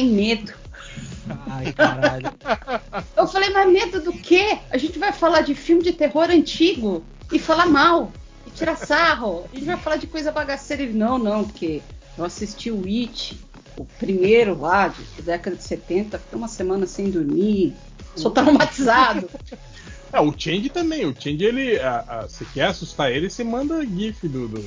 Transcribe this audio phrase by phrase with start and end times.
[0.00, 0.52] tem medo.
[1.46, 2.32] Ai, caralho.
[3.16, 4.58] Eu falei, mas medo do quê?
[4.70, 8.10] A gente vai falar de filme de terror antigo e falar mal
[8.46, 9.44] e tirar sarro.
[9.52, 10.82] A gente vai falar de coisa bagaceira.
[10.82, 11.82] Ele, não, não, porque
[12.16, 13.38] eu assisti o It,
[13.76, 17.74] o primeiro lá, de, da década de 70, fiquei uma semana sem dormir,
[18.16, 19.28] sou traumatizado.
[20.12, 21.06] É, o Change também.
[21.06, 21.78] O Change, ele.
[21.78, 24.48] A, a, você quer assustar ele, você manda GIF do.
[24.48, 24.60] Do,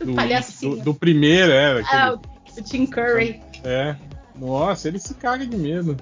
[0.00, 0.14] do,
[0.62, 1.74] do, do primeiro, é.
[1.74, 2.18] daquele- ah,
[2.58, 3.40] o Tim Curry.
[3.62, 3.94] É.
[4.40, 5.96] Nossa, ele se caga de medo.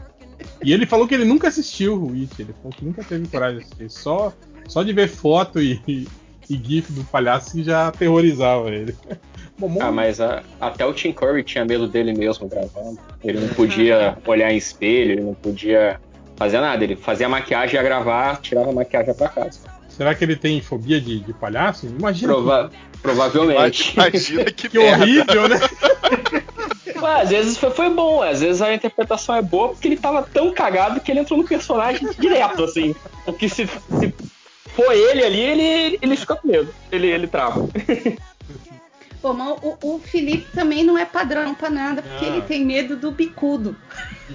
[0.63, 2.31] E ele falou que ele nunca assistiu o It.
[2.39, 3.91] Ele falou que nunca teve coragem de assistir.
[3.91, 4.33] Só,
[4.69, 6.07] só de ver foto e, e,
[6.49, 8.95] e GIF do palhaço que já aterrorizava ele.
[9.59, 12.97] Bom, Ah, mas a- até o Tim Curry tinha medo dele mesmo gravando.
[13.25, 16.01] Ele não podia olhar em espelho, ele não podia
[16.37, 16.85] fazer nada.
[16.85, 19.59] Ele fazia maquiagem, ia gravar, tirava a maquiagem pra casa.
[19.89, 21.89] Será que ele tem fobia de, de palhaço?
[21.89, 22.33] Imagina.
[22.35, 22.71] Prova-
[23.03, 23.95] provavelmente.
[23.95, 25.57] Imagina que, Que horrível, né?
[27.01, 30.23] Mas, às vezes foi, foi bom, às vezes a interpretação é boa porque ele tava
[30.23, 32.95] tão cagado que ele entrou no personagem direto, assim.
[33.25, 34.15] Porque se, se
[34.75, 36.75] for ele ali, ele, ele fica com medo.
[36.91, 37.69] Ele, ele trava.
[39.21, 42.29] Pô, mas o, o Felipe também não é padrão pra nada, porque Ah.
[42.29, 43.77] ele tem medo do bicudo.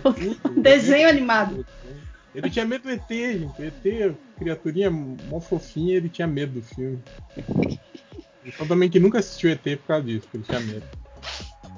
[0.57, 1.65] Desenho animado.
[2.35, 3.61] Ele tinha medo do ET, gente.
[3.61, 6.99] O ET, criaturinha mó fofinha, ele tinha medo do filme.
[8.45, 10.83] Então também que nunca assistiu ET por causa disso, porque ele tinha medo.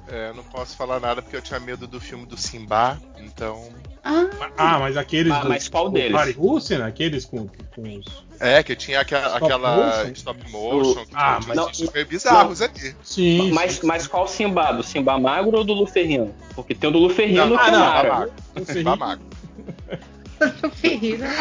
[0.08, 3.68] É, não posso falar nada porque eu tinha medo do filme do Simba, então.
[4.04, 4.26] Ah,
[4.56, 5.32] Ah, mas aqueles.
[5.32, 6.16] Ah, do- mas qual deles?
[6.16, 8.24] Harry Hussein, aqueles com, com os.
[8.38, 10.12] É, que tinha aquela, Stop aquela motion?
[10.12, 12.94] stop motion, que Ah, tinha mas- uns super bizarros ali.
[13.02, 13.50] Sim.
[13.50, 14.70] Mas, sim, mas qual Simba?
[14.72, 16.32] Do Simba magro ou do Luferrino?
[16.54, 17.80] Porque tem o do Luferrino Não, que ah, é não.
[17.84, 18.32] Simba magro.
[18.64, 18.72] sim.
[18.74, 19.26] Simba magro.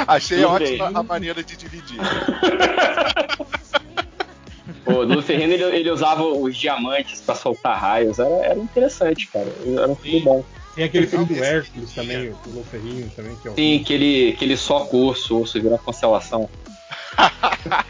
[0.08, 2.00] Achei Tudo ótima a maneira de dividir.
[4.86, 8.20] O Luferrino ele, ele usava os diamantes pra soltar raios.
[8.20, 9.48] Era, era interessante, cara.
[9.66, 10.44] Era um filme bom.
[10.76, 13.56] Tem aquele filme do Esse- Hércules também, o Loferrinho também, que é o.
[13.56, 16.50] Sim, que ele, que ele soca o o urso vira constelação.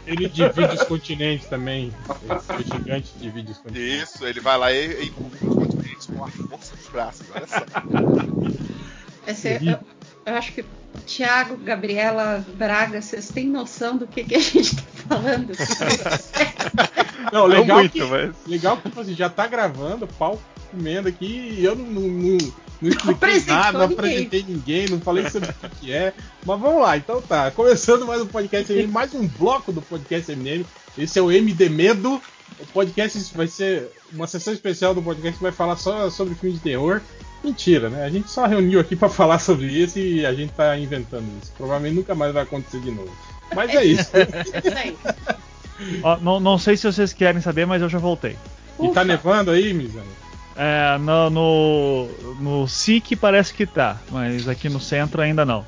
[0.06, 1.92] Ele divide os continentes também.
[2.08, 4.14] O gigante divide os continentes.
[4.14, 5.12] Isso, ele vai lá e, e
[5.46, 7.64] os continentes com a força dos braços, olha só.
[9.26, 9.78] Esse é-
[10.26, 10.64] eu, acho que
[11.06, 15.52] Tiago, Gabriela, Braga, vocês têm noção do que, que a gente tá falando?
[17.32, 18.34] Não, Não legal muito, que, mas.
[18.46, 22.38] legal que tipo assim, já tá gravando, pau comendo aqui, e eu não, não, não,
[22.80, 26.12] não expliquei nada, não apresentei ninguém, não falei sobre o que, que é.
[26.44, 27.50] Mas vamos lá, então tá.
[27.50, 30.64] Começando mais um podcast MNM, mais um bloco do podcast MNM.
[30.96, 32.20] Esse é o MD Medo.
[32.58, 36.56] O podcast vai ser uma sessão especial do podcast que vai falar só sobre filme
[36.56, 37.00] de terror.
[37.44, 38.04] Mentira, né?
[38.04, 41.52] A gente só reuniu aqui pra falar sobre isso e a gente tá inventando isso.
[41.56, 43.14] Provavelmente nunca mais vai acontecer de novo.
[43.54, 44.10] Mas é isso.
[46.02, 48.36] Ó, não, não sei se vocês querem saber, mas eu já voltei.
[48.80, 49.04] e tá Ufa.
[49.04, 50.06] nevando aí, Mizano?
[50.56, 52.08] É, no, no,
[52.40, 55.66] no SIC parece que tá, mas aqui no centro ainda não.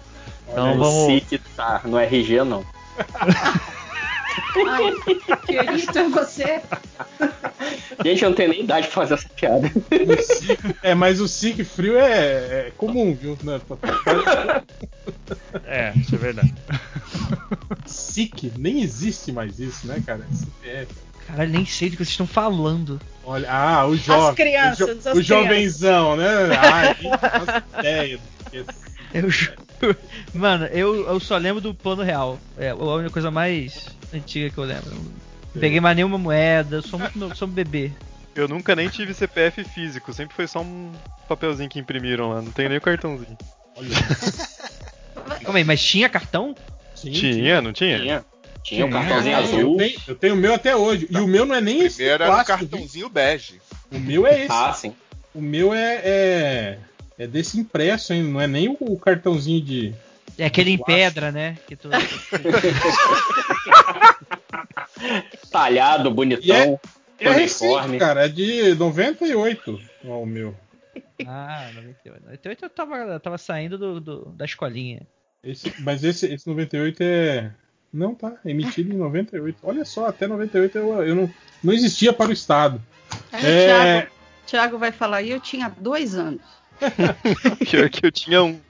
[0.50, 1.12] Então vamos.
[1.12, 2.64] Se que tá, no RG não.
[4.66, 4.92] Ai,
[5.46, 6.60] Fiorito, é você?
[8.04, 9.70] Gente, eu não tenho nem idade pra fazer essa piada.
[10.82, 13.36] É, mas o SIC frio é, é comum, viu?
[15.64, 16.54] É, isso é verdade.
[17.86, 20.20] SIC, nem existe mais isso, né, cara?
[20.32, 20.92] CPF.
[21.26, 22.98] Caralho, nem sei do que vocês estão falando.
[23.24, 24.34] Olha, ah, o jovem.
[24.34, 26.26] crianças, o, jo- as o jovenzão, né?
[26.56, 28.20] Ah, nem faço ideia
[28.52, 28.58] é
[29.12, 29.28] Eu.
[30.34, 32.38] Mano, eu, eu só lembro do plano real.
[32.56, 34.90] É a única coisa mais antiga que eu lembro.
[35.54, 37.90] Não peguei mais nenhuma moeda, eu sou muito novo, sou um bebê.
[38.34, 40.92] Eu nunca nem tive CPF físico, sempre foi só um
[41.28, 43.36] papelzinho que imprimiram lá, não tenho nem o cartãozinho.
[43.76, 43.88] Olha,
[45.42, 46.54] Calma aí, mas tinha cartão?
[46.94, 47.98] sim, Tinha, não tinha?
[47.98, 48.24] Tinha.
[48.62, 49.00] Tinha um Tinha.
[49.00, 49.76] cartãozinho Eu azul.
[49.76, 51.06] tenho, eu tenho o meu até hoje.
[51.10, 53.60] E o meu não é nem esse Primeiro era um cartãozinho bege.
[53.90, 54.52] O meu é esse.
[54.52, 54.94] Ah, sim.
[55.34, 56.78] O meu é, é,
[57.18, 59.94] é desse impresso ainda, não é nem o cartãozinho de.
[60.38, 61.56] É aquele em pedra, né?
[61.66, 61.88] Que tu...
[65.50, 66.80] Talhado, E é, bonitão.
[67.18, 67.98] é recente, uniforme.
[67.98, 69.80] cara, é de 98.
[70.06, 70.54] Ó, o meu.
[71.26, 72.22] Ah, 98.
[72.24, 75.02] 98 eu tava, eu tava saindo do, do- da escolinha.
[75.42, 77.50] Esse, mas esse, esse 98 é.
[77.92, 78.34] Não, tá.
[78.44, 79.58] Emitido em 98.
[79.62, 81.30] Olha só, até 98 eu, eu não,
[81.64, 82.80] não existia para o Estado.
[83.32, 83.36] É.
[83.36, 84.10] o Thiago,
[84.46, 86.42] Thiago vai falar, e eu tinha dois anos.
[87.70, 88.60] Pior que eu tinha um.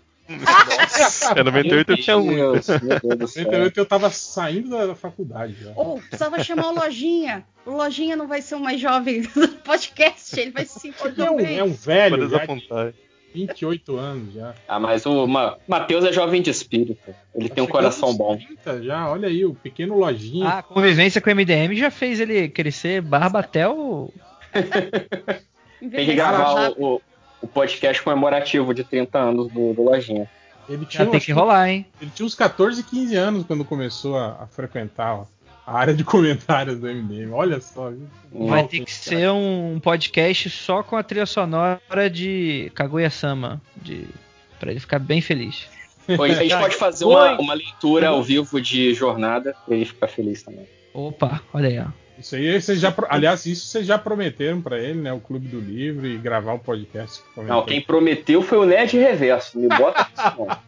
[1.37, 2.27] É, 98 eu tinha um.
[2.27, 3.45] Meu Deus, meu Deus do céu.
[3.45, 5.73] 98 eu tava saindo da, da faculdade já.
[5.75, 7.45] Ou precisava chamar o Lojinha.
[7.65, 11.31] O Lojinha não vai ser o mais jovem do podcast, ele vai se sentir É
[11.31, 12.93] um, é um velho, já de desapontar.
[13.35, 14.55] 28 anos já.
[14.67, 17.15] Ah, mas o Ma Matheus é jovem de espírito.
[17.35, 18.37] Ele Tá tem um coração bom.
[18.37, 20.47] 30 já, olha aí, o pequeno lojinha.
[20.47, 24.11] Ah, a convivência com o MDM já fez ele crescer barba até o.
[25.81, 27.01] Tem que gravar o, o,
[27.41, 30.29] o podcast comemorativo de 30 anos do, do Lojinha.
[30.69, 31.87] Ele tinha, Já tem que rolar, hein?
[32.01, 35.27] ele tinha uns 14, 15 anos quando começou a, a frequentar
[35.67, 37.33] a área de comentários do MDM.
[37.33, 37.91] Olha só.
[37.91, 38.07] viu?
[38.33, 43.61] Vai Nossa, ter que ser um podcast só com a trilha sonora de Kaguya-sama.
[43.77, 44.05] De...
[44.61, 45.67] Pra ele ficar bem feliz.
[46.17, 50.09] Pô, A gente pode fazer uma, uma leitura ao vivo de jornada pra ele ficar
[50.09, 50.67] feliz também.
[50.93, 52.08] Opa, olha aí, ó.
[52.19, 52.93] Isso aí vocês já.
[53.09, 55.13] Aliás, isso vocês já prometeram pra ele, né?
[55.13, 57.23] O Clube do Livro e gravar o podcast.
[57.35, 57.41] que.
[57.43, 59.59] Não, quem prometeu foi o Nerd Reverso.
[59.59, 60.59] Me bota isso, não.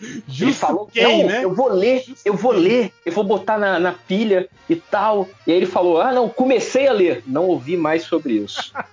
[0.00, 1.44] Ele Justo falou, quem, não, né?
[1.44, 5.28] eu vou ler, eu vou ler, eu vou botar na, na pilha e tal.
[5.46, 8.72] E aí ele falou, ah não, comecei a ler, não ouvi mais sobre isso.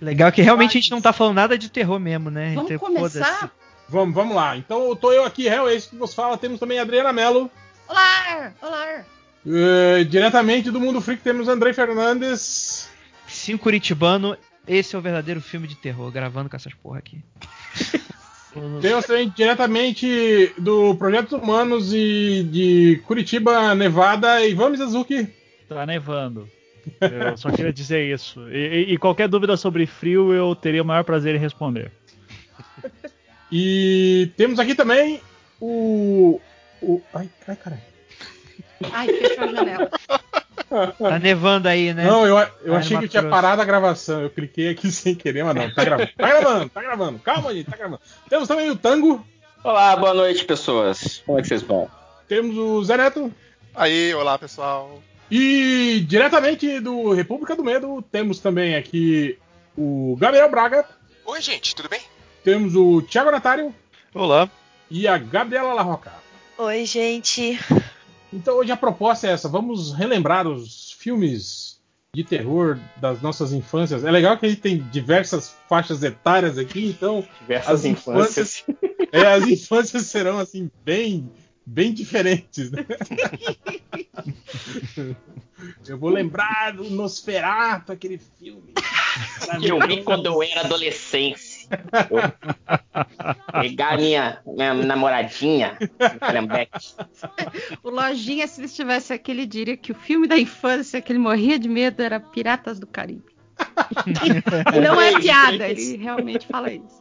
[0.00, 2.54] Legal que realmente a gente não tá falando nada de terror mesmo, né?
[2.54, 3.50] Vamos Então, começar?
[3.88, 4.56] Vamos, vamos lá.
[4.56, 6.38] Então tô eu aqui, Hell, esse que vos fala.
[6.38, 7.50] Temos também a Adriana Mello.
[7.88, 8.52] Olá!
[8.62, 9.04] Olá!
[9.46, 12.88] Eh, diretamente do Mundo Freak temos André Fernandes.
[13.26, 14.36] Sim, Curitibano,
[14.68, 17.18] esse é o verdadeiro filme de terror, gravando com essas porra aqui.
[18.82, 25.26] Temos também diretamente do Projetos Humanos e de Curitiba, Nevada, Ivan Mizazuki.
[25.66, 26.46] Tá nevando.
[27.00, 28.46] Eu só queria dizer isso.
[28.50, 31.90] E, e- e qualquer dúvida sobre frio, eu teria o maior prazer em responder.
[33.50, 35.20] E temos aqui também
[35.58, 36.38] o.
[36.82, 37.82] o ai, ai, caralho.
[38.92, 39.90] Ai, fechou a janela.
[40.98, 42.04] Tá nevando aí, né?
[42.04, 44.22] Não, eu, eu achei que eu tinha parado a gravação.
[44.22, 45.70] Eu cliquei aqui sem querer, mas não.
[45.70, 46.10] Tá gravando.
[46.16, 47.18] Tá gravando, tá gravando.
[47.18, 48.00] Calma, gente, tá gravando.
[48.28, 49.26] Temos também o Tango.
[49.62, 51.22] Olá, boa noite, pessoas.
[51.26, 51.88] Como é que vocês vão?
[52.26, 53.32] Temos o Zé Neto.
[53.74, 55.02] Aí, olá pessoal.
[55.30, 59.38] E diretamente do República do Medo, temos também aqui
[59.76, 60.84] o Gabriel Braga.
[61.24, 62.00] Oi, gente, tudo bem?
[62.44, 63.74] Temos o Thiago Natário
[64.14, 64.50] Olá.
[64.90, 66.12] e a Gabriela Larroca.
[66.58, 67.58] Oi, gente.
[68.32, 71.80] Então hoje a proposta é essa, vamos relembrar os filmes
[72.14, 74.04] de terror das nossas infâncias.
[74.04, 78.64] É legal que a gente tem diversas faixas etárias aqui, então Diversas As infâncias.
[79.10, 81.30] é, as infâncias serão assim bem
[81.64, 82.70] bem diferentes.
[82.70, 82.84] Né?
[85.86, 88.74] Eu vou lembrar do Nosferatu, aquele filme.
[89.60, 91.51] Que eu vi quando eu era adolescente.
[93.60, 95.76] Pegar minha, minha namoradinha,
[96.20, 96.94] Calhambeque.
[97.82, 101.18] O Lojinha, se ele estivesse aqui, ele diria que o filme da infância que ele
[101.18, 103.24] morria de medo era Piratas do Caribe.
[104.74, 107.00] E não é piada, ele realmente fala isso.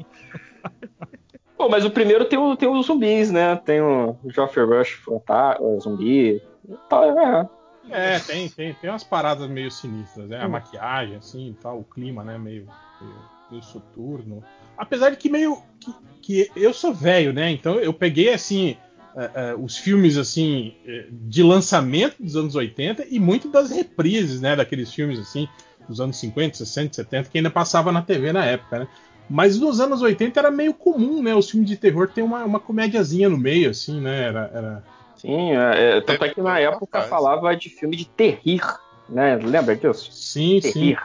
[1.58, 3.56] Pô, mas o primeiro tem, o, tem os zumbis, né?
[3.56, 6.42] Tem o Geoffrey Rush, o zumbi.
[6.90, 7.62] Tá, é.
[7.90, 10.40] É, tem, tem, tem umas paradas meio sinistras, né?
[10.40, 12.38] A maquiagem, assim, tal, o clima, né?
[12.38, 12.68] Meio,
[13.02, 13.16] meio,
[13.52, 14.44] meio soturno.
[14.78, 15.62] Apesar de que meio.
[16.22, 17.52] Que, que eu sou velho, né?
[17.52, 18.78] Então eu peguei, assim,
[19.16, 24.40] eh, eh, os filmes, assim, eh, de lançamento dos anos 80 e muito das reprises,
[24.40, 24.56] né?
[24.56, 25.48] Daqueles filmes, assim,
[25.88, 28.88] dos anos 50, 60, 70, que ainda passava na TV na época, né?
[29.30, 31.34] Mas nos anos 80 era meio comum, né?
[31.34, 34.24] Os filmes de terror ter uma, uma comédiazinha no meio, assim, né?
[34.24, 34.52] Era.
[34.54, 34.84] era...
[35.16, 38.62] Sim, é, é, tanto é que na época falava de filme de terrir,
[39.08, 39.36] né?
[39.36, 40.12] Lembra disso?
[40.12, 40.96] Sim, sim.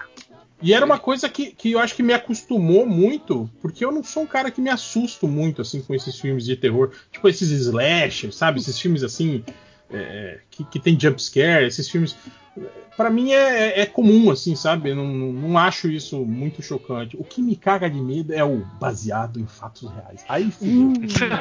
[0.62, 4.02] E era uma coisa que, que eu acho que me acostumou muito, porque eu não
[4.02, 6.92] sou um cara que me assusto muito, assim, com esses filmes de terror.
[7.12, 8.58] Tipo esses slashers, sabe?
[8.58, 9.44] Esses filmes, assim,
[9.90, 12.16] é, que, que tem jumpscare, esses filmes...
[12.96, 14.94] Pra mim é, é comum, assim, sabe?
[14.94, 17.16] Não, não, não acho isso muito chocante.
[17.16, 20.24] O que me caga de medo é o baseado em fatos reais.
[20.28, 20.94] Aí, filho,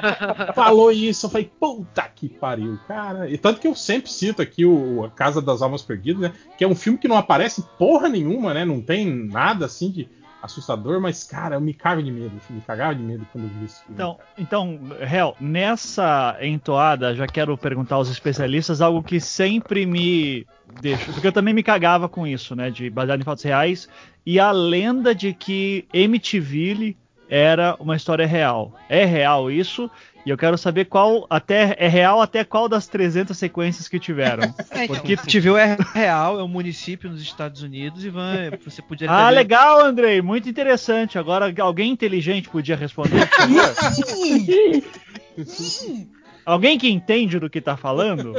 [0.53, 3.29] falou isso, eu falei, puta que pariu, cara.
[3.29, 6.33] E tanto que eu sempre cito aqui o A Casa das Almas Perdidas, né?
[6.57, 8.65] Que é um filme que não aparece porra nenhuma, né?
[8.65, 10.09] Não tem nada assim de
[10.45, 12.31] assustador, mas, cara, eu me cago de medo.
[12.49, 13.83] Me cagava de medo quando eu vi filme.
[13.89, 20.45] Então, então, Hel, nessa entoada, já quero perguntar aos especialistas algo que sempre me
[20.81, 23.89] deixa, porque eu também me cagava com isso, né, de baseado em fatos reais
[24.25, 26.97] e a lenda de que Amityville
[27.29, 28.73] era uma história real.
[28.89, 29.89] É real isso?
[30.25, 34.43] E eu quero saber qual até é real até qual das 300 sequências que tiveram.
[34.71, 38.49] É, o que te viu é real, é um município nos Estados Unidos e vai,
[38.51, 41.17] você podia Ah, legal, Andrei, muito interessante.
[41.17, 43.29] Agora alguém inteligente podia responder.
[46.45, 48.33] Alguém que entende do que tá falando?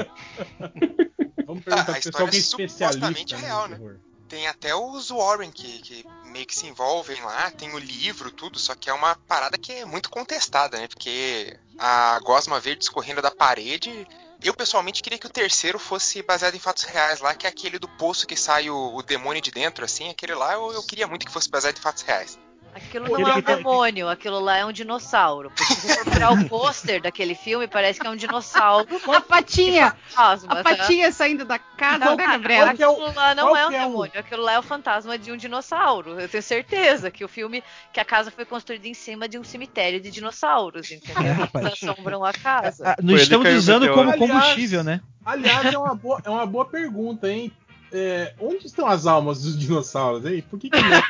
[1.47, 3.37] Vamos Ah, a perguntar pro pessoal que é especialista.
[3.37, 3.81] né, real, né?
[4.29, 8.59] Tem até os Warren que, que meio que se envolvem lá, tem o livro, tudo,
[8.59, 10.89] só que é uma parada que é muito contestada, né?
[10.89, 14.07] Porque a gosma verde escorrendo da parede.
[14.43, 17.79] Eu pessoalmente queria que o terceiro fosse baseado em fatos reais lá, que é aquele
[17.79, 20.11] do poço que sai o, o demônio de dentro, assim.
[20.11, 22.39] Aquele lá eu, eu queria muito que fosse baseado em fatos reais.
[22.77, 25.51] Aquilo não é um que tá- demônio, aquilo lá é um dinossauro.
[25.51, 28.87] Porque se você for procurar o pôster daquele filme, parece que é um dinossauro.
[29.15, 30.63] A patinha, Fantasma, a tá?
[30.77, 32.75] patinha saindo da casa, Não, né, cara, Gabriela?
[32.75, 35.17] Que é Aquilo lá não é um que é demônio, aquilo lá é o fantasma
[35.17, 36.21] de um dinossauro.
[36.21, 37.65] Eu tenho certeza que o filme,
[37.95, 41.23] que a casa foi construída em cima de um cemitério de dinossauros, entendeu?
[41.23, 41.67] É, Eles rapaz.
[41.83, 42.91] assombram a casa.
[42.91, 44.33] Ah, Foi Não estamos que usando como meteoro.
[44.33, 45.01] combustível, né?
[45.25, 47.51] Aliás, é uma boa, é uma boa pergunta, hein?
[47.93, 50.43] É, onde estão as almas dos dinossauros, hein?
[50.51, 51.03] Por que, que não?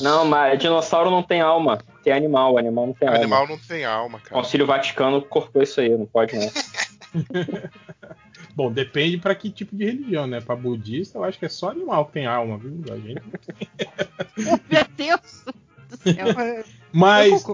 [0.00, 1.80] Não, mas dinossauro não tem alma.
[2.02, 3.20] Tem animal, animal não tem O alma.
[3.22, 4.40] animal não tem alma, O cara.
[4.42, 6.50] Concílio Vaticano cortou isso aí, não pode não.
[8.54, 10.40] Bom, depende pra que tipo de religião, né?
[10.40, 12.82] Pra budista, eu acho que é só animal que tem alma, viu?
[12.92, 13.22] A gente...
[14.70, 15.44] Meu Deus
[15.88, 16.26] do céu.
[16.92, 17.44] Mas,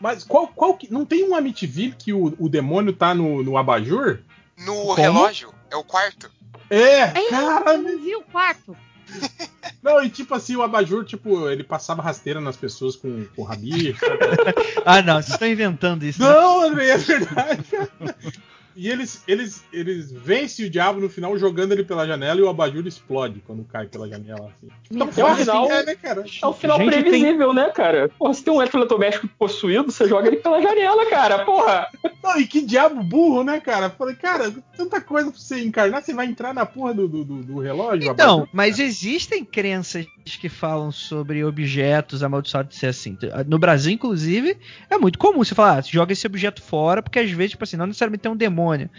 [0.00, 0.92] mas qual, qual que.
[0.92, 4.20] Não tem um Amityville que o, o demônio tá no, no abajur?
[4.58, 6.30] No relógio, é o quarto.
[6.70, 8.76] É, Ei, cara, eu não vi o quarto.
[9.82, 13.98] Não, e tipo assim, o abajur, tipo, ele passava rasteira nas pessoas com, com rabicho.
[14.84, 16.20] Ah, não, vocês estão inventando isso.
[16.22, 16.28] né?
[16.28, 17.64] Não, André, é verdade.
[18.76, 22.48] E eles, eles, eles vencem o diabo no final jogando ele pela janela e o
[22.48, 24.46] abajur explode quando cai pela janela.
[24.56, 24.68] Assim.
[24.96, 25.48] Tão Meu fácil Deus.
[25.48, 26.24] assim, é, né, cara?
[26.42, 28.08] É um final Gente, tem- previsível, né, cara?
[28.18, 31.44] Porra, se tem um eletrodoméstico possuído, você joga ele pela janela, cara.
[31.44, 31.88] Porra.
[32.22, 33.90] Não, e que diabo burro, né, cara?
[33.90, 37.42] Falei, cara, tanta coisa pra você encarnar, você vai entrar na porra do, do, do-
[37.42, 38.10] do relógio?
[38.10, 38.48] Então, abajur?
[38.52, 43.16] mas existem crenças que falam sobre objetos amaldiçoados de ser assim.
[43.46, 44.56] No Brasil, inclusive,
[44.88, 47.76] é muito comum você falar, ah, joga esse objeto fora, porque às vezes, tipo assim,
[47.76, 48.90] não necessariamente tem um demônio,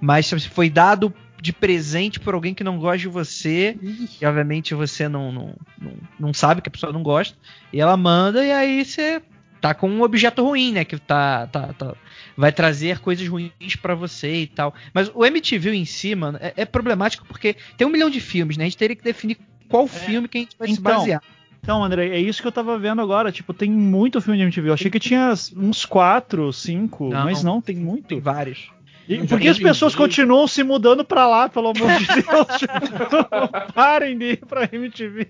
[0.00, 3.76] mas se foi dado de presente por alguém que não gosta de você,
[4.20, 7.36] e obviamente você não, não, não, não sabe que a pessoa não gosta,
[7.72, 9.22] e ela manda, e aí você
[9.60, 10.84] tá com um objeto ruim, né?
[10.84, 11.94] Que tá, tá, tá-
[12.36, 14.74] vai trazer coisas ruins pra você e tal.
[14.94, 18.56] Mas o MTV em si, mano, é, é problemático porque tem um milhão de filmes,
[18.56, 18.64] né?
[18.64, 19.36] A gente teria que definir
[19.68, 21.22] qual filme que a gente vai se Então, basear.
[21.62, 23.30] Então, André, é isso que eu tava vendo agora.
[23.32, 24.68] Tipo, tem muito filme de MTV.
[24.70, 27.24] Eu achei que tinha uns quatro, cinco, Não.
[27.24, 28.20] mas não, tem Tem muito.
[28.20, 28.70] vários.
[29.08, 32.46] E por que as pessoas continuam se mudando pra lá, pelo amor de Deus?
[32.58, 35.28] Tipo, Parem de ir pra MTV.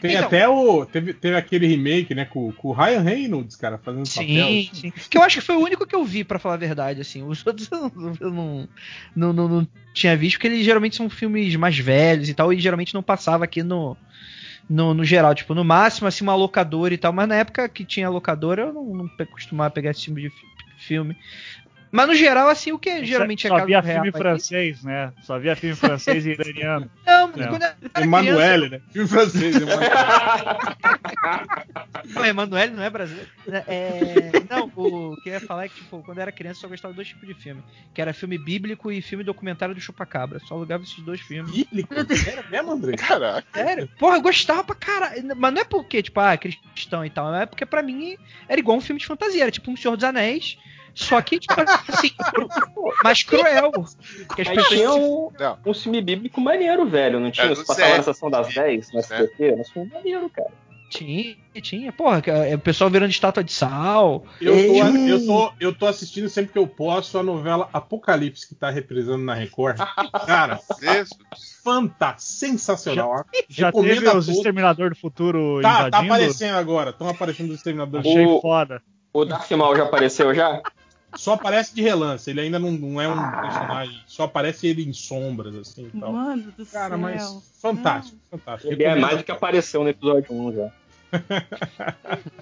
[0.00, 0.84] Tem Então- até o.
[0.84, 4.92] Teve, teve aquele remake, né, com, com o Ryan Reynolds, cara, fazendo Sim, sim.
[5.10, 7.22] Que eu acho que foi o único que eu vi, pra falar a verdade, assim.
[7.22, 7.68] Os outros
[8.20, 8.68] eu não,
[9.14, 12.60] não, não, não- tinha visto, porque eles geralmente são filmes mais velhos e tal, e
[12.60, 13.96] geralmente não passava aqui no,
[14.68, 15.34] no, no geral.
[15.34, 18.72] Tipo, no máximo, assim, uma locadora e tal, mas na época que tinha locadora, eu
[18.74, 20.46] não, não costumava pegar esse tipo de fi-
[20.78, 21.16] filme.
[21.96, 25.14] Mas no geral, assim, o que geralmente é Só via filme francês, né?
[25.22, 26.90] Só via filme francês e iraniano.
[27.06, 27.48] Não, Não.
[27.48, 28.80] quando eu era criança, Emanuele, né?
[28.92, 29.90] Filme francês, Emanuele.
[32.14, 33.30] Não, Emanuele não é brasileiro.
[33.66, 36.62] É, não, o que eu ia falar é que, tipo, quando eu era criança, eu
[36.62, 37.62] só gostava de dois tipos de filme.
[37.94, 40.38] Que era filme bíblico e filme documentário do Chupacabra.
[40.40, 41.50] Só alugava esses dois filmes.
[41.50, 41.94] Bíblico?
[41.94, 42.96] Era mesmo, André?
[42.96, 43.46] Caraca.
[43.54, 43.88] Sério?
[43.98, 45.34] Porra, eu gostava pra caralho.
[45.34, 47.34] Mas não é porque, tipo, ah, cristão e tal.
[47.34, 49.42] É porque pra mim era igual um filme de fantasia.
[49.42, 50.58] Era tipo um Senhor dos Anéis.
[50.96, 52.10] Só que, tipo, assim,
[53.04, 53.70] mais cruel.
[54.34, 55.58] Que as pessoas- tinha um, Não.
[55.66, 57.20] um filme bíblico maneiro, velho.
[57.20, 57.46] Não tinha?
[57.46, 59.44] É, Você do passava na sessão das 10 no SBT?
[59.44, 60.48] Era um filme maneiro, cara.
[60.88, 61.92] Tinha, tinha.
[61.92, 64.24] Porra, é, o pessoal virando estátua de sal.
[64.40, 68.54] Eu tô, eu, tô, eu tô assistindo sempre que eu posso a novela Apocalipse que
[68.54, 69.76] tá reprisando na Record.
[70.26, 70.58] Cara,
[71.62, 73.24] fanta, sensacional.
[73.48, 74.28] Já Recomendo teve os todos.
[74.28, 76.14] Exterminador do Futuro Tá, tá invadindo?
[76.14, 76.90] aparecendo agora.
[76.90, 78.06] Estão aparecendo os exterminadores.
[78.06, 78.80] Achei O- foda.
[79.12, 80.60] O Darth Maul já apareceu já?
[81.16, 82.28] Só aparece de relance.
[82.30, 84.00] Ele ainda não, não é um personagem.
[84.06, 86.12] Só aparece ele em sombras, assim e tal.
[86.12, 86.98] Mano do Cara, céu.
[86.98, 88.72] mas fantástico, fantástico.
[88.72, 90.72] Ele é mais do que apareceu no episódio 1 já.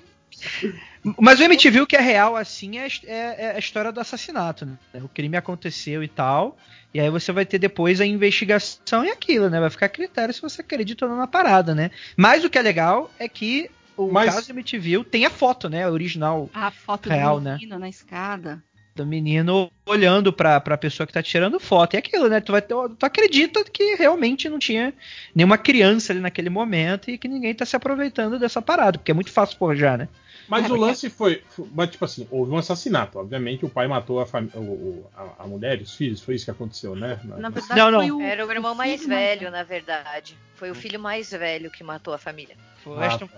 [1.19, 4.65] Mas o MTV, o que é real, assim, é, é- é a história do assassinato,
[4.67, 4.77] né?
[5.03, 6.57] O crime aconteceu e tal.
[6.93, 9.61] E aí você vai ter depois a investigação e aquilo, né?
[9.61, 11.91] Vai ficar a critério se você acredita ou não na parada, né?
[12.17, 15.69] Mas o que é legal é que o Mas- caso do MTV tem a foto,
[15.69, 15.85] né?
[15.85, 17.55] A original A foto Real, do né?
[17.55, 18.63] menino na escada.
[18.97, 21.95] do menino olhando pra, pra pessoa que tá tirando foto.
[21.95, 22.41] E aquilo, né?
[22.41, 24.95] Tu, vai, ter- tu acredita que realmente não tinha
[25.35, 29.15] nenhuma criança ali naquele momento e que ninguém tá se aproveitando dessa parada, porque é
[29.15, 30.09] muito fácil forjar, né?
[30.49, 33.19] Mas É, o porque- lance foi, foi- Mas, tipo assim, houve um assassinato.
[33.19, 36.21] Obviamente, o pai matou a, fami- o- o- a, a mulher e os filhos.
[36.21, 37.19] Foi isso que aconteceu, né?
[37.25, 38.19] Na verdade, Não, não.
[38.19, 38.23] o.
[38.23, 40.37] Era o irmão mais filho mais velho, na verdade.
[40.55, 42.55] Foi o filho mais velho que matou a família.
[42.85, 43.35] Foi o Ah, Ashton tá.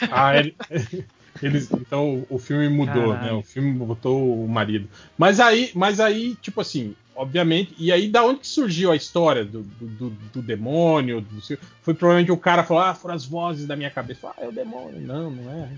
[0.10, 0.56] Ah, ele-
[1.42, 3.22] eles, então o filme mudou, Caralho.
[3.24, 3.32] né?
[3.32, 4.88] O filme botou o marido.
[5.18, 7.74] Mas aí, mas aí, tipo assim, obviamente.
[7.78, 11.20] E aí, da onde que surgiu a história do, do, do- demônio?
[11.20, 11.40] do
[11.82, 14.20] foi provavelmente o cara falou, ah, foram as vozes da minha cabeça.
[14.20, 15.00] Falou, ah, é o demônio.
[15.00, 15.68] Não, não é.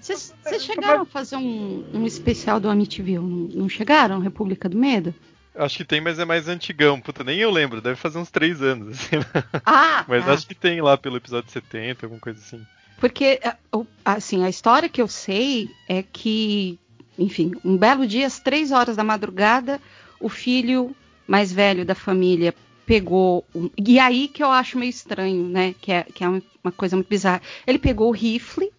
[0.00, 3.18] Vocês vocês chegaram a fazer um, um especial do Amityville?
[3.18, 4.18] Não, não chegaram?
[4.18, 5.14] República do Medo?
[5.54, 7.00] Acho que tem, mas é mais antigão.
[7.00, 7.80] Puta, nem eu lembro.
[7.80, 8.88] Deve fazer uns três anos.
[8.96, 9.24] assim, né?
[9.66, 10.04] Ah!
[10.08, 10.32] Mas ah.
[10.32, 12.64] acho que tem lá pelo episódio 70, alguma coisa assim.
[12.98, 16.78] Porque, a- o- assim, a história que eu sei é que,
[17.18, 19.80] enfim, um belo dia, às três horas da madrugada,
[20.20, 20.94] o filho
[21.26, 23.44] mais velho da família pegou.
[23.54, 25.74] um- e aí que eu acho meio estranho, né?
[25.80, 27.42] Que é, que é um- uma coisa muito bizarra.
[27.66, 28.70] Ele pegou o rifle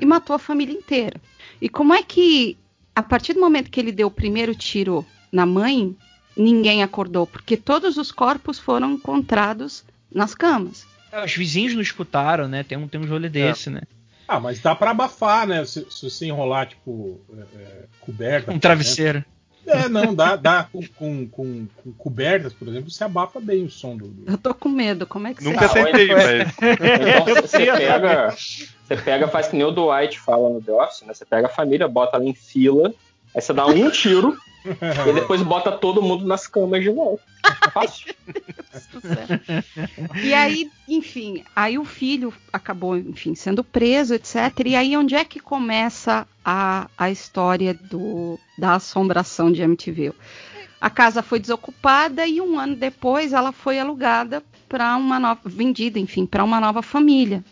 [0.00, 1.20] e matou a família inteira.
[1.60, 2.56] E como é que,
[2.96, 5.94] a partir do momento que ele deu o primeiro tiro na mãe,
[6.34, 7.26] ninguém acordou?
[7.26, 10.86] Porque todos os corpos foram encontrados nas camas.
[11.12, 12.62] É, Os vizinhos não escutaram, né?
[12.62, 13.82] Tem um, tem um rolê desse, né?
[14.28, 15.64] Ah, mas dá pra abafar, né?
[15.64, 18.52] Se, se você enrolar, tipo, é, é, coberta.
[18.52, 19.24] Um travesseiro.
[19.66, 23.70] É, não, dá, dá com, com, com- com cobertas, por exemplo, você abafa bem o
[23.70, 24.08] som do.
[24.08, 25.84] do- Eu tô com medo, como é que Nunca você...
[25.84, 26.48] tentei, mas.
[26.58, 31.02] Então Eu você pega, você pega, faz que nem o Dwight fala no The Office,
[31.02, 31.12] né?
[31.14, 32.92] Você pega a família, bota ela em fila,
[33.34, 34.36] aí você dá um tiro
[35.08, 37.22] e depois bota todo mundo nas camas de volta.
[37.72, 38.14] Fácil.
[40.22, 44.36] E aí, enfim, aí o filho acabou, enfim, sendo preso, etc.
[44.66, 50.14] E aí onde é que começa a, a história do, da assombração de Amityville?
[50.80, 55.98] A casa foi desocupada e um ano depois ela foi alugada para uma nova, vendida,
[55.98, 57.44] enfim, para uma nova família.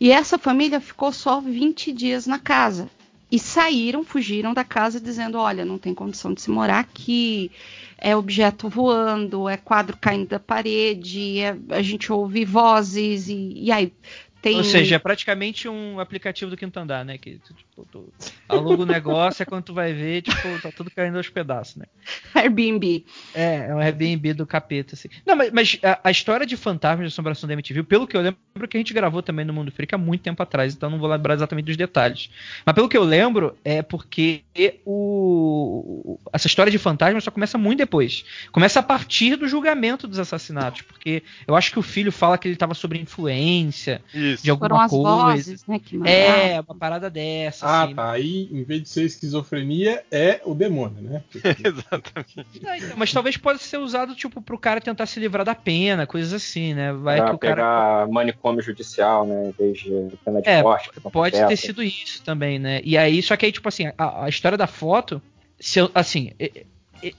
[0.00, 2.88] E essa família ficou só 20 dias na casa.
[3.30, 7.50] E saíram, fugiram da casa dizendo: olha, não tem condição de se morar aqui,
[7.98, 13.70] é objeto voando, é quadro caindo da parede, é- a gente ouve vozes, e, e
[13.72, 13.92] aí
[14.40, 14.56] tem.
[14.56, 17.18] Ou seja, é praticamente um aplicativo do quinto andar, né?
[17.18, 18.12] Que tu, tipo, tu
[18.48, 21.86] aluga o negócio, é quando tu vai ver, tipo, tá tudo caindo aos pedaços, né?
[22.34, 23.04] Airbnb.
[23.34, 25.08] É, é um Airbnb do capeta, assim.
[25.26, 28.20] Não, mas, mas a, a história de fantasmas de assombração da MTV, pelo que eu
[28.22, 30.98] lembro, que a gente gravou também no Mundo Freak há muito tempo atrás, então não
[30.98, 32.30] vou lembrar exatamente dos detalhes.
[32.64, 34.42] Mas pelo que eu lembro, é porque
[34.84, 38.24] o, essa história de fantasmas só começa muito depois.
[38.52, 42.48] Começa a partir do julgamento dos assassinatos, porque eu acho que o filho fala que
[42.48, 44.29] ele estava sob influência Isso.
[44.36, 45.06] De Foram alguma as coisa.
[45.24, 45.78] vozes, né?
[45.78, 46.22] Que mandaram.
[46.22, 47.94] É, uma parada dessa, Ah, assim.
[47.94, 48.10] tá.
[48.12, 51.22] Aí, em vez de ser esquizofrenia, é o demônio, né?
[51.64, 52.60] Exatamente.
[52.62, 56.06] Não, então, mas talvez possa ser usado, tipo, pro cara tentar se livrar da pena,
[56.06, 56.92] coisas assim, né?
[56.92, 57.54] Vai pra que o cara.
[57.56, 59.48] pegar manicômio judicial, né?
[59.48, 60.90] Em vez de pena de É, morte.
[60.90, 62.80] prisão Pode ter sido isso também, né?
[62.84, 65.20] E aí, só que aí, tipo assim, a, a história da foto,
[65.58, 66.32] se eu- assim,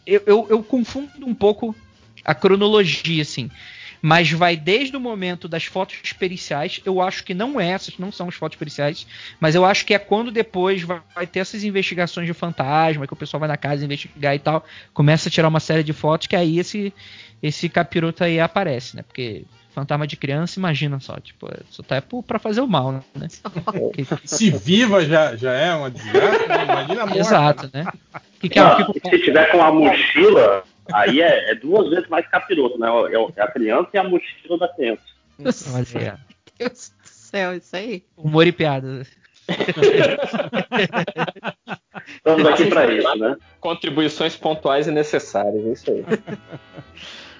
[0.06, 1.76] eu, eu, eu confundo um pouco
[2.24, 3.50] a cronologia, assim.
[4.02, 8.12] Mas vai desde o momento das fotos periciais, eu acho que não é essas, não
[8.12, 9.06] são as fotos periciais,
[9.40, 13.14] mas eu acho que é quando depois vai, vai ter essas investigações de fantasma, que
[13.14, 16.28] o pessoal vai na casa investigar e tal, começa a tirar uma série de fotos,
[16.28, 16.94] que aí esse,
[17.42, 19.04] esse capiroto aí aparece, né?
[19.04, 23.28] Porque fantasma de criança, imagina só, tipo, só tá é pra fazer o mal, né?
[24.26, 26.64] Se viva já, já é uma desgraça, né?
[26.64, 27.20] imagina a morte.
[27.20, 27.86] Exato, né?
[28.40, 32.08] Que que é, Ah, que se tiver com a mochila, aí é, é duas vezes
[32.10, 32.88] mais capiroto, né?
[33.12, 35.04] É, é a criança e a mochila da criança.
[35.74, 36.20] Olha.
[36.58, 38.04] Deus do céu, isso aí.
[38.17, 39.06] Humor e piada.
[42.15, 43.36] Estamos aqui para isso, né?
[43.60, 46.06] Contribuições pontuais e necessárias, é isso aí.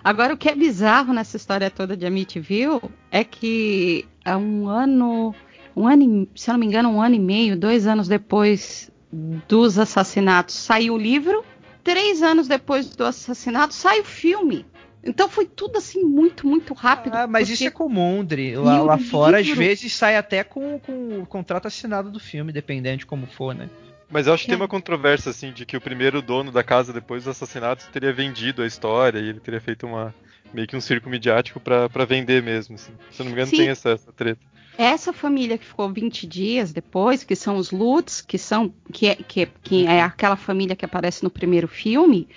[0.04, 5.36] Agora, o que é bizarro nessa história toda de Amityville é que há um ano,
[5.76, 8.90] um ano, e- se eu não me engano, um ano e meio, dois anos depois
[9.12, 11.46] dos assassinatos, saiu o livro.
[11.84, 14.66] Três anos depois do assassinato, sai o filme.
[15.04, 17.16] Então foi tudo assim muito, muito rápido.
[17.16, 18.56] Ah, mas porque- isso é comum, Dri.
[18.56, 19.60] Lá, lá fora, às livro?
[19.64, 23.68] vezes, sai até com, com o contrato assinado do filme, dependendo de como for, né?
[24.12, 24.54] Mas eu acho que É.
[24.54, 28.14] tem uma controvérsia, assim, de que o primeiro dono da casa, depois dos assassinatos, teria
[28.14, 30.14] vendido a história e ele teria feito uma
[30.54, 32.92] meio que um circo midiático pra, pra vender mesmo, assim.
[33.10, 33.58] Se eu não me engano, Sim.
[33.58, 34.42] tem essa, essa treta.
[34.78, 39.16] Essa família que ficou 20 dias depois, que são os Lutz, que são que é,
[39.16, 42.28] que, que é aquela família que aparece no primeiro filme,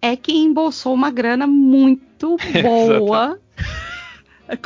[0.00, 3.40] é quem embolsou uma grana muito boa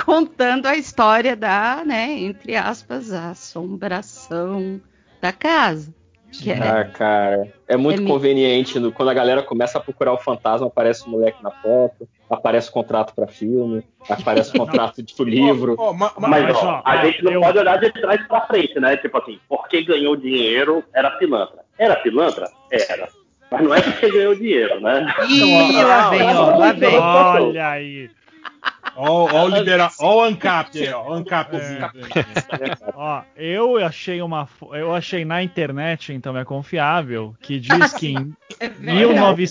[0.05, 4.81] contando a história da, né, entre aspas, a assombração
[5.21, 5.95] da casa.
[6.33, 10.13] Que é- Ah, cara, é muito É conveniente no- quando a galera começa a procurar
[10.15, 15.03] o fantasma, aparece o moleque na foto, aparece o contrato pra filme, aparece o contrato
[15.03, 15.77] de livro.
[15.79, 17.93] Ó, ó, ma- ma- Mas, Mas, ó, ó, a gente não eu- pode olhar de
[17.93, 18.97] trás pra frente, né?
[18.97, 21.59] Tipo assim, porque ganhou dinheiro, era pilantra.
[21.79, 22.49] Era pilantra?
[22.71, 23.09] Era.
[23.51, 25.15] Mas não é porque ganhou dinheiro, né?
[25.29, 26.97] Ih, lá vem, ó, lá vem.
[26.99, 28.11] Olha aí.
[28.97, 31.91] Ó, ó o liberal, ó o ANCAP aí, ó, o ANCAPzinho.
[32.95, 34.49] Ó, eu achei uma.
[34.73, 38.33] Eu achei na internet, então é confiável, que diz que em,
[38.81, 39.45] 19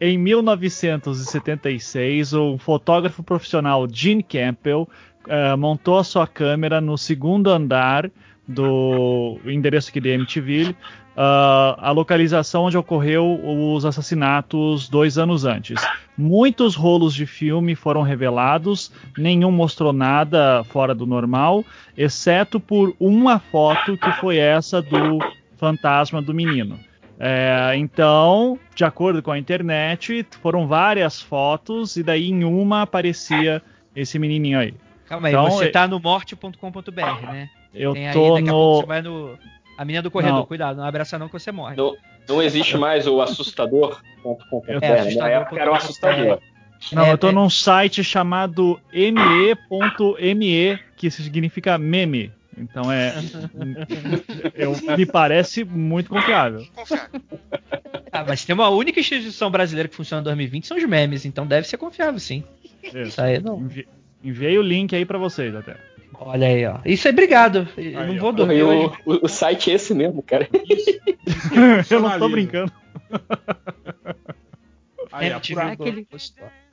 [0.00, 4.88] em 1976 o fotógrafo profissional Gene Campbell
[5.28, 8.10] eh, montou a sua câmera no segundo andar
[8.46, 10.74] do endereço aqui de MTV
[11.16, 15.80] ah, a localização onde ocorreu os assassinatos dois anos antes.
[16.16, 21.64] Muitos rolos de filme foram revelados, nenhum mostrou nada fora do normal,
[21.96, 25.18] exceto por uma foto que foi essa do
[25.56, 26.78] fantasma do menino.
[27.18, 33.62] É, então, de acordo com a internet, foram várias fotos e daí em uma aparecia
[33.94, 34.74] esse menininho aí.
[35.06, 37.48] Calma aí, Então, você é- tá no morte.com.br, né?
[37.72, 38.82] Eu Tem tô no.
[39.02, 39.38] no.
[39.76, 40.46] A menina do corredor, Não.
[40.46, 41.76] cuidado, não abraça não que você morre.
[41.76, 41.94] Não,
[42.28, 44.70] não existe mais o assustador.com.br.
[44.70, 44.94] Eu tô né?
[45.00, 46.38] assustador Na época era o assustador.
[46.92, 52.32] Não, É, eu tô é- num site chamado me.me, que significa meme.
[52.58, 53.14] Então é.
[54.54, 56.66] eu, me parece muito confiável.
[56.74, 57.20] Confiável.
[58.10, 61.46] Ah, mas tem uma única instituição brasileira que funciona em 2020, são os memes, então
[61.46, 62.42] deve ser confiável, sim.
[62.82, 62.96] Isso.
[62.98, 63.60] Isso aí não.
[63.60, 63.86] Envi-
[64.24, 65.76] Enviei o link aí pra vocês até.
[66.14, 66.78] Olha aí, ó.
[66.84, 67.68] Isso aí, obrigado.
[67.76, 68.20] Eu Aí, não ó.
[68.20, 70.48] vou dormir o, o, site é esse mesmo, cara.
[71.90, 72.72] eu não tô brincando.
[75.12, 76.06] Aí, É, um aquele-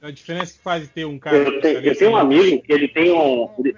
[0.01, 1.37] a diferença que faz ter um cara.
[1.37, 3.49] Eu tenho, eu tenho um amigo que ele tem um.
[3.59, 3.75] Ele,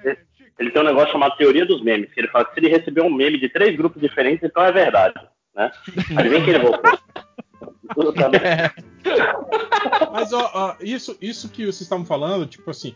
[0.58, 3.06] ele tem um negócio chamado teoria dos memes, que ele fala que se ele recebeu
[3.06, 5.16] um meme de três grupos diferentes, então é verdade.
[5.56, 5.72] Né?
[6.18, 7.00] Adivinha que ele voltou.
[8.18, 8.40] Sabe?
[10.12, 12.96] Mas ó, ó, isso, isso que vocês estavam falando, tipo assim,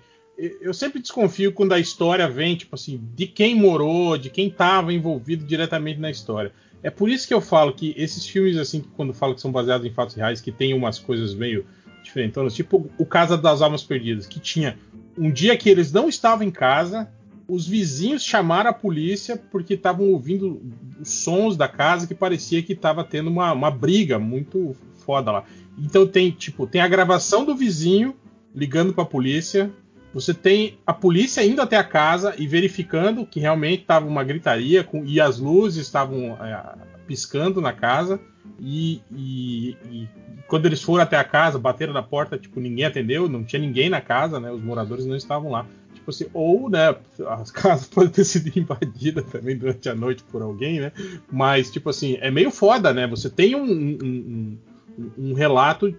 [0.62, 4.94] eu sempre desconfio quando a história vem, tipo assim, de quem morou, de quem estava
[4.94, 6.54] envolvido diretamente na história.
[6.82, 9.86] É por isso que eu falo que esses filmes, assim, quando falo que são baseados
[9.86, 11.66] em fatos reais, que tem umas coisas meio
[12.04, 14.78] diferentonas, tipo o Casa das Almas Perdidas, que tinha
[15.18, 17.12] um dia que eles não estavam em casa,
[17.48, 20.62] os vizinhos chamaram a polícia porque estavam ouvindo
[21.00, 24.76] os sons da casa que parecia que estava tendo uma, uma briga muito
[25.06, 25.44] foda lá.
[25.78, 28.16] Então tem, tipo, tem a gravação do vizinho
[28.54, 29.72] ligando para a polícia.
[30.14, 34.84] Você tem a polícia indo até a casa e verificando que realmente estava uma gritaria
[34.84, 36.62] com, e as luzes estavam é,
[37.06, 38.20] piscando na casa.
[38.60, 40.08] E, e- e
[40.48, 43.88] quando eles foram até a casa, bateram na porta, tipo, ninguém atendeu, não tinha ninguém
[43.90, 44.52] na casa, né?
[44.52, 45.66] Os moradores não estavam lá.
[45.94, 46.96] Tipo assim, ou, né,
[47.28, 50.92] as casas podem ter sido invadidas também durante a noite por alguém, né?
[51.32, 53.06] Mas, tipo assim, é meio foda, né?
[53.08, 54.58] Você tem um, um-
[54.98, 55.96] um- um relato,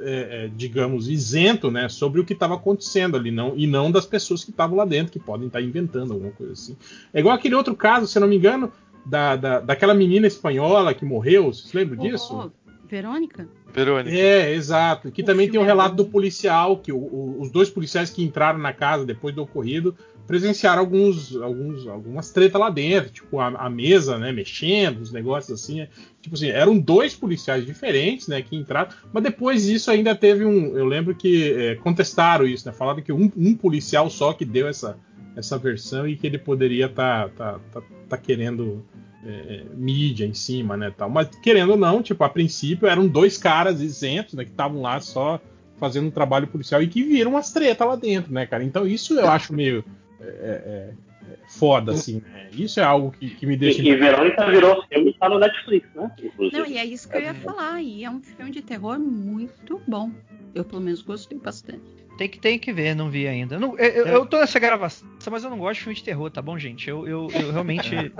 [0.00, 1.88] é, é, digamos, isento, né?
[1.88, 5.12] Sobre o que estava acontecendo ali, não, e não das pessoas que estavam lá dentro,
[5.12, 6.76] que podem estar inventando alguma coisa assim.
[7.12, 8.70] É igual aquele outro caso, se eu não me engano,
[9.04, 12.34] da, da, daquela menina espanhola que morreu, vocês lembram disso?
[12.34, 12.50] Ô,
[12.88, 13.48] Verônica?
[13.72, 14.14] Verônica.
[14.14, 15.10] É, exato.
[15.10, 17.70] Que O também tem o filme é relato do policial, que o- o- os dois
[17.70, 23.10] policiais que entraram na casa depois do ocorrido presenciaram alguns, alguns, algumas tretas lá dentro,
[23.10, 25.80] tipo a, a mesa, né, mexendo, os negócios assim.
[25.80, 25.88] né.
[26.20, 30.76] Tipo assim, eram dois policiais diferentes, né, que entraram, mas depois disso ainda teve um.
[30.76, 32.72] Eu lembro que é, contestaram isso, né?
[32.72, 34.96] Falaram que um, um policial só que deu essa,
[35.36, 38.84] essa versão e que ele poderia tá, tá, tá, tá querendo
[39.24, 41.10] é, mídia em cima, né, tal.
[41.10, 45.00] Mas querendo ou não, tipo, a princípio eram dois caras isentos, né, que estavam lá
[45.00, 45.40] só
[45.78, 48.62] fazendo um trabalho policial e que viram umas tretas lá dentro, né, cara.
[48.62, 49.84] Então isso eu acho meio
[50.22, 50.94] é, é,
[51.30, 52.48] é, foda, assim, né?
[52.52, 53.82] Isso é algo que, que me deixa.
[53.82, 56.10] E, e Verônica virou filme e tá no Netflix, né?
[56.22, 56.58] Inclusive.
[56.58, 57.82] Não, e é isso que eu ia falar.
[57.82, 60.10] E é um filme de terror muito bom.
[60.54, 61.82] Eu, pelo menos, gostei bastante.
[62.18, 63.58] Tem que, tem que ver, não vi ainda.
[63.58, 66.30] Não, eu, eu, eu tô nessa gravação, mas eu não gosto de filme de terror,
[66.30, 66.88] tá bom, gente?
[66.88, 67.94] Eu, eu, eu realmente.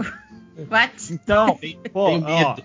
[0.71, 1.13] What?
[1.13, 1.59] Então,
[1.93, 2.57] pô, ó,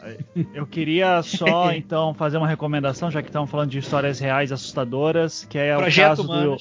[0.53, 5.45] eu queria só então fazer uma recomendação, já que estamos falando de histórias reais assustadoras,
[5.45, 6.57] que é o Projeto caso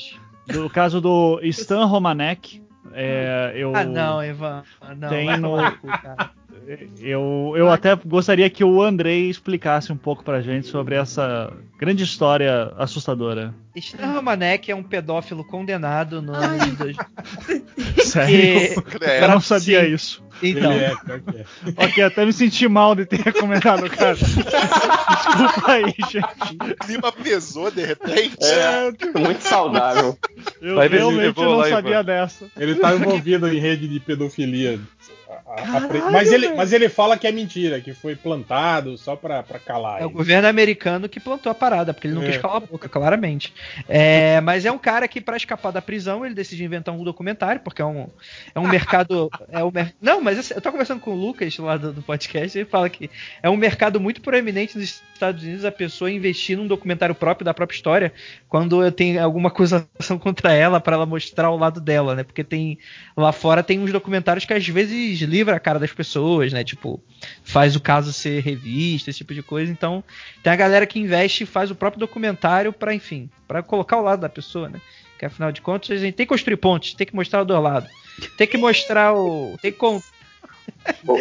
[0.47, 2.66] do, do caso do Stan Romanek.
[2.99, 4.63] É, eu, Ah, não, Evan.
[4.97, 5.57] Não, Tem no-
[6.99, 12.03] Eu, eu até gostaria que o Andrei explicasse um pouco pra gente sobre essa grande
[12.03, 13.55] história assustadora.
[13.77, 16.97] Stan Romanek é um pedófilo condenado no ano de dois...
[18.05, 18.83] Sério?
[18.83, 19.05] que...
[19.05, 19.95] Eu não sabia Sim.
[19.95, 20.27] isso.
[20.43, 21.85] Então, é, é.
[21.85, 24.15] Ok, até me senti mal de ter comentado, cara.
[24.15, 26.19] Desculpa aí, gente.
[26.19, 28.37] O clima pesou de repente.
[28.43, 30.19] É, muito saudável.
[30.61, 32.05] Eu Vai realmente não lá, sabia Ivan.
[32.05, 32.47] dessa.
[32.57, 34.79] Ele tá envolvido em rede de pedofilia.
[35.49, 39.43] A- a- mas, ele, mas ele fala que é mentira, que foi plantado só pra,
[39.45, 40.01] pra calar.
[40.01, 40.15] É o ele.
[40.15, 42.27] governo americano que plantou a parada, porque ele não É.
[42.27, 43.55] quis calar a boca, claramente.
[43.89, 47.61] É, mas é um cara que, pra escapar da prisão, ele decide inventar um documentário,
[47.61, 48.09] porque é um,
[48.55, 49.31] é um mercado.
[49.51, 49.95] É um mer...
[50.03, 52.69] Não, mas assim, eu tô conversando com o Lucas lá do, do podcast, e ele
[52.69, 53.09] fala que
[53.43, 57.55] é um mercado muito proeminente nos Estados Unidos a pessoa investir num documentário próprio da
[57.55, 58.13] própria história
[58.49, 62.25] quando tem alguma acusação contra ela, pra ela mostrar o lado dela, né?
[62.25, 62.79] Porque tem.
[63.17, 66.65] Lá fora tem uns documentários que às vezes livra a cara das pessoas, né?
[66.65, 67.01] Tipo,
[67.45, 69.71] faz o caso ser revista, esse tipo de coisa.
[69.71, 70.03] Então,
[70.43, 74.03] tem a galera que investe e faz o próprio documentário pra, enfim, pra colocar o
[74.03, 74.81] lado da pessoa, né?
[75.19, 77.59] Que afinal de contas a gente tem que construir pontes, tem que mostrar o do
[77.61, 77.87] lado.
[78.37, 79.57] Tem que mostrar o.
[79.63, 80.01] Tem que con-
[81.07, 81.13] O,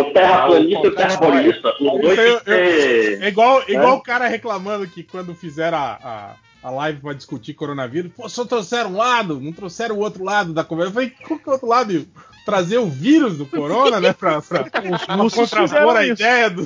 [0.00, 4.86] o terraplanista e o terraplanista, os dois Eu- ter- É igual, igual o cara reclamando
[4.86, 9.40] que quando fizeram a, a, a live pra discutir coronavírus, pô, só trouxeram um lado,
[9.40, 10.90] não trouxeram o outro lado da conversa.
[10.90, 12.06] Eu falei, qual que é o outro lado?
[12.44, 14.12] Trazer o vírus do corona, né?
[14.12, 16.12] Pra, pra, pra russos contrapor fizeram a isso.
[16.22, 16.62] ideia do.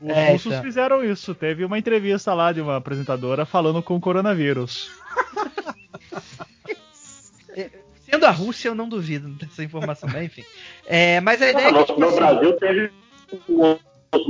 [0.00, 0.62] Os É, russos então.
[0.62, 1.34] fizeram isso.
[1.34, 4.90] Teve uma entrevista lá de uma apresentadora falando com o coronavírus.
[8.10, 10.44] Sendo a Rússia, eu não duvido dessa informação, mas enfim.
[10.86, 12.90] É, mas a ideia é No, que, tipo, no assim, Brasil teve
[13.48, 13.78] o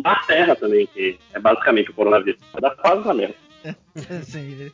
[0.02, 2.40] da terra também, que é basicamente o coronavírus.
[2.56, 3.34] É da quase na mesma.
[4.20, 4.70] Assim,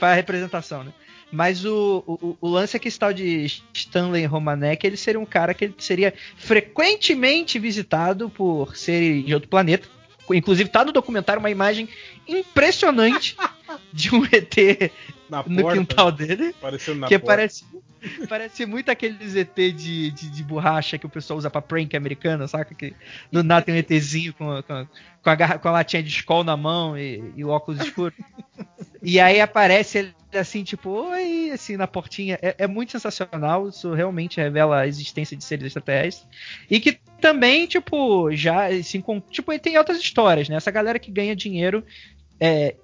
[0.00, 0.92] a representação, né?
[1.30, 5.26] Mas o, o, o lance é que esse tal de Stanley Romanek, ele seria um
[5.26, 9.88] cara que ele seria frequentemente visitado por seres de outro planeta.
[10.30, 11.88] Inclusive, tá no documentário uma imagem
[12.26, 13.36] impressionante
[13.92, 14.92] de um ET
[15.28, 16.54] Na no porta, quintal dele.
[16.58, 17.26] Aparecendo na que porta.
[17.26, 17.64] parece,
[18.28, 22.46] parece muito aqueles ET de, de, de borracha que o pessoal usa pra prank americana,
[22.46, 22.74] saca?
[22.74, 22.94] Que
[23.32, 24.86] do nada tem um ETzinho com, com,
[25.22, 28.14] com, a, garra- com a latinha de escola na mão e, e o óculos escuro.
[29.02, 32.38] E aí aparece ele assim, tipo, oi, assim, na portinha.
[32.42, 36.26] É, é muito sensacional, isso realmente revela a existência de seres extraterrestres.
[36.70, 40.56] E que também, tipo, já, assim, com, tipo, ele tem outras histórias, né?
[40.56, 41.82] Essa galera que ganha dinheiro
[42.38, 42.74] é,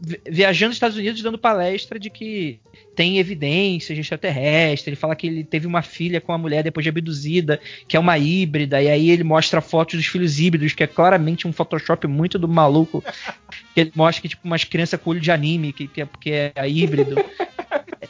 [0.00, 2.60] vi- viajando nos Estados Unidos dando palestra de que
[2.94, 4.90] tem evidências de extraterrestre.
[4.90, 8.00] Ele fala que ele teve uma filha com uma mulher depois de abduzida, que é
[8.00, 12.06] uma híbrida, e aí ele mostra fotos dos filhos híbridos, que é claramente um Photoshop
[12.06, 13.02] muito do maluco.
[13.74, 16.30] Que ele mostra que, tipo, umas crianças com olho de anime, que, que, é, que
[16.32, 17.16] é híbrido.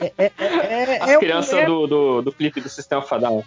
[0.03, 3.45] É, é, é, As é um- crianças é- do, do, do clipe do Sistema Fadal.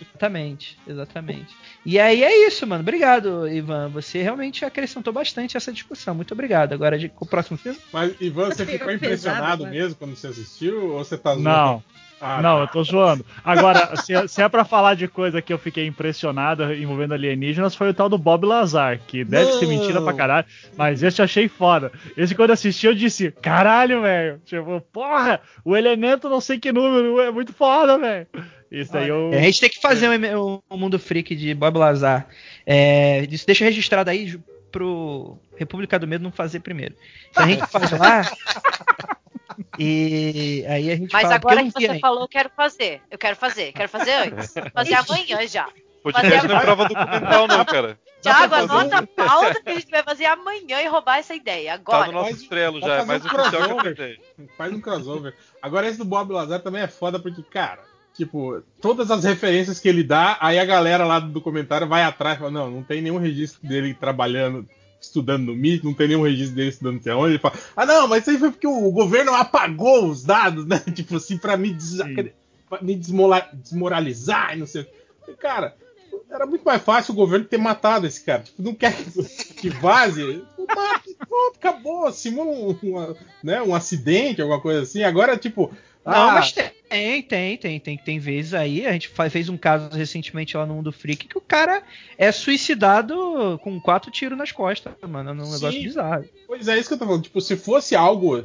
[0.00, 1.54] Exatamente, exatamente.
[1.86, 2.80] E aí é isso, mano.
[2.82, 3.88] Obrigado, Ivan.
[3.90, 6.14] Você realmente acrescentou bastante essa discussão.
[6.14, 6.72] Muito obrigado.
[6.72, 7.78] Agora, de, com o próximo filme?
[7.92, 9.70] Mas, Ivan, você ficou pesado impressionado agora.
[9.70, 10.92] mesmo quando você assistiu?
[10.92, 11.44] Ou você tá zoando?
[11.44, 11.84] Não,
[12.20, 13.24] Ah, não, eu tô zoando.
[13.44, 17.74] Agora, se, é- se é pra falar de coisa que eu fiquei impressionado envolvendo alienígenas,
[17.74, 19.72] foi o tal do Bob Lazar, que deve ser Não.
[19.72, 21.92] mentira pra caralho, mas esse eu achei foda.
[22.16, 24.40] Esse quando eu assisti eu disse, caralho, velho.
[24.44, 28.26] Tipo, porra, o elemento não sei que número, é muito foda, velho.
[28.70, 29.30] Isso aí eu.
[29.32, 32.26] É, a gente tem que fazer um, um Mundo Freak de Bob Lazar.
[32.66, 34.38] É, isso deixa registrado aí
[34.70, 36.94] pro República do Medo não fazer primeiro.
[37.30, 38.22] Então a gente faz lá.
[39.78, 42.00] E aí a gente Mas fala, agora eu que você ainda.
[42.00, 43.00] falou, eu quero fazer.
[43.10, 44.54] Eu quero fazer, quero fazer antes.
[44.72, 45.68] Fazer amanhã já.
[46.02, 47.98] Podcast Fazer não é prova documental, não, cara.
[48.22, 51.72] Fazer anota a pauta que a gente vai fazer amanhã e roubar essa ideia.
[51.72, 52.06] Tá Agora.
[52.06, 53.92] no nosso estrelo já, é mais um oficial que crossover.
[53.92, 54.18] ideia.
[54.56, 55.34] Faz um crossover.
[55.62, 57.80] Agora esse do Bob Lazar também é foda porque, cara,
[58.14, 62.36] tipo, todas as referências que ele dá, aí a galera lá do documentário vai atrás
[62.36, 64.68] e fala, não, não tem nenhum registro dele trabalhando,
[65.00, 67.32] estudando no MIT, não tem nenhum registro dele estudando não sei onde.
[67.32, 70.78] Ele fala, ah não, mas isso aí foi porque o governo apagou os dados, né?
[70.94, 71.98] Tipo assim, pra me, des
[72.68, 75.32] pra me desmola- desmoralizar e não sei o que.
[75.34, 75.74] Cara,
[76.30, 78.42] era muito mais fácil o governo ter matado esse cara.
[78.42, 78.94] Tipo, não quer
[79.56, 80.42] que, vaze?
[80.56, 82.10] Pronto, acabou.
[82.12, 85.02] Simula um, uma- né, um acidente, alguma coisa assim.
[85.02, 85.70] Agora, tipo.
[86.04, 88.86] Não, ah, mas tem, tem, tem, tem, tem vezes aí.
[88.86, 91.82] A gente fez um caso recentemente lá no Mundo Freak que o cara
[92.16, 95.30] é suicidado com quatro tiros nas costas, mano.
[95.30, 96.24] É um negócio bizarro.
[96.46, 97.22] Pois é, isso que eu tô falando.
[97.24, 98.42] Tipo, se fosse algo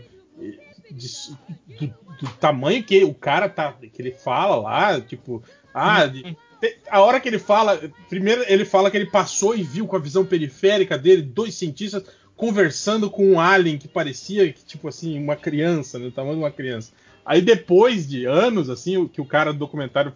[0.91, 1.37] de-
[1.79, 1.87] do,
[2.21, 3.73] do tamanho que o cara tá.
[3.73, 5.41] que ele fala lá, tipo.
[5.73, 7.79] Ah, te- a hora que ele fala.
[8.09, 12.03] Primeiro ele fala que ele passou e viu com a visão periférica dele dois cientistas
[12.35, 16.51] conversando com um alien que parecia tipo assim, uma criança, né, do tamanho de uma
[16.51, 16.91] criança.
[17.25, 20.13] Aí depois de anos, assim, o que o cara do documentário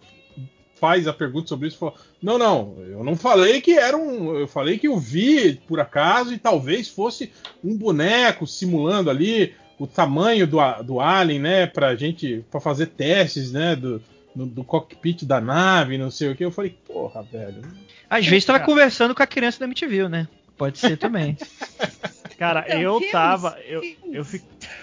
[0.80, 4.36] faz a pergunta sobre isso, falou: Não, não, eu não falei que era um.
[4.36, 7.32] Eu falei que eu vi por acaso e talvez fosse
[7.64, 11.66] um boneco simulando ali o tamanho do, do alien, né?
[11.66, 12.44] Pra gente.
[12.50, 13.74] para fazer testes, né?
[13.74, 14.02] Do,
[14.36, 16.44] no- do cockpit da nave, não sei o que.
[16.44, 17.62] Eu falei, porra, velho.
[18.08, 20.28] Às vezes tava conversando com a criança da MTV, né?
[20.56, 21.36] Pode ser também.
[22.38, 23.58] Cara, Então, eu tava.
[23.66, 24.24] Eu, eu,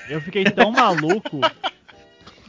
[0.09, 1.39] eu fiquei tão maluco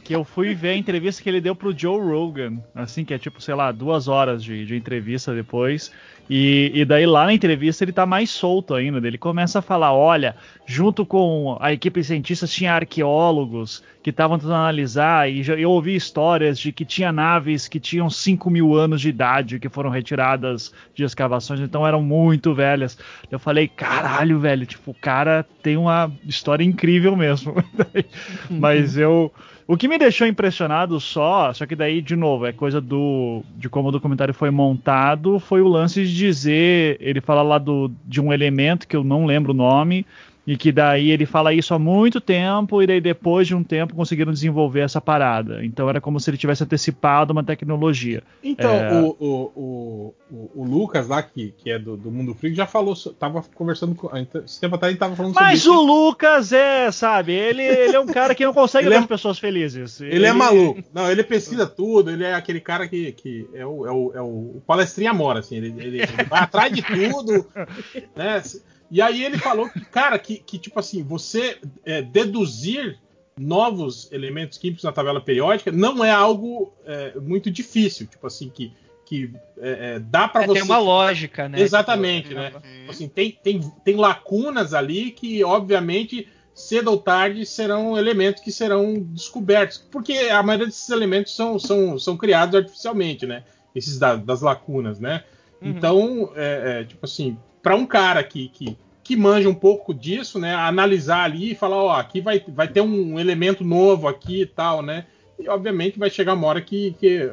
[0.07, 2.63] que eu fui ver a entrevista que ele deu pro Joe Rogan.
[2.73, 5.91] Assim, que é tipo, sei lá, duas horas de, de entrevista depois.
[6.29, 9.05] E, e daí lá na entrevista ele tá mais solto ainda.
[9.05, 10.35] Ele começa a falar: olha,
[10.65, 15.29] junto com a equipe de cientistas tinha arqueólogos que estavam tentando analisar.
[15.29, 19.09] E já- eu ouvi histórias de que tinha naves que tinham 5 mil anos de
[19.09, 22.97] idade que foram retiradas de escavações, então eram muito velhas.
[23.31, 27.55] Eu falei, caralho, velho, tipo, o cara tem uma história incrível mesmo.
[28.49, 29.31] Mas eu.
[29.69, 33.67] O que me deixou impressionado só, só que daí, de novo, é coisa do de
[33.67, 38.33] como o documentário foi montado, foi o lance dizer, ele fala lá do, de um
[38.33, 40.05] elemento que eu não lembro o nome,
[40.47, 43.93] E que daí ele fala isso há muito tempo, e daí depois de um tempo
[43.93, 45.63] conseguiram desenvolver essa parada.
[45.65, 48.23] Então era como se ele tivesse antecipado uma tecnologia.
[48.41, 48.93] Então, É.
[48.93, 52.95] o, o, o, o- Lucas lá, que, que é do, do Mundo Freak, já falou,
[53.19, 54.09] tava conversando com.
[54.45, 55.91] Esse tempo atrás ele tava falando Mas sobre o isso.
[55.91, 59.05] Lucas é, sabe, ele, ele é um cara que não consegue Ele ver é- as
[59.05, 59.99] pessoas felizes.
[59.99, 60.81] Ele é maluco.
[60.93, 64.21] Não, ele pesquisa tudo, ele é aquele cara que, que é, o, é, o, é
[64.21, 67.45] o palestrinha mora, assim, ele, ele- ele vai atrás de tudo,
[68.15, 68.41] né?
[68.89, 72.97] E aí ele falou que, cara, que, que tipo assim, você é, deduzir
[73.39, 78.73] novos elementos químicos na tabela periódica não é algo é, muito difícil, tipo assim, que,
[79.05, 80.53] que é, é, dá para É, você...
[80.55, 81.59] tem uma lógica, né?
[81.61, 82.51] Exatamente, Tipo, né?
[82.55, 82.89] Uhum.
[82.89, 88.99] Assim, tem, tem, tem lacunas ali que, obviamente, cedo ou tarde serão elementos que serão
[88.99, 89.77] descobertos.
[89.91, 93.43] Porque a maioria desses elementos são, são, são criados artificialmente, né?
[93.75, 95.23] Esses da- das lacunas, né?
[95.61, 95.69] Uhum.
[95.69, 100.39] Então, é, é, tipo assim, para um cara que, que, que manja um pouco disso,
[100.39, 100.53] né?
[100.53, 104.81] Analisar ali e falar, ó, aqui vai, vai ter um elemento novo aqui e tal,
[104.81, 105.05] né?
[105.39, 107.31] E, obviamente, vai chegar uma hora que, que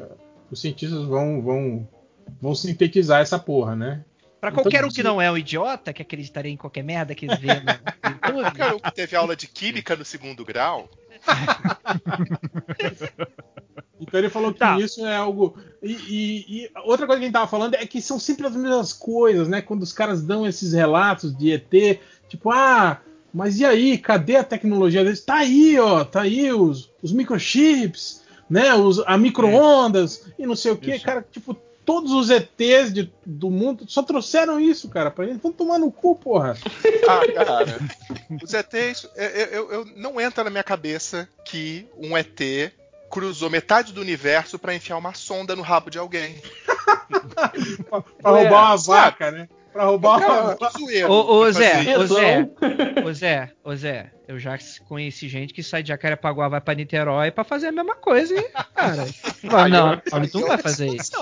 [0.50, 1.88] os cientistas vão, vão,
[2.40, 4.04] vão sintetizar essa porra, né?
[4.40, 7.26] Pra Então, qualquer um que não é um idiota, que acreditaria em qualquer merda que
[7.26, 10.88] vê no YouTube, Qualquer um que teve aula de química no segundo grau.
[14.00, 14.78] Então ele falou que Tá.
[14.78, 15.56] isso é algo.
[15.82, 18.54] E, e- e outra coisa que a gente tava falando é que são sempre as
[18.56, 19.60] mesmas coisas, né?
[19.62, 23.00] Quando os caras dão esses relatos de ET, tipo, ah,
[23.32, 25.20] mas e aí, cadê a tecnologia deles?
[25.24, 28.74] Tá aí, ó, tá aí os, os microchips, né?
[28.74, 31.56] Os, a micro-ondas e não sei o que, cara, tipo.
[31.86, 35.42] Todos os ETs de- do mundo só trouxeram isso, cara, pra gente.
[35.42, 36.56] Vamos tomar no cu, porra.
[37.06, 37.78] Ah, cara.
[38.42, 42.40] Os ETs, eu, eu- eu- não entra na minha cabeça que um ET
[43.14, 46.34] cruzou metade do universo pra enfiar uma sonda no rabo de alguém.
[48.20, 49.00] Pra, roubar uma sabe?
[49.00, 49.48] vaca, né?
[49.72, 51.10] Pra roubar Cara, uma zoeiro.
[51.10, 52.06] Ô, Zé, ô.
[52.06, 52.48] Zé,
[53.04, 54.56] ô Zé, ô Zé, eu já
[54.88, 58.42] conheci gente que sai de Jacarepaguá, vai pra Niterói pra fazer a mesma coisa, e,
[58.74, 59.06] cara.
[59.48, 61.12] Fala, não, Paulo, tu não vai é fazer isso.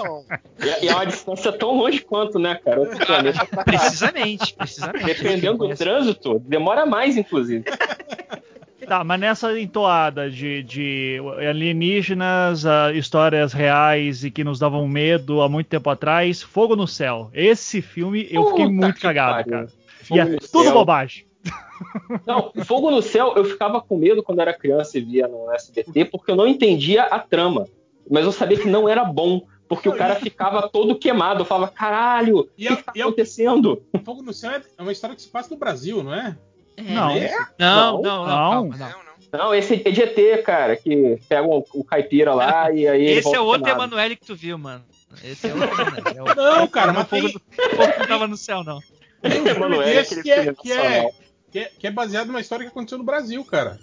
[0.60, 2.80] E, e é uma distância tão longe quanto, né, cara?
[2.80, 3.64] Outro planeta pra.
[3.64, 5.04] Precisamente, precisamente.
[5.04, 7.64] Dependendo do trânsito, demora mais, inclusive.
[8.86, 11.18] Tá, mas nessa entoada de, de
[11.48, 16.86] alienígenas, ah, histórias reais e que nos davam medo há muito tempo atrás, Fogo no
[16.86, 17.30] Céu.
[17.32, 19.50] Esse filme eu fiquei Puta muito que cagado, pariu.
[19.52, 19.68] cara.
[20.02, 20.72] Fogo E é tudo céu.
[20.74, 21.26] bobagem.
[22.26, 26.04] Não, Fogo no Céu, eu ficava com medo quando era criança e via no SBT,
[26.06, 27.66] porque eu não entendia a trama.
[28.10, 31.40] Mas eu sabia que não era bom, porque o cara ficava todo queimado.
[31.42, 33.82] Eu falava, caralho, o que, é- que tá é o- acontecendo?
[34.04, 36.36] Fogo no Céu é é uma história que se passa no Brasil, não é?
[36.88, 36.92] É.
[36.94, 37.10] Não.
[37.16, 37.46] É?
[37.58, 38.70] Não, Não, não, não, não.
[38.70, 39.54] calma, não.
[39.54, 43.04] Esse é de ET, cara, que pega o, o caipira lá e aí.
[43.04, 43.68] Esse é outro.
[43.70, 44.84] Emanuele que tu viu, mano.
[45.24, 46.18] Esse é outro Emanuele.
[46.18, 48.62] É o- Não, cara, não, mas fogo tem, do- fogo que não tava no céu,
[48.64, 48.80] não.
[49.22, 51.12] Emanuele, desse aquele que é, que, é, nacional.
[51.50, 53.78] que, é, que é baseado numa história que aconteceu no Brasil, cara.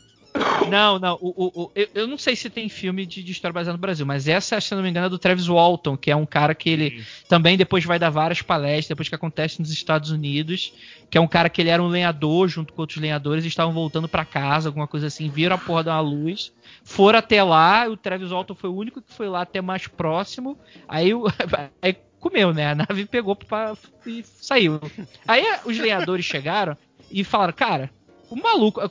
[0.70, 1.18] Não, não.
[1.22, 3.82] O, o- o- eu, eu não sei se tem filme de, de história baseada no
[3.82, 6.54] Brasil, mas essa, se não me engano, é do Travis Walton, que é um cara
[6.54, 10.74] que ele também depois vai dar várias palestras, depois que acontece nos Estados Unidos,
[11.10, 13.74] que é um cara que ele era um lenhador junto com outros lenhadores, e estavam
[13.74, 16.52] voltando pra casa, alguma coisa assim, viram a porra de uma luz,
[16.84, 20.58] foram até lá, o Travis Walton foi o único que foi lá até mais próximo,
[20.88, 21.10] aí,
[21.82, 22.68] aí comeu, né?
[22.72, 24.80] A nave pegou pra, e saiu.
[25.28, 26.78] Aí os lenhadores chegaram
[27.10, 27.90] e falaram, cara,
[28.30, 28.82] o maluco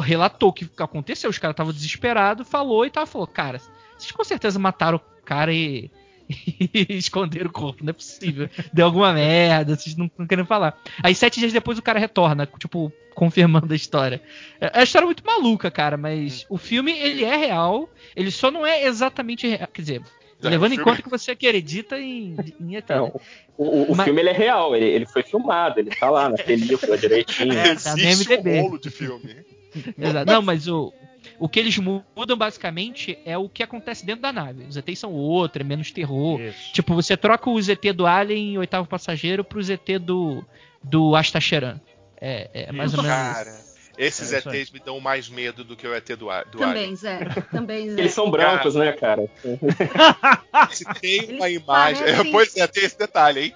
[0.00, 3.60] relatou o que aconteceu, os caras estavam desesperados, falou e tava falou, cara,
[3.96, 5.90] vocês com certeza mataram o cara e,
[6.28, 8.48] e esconderam o corpo, não é possível.
[8.72, 10.78] Deu alguma merda, vocês não, não querem falar.
[11.02, 14.22] Aí sete dias depois o cara retorna, tipo, confirmando a história.
[14.60, 18.50] É é uma história muito maluca, cara, mas o filme, ele é real, ele só
[18.50, 20.02] não é exatamente real, quer dizer...
[20.48, 22.88] É, levando em filme- conta que você acredita em, em ET.
[22.88, 23.12] Não, né?
[23.56, 26.36] o, o- Mas- filme ele é real, ele, ele foi filmado, ele tá lá na
[26.42, 27.52] película direitinho.
[27.52, 28.60] É, tá Existe um MDB.
[28.60, 29.36] rolo de filme.
[29.98, 30.30] Exato.
[30.30, 30.92] Não, mas o,
[31.38, 34.64] o que eles mudam basicamente é o que acontece dentro da nave.
[34.68, 36.40] Os ETs são outro, é menos terror.
[36.40, 36.72] Isso.
[36.72, 40.44] Tipo, você troca o ZT do Alien Oitavo Passageiro pro ZT do,
[40.82, 41.80] do Astacheran.
[42.20, 43.34] É, é mais ou menos isso.
[43.34, 43.64] Cara,
[43.98, 44.38] esses É.
[44.38, 47.18] ETs me dão mais medo do que o ET do, Ar- do Também, Zé.
[47.50, 48.00] Também, Zé.
[48.00, 49.28] Eles são brancos, né, cara?
[50.70, 52.02] Se tem uma Eles imagem.
[52.04, 53.54] parecem- Pois é, tem esse detalhe, hein?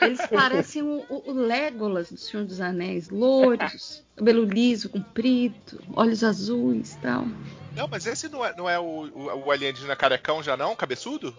[0.00, 6.94] Eles parecem o, o- Legolas do Senhor dos Anéis, louros, cabelo liso, comprido, olhos azuis
[6.94, 7.26] e tal.
[7.74, 10.76] Não, mas esse não é, não é o, o, o alienígena carecão já não?
[10.76, 11.34] Cabeçudo?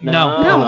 [0.00, 0.42] Não.
[0.42, 0.58] Não,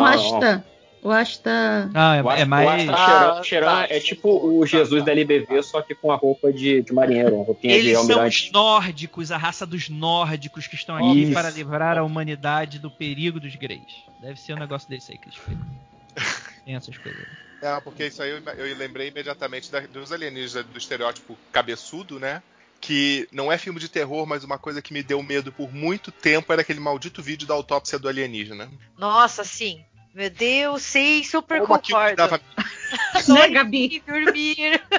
[0.41, 0.63] não,
[1.03, 1.09] o.
[1.09, 1.91] O Ashta.
[1.93, 2.89] Não, O é, é Asta- mais.
[2.89, 3.87] o Asta Ah, Cheran tá.
[3.95, 7.45] é tipo o Jesus da LBV, só que com a roupa de, de marinheiro, uma
[7.45, 8.47] roupinha de Eles são almirante.
[8.47, 11.33] os nórdicos, a raça dos nórdicos que estão aqui Isso.
[11.33, 13.83] para livrar a humanidade do perigo dos greys.
[14.21, 15.67] Deve ser um negócio desse aí que eles ficam.
[16.65, 17.27] tem essas coisas.
[17.61, 22.43] É, porque isso aí eu, eu lembrei imediatamente da- dos alienígenas do estereótipo cabeçudo, né?
[22.81, 26.11] Que não é filme de terror, mas uma coisa que me deu medo por muito
[26.11, 28.69] tempo era aquele maldito vídeo da autópsia do alienígena.
[28.99, 29.85] Nossa, sim.
[30.15, 32.17] Meu Deus, sim, super me concordo.
[32.17, 32.41] dava
[33.29, 34.03] Né, Gabi?
[34.07, 34.81] Dormir.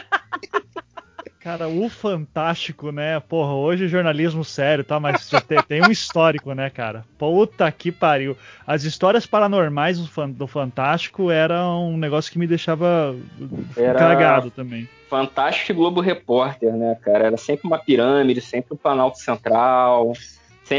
[1.39, 3.20] Cara, o fantástico, né?
[3.20, 4.97] Porra, hoje jornalismo sério, tá?
[4.97, 5.30] Mas
[5.68, 7.03] tem um histórico, né, cara?
[7.18, 8.38] Puta que pariu.
[8.66, 13.14] As histórias paranormais do, fan- do Fantástico eram um negócio que me deixava
[13.76, 14.88] Era- cagado também.
[15.09, 17.26] Fantástico e Globo Repórter, né, cara?
[17.26, 20.14] Era sempre uma pirâmide, sempre um Planalto Central.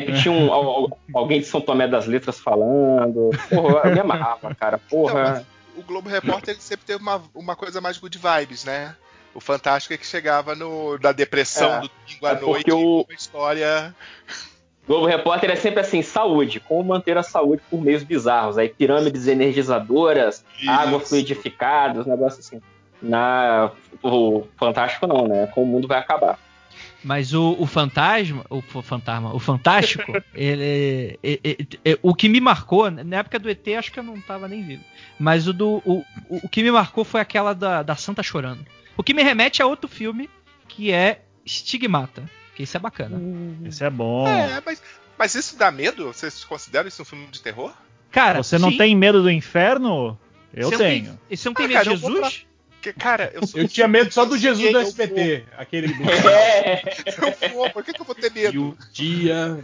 [0.00, 3.30] Sempre tinha um, al- al- alguém de São Tomé das Letras falando.
[3.48, 4.78] Porra, eu me amarrava, cara.
[4.78, 5.14] Porra.
[5.22, 8.94] mas o Globo Repórter sempre teve uma, uma coisa mais good vibes, né?
[9.34, 13.00] O Fantástico é que chegava no, da depressão É, do domingo à é noite o-
[13.02, 13.94] uma história.
[14.86, 18.58] Globo Repórter é sempre assim, saúde, como manter a saúde por meios bizarros.
[18.58, 20.70] Aí pirâmides energizadoras, Isso.
[20.70, 22.60] água fluidificada, os negócios assim.
[23.00, 23.70] Na,
[24.02, 25.46] o Fantástico não, né?
[25.54, 26.38] Como o mundo vai acabar.
[27.04, 31.56] Mas o, o fantasma, o fantasma, o fantástico, ele, é- é-
[31.92, 34.62] é- o que me marcou, na época do ET, acho que eu não tava nem
[34.62, 34.82] vivo.
[35.18, 38.64] Mas o do o, o, o que me marcou foi aquela da, da Santa chorando.
[38.96, 40.30] O que me remete a outro filme
[40.66, 43.20] que é Stigmata, que isso é bacana.
[43.66, 44.26] Esse é bom.
[44.26, 44.82] É, mas,
[45.18, 46.06] mas isso dá medo?
[46.06, 47.72] Vocês consideram isso um filme de terror?
[48.10, 48.78] Cara, Você não sim.
[48.78, 50.18] tem medo do inferno?
[50.54, 51.20] Eu Você não tem- tenho.
[51.30, 52.46] Você não tem Ah, medo de cara, eu vou Jesus?
[52.84, 53.60] Porque, cara, eu sou.
[53.60, 55.44] Eu tinha medo só do Jesus do SBT.
[55.56, 55.94] Aquele.
[56.04, 56.82] É,
[57.46, 58.62] Eu vou, por que, que eu vou ter E medo?
[58.62, 59.58] um dia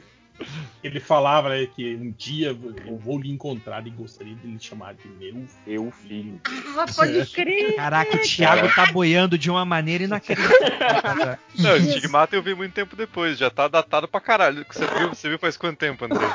[0.82, 2.56] ele falava né, que um dia
[2.86, 5.46] eu vou lhe encontrar e gostaria de lhe chamar de meu.
[5.66, 6.40] meu filho.
[6.78, 7.76] Ah, pode crer.
[7.76, 11.36] Caraca, o Thiago tá boiando de uma maneira inacreditável.
[11.58, 14.64] Não, Stigmata eu vi muito tempo depois, já tá datado pra caralho.
[14.70, 16.26] Você viu, você viu faz quanto tempo, André?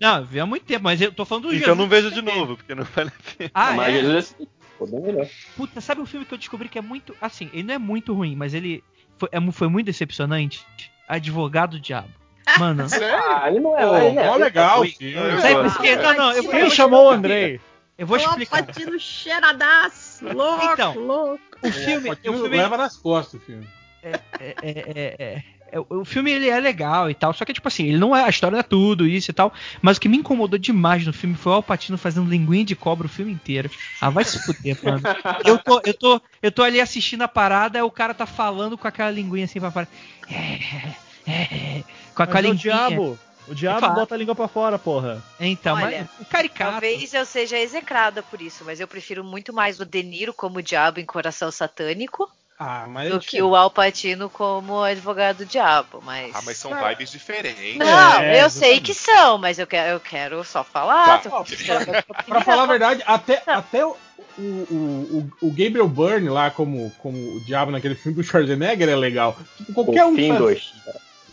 [0.00, 1.78] Não, eu vi há muito tempo, mas eu tô falando do Então Jesus.
[1.78, 3.50] não veja de novo, porque não vale a pena.
[3.52, 4.00] Ah, mas é?
[4.00, 4.44] Jesus é
[4.78, 5.26] ficou bem melhor.
[5.56, 7.14] Puta, sabe um filme que eu descobri que é muito.
[7.20, 8.82] Assim, ele não é muito ruim, mas ele
[9.16, 10.64] foi, é foi muito decepcionante?
[11.08, 12.08] Advogado Diabo.
[12.58, 12.86] Mano.
[13.40, 13.86] Ah, ele não é.
[13.86, 15.40] Pô, ele é- legal o Eu filme.
[15.40, 15.96] Sabe por quê?
[15.96, 17.10] Não, não, eu, Quem chamou o.
[17.10, 17.60] Andrei?
[17.96, 18.64] Eu vou Ó, explicar.
[18.64, 20.24] Patino cheiradaço.
[20.32, 20.94] Louco, Então.
[20.94, 21.42] louco.
[21.62, 23.68] O filme, Patino o filme, leva nas costas o filme.
[24.02, 25.44] é, é, é, é, é,
[25.88, 28.28] o filme ele é legal e tal, só que tipo assim, ele não é a
[28.28, 29.52] história não é tudo isso e tal,
[29.82, 33.06] mas o que me incomodou demais no filme foi o Alpatino fazendo linguinha de cobra
[33.06, 33.70] o filme inteiro.
[34.00, 35.02] Ah, vai se fuder, mano.
[35.44, 38.78] Eu tô, eu tô, eu tô ali assistindo a parada, aí o cara tá falando
[38.78, 39.88] com aquela linguinha assim pra fora.
[40.30, 40.58] É,
[41.26, 41.32] é,
[41.78, 42.88] é, com aquela Mas é o linguinha.
[42.88, 43.18] diabo.
[43.48, 43.94] O diabo Fala.
[43.94, 45.24] bota a língua pra fora, porra.
[45.40, 46.72] Então, Olha, mas caricato.
[46.72, 50.62] Talvez eu seja execrada por isso, mas eu prefiro muito mais o De Niro como
[50.62, 53.10] diabo em Coração Satânico Ah, mas.
[53.10, 56.02] do que o Al Pacino como advogado diabo.
[56.04, 56.34] Mas...
[56.34, 57.76] Ah, mas são vibes diferentes.
[57.76, 61.20] Não, É, eu sei que são, mas eu quero, eu quero só falar.
[61.22, 61.30] Tá.
[61.30, 62.42] tô esperando a sua Pra opinião.
[62.42, 63.96] falar a verdade, até, até o,
[64.38, 68.96] o, o, o Gabriel Byrne lá como, como o diabo naquele filme do Schwarzenegger é
[68.96, 69.36] legal.
[69.56, 70.72] Tipo, qualquer um que fim faz, dois.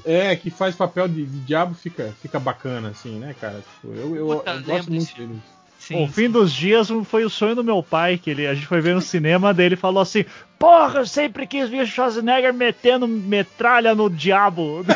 [0.05, 3.63] é, que faz papel de, de diabo fica, fica bacana, assim, né, cara?
[3.81, 5.41] Tipo, eu, eu, Puta, eu gosto muito dele.
[5.77, 8.55] Sim, o fim dos dias um- foi o sonho do meu pai, que ele, a
[8.55, 10.25] gente foi ver no cinema dele e falou assim:
[10.65, 14.83] Porra, eu sempre quis ver Schwarzenegger metendo metralha no diabo.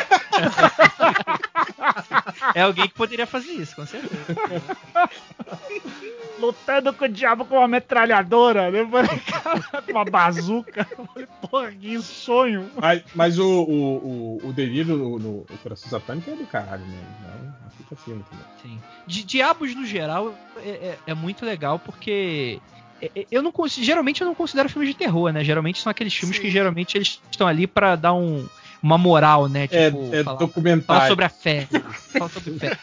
[2.54, 4.36] É alguém que poderia fazer isso, com certeza.
[6.38, 8.70] Lutando com o diabo com uma metralhadora.
[9.26, 10.86] Cara, com uma bazuca.
[10.98, 12.70] Eu falei, porra, que sonho.
[12.76, 16.84] Mas, mas o, o, o, o delírio no, no o Coração Satânico é do caralho
[16.86, 17.06] mesmo.
[17.22, 18.44] Não, não fica filme também.
[18.62, 18.80] Sim.
[19.06, 22.79] De Diabos no geral é, é- é muito legal porque é- é-
[23.30, 25.42] eu não geralmente eu não considero filmes de terror, né?
[25.44, 26.42] Geralmente são aqueles filmes Sim.
[26.42, 28.46] que geralmente eles estão ali pra dar um,
[28.82, 29.64] uma moral, né?
[29.70, 30.86] É, Tipo, é falar, documentário.
[30.86, 31.68] falar sobre a fé.
[32.12, 32.78] falar sobre fé.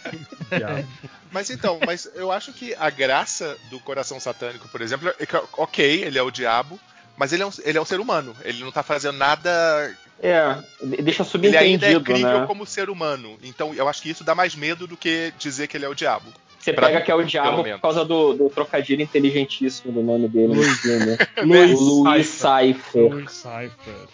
[1.32, 5.36] Mas então, mas eu acho que a graça do coração satânico, por exemplo, é que,
[5.58, 6.80] ok, ele é o diabo,
[7.18, 8.36] mas ele é um, ele é um ser humano.
[8.44, 9.94] Ele não tá fazendo nada.
[10.20, 10.56] É,
[11.04, 12.48] deixa Ele ainda é subentendido, crível né?
[12.48, 13.38] como ser humano.
[13.44, 15.94] Então eu acho que isso dá mais medo do que dizer que ele é o
[15.94, 16.32] diabo.
[16.68, 20.02] Você pra pega mim, que é o diabo por causa do, do trocadilho inteligentíssimo do
[20.02, 21.18] nome dele no filme.
[21.44, 23.30] Luiz Luiz Cypher.
[23.30, 24.08] Cypher.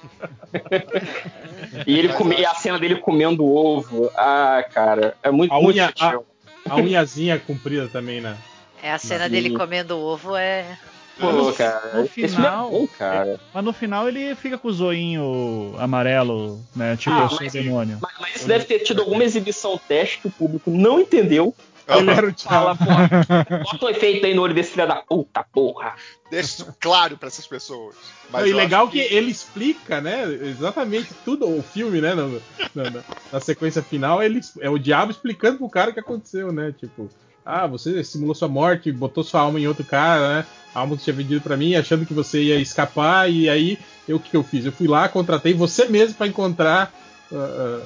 [1.88, 4.12] E ele come, e a cena dele comendo ovo.
[4.16, 6.26] Ah, cara, é muito, A muito unha- sutil.
[6.70, 8.38] A unhazinha comprida também, né?
[8.82, 9.32] É a cena Sim.
[9.32, 10.78] dele comendo ovo é.
[11.20, 13.40] Pô, cara, no filme é final- bom, cara.
[13.54, 16.96] Mas no final ele fica com o zoinho amarelo, né?
[16.98, 17.98] Tipo, Ah, eu sou o mas- demônio.
[18.02, 21.54] Mas, mas isso deve ter tido alguma exibição teste que o público não entendeu.
[21.88, 22.34] Ele era o
[22.78, 22.86] pô,
[23.72, 25.96] bota um efeito aí no olho desse filho da puta, porra.
[26.32, 27.96] Deixa isso claro pra essas pessoas.
[28.32, 29.00] Mas e legal acho que...
[29.00, 30.24] ele explica, né?
[30.32, 32.14] Exatamente tudo, o filme, né?
[32.16, 32.42] no-
[32.74, 36.52] na, na- na sequência final, ele é o diabo explicando pro cara o que aconteceu,
[36.52, 36.74] né?
[36.78, 37.10] Tipo,
[37.46, 40.46] ah, você simulou sua morte, botou sua alma em outro cara, né?
[40.74, 43.78] a alma que você tinha vendido pra mim, achando que você ia escapar, e aí
[44.08, 44.66] eu o que eu fiz?
[44.66, 46.92] Eu fui lá, contratei você mesmo pra encontrar.
[47.32, 47.82] Uh, uh,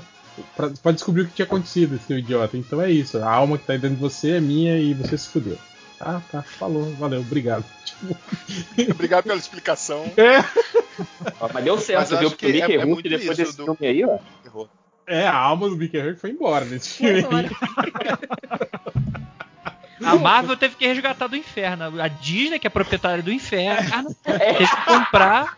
[0.55, 2.57] pra, pra descobrir o que tinha acontecido, esse seu idiota.
[2.57, 3.17] Então é isso.
[3.19, 5.57] A alma que tá dentro de você é minha e você se fudeu.
[5.99, 6.43] Ah, tá.
[6.43, 6.93] Falou.
[6.95, 7.21] Valeu.
[7.21, 7.65] Obrigado.
[7.83, 8.15] Tipo,
[8.91, 10.03] Obrigado pela explicação.
[10.15, 10.43] é,
[11.53, 12.29] Mas deu certo, Mas eu viu?
[12.31, 14.19] Porque o é- Mickey é Rourke, muito depois desse do- filme aí, ó.
[14.45, 14.69] Errou.
[15.07, 17.19] é, a alma do Mickey Hurt foi embora nesse filme.
[17.21, 17.49] Agora.
[20.03, 22.01] A Marvel teve que resgatar do inferno.
[22.01, 25.57] A Disney, que é proprietária do inferno, teve que comprar.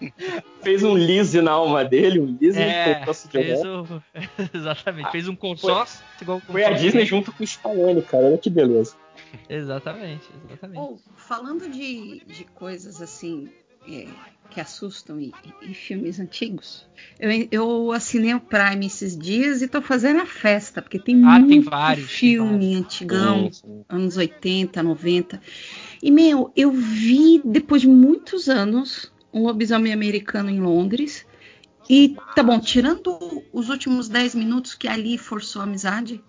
[0.62, 4.02] Fez um lease na alma dele, um lease É, consórcio fez o...
[4.54, 8.26] Exatamente, fez um consórcio igual Foi a Disney junto com o Stallone, cara.
[8.26, 8.96] Olha que beleza.
[9.50, 10.80] Exatamente, exatamente.
[10.80, 13.50] Ou, falando de, de coisas assim
[13.88, 14.08] é,
[14.50, 16.86] que assustam e, e- filmes antigos,
[17.20, 21.40] eu, eu assinei o Prime esses dias e tô fazendo a festa, porque tem Ah,
[21.40, 23.86] tem muito vários, tem filme antigão, Sim, sim.
[23.88, 25.42] anos 80, 90.
[26.02, 31.26] E, meu, eu vi depois de muitos anos um lobisomem americano em Londres.
[31.90, 33.18] E tá bom, tirando
[33.52, 36.24] os últimos 10 minutos que ali forçou a amizade,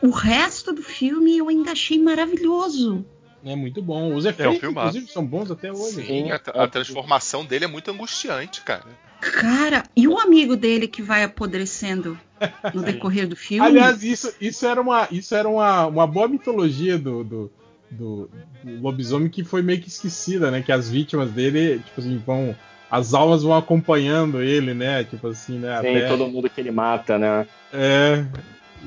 [0.00, 3.04] o resto do filme eu ainda achei maravilhoso.
[3.44, 4.14] É muito bom.
[4.14, 4.88] Os efeitos, filmaço.
[4.88, 6.04] inclusive, são bons até hoje.
[6.06, 8.84] Sim, a, a transformação dele é muito angustiante, cara.
[9.20, 12.18] Cara, e o amigo dele que vai apodrecendo
[12.74, 13.64] no decorrer do filme?
[13.66, 17.52] Aliás, isso, isso era, uma, isso era uma, uma boa mitologia do, do,
[17.90, 18.30] do-
[18.64, 20.60] do lobisomem que foi meio que esquecida, né?
[20.62, 22.54] Que as vítimas dele, tipo assim, vão.
[22.90, 25.02] As almas vão acompanhando ele, né?
[25.04, 25.80] Tipo assim, né?
[25.80, 27.46] Tem até- todo mundo que ele mata, né?
[27.72, 28.24] É.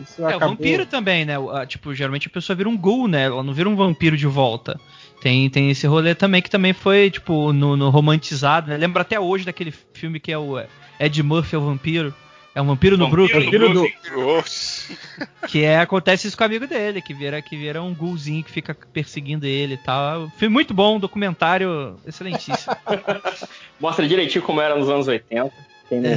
[0.01, 0.49] Isso É, o acabou.
[0.49, 1.37] vampiro também, né?
[1.39, 3.23] O- Tipo, geralmente a pessoa vira um ghoul, né?
[3.25, 4.79] Ela não vira um vampiro de volta.
[5.21, 8.77] Tem, tem esse rolê também que também foi, tipo, no, no romantizado, né?
[8.77, 10.67] Lembro até hoje daquele filme que é o é,
[10.99, 12.13] Ed Murphy é o vampiro.
[12.53, 13.43] É um vampiro no Brooklyn.
[13.45, 13.85] Vampiro do.
[15.47, 18.51] Que é, acontece isso com o amigo dele, que vira, que vira um ghoulzinho que
[18.51, 20.29] fica perseguindo ele e tal.
[20.37, 22.73] Filme muito bom, documentário excelentíssimo.
[23.79, 25.51] Mostra direitinho como era nos anos 80.
[25.89, 26.11] Quem, não-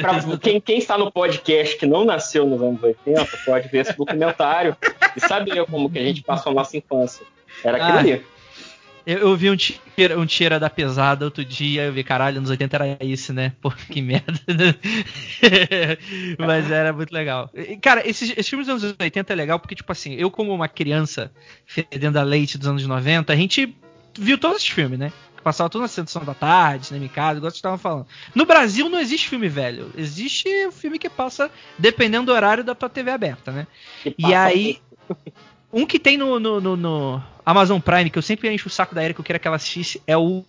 [0.00, 3.96] Pra- quem, quem está no podcast que não nasceu nos anos 80 pode ver esse
[3.96, 4.76] documentário
[5.16, 7.24] e saber como que a gente passou a nossa infância.
[7.64, 8.00] Era aquilo Ah.
[8.00, 8.22] ali.
[9.04, 12.50] Eu, eu vi um tira, um tira da pesada outro dia, eu vi, caralho, nos
[12.50, 13.52] 80 era isso, né?
[13.60, 14.32] Pô, que merda.
[16.38, 17.50] Mas era muito legal.
[17.54, 20.54] E, Cara, esses, esses filmes dos anos 80 é legal porque, tipo assim, eu como
[20.54, 21.32] uma criança
[21.66, 23.74] fedendo a leite dos anos 90, a gente
[24.16, 25.12] viu todos esses filmes, né?
[25.42, 28.06] Que passava tudo na sessão da tarde, em casa, igual vocês estavam falando.
[28.32, 29.90] No Brasil não existe filme velho.
[29.98, 33.66] Existe o filme que passa dependendo do horário da tua TV aberta, né?
[34.16, 34.78] E aí,
[35.72, 38.94] um que tem no, no, no- no Amazon Prime, que eu sempre encho o saco
[38.94, 40.44] da Erika, que eu quero que ela assistisse, é o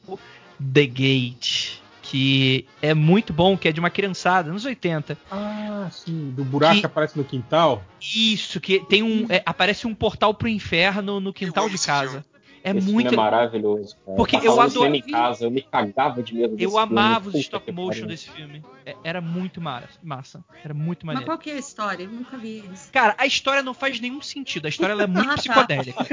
[0.74, 1.80] The Gate.
[2.04, 5.18] Que é muito bom, que é de uma criançada, anos 80.
[5.32, 6.32] Ah, sim.
[6.36, 7.84] Do buraco Que- que aparece no quintal.
[8.00, 9.26] Isso, que tem um.
[9.30, 12.24] é, aparece um portal pro inferno no quintal de casa.
[12.64, 13.10] É Esse muito.
[13.10, 13.98] filme é maravilhoso.
[14.06, 14.16] Cara.
[14.16, 16.86] Porque eu cinema adoro- em casa, eu me cagava de medo desse Eu filme.
[16.86, 18.64] amava os stop motion desse filme.
[18.86, 20.44] É- Era muito mara- massa.
[20.64, 21.26] Era muito Mas maneiro.
[21.26, 22.04] qual que é a história?
[22.04, 22.90] Eu nunca vi esse.
[22.92, 24.66] Cara, a história não faz nenhum sentido.
[24.66, 26.08] A história ela é muito psicodélica.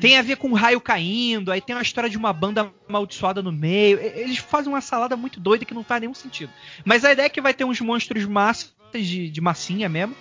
[0.00, 3.42] Tem a ver com um raio caindo, aí tem uma história de uma banda amaldiçoada
[3.42, 3.98] no meio.
[3.98, 6.50] E- Eles fazem uma salada muito doida que não faz nenhum sentido.
[6.84, 10.14] Mas a ideia é que vai ter uns monstros massas de, de massinha mesmo.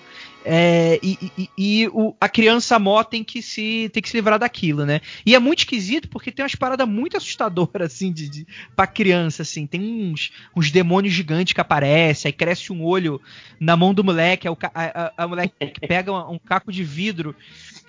[0.47, 4.37] É, e e- e o- a criança mó tem que, se, tem que se livrar
[4.37, 5.01] daquilo, né?
[5.25, 9.41] E é muito esquisito porque tem umas paradas muito assustadoras, assim, de, de, pra criança,
[9.41, 9.65] assim.
[9.65, 13.19] Tem uns, uns demônios gigantes que aparecem, aí cresce um olho
[13.59, 15.53] na mão do moleque, o a, a, a moleque
[15.87, 17.35] pega um, um caco de vidro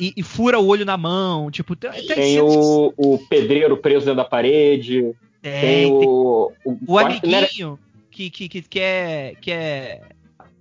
[0.00, 1.50] e, e fura o olho na mão.
[1.50, 5.02] Tipo, tem, tem Tem o, o pedreiro preso dentro da parede.
[5.42, 6.52] tem, Tem, o.
[6.64, 7.78] O, o amiguinho
[8.11, 10.00] que, que, que, que é, que é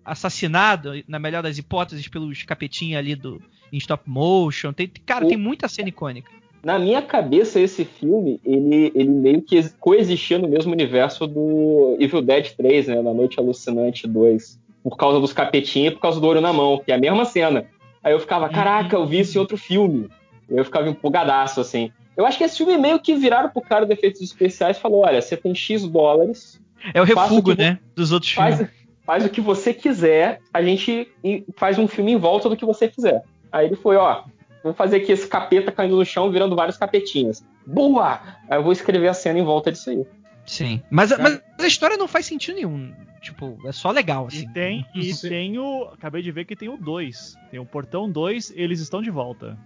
[0.05, 3.41] assassinado, na melhor das hipóteses, pelos capetinhos ali do
[3.73, 4.71] em stop motion.
[4.71, 6.29] Tem, cara, O- tem muita cena icônica.
[6.63, 11.95] Na minha cabeça, esse filme, ele, ele meio que ex- coexistia no mesmo universo do
[11.99, 13.01] Evil Dead 3, né?
[13.01, 14.59] Na Noite Alucinante 2.
[14.83, 17.25] Por causa dos capetinhos e por causa do olho na mão, que é a mesma
[17.25, 17.65] cena.
[18.03, 20.09] Aí eu ficava, caraca, eu vi isso em outro filme.
[20.49, 21.91] Eu ficava empolgadaço, assim.
[22.15, 25.01] Eu acho que esse filme meio que viraram pro cara de efeitos especiais e falou:
[25.01, 26.59] olha, você tem X dólares,
[26.93, 27.79] É o refúgio, o né?
[27.95, 28.73] Dos outros faz, filmes.
[29.05, 31.11] Faz o que você quiser, a gente
[31.55, 33.23] faz um filme em volta do que você fizer.
[33.51, 34.23] Aí ele foi, ó,
[34.63, 37.43] vou fazer aqui esse capeta caindo no chão, virando vários capetinhas.
[37.65, 38.19] Boa!
[38.49, 40.05] Aí eu vou escrever a cena em volta disso aí.
[40.45, 40.81] Sim.
[40.89, 42.93] Mas, a- mas a história não faz sentido nenhum.
[43.21, 44.45] Tipo, é só legal, assim.
[44.49, 45.29] E tem, e Sim.
[45.29, 45.89] tem o.
[45.93, 47.35] Acabei de ver que tem o 2.
[47.49, 49.57] Tem o Portão 2, eles estão de volta.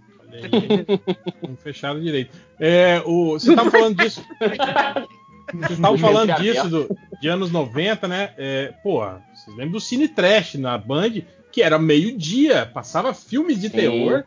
[1.46, 2.34] Não fecharam direito.
[2.58, 4.24] É, o, você tava falando disso.
[5.52, 8.30] Vocês estavam falando disso do- de anos 90, né?
[8.38, 9.00] É, pô,
[9.34, 13.76] vocês lembram do Cine Trash na Band, que era meio-dia, passava filmes de Sim.
[13.76, 14.24] terror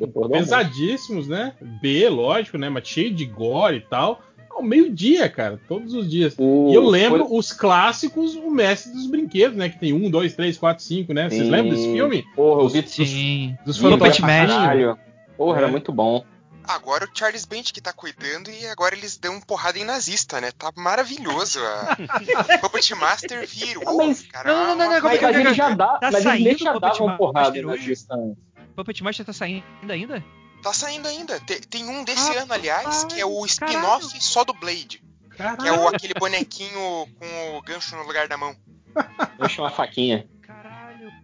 [0.00, 0.30] almoço.
[0.30, 1.54] Pesadíssimos, né?
[1.80, 2.68] B, lógico, né?
[2.68, 4.20] Mas cheio de gore e tal.
[4.50, 6.34] Ao meio-dia, cara, todos os dias.
[6.38, 9.68] O- E eu lembro foi- os clássicos, o Mestre dos Brinquedos, né?
[9.68, 11.28] Que tem um, dois, três, quatro, cinco, né?
[11.30, 11.50] Vocês Sim.
[11.50, 12.24] lembram desse filme?
[12.36, 13.56] Porra, eu vi Sim.
[13.64, 14.96] Dos pra Puppet fantasmas.
[15.36, 15.62] Porra, É.
[15.62, 16.24] era muito bom.
[16.68, 20.52] Agora o Charles Band que tá cuidando e agora eles dão porrada em nazista, né?
[20.52, 21.58] Tá maravilhoso.
[21.64, 21.96] A
[22.60, 24.52] Puppet Master virou, Ah, mas- cara.
[24.52, 26.22] Não, não, não, uma- não, como é Mas, que- mas ele já dá, Tá mas
[26.22, 27.80] saindo já o Puppet davam porrada Master hoje?
[27.82, 28.14] nazista.
[28.76, 30.24] Puppet Master tá saindo ainda?
[30.62, 31.40] Tá saindo ainda.
[31.40, 33.46] Te- Tem, um desse Ah, ano, aliás, que é o caralho.
[33.46, 35.02] spin-off só do Blade.
[35.34, 35.80] Que é Caralho.
[35.82, 38.54] o, aquele bonequinho com o gancho no lugar da mão.
[39.40, 40.28] Deixa uma faquinha.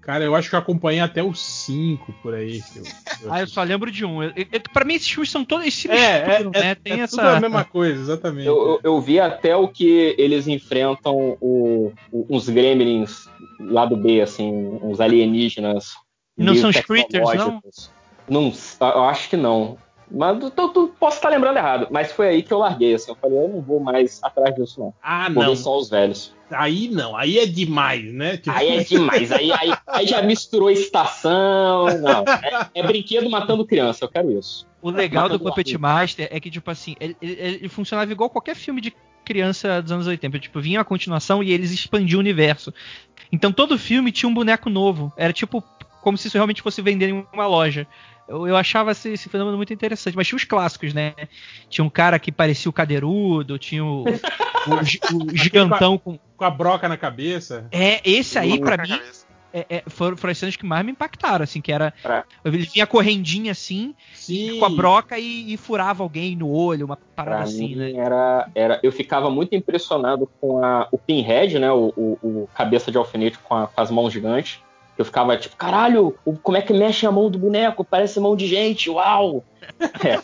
[0.03, 2.63] Cara, eu acho que eu acompanhei até os cinco por aí.
[2.77, 2.83] eu-
[3.25, 4.23] eu Ah, eu só lembro de um.
[4.23, 5.67] Eu, eu, pra mim, esses filmes são todos.
[5.67, 6.75] Esses É, é, tudo, né?
[6.77, 7.17] Tem é essa.
[7.17, 8.47] tudo a mesma coisa, exatamente.
[8.47, 13.27] Eu, eu, eu vi até o que eles enfrentam o, o- uns gremlins
[13.59, 14.49] lá do B, assim,
[14.83, 15.95] uns alienígenas.
[16.39, 17.63] E não são os critters, não?
[18.29, 19.77] Não, eu acho que não.
[20.11, 23.11] Mas tô- tô- posso estar lembrando errado, mas foi aí que eu larguei, assim.
[23.11, 24.95] Eu falei, eu não vou mais atrás disso, não.
[25.03, 25.51] Ah, Vou não.
[25.51, 26.33] ver só os velhos.
[26.51, 28.37] Aí não, aí é demais, né?
[28.37, 31.87] Tipo, Aí é demais, aí, aí, aí já misturou estação.
[32.01, 34.67] Não, é, é brinquedo matando criança, eu quero isso.
[34.81, 35.77] O legal do Mata do Puppet.
[35.79, 38.95] Master é que, tipo assim, ele, ele- ele funcionava igual qualquer filme de
[39.25, 40.39] criança dos anos 80.
[40.39, 42.73] Tipo, vinha a continuação e eles expandiam o universo.
[43.33, 45.13] Então todo filme tinha um boneco novo.
[45.17, 45.65] Era tipo
[46.01, 47.85] como se isso realmente fosse vender em uma loja.
[48.29, 50.17] Eu, eu achava esse, esse fenômeno muito interessante.
[50.17, 51.15] Mas tinha os clássicos, né?
[51.69, 56.19] Tinha um cara que parecia o cadeirudo, tinha o, o o gigantão com.
[56.37, 57.67] com a broca na cabeça.
[57.71, 59.01] É, esse aí, pra Na mim,
[59.53, 61.95] é- é, foram, foram as cenas que mais me impactaram, assim, que era.
[62.03, 64.59] Pra- Ele vinha correndinha assim, Sim.
[64.59, 67.93] com a broca e, e furava alguém no olho, uma parada Pra assim, mim, né?
[67.93, 71.71] era, era, eu ficava muito impressionado com a, o Pinhead, né?
[71.73, 74.61] O, o- o cabeça de alfinete com, a- com as mãos gigantes.
[74.99, 77.85] Eu ficava tipo, caralho, como é que mexe a mão do boneco?
[77.85, 79.45] Parece mão de gente, uau!
[80.05, 80.21] É.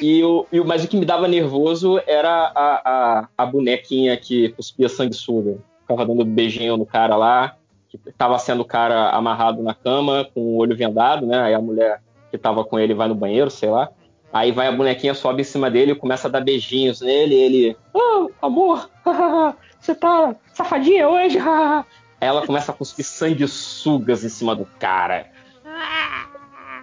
[0.00, 4.48] e o, e mas o que me dava nervoso era a, a, a bonequinha que
[4.50, 5.58] cuspia sanguessuga.
[5.82, 7.56] Ficava dando beijinho no cara lá,
[7.88, 11.40] que tava sendo o cara amarrado na cama, com o olho vendado, né?
[11.40, 13.90] Aí a mulher que tava com ele vai no banheiro, sei lá.
[14.32, 17.34] Aí vai a bonequinha, sobe em cima dele e começa a dar beijinhos nele.
[17.34, 18.90] E ele, oh, amor,
[19.78, 21.38] você tá safadinha hoje?
[22.20, 25.26] Ela começa a cuspir sanguessugas em cima do cara.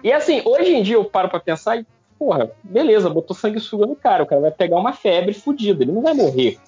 [0.02, 1.86] E assim, hoje em dia eu paro pra pensar e,
[2.18, 4.22] porra, beleza, botou sanguessuga no cara.
[4.22, 6.58] O cara vai pegar uma febre fodida, ele não vai morrer.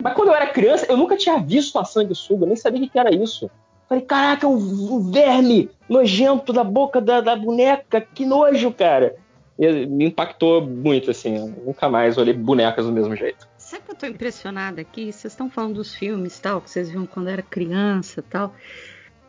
[0.00, 2.98] Mas quando eu era criança, eu nunca tinha visto uma sanguessuga, nem sabia o que
[2.98, 3.50] era isso.
[3.88, 9.16] Falei, caraca, o, o verme nojento da boca da, da boneca, que nojo, cara.
[9.58, 11.54] E me impactou muito, assim.
[11.64, 13.46] Nunca mais olhei bonecas do mesmo jeito.
[13.84, 15.12] Que eu tô impressionada aqui?
[15.12, 18.54] Vocês estão falando dos filmes tal, que vocês viam quando era criança tal.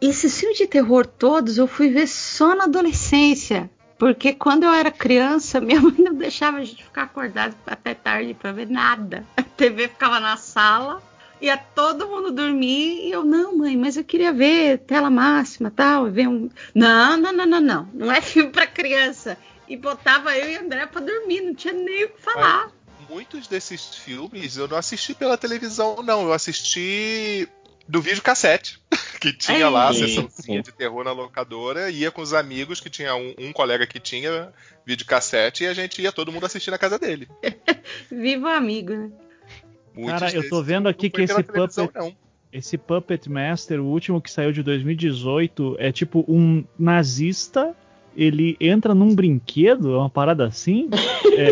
[0.01, 3.69] Esses filmes de terror todos eu fui ver só na adolescência.
[3.97, 8.33] Porque quando eu era criança, minha mãe não deixava a gente ficar acordado até tarde
[8.33, 9.25] pra ver nada.
[9.37, 11.01] A TV ficava na sala,
[11.41, 16.05] ia todo mundo dormir e eu, não, mãe, mas eu queria ver tela máxima tal.
[16.05, 16.49] Ver um...
[16.73, 17.89] Não, não, não, não, não.
[17.93, 19.37] Não é filme pra criança.
[19.67, 22.69] E botava eu e André pra dormir, não tinha nem o que falar.
[23.09, 26.23] Muitos desses filmes eu não assisti pela televisão, não.
[26.23, 27.47] Eu assisti
[27.87, 28.79] do videocassete.
[29.19, 33.15] Que tinha lá a sessãozinha de terror na locadora, ia com os amigos, que tinha
[33.15, 34.53] um, um colega que tinha
[34.85, 37.27] videocassete, e a gente ia todo mundo assistir na casa dele.
[38.11, 39.09] Viva o amigo, né?
[39.95, 42.15] Muitos Cara, eu tô vendo não aqui que esse televisão, Puppet- não.
[42.51, 47.75] Esse Puppet Master, o último que saiu de 2018, é tipo um nazista.
[48.15, 50.89] Ele entra num brinquedo, é uma parada assim.
[51.37, 51.51] É,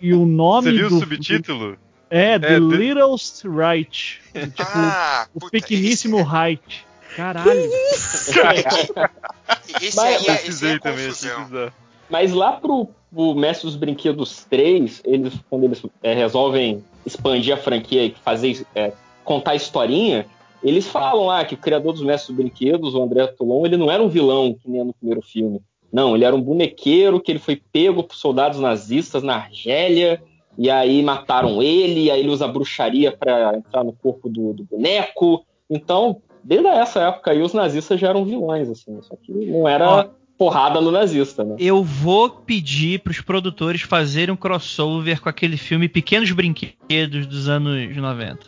[0.00, 1.76] e o nome Você viu do o subtítulo?
[2.08, 4.20] É, The É, The- Littlest Right.
[4.32, 6.86] Tipo, ah, o pequeníssimo Right.
[7.16, 7.50] Caralho.
[7.50, 8.30] Esse,
[9.82, 11.72] esse Mas- aí é, esse aí Precisei é também.
[12.08, 17.56] Mas lá pro, pro Mestre dos Brinquedos 3, eles, quando eles é, resolvem expandir a
[17.56, 18.92] franquia e fazer, é,
[19.24, 20.26] contar a historinha,
[20.62, 23.90] eles falam lá que o criador dos Mestres dos Brinquedos, o André Toulon, ele não
[23.90, 25.60] era um vilão que nem no primeiro filme.
[25.92, 30.22] Não, ele era um bonequeiro que ele foi pego por soldados nazistas na Argélia,
[30.58, 34.64] e aí mataram ele, e aí ele usa bruxaria para entrar no corpo do, do
[34.64, 35.44] boneco.
[35.70, 38.98] Então, desde essa época aí, os nazistas já eram vilões, assim.
[39.02, 40.04] Só que não era Ó.
[40.38, 41.56] porrada no nazista, né?
[41.58, 47.94] Eu vou pedir pros produtores fazerem um crossover com aquele filme Pequenos Brinquedos dos anos
[47.96, 48.38] 90.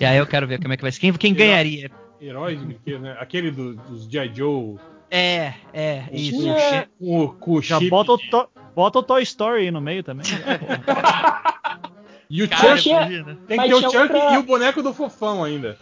[0.00, 1.00] E aí eu quero ver como é que vai ser.
[1.00, 1.90] Quem, quem ganharia?
[2.20, 2.58] Heróis
[3.00, 3.16] né?
[3.20, 4.32] Aquele do- dos G.I.
[4.34, 4.76] Joe
[5.16, 6.38] É, é, isso.
[6.40, 7.88] Tinha- com o, com o Já chip.
[7.90, 10.26] bota o, to- bota o Toy Story aí no meio também.
[12.30, 12.88] E o Cara, Chuck.
[13.46, 15.78] Tem que ter o Chuck outra- e o boneco do fofão ainda.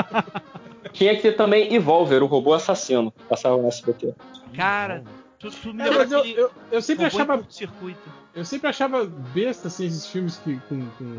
[0.92, 3.12] Tinha que ter também Evolver, o robô assassino.
[3.28, 4.14] Passava no SBT.
[4.54, 5.02] Cara,
[5.38, 7.44] Tu, tu me É, mas eu, aquele eu, eu sempre achava.
[8.34, 11.16] Eu sempre achava besta assim, esses filmes que, com, com,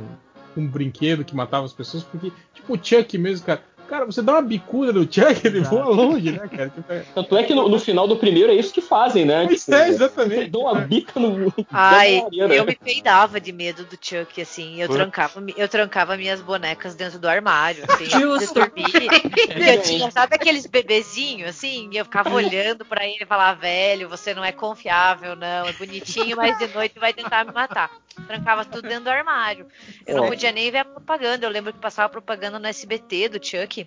[0.56, 3.62] com um brinquedo que matava as pessoas, porque, tipo, o Chuck mesmo, cara.
[3.92, 5.76] Cara, você dá uma bicuda no Chuck, ele Exato.
[5.76, 6.72] voa longe, né, cara?
[6.88, 9.46] É- Tanto é que no, no final do primeiro é isso que fazem, né?
[9.46, 10.50] Pois Tipo, é, exatamente.
[10.50, 11.54] Dão uma bica no.
[11.70, 14.82] Ai, eu me peidava de medo do Chuck, assim.
[14.82, 18.54] Eu Por- trancava, eu trancava minhas bonecas dentro do armário, assim, Justo.
[18.54, 18.86] dormir.
[19.74, 21.90] Eu tinha, sabe aqueles bebezinhos, assim?
[21.92, 25.68] E eu ficava olhando pra ele e falava, velho, você não é confiável, não.
[25.68, 27.90] É bonitinho, mas de noite vai tentar me matar.
[28.28, 29.66] Trancava tudo dentro do armário.
[30.06, 30.28] Eu não Ó.
[30.28, 31.46] podia nem ver a propaganda.
[31.46, 33.81] Eu lembro que passava propaganda no SBT do Chuck.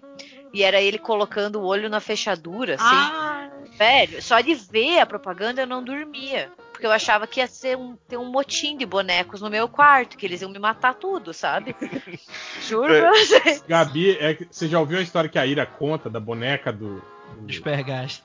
[0.53, 2.85] E era ele colocando o olho na fechadura, assim.
[2.87, 6.51] Ah, Velho, só de ver a propaganda eu não dormia.
[6.71, 10.17] Porque eu achava que ia ser um, ter um motim de bonecos no meu quarto,
[10.17, 11.75] que eles iam me matar tudo, sabe?
[12.63, 13.01] Juro É.
[13.01, 13.63] pra você.
[13.67, 16.97] Gabi, é você já ouviu a história que a Ira conta da boneca do.
[16.97, 17.03] do-
[17.47, 18.23] Despergaste.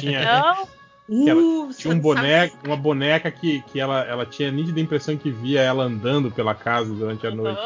[0.00, 4.48] tinha, Não, ela- uh, tinha um não boneco, uma boneca que, que ela, ela tinha
[4.48, 7.60] a nítida impressão que via ela andando pela casa durante a noite.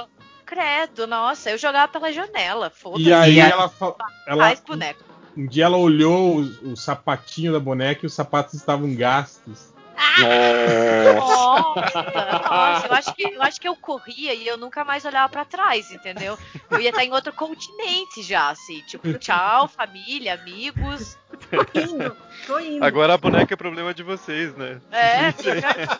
[0.46, 0.56] Não.
[0.56, 3.08] credo, nossa, eu jogava pela janela, foda-se.
[3.08, 3.94] E aí ela, fa-
[4.26, 5.02] ela Faz boneco.
[5.36, 9.74] um dia ela olhou o, o sapatinho da boneca e os sapatos estavam gastos.
[10.18, 11.14] Nossa.
[11.14, 12.02] Nossa,
[12.50, 15.44] nossa, eu acho, que, eu acho que eu corria e eu nunca mais olhava pra
[15.44, 16.38] trás, entendeu?
[16.70, 21.16] Eu ia estar em outro continente já, assim, tipo, tchau, família, amigos.
[21.50, 22.16] Tô indo,
[22.46, 22.84] tô indo.
[22.84, 24.80] Agora a boneca é problema de vocês, né?
[24.90, 25.98] É, fica...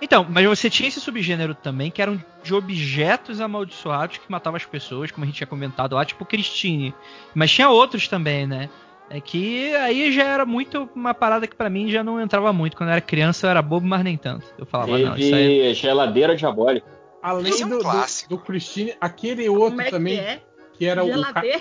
[0.00, 4.64] Então, mas você tinha esse subgênero também, que eram de objetos amaldiçoados que matavam as
[4.64, 6.94] pessoas, como a gente tinha comentado lá, tipo Christine.
[7.34, 8.68] Mas tinha outros também, né?
[9.10, 12.76] É que aí já era muito uma parada que pra mim já não entrava muito.
[12.76, 14.46] Quando eu era criança eu era bobo, mas nem tanto.
[14.56, 15.58] Eu falava, não, isso aí.
[15.60, 16.86] Teve geladeira diabólica.
[17.22, 18.30] Além é um do, do, clássico.
[18.30, 20.42] do Christine, aquele outro Como é também, que é?
[20.74, 21.08] que era o.
[21.08, 21.60] ca- Geladeira.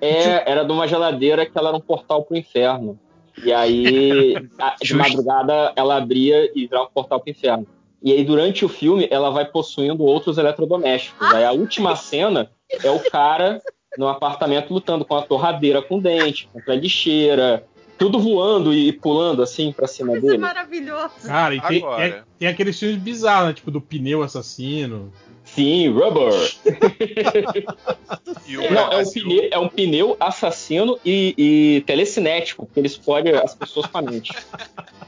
[0.00, 2.98] É, era de uma geladeira que ela era um portal pro inferno.
[3.42, 7.66] E aí, a- de madrugada, ela abria e virava um portal pro inferno.
[8.02, 11.26] E aí, durante o filme, ela vai possuindo outros eletrodomésticos.
[11.34, 12.50] Aí a última cena
[12.82, 13.60] é o cara
[13.98, 17.64] no apartamento lutando com a torradeira com dente, com a lixeira,
[17.98, 20.38] tudo voando e pulando assim pra cima Isso é dele.
[20.38, 21.14] maravilhoso.
[21.26, 22.04] Cara, e tem, Agora.
[22.06, 23.54] é- tem aqueles filmes bizarros, né?
[23.54, 25.10] Tipo do pneu assassino.
[25.56, 26.32] Sim, rubber.
[28.70, 33.54] Não, é um pneu, é um pneu assassino e, e telecinético, porque ele explode as
[33.54, 34.32] pessoas com a mente.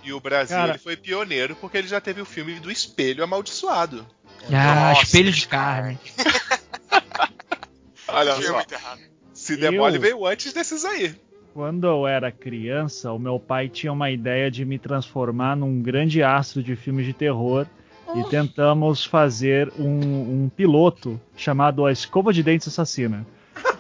[0.05, 0.71] E o Brasil Cara.
[0.71, 4.07] ele foi pioneiro porque ele já teve o filme do espelho amaldiçoado.
[4.51, 5.99] Ah, Nossa, espelho de carne.
[8.09, 8.55] Olha só.
[8.55, 9.01] muito errado.
[9.35, 11.15] Se demole Eu- veio antes desses aí.
[11.53, 16.23] Quando eu era criança, o meu pai tinha uma ideia de me transformar num grande
[16.23, 17.67] astro de filmes de terror
[18.15, 23.27] e tentamos fazer um, um piloto chamado A Escova de Dentes Assassina.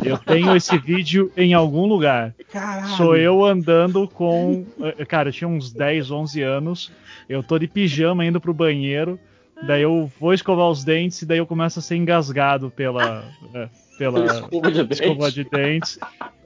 [0.04, 2.34] Eu tenho esse vídeo em algum lugar.
[2.52, 2.88] Caralho.
[2.96, 4.66] Sou eu andando com.
[4.80, 6.92] eh, Cara, eu tinha uns 10, 11 anos.
[7.28, 9.18] Eu tô de pijama indo pro banheiro.
[9.66, 13.24] Daí eu vou escovar os dentes e daí eu começo a ser engasgado pela.
[13.54, 13.68] eh,
[13.98, 14.92] pela Escova de dente.
[15.02, 15.98] escova de dentes.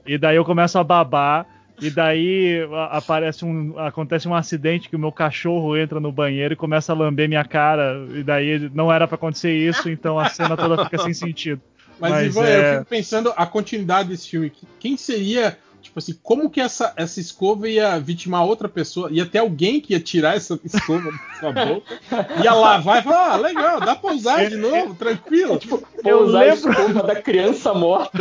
[0.05, 1.45] E daí eu começo a babar.
[1.83, 2.59] E daí
[2.91, 6.95] aparece um, acontece um acidente que o meu cachorro entra no banheiro e começa a
[6.95, 8.05] lamber minha cara.
[8.13, 11.61] E daí não era pra acontecer isso, então a cena toda fica sem sentido.
[11.99, 14.51] Mas, Mas Ivan, é- eu fico pensando a continuidade desse filme.
[14.79, 15.57] Quem seria,
[15.93, 19.09] tipo assim, como que essa, essa escova ia vitimar outra pessoa?
[19.11, 21.99] Ia ter alguém que ia tirar essa escova da sua boca,
[22.43, 25.59] ia lavar e falar, ah, legal, dá pra usar de novo, tranquilo.
[25.59, 28.17] Tipo, Eu Vou usar lembro- a escova da criança morta.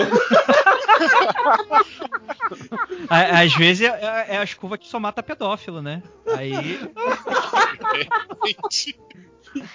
[3.09, 6.03] Às vezes é, é a escova que só mata pedófilo, né?
[6.37, 6.79] Aí.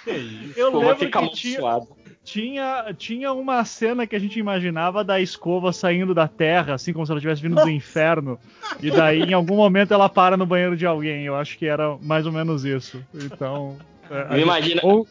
[0.06, 0.20] é?
[0.56, 1.86] Eu lembro que tinha, amaldiçoada.
[2.28, 7.06] Tinha, tinha uma cena que a gente imaginava da escova saindo da terra, assim como
[7.06, 8.38] se ela estivesse vindo do inferno.
[8.82, 11.24] E daí, em algum momento, ela para no banheiro de alguém.
[11.24, 13.02] Eu acho que era mais ou menos isso.
[13.14, 13.78] Então.
[14.10, 15.06] é, gente- imagina- Ou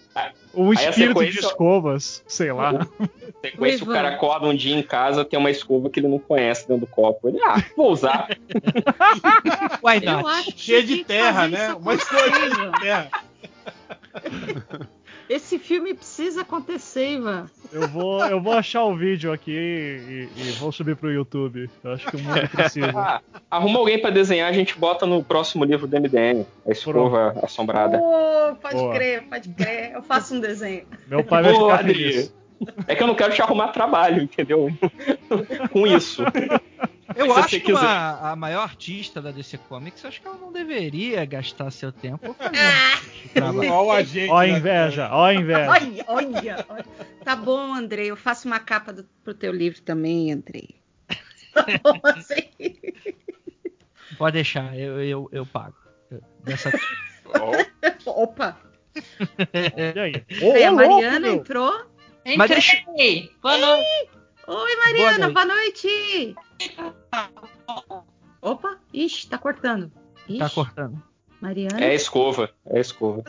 [0.53, 2.85] um Aí a espírito de escovas, sei lá.
[3.41, 6.67] Sequência, o cara acorda um dia em casa, tem uma escova que ele não conhece
[6.67, 7.29] dentro do copo.
[7.29, 8.27] Ele, ah, vou usar.
[9.83, 10.53] Why Eu not?
[10.55, 11.73] Cheio tinha de terra, né?
[11.73, 13.09] Uma escova acontecer, de terra.
[15.29, 17.47] Esse filme precisa acontecer, Ivan.
[17.71, 21.69] Eu vou, eu vou achar o vídeo aqui e, e vou subir pro YouTube.
[21.83, 22.87] Eu acho que o mundo precisa.
[22.97, 23.21] Ah,
[23.51, 27.99] arruma alguém pra desenhar, a gente bota no próximo livro do MDM, a escova assombrada.
[28.01, 28.93] Oh, pode Boa.
[28.93, 29.91] crer, pode crer.
[29.93, 30.85] Eu faço um desenho.
[31.07, 32.33] Meu pai vai Boa, ficar feliz.
[32.87, 34.71] É que eu não quero te arrumar trabalho, entendeu?
[35.71, 36.23] Com isso.
[37.15, 40.51] Eu acho que uma- a maior artista da DC Comics, eu acho que ela não
[40.51, 43.71] deveria gastar seu tempo fazendo esse trabalho.
[43.71, 44.29] Ó o agente.
[44.31, 45.69] Ó a inveja, ó a inveja.
[45.69, 46.85] Olha, olha, olha.
[47.23, 48.11] Tá bom, Andrei.
[48.11, 50.75] Eu faço uma capa do, pro teu livro também, Andrei.
[51.53, 52.49] Tá bom, assim.
[54.17, 55.75] Pode deixar, eu, eu, eu pago.
[56.43, 56.71] Dessa...
[58.05, 58.57] Opa!
[59.53, 60.25] E aí?
[60.53, 61.33] Aí a Ô, louco, Mariana meu.
[61.35, 61.85] entrou.
[62.37, 63.31] Mas deixa- Entrei.
[63.41, 64.09] Boa noite.
[64.47, 66.35] Oi, Mariana, Boa boa noite.
[68.41, 69.91] Opa, ixi, tá cortando.
[70.27, 71.01] Ixi, Tá cortando.
[71.41, 71.79] Mariana.
[71.83, 73.23] É a escova, é a escova.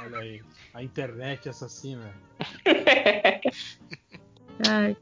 [0.00, 0.40] Olha aí.
[0.72, 2.10] A internet assassina.
[4.68, 4.96] Ai.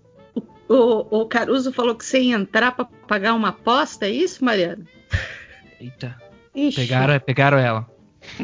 [0.69, 4.45] O, o- o Caruso falou que você ia entrar pra pagar uma aposta, é isso,
[4.45, 4.85] Mariana?
[5.79, 6.17] Eita,
[6.55, 7.87] Ixi, pegaram, pegaram ela.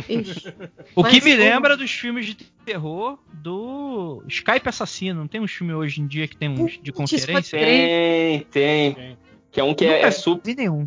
[0.09, 0.49] Ixi.
[0.95, 1.43] O Mas que me como?
[1.43, 5.21] lembra dos filmes de terror do Skype Assassino.
[5.21, 7.59] Não tem um filme hoje em dia que tem uns de conferência?
[7.59, 8.93] Tem, tem.
[8.95, 9.19] Tem.
[9.51, 10.43] Que é um que é, Nunca é super.
[10.51, 10.87] vi nenhum.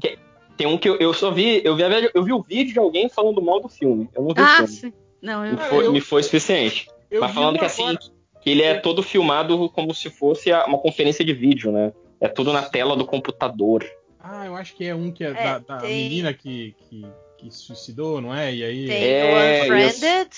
[0.58, 1.84] Tem um que eu, eu só vi eu, vi.
[2.14, 4.08] eu vi o vídeo de alguém falando mal do filme.
[4.16, 4.68] Eu não vi o Ah, filme.
[4.68, 4.94] sim.
[5.22, 5.54] Não, eu.
[5.56, 6.88] Me foi, eu- me foi suficiente.
[7.10, 8.00] Eu Mas falando que assim, agora.
[8.42, 11.92] que ele é todo filmado como se fosse a- uma conferência de vídeo, né?
[12.20, 13.84] É tudo na tela do computador.
[14.20, 17.04] Ah, eu acho que é um que é, É, da, da tem- menina que, que,
[17.42, 18.54] que suicidou, não é?
[18.54, 18.88] E aí.
[18.88, 20.30] Tem É, o Unfriended.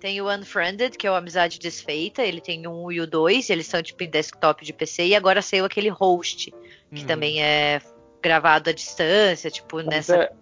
[0.00, 2.22] Tem o Unfriended, que é o Amizade Desfeita.
[2.22, 3.50] Ele tem o 1 e o 2.
[3.50, 5.06] Eles são tipo em desktop de PC.
[5.08, 6.50] E agora saiu aquele host,
[6.94, 7.06] que Hum.
[7.06, 7.80] também é
[8.22, 10.16] gravado à distância, tipo, Mas, nessa.
[10.16, 10.32] é-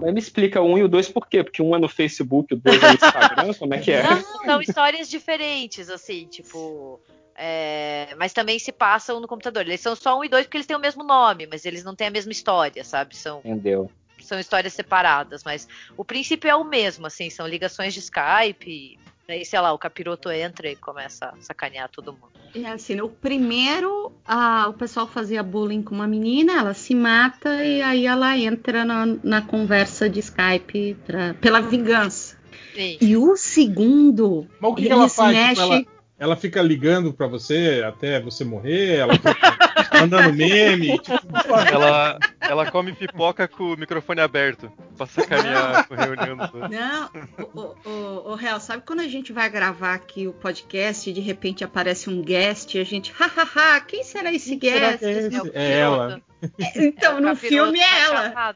[0.00, 1.42] mas me explica o um e o dois por quê?
[1.42, 4.02] Porque um é no Facebook, o dois é no Instagram, como é que é?
[4.02, 7.00] Não, são histórias diferentes, assim, tipo.
[7.36, 9.62] é, Mas também se passam no computador.
[9.66, 11.94] Eles são só um e dois porque eles têm o mesmo nome, mas eles não
[11.94, 13.16] têm a mesma história, sabe?
[13.16, 13.90] São, Entendeu?
[14.24, 18.98] São histórias separadas, mas o princípio é o mesmo, assim, são ligações de Skype.
[19.26, 22.32] E aí, sei lá, o capiroto entra e começa a sacanear todo mundo.
[22.54, 27.64] É assim, o primeiro, a- o pessoal fazia bullying com uma menina, ela se mata
[27.64, 32.36] e aí ela entra na, na conversa de Skype pra- pela vingança.
[32.74, 32.98] Sim.
[33.00, 35.36] E o segundo, Mas o que, que ela faz?
[35.36, 35.64] Tipo, mexem.
[35.64, 35.84] ela,
[36.18, 39.53] ela fica ligando pra você até você morrer, ela fica
[40.04, 41.14] mandando meme, tipo,
[41.72, 46.36] Ela, ela come pipoca com o microfone aberto pra sacanear com a reunião.
[46.36, 47.10] do- Não,
[47.54, 51.20] o, o, o, Real, sabe quando a gente vai gravar aqui o podcast e de
[51.20, 54.98] repente aparece um guest e a gente, hahaha, quem será esse será guest?
[54.98, 55.50] que é esse?
[55.54, 56.22] É É ela.
[56.76, 58.54] Então, É no filme é ela.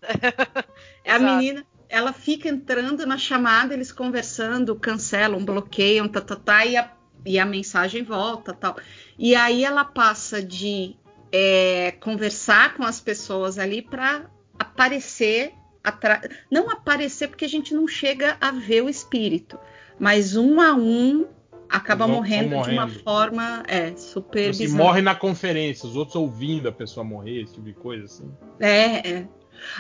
[1.05, 6.67] É a menina, ela fica entrando na chamada, eles conversando, cancelam, bloqueiam, tá, tá, tá,
[6.67, 6.91] e a,
[7.25, 8.77] e a mensagem volta, tal.
[9.19, 10.97] E aí ela passa de
[11.33, 14.27] é, conversar com as pessoas ali para
[14.59, 15.53] aparecer
[15.85, 19.59] atra- não aparecer porque a gente não chega a ver o espírito,
[19.99, 21.27] mas um a um
[21.69, 23.01] acaba Vão- vão morrendo, de uma morrendo.
[23.05, 24.83] forma é super assim, bizarra.
[24.85, 28.31] morre na conferência, os outros ouvindo a pessoa morrer, esse tipo de coisa, assim.
[28.61, 29.29] É, é.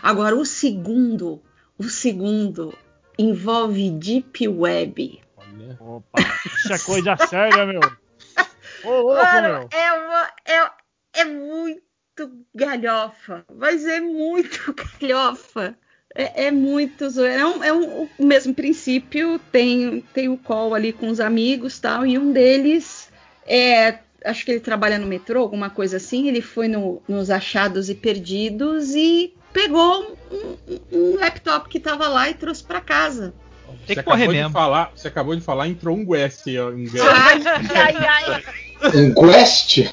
[0.02, 1.42] Agora, o segundo,
[1.78, 2.76] o segundo
[3.18, 5.20] envolve Deep Web.
[5.36, 5.76] Olha.
[5.80, 6.20] Opa,
[6.56, 7.80] isso é coisa séria, meu.
[8.84, 9.68] Ô, louco, Mano, meu.
[9.72, 10.70] é, uma- é,
[11.20, 11.82] é muito
[12.54, 15.76] galhofa, mas é muito galhofa.
[16.14, 17.04] É, é muito.
[17.20, 21.78] É, um- é um- o mesmo princípio, tem, tem o call ali com os amigos
[21.78, 23.10] tal, e um deles
[23.46, 23.98] é.
[24.24, 26.26] Acho que ele trabalha no metrô, alguma coisa assim.
[26.26, 30.56] Ele foi no- nos achados e perdidos e pegou um,
[30.92, 33.32] um- laptop que tava lá e trouxe para casa.
[33.86, 34.52] Tem Você que correr acabou de mesmo.
[34.52, 37.42] falar, você acabou de falar, entrou um Guest, um Guest Ai,
[37.74, 37.96] ai,
[38.32, 38.42] ai.
[38.94, 39.78] Um Quest?
[39.78, 39.92] aí,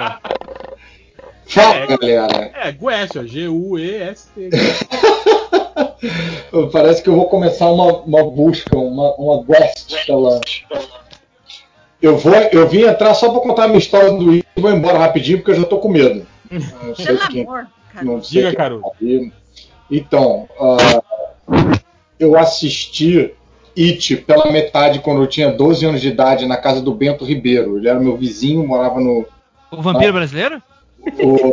[0.00, 0.18] ó.
[1.48, 2.50] Fala, galera.
[2.54, 4.50] É, Guest, ó, G-U-E-S-T.
[6.72, 10.40] Parece que eu vou começar uma, uma busca, uma, uma quest pela.
[12.00, 14.70] Eu, vou, eu vim entrar só pra contar a minha história do Wii e vou
[14.70, 16.26] embora rapidinho porque eu já tô com medo.
[16.50, 18.04] Não sei Pelo quem- amor, cara.
[18.04, 18.82] não sei Diga, quem Caruso.
[18.82, 18.90] tá.
[19.90, 21.02] Então, ah,
[22.18, 23.32] eu assisti
[23.78, 27.76] It pela metade quando eu tinha 12 anos de idade na casa do Bento Ribeiro.
[27.76, 29.26] Ele era meu vizinho, morava no,
[29.70, 30.62] O vampiro brasileiro?
[31.02, 31.52] O-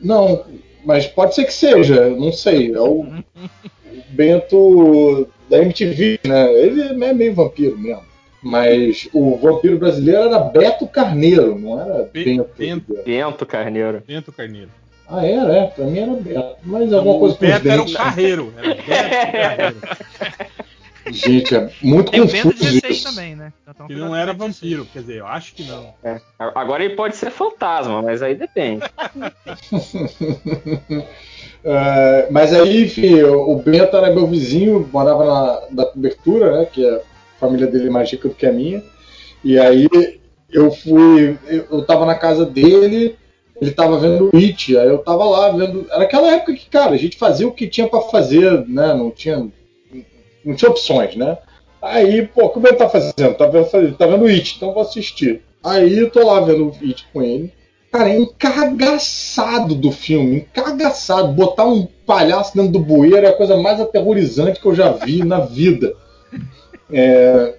[0.00, 0.44] Não,
[0.84, 2.72] mas pode ser que seja, não sei.
[2.72, 6.52] É o o Bento da MTV, né?
[6.52, 8.02] Ele é meio vampiro mesmo.
[8.42, 12.50] Mas o vampiro brasileiro era Beto Carneiro, não era Be- Bento.
[12.56, 12.98] Bento.
[13.04, 14.02] Bento Carneiro.
[14.06, 14.70] Bento Carneiro.
[15.08, 15.66] Ah, era, é.
[15.66, 16.56] Pra mim era Beto.
[16.62, 17.92] Mas alguma o coisa com os Beto era o.
[17.92, 18.54] Carreiro.
[18.56, 19.76] Era Beto Carreiro.
[21.08, 23.04] Gente, é muito Tem o Bento confuso 16 isso.
[23.08, 23.52] também, né?
[23.68, 24.38] Então, Que não era o 16.
[24.38, 25.94] vampiro, quer dizer, eu acho que não.
[26.02, 26.20] É.
[26.36, 28.84] Agora ele pode ser fantasma, mas aí depende.
[31.68, 36.64] É, mas aí, enfim, o Bento era meu vizinho, morava na da cobertura, né?
[36.66, 37.00] Que a
[37.40, 38.80] família dele é mais rica do que a minha.
[39.42, 39.88] E aí
[40.48, 43.16] eu fui, eu, eu tava na casa dele,
[43.60, 45.86] ele tava vendo o It, aí eu tava lá vendo.
[45.90, 48.92] Era aquela época que, cara, a gente fazia o que tinha pra fazer, né?
[48.94, 49.48] Não tinha,
[50.44, 51.38] não tinha opções, né?
[51.80, 53.34] Aí, pô, o que o Bento tá fazendo?
[53.34, 55.42] Tá vendo, tá vendo o It, então vou assistir.
[55.64, 57.52] Aí eu tô lá vendo o It com ele.
[57.90, 61.32] Cara, é encagaçado do filme, encagaçado.
[61.32, 65.24] Botar um palhaço dentro do bueiro é a coisa mais aterrorizante que eu já vi
[65.24, 65.94] na vida.
[66.92, 67.54] É,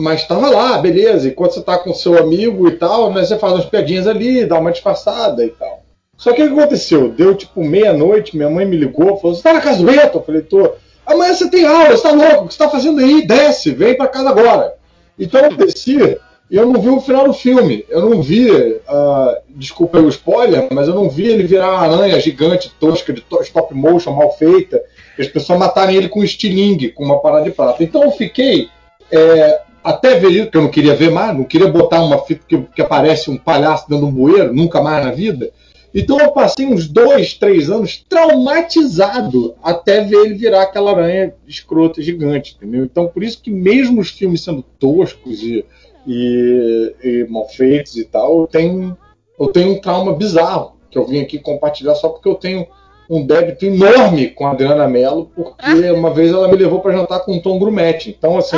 [0.00, 1.28] mas tava lá, beleza.
[1.28, 4.58] Enquanto você tá com seu amigo e tal, né, você faz umas piadinhas ali, dá
[4.58, 5.82] uma disfarçada e tal.
[6.16, 7.08] Só que o que aconteceu?
[7.10, 10.18] Deu tipo meia-noite, minha mãe me ligou, falou: Você tá na casa do Beto?
[10.18, 10.72] Eu falei: Tô.
[11.06, 12.44] Amanhã você tem aula, você tá louco?
[12.44, 13.26] O que você tá fazendo aí?
[13.26, 14.74] Desce, vem pra casa agora.
[15.18, 16.18] Então eu desci
[16.50, 17.84] e eu não vi o final do filme.
[17.88, 22.20] Eu não vi, uh, desculpa o spoiler, mas eu não vi ele virar uma aranha
[22.20, 24.82] gigante, tosca, de to- stop motion, mal feita,
[25.18, 27.82] e as pessoas matarem ele com um estilingue, com uma parada de prata.
[27.82, 28.68] Então eu fiquei
[29.10, 32.44] é, até ver isso, que eu não queria ver mais, não queria botar uma fita
[32.46, 35.50] que, que aparece um palhaço de um bueiro, nunca mais na vida.
[35.94, 42.00] Então eu passei uns dois, três anos traumatizado até ver ele virar aquela aranha escrota
[42.00, 42.84] gigante, entendeu?
[42.84, 45.64] Então por isso que mesmo os filmes sendo toscos e,
[46.06, 48.96] e, e mal feitos e tal, eu tenho,
[49.38, 52.66] eu tenho um trauma bizarro que eu vim aqui compartilhar só porque eu tenho
[53.08, 57.20] um débito enorme com a Adriana Mello, porque uma vez ela me levou para jantar
[57.20, 58.14] com o Tom Grumetti.
[58.16, 58.56] Então, assim,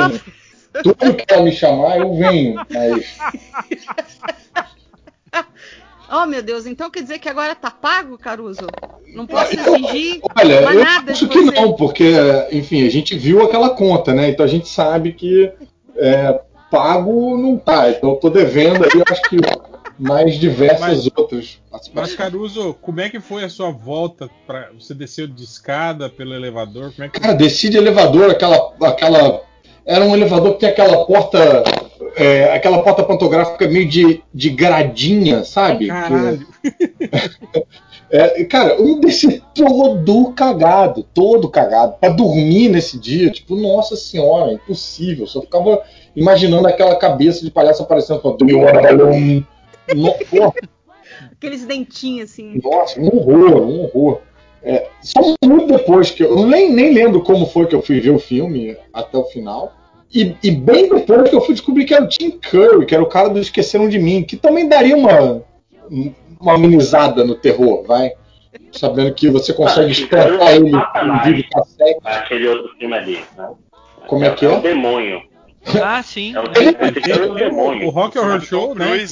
[0.81, 2.55] tudo que ela me chamar, eu venho.
[2.69, 3.17] Mas
[6.15, 8.67] Oh, meu Deus, então quer dizer que agora tá pago, Caruso?
[9.15, 11.59] Não posso exigir Olha, mais eu nada acho de que você.
[11.59, 12.13] não, porque,
[12.51, 14.29] enfim, a gente viu aquela conta, né?
[14.29, 15.51] Então a gente sabe que
[15.95, 17.89] é, pago não tá.
[17.89, 19.37] Então eu tô devendo aí, acho que
[19.97, 21.59] mais diversas outras
[21.93, 22.15] Mas.
[22.15, 24.29] Caruso, como é que foi a sua volta?
[24.45, 24.69] Pra...
[24.79, 26.91] Você desceu de escada pelo elevador?
[26.91, 29.41] Como é que Cara, desci de elevador, aquela, aquela.
[29.85, 31.63] Era um elevador que tem aquela porta.
[32.15, 35.87] é, aquela porta pantográfica meio de, de gradinha, sabe?
[35.87, 36.47] Caralho.
[38.09, 41.95] É, cara, eu desci todo cagado, todo cagado.
[41.99, 45.25] Pra dormir nesse dia, tipo, nossa senhora, impossível.
[45.25, 45.81] Só ficava
[46.15, 49.43] imaginando aquela cabeça de palhaço aparecendo falando, "Do you wanna balloon?"
[49.95, 50.53] No- pô,
[51.31, 52.61] Aqueles dentinhos assim.
[52.63, 54.19] nossa, um horror, um horror.
[54.63, 57.99] É, só muito depois que eu, eu nem, nem lembro como foi que eu fui
[57.99, 59.73] ver o filme até o final.
[60.13, 63.03] E, e bem depois que eu fui descobrir que era o Tim Curry, que era
[63.03, 65.41] o cara do Esqueceram de Mim, que também daria uma,
[66.39, 68.11] uma amenizada no terror, vai.
[68.71, 71.25] Sabendo que você consegue Ah, espantar ele em Satanás.
[71.27, 71.99] vídeo cassete.
[72.05, 73.19] Aquele outro filme ali.
[73.37, 73.49] Né?
[74.07, 74.59] Como é que É o é?
[74.61, 75.21] demônio.
[75.81, 76.35] Ah, sim.
[76.35, 77.87] É o, esse cara é o demônio.
[77.87, 79.05] O Rock Horror Show, né?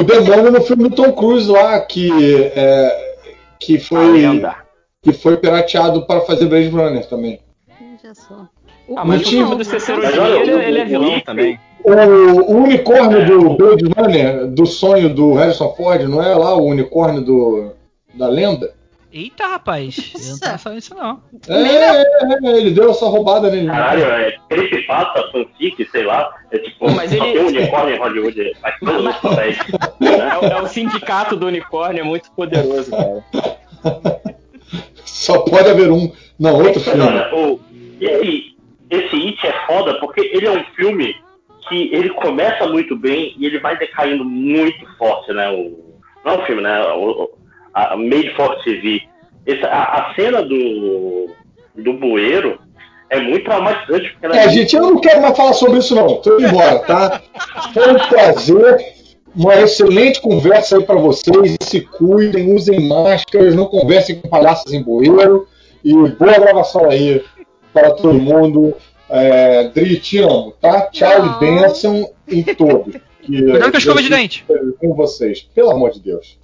[0.00, 2.10] O demônio no filme do Tom Cruise lá, que,
[2.54, 3.14] é,
[3.60, 4.56] que, A foi, lenda.
[5.04, 7.38] Que foi pirateado para fazer Blade Runner também.
[7.78, 8.48] Veja só.
[8.96, 11.60] Ah, mas o filme do Cicero Mas ele, o- ele é o vilão também.
[11.84, 11.90] O,
[12.52, 17.20] o unicórnio do Blade Runner, do sonho do Harrison Ford, não é lá o unicórnio
[17.22, 17.72] do,
[18.14, 18.72] da lenda?
[19.12, 20.12] Eita, rapaz.
[20.14, 21.20] Eu não tava sabendo isso, não.
[21.48, 23.68] É, é, é, ele deu essa roubada nele.
[23.68, 26.34] Caralho, é creepypasta, fanfic, sei lá.
[26.50, 28.52] É tipo, Mas ele- tem um unicórnio em Hollywood.
[28.80, 29.56] Tudo isso, velho.
[30.20, 33.24] É, o- é o sindicato do unicórnio, é muito poderoso, cara.
[35.14, 36.10] Só pode haver um.
[36.38, 37.02] Não, outro Mas filme.
[37.02, 37.60] olha, o,
[38.00, 38.56] esse,
[38.90, 41.14] esse It é foda porque ele é um filme
[41.68, 45.48] que ele começa muito bem e ele vai decaindo muito forte, né?
[45.50, 45.78] O,
[46.24, 46.82] não é um filme, né?
[46.94, 47.30] O, o-
[47.72, 49.02] a Made for TV.
[49.46, 51.28] Essa, a, a cena do,
[51.76, 52.58] do bueiro
[53.10, 54.10] é muito traumatizante.
[54.10, 56.16] Porque ela É, gente, eu não quero mais falar sobre isso, não.
[56.20, 57.22] Tô indo embora, tá?
[57.72, 58.93] Foi um prazer.
[59.36, 61.56] Uma excelente conversa aí pra vocês.
[61.60, 65.48] Se cuidem, usem máscaras, não conversem com palhaços em bueiro.
[65.84, 67.22] E boa gravação aí
[67.72, 68.74] para todo mundo.
[69.08, 70.88] É, Dri, te amo, tá?
[70.90, 71.36] Tchau Não.
[71.36, 72.94] e bênção em todos.
[73.24, 74.44] Que, Cuidado com a escova de dente.
[74.78, 76.38] Com vocês, pelo amor de Deus.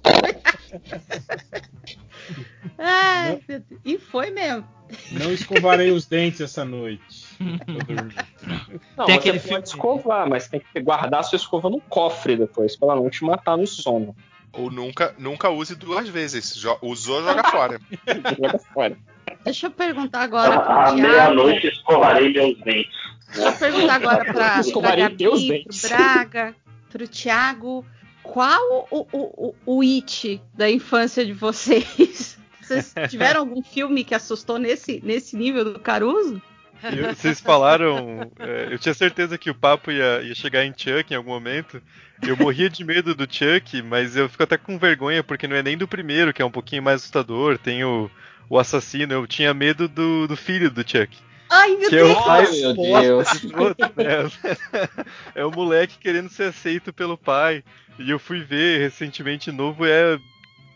[2.75, 3.39] Ai.
[3.85, 4.65] E foi mesmo.
[5.11, 7.20] Não escovarei os dentes essa noite.
[8.97, 11.79] Não, Tem você aquele pode filme- escovar, mas tem que guardar a sua escova no
[11.81, 14.15] cofre depois, pra ela não te matar no sono.
[14.53, 16.55] Ou nunca, nunca use duas vezes.
[16.55, 17.79] Jo- usou, joga fora.
[18.37, 18.97] Joga fora.
[19.45, 20.97] Deixa eu perguntar agora À pro Thiago.
[21.01, 22.91] meia-noite escovarei meus dentes.
[23.33, 25.81] Deixa eu perguntar agora pra, pra Escovarei Gabi, dentes.
[25.81, 26.55] pro Braga,
[26.89, 27.85] pro Thiago.
[28.23, 32.37] Qual o, o, o, o it da infância de vocês?
[32.61, 36.41] Vocês tiveram algum filme que assustou nesse, nesse nível do Caruso?
[36.83, 38.31] Eu- vocês falaram.
[38.39, 41.81] é, eu tinha certeza que o papo ia, ia chegar em Chuck em algum momento.
[42.25, 45.63] Eu morria de medo do Chuck, mas eu fico até com vergonha, porque não é
[45.63, 47.57] nem do primeiro, que é um pouquinho mais assustador.
[47.57, 48.09] Tem o,
[48.49, 49.13] o assassino.
[49.13, 51.17] Eu tinha medo do, do filho do Chuck.
[51.49, 52.25] Ai, meu Que é o Deus!
[52.25, 53.31] mais meu Deus.
[53.41, 55.05] de todos, né?
[55.35, 57.63] É o moleque querendo ser aceito pelo pai.
[57.99, 60.17] E eu fui ver recentemente novo, é.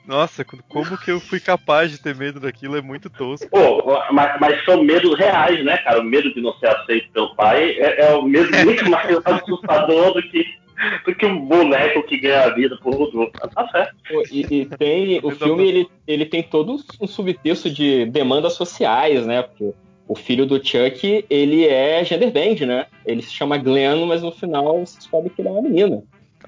[0.08, 2.78] Nossa, como que eu fui capaz de ter medo daquilo?
[2.78, 3.50] É muito tosco.
[3.50, 6.00] Pô, mas, mas são medos reais, né, cara?
[6.00, 10.14] O medo de não ser aceito pelo pai é, é o medo muito mais assustador
[10.14, 10.46] do que
[11.06, 13.32] do que um boneco que ganha a vida por outro.
[13.32, 13.96] Tá certo.
[14.30, 19.42] E, e tem o filme ele, ele tem todo um subtexto de demandas sociais, né?
[19.42, 19.74] Porque
[20.08, 22.88] o filho do Chuck ele é genderbend, né?
[23.06, 26.04] Ele se chama Glenn, mas no final você descobre que ele é uma menina.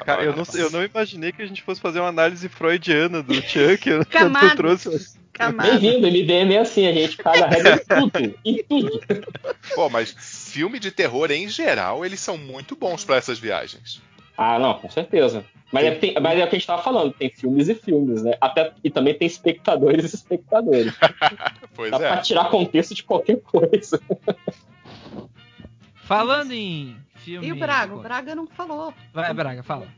[0.06, 3.34] Cara, eu não, eu não imaginei que a gente fosse fazer uma análise freudiana do
[3.36, 3.90] Chuck.
[3.90, 4.50] eu- Camadas.
[4.52, 5.18] Eu trouxe.
[5.34, 5.70] Camada.
[5.78, 9.02] Bem-vindo, MDM é assim, a gente caga a regra em tudo, em tudo.
[9.76, 10.16] Pô, mas
[10.52, 14.02] filme de terror em geral, eles são muito bons pra essas viagens.
[14.36, 15.46] Ah, não, com certeza.
[15.72, 18.24] Mas é, tem- mas é o que a gente tava falando, tem filmes e filmes,
[18.24, 18.34] né?
[18.42, 20.94] Até, e também tem espectadores e espectadores.
[21.76, 22.22] Pois Dá pra é.
[22.22, 24.02] tirar contexto de qualquer coisa.
[26.04, 26.96] Falando em
[27.28, 27.48] filme.
[27.48, 27.96] E o Braga?
[27.96, 28.94] O Braga não falou.
[29.14, 29.92] Vai, Braga, fala.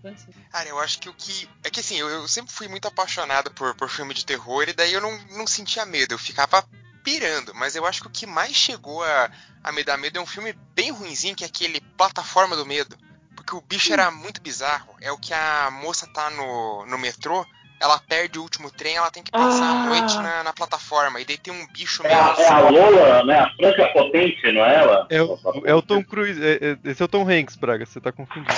[0.51, 1.47] Cara, eu acho que o que.
[1.63, 4.73] É que assim, eu, eu sempre fui muito apaixonado por, por filme de terror e
[4.73, 6.67] daí eu não, não sentia medo, eu ficava
[7.03, 7.53] pirando.
[7.53, 9.30] Mas eu acho que o que mais chegou a,
[9.63, 12.97] a me dar medo é um filme bem ruinzinho, que é aquele Plataforma do Medo.
[13.36, 14.95] Porque o bicho era muito bizarro.
[14.99, 17.45] É o que a moça tá no, no metrô,
[17.80, 19.84] ela perde o último trem, ela tem que passar Ah.
[19.84, 21.21] a noite na, na plataforma.
[21.21, 22.19] E daí tem um bicho É meio.
[22.19, 23.39] a, é a Lola, né?
[23.39, 25.07] A Franca Potente, não é ela?
[25.09, 26.41] É o, é o Tom Cruise.
[26.43, 28.47] é- é- esse é o Tom Hanks, Braga, você tá confundindo.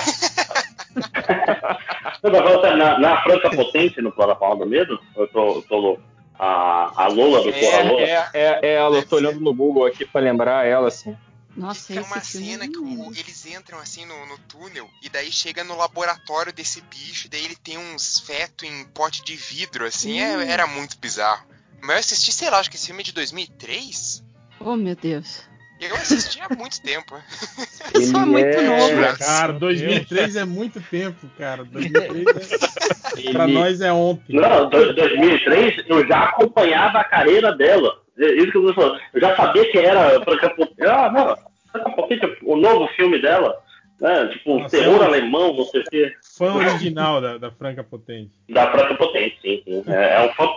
[2.76, 4.98] Na, na Franca Potente, no Plataforma do Medo?
[5.16, 6.02] Eu tô, eu tô louco.
[6.38, 8.00] A, a Lola do Porra Lola?
[8.00, 11.16] É, é, é, é ela, eu tô olhando no Google aqui pra lembrar ela, assim.
[11.56, 15.30] Nossa, É esse uma cena que o- eles entram assim no, no túnel e daí
[15.30, 19.84] chega no laboratório desse bicho e daí ele tem uns fetos em pote de vidro,
[19.84, 20.40] assim, é- Hum.
[20.40, 21.44] era muito bizarro.
[21.82, 24.22] Mas eu assisti, sei lá, acho que esse filme é de 2003?
[24.60, 25.42] Oh, meu Deus.
[25.80, 27.20] Eu assisti há muito tempo.
[27.92, 29.18] Ele muito é- novo.
[29.18, 31.64] Cara, 2003 é muito tempo, cara.
[31.64, 32.56] 2003 é...
[33.32, 34.36] pra Ele- nós é ontem.
[34.40, 38.00] Não, do- 2003 eu já acompanhava a carreira dela.
[38.22, 39.00] É Isso que eu tô falando.
[39.14, 40.82] Eu já sabia que era Franca Potente.
[40.86, 41.36] Ah, não.
[41.72, 43.58] Franca Potente, o novo filme dela.
[44.00, 44.26] Né?
[44.28, 46.14] Tipo, um Nossa, terror é um- alemão, não sei o quê.
[46.36, 48.30] Fã original da, da Franca Potente.
[48.48, 49.84] Da Franca Potente, sim, sim.
[49.86, 50.48] É, é um fã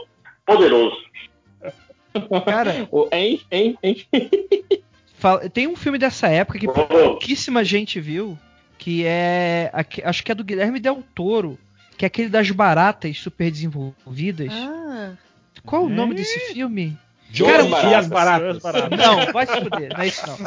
[0.45, 0.95] poderoso.
[2.45, 3.97] Cara, O- Hein, hein, hein.
[5.17, 8.37] fala- tem um filme dessa época que pouquíssima gente viu,
[8.77, 9.69] que é.
[10.03, 11.57] Acho que é do Guilherme Del Toro,
[11.97, 14.51] que é aquele das baratas super desenvolvidas.
[14.53, 15.13] Ah,
[15.65, 16.17] Qual o nome É.
[16.17, 16.97] desse filme?
[17.31, 18.59] Joe Cara, as baratas.
[18.59, 18.97] Baratas.
[18.99, 20.37] Não, vai se fuder, não é isso não.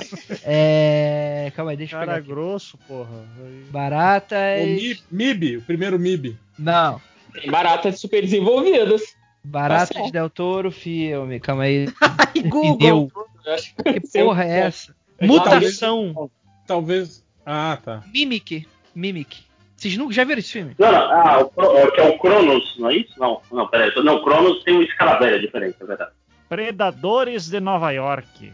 [0.44, 1.52] É.
[1.54, 2.12] Calma aí, deixa eu pegar.
[2.12, 3.24] Cara grosso, porra.
[3.70, 4.62] Baratas.
[4.62, 6.36] O Mi- MIB, o primeiro MIB.
[6.58, 7.00] Não.
[7.34, 9.02] Tem baratas super desenvolvidas.
[9.44, 10.12] Baratas Tá certo.
[10.12, 11.88] Del Toro filme, calma aí.
[12.00, 12.74] Ai, Google.
[12.74, 13.12] Entendeu?
[13.44, 14.94] Eu acho Que porra é essa?
[15.18, 16.30] É Mutação.
[16.66, 17.24] Talvez.
[17.44, 18.02] Ah, tá.
[18.12, 18.66] Mimic.
[18.94, 19.38] Mimic.
[19.76, 20.74] Vocês nunca já viram esse filme?
[20.78, 23.12] Não, não, ah, o, o- que é o Cronos, não é isso?
[23.18, 23.92] Não, não, peraí.
[24.02, 26.10] Não, o Cronos tem um escaravelho, é diferente, é verdade.
[26.48, 28.52] Predadores de Nova York.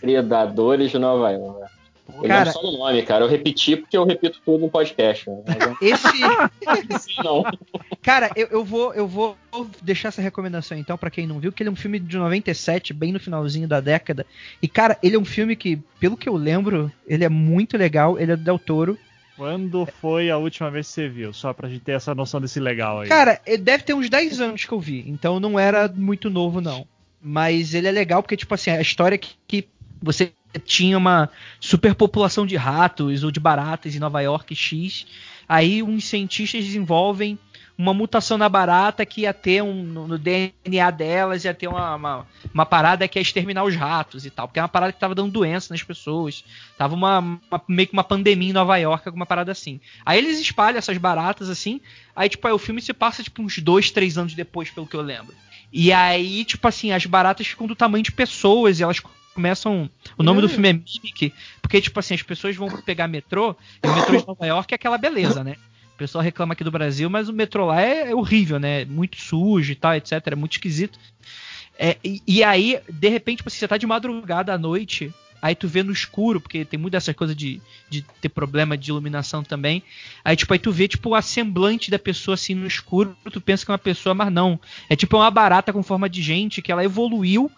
[0.00, 1.76] Predadores de Nova York.
[2.08, 3.24] Eu Cara- lembro só do nome, cara.
[3.24, 5.28] Eu repeti porque eu repito tudo no podcast.
[5.28, 5.42] Né?
[5.82, 6.06] Esse.
[7.22, 7.42] não.
[8.00, 9.36] Cara, eu, eu vou eu vou
[9.82, 12.92] deixar essa recomendação então pra quem não viu, que ele é um filme de 97,
[12.92, 14.24] bem no finalzinho da década.
[14.62, 18.18] E cara, ele é um filme que, pelo que eu lembro, ele é muito legal,
[18.18, 18.96] ele é do Del Toro.
[19.36, 21.32] Quando foi a última vez que você viu?
[21.32, 23.08] Só pra gente ter essa noção desse legal aí.
[23.08, 26.60] Cara, ele deve ter uns 10 anos que eu vi, então não era muito novo
[26.60, 26.86] não.
[27.28, 29.68] Mas ele é legal porque tipo assim, a história que, que
[30.00, 30.32] você
[30.64, 35.06] tinha uma superpopulação de ratos ou de baratas em Nova York X,
[35.48, 37.36] aí uns cientistas desenvolvem
[37.76, 42.26] uma mutação na barata que ia ter um, no DNA delas, ia ter uma, uma,
[42.54, 44.46] uma parada que ia exterminar os ratos e tal.
[44.46, 46.42] Porque é uma parada que tava dando doença nas pessoas.
[46.78, 49.78] Tava uma, uma- meio que uma pandemia em Nova York, alguma parada assim.
[50.06, 51.80] Aí eles espalham essas baratas assim.
[52.14, 54.96] Aí, tipo, aí o filme se passa, tipo, uns dois, três anos depois, pelo que
[54.96, 55.34] eu lembro.
[55.72, 59.00] E aí, tipo assim, as baratas ficam do tamanho de pessoas e elas
[59.34, 59.90] começam.
[60.16, 63.86] O nome do filme é Mimic, porque, tipo assim, as pessoas vão pegar metrô, e
[63.86, 65.56] o metrô de Nova York é aquela beleza, né?
[65.94, 68.84] O pessoal reclama aqui do Brasil, mas o metrô lá é, é horrível, né?
[68.84, 70.12] Muito sujo e tal, etc.
[70.26, 70.98] É muito esquisito.
[71.78, 75.54] É, e, e aí, de repente, tipo assim, você tá de madrugada à noite, aí
[75.54, 79.42] tu vê no escuro, porque tem muito dessa coisa de, de ter problema de iluminação
[79.42, 79.82] também.
[80.24, 83.64] Aí, tipo, aí tu vê, tipo, a semblante da pessoa assim no escuro, tu pensa
[83.64, 84.58] que é uma pessoa, mas não.
[84.88, 87.50] É tipo uma barata com forma de gente que ela evoluiu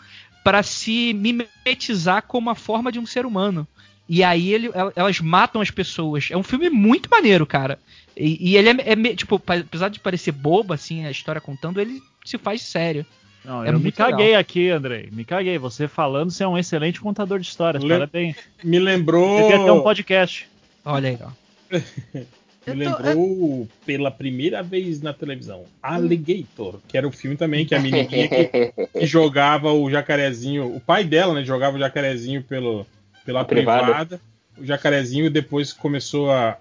[0.45, 3.67] para se mimetizar como a forma de um ser humano.
[4.09, 6.29] E aí ele- el- elas matam as pessoas.
[6.31, 7.79] É um filme muito maneiro, cara.
[8.17, 12.01] E, e ele é, é tipo, apesar de parecer bobo, assim, a história contando, ele
[12.25, 13.05] se faz sério.
[13.44, 14.40] Não, É eu me caguei legal.
[14.40, 15.09] aqui, Andrei.
[15.12, 15.56] Me caguei.
[15.59, 17.82] Você falando, você é um excelente contador de histórias.
[17.82, 18.36] Le- Parabéns.
[18.62, 19.40] Me lembrou.
[19.43, 20.48] Devia ter um podcast.
[20.85, 21.31] Olha aí, ó.
[22.66, 25.65] Me tô- lembrou pela primeira vez na televisão.
[25.82, 30.74] Alligator, que era o filme também que a menininha que, que jogava o jacarezinho.
[30.77, 31.43] O pai dela, né?
[31.44, 32.86] Jogava o jacarezinho pelo,
[33.24, 33.85] pela A privada.
[33.85, 34.20] privada.
[34.59, 36.59] O jacarezinho depois começou a,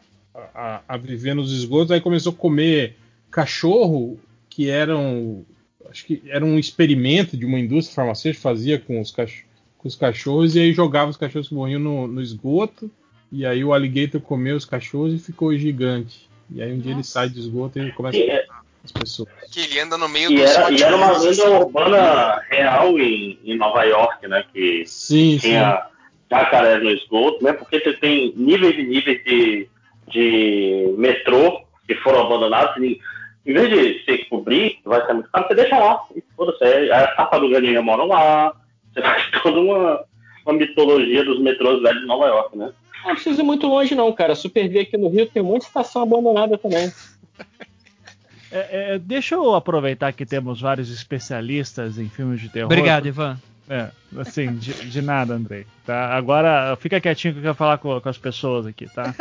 [0.55, 2.95] a, a viver nos esgotos, aí começou a comer
[3.29, 4.17] cachorro
[4.49, 5.45] que eram
[5.89, 9.45] acho que era um experimento de uma indústria farmacêutica fazia com os, cach
[9.77, 12.89] com os cachorros e aí jogava os cachorros que morriam no, no, esgoto
[13.31, 16.29] e aí o alligator comeu os cachorros e ficou gigante.
[16.49, 16.99] E aí um dia Nossa.
[16.99, 18.45] ele sai do esgoto e começa e a é,
[18.87, 19.29] as pessoas.
[19.51, 23.39] Que ele anda no meio e dos era, e era uma lenda urbana real em,
[23.43, 24.43] em Nova York, né?
[24.53, 25.87] Que sim, tinha
[26.29, 27.53] jacarés no esgoto, né?
[27.53, 29.69] Porque você tem níveis e níveis de,
[30.07, 32.81] de metrô que foram abandonados.
[32.83, 32.99] E,
[33.47, 36.03] em vez de você cobrir, vai ser muito caro, você deixa lá.
[36.13, 38.53] E foda-se, é, a tartaruga ninja moram lá.
[38.93, 40.03] Você faz toda uma,
[40.45, 42.73] uma mitologia dos metrôs velhos de Nova York, né?
[43.05, 44.35] Não precisa ir muito longe, não, cara.
[44.35, 46.91] Super V aqui no Rio tem um monte de estação abandonada também.
[48.49, 52.67] É, é, deixa eu aproveitar que temos vários especialistas em filmes de terror.
[52.67, 53.37] Obrigado, Ivan.
[53.69, 55.65] É, assim, de, de, nada, Andrei.
[55.85, 56.15] Tá?
[56.15, 59.13] Agora, fica quietinho que eu quero falar com, com as pessoas aqui, tá?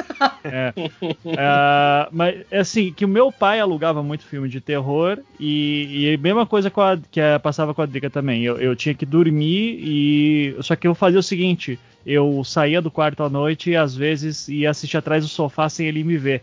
[0.44, 0.72] É,
[1.26, 6.18] é, mas, assim, que o meu pai alugava muito filme de terror e, e a
[6.18, 8.44] mesma coisa com a, que a, passava com a Drica também.
[8.44, 10.56] Eu, eu tinha que dormir e.
[10.60, 14.46] Só que eu fazia o seguinte: eu saía do quarto à noite e às vezes
[14.46, 16.42] ia assistir atrás do sofá sem ele me ver.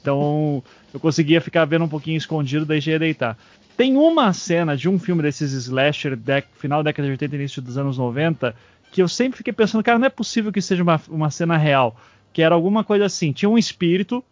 [0.00, 0.62] Então,
[0.92, 3.38] eu conseguia ficar vendo um pouquinho escondido, daí já ia deitar.
[3.76, 7.60] Tem uma cena de um filme desses slasher, dec, final da década de 80 início
[7.60, 8.54] dos anos 90,
[8.92, 11.96] que eu sempre fiquei pensando, cara, não é possível que seja uma, uma cena real.
[12.32, 14.22] Que era alguma coisa assim, tinha um espírito,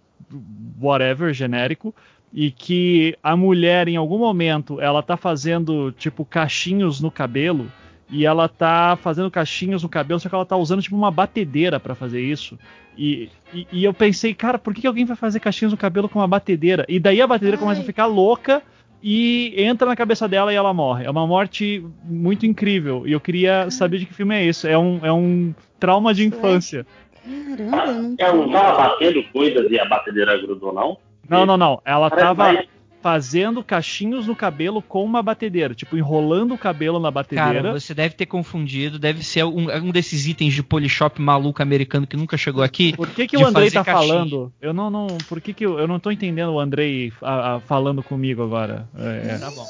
[0.80, 1.92] whatever, genérico,
[2.32, 7.70] e que a mulher, em algum momento, ela tá fazendo, tipo, cachinhos no cabelo,
[8.08, 11.80] e ela tá fazendo cachinhos no cabelo, só que ela tá usando, tipo, uma batedeira
[11.80, 12.56] para fazer isso.
[12.96, 16.20] E, e, e, eu pensei, cara, por que alguém vai fazer cachinhos no cabelo com
[16.20, 16.84] uma batedeira?
[16.88, 17.62] E daí a batedeira Ai.
[17.62, 18.62] começa a ficar louca
[19.02, 21.04] e entra na cabeça dela e ela morre.
[21.04, 23.06] É uma morte muito incrível.
[23.06, 24.68] E eu queria saber de que filme é esse.
[24.68, 26.86] É um, é um trauma de infância.
[27.24, 30.96] Caramba, não Ela não tava batendo coisas e a batedeira grudou, não?
[31.28, 31.82] Não, não, não.
[31.84, 32.64] Ela Parece tava.
[33.02, 37.62] Fazendo cachinhos no cabelo com uma batedeira, tipo enrolando o cabelo na batedeira.
[37.62, 42.06] Cara, você deve ter confundido, deve ser um, um desses itens de polishop maluco americano
[42.06, 42.96] que nunca chegou aqui.
[42.96, 44.08] Por que, que o Andrei tá cachinho.
[44.08, 44.52] falando?
[44.62, 47.60] Eu não, não, por que, que eu, eu não tô entendendo o Andrei a, a,
[47.60, 48.88] falando comigo agora?
[48.96, 49.66] É, tá bom.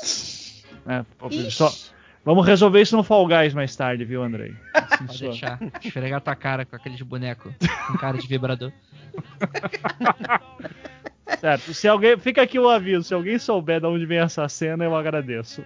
[0.86, 1.04] É,
[1.50, 1.72] só,
[2.24, 4.54] vamos resolver isso no Fall Guys mais tarde, viu, Andrei?
[4.74, 5.59] Assim, Pode deixar.
[5.82, 7.50] Esfregar tua cara com aquele de boneco
[7.86, 8.70] com cara de vibrador.
[11.39, 11.73] Certo.
[11.73, 12.16] Se alguém.
[12.19, 13.05] Fica aqui o aviso.
[13.05, 15.62] Se alguém souber de onde vem essa cena, eu agradeço.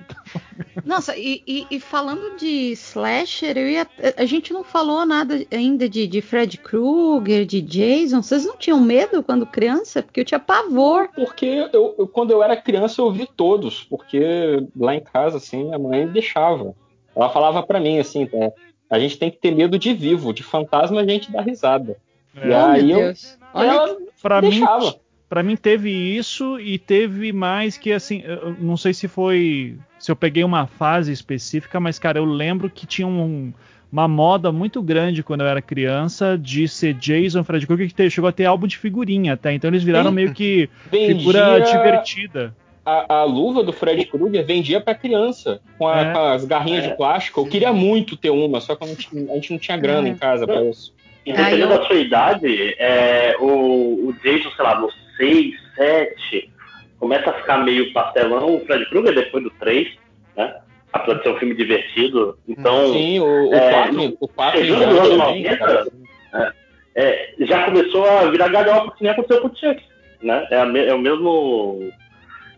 [0.84, 6.06] Nossa, e, e, e falando de slasher, ia, a gente não falou nada ainda de,
[6.06, 8.22] de Fred Krueger, de Jason.
[8.22, 10.02] Vocês não tinham medo quando criança?
[10.02, 11.08] Porque eu tinha pavor.
[11.14, 13.82] Porque eu, eu, quando eu era criança eu vi todos.
[13.84, 16.74] Porque lá em casa, assim, a mãe deixava.
[17.14, 18.52] Ela falava para mim assim, é,
[18.90, 21.96] a gente tem que ter medo de vivo, de fantasma a gente dá risada.
[22.36, 22.48] É.
[22.48, 23.14] E oh, aí eu,
[23.54, 24.84] Olha, ela pra deixava.
[24.84, 24.94] mim
[25.28, 30.10] para mim teve isso e teve mais que assim, eu não sei se foi se
[30.10, 33.52] eu peguei uma fase específica, mas cara, eu lembro que tinha um,
[33.90, 38.28] uma moda muito grande quando eu era criança de ser Jason Fred Krueger que chegou
[38.28, 41.16] a ter álbum de figurinha até, então eles viraram meio que vendia...
[41.16, 42.54] figura divertida.
[42.84, 46.12] A, a, luva do Fred Krueger vendia para criança com, a, é.
[46.12, 46.88] com, as garrinhas é.
[46.90, 47.40] de plástico.
[47.40, 50.12] Eu queria muito ter uma, só que a gente, a gente não tinha grana é.
[50.12, 50.94] em casa para isso.
[51.24, 56.50] E dependendo da sua idade, é, o, o Jason, sei lá, no 6, 7,
[56.98, 59.88] começa a ficar meio pastelão o Fred Krueger depois do 3,
[60.36, 60.56] né?
[60.92, 62.38] Apesar de ser um filme divertido.
[62.48, 62.92] Então.
[62.92, 65.86] Sim, o, o é, 4, o 4 chegando nos anos 90,
[66.32, 66.52] é,
[66.94, 69.82] é, já começou a virar galhofa que nem aconteceu com o Chuck.
[70.22, 70.46] Né?
[70.50, 71.92] É, a, é, o mesmo.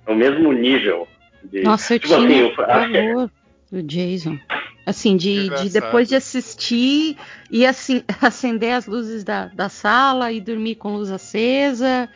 [0.06, 1.08] É o mesmo nível.
[1.44, 3.30] De, Nossa, eu tipo assim, tinha assim, eu,
[3.70, 4.38] do Jason.
[4.86, 7.16] Assim, de, de, depois de assistir
[7.50, 12.08] e assim, acender as luzes da, da sala e dormir com luz acesa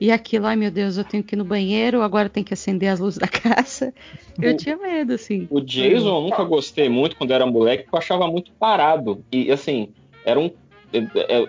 [0.00, 2.88] e aquilo, ai meu Deus, eu tenho que ir no banheiro, agora tem que acender
[2.88, 3.92] as luzes da casa.
[4.40, 5.46] Eu tinha medo, assim.
[5.50, 9.24] O Jason eu nunca gostei muito quando era moleque, porque eu achava muito parado.
[9.32, 9.92] E assim,
[10.24, 10.50] era um.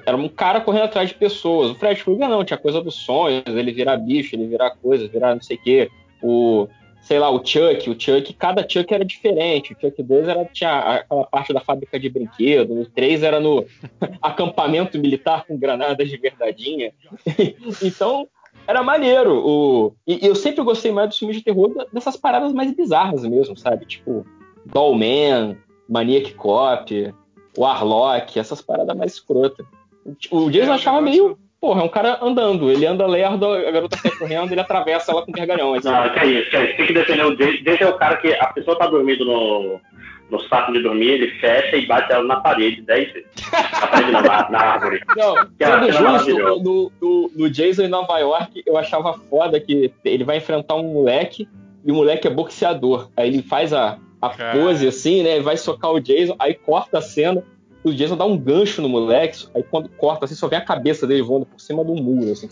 [0.06, 1.72] Era um cara correndo atrás de pessoas.
[1.72, 5.34] O Fred Krueger não, tinha coisa dos sonhos, ele virar bicho, ele virar coisa, virar
[5.34, 5.90] não sei o quê.
[6.22, 6.68] O,
[7.02, 9.72] sei lá, o Chuck, o Chuck, cada Chuck era diferente.
[9.74, 13.66] O Chuck 2 era, tinha aquela parte da fábrica de brinquedo, o 3 era no
[14.22, 16.92] acampamento militar com granadas de verdadeinha.
[17.82, 18.28] então,
[18.70, 19.42] era maneiro.
[19.44, 19.94] O...
[20.06, 23.84] E, eu sempre gostei mais dos filmes de terror dessas paradas mais bizarras mesmo, sabe?
[23.88, 24.24] Tipo,
[24.64, 25.58] Dollman,
[25.90, 27.14] Maniac Cop,
[27.58, 29.66] o Arlock, essas paradas mais escrotas.
[30.30, 31.36] O Jason é, achava meio.
[31.60, 32.70] Porra, é um cara andando.
[32.70, 35.74] Ele anda lerdo, a garota sai correndo, ele atravessa ela com gargalhão.
[35.74, 35.90] Assim.
[35.90, 36.78] Não, que é isso, que é isso.
[36.78, 37.64] Tem que defender o Jason.
[37.64, 39.82] Jason é o cara que a pessoa tá dormindo no,
[40.30, 43.30] no saco de dormir, ele fecha e bate ela na parede 10 vezes.
[43.52, 45.02] Na parede não, na, na árvore.
[45.18, 50.24] Não, sendo justo, no, no, no Jason em Nova York, eu achava foda que ele
[50.24, 51.48] vai enfrentar um moleque
[51.84, 53.10] e o moleque é boxeador.
[53.18, 54.60] Aí ele faz a, a Cara.
[54.60, 55.40] pose assim, né?
[55.40, 57.44] Vai socar o Jason, aí corta a cena.
[57.84, 61.08] O Jason dá um gancho no moleque, aí quando corta assim, só vem a cabeça
[61.08, 62.50] dele voando por cima do muro, assim.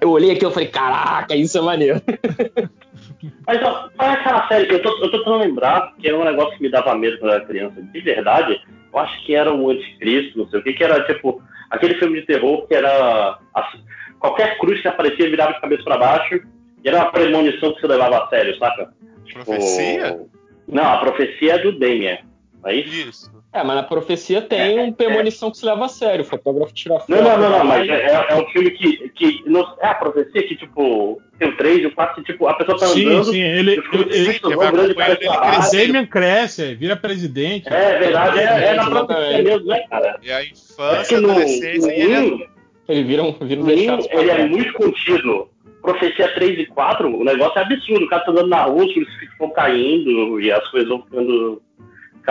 [0.00, 2.00] Eu olhei aqui e falei, caraca, isso é maneiro.
[3.46, 4.72] Mas ó, qual é aquela série?
[4.72, 7.30] Eu tô, eu tô tentando lembrar que era um negócio que me dava medo quando
[7.32, 7.80] eu era criança.
[7.82, 8.60] De verdade,
[8.92, 12.20] eu acho que era o Anticristo, não sei o que, que era tipo aquele filme
[12.20, 13.38] de terror que era.
[13.54, 13.80] as-
[14.18, 16.40] qualquer cruz que aparecia virava de cabeça pra baixo
[16.84, 18.92] e era uma premonição que você levava a sério, saca?
[19.24, 20.20] Tipo, Profecia?
[20.66, 22.20] Não, a profecia é do Damien.
[22.62, 23.08] Não é isso?
[23.08, 23.37] Isso.
[23.50, 26.22] É, mas na profecia tem um premonição que se leva a sério.
[26.22, 27.10] O fotógrafo tira foto.
[27.10, 29.08] Não, não, não, não, mas é, é um filme que.
[29.10, 32.46] que não- é a profecia que, tipo, tem o 3 e o 4, que, tipo,
[32.46, 33.24] a pessoa tá Sim, andando.
[33.24, 35.60] sim, ele, e filme ele, ele vão vai grande ele baixo.
[35.70, 35.86] crescer.
[35.86, 37.72] Damien cresce, vira presidente.
[37.72, 40.20] É verdade, é, é na profecia mesmo, né, cara?
[40.22, 42.48] É a É que infância, no, adolescência e ele
[42.86, 45.48] Ele vira um, vira um deixado ele é muito contido.
[45.80, 48.04] Profecia 3 e 4, o negócio é absurdo.
[48.04, 51.62] O cara tá andando na rua, os filhos ficam caindo e as coisas vão ficando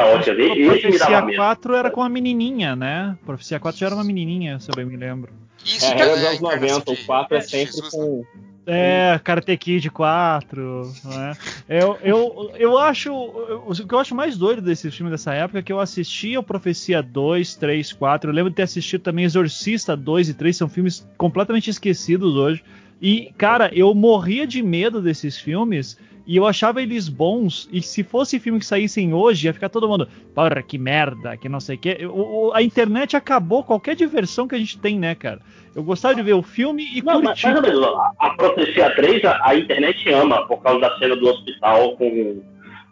[0.02, 0.38] caóticas.
[0.40, 1.38] A Esse me Profecia dava medo.
[1.38, 3.18] 4 era com a menininha, né?
[3.26, 5.32] Profecia 4 já era uma menininha, se eu bem me lembro.
[5.66, 7.84] Isso É, que regra é dos anos 90, encarnação o 4 é de sempre Jesus,
[7.84, 7.90] né?
[7.92, 8.26] com.
[8.70, 11.34] É, Karate Kid 4, né?
[11.70, 13.08] Eu, eu, eu acho.
[13.10, 16.36] eu- O que eu acho mais doido desse filme dessa época é que eu assisti
[16.36, 18.30] a Profecia 2, 3, 4.
[18.30, 22.62] Eu lembro de ter assistido também Exorcista 2 e 3, são filmes completamente esquecidos hoje.
[23.02, 27.70] E, cara, eu morria de medo desses filmes e eu achava eles bons.
[27.72, 31.48] E se fosse filme que saíssem hoje, ia ficar todo mundo, porra, que merda, que
[31.48, 32.00] não sei o quê.
[32.12, 35.40] O- A internet acabou qualquer diversão que a gente tem, né, cara?
[35.76, 37.56] Eu gostava de ver o filme e Não, mas curtir.
[37.56, 41.28] ou menos, a, a Profecia 3, a, a internet ama por causa da cena do
[41.30, 42.42] hospital com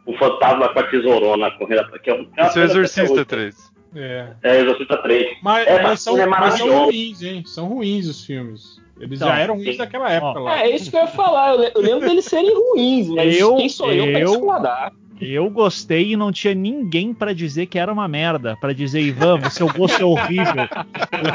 [0.05, 1.91] o fantasma com a tesourona correndo.
[2.03, 3.25] Que é, um- é Esse é Exorcista até hoje.
[3.25, 3.74] 3.
[3.95, 4.27] É.
[4.43, 5.37] É, Exorcista 3.
[5.41, 7.43] Mas, É, mas são, é mas são ruins, hein?
[7.45, 8.79] São ruins os filmes.
[8.99, 9.77] Eles Então, já eram ruins sim.
[9.77, 10.61] naquela época Ó, lá.
[10.61, 11.51] É, isso que eu ia falar.
[11.53, 14.93] Eu, le- eu lembro deles serem ruins, mas Eu- quem sou eu, pra eu- discordar?
[15.19, 18.57] Eu gostei e não tinha ninguém pra dizer que era uma merda.
[18.59, 20.67] Pra dizer, Ivan, o seu gosto é horrível.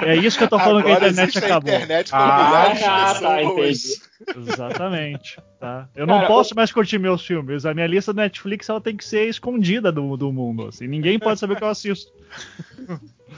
[0.06, 1.72] É isso que eu tô falando que a Agora internet acabou.
[1.72, 4.10] A internet com Ah, ah, tá, pessoas.
[4.36, 5.38] Exatamente.
[5.58, 5.88] Tá?
[5.94, 7.64] Eu Cara, não posso mais curtir meus filmes.
[7.64, 10.68] A minha lista do Netflix ela tem que ser escondida do, do mundo.
[10.68, 10.86] Assim.
[10.86, 12.12] Ninguém pode saber o que eu assisto.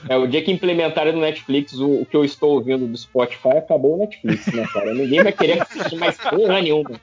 [0.09, 3.59] É, o dia que implementarem no Netflix o, o que eu estou ouvindo do Spotify,
[3.59, 4.93] acabou o Netflix, né, cara?
[4.94, 7.01] Ninguém vai querer assistir mais porra nenhuma.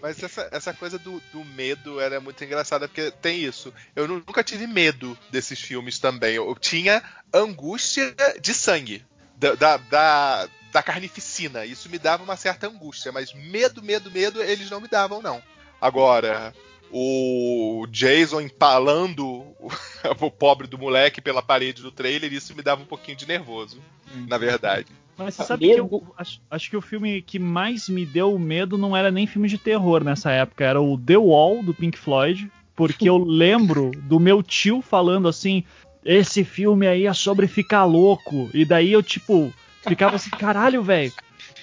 [0.00, 3.72] Mas essa, essa coisa do, do medo era muito engraçada, porque tem isso.
[3.94, 6.34] Eu nu- nunca tive medo desses filmes também.
[6.34, 7.02] Eu, eu tinha
[7.32, 9.04] angústia de sangue.
[9.36, 11.64] Da, da, da, da carnificina.
[11.66, 13.12] Isso me dava uma certa angústia.
[13.12, 15.42] Mas medo, medo, medo, eles não me davam, não.
[15.80, 16.54] Agora,
[16.90, 19.44] o Jason empalando
[20.20, 23.80] o, pobre do moleque pela parede do trailer, isso me dava um pouquinho de nervoso,
[24.28, 24.86] na verdade.
[25.16, 28.76] Mas você sabe que eu acho, acho que o filme que mais me deu medo
[28.76, 32.50] não era nem filme de terror nessa época, era o The Wall do Pink Floyd,
[32.74, 35.64] porque eu lembro do meu tio falando assim:
[36.04, 38.50] esse filme aí é sobre ficar louco.
[38.52, 39.52] E daí eu, tipo,
[39.88, 41.12] ficava assim, caralho, velho.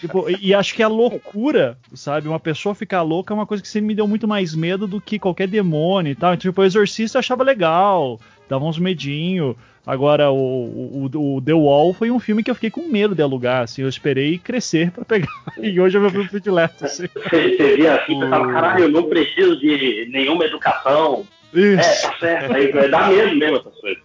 [0.03, 2.27] Tipo, e, acho que a loucura, sabe?
[2.27, 4.99] Uma pessoa ficar louca é uma coisa que sempre me deu muito mais medo do
[4.99, 6.33] que qualquer demônio e tal.
[6.33, 8.19] Então, tipo, o Exorcista eu achava legal,
[8.49, 9.55] dava uns medinho.
[9.87, 13.21] Agora, o, o, o The Wall foi um filme que eu fiquei com medo de
[13.21, 13.81] alugar, assim.
[13.81, 15.29] Eu esperei crescer pra pegar.
[15.57, 17.07] E hoje é meu filme predileto, assim.
[17.07, 21.25] Você, você via assim, você fala, caralho, eu não preciso de nenhuma educação.
[21.53, 22.01] É, Isso.
[22.01, 22.53] tá certo.
[22.53, 24.03] Aí vai dar medo mesmo essas coisas.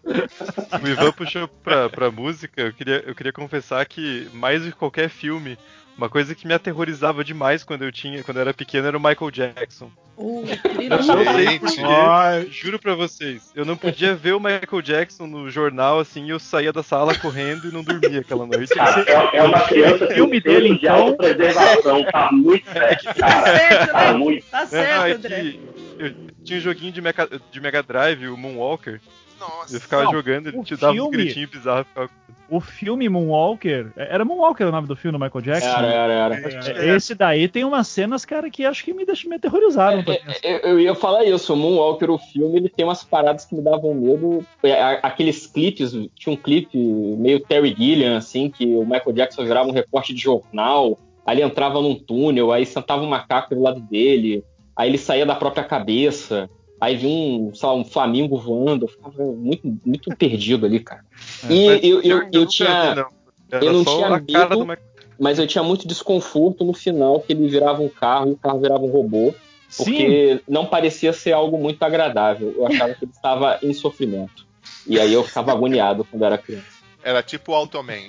[0.81, 4.77] O Ivan puxou pra, pra música, eu queria, eu queria confessar que, mais do que
[4.77, 5.59] qualquer filme,
[5.99, 9.01] uma coisa que me aterrorizava demais quando eu tinha, quando eu era pequeno era o
[9.01, 9.91] Michael Jackson.
[10.17, 10.43] O
[10.81, 13.53] Eu não sei juro pra vocês.
[13.55, 17.15] Eu não podia ver o Michael Jackson no jornal assim e eu saía da sala
[17.17, 18.75] correndo e não dormia aquela noite.
[18.75, 22.05] Cara, é, é uma criança O filme dele, de então- autopreservação.
[22.05, 23.59] Tá muito certo, Tá cara.
[23.59, 24.19] certo, Tá né?
[24.19, 24.47] muito.
[24.47, 25.41] Tá Não, certo, é André.
[25.41, 25.61] que
[25.99, 26.15] eu
[26.45, 29.01] tinha um joguinho de Mega, de Mega Drive, o Moonwalker.
[29.39, 29.77] Nossa.
[29.77, 31.87] Eu ficava Não, jogando, ele o te dava uns filme- gritinhos bizarros.
[31.87, 32.11] Ficava...
[32.51, 33.93] O filme Moonwalker.
[33.95, 35.69] Era Moonwalker o nome do filme do Michael Jackson?
[35.69, 36.83] Era, era, era.
[36.83, 40.03] É, Esse daí tem umas cenas, cara, que acho que me, deixam, me aterrorizaram.
[40.03, 40.39] pra pensar.
[40.43, 43.61] Eu, eu ia falar isso, o Moonwalker, o filme, ele tem umas paradas que me
[43.61, 44.43] davam medo.
[44.63, 49.69] É, Aqueles clipes, tinha um clipe meio Terry Gilliam, assim, que o Michael Jackson virava
[49.69, 53.81] um recorte de jornal, aí ele entrava num túnel, aí sentava um macaco do lado
[53.81, 54.43] dele,
[54.75, 56.49] aí ele saía da própria cabeça,
[56.81, 61.05] aí vinha um, sei lá, um flamingo voando, eu ficava muito, muito perdido ali, cara.
[61.49, 62.95] E Mas eu, eu, eu vi, tinha.
[62.95, 63.19] não.
[63.51, 64.65] Era eu não tinha medo.
[64.65, 64.79] do
[65.19, 68.61] Mas eu tinha muito desconforto no final, que ele virava um carro e o carro
[68.61, 69.35] virava um robô.
[69.77, 72.55] Porque não parecia ser algo muito agradável.
[72.57, 74.47] Eu achava que ele estava em sofrimento.
[74.87, 76.79] E aí eu ficava agoniado quando era criança.
[77.03, 78.09] Era tipo o Automan.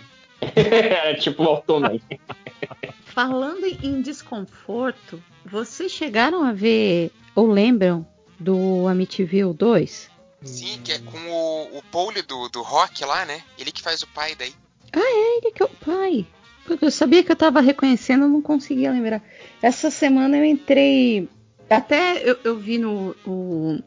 [0.56, 2.00] Era tipo o Automan.
[3.04, 8.08] Falando em desconforto, vocês chegaram a ver ou lembram
[8.40, 10.10] do Amityville 2?
[10.44, 13.42] Sim, que é com o, o Paul do, do rock lá, né?
[13.58, 14.54] Ele que faz o pai daí.
[14.94, 16.26] Ah, é ele que é o pai.
[16.82, 19.22] Eu sabia que eu tava reconhecendo, eu não conseguia lembrar.
[19.62, 21.28] Essa semana eu entrei.
[21.70, 23.16] Até eu, eu vi no.
[23.26, 23.80] O,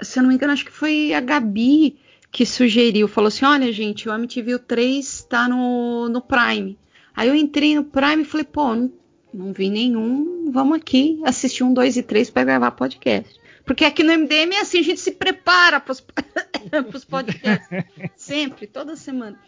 [0.00, 1.98] se eu não me engano, acho que foi a Gabi
[2.30, 3.08] que sugeriu.
[3.08, 6.78] Falou assim: olha, gente, o Amityville 3 tá no, no Prime.
[7.16, 8.92] Aí eu entrei no Prime e falei, pô, não,
[9.32, 10.50] não vi nenhum.
[10.50, 13.40] Vamos aqui assistir um, dois e três para gravar podcast.
[13.64, 16.00] Porque aqui no MDM é assim, a gente se prepara para os
[17.08, 17.68] podcasts.
[18.14, 19.38] Sempre, toda semana.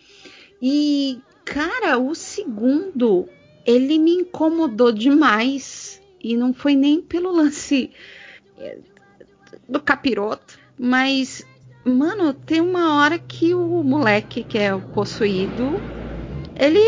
[0.61, 3.29] E, cara, o segundo,
[3.67, 6.01] ele me incomodou demais.
[6.23, 7.91] E não foi nem pelo lance
[8.59, 8.79] é,
[9.69, 11.47] do capiroto, mas,
[11.85, 15.75] mano, tem uma hora que o moleque, que é o possuído,
[16.59, 16.81] ele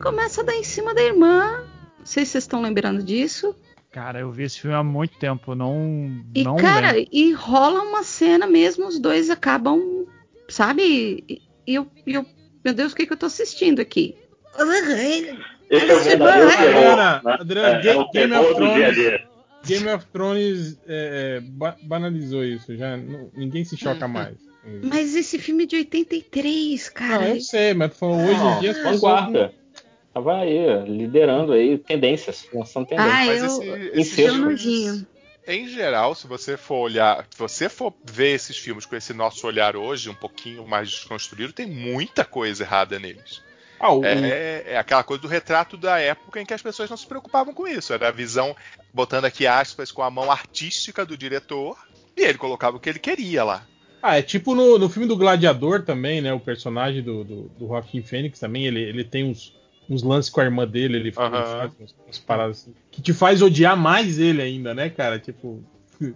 [0.00, 1.64] começa a dar em cima da irmã.
[1.98, 3.54] Não sei se vocês estão lembrando disso.
[3.96, 6.22] Cara, eu vi esse filme há muito tempo, não.
[6.34, 7.08] E, não cara, lembro.
[7.10, 9.80] e rola uma cena mesmo, os dois acabam,
[10.50, 11.24] sabe?
[11.66, 12.26] E eu, eu
[12.62, 14.14] meu Deus, o que, que eu tô assistindo aqui?
[15.70, 16.98] Esse é o verdadeiro terror.
[16.98, 17.36] Adriana, né?
[17.40, 18.96] Adriana, É, é o Game, of Thrones.
[19.64, 24.36] Game of Thrones é, é, ba- banalizou isso, já não- ninguém se choca mais.
[24.82, 27.28] Mas esse filme é de 83, Não, cara.
[27.30, 29.00] eu sei, mas hoje em dia as pessoas.
[29.00, 29.54] Vanguarda.
[30.16, 33.12] Tava aí, liderando aí tendências, lançando tendências.
[33.20, 35.06] Ah, Mas eu, esse- filmes- nojinho.
[35.46, 39.46] Em geral, se você for olhar, se você for ver esses filmes com esse nosso
[39.46, 43.42] olhar hoje, um pouquinho mais desconstruído, tem muita coisa errada neles.
[43.78, 46.96] Ah, o- É, é aquela coisa do retrato da época em que as pessoas não
[46.96, 47.92] se preocupavam com isso.
[47.92, 48.56] Era a visão,
[48.94, 51.76] botando aqui aspas, com a mão artística do diretor,
[52.16, 53.66] e ele colocava o que ele queria lá.
[54.02, 56.32] Ah, é tipo no, no filme do Gladiador também, né?
[56.32, 59.54] O personagem do, do, do Joaquim Fênix também, ele, ele tem uns,
[59.88, 61.44] uns lances com a irmã dele, ele, Aham.
[61.44, 65.18] faz umas, umas paradas assim, que te faz odiar mais ele ainda, né, cara?
[65.18, 65.62] Tipo.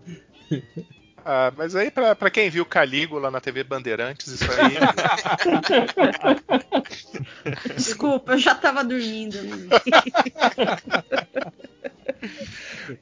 [1.22, 4.74] Ah, mas aí, pra, pra quem viu Calígula na TV Bandeirantes, isso aí.
[7.76, 9.36] Desculpa, eu já tava dormindo.
[9.42, 9.68] né?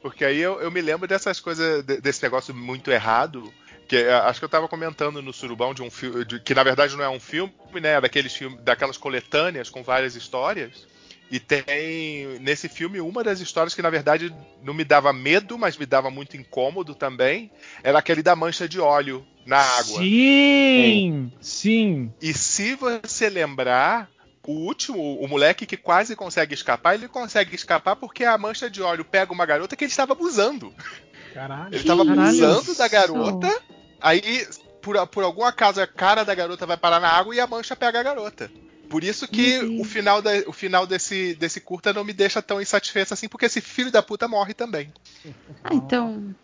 [0.03, 3.53] Porque aí eu, eu me lembro dessas coisas, de- desse negócio muito errado.
[3.89, 6.25] Que é, acho que eu tava comentando no Surubão de um filme.
[6.45, 7.95] Que na verdade não é um filme, né?
[7.95, 10.87] É daqueles filmes, daquelas coletâneas com várias histórias.
[11.31, 15.77] E tem nesse filme uma das histórias que na verdade não me dava medo, mas
[15.77, 17.51] me dava muito incômodo também.
[17.83, 19.99] Era aquele da mancha de óleo na água.
[19.99, 22.13] Sim, sim.
[22.21, 24.11] E se você lembrar,
[24.47, 28.81] o último, o moleque que quase consegue escapar, ele consegue escapar porque a mancha de
[28.81, 30.73] óleo pega uma garota que ele estava abusando.
[31.35, 31.69] Caralho.
[31.69, 32.23] Ele estava Caralho.
[32.23, 33.63] abusando da garota,
[34.01, 34.47] aí
[34.83, 37.75] por, por algum acaso a cara da garota vai parar na água e a mancha
[37.77, 38.51] pega a garota.
[38.89, 39.81] Por isso que Deus.
[39.81, 43.45] o final, da- o final desse, desse curta não me deixa tão insatisfeito assim, porque
[43.47, 44.91] esse filho da puta morre também.
[45.63, 46.35] Ah, então.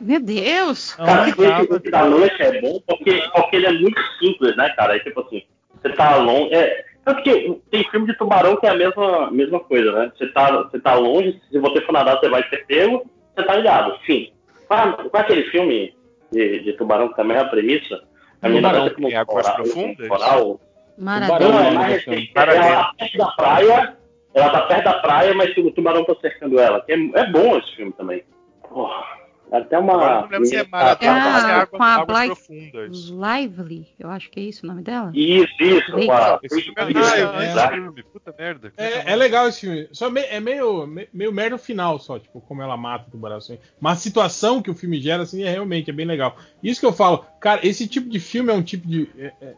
[0.00, 0.94] Meu Deus!
[0.98, 4.96] Não Cara, esse da noite é bom porque, porque ele é muito simples, né, cara?
[4.96, 5.42] É tipo assim,
[5.80, 6.54] você tá longe.
[6.54, 10.12] É, tanto que tem filme de tubarão que é a mesma, mesma coisa, né?
[10.16, 13.56] Você tá, você tá longe, se você for nadar, você vai ser pego, você tá
[13.56, 13.98] ligado.
[14.06, 14.32] Fim.
[14.66, 15.94] Qual é aquele filme
[16.34, 18.02] de, de tubarão que também é a premissa?
[18.42, 20.08] A menina Tubarão, vai ser como em águas coral- profundas?
[20.08, 20.60] coral.
[20.98, 21.38] Maradona.
[21.38, 22.32] Não, é Tubarão, mais recente.
[22.36, 23.96] Ela tá perto da praia,
[24.34, 26.80] ela tá perto da praia, mas o tubarão tá cercando ela.
[26.82, 28.22] Que É, é bom esse filme também.
[28.68, 29.04] Porra,
[29.52, 29.92] até uma.
[29.94, 32.98] Agora eu não lembro se é Ah, se é água- com a águas Blythe- profundas.
[33.10, 35.10] Lively, eu acho que é isso o nome dela.
[35.14, 35.92] Isso, isso.
[35.92, 38.02] com a- Esse filme é, Ah, ah, é, é, é.
[38.12, 38.72] puta merda.
[38.76, 39.88] É, é legal esse filme.
[39.92, 43.10] Só me- é meio, me- meio merda o final, só, tipo, como ela mata o
[43.10, 43.36] tubarão.
[43.36, 43.58] Assim.
[43.80, 46.36] Mas a situação que o filme gera, assim, é realmente é bem legal.
[46.62, 49.08] Isso que eu falo, cara, esse tipo de filme é um tipo de.
[49.18, 49.54] é- é,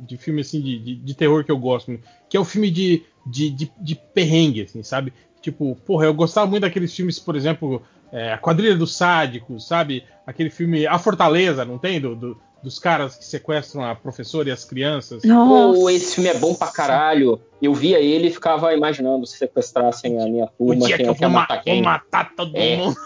[0.00, 1.98] de filme assim de, de, de terror que eu gosto, né?
[2.28, 5.12] que é o filme de, de, de, de perrengue, assim, sabe?
[5.40, 7.80] Tipo, porra, eu gostava muito daqueles filmes, por exemplo,
[8.12, 10.04] é, A Quadrilha dos Sádicos, sabe?
[10.26, 12.00] Aquele filme A Fortaleza, não tem?
[12.00, 15.22] Do, do- dos caras que sequestram a professora e as crianças.
[15.22, 15.78] Nossa!
[15.78, 17.40] Pô, esse filme é bom pra caralho.
[17.62, 21.06] Eu via ele e ficava imaginando se sequestrassem a minha O turma, dia que quem
[21.06, 21.82] eu é que ia vou, ma- matar vou quem.
[21.82, 22.76] matar todo É.
[22.76, 22.96] mundo.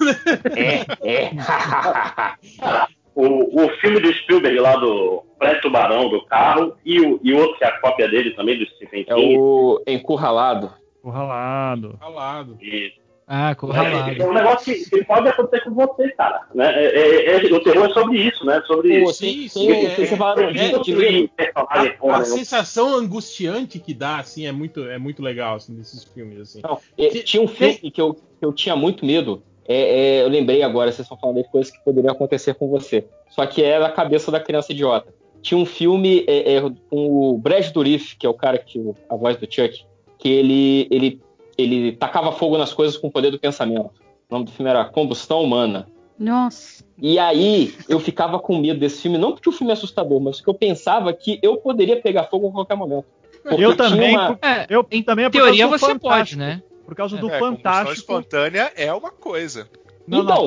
[0.56, 1.30] É, é.
[3.14, 7.58] O, o filme do Spielberg lá do Pré-Tubarão do carro e o, e o outro
[7.58, 9.36] que é a cópia dele também, do Stephen É King.
[9.38, 10.72] o Encurralado.
[11.02, 11.98] O ralado.
[12.00, 12.56] Calado.
[13.26, 14.20] Ah, corralado.
[14.20, 16.42] É um negócio que, que pode acontecer com você, cara.
[16.54, 16.72] Né?
[16.74, 18.62] É, é- é- o terror é sobre isso, né?
[18.66, 20.70] Sobre Pô, Sim, sim, é- é- personagem
[22.02, 22.24] A, né?
[22.24, 26.60] sensação angustiante que dá, assim, é muito, é muito legal, assim, desses filmes, assim.
[26.62, 30.28] Não, eh, tinha um filme que eu, que eu tinha muito medo, É, é, eu
[30.28, 33.06] lembrei agora, vocês estão falando de coisas que poderiam acontecer com você.
[33.30, 35.14] Só que é a cabeça da criança idiota.
[35.40, 39.14] Tinha um filme é, é, com o Brad Dourif, que é o cara que a
[39.14, 39.84] voz do Chuck,
[40.18, 41.20] que ele, ele,
[41.58, 43.90] ele tacava fogo nas coisas com o poder do pensamento.
[44.30, 45.86] O nome do filme era Combustão Humana.
[46.18, 46.84] Nossa.
[46.98, 50.36] E aí eu ficava com medo desse filme, não porque o filme é assustador, mas
[50.36, 53.04] porque eu pensava que eu poderia pegar fogo a qualquer momento.
[53.42, 56.38] Porque Eu também, uma- É, eu também é por teoria você pode, Fantástico.
[56.40, 56.62] né?
[56.84, 57.92] Por causa do É, combustão Fantástico.
[57.98, 59.68] espontânea é uma coisa.
[60.06, 60.44] Não, então,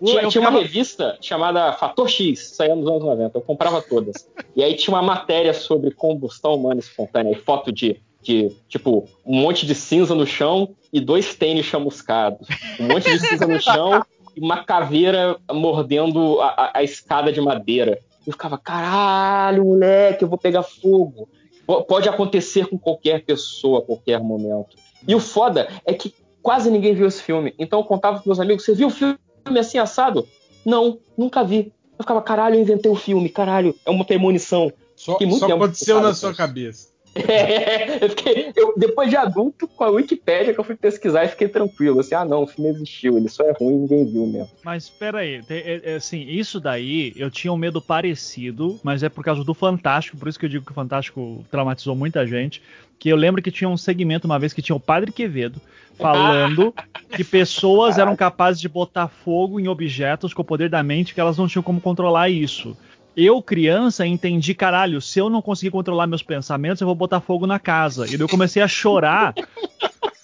[0.00, 0.06] não.
[0.06, 4.26] tinha, Eu tinha uma revista chamada Fator X, saía nos anos 90, eu comprava todas.
[4.56, 9.40] e aí tinha uma matéria sobre combustão humana espontânea, e foto de, de, tipo, um
[9.40, 12.46] monte de cinza no chão e dois tênis chamuscados.
[12.78, 14.02] Um monte de cinza no chão
[14.36, 17.98] e uma caveira mordendo a, a- escada de madeira.
[18.26, 21.28] Eu ficava, caralho, moleque, eu vou pegar fogo.
[21.66, 24.76] P- Pode acontecer com qualquer pessoa a qualquer momento.
[25.08, 27.54] E o foda é que quase ninguém viu esse filme.
[27.58, 29.16] Então eu contava pros meus amigos, você viu o filme
[29.58, 30.26] assim assado?
[30.64, 31.72] Não, nunca vi.
[31.98, 34.70] Eu ficava, caralho, eu inventei o filme, caralho, é uma premonição.
[34.94, 36.89] Só, só aconteceu na sua cabeça.
[37.28, 41.28] É, eu fiquei, eu- depois de adulto, com a Wikipédia, que eu fui pesquisar e
[41.28, 42.00] fiquei tranquilo.
[42.00, 44.48] Assim, ah não, o filme existiu, ele só é ruim ninguém viu mesmo.
[44.64, 49.08] Mas espera aí, é- é assim, isso daí eu tinha um medo parecido, mas é
[49.08, 52.62] por causa do Fantástico, por isso que eu digo que o Fantástico traumatizou muita gente.
[52.98, 55.58] Que eu lembro que tinha um segmento uma vez que tinha o Padre Quevedo
[55.98, 56.74] falando
[57.16, 61.20] que pessoas eram capazes de botar fogo em objetos com o poder da mente que
[61.20, 62.76] elas não tinham como controlar isso.
[63.22, 67.46] Eu, criança, entendi, caralho, se eu não conseguir controlar meus pensamentos, eu vou botar fogo
[67.46, 68.06] na casa.
[68.06, 69.34] E daí eu comecei a chorar.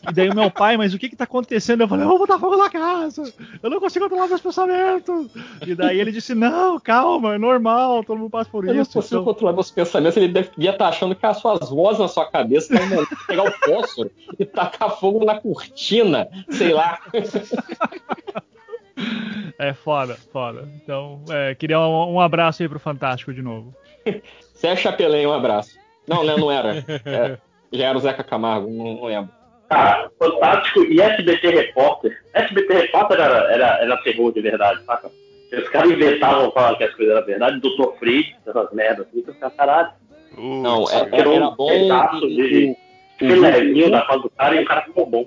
[0.08, 1.80] E daí o meu pai, mas o que que tá acontecendo?
[1.82, 3.24] Eu falei, eu vou botar fogo na casa.
[3.62, 5.26] Eu não consigo controlar meus pensamentos.
[5.66, 8.92] E daí ele disse, não, calma, é normal, todo mundo passa por Eu não isso.
[8.92, 12.24] consigo então- controlar meus pensamentos, ele devia estar achando que as suas vozes na sua
[12.30, 17.00] cabeça tá indo pegar o fósforo e tacar fogo na cortina, sei lá.
[19.58, 20.68] É foda, foda.
[20.82, 23.74] Então, é, queria um, um abraço aí pro Fantástico de novo.
[24.52, 25.78] Você é Chapelém, um abraço.
[26.06, 26.76] Não, né, não era.
[27.04, 27.38] É,
[27.72, 29.30] já era o Zeca Camargo, não, não lembro.
[29.68, 32.16] Cara, Fantástico e SBT Repórter.
[32.34, 35.10] SBT Repórter era, era, era terror de verdade, saca?
[35.52, 37.98] Os caras inventavam falar que as coisas eram verdade, Dr.
[37.98, 39.90] Freud, essas merdas assim, ficava, caralho.
[40.36, 41.68] Não, é, é- Virou era um bom.
[41.68, 42.76] pedaço e- de
[43.18, 45.24] filézinho da fase do cara e o cara ficou bom.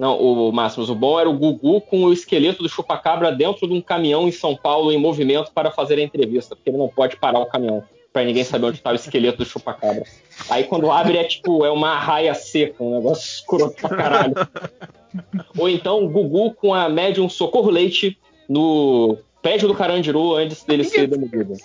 [0.00, 3.74] Não, o Máximos, o bom era o Gugu com o esqueleto do chupacabra dentro de
[3.74, 7.18] um caminhão em São Paulo em movimento para fazer a entrevista, porque ele não pode
[7.18, 10.04] parar o caminhão, pra ninguém saber onde tá o esqueleto do chupacabra.
[10.48, 14.34] Aí quando abre é tipo, é uma raia seca, um negócio escroto pra caralho.
[15.58, 18.16] Ou então o Gugu com a médium Socorro Leite
[18.48, 21.58] no prédio do Carandiru antes dele ser demolido.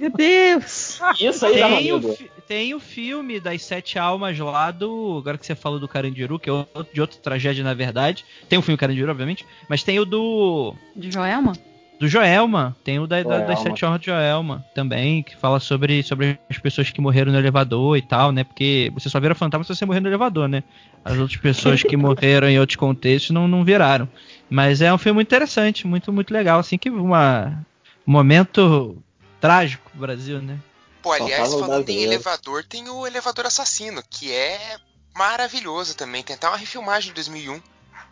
[0.00, 1.00] Meu Deus!
[1.20, 5.18] Isso aí Tem o, fi- tem o filme das Sete Almas lá do.
[5.18, 8.24] Agora que você falou do Carandiru, que é outro, de outra tragédia, na verdade.
[8.48, 9.44] Tem o filme Carandiru, obviamente.
[9.68, 10.74] Mas tem o do.
[10.94, 11.52] De Joelma?
[11.98, 12.76] Do Joelma.
[12.84, 13.56] Tem o da- da- das Joelma.
[13.62, 17.96] Sete Almas de Joelma também, que fala sobre, sobre as pessoas que morreram no elevador
[17.96, 18.44] e tal, né?
[18.44, 20.62] Porque você só vira fantasma se você morrer no elevador, né?
[21.04, 24.06] As outras pessoas que morreram em outros contextos não, não viraram.
[24.50, 26.58] Mas é um filme muito interessante, muito, muito legal.
[26.60, 27.64] Assim que uma,
[28.06, 29.02] um momento
[29.40, 30.58] trágico pro Brasil, né?
[31.02, 34.76] Pô, aliás, o falando em elevador, tem o Elevador Assassino, que é
[35.14, 36.22] maravilhoso também.
[36.22, 37.60] Tem até uma refilmagem de 2001.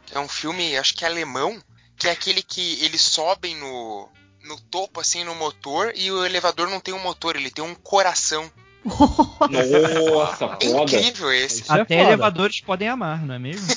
[0.07, 1.59] que É um filme, acho que é alemão,
[1.99, 4.09] que é aquele que eles sobem no,
[4.45, 7.75] no topo, assim, no motor, e o elevador não tem um motor, ele tem um
[7.75, 8.49] coração.
[8.85, 10.83] Nossa, É foda.
[10.83, 11.63] incrível esse.
[11.63, 12.09] Isso é Até foda.
[12.11, 13.67] elevadores podem amar, não é mesmo?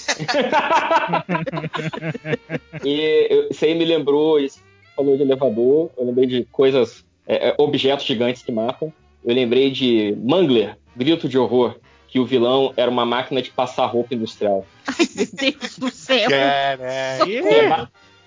[2.84, 4.60] E eu- isso aí me lembrou, isso
[4.95, 8.91] falou de elevador, eu lembrei de coisas, é, é, objetos gigantes que matam.
[9.26, 11.76] Eu lembrei de Mangler, Grito de Horror,
[12.08, 14.66] que o vilão era uma máquina de passar roupa industrial.
[15.16, 16.30] Meu Deus do céu!
[16.32, 16.78] É,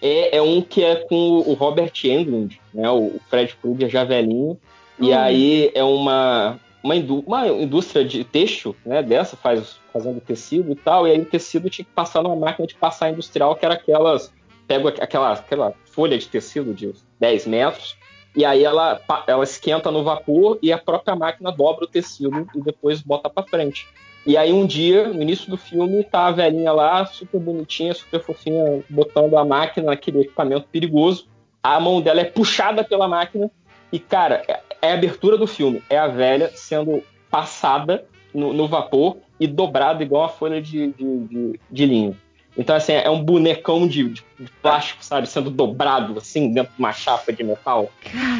[0.02, 4.58] é, é um que é com o Robert Englund, né, o Fred Krueger já velhinho.
[4.98, 5.18] E Hum.
[5.18, 10.74] aí é uma, uma, indú- uma indústria de têxtil, né, dessa, faz, fazendo tecido e
[10.74, 11.08] tal.
[11.08, 14.30] E aí o tecido tinha que passar numa máquina de passar industrial, que era aquelas.
[14.68, 17.96] Pega aquela, aquela folha de tecido de 10 metros,
[18.34, 22.60] e aí ela, ela esquenta no vapor e a própria máquina dobra o tecido e
[22.60, 23.88] depois bota para frente.
[24.26, 28.20] E aí um dia, no início do filme, tá a velhinha lá, super bonitinha, super
[28.20, 31.26] fofinha, botando a máquina naquele equipamento perigoso.
[31.62, 33.50] A mão dela é puxada pela máquina
[33.90, 35.82] e, cara, é é a abertura do filme.
[35.88, 38.04] É a velha sendo passada
[38.34, 42.16] no, no vapor e dobrada igual uma folha de, de, de, de linho.
[42.56, 44.22] Então, assim, é um bonecão de, de
[44.60, 45.28] plástico, sabe?
[45.28, 47.90] Sendo dobrado, assim, dentro de uma chapa de metal.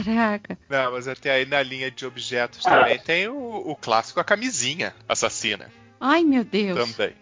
[0.04, 0.58] Caraca!
[0.68, 2.80] Não, mas até aí na linha de objetos Ah.
[2.80, 3.36] também tem o,
[3.70, 5.70] o clássico a camisinha assassina
[6.00, 6.78] Ai, meu Deus!
[6.92, 7.14] também.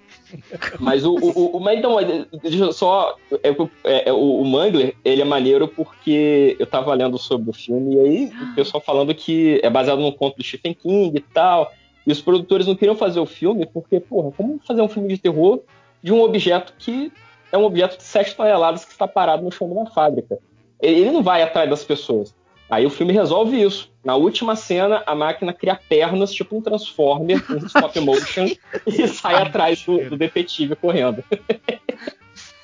[0.79, 1.97] Mas o, o, o mas então,
[2.43, 7.19] deixa eu só é, é, o, o Mangler, ele é maneiro porque eu tava lendo
[7.19, 10.75] sobre o filme e aí o pessoal falando que é baseado num conto do Stephen
[10.75, 11.73] King e tal.
[12.07, 15.19] E os produtores não queriam fazer o filme porque, porra, como fazer um filme de
[15.19, 15.61] terror
[16.03, 17.13] de um objeto que
[17.51, 20.39] é um objeto de 7 toneladas que está parado no chão de uma fábrica?
[20.81, 22.35] Ele não vai atrás das pessoas.
[22.71, 23.91] Aí o filme resolve isso.
[24.05, 28.47] Na última cena, a máquina cria pernas, tipo um Transformer, um stop motion,
[28.87, 31.25] e sai atrás do, do detetive correndo.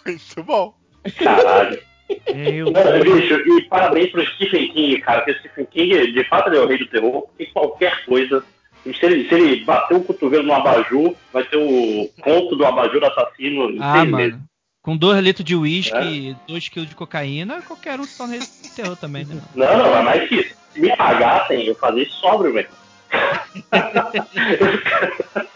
[0.07, 0.75] Muito bom.
[1.17, 1.81] Caralho.
[2.27, 2.67] Eu...
[3.03, 6.61] Bicho, e parabéns pro Stephen King, cara, porque o Stephen King, de fato, ele é
[6.61, 8.45] o rei do terror, porque qualquer coisa.
[8.85, 13.03] Se ele, se ele bater o cotovelo no abajur, vai ter o conto do abajur
[13.05, 14.17] assassino em Ah, mano.
[14.17, 14.39] meses.
[14.83, 18.39] Com 2 litros de uísque e 2 quilos de cocaína, qualquer um se torna
[18.77, 19.41] terror também, né?
[19.55, 20.55] Não, não, mas mais que isso.
[20.75, 22.69] Se me pagassem, eu fazia isso sóbrio, velho.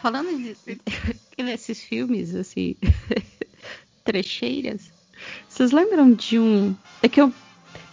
[0.00, 0.56] Falando de,
[1.42, 2.76] nesses filmes, assim,
[4.04, 4.90] trecheiras,
[5.48, 6.74] vocês lembram de um.
[7.02, 7.32] É que eu,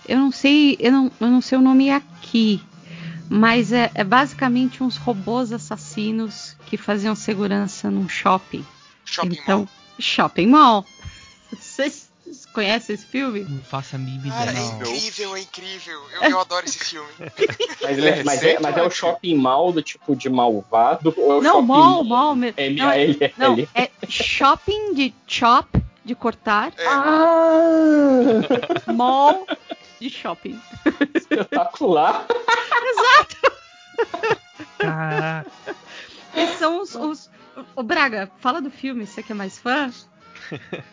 [0.07, 2.61] eu não sei, eu não, eu não sei o nome aqui,
[3.29, 8.65] mas é, é basicamente uns robôs assassinos que faziam segurança num shopping.
[9.03, 9.69] Shopping então, Mall.
[9.99, 10.85] Shopping Mall.
[11.51, 12.09] Vocês
[12.53, 13.45] conhecem esse filme?
[13.47, 14.81] Não faça a mínima Cara, é não.
[14.81, 16.01] incrível, é incrível.
[16.21, 17.09] Eu, eu adoro esse filme.
[17.81, 21.13] Mas, é, mas, é, mas é o shopping mal do tipo de malvado?
[21.15, 22.55] Ou é o Não, shopping mall, mall mesmo.
[22.57, 23.33] Não, é- M-A-L-L?
[23.37, 25.69] Não, é shopping de chop,
[26.03, 28.93] de cortar, É, Ah!
[28.93, 29.45] mall
[30.09, 30.59] de shopping.
[31.13, 32.25] Espetacular!
[34.77, 35.51] Caraca.
[36.35, 37.29] E são os, os.
[37.75, 39.91] Ô Braga, fala do filme, você que é mais fã?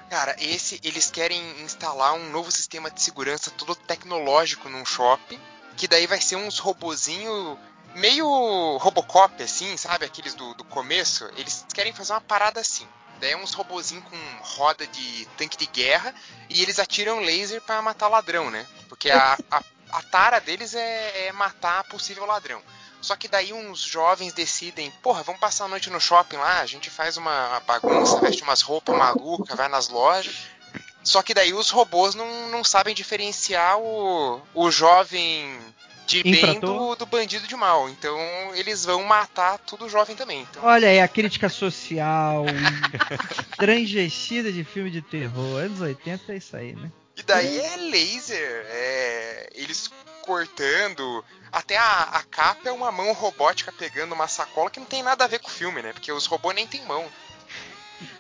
[0.09, 5.39] Cara, esse eles querem instalar um novo sistema de segurança todo tecnológico num shopping,
[5.77, 7.59] que daí vai ser uns robozinho
[7.95, 11.29] meio Robocop assim, sabe, aqueles do, do começo.
[11.37, 12.87] Eles querem fazer uma parada assim.
[13.21, 16.15] Daí é uns robozinho com roda de tanque de guerra
[16.49, 18.67] e eles atiram laser pra matar ladrão, né?
[18.93, 22.61] Porque a, a, a tara deles é, é matar possível ladrão.
[23.01, 26.67] Só que daí uns jovens decidem, porra, vamos passar a noite no shopping lá, a
[26.67, 30.43] gente faz uma, bagunça, veste umas roupas malucas, vai nas lojas.
[31.03, 35.59] Só que daí os robôs não, não sabem diferenciar o, o jovem
[36.07, 37.89] de bem do, do bandido de mal.
[37.89, 38.15] Então
[38.55, 40.43] eles vão matar tudo jovem também.
[40.43, 42.45] Então, Olha aí, a crítica social,
[43.57, 45.61] transgestida de filme de terror.
[45.61, 46.93] Anos 80 é isso aí, né?
[47.17, 49.91] E daí é laser, é, eles
[50.23, 51.25] cortando.
[51.51, 55.25] Até a, a capa é uma mão robótica pegando uma sacola que não tem nada
[55.25, 55.93] a ver com o filme, né?
[55.93, 57.07] Porque os robôs nem tem mão.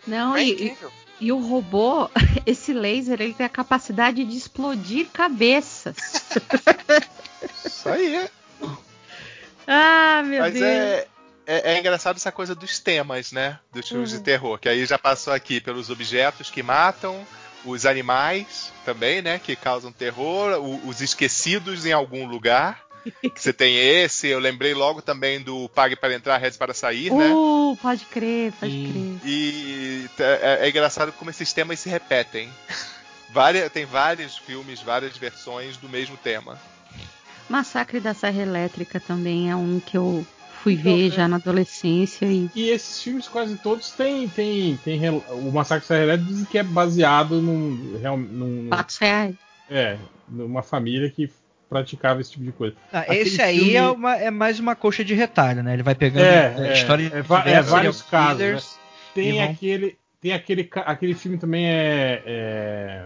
[0.07, 0.93] Não, é e, incrível.
[1.21, 2.11] e o robô,
[2.45, 5.97] esse laser, ele tem a capacidade de explodir cabeças.
[7.65, 8.29] Isso aí.
[9.67, 10.65] ah, meu Mas Deus.
[10.65, 11.09] é,
[11.47, 13.59] é, é engraçado essa coisa dos temas, né?
[13.73, 14.59] Dos filmes de terror.
[14.59, 17.27] Que aí já passou aqui pelos objetos que matam,
[17.65, 19.39] os animais também, né?
[19.39, 22.83] Que causam terror, o- os esquecidos em algum lugar.
[23.21, 27.13] Que Você tem esse, eu lembrei logo também do Pague para Entrar, Reze para Sair,
[27.13, 27.33] né?
[27.35, 29.19] Uh, pode crer, pode Sim.
[29.21, 29.29] crer.
[29.31, 32.49] E é, é engraçado como esses temas se repetem.
[33.33, 36.57] Várias, tem vários filmes, várias versões do mesmo tema.
[37.49, 40.25] Massacre da Serra Elétrica também é um que eu
[40.63, 41.11] fui Então, ver é.
[41.11, 44.29] já na adolescência e E esses filmes quase todos têm.
[44.29, 48.97] tem, tem o Massacre da Serra Elétrica dizem que é baseado num, real- num- fatos
[48.99, 49.35] reais.
[49.69, 49.97] é,
[50.29, 51.31] numa família que
[51.69, 52.77] praticava esse tipo de coisa.
[52.93, 55.73] Ah, esse aí filme- é, uma- é mais uma coxa de retalho, né?
[55.73, 58.61] Ele vai pegando É, a é, história é va- é diversos vários casos, né?
[59.15, 59.97] Tem vão- aquele.
[60.21, 60.69] Tem aquele.
[60.87, 62.23] Aquele filme também é.
[62.25, 63.05] é-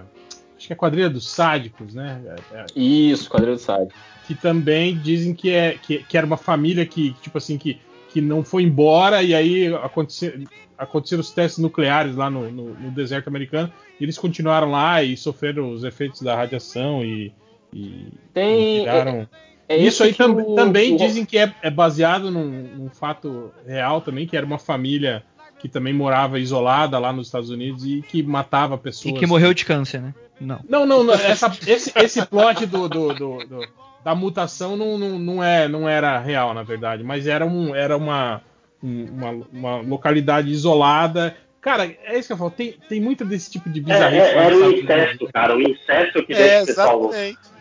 [0.58, 2.20] acho que é Quadrilha dos Sádicos, né?
[2.52, 3.88] É- é- Isso, quadrilha do side.
[4.26, 7.78] Que também dizem que, é, que, que era uma família que, tipo assim, que,
[8.12, 10.32] que não foi embora e aí aconteceu,
[10.76, 15.16] aconteceram os testes nucleares lá no, no- no deserto americano e eles continuaram lá e
[15.16, 17.32] sofreram os efeitos da radiação e,
[17.72, 18.76] e, Tem.
[18.76, 19.28] e viraram.
[19.68, 22.44] é Isso esse aí tam- o- também o- dizem que é, é baseado num,
[22.76, 25.22] num fato real também, que era uma família
[25.58, 29.18] que também morava isolada lá nos Estados Unidos e que matava E pessoas.
[29.18, 30.14] que morreu de câncer, né?
[30.38, 30.60] Não.
[30.68, 35.18] Não, não, não, essa- esse, esse plot do, do- do- do- da mutação não, não,
[35.18, 38.40] não, é, não era real, na verdade, mas era, um, era uma,
[38.80, 41.36] um- uma, uma localidade isolada.
[41.60, 44.20] Cara, é isso que eu falo, tem, tem muito desse tipo de É, bizarrice.
[44.28, 44.84] é, lá era Estados Unidos.
[44.84, 45.56] incesto, cara.
[45.56, 47.10] O incesto que É, deixa o pessoal,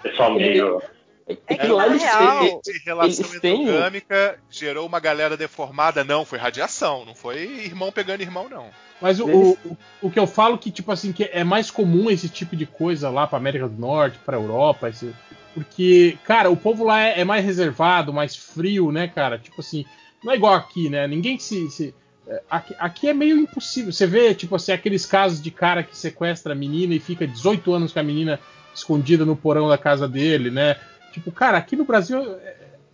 [0.03, 0.81] pessoal meio.
[1.27, 6.03] É que É, lá na eles real, têm- de relação endogâmica gerou uma galera deformada.
[6.03, 8.67] Não, foi radiação, não foi irmão pegando irmão, não.
[9.01, 12.11] Mas o, Eles- o, o que eu falo que, tipo assim, que é mais comum
[12.11, 15.11] esse tipo de coisa lá pra América do Norte, pra Europa, esse-
[15.55, 19.39] porque, cara, o povo lá é, é mais reservado, mais frio, né, cara?
[19.39, 19.85] Tipo assim,
[20.23, 21.07] não é igual aqui, né?
[21.07, 21.71] Ninguém se.
[21.71, 21.95] se-
[22.27, 23.91] é, aqui, aqui é meio impossível.
[23.93, 27.73] Você vê, tipo assim, aqueles casos de cara que sequestra a menina e fica 18
[27.73, 28.39] anos com a menina
[28.75, 30.75] escondida no porão da casa dele, né?
[31.13, 32.19] Tipo, cara, aqui no Brasil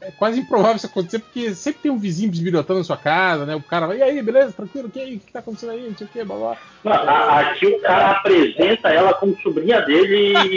[0.02, 3.56] é, quase improvável isso acontecer, porque sempre tem um vizinho bisbilhotando na sua casa, né?
[3.56, 5.88] O cara vai, e aí, beleza, tranquilo, o que, que tá acontecendo aí?
[5.88, 6.57] Não sei o que, blá blá.
[6.84, 10.56] Não, aqui o cara apresenta ela como sobrinha dele e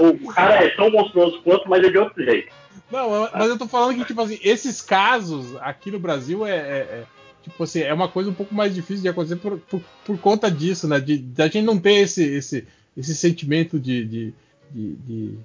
[0.00, 2.52] o cara é tão monstruoso quanto, mas é de outro jeito.
[2.90, 6.56] Não, mas eu tô falando que, tipo assim, esses casos aqui no Brasil é, é-
[6.90, 7.04] é,
[7.42, 10.50] tipo assim, é uma coisa um pouco mais difícil de acontecer por, por, por conta
[10.50, 10.98] disso, né?
[10.98, 12.66] De, de a gente não ter esse, esse,
[12.96, 14.34] esse sentimento de, de-
[14.70, 15.38] de-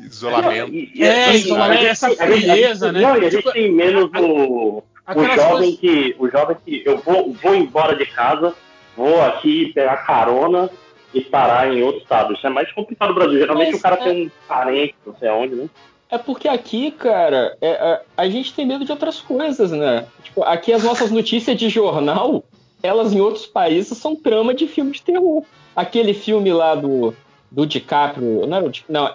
[0.00, 0.72] Isolamento.
[0.72, 3.00] E- e- É, e- isolamento, a gente- essa a a frieza, né?
[3.00, 6.16] Não, e a gente Tipo, tem menos o, o jovem coisas- que.
[6.18, 8.54] O jovem que eu vou, vou embora de casa,
[8.96, 10.70] vou aqui pegar carona
[11.12, 12.34] e parar em outro estado.
[12.34, 13.38] Isso é mais complicado no Brasil.
[13.38, 15.68] Geralmente Mas o cara é- tem um parente, não sei aonde, né?
[16.10, 20.06] É porque aqui, cara, é, é, a gente tem medo de outras coisas, né?
[20.22, 22.44] Tipo, aqui as nossas notícias de jornal,
[22.82, 25.42] elas em outros países são trama de filme de terror.
[25.74, 27.14] Aquele filme lá do,
[27.54, 29.08] do DiCaprio, não era o não,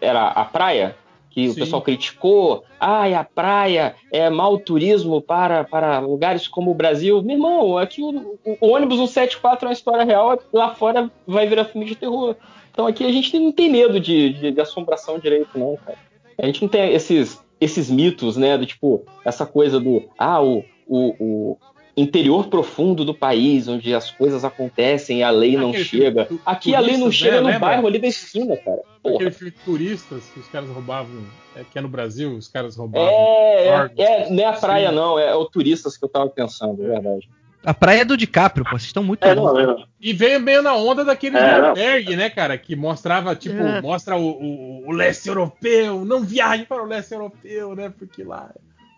[0.00, 0.94] era a praia,
[1.30, 1.60] que o Sim.
[1.60, 2.64] pessoal criticou.
[2.78, 7.22] Ai, a praia é mau turismo para, para lugares como o Brasil.
[7.22, 8.08] Meu irmão, aqui o,
[8.44, 12.36] o- o ônibus 174 é uma história real, lá fora vai virar filme de terror.
[12.70, 15.96] Então aqui a gente não tem medo de, de, de assombração direito, não, cara.
[16.38, 18.58] A gente não tem esses, esses mitos, né?
[18.58, 21.58] Do tipo, essa coisa do ah, o, o, o
[21.96, 26.24] interior profundo do país, onde as coisas acontecem e a lei não Aquele chega.
[26.26, 27.40] filme, tu- Aqui a lei não turistas, chega né?
[27.40, 27.60] no Lembra?
[27.60, 28.80] bairro ali da esquina, cara.
[29.02, 29.14] Porra.
[29.14, 31.24] Aquele filme turistas que os caras roubavam,
[31.56, 33.08] é, que é no Brasil, os caras roubavam.
[33.08, 33.98] É, é, órgãos.
[33.98, 37.28] é, não é a praia, não, é, o turistas que eu tava pensando, é verdade.
[37.64, 38.72] A praia é do DiCaprio, pô.
[38.72, 39.60] Vocês estão muito É, loucos.
[39.64, 39.84] não, não.
[40.00, 41.74] E veio meio na onda daquele É, não.
[41.74, 42.56] Berg, né, cara?
[42.56, 43.80] Que mostrava, tipo, É.
[43.80, 47.92] mostra o, o, o leste europeu, não viaje para o leste europeu, né?
[47.98, 48.50] Porque lá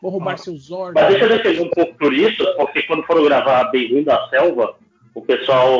[0.03, 0.95] vão roubar seus órgãos.
[0.95, 4.75] Mas deixa eu defender um pouco turistas, porque quando foram gravar Bem-vindo à Selva,
[5.15, 5.73] o pessoal,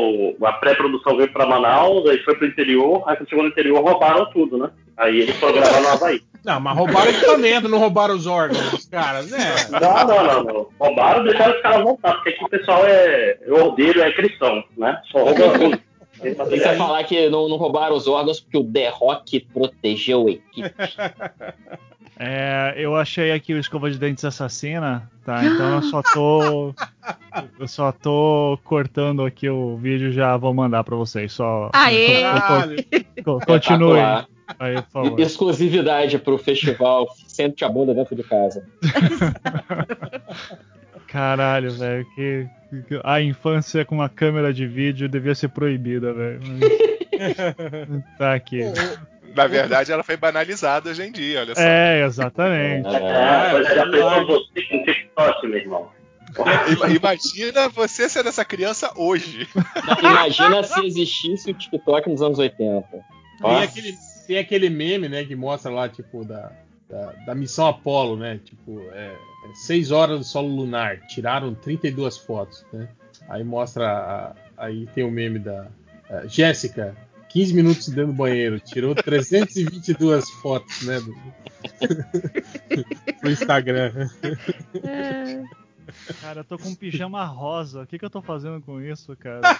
[0.45, 4.27] a pré-produção veio pra Manaus, aí foi pro interior, aí quando chegou no interior roubaram
[4.33, 4.71] tudo, né?
[4.97, 6.23] Aí eles foram gravar no Havaí.
[6.45, 9.39] Não, mas roubaram equipamento, não roubaram os órgãos dos caras, né?
[9.71, 10.69] Não, não, não, não.
[10.81, 15.01] Roubaram, deixaram os caras voltar, porque aqui o pessoal é, é ordeiro, é cristão, né?
[15.13, 15.81] Só rouba tudo.
[16.21, 16.75] Tem E material.
[16.77, 20.75] falar que não, não roubaram os órgãos porque o The Rock protegeu a equipe.
[22.19, 25.45] É, eu achei aqui o escova de dentes assassina, tá?
[25.45, 26.75] Então eu só tô.
[27.61, 31.33] Eu só tô cortando aqui o vídeo já vou mandar pra vocês.
[31.33, 31.71] Só.
[31.73, 32.23] Aê!
[33.23, 33.99] Co- Continue.
[33.99, 34.27] Espetacular.
[34.59, 35.21] Aí, por favor.
[35.21, 38.67] Exclusividade pro festival Sente a bunda dentro de casa.
[41.07, 42.07] Caralho, velho.
[42.15, 42.47] Que,
[42.89, 46.41] que- a infância com uma câmera de vídeo devia ser proibida, velho.
[46.43, 48.61] Mas- tá aqui.
[49.35, 51.61] Na verdade, ela foi banalizada hoje em dia, olha só.
[51.61, 52.87] É, exatamente.
[52.89, 55.91] É, já pensou você com TikTok, meu irmão?
[56.73, 59.49] Ima- Imagina você sendo essa criança hoje.
[60.01, 62.87] Imagina se existisse o TikTok nos anos 80.
[63.41, 63.95] Tem aquele,
[64.27, 66.53] tem aquele meme, né, que mostra lá, tipo, da,
[66.89, 68.39] da, da missão Apollo, né?
[68.45, 69.07] Tipo, é,
[69.51, 72.89] é seis horas do solo lunar, tiraram 32 fotos, né?
[73.29, 75.67] Aí mostra, a- aí tem o meme da
[76.11, 76.95] é, Jéssica,
[77.31, 81.01] 15 minutos dentro do banheiro, tirou 322 fotos, né?
[81.01, 81.15] Do,
[83.21, 84.09] pro Instagram.
[86.21, 87.83] Cara, eu tô com um pijama rosa.
[87.83, 89.59] O que, que eu tô fazendo com isso, cara?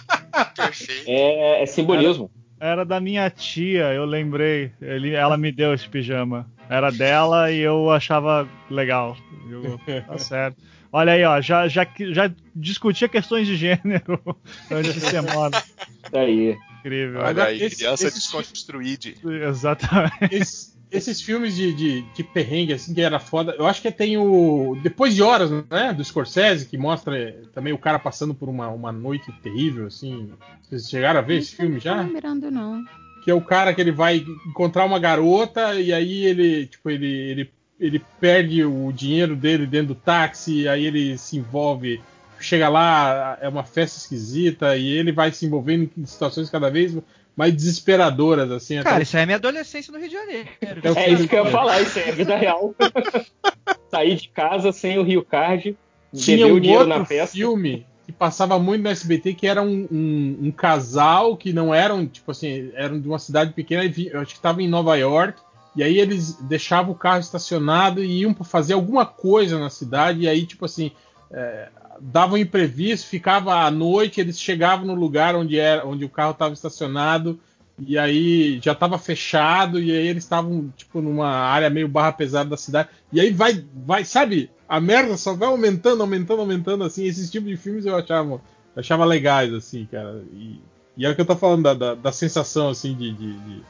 [0.55, 1.05] Perfeito.
[1.09, 2.31] é, é simbolismo.
[2.61, 4.73] Era da minha tia, eu lembrei.
[4.81, 6.51] Ele, ela me deu esse pijama.
[6.69, 9.17] Era dela e eu achava legal.
[9.49, 10.57] Eu- tá certo.
[10.93, 14.21] Olha aí, ó, já, já, já discutia questões de gênero
[14.69, 15.63] durante essa semana.
[16.11, 16.57] Tá aí.
[16.81, 17.21] Incrível.
[17.21, 19.15] Olha aí, esse- criança desconstruída.
[19.49, 20.29] Exatamente.
[20.35, 23.55] Esse- esses filmes de, de, de perrengue, assim, que era foda.
[23.59, 24.79] Eu acho que tem o.
[24.83, 25.93] Depois de Horas, né?
[25.95, 30.31] Do Scorsese, que mostra eh, também o cara passando por uma, uma noite terrível, assim.
[30.63, 32.03] Vocês chegaram a ver esse filme Não já?
[32.05, 32.83] tô lembrando, não.
[33.23, 37.07] Que é o cara que ele vai encontrar uma garota e aí ele, tipo, ele,
[37.07, 42.01] ele, ele perde o dinheiro dele dentro do táxi, aí ele se envolve.
[42.41, 46.97] Chega lá, é uma festa esquisita e ele vai se envolvendo em situações cada vez
[47.37, 48.79] mais desesperadoras, assim.
[48.79, 50.49] até Cara, o- isso aí é minha adolescência no Rio de Janeiro.
[50.63, 52.75] até É fim isso que eu ia falar, isso é a vida real.
[53.91, 55.77] Sair de casa sem o Rio Card,
[56.15, 57.35] Tinha beber o um dinheiro outro na festa.
[57.37, 62.07] filme que passava muito no SBT que era um, um- um casal que não eram,
[62.07, 65.39] tipo assim, eram de uma cidade pequena, e eu acho que estava em Nova York,
[65.77, 70.29] e aí eles deixavam o carro estacionado e iam fazer alguma coisa na cidade, e
[70.29, 70.91] aí, tipo assim,
[71.31, 71.69] é,
[72.01, 76.33] dava um imprevisto, ficava à noite, eles chegavam no lugar onde, era, onde o carro
[76.33, 77.39] estava estacionado,
[77.79, 82.51] e aí já estava fechado, e aí eles estavam, tipo, numa área meio barra pesada
[82.51, 84.51] da cidade, e aí vai, vai, sabe?
[84.69, 87.05] a merda só vai aumentando, aumentando, aumentando, assim.
[87.07, 88.41] Esses tipos de filmes eu achava,
[88.77, 90.23] achava legais, assim, cara.
[90.33, 90.61] E,
[90.97, 93.63] e é o que eu tô falando da, da, da sensação, assim, de de, de,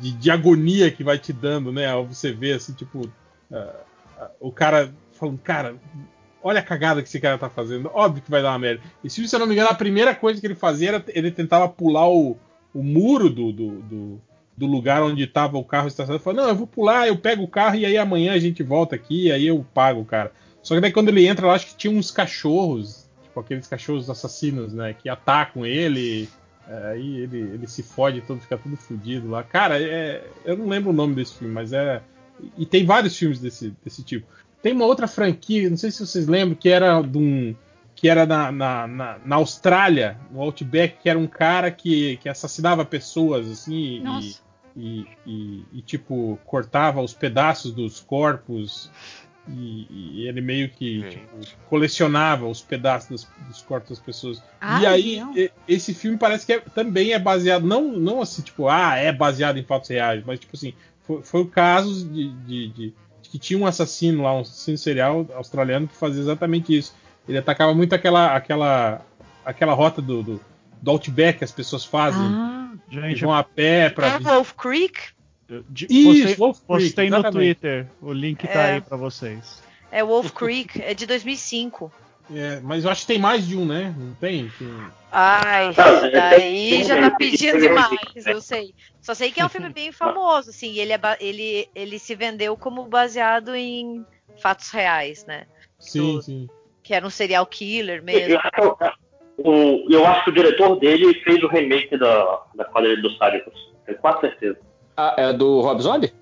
[0.00, 1.94] de, de- agonia que vai te dando, né?
[2.08, 3.08] Você ver, assim, tipo,
[3.52, 3.74] ah,
[4.18, 5.76] ah, o cara falando, cara,
[6.42, 7.90] olha a cagada que esse cara tá fazendo.
[7.94, 8.82] Óbvio que vai dar uma merda.
[9.08, 11.68] Filme, se eu não me engano, a primeira coisa que ele fazia era ele tentava
[11.68, 12.36] pular o,
[12.74, 14.20] o muro do, do, do,
[14.56, 16.22] do lugar onde tava o carro estacionado.
[16.22, 18.94] Falou, não, eu vou pular, eu pego o carro e aí amanhã a gente volta
[18.94, 20.32] aqui e aí eu pago o cara.
[20.62, 24.08] Só que daí quando ele entra lá, acho que tinha uns cachorros, tipo aqueles cachorros
[24.08, 26.28] assassinos, né, que atacam ele.
[26.68, 29.42] é, Aí ele, ele se fode todo, fica tudo fudido lá.
[29.42, 32.00] Cara, é, eu não lembro o nome desse filme, mas é.
[32.56, 34.26] E tem vários filmes desse, desse tipo.
[34.62, 37.54] Tem uma outra franquia, não sei se vocês lembram, que era de um.
[37.96, 42.28] Que era na, na, na, na Austrália, no Outback, que era um cara que, que
[42.28, 44.40] assassinava pessoas, assim, e, Nossa.
[44.76, 48.90] e, e, e, tipo, cortava os pedaços dos corpos.
[49.48, 54.40] E, e ele meio que tipo, colecionava os pedaços dos, dos corpos das pessoas.
[54.60, 58.40] Ah, e aí, e- esse filme parece que é- também é baseado, não, não assim,
[58.40, 62.32] tipo, ah, é baseado em fatos reais, mas tipo assim, foi, foi o caso de-
[62.46, 62.94] de- de
[63.32, 66.94] que tinha um assassino lá, um assassino serial australiano que fazia exatamente isso.
[67.26, 69.00] Ele atacava muito aquela aquela
[69.42, 70.40] aquela rota do, do,
[70.82, 72.20] do Outback que as pessoas fazem.
[72.22, 74.18] Ah, Gente, vão a pé É pra.
[74.18, 75.00] Wolf Creek?
[75.70, 77.30] de- Isso, postei, Wolf Creek, postei no.
[77.30, 77.86] Twitter.
[78.02, 78.72] O link tá É.
[78.74, 79.62] aí pra vocês.
[79.90, 81.90] É Wolf Creek, é de 2005.
[82.30, 83.94] É, mas eu acho que tem mais de um, né?
[83.98, 84.50] Não tem?
[84.58, 88.74] Tem- Ai, é- daí é- já é- tá pedindo é- demais, eu sei.
[89.00, 92.14] Só sei que é um filme bem famoso, assim, e ele, é ele, ele se
[92.14, 94.04] vendeu como baseado em
[94.40, 95.44] fatos reais, né?
[95.78, 96.48] Sim, Do- sim.
[96.82, 98.38] Que era um serial killer Eu mesmo.
[98.38, 98.92] acho, que
[99.38, 103.52] o, eu acho que o diretor dele fez o remake da, da quadrilha dos Sádicos.
[103.84, 104.58] Tenho quase certeza.
[104.96, 106.12] Ah, é do Rob Zombie?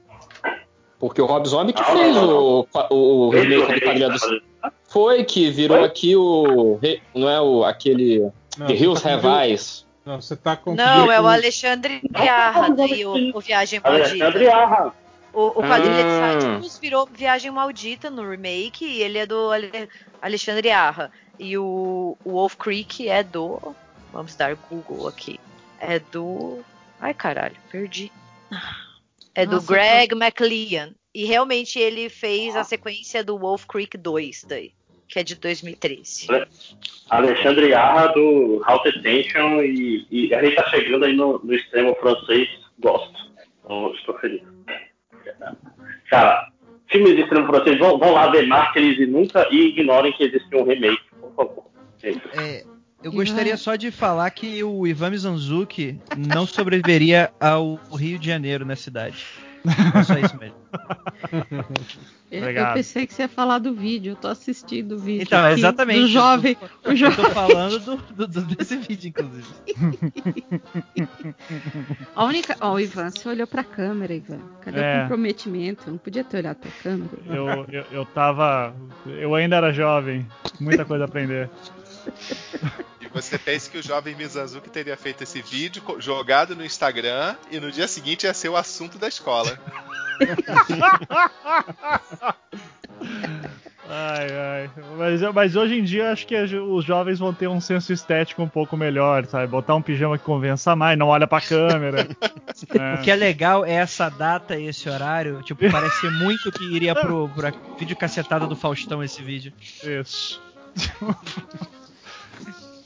[0.98, 2.36] Porque o Rob Zombie que Não, fez não, não.
[2.36, 4.20] o, o o remake remake Quadrilha da dos...
[4.22, 4.42] quadrilha.
[4.90, 5.86] Foi que virou Foi?
[5.86, 6.78] aqui o...
[7.14, 8.30] Não é o aquele...
[8.58, 9.86] Não, Hills tá confundindo- Eyes.
[10.04, 10.74] Não, você tá com.
[10.74, 14.56] Não, é o Alexandre Yarra, daí o, o Viagem Alexandre Maldita.
[14.56, 14.94] Arra.
[15.32, 16.40] O, o Quadrilha de Ah.
[16.40, 19.88] Sádicos virou Viagem Maldita no remake e ele é do Ale-
[20.20, 21.12] Alexandre Yarra.
[21.38, 23.60] E o, o Wolf Creek é do.
[24.12, 25.38] Vamos dar Google aqui.
[25.78, 26.58] É do.
[26.98, 28.10] Ai caralho, perdi.
[29.34, 30.92] É do Nossa, Greg McLean.
[31.14, 34.72] E realmente ele fez a sequência do Wolf Creek 2 daí,
[35.10, 36.28] que é de 2013.
[37.10, 41.94] Alexandre Arra do House Attention e, e a gente tá chegando aí no, no extremo
[41.96, 43.30] francês, gosto.
[43.64, 44.42] Então, estou feliz.
[46.08, 46.48] Cara,
[46.88, 50.54] filmes de extremo francês, vão, vão lá ver Mártires e nunca e ignorem que existe
[50.54, 51.64] um remake, por favor.
[52.04, 52.28] É isso.
[52.34, 52.64] É,
[53.02, 58.64] eu gostaria só de falar que o Ivan Mizanzuki não sobreviveria ao Rio de Janeiro
[58.64, 59.26] na cidade.
[59.98, 60.56] É só isso mesmo.
[62.30, 65.24] eu, eu pensei que você ia falar do vídeo, eu tô assistindo o vídeo.
[65.24, 66.00] Então, aqui exatamente.
[66.00, 66.56] Do jovem.
[66.84, 67.16] Eu jovem.
[67.24, 69.46] tô falando do, do- do- desse vídeo, inclusive.
[72.16, 72.56] A única.
[72.60, 74.38] Ó, Ivan, você olhou pra câmera, Ivan.
[74.62, 74.98] Cadê É.
[74.98, 75.90] o comprometimento?
[75.90, 77.10] Não podia ter olhado pra câmera.
[77.26, 78.74] Eu, eu, eu tava.
[79.06, 80.26] Eu ainda era jovem.
[80.60, 81.50] Muita coisa a aprender.
[83.12, 87.70] Você pensa que o jovem Mizanzuki teria feito esse vídeo, jogado no Instagram, e no
[87.70, 89.58] dia seguinte ia ser o assunto da escola.
[93.92, 94.70] Ai, ai.
[94.96, 98.48] Mas, mas hoje em dia acho que os jovens vão ter um senso estético um
[98.48, 99.48] pouco melhor, sabe?
[99.48, 102.06] Botar um pijama que convença mais, não olha pra câmera.
[102.60, 105.42] O que é legal é essa data e esse horário.
[105.42, 109.52] Tipo, parece muito que iria pro, pro vídeo cacetada do Faustão esse vídeo.
[109.82, 110.42] Isso.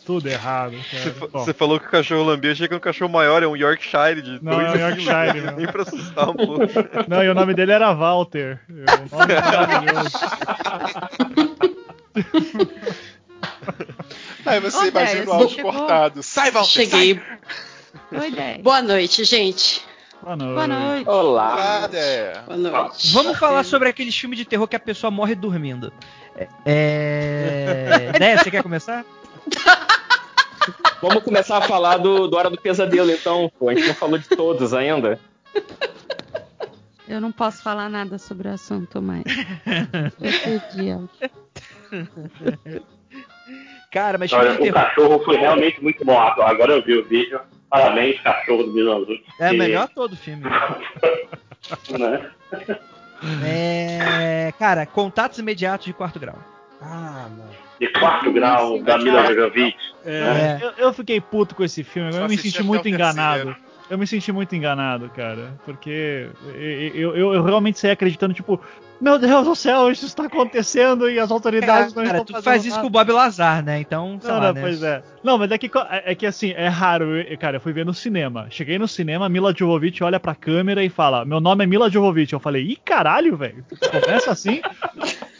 [0.04, 0.76] Tudo errado,
[1.32, 4.52] Você, falou que o cachorro lambia, chega um cachorro maior, é um Yorkshire de Não,
[4.52, 5.52] dois é um Yorkshire, meu.
[5.56, 6.66] Nem pra assustar um pouco.
[7.08, 8.60] Não, e o nome dele era Walter.
[8.68, 10.18] Um nome maravilhoso.
[14.46, 16.22] Aí você Ô, imagina Décio, o áudio chegou- cortado.
[16.22, 17.20] Sai, Walter, Cheguei.
[18.12, 18.58] Oi, ideia.
[18.62, 19.82] Boa noite, gente.
[20.22, 20.54] Boa noite.
[20.54, 21.08] Boa noite.
[21.08, 21.88] Olá.
[21.90, 22.00] sai.
[22.00, 22.42] É.
[22.46, 23.12] Boa noite.
[23.12, 25.92] Vamos falar sobre aqueles filmes de terror que a pessoa morre dormindo.
[26.36, 26.48] É.
[26.66, 28.12] é...
[28.20, 29.04] Né, você quer começar?
[31.00, 33.50] Vamos começar a falar do, do Hora do Pesadelo, então.
[33.58, 35.18] Pô, a gente não falou de todos ainda.
[37.06, 39.24] Eu não posso falar nada sobre o assunto mais.
[40.20, 40.92] Eu perdi.
[40.92, 41.00] ó.
[43.92, 46.18] Cara, mas Olha, o cachorro foi realmente muito bom.
[46.18, 47.40] Agora eu vi o vídeo.
[47.70, 49.24] Parabéns, cachorro do Mizanzuki.
[49.40, 50.44] É E, melhor todo filme.
[51.98, 52.30] Né?
[53.42, 54.52] É.
[54.58, 56.36] Cara, contatos imediatos de quarto grau.
[56.82, 57.63] Ah, mano.
[57.86, 59.76] De quarto grau da Mila Jovovich.
[60.06, 60.58] É.
[60.60, 63.44] Eu, eu fiquei puto com esse filme, Só eu me senti muito enganado.
[63.44, 63.64] terceiro.
[63.90, 65.52] Eu me senti muito enganado, cara.
[65.66, 66.28] Porque
[66.94, 68.58] eu, eu, eu realmente saí acreditando, tipo,
[68.98, 72.62] meu Deus do céu, isso está acontecendo e as autoridades não Cara, estão tu faz
[72.64, 72.80] isso nada.
[72.80, 73.78] com o Bob Lazar, né?
[73.80, 74.60] Então, sei Não, lá, não, né?
[74.62, 75.02] pois é.
[75.22, 77.14] Não, mas é que, é é que assim, é raro.
[77.20, 78.46] Eu- cara, eu fui ver no cinema.
[78.48, 82.32] Cheguei no cinema, Mila Jovovich olha pra câmera e fala: Meu nome é Mila Jovovich.
[82.32, 83.62] Eu falei: Ih, caralho, velho.
[84.02, 84.62] Começa assim.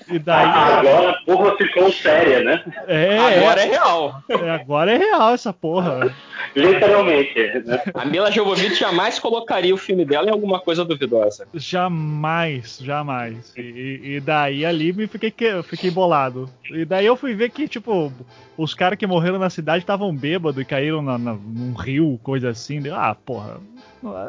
[0.09, 0.45] E daí.
[0.47, 2.63] Agora a porra ficou séria, né?
[2.87, 4.23] É, Agora é, é real.
[4.29, 6.15] é, agora é real essa porra.
[6.55, 7.35] Literalmente.
[7.65, 7.81] Né?
[7.95, 11.47] A Mila Jovovich jamais colocaria o filme dela em alguma coisa duvidosa.
[11.55, 13.53] Jamais, jamais.
[13.57, 15.33] E, e- daí ali me fiquei,
[15.65, 16.49] fiquei bolado.
[16.71, 18.13] E daí eu fui ver que, tipo,
[18.57, 22.51] os caras que morreram na cidade estavam bêbados e caíram na, na- num rio, coisa
[22.51, 22.81] assim.
[22.93, 23.59] Ah, porra.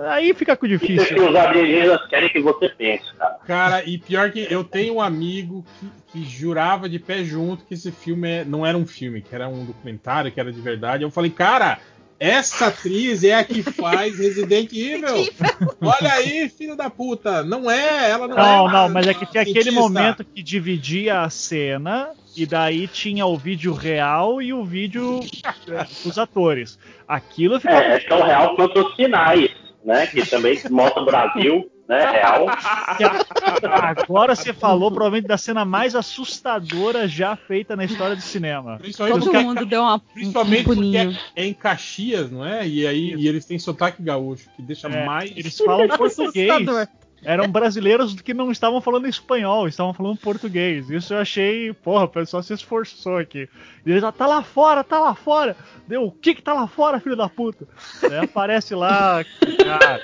[0.10, 1.30] Aí fica com Isso que difícil.
[1.30, 3.35] os alienígenas querem que você pense, cara.
[3.45, 7.73] Cara, e pior que eu tenho um amigo que, que jurava de pé junto que
[7.73, 11.03] esse filme é- não era um filme, que era um documentário, que era de verdade.
[11.03, 11.77] Eu falei, cara,
[12.18, 15.27] essa atriz é a que faz Resident Evil.
[15.81, 17.43] Olha aí, filho da puta.
[17.43, 18.41] Não é, ela não, é.
[18.41, 23.25] Não, não, mas é que tinha aquele momento que dividia a cena e daí tinha
[23.25, 25.19] o vídeo real e o vídeo
[25.67, 26.77] é, dos atores.
[27.07, 27.75] Aquilo ficou.
[27.77, 29.49] É, é tão real quanto os sinais,
[29.83, 30.07] né?
[30.07, 32.11] Que também mostra o Brasil, né?
[32.11, 32.47] Real.
[33.81, 38.77] Agora você falou provavelmente da cena mais assustadora já feita na história do cinema.
[38.77, 41.17] Principalmente, Todo porque, mundo deu uma, um principalmente porque pulinho.
[41.35, 42.67] é em Caxias, não é?
[42.67, 45.31] E aí e eles têm sotaque gaúcho, que deixa É, mais.
[45.31, 46.49] Eles falam português.
[47.26, 50.89] Eram brasileiros que não estavam falando espanhol, estavam falando português.
[50.89, 53.49] Isso eu achei, porra, o pessoal se esforçou aqui.
[53.85, 55.57] E eles, ah, tá lá fora, tá lá fora.
[55.88, 57.68] Deu, o que que tá lá fora, filho da puta?
[58.03, 59.26] Aí aparece lá,
[59.57, 60.02] cara.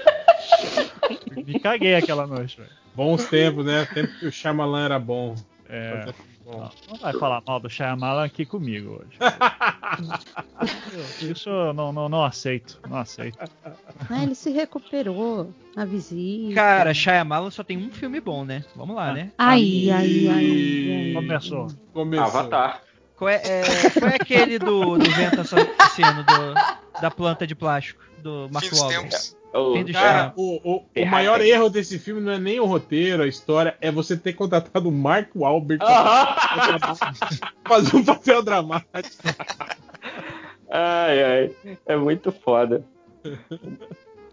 [1.45, 2.69] Me caguei aquela noite, velho.
[2.95, 3.85] Bons tempos, né?
[3.93, 5.35] Tempo que o Shyamalan era bom.
[5.69, 6.69] É, Fazia bom.
[6.90, 9.18] não vai falar mal do Shyamalan aqui comigo hoje.
[11.22, 13.38] Isso eu não, não, não aceito, não aceito.
[14.10, 15.53] Ah, ele se recuperou.
[15.76, 16.56] A visita.
[16.56, 18.64] Cara, Shyamalan só tem um filme bom, né?
[18.76, 19.32] Vamos lá, né?
[19.38, 21.68] Ai, ai, ai, ai, E- Começou.
[21.94, 22.26] Começou.
[22.26, 22.82] Avatar.
[23.15, 28.03] Qual é, é, qual é aquele do, do vento assassino, do, da planta de plástico,
[28.22, 29.10] do Mark Wahlberg?
[29.10, 29.38] tempos.
[29.53, 32.65] O- Fim do Cara, o, o, o maior erro desse filme não é nem o
[32.65, 36.95] roteiro, a história, é você ter contratado o Mark Wahlberg pra Aham.
[37.68, 39.23] fazer um papel dramático.
[40.69, 41.52] Ai, ai.
[41.85, 42.81] É muito foda.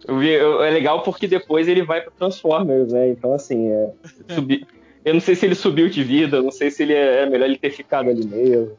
[0.07, 3.09] É legal porque depois ele vai pro Transformers, né?
[3.09, 3.91] Então, assim, é,
[4.35, 4.65] subi-
[5.05, 7.47] eu não sei se ele subiu de vida, não sei se ele é, é melhor
[7.47, 8.77] ele ter ficado ali mesmo.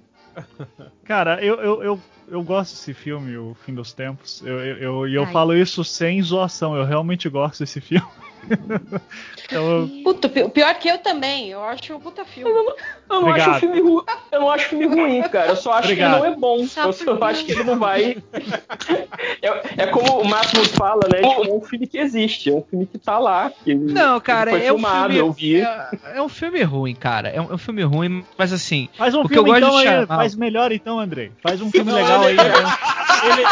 [1.03, 1.99] Cara, eu, eu, eu,
[2.31, 4.41] eu gosto desse filme, O Fim dos Tempos.
[4.45, 8.07] Eu, eu, eu, e eu falo isso sem zoação, eu realmente gosto desse filme.
[9.45, 11.49] então, eu- Puta, pi- pior que eu também.
[11.49, 12.49] Eu acho um puta filme.
[12.51, 12.75] Eu
[13.09, 13.49] não Obrigado.
[13.49, 14.03] acho o filme ruim.
[14.31, 15.49] Eu não acho o filme ruim, cara.
[15.49, 16.11] Eu só acho Obrigado.
[16.11, 16.65] que ele não é bom.
[16.67, 18.17] Só eu só acho que ele não vai.
[19.41, 21.27] é, é como o Máximo fala, né?
[21.27, 23.51] Tipo, é um filme que existe, é um filme que tá lá.
[23.63, 25.19] Que Não, cara, foi é um filmado, filme.
[25.19, 25.61] eu vi.
[25.61, 27.29] É, é um filme ruim, cara.
[27.29, 28.89] É um, é um filme ruim, mas assim.
[28.97, 31.31] faz um eu filme gosto então de aí, faz melhor então, Andrei.
[31.41, 32.33] Faz um filme Não, legal aí.
[32.33, 32.45] então.
[33.19, 33.43] Ele,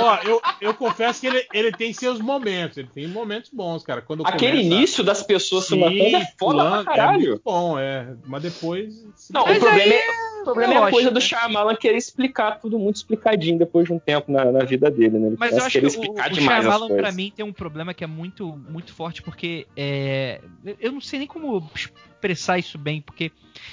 [0.00, 4.00] ó, eu, eu confesso que ele, ele tem seus momentos, ele tem momentos bons, cara.
[4.16, 7.22] Quando Aquele começa- início das pessoas se matando é foda pra caralho.
[7.24, 8.14] É muito bom, é.
[8.26, 9.04] Mas depois.
[9.30, 11.20] Não, Mas o problema, aí é, o problema é a coisa do né?
[11.20, 15.28] Shyamalan querer explicar tudo muito explicadinho depois de um tempo na, na vida dele, né?
[15.28, 18.06] Ele Mas eu acho que o, o Shyamalan, pra mim, tem um problema que é
[18.06, 20.40] muito, muito forte, porque é,
[20.80, 23.32] eu não sei nem como expressar isso bem, porque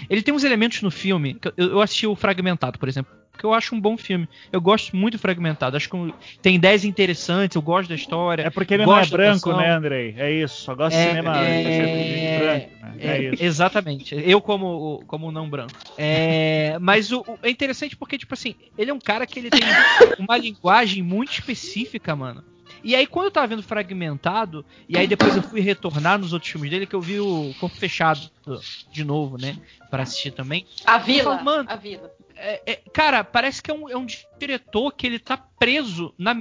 [0.10, 1.34] ele tem uns elementos no filme.
[1.36, 4.28] que Eu, eu assisti o Fragmentado, por exemplo, que eu acho um bom filme.
[4.52, 5.78] Eu gosto muito do Fragmentado.
[5.78, 8.44] Acho que tem ideias interessantes, eu gosto da história.
[8.44, 10.14] É porque ele não é gosto branco, né, Andrei?
[10.18, 12.99] É isso, só gosta de É, cinema é, branco, né?
[12.99, 13.44] É, É, isso.
[13.44, 14.16] Exatamente.
[14.26, 15.74] Eu como, como não branco.
[15.98, 19.49] É, mas o, o- é interessante porque, tipo assim, ele é um cara que ele
[19.49, 19.61] tem
[20.20, 22.44] uma linguagem muito específica, mano.
[22.84, 26.51] E aí, quando eu tava vendo Fragmentado, e aí depois eu fui retornar nos outros
[26.51, 28.30] filmes dele, que eu vi o Corpo Fechado
[28.91, 29.57] de novo, né?
[29.89, 30.65] Pra assistir também.
[30.85, 31.35] A vila.
[31.35, 32.11] falo, mano, A vila.
[32.35, 34.06] É- é- cara, parece que é um, é um
[34.39, 36.34] diretor que ele tá preso na.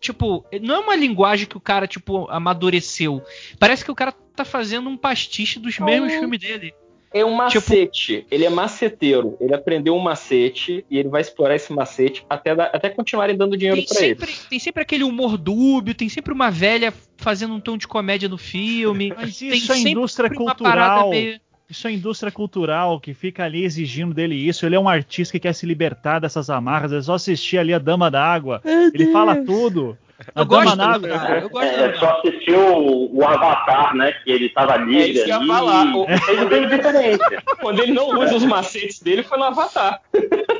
[0.00, 3.20] Tipo, não é uma linguagem que o cara, tipo, amadureceu.
[3.58, 6.72] Parece que o cara tá fazendo um pastiche dos mesmos filmes dele.
[7.12, 8.26] É um Tipo- macete.
[8.30, 9.36] Ele é maceteiro.
[9.40, 13.56] Ele aprendeu um macete e ele vai explorar esse macete até, dar- até continuarem dando
[13.56, 14.14] dinheiro Tem pra ele.
[14.18, 18.28] sempre, tem sempre aquele humor dúbio, tem sempre uma velha fazendo um tom de comédia
[18.28, 19.12] no filme.
[19.16, 21.10] Mas tem isso é indústria cultural.
[21.10, 21.40] meio-
[21.70, 24.64] Isso é indústria cultural que fica ali exigindo dele isso.
[24.64, 26.92] Ele é um artista que quer se libertar dessas amarras.
[26.94, 28.62] É só assistir ali a Dama d'Água.
[28.64, 29.96] Ele fala tudo.
[30.34, 31.08] Eu gosto Nave.
[31.08, 34.12] cara, eu gosto É, só assistiu o, o Avatar, né?
[34.24, 35.46] Que ele tava É livre isso que eu ali.
[35.46, 35.84] ia falar.
[35.96, 37.24] O- e fez bem diferente.
[37.60, 40.00] Quando ele não usa os macetes dele, foi no Avatar.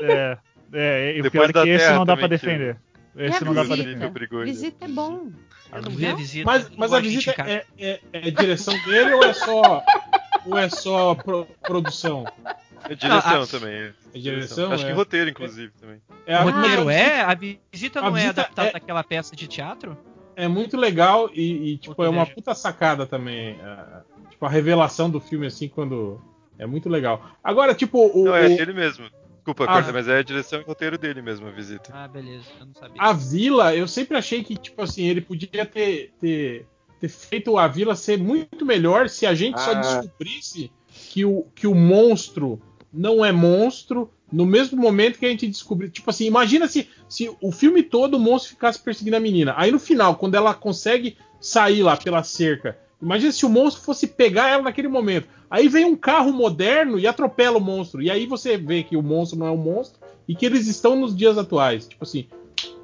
[0.01, 0.37] É,
[0.73, 2.77] é, e o Depois pior é que esse não dá pra que- defender.
[3.17, 4.11] Esse não dá pra defender.
[4.31, 4.45] Ele.
[4.45, 5.27] Visita é bom.
[5.73, 6.45] Eu não vi a visita.
[6.45, 9.83] Mas, mas a visita é, é, é direção dele ou é só,
[10.45, 12.25] ou é só pro- produção?
[12.85, 13.93] É direção Não, a- também.
[14.13, 14.71] É direção?
[14.71, 14.93] Acho que é.
[14.93, 16.01] roteiro, inclusive, também.
[16.25, 17.21] É, a- roteiro mas é?
[17.21, 19.97] A visita a não é visita adaptada é- daquela peça de teatro?
[20.35, 23.59] é muito legal e, e, tipo, Outro é uma puta sacada também.
[23.61, 26.21] a- tipo, a revelação do filme, assim, quando.
[26.57, 27.29] É muito legal.
[27.43, 29.05] Agora, tipo, o, Não, é o- ele mesmo.
[29.35, 29.67] Desculpa, Ah.
[29.67, 31.89] corta, mas é a direção e roteiro dele mesmo, a visita.
[31.93, 32.45] Ah, beleza.
[32.59, 33.01] Eu não sabia.
[33.01, 36.65] a vila, eu sempre achei que, tipo assim, ele podia ter, ter,
[36.99, 39.73] ter feito a vila ser muito melhor se a gente só Ah.
[39.75, 42.61] descobrisse que o, que o monstro
[42.91, 45.89] não é monstro no mesmo momento que a gente descobrir.
[45.89, 49.53] Tipo assim, imagina se, se o filme todo o monstro ficasse perseguindo a menina.
[49.57, 54.07] Aí no final, quando ela consegue sair lá pela cerca, imagina se o monstro fosse
[54.07, 55.27] pegar ela naquele momento.
[55.49, 58.01] Aí vem um carro moderno e atropela o monstro.
[58.01, 60.95] E aí você vê que o monstro não é um monstro e que eles estão
[60.95, 61.87] nos dias atuais.
[61.87, 62.27] Tipo assim,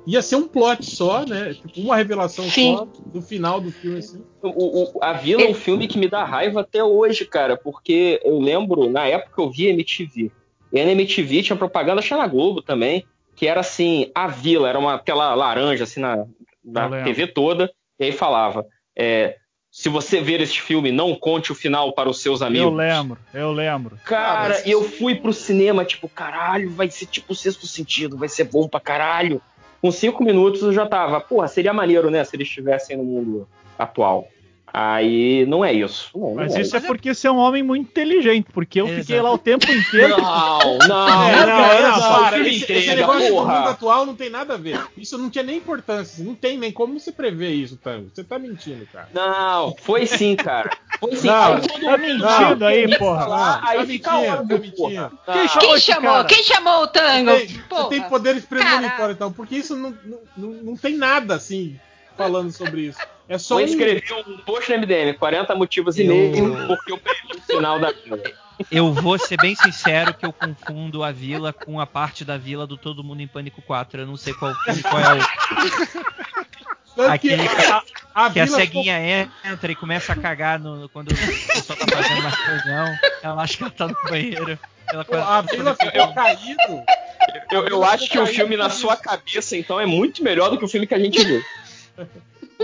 [0.06, 1.54] ia ser um plot só, né?
[1.54, 2.76] Tipo, uma revelação Sim.
[2.78, 4.24] só do final do filme, assim.
[4.42, 8.20] O, o- a Vila é um filme que me dá raiva até hoje, cara, porque
[8.24, 10.32] eu lembro, na época eu via MTV.
[10.72, 13.06] E na MTV tinha propaganda, achei na Globo também,
[13.36, 16.26] que era assim, a Vila, era uma tela laranja, assim, na,
[16.64, 17.04] na.
[17.04, 18.66] TV toda, e aí falava,
[18.98, 19.36] é,
[19.72, 22.68] se você ver este filme, não conte o final para os seus amigos.
[22.68, 23.98] Eu lembro, eu lembro.
[24.06, 28.18] Cara, Ah, mas- eu fui pro cinema, tipo, caralho, vai ser tipo o sexto sentido,
[28.18, 29.42] vai ser bom pra caralho.
[29.86, 33.48] Com cinco minutos eu já tava, porra, seria maneiro, né, se eles estivessem no mundo
[33.78, 34.28] atual.
[34.78, 36.10] Aí não é isso.
[36.14, 38.90] Não, não Mas é isso é porque você é um homem muito inteligente, porque eu
[38.90, 40.18] fiquei lá o tempo inteiro.
[40.22, 43.54] Não, não, É, não, não, para, filme esse, esse negócio do porra.
[43.60, 44.78] mundo atual não tem nada a ver.
[44.98, 46.22] Isso não tinha nem importância.
[46.22, 48.10] Não tem nem como você prever isso, Tango.
[48.14, 49.08] Você tá mentindo, cara.
[49.14, 50.70] Não, foi sim, cara.
[51.00, 51.28] Foi sim.
[51.28, 53.20] Não, Aí tá mentindo fala, aí, porra.
[53.22, 54.72] falar, Tá aí fica tá mentindo.
[54.76, 55.12] porra.
[55.26, 55.48] Quem Não.
[55.48, 56.26] chamou Quem chamou?
[56.26, 57.32] Quem chamou o tango?
[57.32, 61.34] Você tem, você tem poderes premonitórios, então, porque isso não, não, não, não tem nada
[61.36, 61.80] assim
[62.16, 63.00] falando sobre isso.
[63.28, 63.68] É só Vou um.
[63.68, 67.80] escrever um post no MDM, 40 motivos e Eu- meio, porque eu perdi o final
[67.80, 68.34] da vida.
[68.72, 72.66] Eu vou ser bem sincero que eu confundo a vila com a parte da vila
[72.66, 74.02] do Todo Mundo em Pânico 4.
[74.02, 74.54] Eu não sei qual,
[74.90, 75.20] qual é o.
[77.20, 77.84] Que a,
[78.14, 81.86] a Que a vila ceguinha entra e começa a cagar no, quando o pessoal tá
[81.98, 82.96] fazendo uma reunião.
[83.22, 84.58] Ela acha que ela tá no banheiro.
[84.90, 86.84] Ela Pô, a vila ficou caído.
[87.52, 90.64] Eu, eu acho que o filme na sua cabeça, então, é muito melhor do que
[90.64, 91.44] o filme que a gente viu.
[92.60, 92.64] O,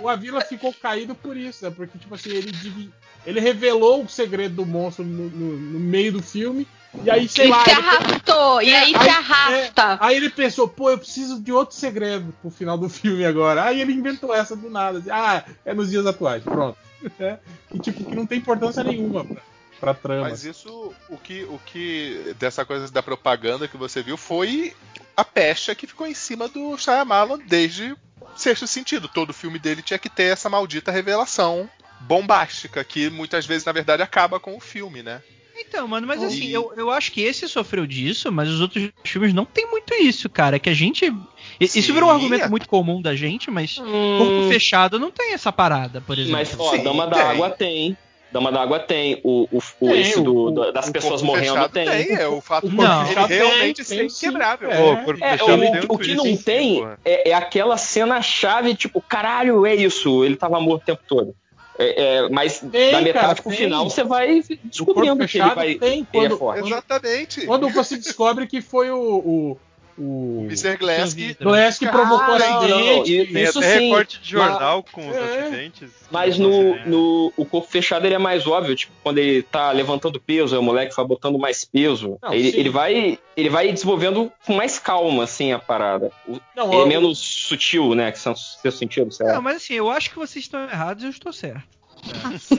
[0.00, 1.72] o, o Avila ficou caído por isso, né?
[1.74, 2.90] Porque, tipo assim, ele,
[3.26, 6.66] ele revelou o segredo do monstro no, no- no meio do filme.
[7.02, 7.64] E aí, sei E lá.
[7.64, 9.98] se ele- arrastou, e aí se arrasta.
[10.00, 13.64] Aí ele pensou, pô, eu preciso de outro segredo pro final do filme agora.
[13.64, 15.02] Aí ele inventou essa do nada.
[15.10, 16.76] Ah, é nos dias atuais, pronto.
[17.20, 17.36] É,
[17.74, 19.36] e tipo, que não tem importância nenhuma pra,
[19.84, 20.28] pra trama.
[20.28, 24.74] Mas isso, o que, o que dessa coisa da propaganda que você viu foi
[25.16, 27.94] a pecha que ficou em cima do Shyamalan desde
[28.36, 29.08] Sexto Sentido.
[29.08, 31.68] Todo filme dele tinha que ter essa maldita revelação
[32.00, 35.22] bombástica, que muitas vezes, na verdade, acaba com o filme, né?
[35.56, 38.90] Então, mano, mas assim, E- eu, eu acho que esse sofreu disso, mas os outros
[39.04, 40.58] filmes não tem muito isso, cara.
[40.58, 41.04] Que a gente.
[41.06, 41.14] i-
[41.60, 44.16] Isso Sim, virou um argumento muito comum da gente, mas Hum.
[44.16, 46.32] corpo fechado não tem essa parada, por exemplo.
[46.32, 47.10] Mas, ó, Sim, Dama tem.
[47.12, 47.96] da Água tem.
[48.34, 49.20] Dama da Água tem.
[49.22, 52.14] O, o, o Tem, esse o- do, o- da- das O pessoas morrendo fechado tem.
[52.16, 53.00] É o fato de Não.
[53.02, 54.70] ele Fechado tem, realmente tem ser inquebrável.
[54.72, 54.76] É.
[54.76, 59.76] Pô, É, o, tem o que não tem é, é aquela cena-chave, tipo, caralho, é
[59.76, 61.32] isso, ele tava morto o tempo todo.
[61.78, 63.58] É, é, mas Tem, da metade cara, pro tem.
[63.60, 65.74] final você vai O corpo descobrindo que ele fechado vai.
[65.76, 65.90] tem.
[66.12, 66.66] ele é Quando, forte.
[66.66, 67.46] Exatamente.
[67.46, 69.56] quando você descobre que foi o.
[69.98, 70.76] o, o Mr.
[70.76, 71.34] Glass que.
[71.34, 73.12] Glass que provocou o Ah, não, não, acidente.
[73.12, 75.40] e- Tem Isso até sim, recorte de jornal com os É.
[75.40, 75.90] acidentes.
[76.10, 80.20] Mas no, no o corpo fechado ele é mais óbvio, tipo, quando ele tá levantando
[80.20, 82.18] peso, aí o moleque vai botando mais peso.
[82.22, 86.10] Não, ele, ele vai ele vai desenvolvendo com mais calma, assim, a parada.
[86.28, 88.12] O- Não, ele é o- menos sutil, né?
[88.12, 89.34] Que são seus sentidos, sei lá.
[89.34, 91.62] Não, mas assim, eu acho que vocês estão errados e eu estou certo.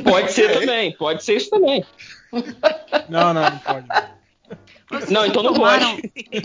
[0.03, 1.86] Pode ser também, pode ser isso também.
[3.10, 3.86] Não, não, não pode.
[4.90, 5.98] Vocês Não, então não tomaram-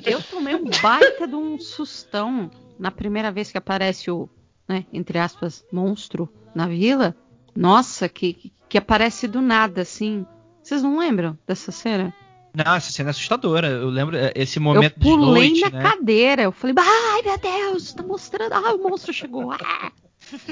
[0.06, 4.28] Eu tomei um baita de um sustão na primeira vez que aparece o,
[4.68, 7.14] né, entre aspas, monstro na vila.
[7.54, 10.24] Nossa, que, que aparece do nada, assim.
[10.62, 12.14] Vocês não lembram dessa cena?
[12.54, 13.68] Não, essa cena é assustadora.
[13.68, 15.82] Eu lembro é, esse momento eu pulei de na noite, né?
[15.82, 16.42] cadeira.
[16.42, 18.52] Eu falei, ai meu Deus, tá mostrando.
[18.52, 19.52] Ah, o monstro chegou.
[19.52, 19.92] Ah.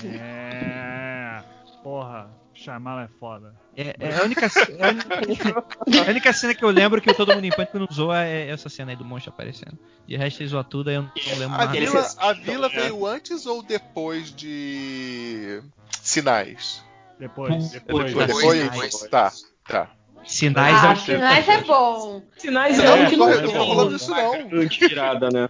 [0.05, 1.43] É.
[1.83, 2.31] Porra.
[2.59, 3.55] Shyamalan é foda.
[3.76, 5.64] É, é a, única, é a única-
[6.06, 8.68] a única cena que eu lembro que Todo Mundo em Pânico não usou é essa
[8.68, 9.78] cena aí do monstro aparecendo.
[10.06, 11.70] De resto ele zoa tudo, aí eu não lembro A mais.
[11.70, 15.62] vila, a vila veio antes ou depois de
[16.02, 16.82] Sinais?
[17.18, 17.70] Depois.
[17.70, 18.12] Depois.
[18.12, 18.70] Foi Depois, depois?
[18.70, 19.10] depois.
[19.10, 19.32] Tá,
[19.68, 19.90] tá.
[20.24, 22.22] Sinais Ah, é um Sinais é bom.
[22.36, 24.68] Sinais É, é, eu não tô- falando isso não.
[24.68, 25.48] tirada, né?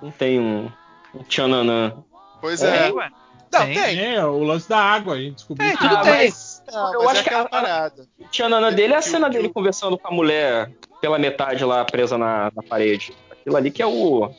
[0.00, 0.70] Não tem um,
[1.14, 1.92] um tchananã.
[2.40, 2.90] Pois é.
[2.92, 3.10] ué.
[3.58, 3.74] Não, Tem.
[3.74, 4.14] tem.
[4.14, 5.68] É, o lance da água, a gente descobriu.
[5.68, 6.12] É, que- tudo Ah, tem.
[6.12, 8.06] mas Não, Eu acho é que a- parada.
[8.18, 10.70] o tchananã dele é a cena dele conversando com a mulher
[11.00, 13.12] pela metade lá, presa na, na parede.
[13.30, 14.30] Aquilo ali que é o...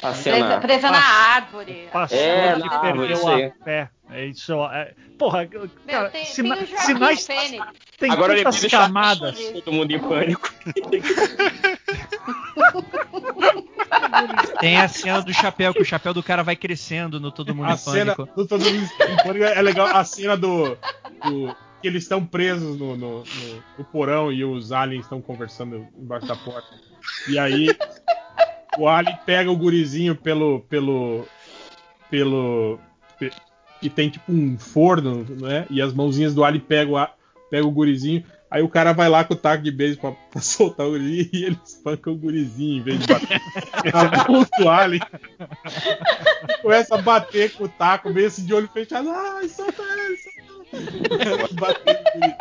[0.00, 0.60] A Presa, cena...
[0.60, 1.88] presa na árvore.
[1.92, 3.44] Pastor É, que na árvore, perdeu isso aí.
[3.46, 3.90] a fé.
[4.12, 4.52] É isso.
[4.66, 4.94] É...
[5.18, 7.66] Porra, Meu, cara, tem, sina- tem sinais Fênix.
[7.98, 9.36] tem Agora tantas camadas.
[9.54, 10.48] Todo mundo em pânico.
[14.60, 17.68] Tem a cena do chapéu, que o chapéu do cara vai crescendo no Todo Mundo
[17.70, 18.36] A em cena Pânico.
[18.36, 18.76] do Todo Mundo
[19.08, 19.86] em Pânico é legal.
[19.88, 20.76] A cena do.
[21.24, 25.86] do- que eles estão presos no, no- no- no porão e os aliens estão conversando
[25.96, 26.74] embaixo da porta.
[27.28, 27.68] E aí
[28.76, 30.60] o alien pega o gurizinho pelo.
[30.68, 31.24] pelo.
[32.10, 32.78] pelo.
[33.18, 33.30] pe-
[33.80, 35.66] e tem tipo um forno, né?
[35.70, 37.10] E as mãozinhas do alien pegam, a,
[37.48, 38.24] pegam o gurizinho.
[38.50, 41.28] Aí o cara vai lá com o taco de beijo pra, pra soltar o gurizinho
[41.32, 43.40] e ele espanca o gurizinho em vez de bater
[44.58, 45.00] do alien.
[46.62, 49.10] Começa a bater com o taco, meio assim de olho fechado.
[49.10, 51.54] Ai, solta ele, solta ele.
[51.60, 52.36] Bater no gurizinho.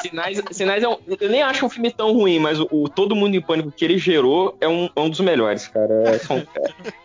[0.00, 3.16] Sinais, Sinais é um, eu nem acho um filme tão ruim, mas o, o Todo
[3.16, 5.92] Mundo em Pânico que ele gerou é um, é um dos melhores, cara.
[6.06, 6.38] É, são,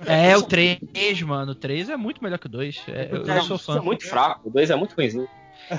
[0.06, 0.80] é, É, o 3,
[1.24, 1.54] mano.
[1.54, 2.84] O 3 é muito melhor que o 2.
[2.88, 3.84] É, eu, eu sou é fã.
[3.84, 5.28] muito fraco, o 2 é muito ruimzinho.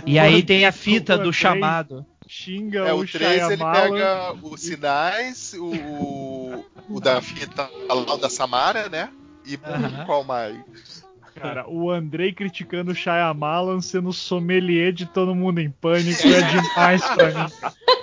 [0.05, 1.37] E aí tem a fita O do três.
[1.37, 2.05] chamado.
[2.27, 3.91] Xinga É, o, o 3 ele Shyamalan.
[3.91, 9.11] pega os sinais, o, o, da fita lá da Samara, né?
[9.45, 10.05] E Aham.
[10.07, 11.04] qual mais?
[11.35, 17.05] Cara, o Andrei criticando o Shyamalan sendo sommelier de todo mundo em pânico é demais
[17.05, 17.52] pra mim.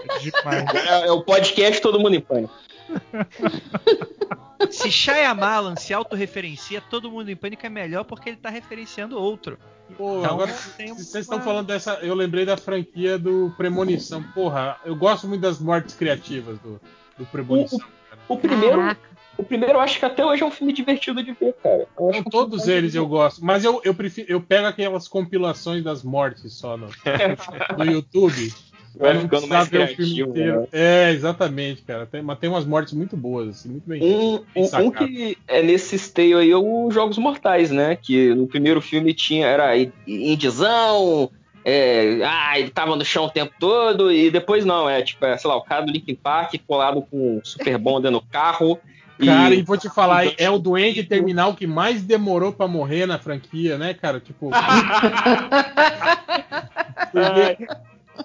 [0.10, 0.76] É demais.
[0.76, 2.54] É, é o podcast Todo Mundo em Pânico.
[4.70, 9.58] Se Shyamalan se autorreferencia, todo mundo em pânico é melhor porque ele tá referenciando outro.
[9.98, 11.94] Pô, Então, agora vocês estão falando dessa.
[11.96, 14.22] Eu lembrei da franquia do Premonição.
[14.34, 16.80] Porra, eu gosto muito das mortes criativas do,
[17.18, 17.80] do Premonição.
[17.80, 18.22] cara.
[18.28, 19.10] O primeiro, Caraca.
[19.38, 21.88] O primeiro eu acho que até hoje é um filme divertido de ver, cara.
[22.00, 25.84] Não, é um todos eles eu gosto, mas eu, eu prefiro eu pego aquelas compilações
[25.84, 26.88] das mortes só no,
[27.78, 28.54] no YouTube.
[28.94, 30.62] Vai ficando mais ver o filme criativo, inteiro.
[30.62, 30.68] né?
[30.74, 32.06] É, exatamente, cara.
[32.06, 34.04] Tem, mas tem umas mortes muito boas, assim, muito bem.
[34.04, 37.96] Um, bem um, que é nesse esteio aí é o Jogos Mortais, né?
[37.96, 39.72] Que no primeiro filme tinha, era
[40.06, 41.32] indizão,
[41.64, 45.38] é, ah, ele tava no chão o tempo todo, e depois não, é tipo, é,
[45.38, 48.80] sei lá, o cara do Linkin Park colado com um Super Bonder no carro.
[49.26, 53.18] Cara, e vou te falar, é o doente terminal que mais demorou pra morrer na
[53.20, 54.20] franquia, né, cara?
[54.20, 54.50] Tipo.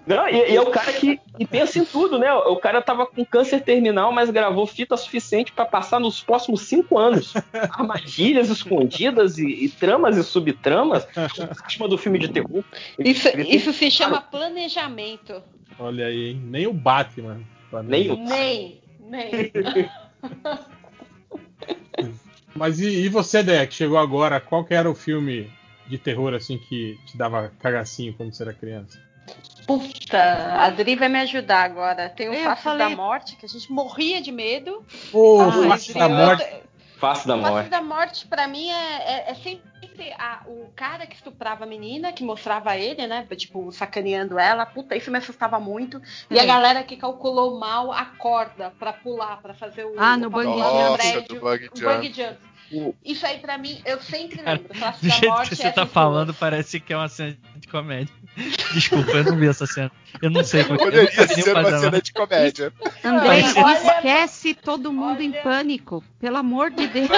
[0.06, 2.32] Não, e, e é o cara que e pensa em tudo, né?
[2.32, 6.98] O cara tava com câncer terminal, mas gravou fita suficiente pra passar nos próximos cinco
[6.98, 7.32] anos.
[7.70, 12.62] Armadilhas escondidas e, e tramas e subtramas em cima do filme de terror.
[12.98, 15.42] Isso, isso se chama planejamento.
[15.78, 16.42] Olha aí, hein?
[16.44, 17.40] Nem o Batman.
[17.84, 19.30] Nem o- Nem, nem.
[22.54, 25.50] Mas e, e você, Dé, que chegou agora, qual que era o filme
[25.86, 28.98] de terror assim que te dava cagacinho quando você era criança?
[29.66, 32.08] Puta, a Adri vai me ajudar agora.
[32.08, 34.84] Tem o Eu Face falei- da Morte, que a gente morria de medo.
[35.10, 36.46] Pô, Ah, Face da eu- Morte.
[36.98, 37.68] Face da O Face morte.
[37.68, 39.60] da Morte, pra mim, é, é- é sempre
[40.18, 43.26] a- o cara que estuprava a menina, que mostrava ele, né?
[43.36, 44.64] Tipo, sacaneando ela.
[44.66, 46.00] Puta, isso me assustava muito.
[46.30, 46.46] E a É.
[46.46, 49.94] galera que calculou mal a corda pra pular, pra fazer o.
[49.98, 51.94] Ah, no bungee pular Nossa, prédio, do bug o jump.
[51.96, 52.36] bungee jump.
[53.04, 54.74] Isso aí, pra mim, eu sempre Cara, lembro.
[55.00, 58.12] Do jeito Morte que você é tá falando, parece que é uma cena de comédia.
[58.74, 59.90] Desculpa, eu não vi essa cena.
[60.20, 62.02] Eu não sei como Poderia nem ser uma cena mais.
[62.02, 62.72] de comédia.
[63.04, 66.02] Não Olha- esquece todo mundo em olha- pânico.
[66.18, 67.08] Pelo amor de Deus.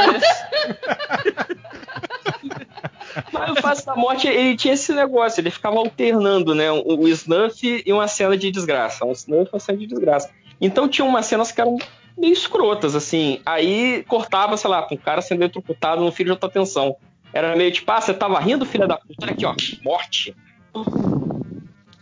[3.33, 6.71] Mas o Face da Morte, ele tinha esse negócio, ele ficava alternando, né?
[6.71, 9.05] O, o Snuff e uma cena de desgraça.
[9.05, 10.31] Um Snuff e uma cena de desgraça.
[10.61, 11.79] Então tinha umas cenas que eram
[12.17, 13.41] meio escrotas, assim.
[13.47, 16.97] Aí cortava, sei lá, com o cara sendo eletrocutado no fio de alta tensão.
[17.33, 19.15] Era meio tipo, ah, você tava rindo, filha da puta?
[19.23, 20.35] Olha aqui, ó, morte.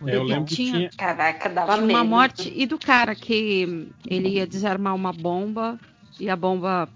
[0.07, 0.91] É, eu lembro que Tinha-.
[0.97, 2.53] Caraca, dava Tinha uma morte.
[2.55, 5.79] E do cara que ele ia desarmar uma bomba
[6.19, 6.89] e a bomba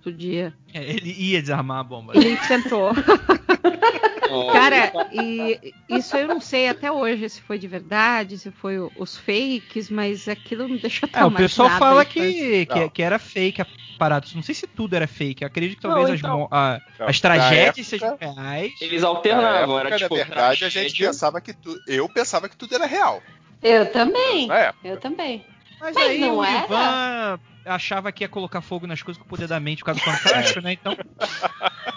[0.00, 0.54] explodia.
[0.72, 2.12] É, ele ia desarmar a bomba.
[2.16, 2.90] Ele tentou.
[4.52, 9.16] Cara, e isso eu não sei até hoje se foi de verdade, se foi os
[9.18, 13.66] fakes, mas aquilo não deixa É, o pessoal fala que, que, que era fake a
[13.98, 14.26] parada.
[14.34, 15.42] Não sei se tudo era fake.
[15.42, 16.38] Eu acredito que Não, talvez as então.
[16.40, 18.72] mo- a- Não, as tragédias época- sejam reais.
[18.80, 20.16] Eles Na alternavam, época, era tipo.
[20.16, 21.06] na verdade, a gente tragédia.
[21.08, 21.76] pensava que tu...
[21.88, 23.20] eu pensava que tudo era real.
[23.62, 24.48] Eu também.
[24.84, 25.44] Eu também.
[25.80, 26.64] Mas, Mas aí não o era?
[26.64, 30.00] Ivan achava que ia colocar fogo nas coisas com o poder da mente por causa
[30.00, 30.72] do fantástico, né?
[30.72, 30.96] Então,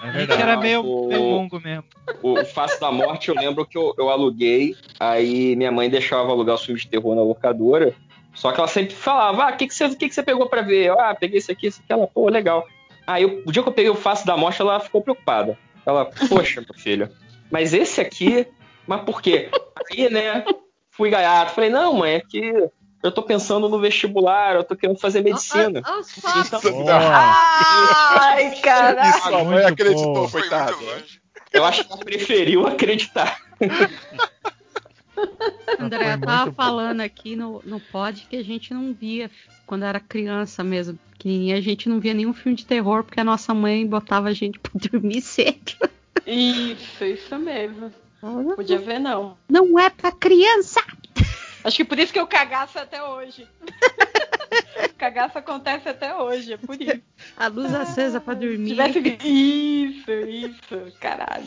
[0.01, 0.41] É verdade.
[0.41, 1.83] era meio, O- meio mongo mesmo.
[2.21, 6.29] O o Face da Morte, eu lembro que eu, eu aluguei, aí minha mãe deixava
[6.31, 7.93] alugar os filmes de terror na locadora.
[8.33, 10.61] Só que ela sempre falava: Ah, o que, que, você, que, que você pegou pra
[10.61, 10.85] ver?
[10.85, 11.91] Eu, ah, peguei esse aqui, esse aqui.
[11.93, 12.65] Ela, pô, legal.
[13.05, 15.57] Aí eu- o dia que eu peguei o Face da Morte, ela ficou preocupada.
[15.85, 17.09] Ela, poxa, meu filho,
[17.51, 18.47] mas esse aqui,
[18.87, 19.49] mas por quê?
[19.91, 20.45] Aí, né,
[20.91, 21.51] fui gaiato.
[21.53, 22.69] Falei: Não, mãe, é que
[23.03, 25.81] eu tô pensando no vestibular, eu tô querendo fazer medicina.
[25.99, 26.47] Os fatos.
[26.47, 26.95] Então, Boa.
[26.95, 29.01] Ai, cara.
[29.11, 30.29] Isso, a mãe acreditou, bom.
[30.29, 30.73] Coitada.
[31.51, 33.37] eu acho que ela preferiu acreditar.
[35.77, 36.55] André, eu tava bom.
[36.55, 39.29] falando aqui no, no pod que a gente não via,
[39.67, 43.23] quando era criança mesmo, pequenininha, a gente não via nenhum filme de terror porque a
[43.23, 45.73] nossa mãe botava a gente pra dormir cedo.
[46.25, 47.91] Isso, isso mesmo.
[48.55, 49.37] Podia ver, não.
[49.49, 50.81] Não é pra criança!
[51.63, 53.47] Acho que por isso que eu cagaço até hoje.
[54.97, 57.01] cagaço acontece até hoje, é por isso.
[57.35, 58.67] A luz acesa pra Se dormir.
[58.69, 61.45] tivesse Isso, isso, caralho.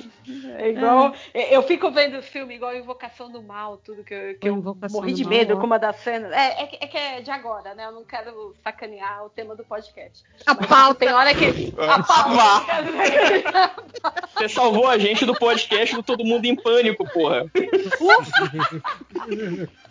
[0.58, 1.14] É igual.
[1.34, 4.56] Eu fico vendo filme igual Invocação do Mal, tudo que eu, que eu
[4.90, 5.60] morri de Mal, medo ó.
[5.60, 6.32] com uma das cenas.
[6.32, 7.86] É, é, que- é que é de agora, né?
[7.86, 10.24] Eu não quero sacanear o tema do podcast.
[10.46, 10.98] A Mas pauta.
[11.06, 11.72] Tem hora que.
[11.78, 12.82] A pauta.
[14.34, 17.46] Você salvou a gente do podcast do Todo Mundo em Pânico, porra.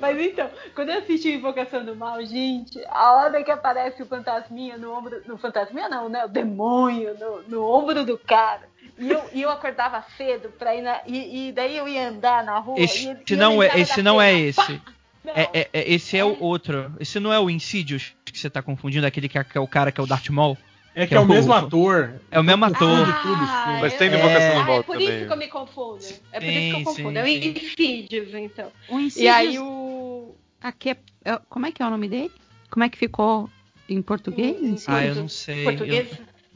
[0.00, 4.76] Mas então, quando eu assisti Invocação do Mal, gente, a hora que aparece o fantasminha
[4.76, 5.22] no ombro.
[5.26, 6.24] No fantasminha não, né?
[6.24, 8.70] O demônio no, no ombro do cara.
[8.98, 11.00] E eu, e eu acordava cedo pra ir na.
[11.06, 12.78] E, e daí eu ia andar na rua.
[12.78, 14.80] Esse não é, esse não é esse.
[15.24, 15.32] Não.
[15.34, 16.92] É, é- é- esse é o outro.
[16.98, 19.68] Esse não é o Insidious que você tá confundindo, aquele que é, que é o
[19.68, 20.58] cara que é o Darth Maul.
[20.94, 22.20] É que é o mesmo ator.
[22.30, 23.06] É o mesmo ator.
[23.06, 23.80] de tudo, sim.
[23.80, 25.16] Mas eu- tem é, Invocação do ah, é por também.
[25.16, 26.04] isso que eu me confundo.
[26.32, 27.10] É por isso que eu Sim, confundo.
[27.10, 27.54] sim, é o sim.
[27.56, 28.72] Insidious, então.
[28.88, 30.34] O E aí o.
[30.60, 32.30] aqui é, é- como é que é o nome dele?
[32.70, 33.48] Como é que ficou
[33.88, 34.56] em português?
[34.60, 34.88] Insidious?
[34.88, 35.64] Ah, eu não sei.
[35.64, 36.08] Português?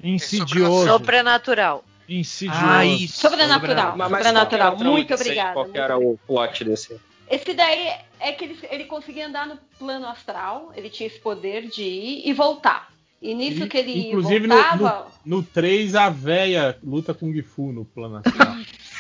[0.03, 0.87] Insidioso.
[0.87, 1.85] Sobrenatural.
[2.09, 2.61] Insidioso.
[2.65, 3.19] Ah, isso.
[3.21, 3.97] Sobrenatural.
[3.97, 4.77] Mas- mas Sobrenatural.
[4.79, 5.53] Muito obrigada.
[5.55, 6.97] Qual que era o plot desse?
[7.29, 7.89] Esse daí
[8.21, 12.29] é que ele, ele conseguia andar no plano astral, ele tinha esse poder de ir
[12.29, 12.93] e voltar.
[13.21, 15.09] E nisso E- que ele Inclusive no, voltava.
[15.25, 18.57] no, no 3, a véia luta Kung Fu no plano astral.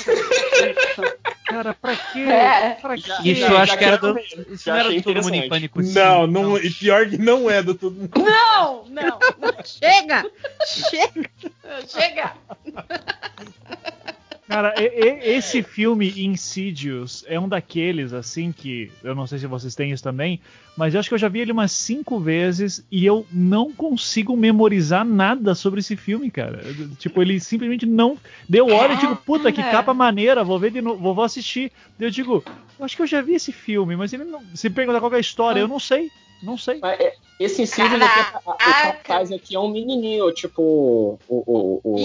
[1.47, 2.18] Cara, pra quê?
[2.20, 2.70] É.
[2.80, 3.12] Pra quê?
[3.24, 4.18] Isso eu acho que era do.
[4.18, 5.48] Isso não era do Todo Mundo em.
[5.48, 8.10] Pânico sim, não, não, e pior que não é do todo mundo.
[8.16, 9.52] Não, não, não.
[9.64, 10.28] Chega!
[10.66, 11.30] Chega!
[11.86, 12.32] Chega!
[14.48, 19.47] Cara, e- e- esse filme Insidious é um daqueles, assim, que eu não sei se
[19.47, 20.40] vocês têm isso também,
[20.77, 24.36] mas eu acho que eu já vi ele umas cinco vezes e eu não consigo
[24.36, 26.60] memorizar nada sobre esse filme, cara.
[26.98, 28.16] Tipo, ele simplesmente não
[28.48, 29.73] deu hora e digo, puta, que Cara.
[29.78, 31.73] capa maneira, vou ver de novo, vou, assistir.
[31.98, 32.44] Eu digo,
[32.78, 35.16] eu acho que eu já vi esse filme, mas ele não, se perguntar qual que
[35.16, 36.09] é a história, eu não sei,
[36.43, 36.78] não sei.
[36.81, 38.40] Mas, é, Esse Insidious, Caraca.
[38.47, 41.18] o rapaz aqui é um menininho, tipo.
[41.28, 41.97] O, o, o-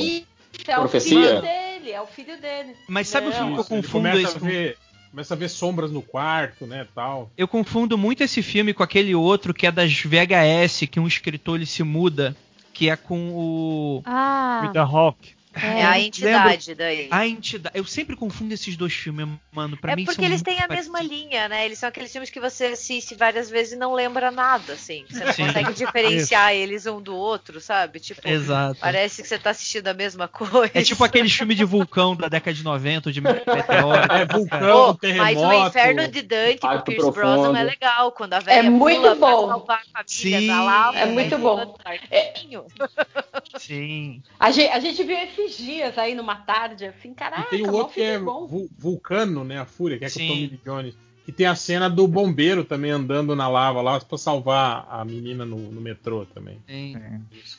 [0.61, 1.27] Isso, é o Profecia?
[1.27, 2.75] filho dele, é o filho dele.
[2.87, 4.77] Mas sabe o filme que eu Isso, ele confundo começa esse a ver,
[5.09, 7.31] começa a ver sombras no quarto, né, tal.
[7.37, 11.55] Eu confundo muito esse filme com aquele outro que é das VHS, que um escritor
[11.55, 12.35] ele se muda,
[12.73, 14.01] que é com o.
[14.05, 15.35] Ah, Rita Hawk.
[15.53, 17.07] É, a entidade daí.
[17.11, 17.77] A entidade.
[17.77, 19.75] Eu sempre confundo esses dois filmes, mano.
[19.75, 21.65] Pra é mim porque são eles muito têm a mesma linha, né?
[21.65, 25.05] Eles são aqueles filmes que você assiste várias vezes e não lembra nada, assim.
[25.09, 25.47] Você não Sim.
[25.47, 27.99] consegue diferenciar eles um do outro, sabe?
[27.99, 28.79] Tipo, Exato.
[28.79, 30.71] parece que você tá assistindo a mesma coisa.
[30.73, 33.51] É tipo aqueles filmes de vulcão da década de 90, de meteoro.
[34.11, 35.41] É vulcão, Pô, terremoto.
[35.41, 37.11] mas o Inferno de Dante com Pierce Profundo.
[37.11, 39.47] Brosnan é legal, quando a velha É muito pula pra bom.
[39.47, 40.97] salvar a família Sim, na lava.
[40.97, 41.75] é muito vai bom.
[41.83, 42.65] barquinho.
[43.57, 44.21] Sim.
[44.39, 47.71] A gente, a gente viu esses dias aí numa tarde, assim, E caraca, tem o
[47.71, 48.47] outro que filme é bom.
[48.47, 49.59] Vul- Vulcano, né?
[49.59, 50.95] A Fúria, que é com o Tommy Jones.
[51.23, 55.45] Que tem a cena do bombeiro também andando na lava lá pra salvar a menina
[55.45, 56.57] no, no metrô também.
[56.67, 56.93] sim.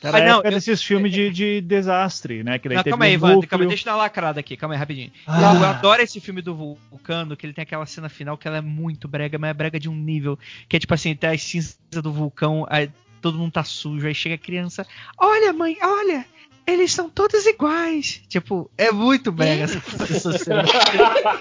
[0.01, 2.59] Cara, Mas é não, eu- desses filmes de, de desastre, né?
[2.59, 4.75] Que daí Não, calma aí, um Ivan, calma, deixa eu dar uma lacrada aqui, calma
[4.75, 5.11] aí, rapidinho.
[5.25, 5.53] Ah.
[5.55, 6.53] Eu adoro esse filme do
[6.91, 9.79] Vulcano, que ele tem aquela cena final que ela é muito brega, mas é brega
[9.79, 10.37] de um nível
[10.67, 12.91] que é tipo assim, tem as cinzas do vulcão, aí
[13.21, 14.85] todo mundo tá sujo, aí chega a criança,
[15.17, 16.25] olha mãe, olha,
[16.65, 18.21] eles são todos iguais.
[18.27, 20.63] Tipo, é muito brega essa, essa cena.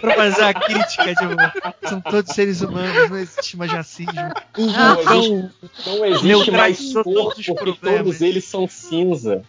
[0.00, 4.12] pra fazer uma crítica, tipo, são todos seres humanos, não existe mais racismo.
[4.56, 9.42] O Não vulcão existe, não existe mais cor todos os porque todos eles são cinza.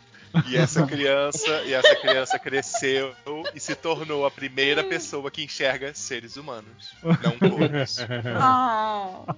[0.47, 3.13] E essa criança, e essa criança cresceu
[3.53, 7.97] e se tornou a primeira pessoa que enxerga seres humanos, não cores.
[8.35, 9.35] Ah.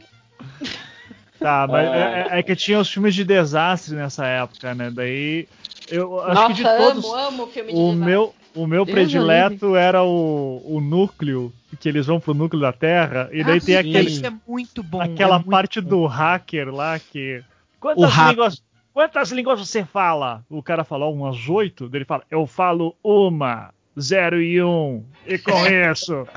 [1.38, 2.28] Tá, mas É.
[2.32, 4.90] é, é que tinha os filmes de desastre nessa época, né?
[4.90, 5.48] Daí.
[5.90, 7.06] Eu acho Nossa, que de todos.
[7.06, 8.06] amo, amo filme de O desastre.
[8.06, 12.74] meu, o meu Deus predileto era o, o núcleo, que eles vão pro núcleo da
[12.74, 15.02] Terra, e daí Ah, tem sim, aquele, Isso é muito bom.
[15.02, 15.90] aquela é muito parte bom.
[15.90, 17.44] do hacker lá que.
[17.80, 18.64] Quantas línguas,
[18.94, 20.44] quantas línguas você fala?
[20.50, 25.04] O cara falou umas oito, ele fala, eu falo uma, zero e um.
[25.28, 26.28] E com isso,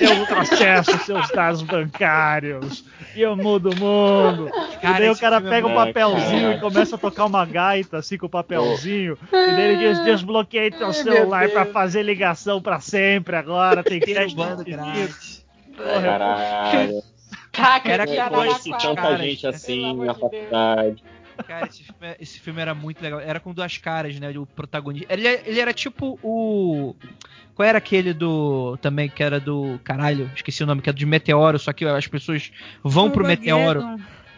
[0.00, 2.84] eu acesso seus dados bancários.
[3.14, 4.48] E eu mudo o mundo.
[4.48, 5.76] e Cara, daí o cara é pega um bom.
[5.76, 9.18] papelzinho É, e começa a tocar uma gaita assim com o papelzinho.
[9.28, 13.82] E daí ele diz: desbloqueei teu celular pra fazer ligação pra sempre agora.
[13.82, 15.44] Tem que Derrubando grátis.
[15.76, 17.02] Caralho.
[17.52, 18.18] Caca Era de que
[19.18, 19.50] gente né?
[19.50, 20.44] assim Pelo na amor de Deus.
[20.48, 21.04] faculdade.
[21.46, 23.20] Cara, esse filme, esse filme era muito legal.
[23.20, 24.30] Era com duas caras, né?
[24.38, 25.12] O protagonista.
[25.12, 26.94] Ele, ele era tipo o.
[27.54, 28.76] Qual era aquele do.
[28.82, 29.78] Também que era do.
[29.84, 32.50] Caralho, esqueci o nome, que era de Meteoro, só que as pessoas
[32.82, 33.82] vão pro Meteoro.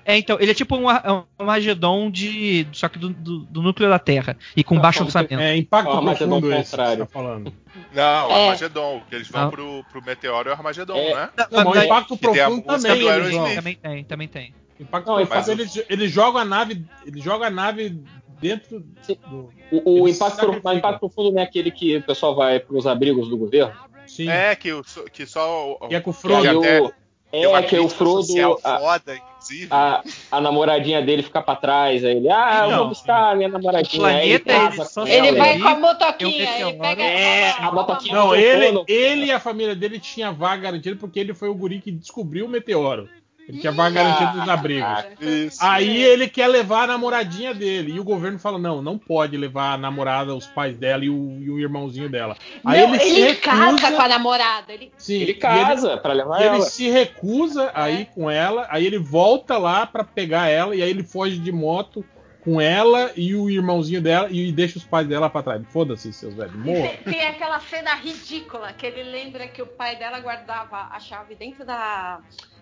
[0.02, 2.66] É, então, ele é tipo um, um Armagedon de.
[2.72, 4.36] Só que do, do- do núcleo da Terra.
[4.56, 5.34] E com baixo orçamento.
[5.38, 7.06] É impacto Armagedon profundo esse que você contrário.
[7.06, 7.54] tá falando.
[7.94, 8.42] Não, o É.
[8.44, 9.50] Armagedon, que eles vão Ah.
[9.50, 11.14] pro, pro Meteoro e o Armagedon, É.
[11.14, 11.28] né?
[11.52, 13.54] Não, mas o impacto profundo também.
[13.54, 14.54] Também tem, também tem.
[14.80, 16.84] Impacto Não, ele, ele joga a nave.
[17.06, 18.02] Ele joga a nave
[18.40, 19.16] dentro Sim.
[19.28, 19.50] do.
[19.70, 23.28] O, o impacto, o impacto profundo não é aquele que o pessoal vai pros abrigos
[23.28, 23.72] do governo?
[24.06, 24.28] Sim.
[24.28, 24.82] É, que, o,
[25.12, 25.88] que só o.
[25.90, 26.58] E é com o Que Frodo.
[26.58, 26.92] até- o,
[27.30, 29.68] tem uma é que o crítica Frodo, a, foda, inclusive.
[29.70, 30.02] a,
[30.32, 34.02] a namoradinha dele fica pra trás, aí ele, ah, eu vou buscar a minha namoradinha.
[34.02, 37.70] O planeta, aí ele casa ela, Ele vai com a motoquinha, ele pega É, a
[37.70, 38.14] motoquinha.
[38.16, 41.54] Não, Não, ele, ele e a família dele tinha vaga garantida porque ele foi o
[41.54, 43.08] guri que descobriu o meteoro.
[43.48, 44.88] Ele tinha vaga garantida nos abrigos.
[45.20, 45.58] Isso.
[45.60, 47.92] Aí ele quer levar a namoradinha dele.
[47.92, 51.38] E o governo fala: não, não pode levar a namorada, os pais dela e o,
[51.40, 52.36] e o irmãozinho dela.
[52.64, 53.40] Aí Não, ele, ele, se recusa.
[53.80, 54.72] casa com a namorada.
[54.72, 54.92] Ele...
[54.96, 56.64] Sim, Ele casa pra levar E ele ela.
[56.64, 60.90] se recusa a ir com ela, aí ele volta lá pra pegar ela, e aí
[60.90, 62.04] ele foge de moto
[62.44, 65.62] com ela e o irmãozinho dela e deixa os pais dela pra trás.
[65.68, 66.54] Foda-se, seus velhos.
[66.54, 66.88] Morra.
[67.04, 71.34] Tem, tem aquela cena ridícula que ele lembra que o pai dela guardava a chave
[71.34, 72.20] dentro da,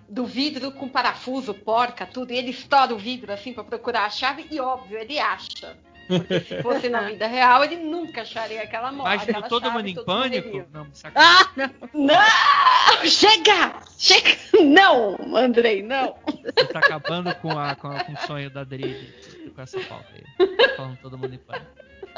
[0.09, 2.33] do vidro com parafuso, porca, tudo.
[2.33, 5.77] E ele estoura o vidro assim pra procurar a chave e, óbvio, ele acha.
[6.09, 9.05] Porque se fosse na vida real, ele nunca acharia aquela moto.
[9.05, 10.49] Mas aquela do todo chave, mundo em todos pânico?
[10.49, 10.67] morreriam.
[10.73, 10.87] Não.
[11.15, 11.71] Ah, não.
[12.07, 13.07] Não!
[13.07, 13.81] Chega!
[13.99, 14.39] Chega!
[14.65, 16.17] Não, Andrei, não.
[16.27, 18.97] Você tá acabando com, a, com, a- com o sonho da Drid
[19.55, 20.47] com essa pauta aí.
[20.57, 21.67] Tá falando todo mundo em pânico.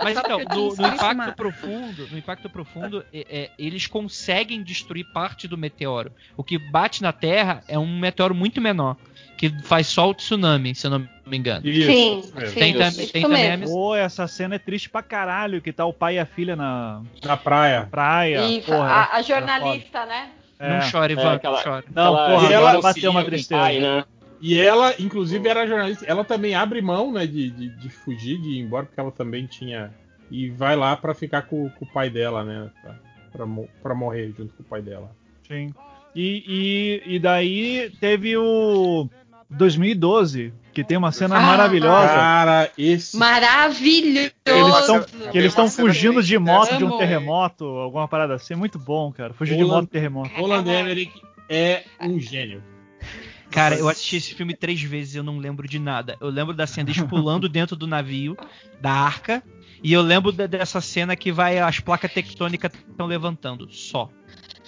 [0.02, 5.47] Mas então, no, no impacto profundo, no impacto profundo, é- é, eles conseguem destruir parte
[5.48, 6.12] do meteoro.
[6.36, 8.97] O que bate na Terra é um meteoro muito menor,
[9.36, 11.66] que faz só o tsunami, se eu não me engano.
[11.66, 12.48] Isso, Sim, mesmo.
[12.48, 12.55] sim.
[12.59, 13.74] Tem, tam- tem também a mesmo.
[13.74, 17.02] Pô, essa cena é triste pra caralho, que tá o pai e a filha na
[17.24, 17.86] Na praia.
[17.90, 18.44] praia.
[18.47, 20.31] Isso, porra, a, a jornalista, né?
[20.59, 20.81] Não É.
[20.82, 21.86] chore, É, Ivan, aquela- não chore.
[21.94, 23.60] Não, Ela- porra, e agora ela bateu uma tristeza.
[23.60, 24.05] pai, né?
[24.41, 26.05] E ela, inclusive, era jornalista.
[26.07, 29.47] Ela também abre mão, né, de, de, de fugir, de ir embora, porque ela também
[29.47, 29.93] tinha.
[30.31, 32.71] E vai lá pra ficar com, com o pai dela, né?
[32.83, 32.95] Pra,
[33.33, 33.47] pra,
[33.83, 35.11] pra morrer junto com o pai dela.
[35.47, 35.75] Sim.
[36.15, 39.09] E, e, e daí teve o
[39.51, 42.09] 2012, que tem uma cena Ah, maravilhosa.
[42.09, 43.17] Cara, esse.
[43.17, 44.31] Maravilhoso!
[45.35, 48.55] Eles estão cena fugindo de moto de um terremoto, alguma parada assim.
[48.55, 49.35] Muito bom, cara.
[49.35, 50.31] Fugir de moto terremoto.
[50.37, 51.12] Roland Emmerich
[51.49, 52.62] é um gênio.
[53.51, 56.16] Cara, eu assisti esse filme três vezes e eu não lembro de nada.
[56.20, 58.36] Eu lembro da cena deles pulando dentro do navio,
[58.81, 59.43] da arca,
[59.82, 63.68] e eu lembro da- dessa cena que vai as placas tectônicas estão levantando.
[63.70, 64.09] Só.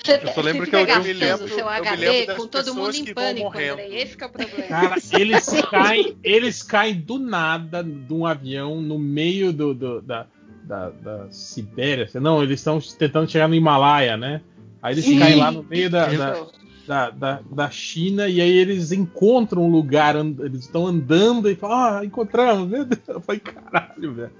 [0.02, 2.36] Você, Eu só lembro que eu- eu me lembro- seu eu me HD lembro das
[2.36, 3.46] com todo mundo em pânico.
[3.56, 3.94] Andrei.
[4.02, 4.62] Esse que é o problema.
[4.66, 10.26] Cara, eles caem, eles caem do nada de um avião no meio do, do- da,
[10.64, 12.08] da, da Sibéria.
[12.14, 14.40] Não, eles estão tentando chegar no Himalaia, né?
[14.82, 16.18] Aí eles Ih, caem lá no meio da, Isso.
[16.18, 16.46] da,
[16.86, 21.54] da, da, da China e aí eles encontram um lugar, and- eles estão andando e
[21.54, 23.00] falam, ah, encontramos, meu Deus.
[23.08, 24.30] Eu falei, caralho, velho.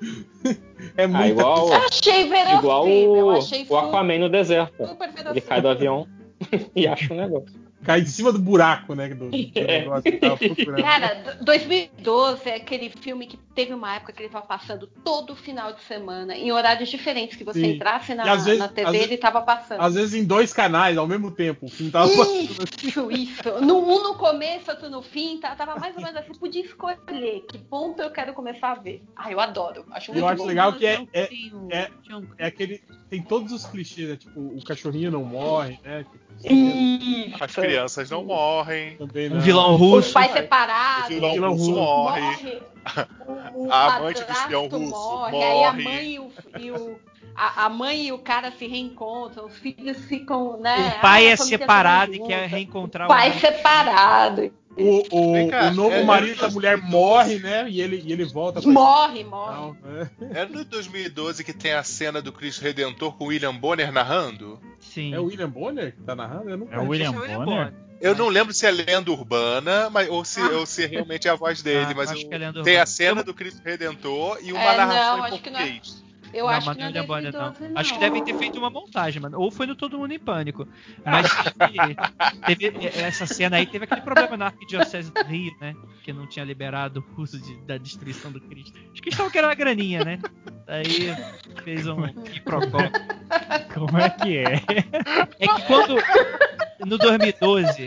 [0.97, 1.29] É Ah, muito.
[1.29, 2.59] igual, Eu achei verossímil.
[2.59, 4.83] igual eu o, achei o Aquaman no deserto.
[5.31, 6.09] Ele cai do avião
[6.75, 7.62] e acha um negócio.
[7.85, 9.09] Cai em cima do buraco, né?
[9.09, 10.83] Do, do negócio que tava procurando.
[10.83, 15.35] Cara, d- 2012 é aquele filme que teve uma época que ele tava passando todo
[15.35, 17.73] final de semana, em horários diferentes, que você Sim.
[17.73, 19.81] entrasse na, vezes- na TV ele tava passando.
[19.81, 21.67] Às vezes em dois canais ao mesmo tempo.
[21.67, 22.51] O filme tava passando.
[22.83, 23.61] Isso, isso.
[23.61, 26.33] No, um no começo, outro no fim, tá, tava mais ou menos assim.
[26.35, 29.03] Podia escolher que ponto eu quero começar a ver.
[29.17, 29.85] Ah, eu adoro.
[29.91, 30.49] Acho E eu muito acho bom.
[30.49, 31.23] legal que é, é,
[31.71, 31.91] é-
[32.39, 32.81] é aquele.
[33.11, 34.17] Tem todos os clichês, né?
[34.17, 36.05] Tipo, o cachorrinho não morre, né?
[36.45, 37.37] Isso.
[37.43, 38.97] As crianças não morrem.
[38.97, 39.41] Também Um não.
[39.41, 40.13] vilão Os russo.
[40.13, 41.09] pais O separados.
[41.09, 42.21] vilão vilão russo russo morre.
[42.21, 42.63] morre.
[43.55, 45.85] O, o a amante do espião russo morre, aí a morre.
[45.85, 46.97] mãe e o, e o-
[47.35, 50.95] a, a mãe e o cara se reencontram, os filhos ficam, né?
[50.99, 54.53] O pai é separado e quer reencontrar O pai o- separado.
[54.77, 57.69] O, o, cá, o novo é- marido da mulher morre, né?
[57.69, 59.55] E ele, e ele volta pra Morre, morre.
[59.57, 59.77] Não,
[60.33, 60.41] é.
[60.41, 64.59] É no 2012 que tem a cena do Cristo Redentor com o William Bonner narrando?
[64.81, 65.13] Sim.
[65.15, 66.49] É o William Bonner que tá narrando?
[66.51, 67.75] Eu não É o William Bonner?
[68.01, 71.37] Eu não lembro se é lenda urbana, mas, ou, se, ou se realmente é a
[71.37, 74.39] voz dele, Ah, mas acho eu- que é lenda tem a cena do Cristo Redentor
[74.43, 75.63] e uma É, narração não, em acho que não é.
[75.67, 76.05] português.
[76.33, 77.41] Eu não, acho mas que não é não é Bonner, não.
[77.53, 79.39] 2012, Acho que devem ter feito uma montagem, mano.
[79.41, 80.67] Ou foi no Todo Mundo em Pânico.
[81.05, 81.27] Mas
[82.47, 85.75] teve, teve- essa cena aí teve aquele problema na Arquidiocese do Rio, né?
[86.03, 88.79] Que não tinha liberado o uso de- da destruição do Cristo.
[88.93, 90.19] Acho que eles estavam querendo uma graninha, né?
[90.67, 90.85] Aí
[91.65, 92.79] fez um quiprocó.
[93.75, 94.55] Como é que é?
[95.39, 95.97] É que quando.
[96.85, 97.87] No 2012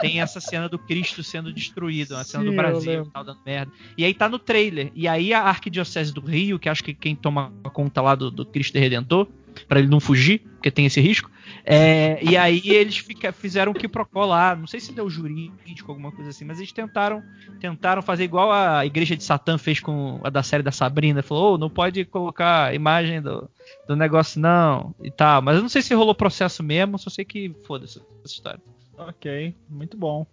[0.00, 3.70] tem essa cena do Cristo sendo destruído, a cena Sim, do Brasil, tal, dando merda.
[3.98, 4.90] E aí tá no trailer.
[4.94, 8.44] E aí a Arquidiocese do Rio, que acho que quem toma conta lá do, do
[8.44, 9.26] Cristo Redentor,
[9.68, 11.30] pra ele não fugir, porque tem esse risco.
[11.64, 14.54] é, e aí eles fica- fizeram um quiprocó lá.
[14.54, 17.22] Não sei se deu jurídico, alguma coisa assim, mas eles tentaram
[17.60, 21.22] tentaram fazer igual a igreja de Satã fez com a da série da Sabrina.
[21.22, 23.50] Falou, "Ô, não pode colocar a imagem do,
[23.88, 25.42] do negócio, não, e tal.
[25.42, 28.60] Mas eu não sei se rolou processo mesmo, só sei que foda-se essa história.
[28.96, 30.26] Ok, muito bom.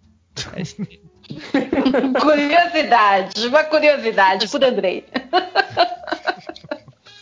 [0.54, 0.62] É.
[2.20, 5.04] Curiosidade, uma curiosidade por Andrei.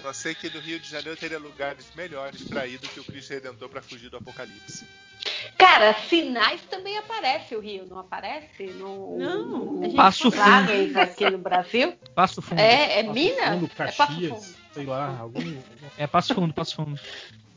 [0.07, 3.03] Só sei que no Rio de Janeiro teria lugares melhores pra ir do que o
[3.05, 4.87] Cristo Redentor pra fugir do apocalipse.
[5.59, 8.66] Cara, sinais também aparece o Rio, não aparece?
[8.78, 11.01] No, Não, a gente Passo Fundo.
[11.01, 11.95] aqui no Brasil?
[12.15, 12.61] Passo Fundo.
[12.61, 13.49] É, é Passo Minas?
[13.49, 14.57] Fundo, É Passo Caxias, Fundo.
[14.74, 15.57] sei lá, algum.
[15.99, 17.01] É Passo Fundo, Passo Fundo.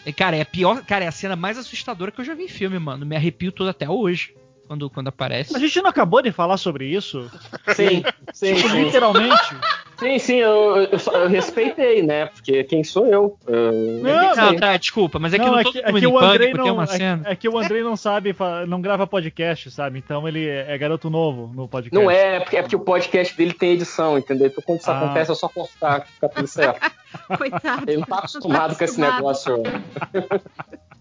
[0.04, 0.84] E, cara, é a pior.
[0.86, 3.06] Cara, é a cena mais assustadora que eu já vi em filme, mano.
[3.06, 4.36] Me arrepio todo até hoje.
[4.66, 5.56] Quando, quando aparece.
[5.56, 7.30] A gente não acabou de falar sobre isso?
[7.76, 8.04] Sim,
[8.34, 8.84] sim, Tipo, sim.
[8.86, 9.56] literalmente.
[10.00, 12.28] Sim, sim, eu, eu, só- eu respeitei, né?
[12.28, 13.38] Porque quem sou eu?
[13.46, 13.72] Eu-
[14.02, 16.58] Não, Não, tá, desculpa, mas é que não, é que, é que o Andrei tem
[16.66, 17.22] não, uma é, cena.
[17.26, 18.34] é que o Andrei não sabe,
[18.68, 20.00] não grava podcast, sabe?
[20.00, 22.02] Então ele é garoto novo no podcast.
[22.02, 24.48] Não é, é porque, é porque o podcast dele tem edição, entendeu?
[24.48, 24.98] Então quando isso Ah.
[25.00, 26.92] acontece é só cortar que fica tudo certo.
[27.38, 27.84] Coitado.
[27.90, 29.64] Ele não tá acostumado com esse negócio.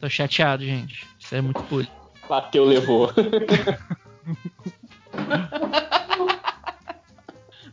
[0.01, 1.07] Tô chateado, gente.
[1.20, 1.87] Isso é muito puro.
[2.29, 3.12] Bateu, levou.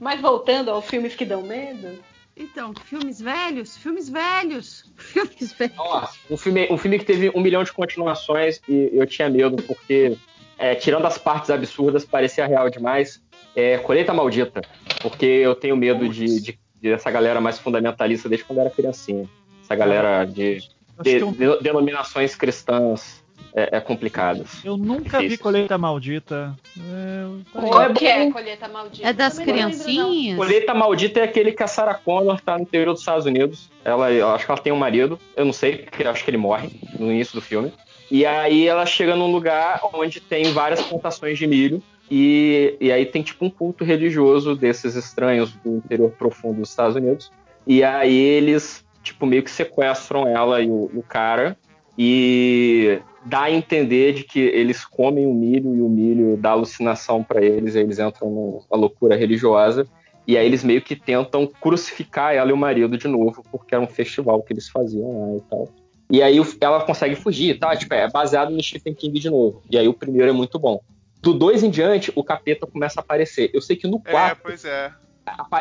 [0.05, 1.97] Mas voltando aos filmes que dão medo.
[2.37, 5.73] Então, filmes velhos, filmes velhos, filmes velhos.
[5.79, 9.55] Ó, um filme, um filme que teve um milhão de continuações e eu tinha medo,
[9.63, 10.15] porque,
[10.59, 13.19] é, tirando as partes absurdas, parecia real demais.
[13.55, 14.61] É Colheita Maldita,
[15.01, 19.27] porque eu tenho medo de, de- dessa galera mais fundamentalista desde quando eu era criancinha.
[19.63, 20.59] Essa galera de,
[21.01, 23.23] de- eu, de- denominações cristãs
[23.55, 24.63] é, é complicadas.
[24.65, 25.43] eu nunca vi Difícil.
[25.43, 26.55] Colheita Maldita.
[26.77, 27.25] É.
[27.53, 29.07] Qual que é Colheita Maldita?
[29.07, 30.37] É das criancinhas?
[30.37, 33.71] Colheita Maldita é aquele que a Sarah Connor tá no interior dos Estados Unidos.
[33.83, 36.29] Ela, eu acho que ela tem um marido, eu não sei, porque eu acho que
[36.29, 36.69] ele morre
[36.99, 37.71] no início do filme.
[38.11, 41.81] E aí ela chega num lugar onde tem várias plantações de milho.
[42.11, 46.95] E, e aí tem tipo um culto religioso desses estranhos do interior profundo dos Estados
[46.95, 47.31] Unidos.
[47.65, 51.57] E aí eles, tipo, meio que sequestram ela e o, e o cara.
[51.97, 57.23] E dá a entender de que eles comem o milho e o milho dá alucinação
[57.23, 57.75] pra eles.
[57.75, 59.87] E eles entram numa loucura religiosa.
[60.27, 63.83] E aí eles meio que tentam crucificar ela e o marido de novo, porque era
[63.83, 65.69] um festival que eles faziam lá e tal.
[66.09, 67.75] E aí ela consegue fugir, tá?
[67.75, 69.61] Tipo, é baseado no Stephen King de novo.
[69.69, 70.79] E aí o primeiro é muito bom.
[71.21, 73.49] Do 2 em diante, o capeta começa a aparecer.
[73.53, 74.91] Eu sei que no É, 4, pois é.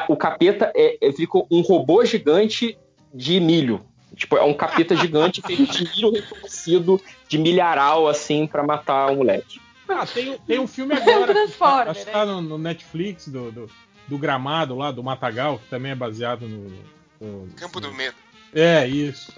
[0.08, 2.76] o capeta é, é, fica um robô gigante
[3.12, 3.80] de milho.
[4.14, 9.16] Tipo, é um capeta gigante feito de milho retorcido, de milharal, assim, pra matar o
[9.16, 9.60] moleque.
[9.88, 11.34] Ah, tem, tem um filme agora.
[11.46, 13.70] que tá- acho que tá no, no Netflix do, do,
[14.08, 16.70] do Gramado lá, do Matagal, que também é baseado no.
[17.20, 18.16] no- Campo do Medo.
[18.54, 19.32] É, isso.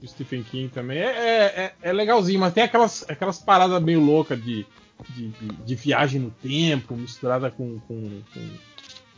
[0.00, 0.98] Do Stephen King também.
[0.98, 4.66] É, é, é- é legalzinho, mas tem aquelas, aquelas paradas meio loucas de,
[5.10, 8.50] de, de- de viagem no tempo, misturada com, com, com,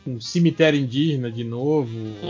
[0.03, 1.89] com cemitério indígena de novo.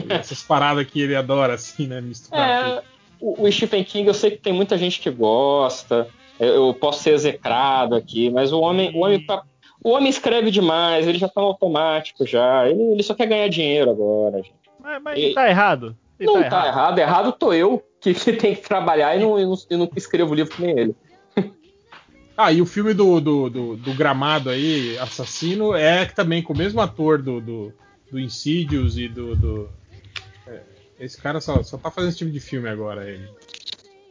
[0.10, 2.02] essas paradas que ele adora, assim, né?
[2.02, 2.68] Misturar.
[2.68, 2.84] É,
[3.20, 6.08] o, o Stephen King, eu sei que tem muita gente que gosta.
[6.40, 9.44] Eu, eu posso ser execrado aqui, mas o homem, o homem, tá-
[9.84, 11.08] o homem escreve demais.
[11.08, 12.68] Ele já tá no automático já.
[12.70, 14.38] Ele, ele só quer ganhar dinheiro agora.
[14.38, 14.54] gente.
[14.80, 15.96] Mas, mas ele tá errado.
[16.20, 17.00] Ele não tá tá errado.
[17.00, 17.32] errado.
[17.32, 20.54] tô eu que, que tem que trabalhar e não, e não, e não escrevo livro
[20.56, 20.96] que nem ele.
[22.42, 26.58] Ah, e o filme do, do, do, do Gramado aí, Assassino, é também com o
[26.58, 27.74] mesmo ator do, do,
[28.10, 29.36] do Insidious e do.
[29.36, 29.70] do-
[30.48, 30.62] é,
[31.02, 33.10] esse cara só, só tá fazendo esse tipo de filme agora.
[33.10, 33.28] Ele.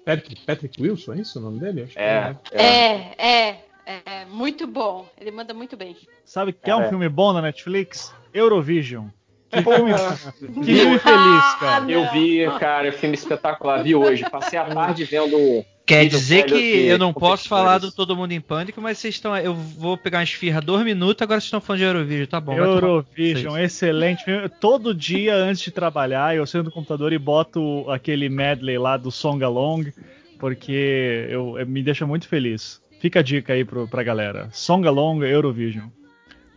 [0.04, 1.84] Patrick, Patrick Wilson, é isso o nome dele?
[1.84, 3.56] Acho que É, É, é,
[3.86, 5.08] é, muito bom.
[5.18, 5.96] Ele manda muito bem.
[6.26, 6.88] Sabe que é um É.
[6.90, 8.12] filme bom na Netflix?
[8.34, 9.06] Eurovision.
[9.50, 11.82] Que filme, que filme feliz, cara.
[11.86, 13.82] Ah, Eu vi, cara, filme espetacular.
[13.82, 14.28] Vi hoje.
[14.28, 15.64] Passei a tarde vendo.
[15.88, 19.14] Quer dizer que de eu não posso falar do Todo Mundo em Pânico, mas vocês
[19.14, 19.34] estão.
[19.38, 22.52] Eu vou pegar uma esfirra dois minutos, agora vocês estão falando de Eurovision, tá bom.
[22.52, 24.22] Eurovision, excelente.
[24.60, 29.10] Todo dia antes de trabalhar, eu sento no computador e boto aquele medley lá do
[29.10, 29.90] Song Along,
[30.38, 32.82] porque eu, eu- me deixa muito feliz.
[33.00, 34.48] Fica a dica aí pro, pra galera.
[34.52, 35.86] Song Along Eurovision.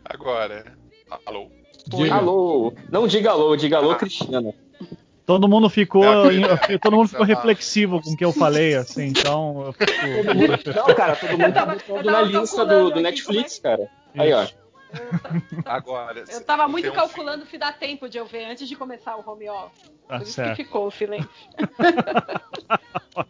[0.04, 0.74] Agora.
[1.26, 1.50] Alô?
[1.88, 2.16] Diga.
[2.16, 2.74] Alô.
[2.92, 4.42] Não diga alô, diga alô, Cristina.
[5.32, 6.04] Todo mundo ficou,
[6.82, 11.16] todo mundo ficou reflexivo com o que eu falei, assim, então eu fico- Não, cara,
[11.16, 13.90] todo mundo tá botando na lista do, do aqui Netflix, cara.
[14.18, 14.46] Aí, ó.
[15.66, 16.26] Agora.
[16.30, 19.24] Eu tava muito um calculando se dá tempo de eu ver antes de começar o
[19.26, 19.90] home office.
[20.06, 20.58] Tá Por isso certo.
[20.58, 21.30] que ficou o silêncio.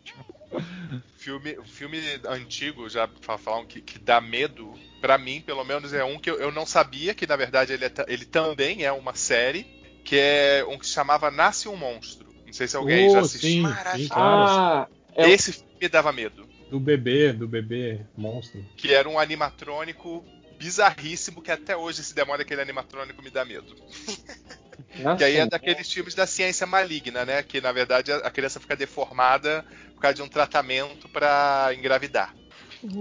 [1.18, 5.94] Filme, filme antigo, já pra falar um que, que dá medo, pra mim, pelo menos,
[5.94, 8.92] é um que eu, eu não sabia, que na verdade ele, é ele também é
[8.92, 9.68] uma série,
[10.04, 12.32] que é um que se chamava Nasce um Monstro.
[12.46, 13.50] Não sei se alguém Oh, já assistiu.
[13.50, 14.46] sim, sim, claro.
[14.46, 16.48] Ah, é Esse filme me dava medo.
[16.70, 18.64] Do bebê, do bebê monstro.
[18.78, 20.26] Que era um animatrônico
[20.58, 23.76] bizarríssimo, que até hoje esse demônio aquele animatrônico me dá medo.
[25.00, 27.44] Nossa, Que aí é daqueles filmes da ciência maligna, né?
[27.44, 32.36] Que na verdade a a criança fica deformada por causa de um tratamento pra engravidar.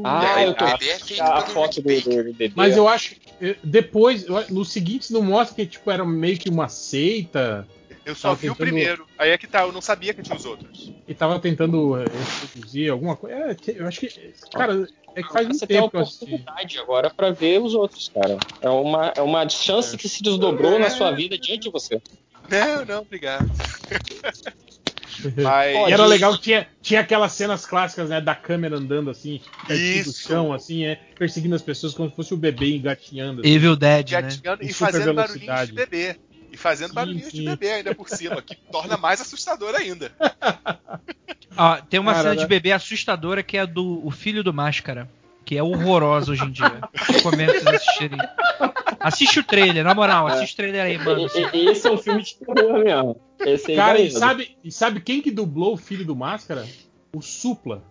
[0.05, 2.52] Ah, aí, eu tô a- é feito a pelo foto do, do, bebê.
[2.55, 6.48] Mas eu acho que eh, depois, nos seguintes não mostra que tipo era meio que
[6.51, 7.66] uma seita
[8.05, 9.07] Eu só Tava vi o tentando- primeiro.
[9.19, 10.93] Aí é que tá, eu não sabia que tinha os outros.
[11.09, 13.36] e tava tentando eh, reproduzir alguma coisa.
[13.36, 14.09] É, eu acho que,
[14.52, 16.24] cara, é que faz muito Você tem a tempo que eu assisti.
[16.24, 18.36] oportunidade agora pra ver os outros, cara.
[18.61, 22.01] É uma, é uma chance que se desdobrou na sua vida diante de você.
[22.48, 23.48] Não, não, obrigado.
[25.43, 25.89] Mas.
[25.89, 29.41] E era legal que tinha, tinha aquelas cenas clássicas, né, da câmera andando assim,
[30.05, 33.41] do chão, assim, é, perseguindo as pessoas como se fosse o bebê engatinhando.
[33.41, 33.51] assim.
[33.51, 34.23] Evil Dead, né?
[34.23, 36.16] gatinhando Em e fazendo barulhinhos de bebê.
[36.53, 37.45] E fazendo Sim, barulhinhos de sim.
[37.45, 40.11] bebê ainda por cima, que torna mais assustador ainda.
[41.57, 42.41] Ó, tem uma Cara, cena né?
[42.41, 45.09] de bebê assustadora que é a do o filho do Máscara,
[45.45, 46.81] que é horrorosa hoje em dia.
[46.95, 48.19] Recomendo vocês assistirem.
[49.01, 51.27] Assiste o trailer, na moral, assiste o trailer aí, mano.
[51.52, 53.20] E- e- Esse é um filme de terror mesmo.
[53.40, 54.18] Esse aí Cara, e medo.
[54.18, 56.66] sabe, e sabe quem que dublou o filho do Máscara?
[57.14, 57.82] O Supla.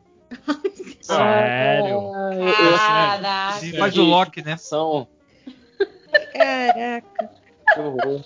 [1.02, 2.11] Sério.
[2.14, 3.77] Ah, Caraca.
[3.77, 4.56] Faz o Loki, né?
[4.57, 5.07] São.
[6.34, 7.31] Caraca.
[7.73, 8.22] Que horror.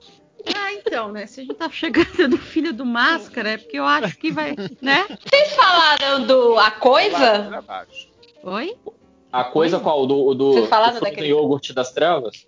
[0.56, 1.26] Ah, então, né?
[1.26, 4.56] Se a gente tá chegando no filho do Máscara, é porque eu acho que vai,
[4.82, 5.06] né?
[5.26, 7.64] Vocês falaram do A Coisa?
[8.44, 8.76] Oi?
[9.32, 10.06] A coisa qual?
[10.06, 12.46] Do, o do, Vocês falaram do daquele- iogurte das trevas?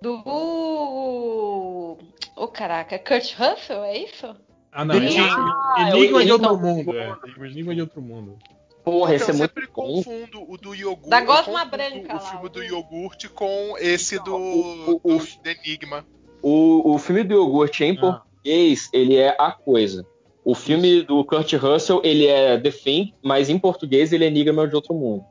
[0.00, 1.96] Do.
[2.36, 4.34] Ô, caraca, Kurt Russell, é isso?
[4.72, 4.94] Ah, não.
[4.94, 6.96] É, Ah, Enigma eu- de outro mundo.
[6.96, 7.16] É.
[7.46, 8.36] Enigma de outro mundo.
[8.84, 9.72] Porra, esse Então, é muito sempre bom.
[10.02, 11.10] confundo o do iogurte.
[11.10, 15.00] Da eu Gosma Branca O lá, filme o do do- iogurte com esse do, o-
[15.02, 16.06] o- do Enigma.
[16.42, 18.00] O, o filme do iogurte em Ah.
[18.00, 20.06] português, ele é A Coisa.
[20.44, 24.66] O filme do Kurt Russell, ele é The Thing, mas em português ele é Enigma
[24.66, 25.24] de Outro Mundo.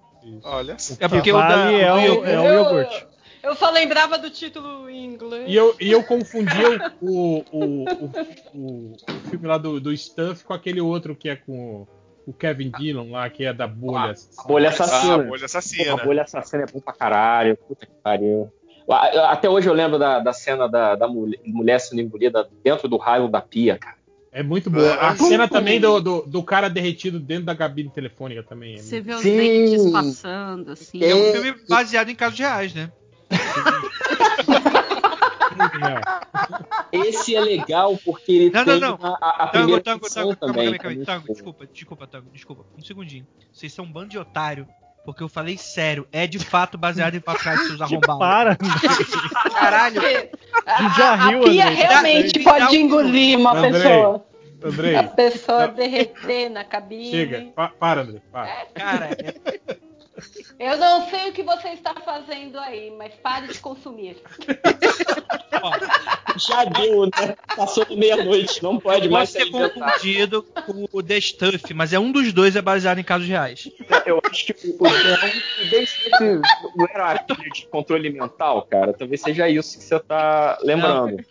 [0.44, 0.94] Olha só.
[1.00, 3.08] É porque que o da- vale é o o, é o Eu- iogurte.
[3.48, 5.46] Eu só lembrava do título em inglês.
[5.48, 8.10] E eu, e eu confundia o, o, o,
[8.54, 11.88] o, o filme lá do, do Stuff com aquele outro que é com
[12.26, 14.14] o, Kevin Dillon lá, que é da bolha.
[14.38, 15.18] A Bolha Ah, Assassina.
[15.18, 15.94] bolha Porra, assassina.
[15.94, 17.56] a Bolha Assassina é bom pra caralho.
[17.56, 18.52] Puta que pariu.
[18.90, 22.88] A- Até hoje eu lembro da, da cena da, da mulher, mulher sendo engolida dentro
[22.90, 23.96] do raio da pia, cara.
[24.32, 24.94] É muito boa.
[24.96, 28.76] A Ah, cena também do, do, do cara derretido dentro da cabine telefônica também.
[28.76, 29.38] É Você muito- vê os Sim.
[29.38, 31.04] dentes passando, assim.
[31.04, 32.92] É um filme baseado em casos reais, né?
[36.92, 39.06] Esse é legal porque ele Não, tem não, não.
[39.06, 40.66] a, a- a Tango, primeira tango, tango, calma, também.
[40.66, 41.34] calma, calma, é tango, boa.
[41.36, 42.66] desculpa, desculpa, tango, desculpa.
[42.78, 43.28] Um segundinho.
[43.52, 44.68] Vocês são um bando de otário,
[45.06, 46.08] porque eu falei sério.
[46.12, 48.18] É de fato baseado em fatos reais, seus arrombados.
[48.20, 48.56] Para,
[49.52, 50.02] Caralho.
[50.66, 51.76] A, já a riu, pia Andrei.
[51.84, 53.72] realmente pode engolir uma Andrei.
[53.74, 54.26] pessoa.
[54.64, 57.12] Andrei, A pessoa derreter na cabine.
[57.12, 57.46] chega.
[57.56, 58.22] Pa- para, André.
[58.32, 58.48] Para.
[58.74, 59.78] Cara, é-
[60.60, 64.18] Eu não sei o que você está fazendo aí, mas pare de consumir.
[66.38, 67.36] Já deu, né?
[67.56, 72.12] Passou meia-noite, não pode mais pode ser confundido com o The Stuff, mas é um
[72.12, 73.70] dos dois é baseado em casos reais.
[74.06, 76.42] Eu acho que o, o, o Dave
[76.76, 78.94] não era a de controle mental, cara.
[78.94, 81.24] Talvez seja isso que você tá lembrando.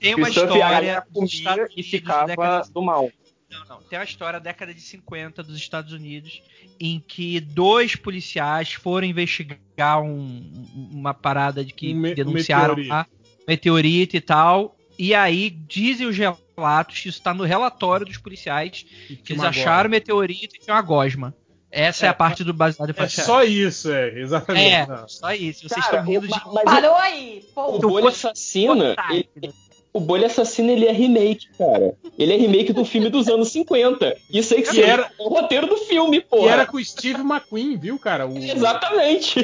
[0.00, 3.10] Tem Que uma Stuff, a história comia Estados e ficava do mal.
[3.50, 3.82] Não, não.
[3.82, 6.42] Tem uma história da década de 50 dos Estados Unidos
[6.78, 12.88] em que dois policiais foram investigar um- uma parada de que me- denunciaram meteorito.
[12.90, 13.06] lá,
[13.46, 14.76] meteorito e tal.
[14.98, 19.88] E aí dizem os relatos, isso está no relatório dos policiais, E que eles acharam
[19.88, 21.34] o meteorito e tinha uma gosma.
[21.70, 23.26] Essa é, É, a parte do baseado em É fatos reais.
[23.26, 24.90] só isso, é, exatamente.
[24.90, 25.68] É, só isso.
[25.68, 26.54] Vocês Cara, estão rindo o- de.
[26.54, 27.44] mas Parou aí.
[27.54, 29.28] Pô, o Bolha Assassina, ele.
[29.92, 31.94] O Bolha Assassino, ele é remake, cara.
[32.18, 34.16] Ele é remake do filme dos anos 50.
[34.30, 36.44] Isso aí que, Que era- era o roteiro do filme, pô.
[36.44, 38.26] E era com o Steve McQueen, viu, cara?
[38.26, 39.40] O, Exatamente.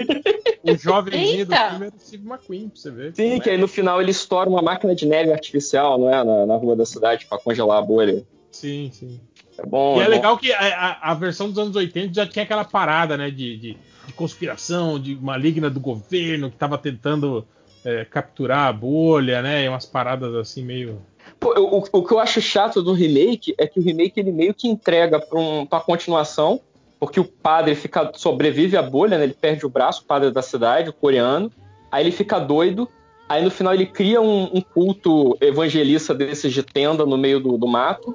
[0.63, 1.71] o jovenzinho do Eita!
[1.71, 3.15] filme era o Steve McQueen, pra você ver.
[3.15, 6.23] Sim, que aí no final ele estoura uma máquina de neve artificial, não é?
[6.23, 8.23] Na, na rua da cidade, pra congelar a bolha.
[8.53, 9.21] Sim, sim.
[9.59, 9.97] É bom.
[9.99, 10.11] E é bom.
[10.11, 13.57] legal que a, a- a versão dos anos 80 já tinha aquela parada, né, de,
[13.57, 17.47] de, de conspiração, de maligna do governo que tava tentando
[17.85, 19.65] é, capturar a bolha, né?
[19.65, 21.01] E umas paradas assim meio.
[21.39, 24.55] Pô, o, o que eu acho chato do remake é que o remake ele meio
[24.55, 26.61] que entrega pra, um, pra continuação,
[26.99, 29.25] porque o padre fica sobrevive à bolha, né?
[29.25, 31.53] Ele perde o braço, o padre da cidade, o coreano.
[31.91, 32.89] Aí ele fica doido.
[33.29, 37.57] Aí no final ele cria um, um culto evangelista desses de tenda no meio do,
[37.57, 38.15] do mato.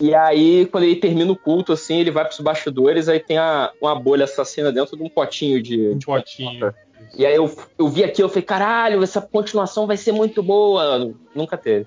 [0.00, 3.72] E aí, quando ele termina o culto, assim, ele vai pros bastidores, aí tem a,
[3.80, 5.88] uma bolha assassina dentro de um potinho de.
[5.88, 6.72] Um potinho.
[7.16, 11.14] E aí eu, eu vi aqui, eu falei, caralho, essa continuação vai ser muito boa.
[11.34, 11.86] Nunca teve.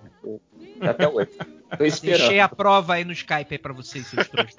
[0.82, 1.30] Até hoje.
[1.78, 2.20] Tô esperando.
[2.20, 4.56] Deixei a prova aí no Skype aí pra vocês, seus trouxas.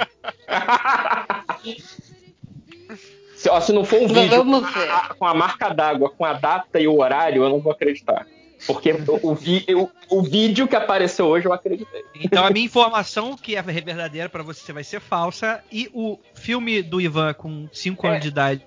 [3.36, 6.32] Se, ó, se não for um vídeo com a, com a marca d'água, com a
[6.32, 8.24] data e o horário, eu não vou acreditar.
[8.66, 12.02] Porque o, o, vi- eu- o vídeo que apareceu hoje eu acreditei.
[12.14, 15.62] Então a minha informação, que é verdadeira pra você, vai ser falsa.
[15.70, 18.62] E o filme do Ivan com 5 anos de idade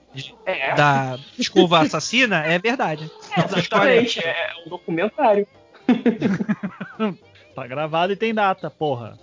[0.46, 3.10] É, da escova assassina é verdade.
[3.22, 4.20] História exatamente.
[4.20, 5.48] É um documentário.
[7.56, 9.18] Tá gravado e tem data, porra.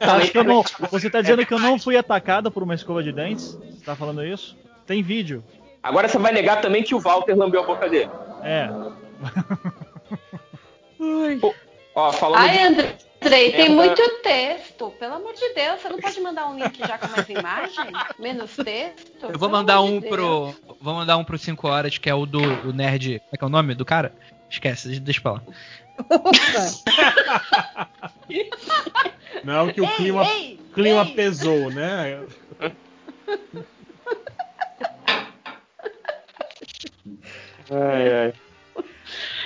[0.00, 3.02] Acho que eu não- você tá dizendo que eu não fui atacado por uma escova
[3.04, 3.52] de dentes?
[3.54, 4.56] Você tá falando isso?
[4.84, 5.44] Tem vídeo.
[5.80, 8.10] Agora você vai negar também que o Walter lambeu a boca dele.
[8.42, 8.68] É.
[11.40, 11.54] Pô,
[11.94, 14.90] Ó, falando Ai, de- Andrei, tem Lembra- muito texto.
[14.98, 17.86] Pelo amor de Deus, você não pode mandar um link já com mais imagem?
[18.18, 19.26] Menos texto?
[19.32, 20.54] Eu vou mandar um de pro.
[20.80, 23.18] Vou mandar um pro 5 horas, que é o do o nerd.
[23.20, 24.12] Como é que é o nome do cara?
[24.50, 25.42] Esquece, deixa pra lá.
[29.42, 31.14] Não, que o Ei, clima, ei, clima ei.
[31.14, 32.20] pesou, né?
[37.70, 38.32] Ai, ai.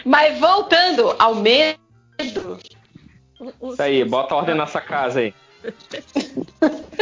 [0.04, 1.78] Mas voltando ao medo.
[2.20, 5.34] Isso aí, bota ordem nessa casa aí.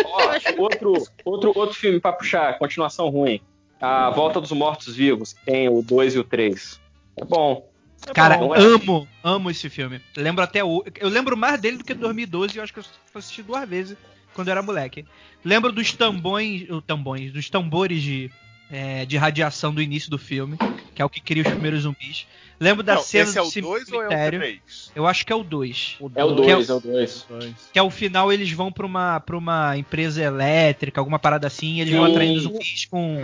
[0.05, 0.95] Ó, outro,
[1.25, 3.41] outro, outro filme pra puxar, continuação ruim.
[3.81, 6.81] A Volta dos Mortos Vivos, que tem o 2 e o 3.
[7.17, 7.69] É bom.
[8.15, 8.59] Cara, bom, é.
[8.59, 10.01] amo, amo esse filme.
[10.17, 10.85] Lembro até o.
[10.99, 13.97] Eu lembro mais dele do que 2012, eu acho que eu assisti duas vezes
[14.35, 15.05] quando eu era moleque.
[15.45, 16.67] Lembro dos tambões.
[16.87, 18.31] tambões, dos tambores de,
[18.71, 20.57] é, de radiação do início do filme,
[20.95, 22.27] que é o que cria os primeiros zumbis.
[22.61, 24.41] Lembro da Não, cena esse é do o 2 ou é o cemitério.
[24.41, 24.93] 3?
[24.97, 25.97] Eu acho que é o 2.
[26.01, 27.27] É o Que é 2, é o 2.
[27.73, 31.81] Que ao final eles vão pra uma, pra uma empresa elétrica, alguma parada assim, e
[31.83, 32.11] eles vão Sim.
[32.11, 33.21] atraindo zumbis com.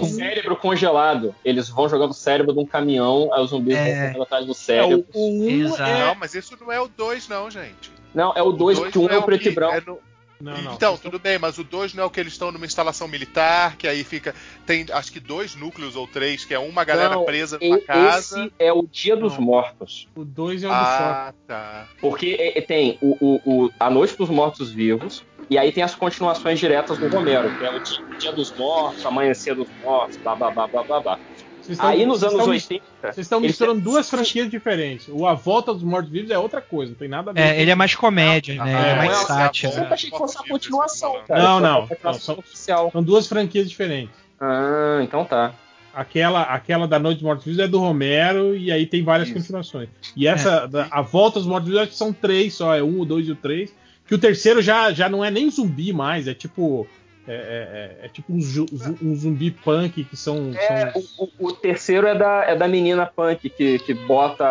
[0.00, 1.34] O cérebro congelado.
[1.44, 3.84] Eles vão jogando o cérebro de um caminhão, aí os zumbis É.
[3.84, 5.04] vão correndo atrás do cérebro.
[5.14, 5.82] É, o, o um Exato.
[5.82, 7.92] é- Não, mas isso não é o 2, não, gente.
[8.14, 9.74] Não, é o 2, dois porque um não é o preto que- e branco.
[9.76, 9.98] é no-
[10.40, 10.74] Não, não.
[10.74, 13.76] Então, tudo bem, mas o 2 não é o que eles estão numa instalação militar,
[13.76, 14.34] que aí fica.
[14.64, 17.80] Tem acho que dois núcleos ou três, que é uma galera Não, presa e- numa
[17.80, 18.44] casa.
[18.44, 19.42] Esse é o Dia dos Não.
[19.42, 20.08] Mortos.
[20.14, 21.88] O 2 é o do Ah, tá.
[22.00, 25.82] Porque é, é, tem o, o- o- A Noite dos Mortos Vivos, e aí tem
[25.82, 30.18] as continuações diretas do Romero, que é o Dia, Dia dos Mortos, Amanhecer dos Mortos,
[30.22, 31.20] blá blá blá blá blá blá.
[31.68, 32.84] Estão- Aí nos anos estão- 80.
[33.02, 35.06] Vocês estão misturando duas franquias diferentes.
[35.10, 37.40] O A Volta dos Mortos Vivos é outra coisa, não tem nada a ver.
[37.40, 38.74] É, ele é mais comédia, né?
[38.74, 39.72] Ah, ele é é, mais é, é, sátira.
[39.72, 41.42] é, Eu achei que fosse a continuação, Não, cara.
[41.42, 41.80] não, não.
[41.84, 42.90] uma Não, oficial.
[42.92, 44.14] São duas franquias diferentes.
[44.40, 45.52] Ah, então tá.
[45.94, 49.36] Aquela, aquela da Noite dos Mortos Vivos é do Romero e aí tem várias Isso.
[49.38, 49.88] continuações.
[50.16, 53.00] E essa, da- a Volta dos Mortos Vivos, acho que são três só, é um,
[53.00, 53.74] o dois e o três.
[54.06, 56.86] Que o terceiro já, já não é nem zumbi mais, é tipo.
[57.30, 60.50] É, é- é- é tipo um, um zumbi punk que são.
[60.56, 64.44] É, são- o, o- o terceiro é da, é da menina punk que, que bota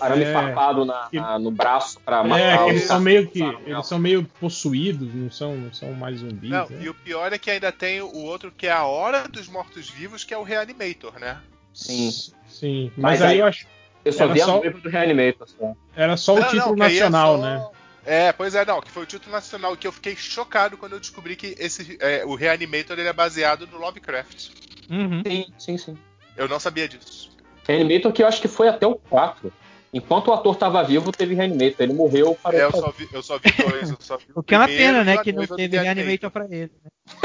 [0.00, 0.32] arame É.
[0.32, 2.94] farpado na- Que- na- no braço pra matar É, que o eles cara.
[2.94, 3.38] são meio que.
[3.40, 6.50] Sabe, Eles são meio possuídos, não são, não são mais zumbis.
[6.50, 6.78] Não, né?
[6.82, 10.22] e o pior é que ainda tem o outro que é a Hora dos Mortos-Vivos,
[10.22, 11.38] que é o Reanimator, né?
[11.74, 12.10] Sim.
[12.48, 13.66] Sim, mas, Mas aí, aí- eu acho.
[14.04, 15.46] Eu só Era vi só- a do Reanimator.
[15.48, 15.72] Só.
[15.94, 17.66] Era só o Não, título não, é nacional, só- né?
[18.04, 21.00] É, pois é, não, que foi o título nacional que eu fiquei chocado quando eu
[21.00, 24.48] descobri que esse, é, o Reanimator ele é baseado no Lovecraft.
[24.90, 25.22] Uhum.
[25.26, 25.98] Sim, sim, sim.
[26.36, 27.30] Eu não sabia disso.
[27.66, 29.52] Reanimator que eu acho que foi até o 4.
[29.92, 31.76] Enquanto o ator tava vivo, teve Reanimator.
[31.80, 33.90] Ele morreu para É, eu, só vi, eu só vi dois.
[33.90, 35.18] Eu só vi O que é uma pena, né?
[35.18, 36.72] Que não teve Reanimator pra ele.
[36.82, 36.90] né?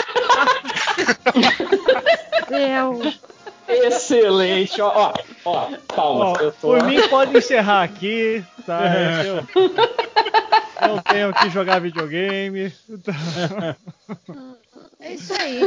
[2.50, 3.00] Eu,
[3.68, 4.82] Excelente.
[4.82, 5.14] Ó, ó,
[5.46, 6.26] ó calma.
[6.26, 6.68] Ó, eu tô...
[6.68, 8.82] por mim pode encerrar aqui, tá?
[9.26, 9.46] Eu,
[10.90, 12.72] eu tenho que jogar videogame.
[15.00, 15.62] É isso aí.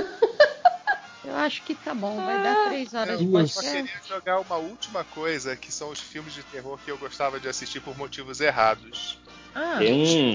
[1.24, 3.82] Eu acho que tá bom, vai dar três horas de Eu só podcast.
[3.92, 7.48] queria jogar uma última coisa, que são os filmes de terror que eu gostava de
[7.48, 9.18] assistir por motivos errados.
[9.54, 10.32] Ah, Hum,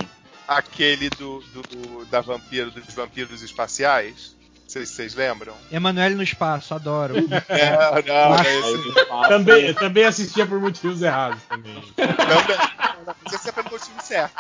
[0.48, 4.35] Aquele do, do- da vampiro, dos vampiros espaciais.
[4.74, 5.53] Não sei se vocês lembram.
[5.72, 7.14] Emanuele no espaço, adoro.
[7.48, 9.27] É, não, não é esse.
[9.30, 11.80] Também, eu também assistia por motivos errados também.
[11.95, 12.58] Também.
[13.24, 14.34] Mas esse é pelo motivo certo.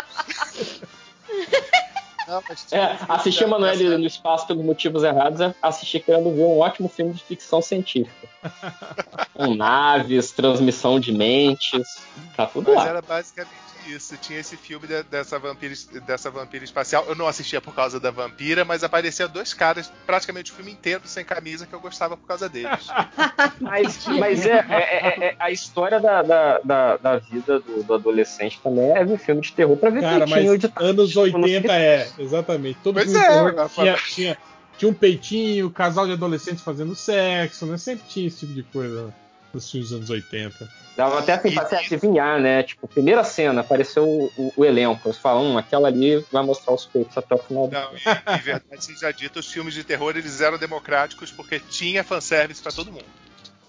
[2.27, 6.89] Não, É, assistir Emanuele no espaço pelos motivos errados é assistir querendo ver um ótimo
[6.89, 8.27] filme de ficção científica.
[9.35, 12.01] Com naves, transmissão de mentes,
[12.35, 12.89] tá tudo Mas lá.
[12.89, 13.51] era basicamente
[13.87, 14.17] isso.
[14.17, 15.73] Tinha esse filme de- dessa, vampira,
[16.05, 17.05] dessa vampira espacial.
[17.07, 21.01] Eu não assistia por causa da vampira, mas aparecia dois caras praticamente o filme inteiro
[21.05, 22.87] sem camisa que eu gostava por causa deles.
[23.59, 27.93] Mas, mas é, é- é- é- a história da, da, da, da vida do, do
[27.93, 32.09] adolescente também é ver filme de terror pra ver Cara, mas de anos 80 é,
[32.19, 32.79] exatamente.
[32.83, 34.37] Todo Pois filme de é, terror tinha, tinha,
[34.77, 37.77] tinha um peitinho, casal de adolescentes fazendo sexo, né?
[37.77, 39.13] Sempre tinha esse tipo de coisa
[39.53, 40.69] nos filmes dos anos 80.
[40.95, 42.61] Dava até assim, pra se adivinhar, né?
[42.63, 45.01] Tipo, primeira cena, apareceu o, o, o elenco.
[45.07, 48.35] Eles falam, hum, aquela ali vai mostrar os peitos até o final do Não, e,
[48.37, 52.71] e verdade seja dita, os filmes de terror eles eram democráticos porque tinha fanservice pra
[52.71, 53.05] todo mundo.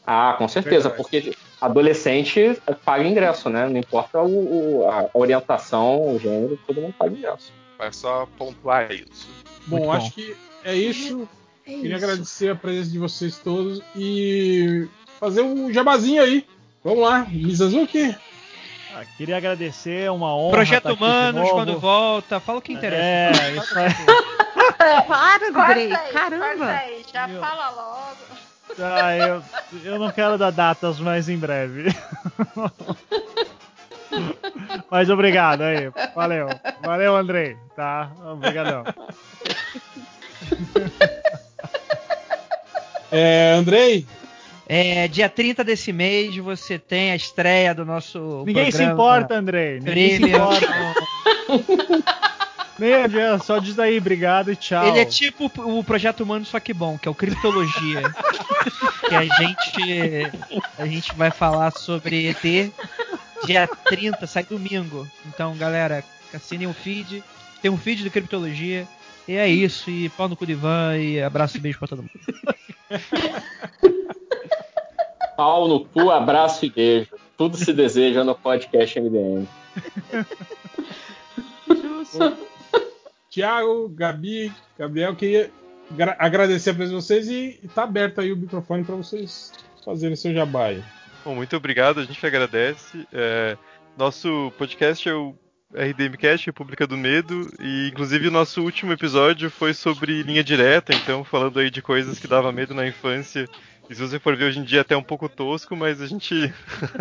[0.06, 0.96] Ah, com certeza, Verdade.
[0.96, 3.66] porque adolescente paga ingresso, né?
[3.68, 7.50] Não importa o, o- a orientação, o gênero, todo mundo paga ingresso.
[7.78, 9.26] Vai só pontuar isso.
[9.66, 9.92] Bom, Muito bom.
[9.92, 11.26] acho que é isso.
[11.66, 12.04] É Queria isso.
[12.04, 14.86] agradecer a presença de vocês todos e
[15.24, 16.46] fazer um jabazinho aí.
[16.82, 18.14] Vamos lá, Mizazuki.
[18.94, 20.52] Ah, queria agradecer, uma honra.
[20.52, 21.54] Projeto tá aqui de Humanos, novo.
[21.54, 23.42] quando volta, fala o que interessa.
[23.42, 23.90] É, isso aí.
[25.08, 26.66] Para, Andrei, aí, caramba.
[26.66, 27.40] aí, já Meu.
[27.40, 28.16] fala logo.
[28.78, 29.42] Ah, eu,
[29.82, 31.84] eu não quero dar datas, mas em breve.
[34.90, 35.90] Mas obrigado aí.
[36.14, 36.48] Valeu.
[36.82, 37.56] Valeu, Andrei.
[37.74, 38.10] Tá?
[38.24, 38.84] Obrigadão.
[43.10, 44.06] É, Andrei,
[44.66, 49.34] É, dia 30 desse mês você tem a estreia do nosso Ninguém se programa importa,
[49.34, 49.78] Andrei.
[49.80, 50.66] Ninguém se importa.
[52.76, 54.84] Nem adianta, só diz aí, obrigado e tchau.
[54.84, 58.02] Ele é tipo o Projeto Humano, só que bom, que é o Criptologia.
[59.08, 60.32] que a gente,
[60.76, 62.72] a gente vai falar sobre ET
[63.46, 65.06] dia 30, sai domingo.
[65.26, 66.02] Então, galera,
[66.32, 67.22] assinem o feed.
[67.62, 68.88] Tem um feed do Criptologia.
[69.26, 69.90] E é isso.
[69.90, 70.98] E pau no cu de Ivan.
[70.98, 72.10] E abraço e beijo pra todo mundo.
[75.36, 77.10] Pau no cu, abraço e beijo.
[77.36, 79.46] Tudo se deseja no podcast MDM.
[83.30, 85.50] Thiago, Gabi, Gabriel, queria
[85.90, 89.52] gra- agradecer a presença de vocês e, e tá aberto aí o microfone para vocês
[89.84, 90.82] fazerem seu jabá aí.
[91.24, 93.06] Bom, muito obrigado, a gente agradece.
[93.12, 93.56] É,
[93.96, 95.34] nosso podcast é o
[95.74, 101.24] RDMcast, República do Medo, e inclusive o nosso último episódio foi sobre linha direta, então
[101.24, 103.48] falando aí de coisas que dava medo na infância.
[103.88, 106.06] E se você for ver hoje em dia é até um pouco tosco, mas a
[106.06, 106.34] gente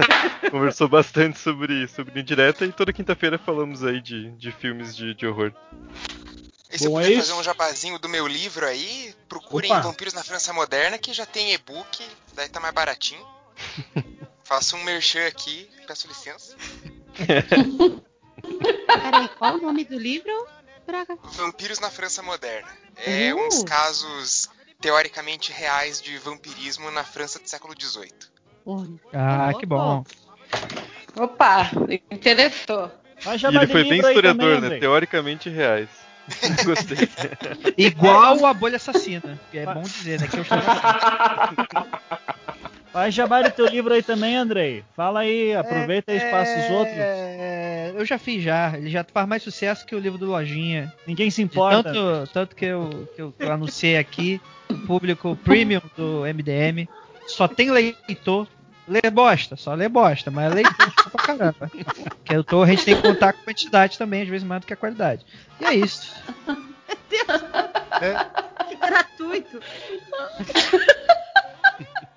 [0.52, 5.14] conversou bastante sobre, sobre linha direta e toda quinta-feira falamos aí de, de filmes de,
[5.14, 5.54] de horror.
[6.72, 7.28] E se eu Bom, é puder isso.
[7.28, 9.82] fazer um jabazinho do meu livro aí, procurem Opa.
[9.82, 12.04] Vampiros na França Moderna, que já tem e-book,
[12.34, 13.26] daí tá mais baratinho.
[14.44, 16.56] Faço um merchan aqui, peço licença.
[18.88, 20.48] Peraí, qual o nome do livro,
[20.86, 21.18] Braga?
[21.24, 22.68] Vampiros na França Moderna.
[22.98, 23.48] É Uh.
[23.48, 24.50] uns casos
[24.84, 28.12] teoricamente reais de vampirismo na França do século XVIII.
[29.14, 30.04] Ah, que bom.
[31.16, 31.72] Opa,
[32.12, 32.92] interessou.
[33.26, 34.80] Mas E ele foi bem historiador, também, né?
[34.80, 35.88] Teoricamente reais.
[36.66, 37.10] Gostei.
[37.78, 39.40] Igual a bolha assassina.
[39.52, 40.28] Que é bom dizer, né?
[40.28, 40.46] Que eu
[42.92, 44.84] Faz jabá do teu livro aí também, Andrei.
[44.96, 46.96] Fala aí, aproveita e espaça os outros.
[46.96, 48.78] É, eu já fiz já.
[48.78, 50.94] Ele já faz mais sucesso que o livro do Lojinha.
[51.08, 51.92] Ninguém se importa.
[51.92, 54.40] Tanto, tanto que, eu, que, eu, que eu anunciei aqui,
[54.80, 56.88] público premium do MDM.
[57.28, 58.48] Só tem leitor.
[58.86, 61.72] Lê bosta, só lê bosta, mas é leitor pra caramba.
[62.26, 64.68] Que eu tô, a gente tem que contar com quantidade também, às vezes mais do
[64.68, 65.26] que a qualidade.
[65.62, 66.14] E é isso.
[68.68, 69.60] Que gratuito.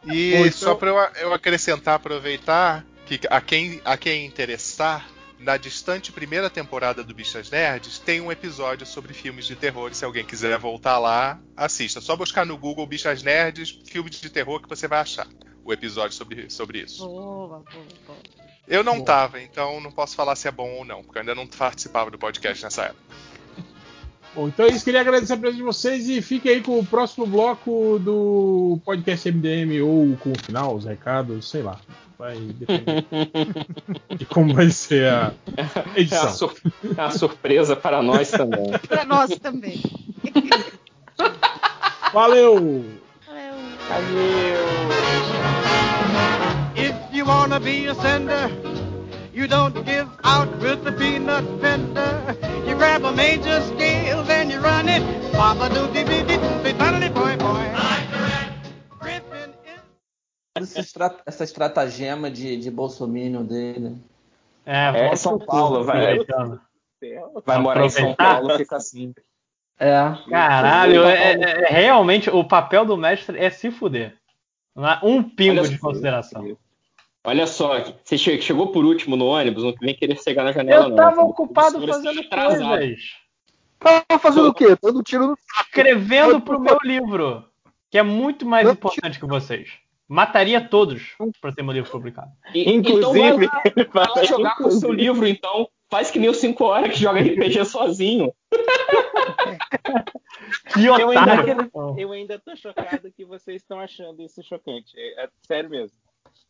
[0.07, 5.07] E então- só para eu, eu acrescentar, aproveitar, que a quem, a quem interessar,
[5.39, 9.91] na distante primeira temporada do Bichas Nerds, tem um episódio sobre filmes de terror.
[9.91, 12.01] E se alguém quiser voltar lá, assista.
[12.01, 15.27] Só buscar no Google Bichas Nerds, filmes de terror que você vai achar.
[15.65, 17.07] O episódio sobre, sobre isso.
[17.07, 18.19] Boa, boa, boa.
[18.69, 19.05] Eu não Boa.
[19.05, 22.11] tava, então não posso falar se é bom ou não, porque eu ainda não participava
[22.11, 23.01] do podcast nessa época.
[24.35, 24.85] Bom, então é isso.
[24.85, 29.31] Queria agradecer a presença de vocês e fique aí com o próximo bloco do podcast
[29.31, 31.81] MDM ou com o final, os recados, sei lá.
[32.19, 33.05] Vai depender
[34.17, 36.33] de como vai ser a É uma, edição.
[36.33, 36.55] sur-
[36.97, 38.73] é uma surpresa para nós também.
[38.89, 39.83] Pra nós também.
[42.13, 42.85] Valeu!
[43.89, 44.57] Valeu.
[46.75, 48.51] If you wanna be a sender,
[49.35, 52.37] you don't give out with the peanut vendor.
[52.67, 55.03] You grab a major scale, then you run it.
[55.33, 57.66] Papa doopy dee dee dee dee boy boy.
[60.57, 63.97] Essa, estra- essa estratagema de, de bolsominion dele.
[64.65, 66.03] É, É São Paulo, vai.
[66.03, 66.61] aproveitando.
[67.45, 68.15] Vai morar em São?
[68.15, 69.15] Paulo, fica assim.
[69.79, 69.93] É.
[70.31, 74.17] Caralho, é, é- é- realmente o papel do mestre é se fuder.
[74.75, 76.57] Não há um pingo Olha de consideração.
[77.25, 80.85] Olha só, você che- chegou por último no ônibus, não vem querer chegar na janela,
[80.85, 80.97] Eu não.
[80.97, 83.01] tava ocupado fazendo coisas.
[83.79, 84.77] Tava fazendo o quê?
[84.83, 85.39] Dando tiro no.
[85.61, 87.45] Escrevendo pro meu livro,
[87.91, 89.71] que é muito mais importante que vocês.
[90.09, 92.31] Mataria todos pra ter meu livro publicado.
[92.55, 93.63] E- Então vai lá,
[93.93, 95.69] vai lá jogar com o seu livro, então.
[95.89, 98.33] Faz que nem os 5 horas que joga RPG sozinho.
[100.75, 104.93] Que Eu ainda, eu ainda tô chocado que vocês estão achando isso chocante.
[104.97, 105.97] É, é sério mesmo.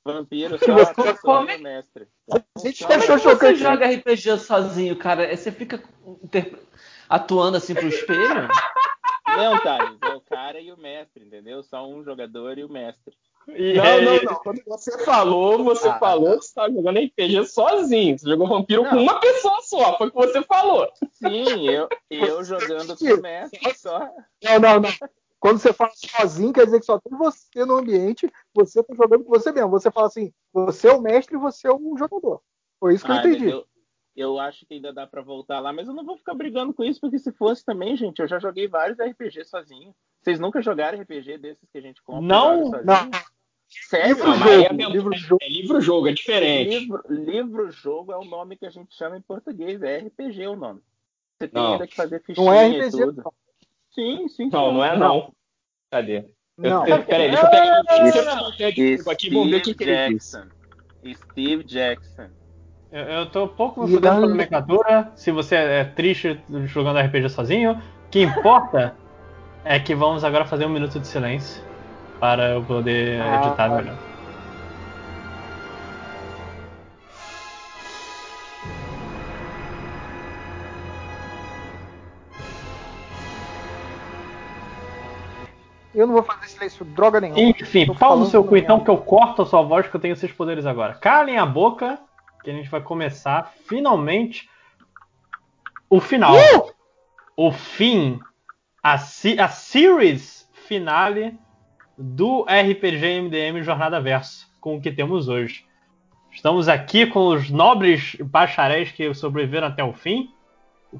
[0.04, 2.06] Vampiro só você- só como é mestre.
[2.26, 2.84] Como é que
[3.18, 5.34] você joga RPG sozinho, cara?
[5.36, 5.82] Você fica
[7.08, 8.48] atuando assim pro espelho?
[9.28, 11.62] Não, Thales, é o cara e o mestre, entendeu?
[11.62, 13.14] Só um jogador e o mestre.
[13.46, 14.34] Não, não, não.
[14.36, 18.18] Quando você falou, você Ah, falou que você tava jogando RPG sozinho.
[18.18, 19.02] Você jogou vampiro com Não.
[19.02, 19.96] uma pessoa só.
[19.98, 20.90] Foi o que você falou.
[21.12, 24.00] Sim, eu, eu jogando com o mestre só.
[24.42, 24.90] Não, não, não.
[25.38, 29.22] Quando você fala sozinho, quer dizer que só tem você no ambiente, você tá jogando
[29.24, 29.70] com você mesmo.
[29.70, 32.40] Você fala assim, você é o mestre e você é o jogador.
[32.80, 33.48] Foi isso que Ah, eu entendi.
[33.50, 33.64] eu,
[34.16, 36.82] eu acho que ainda dá pra voltar lá, mas eu não vou ficar brigando com
[36.82, 39.94] isso, porque se fosse também, gente, eu já joguei vários RPG sozinho.
[40.20, 42.22] Vocês nunca jogaram RPG desses que a gente compra?
[42.22, 43.10] Não, e não.
[43.68, 44.08] Sério?
[44.16, 45.38] Livro Não, jogo, mas aí é mesmo- livro jogo.
[45.42, 46.78] É livro-jogo, é diferente.
[46.78, 50.56] Livro, livro jogo é o nome que a gente chama em português, é RPG o
[50.56, 50.80] nome.
[51.38, 51.72] Você tem Não.
[51.72, 53.22] ainda que fazer fichinha Não é e RPG, tudo.
[53.24, 53.32] não.
[53.92, 54.50] Sim, sim.
[54.50, 54.74] Não, sim.
[54.74, 55.32] não é não.
[55.90, 56.24] Cadê?
[56.56, 56.86] Não.
[56.86, 59.74] eu- peraí, deixa eu pegar deixa eu pegar aqui e vamos ver o que.
[59.84, 60.44] Jackson.
[61.14, 62.28] Steve Jackson.
[62.90, 65.12] Eu, eu tô um pouco E com a nomenclatura.
[65.16, 68.96] Se você é triste jogando RPG sozinho, o que importa
[69.64, 71.62] é que vamos agora fazer um minuto de silêncio
[72.18, 73.76] para eu poder Ah, editar tá.
[73.76, 73.96] melhor.
[85.94, 87.40] Eu não vou fazer silêncio droga nenhuma.
[87.40, 90.12] Enfim, pau no seu cu então que eu corto a sua voz que eu tenho
[90.12, 90.92] esses poderes agora.
[90.94, 91.98] Calem a boca
[92.44, 94.46] que a gente vai começar finalmente
[95.88, 96.36] o final.
[97.34, 98.20] O fim.
[98.82, 101.36] A, a series finale
[101.98, 105.64] do RPG MDM Jornada Verso com o que temos hoje.
[106.32, 110.30] Estamos aqui com os nobres bacharéis que sobreviveram até o fim.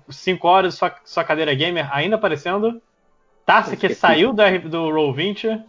[0.09, 2.81] 5 horas, sua, sua cadeira gamer ainda aparecendo.
[3.45, 5.63] Tassi que saiu do, do Roll20.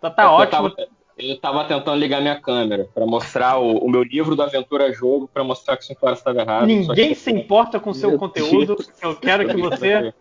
[0.00, 0.70] Tá, tá É eu ótimo.
[0.70, 4.92] tava- Eu tava tentando ligar minha câmera pra mostrar o, o meu livro do Aventura
[4.92, 6.66] Jogo, pra mostrar que 5 horas estava errado.
[6.66, 8.74] Ninguém se importa com o seu Meu conteúdo.
[8.76, 8.90] Deus.
[9.00, 10.12] Eu quero que você.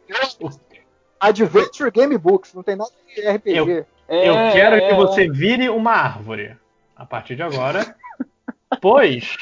[1.20, 3.58] Adventure Game Books, não tem nada de RPG.
[3.58, 4.96] Eu, eu É, quero é, que é.
[4.96, 6.56] você vire uma árvore.
[6.96, 7.96] A partir de agora.
[8.80, 9.38] Pois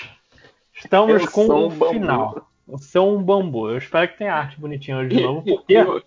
[0.73, 2.47] estamos Eu com o um final.
[2.67, 3.69] Eu sou um bambu.
[3.69, 5.41] Eu espero que tenha arte bonitinha hoje de novo.
[5.43, 5.73] Porque...
[5.73, 6.03] E, o-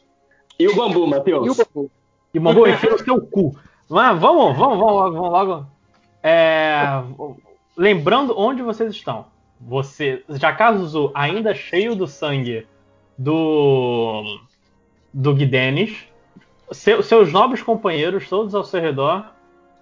[0.59, 1.47] e o bambu, Matheus?
[1.47, 1.91] E o bambu?
[2.35, 3.55] E bambu, enfia no seu cu.
[3.89, 5.13] Mas vamos, vamos, vamos logo.
[5.17, 5.67] Vamos logo.
[6.23, 7.03] É,
[7.77, 9.27] lembrando onde vocês estão.
[9.61, 12.67] Você, Jakazuzu, ainda cheio do sangue
[13.19, 14.23] do
[15.13, 16.07] do Guidenis.
[16.73, 19.27] Seu- seus nobres companheiros, todos ao seu redor.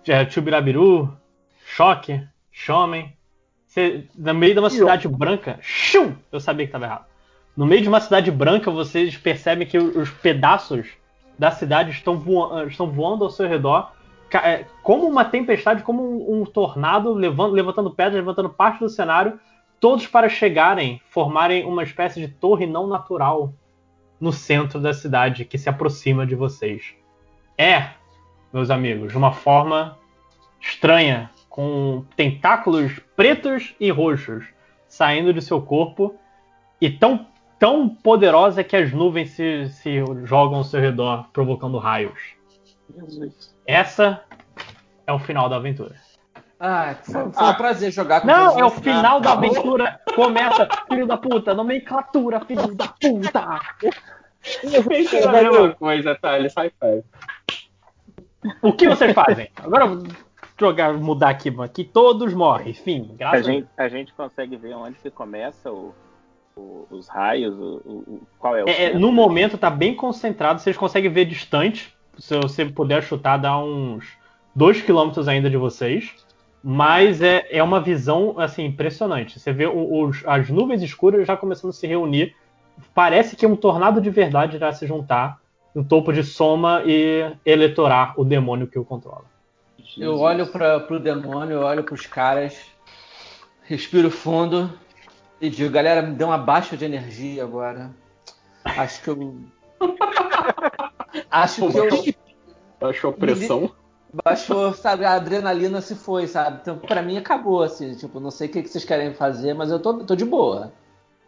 [0.07, 1.13] É, Chubirabiru,
[1.65, 3.13] Choque, Shomen.
[3.67, 5.59] Você, no meio de uma cidade branca.
[5.61, 6.15] Shum!
[6.33, 7.05] Eu sabia que estava errado.
[7.57, 10.89] No meio de uma cidade branca, vocês percebem que os pedaços
[11.39, 13.93] da cidade estão, voa- estão voando ao seu redor.
[14.33, 19.39] é, Como uma tempestade, como um, um tornado, levando- levantando pedras, levantando parte do cenário.
[19.79, 23.53] Todos para chegarem, formarem uma espécie de torre não natural
[24.21, 26.95] no centro da cidade que se aproxima de vocês.
[27.57, 27.91] É,
[28.53, 29.99] meus amigos, uma forma
[30.61, 34.45] estranha, com tentáculos pretos e roxos
[34.87, 36.15] saindo de seu corpo
[36.81, 37.27] e tão,
[37.59, 42.35] tão poderosa que as nuvens se, se jogam ao seu redor, provocando raios.
[43.67, 44.23] Essa
[45.07, 45.95] é o final da aventura.
[46.63, 49.51] Ah, foi, foi um prazer jogar com Não, é o final da Acabou.
[49.51, 49.99] aventura.
[50.15, 53.61] Começa, filho da puta, nomenclatura, filho da puta.
[54.63, 56.53] Eu pensei na mesma coisa, Thales.
[56.55, 57.03] High five.
[58.63, 59.49] O que vocês fazem?
[59.57, 60.07] Agora eu vou
[60.59, 62.75] jogar, mudar aqui, aqui todos morrem.
[62.75, 65.95] Fim, A graças a gente, a gente consegue ver onde que começa o,
[66.57, 70.77] o- os raios, o, qual é o É, é, no momento tá bem concentrado, vocês
[70.77, 71.95] conseguem ver distante.
[72.19, 74.07] Se você puder chutar, dá uns
[74.55, 76.15] 2 km ainda de vocês,
[76.63, 79.39] mas é, é uma visão assim impressionante.
[79.41, 82.35] Você vê o- os- as nuvens escuras já começando a se reunir.
[82.95, 85.41] Parece que um tornado de verdade irá se juntar
[85.75, 89.25] no topo de Soma e eletorar o demônio que o controla.
[89.99, 92.61] Eu olho para pro demônio, eu olho pros caras,
[93.63, 94.73] respiro fundo
[95.41, 97.91] e digo, galera, me deu uma baixa de energia agora.
[98.65, 99.37] Acho que eu.
[101.31, 102.15] Acho que eu.
[102.81, 103.71] Baixou a pressão.
[104.13, 106.59] Baixou, sabe, a adrenalina se foi, sabe?
[106.63, 109.71] Então, pra mim acabou, assim, tipo, não sei o que que vocês querem fazer, mas
[109.71, 110.73] eu tô, tô de boa.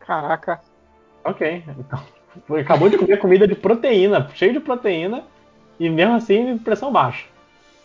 [0.00, 0.60] Caraca.
[1.24, 2.02] Ok, então.
[2.58, 5.22] Acabou de comer comida de proteína, cheio de proteína,
[5.78, 7.26] e mesmo assim, pressão baixa.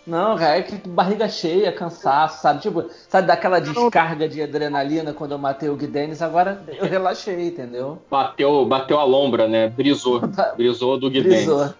[0.07, 2.61] Não, cara, é que barriga cheia, cansaço, sabe?
[2.61, 8.01] Tipo, sabe daquela descarga de adrenalina quando eu matei o Guidenis, agora eu relaxei, entendeu?
[8.09, 9.67] Bateu, bateu a lombra, né?
[9.67, 10.21] Brisou.
[10.55, 11.35] Brisou do Guilherme.
[11.35, 11.73] Brisou.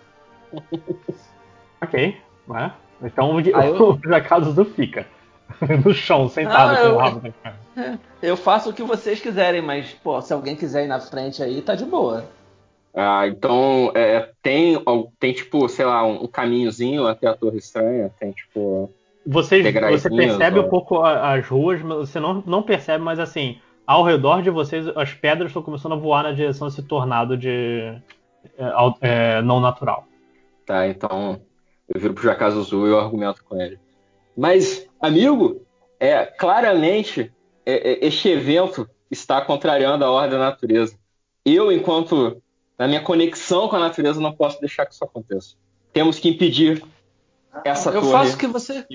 [1.82, 2.18] Ok,
[2.50, 2.74] né?
[3.02, 5.06] Então o, Aí eu- o Jacados não fica.
[5.86, 7.22] No chão, sentado Ah, com o eu- rabo.
[7.24, 7.58] na cara.
[8.22, 11.62] Eu faço o que vocês quiserem, mas, pô, se alguém quiser ir na frente aí,
[11.62, 12.26] tá de boa.
[12.94, 14.76] Ah, então é, tem,
[15.20, 18.12] tem tipo, sei lá, um, um caminhozinho até a Torre Estranha.
[18.20, 18.90] Tem tipo.
[19.26, 20.64] Vocês, você percebe ó.
[20.64, 24.88] um pouco as ruas, mas você não, não percebe, mas assim, ao redor de vocês,
[24.98, 27.94] as pedras estão começando a voar na direção desse tornado de
[28.58, 30.06] é, é, não natural.
[30.66, 31.40] Tá, então
[31.88, 33.80] eu viro pro Jacaz Azul e eu argumento com ele.
[34.36, 35.66] Mas, amigo,
[36.00, 37.32] é claramente
[37.66, 40.96] é, é, este evento está contrariando a ordem da natureza.
[41.44, 42.42] Eu, enquanto
[42.78, 45.56] na minha conexão com a natureza, não posso deixar que isso aconteça.
[45.92, 46.84] Temos que impedir
[47.66, 48.12] essa eu torre.
[48.12, 48.86] faço o que você,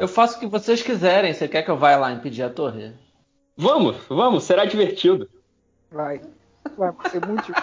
[0.00, 1.32] eu faço o que vocês quiserem.
[1.32, 2.92] Você quer que eu vá lá impedir a torre?
[3.56, 5.28] Vamos, vamos, será divertido.
[5.90, 6.20] Vai.
[6.76, 7.52] Vai ser muito.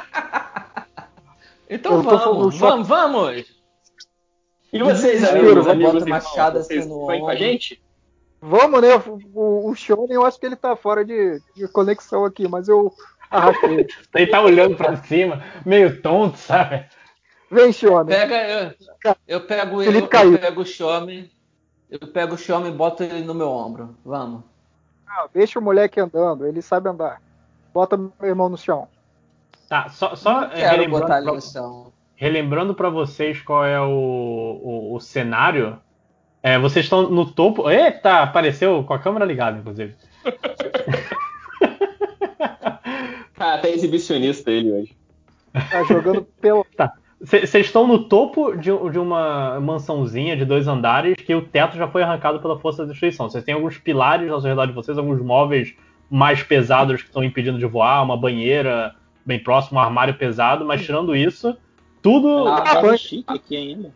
[1.68, 3.56] Então Eu vamos, vamos, vamos.
[4.72, 7.82] E vocês, amigos, eu amigos irmãos, machado vocês assim no com a gente?
[8.42, 8.90] Vamos, né?
[9.34, 12.94] O, o Shonen, eu acho que ele tá fora de, de conexão aqui, mas eu
[13.30, 13.88] arrastei.
[14.14, 16.86] Ele tá olhando pra cima, meio tonto, sabe?
[17.50, 18.16] Vem, Shonen.
[18.16, 20.38] Pega, eu, eu pego ele, eu, caiu.
[20.38, 21.32] pego o Xiome,
[21.90, 23.98] eu pego o Xiome e boto ele no meu ombro.
[24.06, 24.44] Vamos.
[25.08, 27.22] Não, deixa o moleque andando, ele sabe andar.
[27.74, 28.88] Bota meu irmão no chão.
[29.68, 31.94] Tá, só, só é, quero botar ele pra, no chão.
[32.16, 35.78] Relembrando pra vocês qual é o, o, o cenário.
[36.42, 37.70] É, vocês estão no topo.
[37.70, 39.96] Eita, apareceu com a câmera ligada, inclusive.
[43.38, 44.98] Ah, tá exibicionista ele hoje.
[45.70, 46.66] Tá jogando pelo.
[46.76, 46.94] Tá.
[47.20, 51.88] Vocês estão no topo de, de uma mansãozinha de dois andares que o teto já
[51.88, 53.30] foi arrancado pela força da destruição.
[53.30, 55.74] Vocês têm alguns pilares ao redor de vocês, alguns móveis
[56.10, 58.94] mais pesados que estão impedindo de voar, uma banheira
[59.26, 61.58] bem próxima, um armário pesado, mas tirando isso,
[62.06, 62.48] tudo.
[62.48, 63.92] Ah, Ah, tá chique aqui ainda.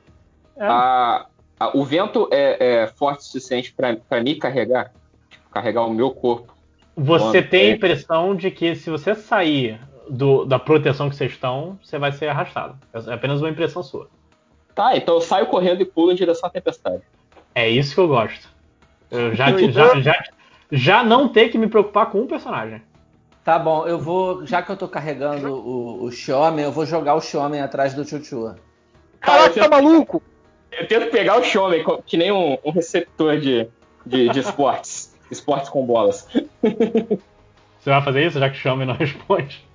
[0.60, 1.28] A-
[1.60, 4.92] a- o vento é, é forte o suficiente pra pra me carregar?
[5.30, 6.52] Tipo, carregar o meu corpo.
[6.98, 9.80] Você Quando tem a é- impressão de que se você sair
[10.10, 12.76] do- da proteção que vocês estão, você vai ser arrastado.
[12.94, 14.10] É apenas uma impressão sua.
[14.74, 17.04] Tá, então eu saio correndo e pulo em direção à tempestade.
[17.54, 18.50] É isso que eu gosto.
[19.12, 20.24] Eu já, já, já,
[20.72, 22.82] já não ter que me preocupar com um personagem.
[23.50, 27.16] Tá bom, eu vou, já que eu tô carregando o, o Xiome, eu vou jogar
[27.16, 28.54] o Xiome atrás do Chuchu.
[29.20, 30.22] Caraca, tá maluco?
[30.72, 33.68] Eu tento pegar o co- que nem um, um receptor de,
[34.06, 35.16] de, de esportes.
[35.32, 36.28] esportes com bolas.
[36.62, 39.66] Você vai fazer isso, já que o Xiaomi não responde?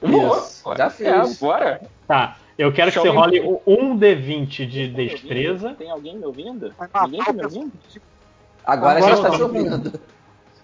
[0.00, 1.08] Isso, já fiz.
[1.08, 1.80] É, bora.
[2.06, 5.74] Tá, eu quero que você Xiaomi- role um D20 de destreza.
[5.76, 6.72] Tem alguém me ouvindo?
[7.02, 7.72] Ninguém tá me ouvindo?
[8.64, 9.36] Agora, Agora já está tá.
[9.36, 9.92] chovendo.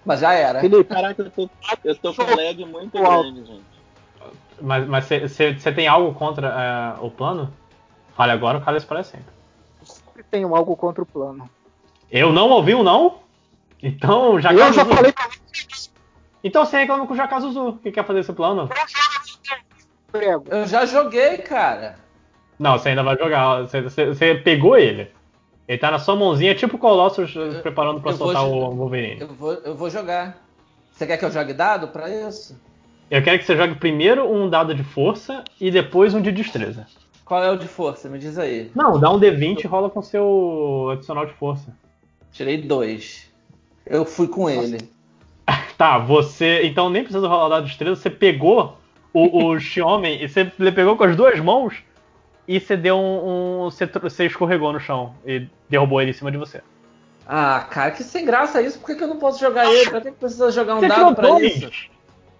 [0.05, 0.59] Mas já era.
[0.59, 1.49] Felipe, Caraca, eu tô,
[1.83, 3.23] eu tô com lag muito Uau.
[3.23, 3.63] grande, gente.
[4.61, 6.47] Mas você tem algo contra
[6.99, 7.53] é, o plano?
[8.15, 9.25] Fale agora, o cara para sempre.
[9.83, 11.49] sempre tenho algo contra o plano.
[12.11, 13.19] Eu não ouvi um não?
[13.81, 15.27] Então, já Eu já falei pra
[16.43, 18.69] Então você reclama com o Jakazuzu, que quer fazer esse plano?
[20.49, 21.95] Eu já joguei, cara.
[22.59, 23.61] Não, você ainda vai jogar.
[23.61, 25.11] Você, você- você pegou ele.
[25.67, 28.51] Ele tá na sua mãozinha, tipo o Colossus eh, preparando pra eu vou soltar jo-
[28.55, 29.21] o Wolverine.
[29.21, 30.37] Eu vou, eu vou jogar.
[30.91, 32.59] Você quer que eu jogue dado pra isso?
[33.09, 36.85] Eu quero que você jogue primeiro um dado de força e depois um de destreza.
[37.25, 38.09] Qual é o de força?
[38.09, 38.69] Me diz aí.
[38.75, 41.73] Não, dá um D20 e rola com seu adicional de força.
[42.31, 43.31] Tirei dois.
[43.85, 44.77] Eu fui com ele.
[45.77, 46.61] Tá, você.
[46.63, 48.77] Então nem precisa rolar o dado de destreza, você pegou
[49.11, 51.75] o, o Xiaomi e você pegou com as duas mãos
[52.47, 53.61] e você deu um.
[53.65, 56.61] um- você, você escorregou no chão e derrubou ele em cima de você.
[57.25, 58.79] Ah, cara, que sem graça isso.
[58.79, 59.89] Por que, que eu não posso jogar ele?
[59.89, 61.55] Pra que, que precisa jogar um Você dado pra dois.
[61.55, 61.71] isso?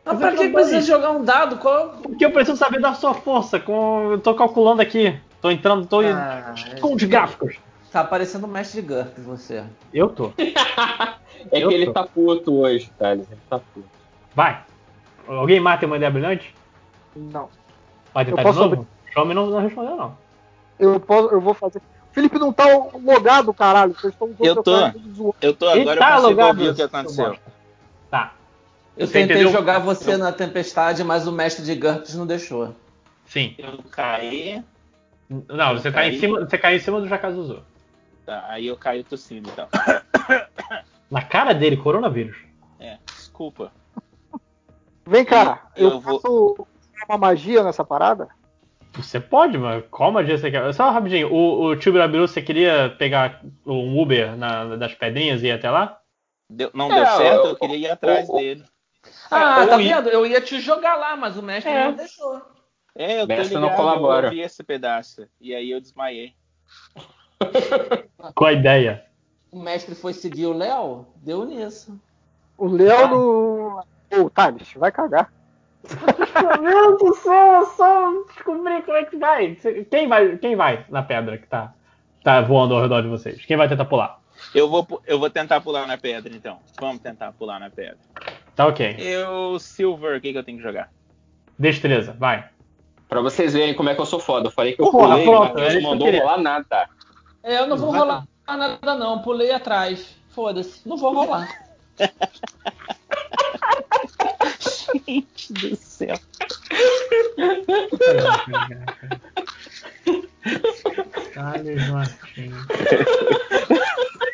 [0.06, 0.86] Mas Você pra que, que precisa dois.
[0.86, 1.58] jogar um dado?
[1.58, 1.90] Qual...
[1.92, 3.58] Porque eu preciso saber da sua força.
[3.62, 4.12] Com...
[4.12, 5.18] Eu tô calculando aqui.
[5.42, 7.56] Tô entrando, tô Ah, com os gráficos.
[7.92, 9.64] Tá parecendo o mestre de GURPS, você.
[9.94, 10.32] Eu tô.
[11.52, 11.94] É Eu que ele tô.
[11.94, 13.28] tá puto hoje, Thales.
[13.30, 13.86] Ele tá puto.
[14.34, 14.64] Vai.
[15.28, 16.56] Alguém mata uma ideia brilhante?
[17.16, 17.50] Não.
[18.14, 18.88] Vai tentar Eu posso de novo?
[19.14, 20.18] Xiaomi não, não respondeu, não.
[20.80, 21.80] Eu, posso, eu vou fazer.
[21.80, 22.66] O Felipe não tá
[23.04, 23.94] logado, caralho.
[23.94, 24.76] Vocês estão Eu tô.
[25.42, 27.38] Eu tô, agora tá eu consigo logado, ouvir o que aconteceu.
[28.10, 28.34] Tá.
[28.96, 29.52] Eu Você tentei entendeu?
[29.52, 32.76] jogar você na tempestade, mas o mestre de GURPS não deixou.
[33.26, 33.56] Sim.
[33.58, 34.64] Eu caí.
[35.30, 36.20] Não, você, Eu tá em caí.
[36.20, 37.64] cima, você caiu em cima do Jacazuzu.
[38.26, 39.68] Tá, aí eu caio tossindo, então.
[41.10, 42.38] Na cara dele, coronavírus.
[42.80, 43.72] É, desculpa.
[45.06, 46.68] Vem cá, eu, Eu vou- faço
[47.10, 48.28] uma magia nessa parada?
[48.96, 50.72] Você pode, mas qual magia você quer?
[50.74, 55.48] Só rapidinho, o, o tio Birabiru, você queria pegar um Uber na- das pedrinhas e
[55.48, 56.00] ir até lá?
[56.50, 58.64] Deu- não É, deu certo, eu- eu queria ir atrás eu- dele.
[59.32, 60.10] Ah, Ou tá ir- vendo?
[60.10, 61.86] Eu ia te jogar lá, mas o mestre É.
[61.86, 62.42] não deixou.
[62.96, 64.28] É, eu tô Mestre ligado, não colabora.
[64.28, 65.28] eu ouvi esse pedaço.
[65.42, 66.34] E aí eu desmaiei.
[68.36, 69.04] Qual a ideia?
[69.52, 72.00] O mestre foi seguir o Léo, deu nisso.
[72.58, 73.84] O Léo no.
[74.16, 75.34] Ô, Thales, vai cagar.
[76.62, 79.58] Meu Deus do céu, eu só descobri como é que vai.
[79.90, 81.74] Quem vai, quem vai na pedra que tá,
[82.24, 83.46] tá voando ao redor de vocês?
[83.46, 84.20] Quem vai tentar pular?
[84.54, 86.60] Eu vou, eu vou tentar pular na pedra, então.
[86.80, 87.98] Vamos tentar pular na pedra.
[88.56, 88.96] Tá ok.
[89.00, 90.90] Eu, Silver, o que, que eu tenho que jogar?
[91.58, 92.50] Destreza, vai.
[93.08, 94.48] Pra vocês verem como é que eu sou foda.
[94.48, 96.90] Eu falei que eu Porra, pulei, pronto, mas é não mandou rolar nada.
[97.44, 100.16] É, eu não vou rolar nada não, pulei atrás.
[100.30, 101.48] Foda-se, não vou rolar.
[105.08, 106.20] Gente do céu.
[111.34, 112.54] Thales Martins.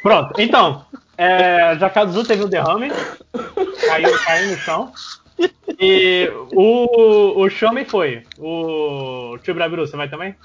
[0.01, 0.85] Pronto, então,
[1.17, 2.91] é, Jacaduzu teve um derrame,
[3.85, 4.93] caiu, caiu no chão.
[5.79, 8.25] E o, o Xiaomi foi.
[8.37, 10.35] O tio Brabiru, você vai também?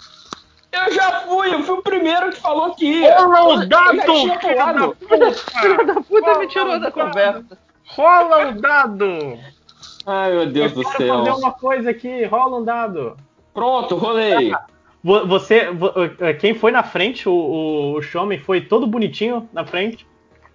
[0.73, 3.27] Eu já fui, eu fui o primeiro que falou que ia.
[3.27, 4.97] Ô, Eu já gato, tinha filho.
[5.61, 7.59] Filho da puta me tirou da conversa.
[7.87, 9.39] Rola o dado!
[10.07, 11.19] Ai, meu Deus Eu do quero céu.
[11.25, 13.17] fazer uma coisa aqui, rola um dado.
[13.53, 14.53] Pronto, rolei.
[15.03, 19.65] Vo- Você, vo- eh, quem foi na frente, o, o, Xiaomi foi todo bonitinho na
[19.65, 20.07] frente,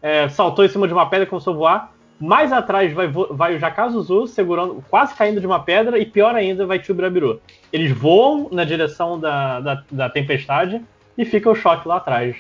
[0.02, 1.94] é, saltou em cima de uma pedra e começou a voar.
[2.20, 6.66] Mais atrás vai, vai o Jakazuzu segurando, quase caindo de uma pedra, e pior ainda
[6.66, 7.40] vai Tio Birabiru.
[7.72, 10.84] Eles voam na direção da, da, da tempestade
[11.18, 12.36] e fica o choque lá atrás.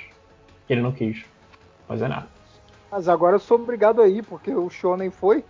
[0.68, 1.24] Que ele não quis
[1.88, 2.28] fazer nada.
[2.92, 5.46] Mas agora eu sou obrigado aí, porque o Shonen foi.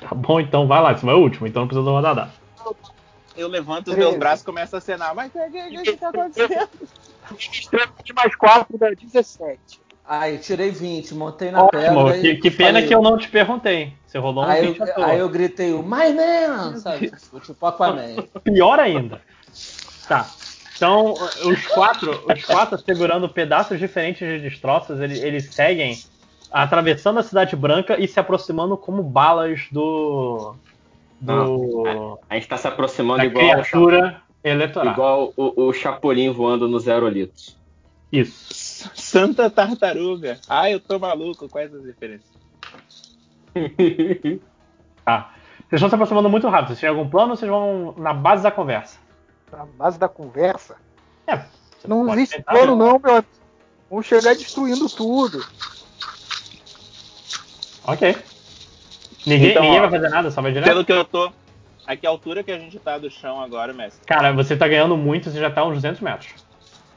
[0.00, 2.32] Tá bom, então vai lá, esse é o último, então não precisa rodar dado.
[3.36, 5.14] Eu levanto os meus braços e começo a acenar.
[5.14, 6.68] Mas o que, que, que tá acontecendo?
[8.04, 9.58] De mais 4 dá 17.
[10.04, 12.20] Aí tirei 20, montei na Ótimo, pedra.
[12.20, 13.92] que, e que pena falei- que eu não te perguntei.
[14.06, 17.12] Você rolou um Aí 20 à eu, aí eu gritei o My Man, sabe?
[17.44, 18.16] Tipo Aquaman.
[18.42, 19.20] Pior ainda.
[20.08, 20.26] Tá.
[20.74, 21.12] Então,
[21.44, 25.98] os quatro, os quatro segurando pedaços diferentes de destroços, eles, eles seguem
[26.50, 30.54] atravessando a Cidade Branca e se aproximando como balas do.
[31.20, 32.18] do.
[32.28, 34.92] A gente tá se aproximando igual, criatura eleitoral.
[34.92, 37.56] igual o, o Chapolin voando no Zero Litos.
[38.10, 38.90] Isso.
[38.94, 40.38] Santa Tartaruga.
[40.48, 42.38] Ah, eu tô maluco com essas referências.
[45.04, 45.32] Tá.
[45.60, 46.68] Vocês estão se aproximando muito rápido.
[46.68, 48.98] Vocês têm algum plano ou vocês vão na base da conversa?
[49.50, 50.76] Na base da conversa.
[51.26, 51.42] É.
[51.86, 52.84] Não existe tentar, plano, né?
[52.84, 53.26] não, meu amigo.
[53.88, 55.42] Vamos chegar destruindo tudo.
[57.88, 58.16] Ok.
[59.26, 60.68] Ninguém, Então, ninguém ó, vai fazer nada, só vai direto?
[60.68, 61.32] Pelo que eu tô.
[61.86, 64.04] A que altura que a gente tá do chão agora, mestre?
[64.06, 66.28] Cara, você tá ganhando muito, você já tá a uns 200 metros.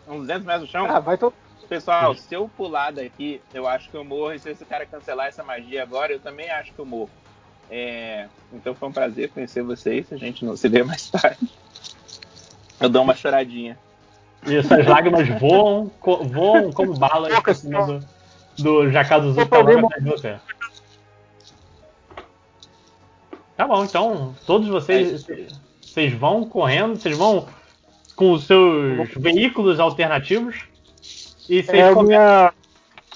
[0.06, 0.86] Uns 200 metros do chão?
[0.86, 1.34] Ah, vai todo.
[1.70, 4.34] Pessoal, se eu pular daqui, eu acho que eu morro.
[4.34, 7.10] E se esse cara cancelar essa magia agora, eu também acho que eu morro.
[7.70, 10.12] É, Então foi um prazer conhecer vocês.
[10.12, 11.50] A gente não se vê mais tarde.
[12.82, 13.78] Eu dou uma choradinha.
[14.46, 17.32] E essas lágrimas voam, co- voam como balas
[17.64, 18.04] do,
[18.62, 20.36] do Jacaduzu que tá logo atrás de você.
[23.62, 25.24] Tá bom, então todos vocês,
[25.80, 27.46] vocês vão correndo, vocês vão
[28.16, 30.64] com os seus veículos alternativos
[31.48, 32.04] e vocês É a começam.
[32.06, 32.48] minha.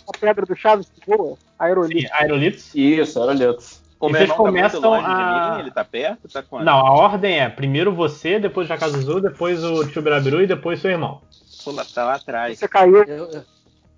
[0.08, 1.36] A pedra do Chaves que voa.
[1.58, 2.00] Aerolito.
[2.00, 2.76] Sim, aerolitos.
[2.76, 3.82] Isso, Aerolitos.
[4.00, 6.28] O E vocês tá começam longe a- mim, ele tá perto?
[6.32, 6.64] Tá quanto?
[6.64, 10.80] Não, a ordem é primeiro você, depois o Jacaduzu, depois o Tio Birabiru e depois
[10.80, 11.22] seu irmão.
[11.64, 12.60] Pula, tá lá atrás.
[12.60, 13.04] Você caiu.
[13.06, 13.44] Eu, eu-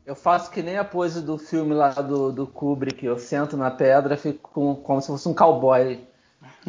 [0.05, 3.05] eu faço que nem a pose do filme lá do, do Kubrick.
[3.05, 5.99] Eu sento na pedra, fico com- como se fosse um cowboy.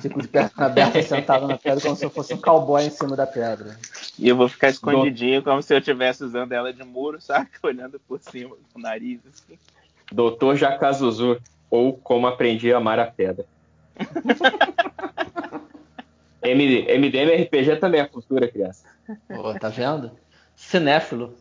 [0.00, 3.16] Fico de perna aberta, sentado na pedra, como se eu fosse um cowboy em cima
[3.16, 3.76] da pedra.
[4.18, 7.50] E eu vou ficar escondidinho, como se eu estivesse usando ela de muro, saca?
[7.62, 9.58] Olhando por cima do nariz, assim.
[10.10, 11.39] Doutor Jacazuzu,
[11.70, 13.44] ou Como Aprendi a Amar a Pedra.
[16.42, 18.84] MD, MDM RPG também é cultura, criança.
[19.28, 20.12] Pô, tá vendo?
[20.55, 21.34] Cinéfilo.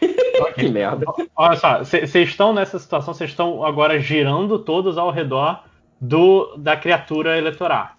[0.54, 1.06] que merda.
[1.36, 5.64] Olha só, vocês estão nessa situação, vocês estão agora girando todos ao redor
[6.00, 7.90] do da criatura eleitoral.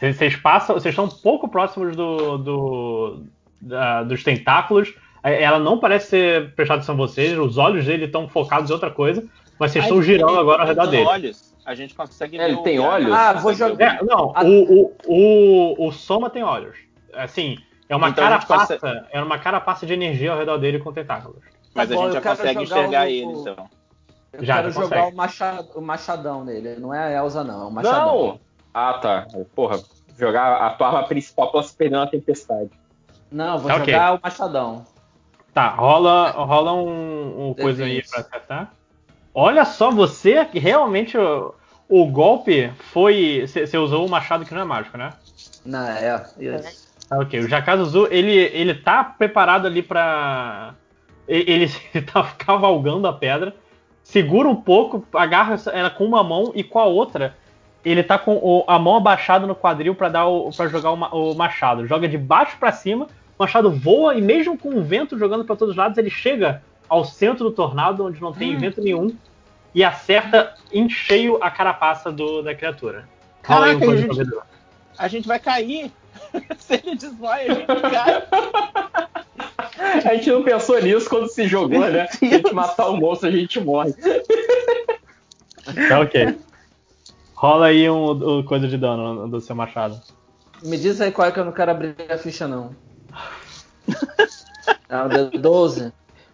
[0.00, 3.22] Vocês passam, vocês estão um pouco próximos do, do
[3.60, 4.94] da- dos tentáculos.
[5.24, 8.72] É, Ela não parece ser prestada atenção a vocês, os olhos dele estão focados em
[8.72, 9.24] outra coisa,
[9.58, 11.10] mas vocês Ah, estão ele girando tem- agora ao redor ele tem dele.
[11.10, 11.54] olhos.
[11.66, 13.12] A gente consegue É, ele ver o- tem olhos?
[13.12, 13.96] Ah, vou jogar.
[13.96, 14.96] É, não, o, o,
[15.84, 16.76] o, o Soma tem olhos.
[17.12, 17.58] Assim,
[17.88, 20.92] é uma Então a carapaça, consegue- é uma carapaça de energia ao redor dele com
[20.92, 21.42] tentáculos.
[21.74, 23.68] Mas Tá a bom, gente já consegue enxergar o- ele, então.
[24.32, 26.76] Eu Já, quero já jogar o, machado, o machadão nele.
[26.76, 27.62] Não é a Elsa, não.
[27.62, 28.06] É o machadão.
[28.06, 28.40] Não!
[28.74, 29.26] Ah, tá.
[29.54, 29.80] Porra,
[30.18, 32.70] jogar a tua arma principal pra se perder na tempestade.
[33.30, 34.86] Não, vou Tá, jogar o machadão.
[35.54, 38.10] Tá, rola, rola um, um coisa aí D20.
[38.10, 38.72] pra acertar.
[39.34, 41.54] Olha só, você que realmente o,
[41.88, 43.46] o golpe foi.
[43.46, 45.12] Você usou o machado que não é mágico, né?
[45.64, 46.26] Não, é.
[46.38, 46.88] Isso.
[47.10, 47.40] Ah, ok.
[47.40, 50.74] O Jakazuzu, ele, ele tá preparado ali pra.
[51.26, 53.54] Ele, ele tá cavalgando a pedra,
[54.08, 57.36] segura um pouco, agarra ela com uma mão e com a outra.
[57.84, 60.24] Ele tá com a mão abaixada no quadril pra dar
[60.56, 61.86] para jogar o, ma- o machado.
[61.86, 63.04] Joga de baixo pra cima,
[63.38, 66.62] o machado voa e mesmo com o vento jogando pra todos os lados, ele chega
[66.88, 69.14] ao centro do tornado, onde não tem vento nenhum,
[69.74, 73.06] e acerta em cheio a carapaça do, da criatura.
[73.42, 74.38] Caraca, coisa gente-.
[74.98, 75.92] A gente vai cair.
[76.58, 78.22] Se ele desmaia, a gente cai.
[79.78, 82.06] A gente não pensou nisso quando se jogou, né?
[82.12, 83.94] Se a gente matar o monstro, a gente morre.
[85.88, 86.38] Tá ok.
[87.34, 90.00] Rola aí um, um coisa de dano do seu machado.
[90.62, 92.74] Me diz aí qual é que eu não quero abrir a ficha, não.
[94.90, 95.92] Ah, o D12.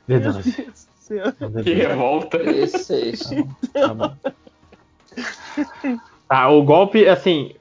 [0.09, 1.65] D12.
[1.65, 2.39] Que revolta.
[2.39, 3.47] D6.
[3.73, 4.17] Tá bom.
[4.23, 4.33] Tá,
[6.31, 7.53] o golpe, assim,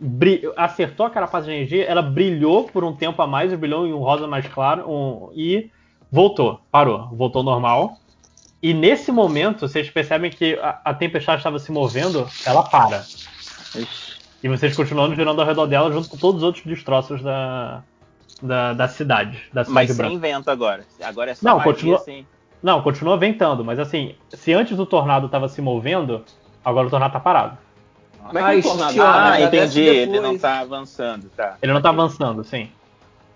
[0.56, 3.98] acertou a carapaça de energia, ela brilhou por um tempo a mais, brilhou em um
[4.00, 5.70] rosa mais claro um- e
[6.12, 7.98] voltou, parou, voltou normal.
[8.62, 13.04] E nesse momento, vocês percebem que a, a tempestade estava se movendo, ela para.
[14.42, 17.84] E vocês continuando girando ao redor dela junto com todos os outros destroços da,
[18.42, 19.38] da, da cidade.
[19.54, 20.12] Da cidade Mas branca.
[20.12, 20.86] sem vento agora.
[21.02, 22.26] Agora é só Não, continua- assim.
[22.62, 26.24] Não, continua ventando, mas assim, se antes o tornado estava se movendo,
[26.64, 27.58] agora o tornado tá parado.
[28.28, 29.02] Como é que é tornado?
[29.02, 29.98] Ah, Agradece entendi.
[29.98, 31.58] Ele não tá avançando, tá.
[31.62, 32.70] Ele não tá avançando, sim.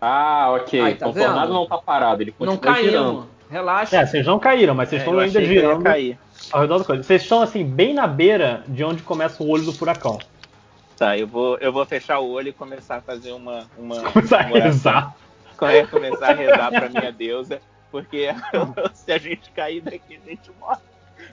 [0.01, 0.79] Ah, ok.
[0.81, 1.53] Aí, tá então o tornado vendo?
[1.53, 3.05] não tá parado, ele Não continua girando.
[3.05, 3.25] caímos.
[3.49, 3.95] Relaxa.
[3.97, 5.83] É, vocês não caíram, mas vocês É, estão eu ainda achei que eu ia girando
[5.83, 6.19] cair.
[6.51, 7.03] ao redor da coisa.
[7.03, 10.19] Vocês estão assim, bem na beira de onde começa o olho do furacão.
[10.97, 13.65] Tá, eu vou, eu vou fechar o olho e começar a fazer uma.
[13.77, 14.65] uma Começar a uma oração.
[14.65, 15.15] rezar.
[15.89, 18.27] Começar a rezar pra minha deusa, porque
[18.93, 20.81] se a gente cair daqui, a gente morre.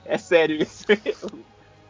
[0.06, 0.86] É sério isso.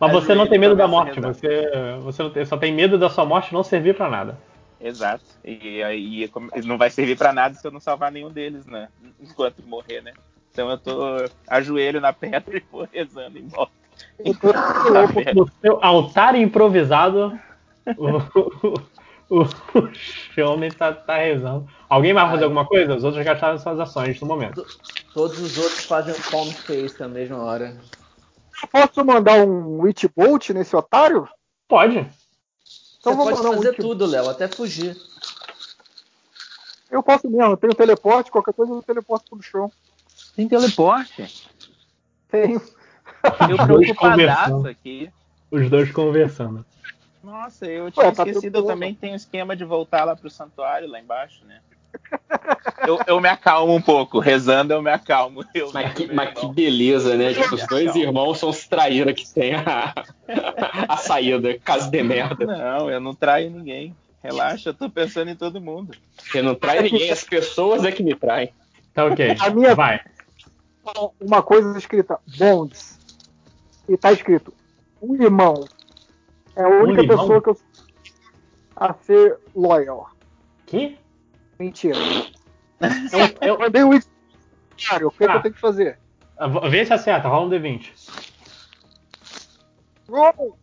[0.07, 1.71] Mas você não tem medo da morte, você,
[2.03, 4.39] você não tem- só tem medo da sua morte não servir pra nada.
[4.81, 5.25] Exato.
[5.45, 6.31] E aí
[6.65, 8.89] não vai servir pra nada se eu não salvar nenhum deles, né?
[9.21, 10.13] Enquanto morrer, né?
[10.53, 13.73] Então eu tô ajoelho na pedra e vou rezando em volta.
[14.41, 15.33] Tá?
[15.35, 17.39] No seu altar improvisado,
[17.97, 18.19] o,
[19.31, 21.67] o, o Xiaomi tá, tá rezando.
[21.89, 22.95] Alguém vai fazer alguma coisa?
[22.95, 24.65] Os outros gastaram suas ações no momento.
[25.13, 27.75] Todos os outros fazem palm face na mesma hora.
[28.63, 31.29] Eu posso mandar um Witch Bolt nesse otário?
[31.69, 31.99] Pode.
[33.01, 34.97] Então Você vou pode um fazer Witch tudo, Léo, até fugir.
[36.91, 39.71] Eu posso mesmo, eu tenho teleporte, qualquer coisa eu teleporto pro chão.
[40.37, 41.51] Tem teleporte?
[42.31, 42.63] Tenho.
[43.49, 44.69] Eu Os dois preocupadaço conversando.
[44.69, 45.11] aqui.
[45.51, 46.67] Os dois conversando.
[47.23, 50.89] Nossa, eu tinha Ué, tá esquecido, eu também tenho esquema de voltar lá pro santuário,
[50.89, 51.61] lá embaixo, né?
[52.87, 55.45] Eu, eu me acalmo um pouco, rezando eu me acalmo.
[55.55, 56.53] Eu Mas que, mas que irmão.
[56.55, 57.33] beleza, né?
[57.33, 58.03] Tipo, os dois acalmo.
[58.03, 59.95] irmãos são os traíra que tem a,
[60.89, 62.45] a saída, caso de merda.
[62.45, 63.95] Não, eu não traio ninguém.
[64.23, 65.95] Relaxa, eu tô pensando em todo mundo.
[66.19, 68.53] Você não trai ninguém, as pessoas é que me traem.
[68.93, 69.37] Tá ok.
[69.41, 70.01] A minha- Vai.
[71.21, 72.99] Uma coisa escrita Bonds.
[73.89, 74.53] E tá escrito
[75.01, 75.65] um limão.
[76.57, 77.19] É a única limão?
[77.19, 77.57] pessoa que eu
[78.77, 80.11] a ser loyal.
[80.67, 80.97] Que?
[81.65, 81.97] Mentira.
[83.41, 84.05] Eu, eu, Mandei o Witch.
[84.89, 85.37] Cara, o que, é que Ah.
[85.37, 85.99] eu tenho que fazer?
[86.69, 87.93] vê se acerta, rola um D20.
[90.09, 90.59] Roll!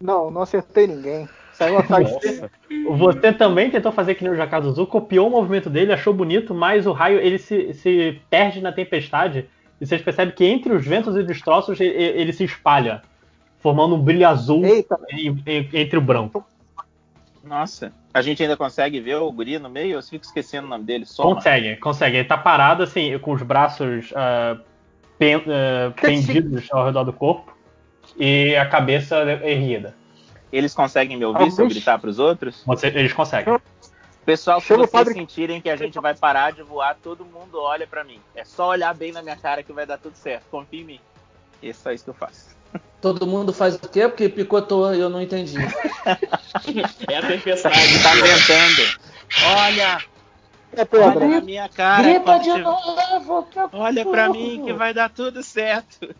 [0.00, 1.28] Não, não acertei ninguém.
[1.54, 2.50] Saiu atrás Nossa.
[2.98, 6.86] Você também tentou fazer que nem o Jakazuzu, copiou o movimento dele, achou bonito, mas
[6.86, 9.48] o raio ele se, se perde na tempestade.
[9.80, 13.02] E vocês percebem que entre os ventos e destroços ele, ele se espalha,
[13.58, 14.84] formando um brilho azul em-
[15.46, 16.44] em- entre o branco.
[17.46, 19.94] Nossa, a gente ainda consegue ver o guri no meio?
[19.98, 21.06] Eu fico esquecendo o nome dele.
[21.06, 21.34] Soma.
[21.36, 22.16] Consegue, consegue.
[22.18, 24.58] Ele tá parado assim, com os braços ah,
[25.18, 27.56] pen- ah, pendidos ao redor do corpo
[28.16, 29.94] e a cabeça erguida.
[30.52, 32.62] Eles conseguem me ouvir se eu gritar pros outros?
[32.66, 33.58] Você- eles conseguem.
[34.24, 37.60] Pessoal, se Chama vocês padre- sentirem que a gente vai parar de voar, todo mundo
[37.60, 38.18] olha pra mim.
[38.34, 40.46] É só olhar bem na minha cara que vai dar tudo certo.
[40.50, 41.00] Confia em mim.
[41.62, 42.55] E é só isso que eu faço.
[43.00, 44.08] Todo mundo faz o quê?
[44.08, 45.56] Porque picotou e eu não entendi.
[47.08, 48.98] É a tempestade, tá ventando.
[49.56, 49.98] Olha!
[50.72, 52.02] É Olha na minha cara.
[52.02, 53.46] Gripa de tiver- novo!
[53.72, 56.14] Olha pra mim que vai dar tudo certo.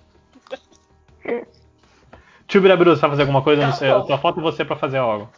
[2.46, 3.66] Tio Birabiru, você vai fazer alguma coisa?
[3.66, 3.90] Não sei.
[3.90, 5.28] Eu só falta você pra fazer algo.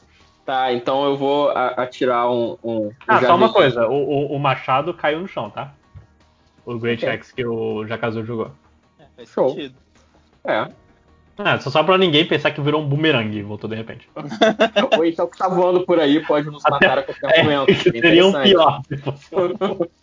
[0.44, 2.56] Tá, então eu vou atirar um.
[2.62, 3.86] um Ah, um só uma coisa.
[3.86, 5.72] O, o- o machado caiu no chão, tá?
[6.64, 7.14] O Great Ok.
[7.18, 8.50] Axe que o Jakazu jogou.
[9.16, 9.50] Faz Show.
[9.50, 9.74] sentido.
[10.44, 10.68] É.
[11.38, 14.08] É, só, só pra ninguém pensar que virou um boomerang e voltou de repente.
[14.96, 17.72] Ou então que tá voando por aí pode nos matar a qualquer momento.
[17.82, 18.82] Seria um pior.
[18.88, 19.28] se fosse.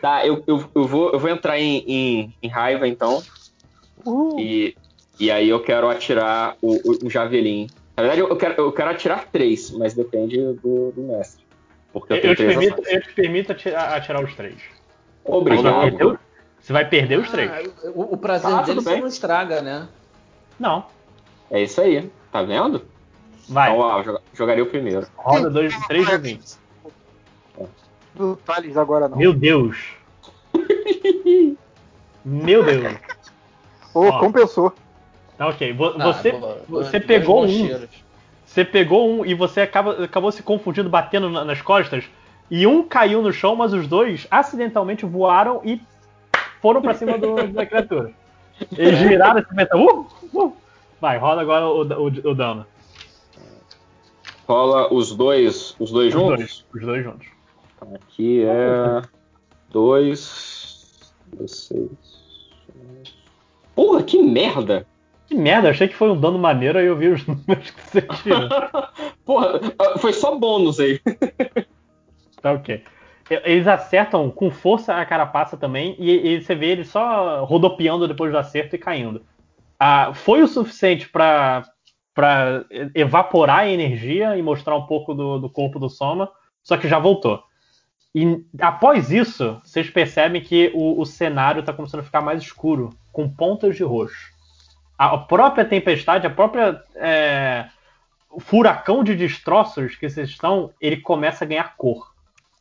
[0.00, 3.22] Tá, eu, eu, eu, vou, eu vou entrar em, em, em raiva então.
[4.38, 4.76] E,
[5.18, 7.68] e aí eu quero atirar o, o, o javelin.
[7.96, 11.42] Na verdade, eu quero, eu quero atirar três, mas depende do, do mestre.
[11.90, 12.94] Porque eu Eu, tenho te três permito, ações.
[12.94, 14.56] eu te permito atirar, atirar os três.
[15.24, 15.62] Obrigado.
[15.64, 16.18] Você vai perder, o-
[16.60, 17.50] você vai perder os três.
[17.50, 19.88] Ah, o, o prazer Tá, dele não estraga, né?
[20.58, 20.86] Não.
[21.50, 22.82] É isso aí, tá vendo?
[23.48, 23.70] Vai.
[23.70, 25.06] Então, ó, joga- jogaria o primeiro.
[25.16, 26.58] Roda dois, três joguinhos.
[28.14, 29.16] Do Thales agora não.
[29.18, 29.76] Meu Deus.
[32.24, 32.94] Meu Deus.
[33.92, 34.18] Ô, Ó.
[34.18, 34.72] compensou.
[35.36, 35.76] Tá ok.
[35.98, 36.62] Ah, Você, boa.
[36.68, 37.86] você Dois pegou um.
[38.46, 42.04] Você pegou um e você acaba, acabou se confundindo, batendo na- nas costas.
[42.50, 45.80] E um caiu no chão, mas os dois acidentalmente voaram e
[46.62, 48.12] foram pra cima do- da criatura.
[48.76, 49.80] Eles viraram esse metal.
[49.80, 50.56] Uh, uh.
[51.00, 52.66] Vai, rola agora o, o, o dano.
[54.46, 56.36] Rola os dois, os dois Os juntos?
[56.36, 57.26] dois, os dois juntos.
[57.94, 59.02] Aqui é.
[59.70, 61.12] Dois.
[61.46, 61.88] Seis.
[63.74, 64.86] Porra, que merda!
[65.26, 68.02] Que merda, achei que foi um dano maneiro aí eu vi os números que você
[68.02, 68.48] tira.
[69.24, 69.60] Porra,
[69.98, 71.00] foi só bônus aí.
[72.40, 72.82] Tá ok.
[73.30, 78.30] Eles acertam com força a carapaça também, e, e você vê eles só rodopiando depois
[78.30, 79.22] do acerto e caindo.
[79.78, 81.64] Ah, foi o suficiente para
[82.94, 86.30] evaporar a energia e mostrar um pouco do, do corpo do Soma,
[86.62, 87.42] só que já voltou.
[88.14, 92.90] E após isso, vocês percebem que o, o cenário está começando a ficar mais escuro,
[93.10, 94.32] com pontas de roxo.
[94.96, 97.66] A própria tempestade, a própria é,
[98.38, 102.13] furacão de destroços que vocês estão, ele começa a ganhar cor.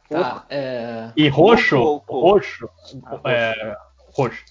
[0.09, 1.09] Tá, é...
[1.15, 2.21] E roxo, cor?
[2.21, 2.69] roxo,
[3.25, 3.77] é,
[4.15, 4.43] roxo.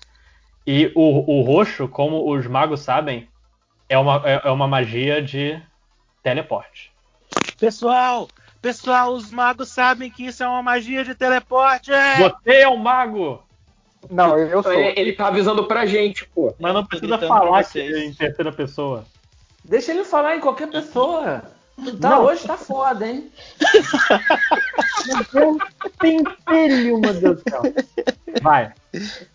[0.66, 3.28] E o, o roxo, como os magos sabem,
[3.88, 5.60] é uma, é, é uma magia de
[6.22, 6.92] teleporte.
[7.58, 8.28] Pessoal,
[8.60, 11.90] pessoal, os magos sabem que isso é uma magia de teleporte.
[12.18, 13.42] Você é um mago!
[14.10, 14.72] Não, eu sou.
[14.72, 16.54] Ele, ele tá avisando pra gente, pô.
[16.58, 19.04] Mas não precisa falar que é em terceira pessoa.
[19.64, 21.42] Deixa ele falar em qualquer pessoa.
[22.00, 22.24] Tá, Não.
[22.24, 23.30] hoje tá foda, hein?
[25.98, 27.62] Pentelho, meu Deus do céu.
[28.42, 28.72] Vai.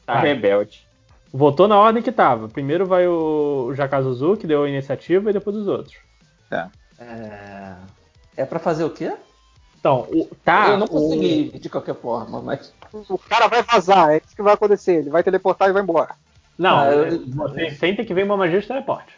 [0.05, 0.21] Tá Vai.
[0.21, 0.85] rebelde.
[1.33, 2.47] Voltou na ordem que tava.
[2.47, 5.95] Primeiro vai o Jakazuzu, que deu a iniciativa, e depois os outros.
[6.51, 6.67] É...
[8.37, 9.13] é pra fazer o quê?
[9.79, 10.69] Então, o, tá.
[10.69, 12.73] eu não o- consegui de qualquer forma, mas.
[13.09, 14.95] O cara vai vazar, é isso que vai acontecer.
[14.99, 16.15] Ele vai teleportar e vai embora.
[16.57, 19.13] Não, Ah, eu- vocês sentem que vem uma magia de teleporte.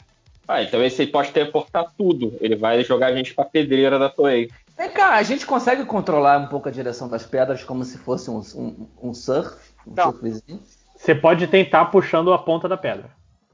[0.50, 2.36] Ah, então esse aí pode teleportar tudo.
[2.42, 4.50] Ele vai jogar a gente pra pedreira da Toei.
[4.76, 8.32] Vem cá, a gente consegue controlar um pouco a direção das pedras como se fosse
[8.32, 9.56] um, um, um surf?
[9.86, 10.06] Um Não.
[10.06, 10.60] surfzinho?
[10.98, 13.12] Você pode tentar puxando a ponta da pedra.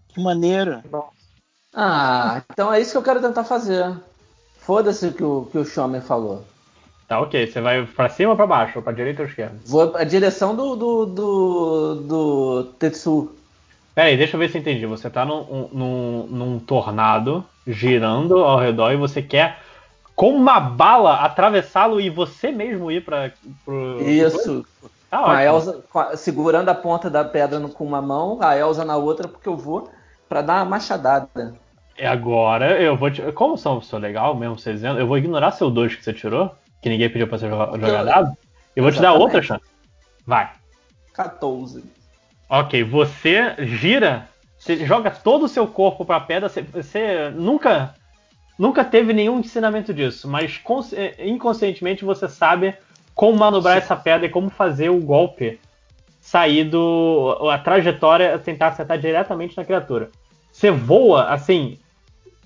[0.07, 0.81] Que maneiro.
[1.73, 3.93] Ah, então é isso que eu quero tentar fazer.
[4.59, 6.45] Foda-se o que o, que o Shomer falou.
[7.09, 7.45] Tá, ok.
[7.45, 8.77] Você vai pra cima ou pra baixo?
[8.77, 9.57] Ou pra direita ou esquerda?
[9.65, 13.35] Vou a direção do, do, do, do Tetsu.
[13.95, 14.85] Pera aí, deixa eu ver se eu entendi.
[14.85, 19.57] Você tá num, num, num tornado girando ao redor e você quer,
[20.13, 23.31] com uma bala, atravessá-lo e você mesmo ir pra.
[23.63, 24.65] Pro, Isso.
[25.09, 25.43] Tá Com a.
[25.43, 28.97] Elsa com a- segurando a ponta da pedra no- com uma mão, a Elsa na
[28.97, 29.89] outra, porque eu vou
[30.27, 31.55] pra dar uma machadada.
[31.97, 33.21] E agora eu vou te.
[33.31, 36.53] Como são sou legal mesmo você dizendo, eu vou ignorar seu 2 que você tirou,
[36.81, 38.37] que ninguém pediu pra você jogar, jogar Eu- dado.
[38.75, 39.21] Eu vou te dar Exatamente.
[39.21, 39.63] outra chance.
[40.27, 40.51] Vai.
[41.13, 41.81] 14.
[42.49, 47.95] Ok, você gira, você joga todo o seu corpo pra pedra, você, você nunca
[48.57, 52.73] nunca teve nenhum ensinamento disso, mas consci- inconscientemente você sabe
[53.13, 55.59] como manobrar essa pedra e como fazer o golpe
[56.21, 60.09] sair do a trajetória tentar acertar diretamente na criatura.
[60.51, 61.77] Você voa assim,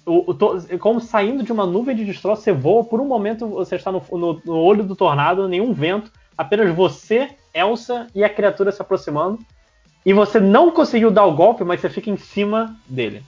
[0.05, 3.47] o- o to- como saindo de uma nuvem de destroço, você voa por um momento,
[3.47, 8.29] você está no, no- no olho do tornado, nenhum vento, apenas você, Elsa e a
[8.29, 9.39] criatura se aproximando.
[10.05, 13.23] E você não conseguiu dar o golpe, mas você fica em cima dele.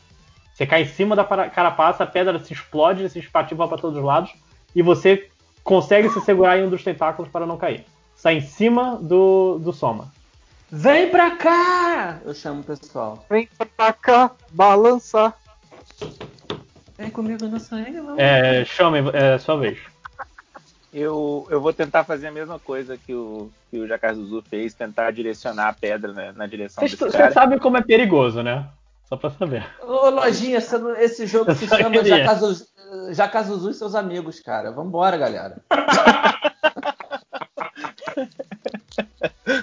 [0.53, 4.03] Você cai em cima da carapaça, a pedra se explode, se espativa para todos os
[4.03, 4.33] lados,
[4.75, 5.29] e você
[5.63, 7.85] consegue se segurar em um dos tentáculos para não cair.
[8.15, 10.11] Sai em cima do, do Soma.
[10.71, 12.19] Vem pra cá!
[12.23, 13.25] Eu chamo o pessoal.
[13.29, 15.35] Vem pra cá, balançar.
[16.97, 18.19] Vem comigo no sonho, vamos.
[18.19, 19.79] É, chame, é sua vez.
[20.93, 25.11] Eu, eu vou tentar fazer a mesma coisa que o, que o Jacazuzu fez, tentar
[25.11, 27.31] direcionar a pedra né, na direção Vocês desse vocês cara.
[27.33, 28.67] sabem como é perigoso, né?
[29.07, 29.65] Só pra saber.
[29.81, 32.17] Ô, Lojinha, esse, esse jogo Eu se chama queria.
[32.17, 32.65] Jacazuzu,
[33.11, 34.71] Jacazuzu e seus amigos, cara.
[34.71, 35.57] Vambora, galera.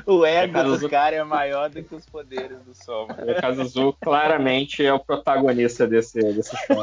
[0.06, 3.14] O ego Jacazuzu- do cara é maior do que os poderes do Soma.
[3.14, 6.76] O Kazuzu claramente é o protagonista desse, desse show.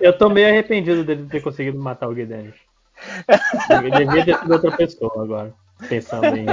[0.00, 2.54] Eu tô meio arrependido dele ter conseguido matar o Guidez.
[3.80, 5.54] Devia ter sido outra pessoa agora.
[5.88, 6.46] Pensando em.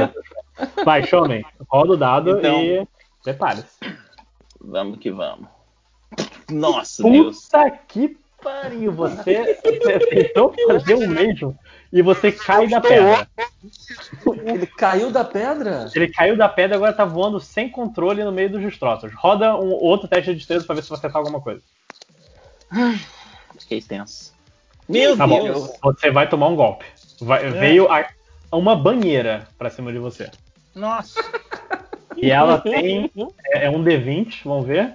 [0.83, 2.87] Vai, Showman, roda o dado Então- e
[3.23, 3.79] prepare-se.
[4.61, 5.47] Vamos que vamos.
[6.49, 7.43] Nossa, Deus.
[7.45, 11.57] Puta que pariu, você, você tentou fazer o mesmo
[11.91, 13.27] e você cai da pedra.
[14.45, 15.89] Ele caiu da pedra?
[15.95, 19.11] Ele caiu da pedra e agora tá voando sem controle no meio dos destroços.
[19.15, 21.61] Roda um outro teste de destreza pra ver se você acertar alguma coisa.
[23.57, 24.34] Fiquei tenso.
[24.87, 25.71] Meu Tá bom, Deus.
[25.81, 26.85] você vai tomar um golpe.
[27.21, 27.49] Vai- É.
[27.49, 28.07] Veio a-
[28.51, 30.29] uma banheira pra cima de você.
[30.73, 31.19] Nossa.
[32.17, 33.11] E ela tem.
[33.53, 34.93] É, é um D20, vamos ver.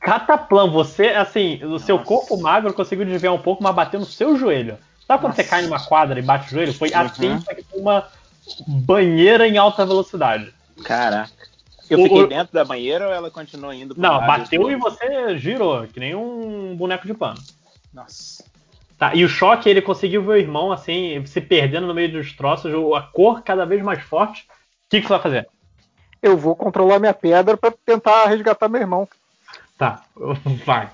[0.00, 4.36] Cataplan, você, assim, o seu corpo magro conseguiu desviar um pouco, mas bateu no seu
[4.36, 4.78] joelho.
[5.06, 6.72] Sabe quando você cai numa quadra e bate o joelho?
[6.74, 7.40] Foi assim, Uhum.
[7.40, 8.06] só que uma
[8.66, 10.52] banheira em alta velocidade.
[10.84, 11.30] Caraca.
[11.90, 14.76] Eu O- fiquei o- dentro da banheira ou ela continuou indo Não, bateu e e
[14.76, 17.38] você girou, que nem um boneco de pano.
[17.92, 18.44] Nossa.
[18.98, 22.32] Tá, e o choque, ele conseguiu ver o irmão, assim, se perdendo no meio dos
[22.32, 24.42] troços, a cor cada vez mais forte.
[24.42, 25.48] O que, que você vai fazer?
[26.20, 29.08] Eu vou controlar minha pedra pra tentar resgatar meu irmão.
[29.76, 30.02] Tá,
[30.66, 30.90] vai.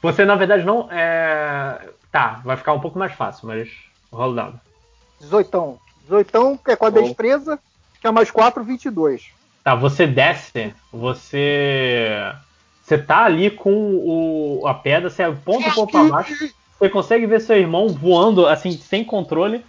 [0.00, 1.90] Você, na verdade, não é.
[2.10, 3.68] Tá, vai ficar um pouco mais fácil, mas
[4.10, 4.60] rola dado.
[5.20, 5.78] 18.
[6.04, 7.58] 18 que é com a destreza,
[8.00, 9.32] que é mais 4, 22.
[9.62, 12.32] Tá, você desce, você.
[12.84, 16.34] Você tá ali com o, a pedra, você aponta um pouco pra baixo,
[16.78, 19.64] você consegue ver seu irmão voando, assim, sem controle.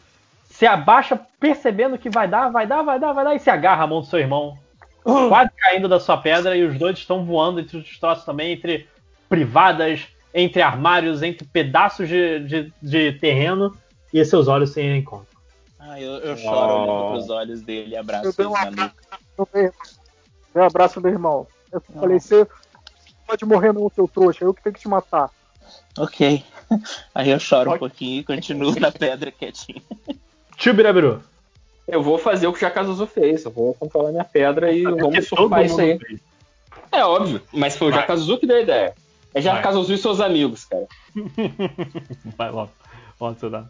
[0.49, 3.85] Você abaixa, percebendo que vai dar, vai dar, vai dar, vai dar, e se agarra
[3.85, 4.57] a mão do seu irmão,
[5.01, 8.85] quase caindo da sua pedra, e os dois estão voando entre os destroços também, entre
[9.29, 13.77] privadas, entre armários, entre pedaços de, de, de terreno,
[14.13, 15.27] e seus olhos se encontram.
[15.79, 16.83] Ah, eu, eu choro Oh.
[16.83, 18.95] olhando pros olhos dele abraço Eu dei ele um na nuca.
[19.37, 19.63] Eu dei
[20.53, 21.47] dei um abraço meu irmão.
[21.71, 22.47] Eu falei, você
[23.25, 25.29] pode morrer não, seu trouxa, eu que tenho que te matar.
[25.97, 26.43] Ok.
[27.13, 29.81] Aí eu choro um pouquinho e continuo na pedra quietinho.
[30.57, 31.21] Tio Birabiru.
[31.87, 33.45] Eu vou fazer o que o Jacazuzu fez.
[33.45, 35.99] Eu vou controlar minha pedra e vamos surfar isso aí.
[35.99, 36.19] fez.
[36.91, 37.93] É óbvio, mas foi o.
[37.93, 38.95] Jacazuzu que deu a ideia.
[39.33, 39.41] É.
[39.41, 40.87] Jacazuzu e seus amigos, cara.
[42.37, 42.71] Vai logo.
[43.39, 43.69] Seu dado.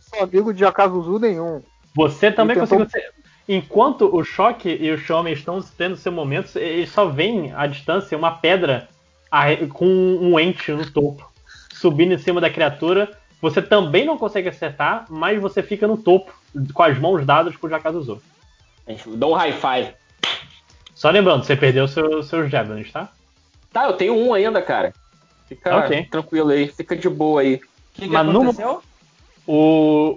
[0.00, 1.62] Sou amigo de Acazuzu nenhum.
[1.94, 3.12] Você também tentou- conseguiu ser.
[3.48, 8.18] Enquanto o choque e o Xiaomi estão tendo seu momento, eles só veem à distância
[8.18, 8.88] uma pedra
[9.72, 11.30] com um ente no topo,
[11.72, 13.10] subindo em cima da criatura.
[13.42, 16.32] Você também não consegue acertar, mas você fica no topo,
[16.72, 18.20] com as mãos dadas pro Jakazuzu.
[19.16, 19.92] Dá um high five.
[20.94, 23.10] Só lembrando, você perdeu seu, seus Javelins, tá?
[23.72, 24.94] Tá, eu tenho um ainda, cara.
[25.46, 26.04] Fica Ok.
[26.10, 27.60] tranquilo aí, fica de boa aí.
[27.92, 28.82] que Mas no- aconteceu?
[29.46, 30.14] O,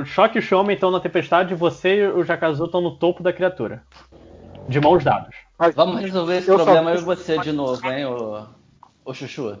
[0.00, 3.22] o Choque e o Xiaomi estão na tempestade você e o Jakazu estão no topo
[3.22, 3.82] da criatura.
[4.68, 5.34] De mãos dadas.
[5.74, 8.46] Vamos resolver esse Eu só- problema eu e você de novo, hein, ô,
[9.04, 9.58] ô Chuchu.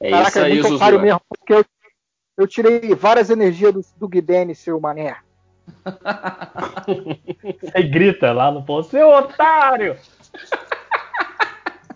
[0.00, 0.76] É Caraca, isso é aí, muito Zuzu.
[0.76, 1.64] otário mesmo, porque eu,
[2.38, 5.16] eu tirei várias energias do, do Guidene, seu mané.
[7.60, 9.98] Você grita lá no ponto, seu otário!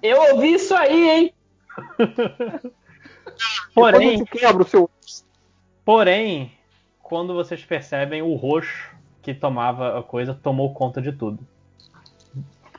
[0.02, 1.34] Eu ouvi isso aí, hein?
[3.74, 4.90] Porém, Depois eu te quebro, seu.
[5.84, 6.52] porém,
[7.02, 8.90] quando vocês percebem, o roxo
[9.22, 11.46] que tomava a coisa tomou conta de tudo.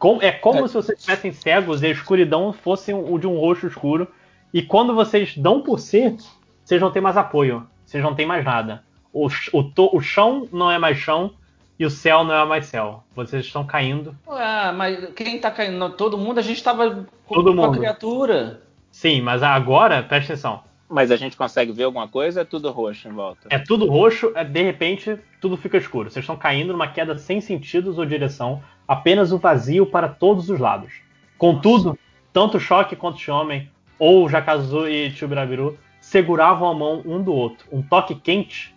[0.04, 3.68] Com- é como se vocês estivessem cegos e a escuridão fosse o de um roxo
[3.68, 4.06] escuro.
[4.54, 6.18] E quando vocês dão por si,
[6.62, 7.66] vocês não têm mais apoio.
[7.86, 8.84] Vocês não têm mais nada.
[9.14, 11.32] O, o, o chão não é mais chão
[11.80, 13.02] e o céu não é mais céu.
[13.16, 14.14] Vocês estão caindo.
[14.28, 15.90] Ah, mas quem tá caindo?
[15.92, 16.38] Todo mundo?
[16.38, 17.78] A gente tava com, Todo com a mundo.
[17.78, 18.62] criatura.
[18.92, 20.64] Sim, mas agora, presta atenção.
[20.94, 23.48] Mas a gente consegue ver alguma coisa é tudo roxo em volta?
[23.50, 26.12] É tudo roxo, é, de repente tudo fica escuro.
[26.12, 30.60] Vocês estão caindo numa queda sem sentidos ou direção, apenas o vazio para todos os
[30.60, 30.94] lados.
[31.36, 31.98] Contudo,
[32.32, 37.34] tanto o Choque quanto o Xiaomi, ou Jakazu e Chubirabiru, seguravam a mão um do
[37.34, 37.66] outro.
[37.72, 38.76] Um toque quente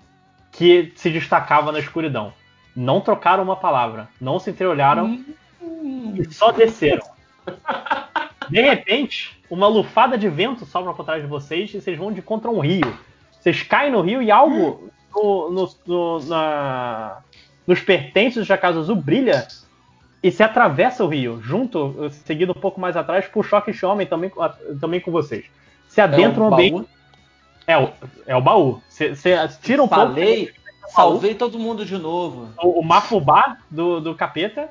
[0.50, 2.32] que se destacava na escuridão.
[2.74, 5.22] Não trocaram uma palavra, não se entreolharam
[6.14, 7.06] e só desceram.
[8.50, 12.22] De repente, uma lufada de vento sobra por trás de vocês e vocês vão de
[12.22, 12.96] contra um rio.
[13.40, 17.18] Vocês caem no rio e algo no- no- no- na-
[17.66, 19.46] nos pertences da Casa Azul brilha
[20.22, 24.30] e se atravessa o rio, junto, seguido um pouco mais atrás, por choque homem também,
[24.30, 24.48] com-
[24.80, 25.44] também com vocês.
[25.88, 26.72] Se adentra É um ambiente.
[26.72, 26.86] baú?
[27.66, 27.90] É o,
[28.26, 28.80] é o baú.
[28.88, 29.14] Você
[29.62, 30.92] tira um Falei, pouco.
[30.92, 32.48] salvei todo mundo de novo.
[32.62, 34.68] O, o Mafubá do, do capeta.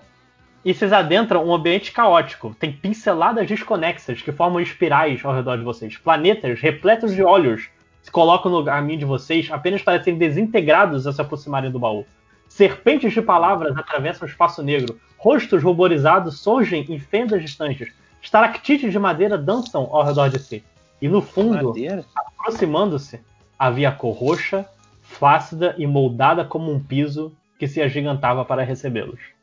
[0.66, 2.56] E vocês adentram um ambiente caótico.
[2.60, 5.96] Tem pinceladas desconexas que formam espirais ao redor de vocês.
[5.96, 7.70] Planetas repletos de olhos
[8.02, 12.04] se colocam no caminho de vocês, apenas para serem desintegrados ao se aproximarem do baú.
[12.50, 15.00] Serpentes de palavras atravessam o espaço negro.
[15.20, 17.94] Rostos ruborizados surgem em fendas distantes.
[18.20, 20.64] Estalactites de madeira dançam ao redor de si.
[21.00, 21.76] E no fundo,
[22.16, 23.20] aproximando-se,
[23.60, 24.68] havia cor roxa,
[25.04, 29.35] flácida e moldada como um piso que se agigantava para recebê-los.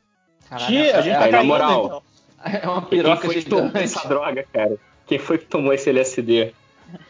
[0.57, 2.03] Tia, a gente tá Aí, na moral, então.
[2.61, 4.75] É uma Quem piroca foi que tomou essa droga, cara?
[5.07, 6.53] Quem foi que tomou esse LSD?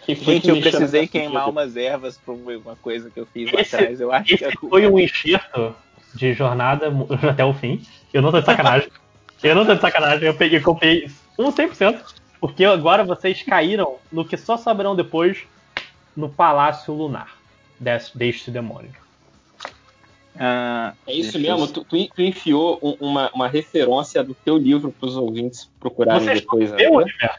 [0.05, 3.51] Quem foi Gente, que eu precisei queimar umas ervas por uma coisa que eu fiz
[3.51, 3.99] lá Esse- atrás.
[3.99, 5.75] Eu acho que Esse é foi um enxerto
[6.13, 6.91] de jornada
[7.27, 7.83] até o fim.
[8.13, 8.89] Eu não tô de sacanagem.
[9.41, 10.25] Eu não tô de sacanagem.
[10.27, 11.99] Eu peguei, copiei um 100%.
[12.39, 15.39] Porque agora vocês caíram no que só saberão depois
[16.15, 17.35] no Palácio Lunar
[17.79, 18.91] deste, deste demônio.
[20.39, 21.67] Ah, É isso mesmo?
[21.67, 26.41] Tu, tu- enfiou um- uma, uma referência do teu livro para os ouvintes procurarem Vocês
[26.41, 26.71] depois.
[26.71, 27.29] né?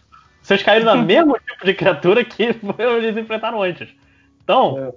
[0.41, 2.43] Vocês caíram no mesmo tipo de criatura que
[2.79, 3.89] eles enfrentaram antes.
[4.43, 4.93] Então,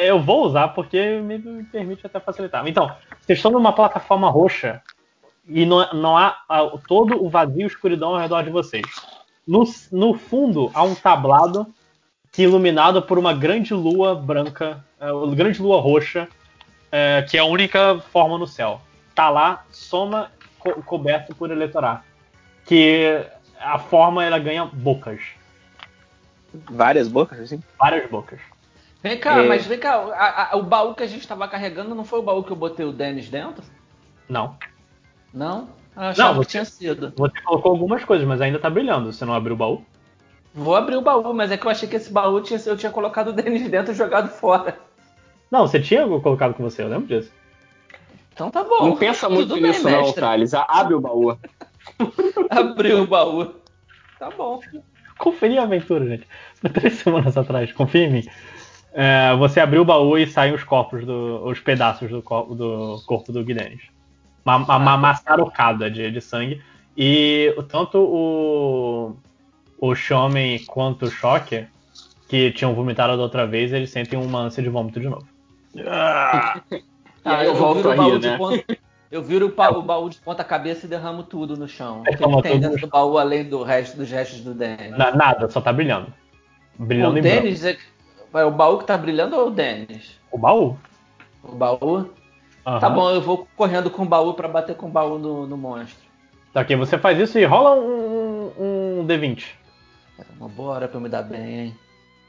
[0.00, 2.66] eu vou usar porque me me permite até facilitar.
[2.66, 4.82] Então, vocês estão numa plataforma roxa
[5.48, 8.84] e não, não há, há todo o vazio e escuridão ao redor de vocês.
[9.46, 11.66] No, no fundo, há um tablado
[12.30, 16.28] que é iluminado por uma grande lua branca, é, uma grande lua roxa,
[16.90, 18.80] é, que é a única forma no céu.
[19.14, 22.04] Tá lá, soma co- coberto por eleitorar.
[22.64, 23.24] Que
[23.60, 25.20] a forma ela ganha bocas.
[26.70, 27.62] Várias bocas, assim?
[27.78, 28.40] Várias bocas.
[29.02, 29.46] Vem cá, É.
[29.46, 32.22] mas vem cá, a- a- o baú que a gente tava carregando não foi o
[32.22, 33.62] baú que eu botei o Dennis dentro?
[34.28, 34.56] Não.
[35.32, 35.68] Não?
[35.96, 37.12] Eu achava Não, que tinha sido.
[37.16, 39.12] Você colocou algumas coisas, mas ainda tá brilhando.
[39.12, 39.84] Você não abriu o baú?
[40.54, 42.90] Vou abrir o baú, mas é que eu achei que esse baú tinha, eu tinha
[42.90, 44.78] colocado o Dennis dentro e jogado fora.
[45.50, 47.32] Não, você tinha colocado com você, eu lembro disso.
[48.32, 48.86] Então tá bom.
[48.86, 50.20] Não pensa muito Tudo nisso, bem, não, mestre.
[50.20, 50.54] Thales.
[50.54, 51.36] Abre o baú.
[52.50, 53.54] Abriu o baú.
[54.18, 54.60] Tá bom.
[55.18, 56.26] Conferi a aventura, gente.
[56.54, 58.24] Foi três semanas atrás, confia em mim.
[58.92, 63.02] É, você abriu o baú e saem os corpos, do, os pedaços do, corpo do
[63.06, 63.80] corpo do Guinness.
[64.44, 66.62] Uma, uma, uma maçarocada de, de sangue.
[66.96, 69.16] E tanto o,
[69.78, 71.68] o Shomen quanto o Shocker,
[72.28, 75.26] que tinham vomitado da outra vez, eles sentem uma ânsia de vômito de novo.
[75.86, 76.60] Ah,
[77.24, 78.36] aí eu eu, volto viro a o baú rir, de né?
[78.36, 78.64] ponta.
[79.10, 82.02] Eu viro o, pa- o baú de ponta cabeça e derramo tudo no chão.
[82.02, 84.96] O que, que tem dentro do baú além do resto dos restos do Dennis?
[84.96, 86.12] Na- nada, só tá brilhando.
[86.78, 87.42] Brilhando o em branco.
[87.42, 87.76] Dennis é...
[88.34, 90.18] é o baú que tá brilhando ou o Dennis?
[90.30, 90.76] O baú?
[91.42, 92.10] O baú?
[92.66, 92.80] Aham.
[92.80, 95.56] Tá bom, eu vou correndo com o baú pra bater com o baú no, no
[95.56, 96.06] monstro.
[96.52, 99.44] Tá aqui, você faz isso e rola um, um, um D20.
[100.18, 101.78] É uma boa hora pra eu me dar bem, hein?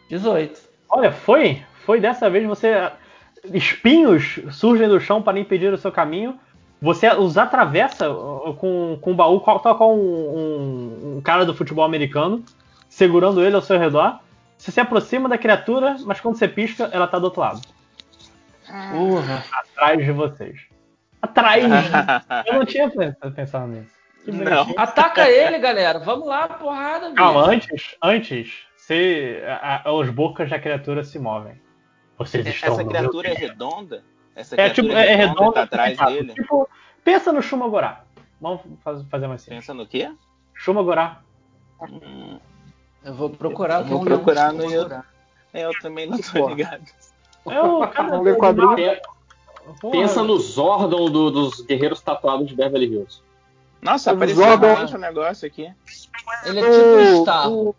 [0.09, 0.61] 18.
[0.89, 1.61] Olha, foi?
[1.85, 2.89] Foi dessa vez você.
[3.53, 6.39] Espinhos surgem do chão para impedir o seu caminho.
[6.81, 11.53] Você os atravessa uh, com, com um baú, tal qual um, um- um cara do
[11.53, 12.43] futebol americano,
[12.89, 14.19] segurando ele ao seu redor.
[14.57, 17.61] Você se aproxima da criatura, mas quando você pisca, ela tá do outro lado.
[18.91, 19.43] Porra.
[19.51, 20.59] Atrás de vocês.
[21.21, 21.63] Atrás!
[22.45, 22.89] Eu não tinha
[23.35, 23.91] pensado nisso.
[24.25, 24.75] Bonitinho.
[24.77, 25.99] Ataca ele, galera.
[25.99, 27.11] Vamos lá, porrada.
[27.13, 31.53] Calma, antes, antes, se, a- a- os bocas da criatura se movem.
[32.19, 34.03] Vocês estão Essa no criatura é redonda?
[34.35, 36.33] Essa É criatura tipo, é, é redonda tá atrás tá, dele?
[36.33, 36.69] Tipo,
[37.03, 38.03] pensa no Shumagorá.
[38.39, 39.59] Vamos faz- fazer mais simples.
[39.61, 40.11] Pensa no quê?
[40.53, 41.21] Shumagorá.
[43.03, 43.79] Eu vou procurar.
[43.81, 45.01] Eu vou eu procurar no YouTube.
[45.53, 46.83] É, eu também não tô ligado.
[47.49, 48.75] É o cara do- quadrinho.
[48.75, 49.01] Pe-
[49.91, 53.21] Pensa no Zordon do- dos guerreiros tatuados de Beverly Hills.
[53.81, 55.71] Nossa, O apareceu Zordon- realmente um negócio aqui.
[56.45, 57.75] Ele é tipo um O- Starro.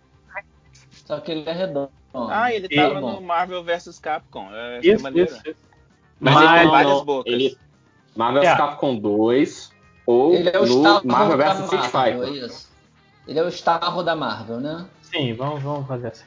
[1.04, 1.90] Só que ele é redondo.
[2.12, 4.48] Ah, ele E- tava no Marvel vs Capcom.
[4.52, 5.56] É, é Isso, isso, isso.
[6.18, 7.32] Mas, Mas ele tem várias bocas.
[7.32, 7.56] Ele,
[8.16, 8.56] Marvel É.
[8.56, 9.72] Capcom 2
[10.06, 12.44] ou Ele é o no Marvel vs Street é Fighter.
[12.44, 12.70] isso.
[13.28, 14.86] Ele é o Starro da Marvel, né?
[15.02, 16.24] Sim, vamos, vamos fazer assim.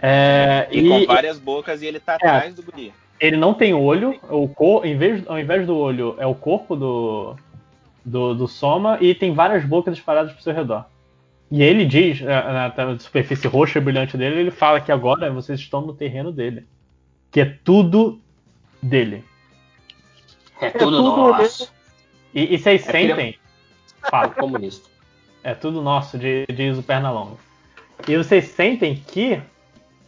[0.00, 2.16] É, E, e com várias bocas e ele tá É.
[2.16, 2.92] atrás do guri.
[3.20, 6.74] ele não tem olho, o cor, em vez, ao invés do olho, é o corpo
[6.76, 7.36] do,
[8.04, 10.84] do, do Soma e tem várias bocas espalhadas pro seu redor.
[11.54, 15.60] E ele diz, na, na superfície roxa e brilhante dele, ele fala que agora vocês
[15.60, 16.66] estão no terreno dele.
[17.30, 18.18] Que é tudo
[18.82, 19.22] dele.
[20.58, 21.70] É tudo tudo nosso.
[22.34, 23.38] E, e vocês É filha- sentem.
[24.00, 24.30] Fala.
[24.34, 24.88] Comunista.
[25.44, 27.36] É tudo nosso, de- diz o Pernalonga.
[28.08, 29.38] E vocês sentem que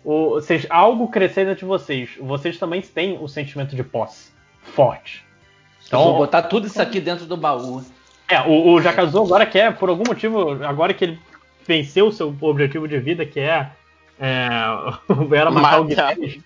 [0.02, 2.08] o, vocês, algo crescer dentro de vocês.
[2.20, 4.32] Vocês também têm o sentimento de posse
[4.62, 5.22] forte.
[5.92, 7.84] Eu vou botar tudo isso aqui dentro do baú.
[8.30, 11.18] É, o, o Jakazu agora quer, por algum motivo, agora que ele
[11.66, 13.70] venceu o seu objetivo de vida, que é,
[14.18, 14.48] é
[15.34, 15.84] era matar o.
[15.84, 16.42] Guilherme,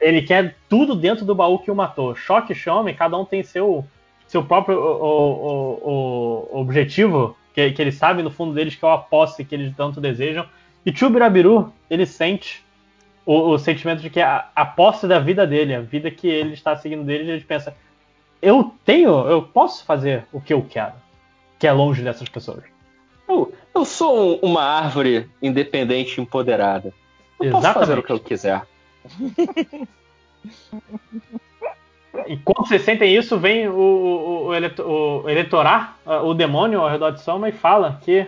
[0.00, 2.14] ele quer tudo dentro do baú que o matou.
[2.14, 3.84] Choque e cada um tem seu,
[4.26, 8.90] seu próprio o, o- o- objetivo, que, que eles sabem no fundo deles que é
[8.90, 10.46] a posse que eles tanto desejam.
[10.86, 12.64] E Chubirabiru, ele sente
[13.26, 16.54] o, o sentimento de que a, a posse da vida dele, a vida que ele
[16.54, 17.76] está seguindo dele, ele pensa:
[18.40, 20.92] eu tenho, eu posso fazer o que eu quero,
[21.58, 22.62] que é longe dessas pessoas.
[23.78, 26.92] Eu, sou um- uma árvore independente e empoderada.
[27.40, 27.78] Eu posso Exatamente.
[27.86, 28.62] fazer o que eu quiser.
[32.26, 37.12] E quando vocês sentem isso, vem o, o, o, o eleitorar, o demônio ao redor
[37.12, 38.26] de Soma e fala que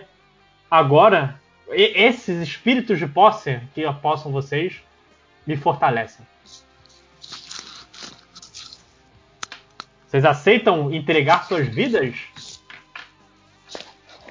[0.69, 1.39] agora
[1.69, 4.81] esses espíritos de posse que apossam vocês
[5.45, 6.25] me fortalecem.
[10.07, 12.15] Vocês aceitam entregar suas vidas?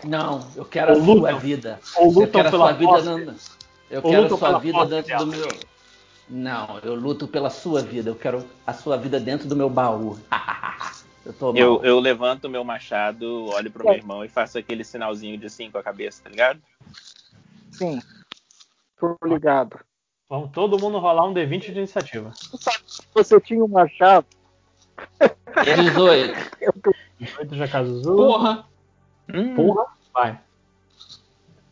[0.04, 1.80] Não, eu quero a Ou sua lutam- vida.
[1.96, 3.36] ou eu lutam quero a pela sua vida
[3.90, 5.48] Eu Ou quero a sua pela vida dentro do meu.
[6.28, 8.10] Não, eu luto pela sua vida.
[8.10, 10.18] Eu quero a sua vida dentro do meu baú.
[11.26, 11.56] eu tô mal.
[11.60, 15.70] Eu, eu levanto meu machado, olho pro meu irmão e faço aquele sinalzinho de sim
[15.70, 16.60] com a cabeça, tá ligado?
[17.72, 18.00] Sim.
[18.98, 19.80] Tô ligado.
[20.28, 22.32] Vamos todo mundo rolar um D20 de iniciativa.
[23.12, 24.26] Você tinha um machado.
[25.64, 26.34] 18.
[27.18, 28.64] 18 já caso azul.
[29.30, 29.54] Porra!
[29.54, 30.40] Porra, vai.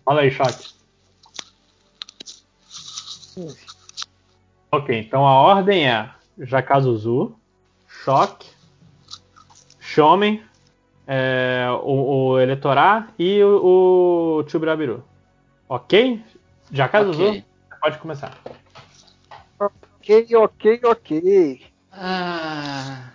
[0.05, 0.69] Fala aí, choque.
[4.71, 7.35] Ok, então a ordem é Jakazuzu,
[7.87, 8.51] Choque,
[9.79, 10.43] Shomen,
[11.07, 15.05] é, o, o Eletorá e o, o Chubirabiru.
[15.69, 16.23] Ok?
[16.71, 17.45] Jakazuzu, Ok.
[17.81, 18.37] pode começar.
[19.59, 21.67] Ok, ok, ok.
[21.93, 23.11] Ah,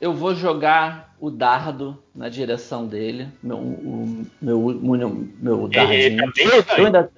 [0.00, 3.28] eu vou jogar o dardo na direção dele.
[3.42, 6.24] Meu, o, meu, meu, meu dardinho.
[6.78, 7.10] Eu ainda-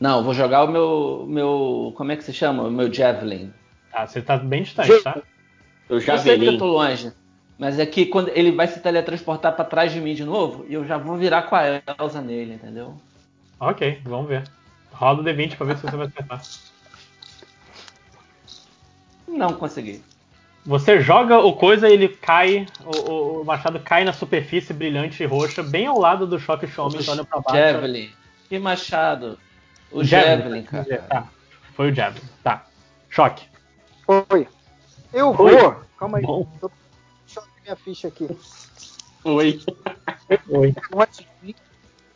[0.00, 1.92] Não, eu vou jogar o meu, meu.
[1.96, 2.64] Como é que se chama?
[2.64, 3.52] O meu Javelin.
[3.90, 5.20] Tá, você tá bem distante, tá?
[5.88, 7.12] Eu já sei que eu tô longe.
[7.58, 10.74] Mas é que quando ele vai se teletransportar pra trás de mim de novo, e
[10.74, 12.94] eu já vou virar com a Elsa nele, entendeu?
[13.60, 14.42] Ok, vamos ver.
[14.92, 16.42] Rola o D20 pra ver se você vai acertar.
[19.28, 20.02] Não consegui.
[20.64, 25.26] Você joga o coisa e ele cai, o, o- machado cai na superfície brilhante e
[25.26, 27.58] roxa, bem ao lado do Shock Shomi, O olha pra baixo.
[27.58, 28.10] Javelin.
[28.48, 29.38] Que machado.
[29.90, 31.02] O Javelin, Javelin, cara.
[31.08, 31.28] Tá,
[31.74, 32.28] foi o Javelin.
[32.44, 32.64] Tá.
[33.10, 33.44] Choque.
[34.06, 34.46] Oi.
[35.12, 35.56] Eu Oi.
[35.56, 35.76] vou.
[35.98, 36.24] Calma aí.
[36.24, 36.46] Bom.
[36.60, 36.70] Tô-
[37.26, 38.28] Deixa eu ver minha ficha aqui.
[39.24, 39.60] Oi.
[40.48, 40.74] Oi.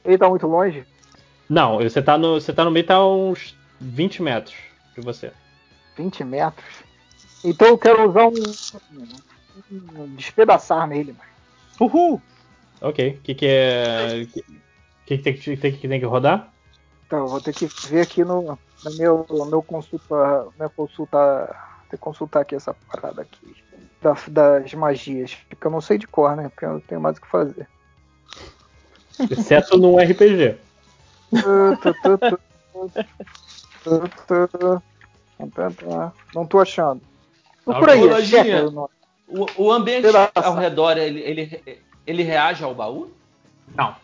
[0.04, 0.84] Ele tá muito longe?
[1.48, 4.56] Não, você tá no, você tá no meio, tá uns 20 metros
[4.96, 5.32] de você.
[5.96, 6.64] 20 metros.
[7.46, 8.32] Então eu quero usar um.
[9.70, 11.30] um despedaçar nele, mano.
[11.80, 12.20] Uhul!
[12.80, 14.22] Ok, o que, que é.
[14.22, 14.42] O que,
[15.06, 16.52] que, tem, que, tem, que tem que rodar?
[17.06, 20.48] Então, eu vou ter que ver aqui no, no meu, no meu consulta.
[20.56, 21.56] Minha consulta.
[21.88, 23.54] Ter que consultar aqui essa parada aqui.
[24.02, 25.36] da- das magias.
[25.48, 26.48] Porque eu não sei de cor, né?
[26.48, 27.68] Porque eu não tenho mais o que fazer.
[29.30, 30.58] Exceto num RPG.
[36.34, 37.00] Não tô achando.
[37.66, 38.64] Por aí, Lojinha,
[39.28, 43.10] o o, ambiente ao redor, ele, ele, ele reage ao baú?
[43.74, 43.94] Não.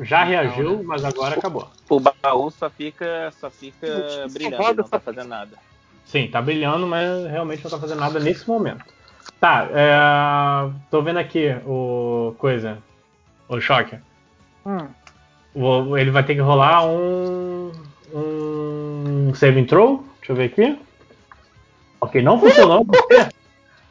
[0.00, 0.82] Já Não, reagiu, né?
[0.84, 1.68] mas agora acabou.
[1.88, 5.58] O baú só fica, só fica Gente, brilhando, roda ele não tá fazendo nada.
[6.04, 8.84] Sim, tá brilhando, mas realmente não tá fazendo nada nesse momento.
[9.40, 12.78] Tá, é, tô vendo aqui o coisa.
[13.48, 13.98] O choque.
[14.64, 14.86] Hum.
[15.54, 17.72] O- Ele vai ter que rolar um.
[18.14, 20.04] Um saving throw.
[20.20, 20.78] Deixa eu ver aqui.
[22.00, 22.84] Ok, não funcionou.
[22.84, 23.28] Você,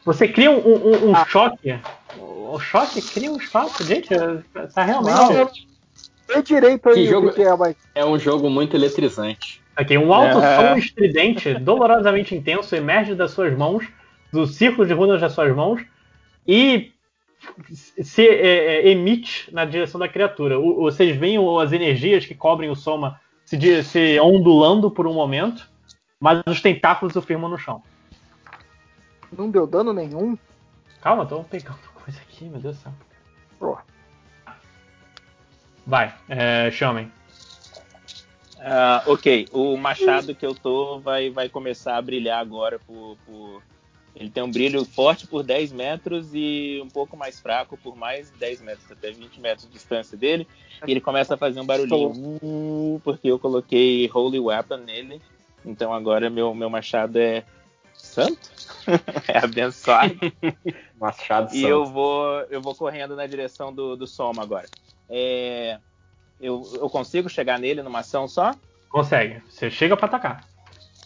[0.06, 1.78] você cria um, um- um choque.
[2.20, 3.84] O choque cria um choque.
[3.84, 4.10] Gente,
[4.74, 5.16] tá realmente.
[5.18, 5.50] Não,
[6.28, 7.76] Vê direito aí jogo- que, é, mas.
[7.94, 9.62] É um jogo muito eletrizante.
[9.80, 10.56] Ok, um alto É.
[10.74, 13.86] som estridente, dolorosamente intenso, emerge das suas mãos,
[14.32, 15.82] do círculo de runas das suas mãos,
[16.48, 16.92] e
[18.02, 20.58] se é, é, emite na direção da criatura.
[20.60, 25.70] O- vocês veem as energias que cobrem o Soma se, se ondulando por um momento,
[26.20, 27.84] mas os tentáculos o firmam no chão.
[29.32, 30.38] Não deu dano nenhum.
[31.02, 32.94] Calma, tô pegando coisa aqui, meu Deus do céu.
[33.60, 33.78] Pô.
[35.86, 37.12] Vai, é, chamem.
[38.60, 43.62] Ah, ok, o machado que eu tô vai, vai começar a brilhar agora por, por-
[44.16, 48.32] Ele tem um brilho forte por 10 metros e um pouco mais fraco por mais
[48.32, 50.48] 10 metros, até 20 metros de distância dele.
[50.88, 55.22] E ele começa a fazer um barulhinho, uh, porque eu coloquei Holy Weapon nele.
[55.64, 57.44] Então agora meu, meu machado é
[58.16, 58.50] santo,
[59.28, 60.16] é abençoado.
[61.00, 61.68] Machado e santo.
[61.68, 64.68] eu vou eu vou correndo na direção do, do Soma agora.
[65.10, 65.78] É,
[66.40, 68.54] eu, eu consigo chegar nele numa ação só?
[68.90, 69.42] Consegue.
[69.50, 70.48] Você chega pra atacar.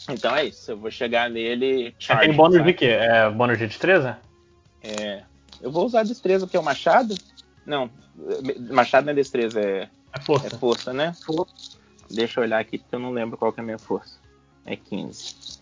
[0.10, 0.72] Então é isso.
[0.72, 1.96] Eu vou chegar nele.
[1.98, 2.72] Charge, tem bônus sabe?
[2.72, 2.86] de quê?
[2.86, 4.20] É bônus de destreza?
[4.84, 5.24] É,
[5.62, 7.16] eu vou usar destreza, porque é o machado.
[7.66, 7.90] Não,
[8.72, 10.48] machado não é destreza, é, é força.
[10.48, 11.14] É força, né?
[12.10, 14.20] Deixa eu olhar aqui, porque eu não lembro qual que é a minha força.
[14.66, 15.59] É 15.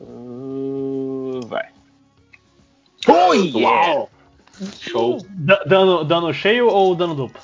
[0.00, 1.68] Uh, vai.
[3.08, 4.06] Oh, yeah!
[4.78, 5.18] Show.
[5.30, 7.40] Da- Dano, dano cheio ou dano duplo?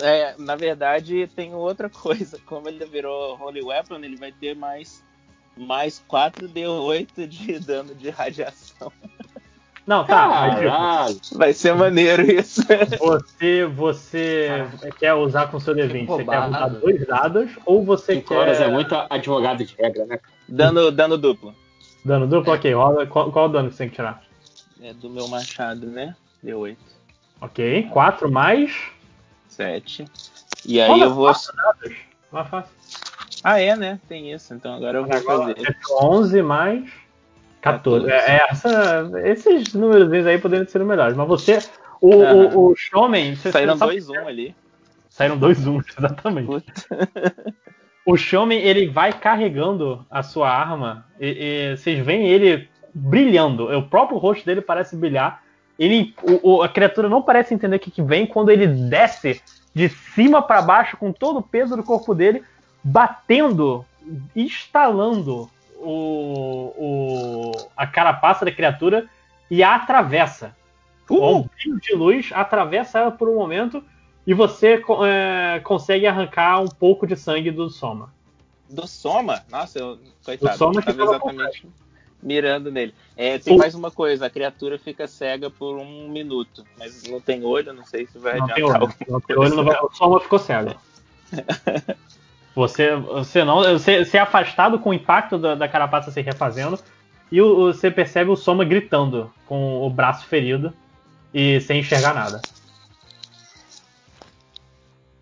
[0.00, 2.38] É, na verdade, tem outra coisa.
[2.46, 5.04] Como ele virou Holy Weapon, ele vai ter mais,
[5.56, 8.92] mais 4d8 de dano de radiação.
[9.84, 10.28] Não, tá.
[10.28, 12.62] mas, tipo, Vai ser maneiro isso.
[13.00, 16.06] Você, você quer usar com seu D20?
[16.06, 18.36] Você quer usar dois dados ou você Cinco quer.
[18.36, 20.20] horas é muito advogado de regra, né?
[20.48, 21.52] Dano, dano duplo.
[22.04, 22.52] Dano duplo?
[22.52, 22.72] Ok,
[23.08, 24.22] qual, qual o dano que você tem que tirar?
[24.80, 26.16] É do meu machado, né?
[26.44, 26.76] D8.
[27.40, 28.72] Ok, 4 mais.
[29.48, 30.04] 7.
[30.64, 31.26] E aí eu vou.
[31.26, 31.96] dados.
[32.30, 32.72] Mais fácil.
[33.44, 34.00] Ah, é, né?
[34.08, 34.54] Tem isso.
[34.54, 35.76] Então agora eu vou Agora, fazer.
[36.00, 36.90] 11 mais
[37.60, 38.10] 14.
[38.10, 41.16] É, é, essa, esses números aí poderiam ser melhores.
[41.16, 41.58] Mas você.
[42.00, 42.34] O, Aham.
[42.56, 43.36] o, o Showman.
[43.36, 44.56] Saíram você sabe- 2-1 ali.
[45.08, 46.48] Saíram dois um, exatamente.
[48.04, 53.76] o Showman, ele vai carregando a sua arma e, e vocês veem ele brilhando.
[53.76, 55.42] O próprio rosto dele parece brilhar.
[55.78, 59.40] Ele, o- o- a criatura não parece entender o que, que vem quando ele desce
[59.74, 62.42] de cima para baixo com todo o peso do corpo dele,
[62.84, 63.84] batendo,
[64.34, 65.48] instalando
[65.78, 69.06] o, o- a carapaça da criatura
[69.50, 70.54] e a atravessa.
[71.10, 73.82] Um brilho de luz atravessa ela por um momento
[74.26, 78.12] e você é, consegue arrancar um pouco de sangue do Soma.
[78.70, 79.42] Do Soma?
[79.50, 79.98] Nossa, eu.
[80.24, 81.66] Coitado, Do Soma eu que tava exatamente
[82.22, 82.94] mirando nele.
[83.16, 87.44] É, tem mais uma coisa, a criatura fica cega por um minuto, mas não tem
[87.44, 88.82] olho, não sei se vai Não tem adiantar.
[88.82, 88.94] olho.
[89.08, 90.74] Não tem olho, não vai- o Soma ficou cego.
[92.54, 96.78] Você, você não, você, você é afastado com o impacto da, da carapaça se refazendo
[97.30, 100.70] e o- você percebe o Soma gritando com o braço ferido
[101.32, 102.42] e sem enxergar nada.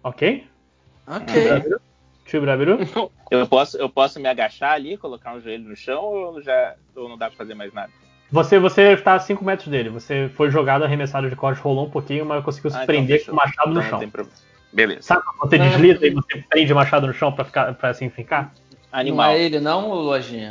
[0.03, 0.47] Ok?
[1.07, 1.65] Ok.
[2.27, 2.79] Tio Brabiru?
[3.31, 7.09] Eu posso, eu posso me agachar ali, colocar um joelho no chão ou já ou
[7.09, 7.93] não dá pra fazer mais nada?
[8.33, 9.89] Você, você está a 5 metros dele.
[9.89, 13.19] Você foi jogado, arremessado de costas, rolou um pouquinho, mas conseguiu se Ah, então prender
[13.20, 13.35] fechou.
[13.37, 14.11] com o machado no Então não chão.
[14.11, 14.39] problema.
[14.73, 15.03] Beleza.
[15.03, 18.11] Sabe quando você desliza e você prende o machado no chão pra, ficar, pra assim
[18.11, 18.53] ficar?
[18.93, 20.51] Não é ele não, Lojinha?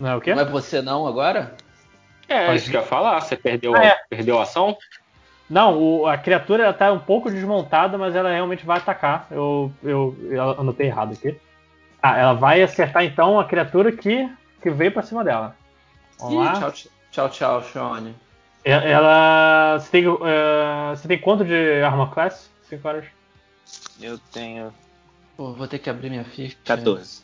[0.00, 0.34] Não é o quê?
[0.34, 1.54] Não é você não agora?
[2.28, 3.20] É, isso que eu ia falar.
[3.20, 3.96] Você perdeu, Ah, é.
[4.10, 4.76] perdeu a ação?
[5.52, 9.26] Não, o- a criatura ela tá um pouco desmontada, mas ela realmente vai atacar.
[9.30, 11.38] Eu, eu, eu anotei errado aqui.
[12.02, 14.32] Ah, ela vai acertar então a criatura que,
[14.62, 15.54] que veio pra cima dela.
[16.18, 16.52] Vamos Ih, lá.
[16.58, 16.72] tchau,
[17.10, 18.14] tchau, tchau, Shone.
[18.64, 19.78] E- Ela.
[19.78, 22.50] Você tem, eh, você tem quanto de armor class?
[22.70, 23.04] 5 horas.
[24.00, 24.72] Eu tenho
[25.36, 26.56] Pô, vou ter que abrir minha ficha.
[26.64, 27.22] 14.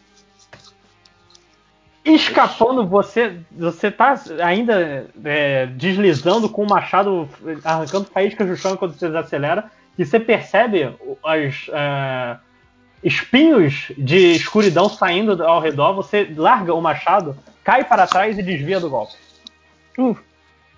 [2.09, 7.29] Escapando, você você tá ainda é, deslizando com o machado,
[7.63, 11.71] arrancando faíscas do chão enquanto você desacelera, e você percebe os
[13.05, 18.81] espinhos de escuridão saindo ao redor, você larga o machado, cai para trás e desvia
[18.81, 19.15] do golpe.
[19.99, 20.17] Uh.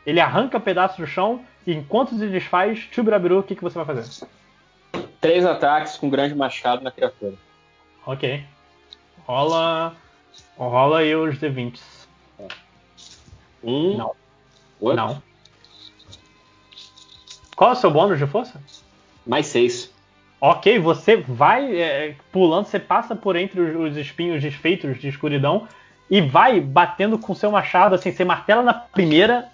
[0.04, 3.84] Ele arranca pedaços do chão, e enquanto se desfaz, Tubirabiru, o que, que você vai
[3.84, 4.26] fazer?
[5.20, 7.34] Três ataques com grande machado na criatura.
[8.04, 8.42] Ok.
[9.26, 9.94] Rola.
[10.56, 11.78] Rola aí os D20.
[13.62, 13.96] Um.
[13.96, 14.12] Não.
[14.80, 14.96] Outro?
[14.96, 15.22] Não.
[17.56, 18.60] Qual é o seu bônus de força?
[19.26, 19.92] Mais seis.
[20.40, 25.68] Ok, você vai é, pulando, você passa por entre os, os espinhos desfeitos de escuridão
[26.10, 29.48] e vai batendo com seu machado, assim, você martela na primeira,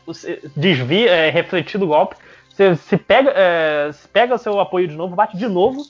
[0.56, 2.16] desvia, é, refletido o golpe,
[2.48, 5.84] você, você pega, é, você pega o seu apoio de novo, bate de novo,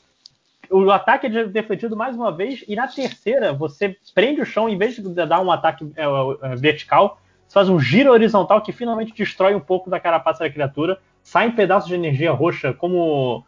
[0.71, 4.77] o ataque é defletido mais uma vez, e na terceira você prende o chão, em
[4.77, 9.15] vez de dar um ataque é, é, vertical, você faz um giro horizontal que finalmente
[9.15, 13.45] destrói um pouco da carapaça da criatura, saem pedaços de energia roxa como,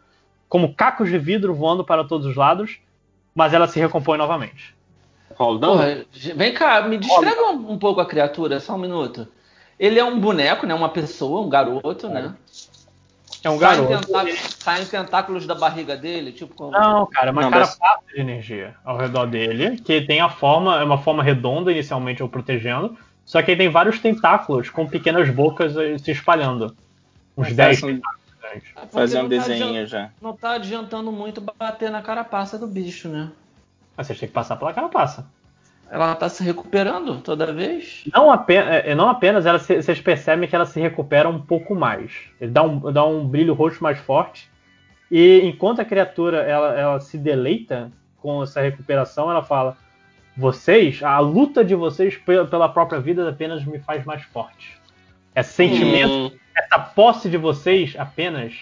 [0.47, 2.79] como cacos de vidro voando para todos os lados,
[3.33, 4.75] mas ela se recompõe novamente.
[5.73, 9.27] Porra, vem cá, me descreve um, um pouco a criatura, só um minuto.
[9.79, 10.73] Ele é um boneco, né?
[10.73, 12.35] Uma pessoa, um garoto, né?
[13.43, 14.05] É um Saem garoto.
[14.07, 14.25] tentá-
[14.59, 16.71] Saem tentáculos da barriga dele, tipo como...
[16.71, 20.79] Não, cara, é uma Não, carapaça de energia ao redor dele, que tem a forma,
[20.79, 25.29] é uma forma redonda inicialmente o protegendo, só que ele tem vários tentáculos com pequenas
[25.29, 26.75] bocas eh, se espalhando.
[27.37, 28.19] Uns Mas 10 faz um- tentáculos.
[28.91, 30.09] Fazer um tá desenho já.
[30.21, 33.29] Não tá adiantando muito bater na carapaça do bicho, né?
[33.95, 35.25] Mas vocês têm que passar pela carapaça.
[35.91, 38.03] Ela tá se recuperando toda vez?
[38.13, 42.11] Não, apenas, não apenas ela se- vocês percebem que ela se recupera um pouco mais.
[42.39, 44.49] Ele dá um, dá um brilho roxo mais forte.
[45.09, 49.75] E enquanto a criatura ela, ela se deleita com essa recuperação, ela fala:
[50.37, 54.77] Vocês, a luta de vocês pe- pela própria vida apenas me faz mais forte.
[55.35, 56.31] Esse sentimento, Hum.
[56.55, 58.53] essa posse de vocês apenas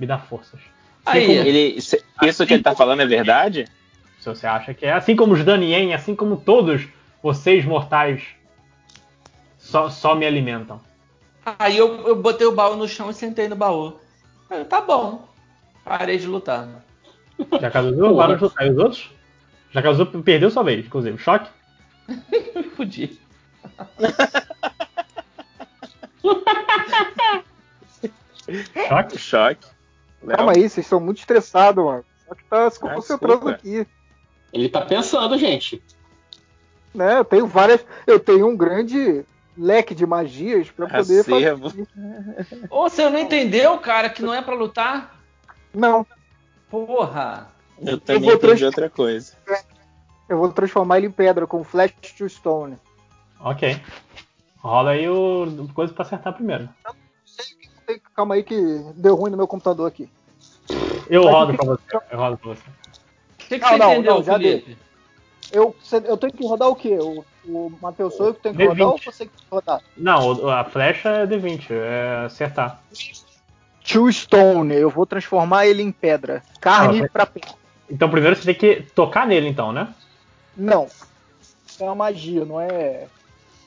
[0.00, 0.60] me dá forças.
[1.04, 1.58] Assim Aí, como- ele,
[2.22, 3.66] isso que ele tá falando é verdade?
[4.26, 4.92] Se você acha que é.
[4.92, 6.88] Assim como os Danien, assim como todos
[7.22, 8.24] vocês mortais
[9.56, 10.80] só, só me alimentam.
[11.56, 14.00] Aí eu, eu botei o baú no chão e sentei no baú.
[14.50, 15.28] Aí, tá bom.
[15.84, 16.68] Parei de lutar.
[17.60, 18.66] Jacazuzu, parou de lutar.
[18.66, 19.10] E os outros?
[19.70, 21.16] Jacazuzu perdeu sua vez, inclusive.
[21.18, 21.48] Choque?
[22.74, 23.20] Fudi.
[28.88, 29.18] Choque?
[29.18, 29.66] Choque.
[30.26, 32.04] Calma aí, vocês estão muito estressados, mano.
[32.26, 33.50] Só que tá se concentrando desculpa.
[33.50, 33.86] aqui.
[34.56, 35.82] Ele tá pensando, gente.
[36.94, 37.18] Né?
[37.18, 37.84] Eu tenho várias.
[38.06, 39.22] Eu tenho um grande
[39.56, 41.68] leque de magias pra poder Acervo.
[41.70, 41.86] fazer.
[42.70, 45.14] Ô, você não entendeu, cara, que não é pra lutar?
[45.74, 46.06] Não.
[46.70, 47.48] Porra.
[47.80, 49.34] Eu também vou entendi trans- outra coisa.
[50.28, 52.78] Eu vou transformar ele em pedra com Flash to Stone.
[53.38, 53.78] Ok.
[54.56, 56.68] Rola aí o coisa pra acertar primeiro.
[58.14, 58.56] Calma aí que
[58.96, 60.10] deu ruim no meu computador aqui.
[61.08, 61.82] Eu rodo pra você.
[62.10, 62.62] Eu rodo pra você.
[63.48, 64.76] Que, que Não, você não, entendeu, não, já Felipe?
[65.52, 66.98] Eu, cê- eu tenho que rodar o quê?
[66.98, 68.68] O, o Matheus sou eu que tenho que D20.
[68.68, 69.80] rodar ou você que tem que rodar?
[69.96, 72.80] Não, a flecha é D20, é acertar.
[73.88, 76.42] To Stone, eu vou transformar ele em pedra.
[76.60, 77.50] Carne Ah, pra pedra.
[77.88, 79.94] Então primeiro você tem que tocar nele, então, né?
[80.56, 80.88] Não.
[81.78, 83.06] É uma magia, não é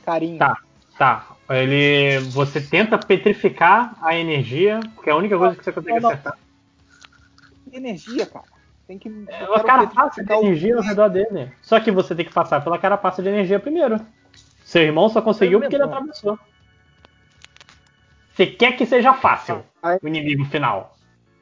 [0.05, 0.39] carinho.
[0.39, 0.57] Tá,
[0.97, 1.27] tá.
[1.49, 2.19] Ele.
[2.31, 6.09] Você tenta petrificar a energia, que é a única coisa que você consegue Não, não.
[6.09, 6.37] acertar.
[7.71, 8.45] Energia, cara.
[8.89, 9.07] Tem que.
[9.27, 11.51] É uma carapaça de energia ao redor dele.
[11.61, 14.01] Só que você tem que passar pela carapaça de energia primeiro.
[14.65, 16.39] Seu irmão só conseguiu porque ele atravessou.
[18.33, 19.63] Você quer que seja fácil
[20.01, 20.97] o inimigo final.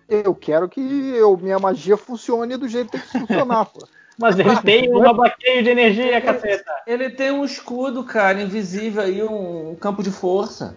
[0.10, 3.88] Eu quero que eu, minha magia funcione do jeito que tem que funcionar, pô.
[4.20, 6.70] Mas ele tem um bloqueio de energia, caceta.
[6.86, 10.76] Ele tem um escudo, cara, invisível aí, um, um campo de força.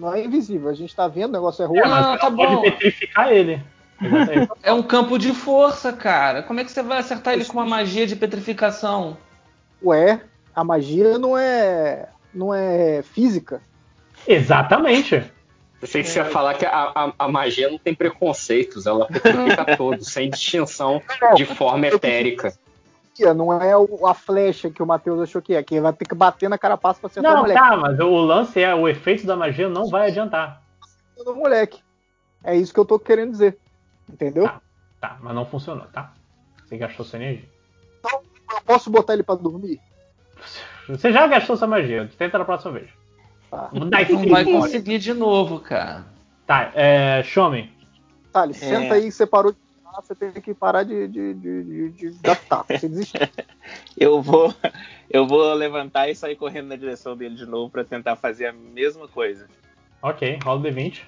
[0.00, 1.80] Não é invisível, a gente tá vendo, o negócio é É, ruim.
[1.80, 2.62] mas Ah, você tá não pode bom.
[2.62, 3.62] petrificar ele.
[4.62, 6.42] É um campo de força, cara.
[6.42, 9.16] Como é que você vai acertar ele com uma magia de petrificação?
[9.82, 10.20] Ué,
[10.54, 12.08] a magia não é.
[12.32, 13.60] não é física.
[14.26, 15.22] Exatamente.
[15.80, 19.64] Pensei que você ia falar que a, a- a magia não tem preconceitos, ela petrifica
[19.76, 21.00] todos, sem distinção
[21.34, 22.52] de forma etérica.
[23.36, 26.14] Não é o- a flecha que o Matheus achou que é, que vai ter que
[26.14, 27.60] bater na carapaça pra acertar o Não, moleque.
[27.60, 30.62] tá, mas o lance é o efeito da magia não vai adiantar.
[31.22, 31.80] Do moleque.
[32.42, 33.58] É isso que eu tô querendo dizer.
[34.12, 34.50] Entendeu?
[35.00, 36.12] Tá, mas não funcionou, tá?
[36.64, 37.48] Você gastou sua energia.
[38.04, 39.80] Eu posso botar ele pra dormir?
[40.88, 42.90] Você já gastou sua magia, tenta na próxima vez.
[43.50, 43.70] Tá.
[43.72, 43.88] Não
[44.28, 46.04] vai conseguir de novo, cara.
[46.46, 47.22] Tá, é.
[47.22, 47.72] Shomi.
[48.32, 48.66] Thales, É.
[48.66, 52.18] senta aí, você parou de falar, você tem que parar de, de, de, de, de
[52.22, 52.64] gastar.
[52.64, 53.20] Você desistiu.
[53.96, 54.52] Eu vou,
[55.10, 58.52] eu vou levantar e sair correndo na direção dele de novo pra tentar fazer a
[58.52, 59.46] mesma coisa.
[60.02, 61.02] Ok, rola o D20.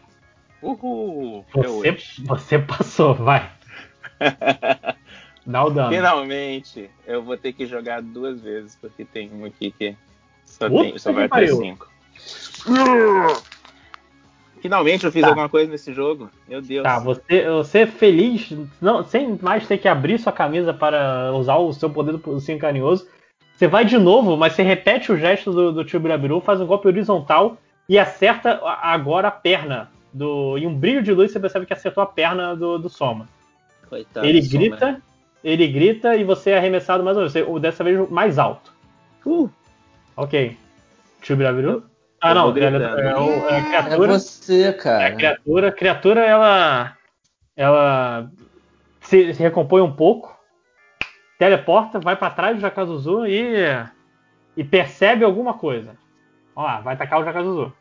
[0.63, 1.45] Uhul!
[1.55, 3.51] deu Você, você passou, vai.
[5.45, 5.91] Dá o dano.
[5.91, 9.97] Finalmente, eu vou ter que jogar duas vezes, porque tem um aqui que
[10.45, 11.91] só, tem, só vai ter cinco.
[14.61, 15.29] Finalmente eu fiz Tá.
[15.29, 16.31] alguma coisa nesse jogo.
[16.47, 16.85] Meu Deus.
[16.85, 21.73] Tá, você, você feliz, não, sem mais ter que abrir sua camisa para usar o
[21.73, 23.09] seu poder do ursinho carinhoso.
[23.57, 26.67] Você vai de novo, mas você repete o gesto do, do tio Birabiru, faz um
[26.67, 27.59] golpe horizontal
[27.89, 29.91] e acerta agora a perna.
[30.13, 33.29] Do, em um brilho de luz você percebe que acertou a perna do, do Soma.
[33.89, 34.59] Coitado ele do Soma.
[34.61, 35.03] grita,
[35.43, 38.73] ele grita e você é arremessado mais uma vez, você- dessa vez mais alto.
[39.25, 39.49] Uh.
[40.17, 40.57] Ok.
[41.23, 41.85] Tio Birabiru?
[42.21, 44.13] Ah, eu não, é, é, o- é a É criatura.
[44.19, 45.13] você, É a cara.
[45.17, 46.97] criatura, a criatura ela
[47.57, 48.31] ela
[49.01, 50.37] se, se recompõe um pouco,
[51.39, 53.55] teleporta, vai pra trás do Jakazuzu e
[54.57, 55.97] e percebe alguma coisa.
[56.55, 57.73] Ó lá, vai atacar o Jakazuzu.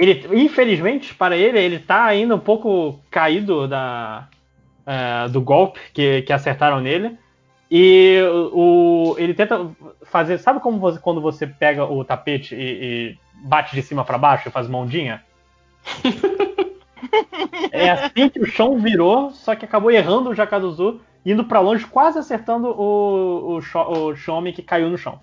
[0.00, 4.26] Ele, infelizmente para ele, ele tá ainda um pouco caído da
[4.86, 7.18] é, do golpe que, que acertaram nele.
[7.70, 8.18] E
[8.52, 9.70] o, ele tenta
[10.02, 10.38] fazer.
[10.38, 12.60] Sabe como você, quando você pega o tapete e,
[13.12, 15.22] e bate de cima pra baixo e faz uma ondinha?
[17.72, 21.86] É assim que o chão virou, só que acabou errando o Jakaduzu, indo pra longe,
[21.86, 25.18] quase acertando o, o, o Shomi que caiu no chão.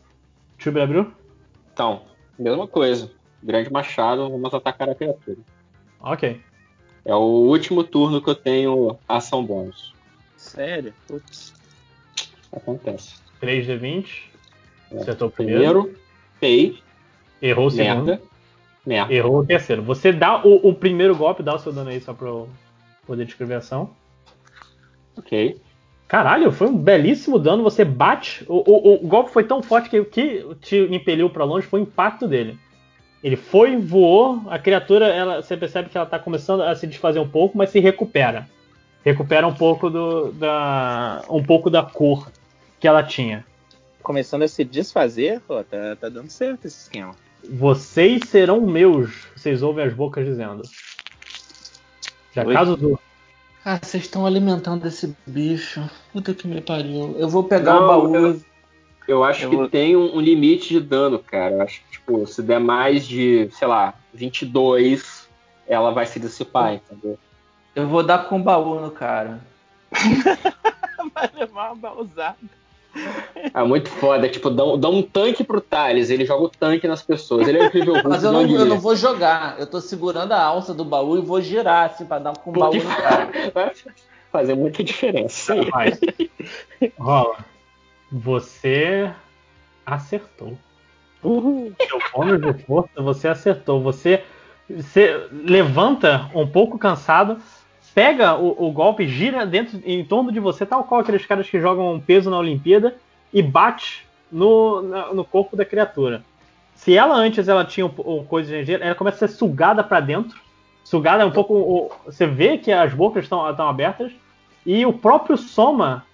[0.57, 1.11] Tio abriu?
[1.71, 2.01] Então,
[2.37, 3.11] mesma coisa.
[3.41, 5.37] Grande machado, vamos atacar a criatura.
[5.99, 6.41] Ok.
[7.05, 9.93] É o último turno que eu tenho ação bônus.
[10.35, 10.93] Sério?
[11.07, 11.53] Putz.
[12.51, 13.15] Acontece.
[13.41, 14.23] 3D20.
[14.99, 15.83] Acertou o primeiro.
[15.83, 15.99] Primeiro,
[16.39, 16.79] fei.
[17.41, 18.05] Errou o segundo.
[18.05, 18.21] Merda.
[18.85, 19.13] Merda.
[19.13, 19.83] Errou o terceiro.
[19.83, 22.49] Você dá o, o primeiro golpe, dá o seu dano aí só pra eu
[23.05, 23.91] poder descrever a ação.
[25.17, 25.61] Ok.
[26.07, 27.63] Caralho, foi um belíssimo dano.
[27.63, 28.45] Você bate.
[28.47, 31.81] O, o, o golpe foi tão forte que o que te impeliu pra longe foi
[31.81, 32.57] o impacto dele.
[33.27, 34.41] Ele foi, voou.
[34.47, 37.69] A criatura, ela, você percebe que ela tá começando a se desfazer um pouco, mas
[37.69, 38.47] se recupera.
[39.03, 42.31] Recupera um pouco do, da, um pouco da cor
[42.79, 43.45] que ela tinha.
[44.01, 47.13] Começando a se desfazer, pô, tá, tá dando certo esse esquema.
[47.49, 49.25] Vocês serão meus.
[49.35, 50.61] Vocês ouvem as bocas dizendo.
[52.33, 52.53] Já Oi?
[52.53, 52.97] caso do.
[53.65, 55.83] Ah, vocês estão alimentando esse bicho.
[56.13, 57.13] Puta que me pariu.
[57.19, 58.15] Eu vou pegar Não, o baú.
[58.15, 58.41] eu-
[59.07, 61.55] Eu acho Eu que vou- tem um, um limite de dano, cara.
[61.55, 65.27] Eu acho que, tipo, se der mais de, sei lá, 22,
[65.67, 67.17] ela vai se dissipar, entendeu?
[67.75, 69.39] Eu vou dar com o baú no cara.
[71.13, 72.35] Vai levar uma bausada.
[73.53, 74.27] É muito foda.
[74.27, 77.47] Tipo, dá, um- dá um tanque pro Thales, ele joga o tanque nas pessoas.
[77.47, 78.79] Ele é incrível Mas eu não, eu não é.
[78.79, 79.55] vou jogar.
[79.59, 82.53] Eu tô segurando a alça do baú e vou girar assim pra dar com o
[82.53, 83.29] baú no cara.
[83.53, 83.71] vai
[84.31, 85.55] fazer muita diferença.
[86.99, 87.37] Rola.
[88.11, 89.11] Você
[89.85, 90.57] acertou.
[91.87, 93.81] Seu bônus de força, você acertou.
[93.81, 94.23] Você,
[94.69, 97.37] você levanta um pouco cansado,
[97.93, 101.59] pega o, o golpe, gira dentro, em torno de você, tal qual aqueles caras que
[101.59, 102.95] jogam peso na Olimpíada,
[103.33, 106.23] e bate no, na- no corpo da criatura.
[106.75, 109.83] Se ela antes ela tinha um, um coisa de energia, ela começa a ser sugada
[109.83, 110.39] para dentro.
[110.83, 111.53] Sugada um pouco.
[111.55, 114.11] o- Você vê que as bocas estão estão abertas.
[114.65, 116.05] E o próprio Soma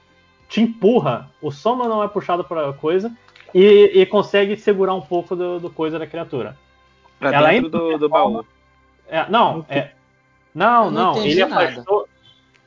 [0.53, 1.31] te empurra.
[1.41, 3.11] O Soma não é puxado para coisa.
[3.55, 6.55] E, e consegue segurar um pouco do, do coisa da criatura.
[7.19, 8.45] Pra Ela dentro entra do, do baú.
[9.07, 9.91] É, não, é.
[10.53, 11.23] Não, Eu não não.
[11.23, 11.63] Ele nada.
[11.69, 12.07] afastou.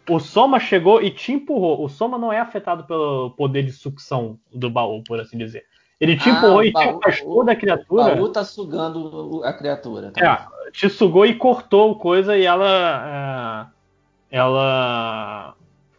[0.08, 1.84] O Soma chegou e te empurrou.
[1.84, 5.64] O Soma não é afetado pelo poder de sucção do baú, por assim dizer.
[6.00, 8.14] Ele te Ah, empurrou o e te baú- afastou da O criatura.
[8.16, 10.10] baú tá sugando o- a criatura.
[10.12, 10.48] tá?
[10.66, 13.70] É, te sugou e cortou coisa e ela.
[14.30, 15.54] é, ela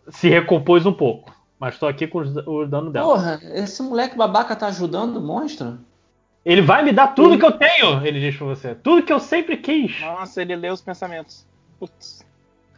[0.10, 1.36] se recompôs um pouco.
[1.60, 3.08] Mas tô aqui com o dano dela.
[3.08, 5.80] Porra, esse moleque babaca tá ajudando o monstro?
[6.46, 8.76] Ele vai me dar tudo que eu tenho, ele diz pra você.
[8.76, 10.00] Tudo que eu sempre quis.
[10.00, 11.46] Nossa, ele leu os pensamentos.
[11.80, 12.24] Putz.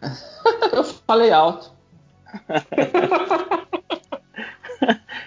[0.71, 1.71] Eu falei alto.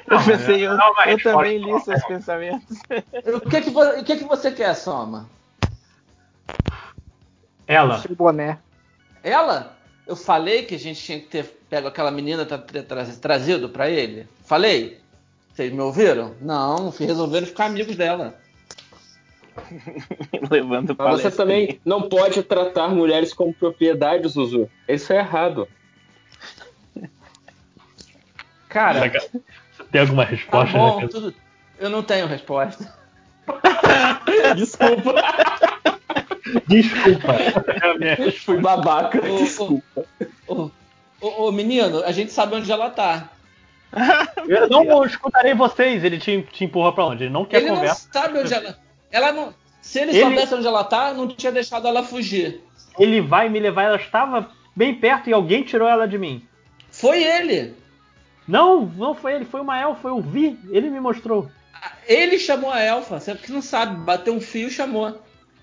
[0.06, 0.72] Eu pensei, eu,
[1.06, 2.78] eu também li seus pensamentos.
[3.26, 5.26] O que que, vo- o que que você quer, Soma?
[7.66, 7.96] Ela.
[7.96, 8.58] Esse boné.
[9.22, 9.72] Ela?
[10.06, 13.68] Eu falei que a gente tinha que ter pego aquela menina tra tra tra- trazido
[13.68, 14.26] pra ele?
[14.44, 14.98] Falei?
[15.54, 16.34] Vocês me ouviram?
[16.40, 18.34] Não, resolveram ficar amigos dela.
[20.50, 24.68] Levando Mas você também não pode tratar mulheres como propriedade, Zuzu.
[24.88, 25.68] Isso é errado.
[28.68, 30.78] Cara, Você tem alguma tá resposta?
[30.78, 31.08] bom, né?
[31.08, 31.34] tudo.
[31.78, 32.92] Eu não tenho resposta.
[34.56, 35.14] Desculpa.
[36.66, 37.34] Desculpa.
[38.00, 39.20] É Fui babaca.
[39.20, 40.04] Desculpa.
[40.46, 40.70] Ô,
[41.20, 43.30] ô, ô, menino, a gente sabe onde ela tá.
[44.48, 46.02] Eu não escutarei vocês.
[46.02, 47.24] Ele te, te empurra pra onde?
[47.24, 48.08] Ele não quer ele conversa.
[48.12, 48.78] não sabe onde ela.
[49.10, 49.54] Ela não.
[49.80, 52.60] Se ele, Ele- soubesse onde ela tá, não tinha deixado ela fugir.
[52.98, 53.84] Ele vai me levar.
[53.84, 56.46] Ela estava bem perto e alguém tirou ela de mim.
[56.90, 57.74] Foi ele.
[58.46, 59.44] Não, não foi ele.
[59.44, 60.08] Foi uma elfa.
[60.08, 60.58] Eu vi.
[60.70, 61.50] Ele me mostrou.
[62.06, 63.18] Ele chamou a elfa.
[63.18, 65.20] Você que não sabe, bateu um fio e chamou.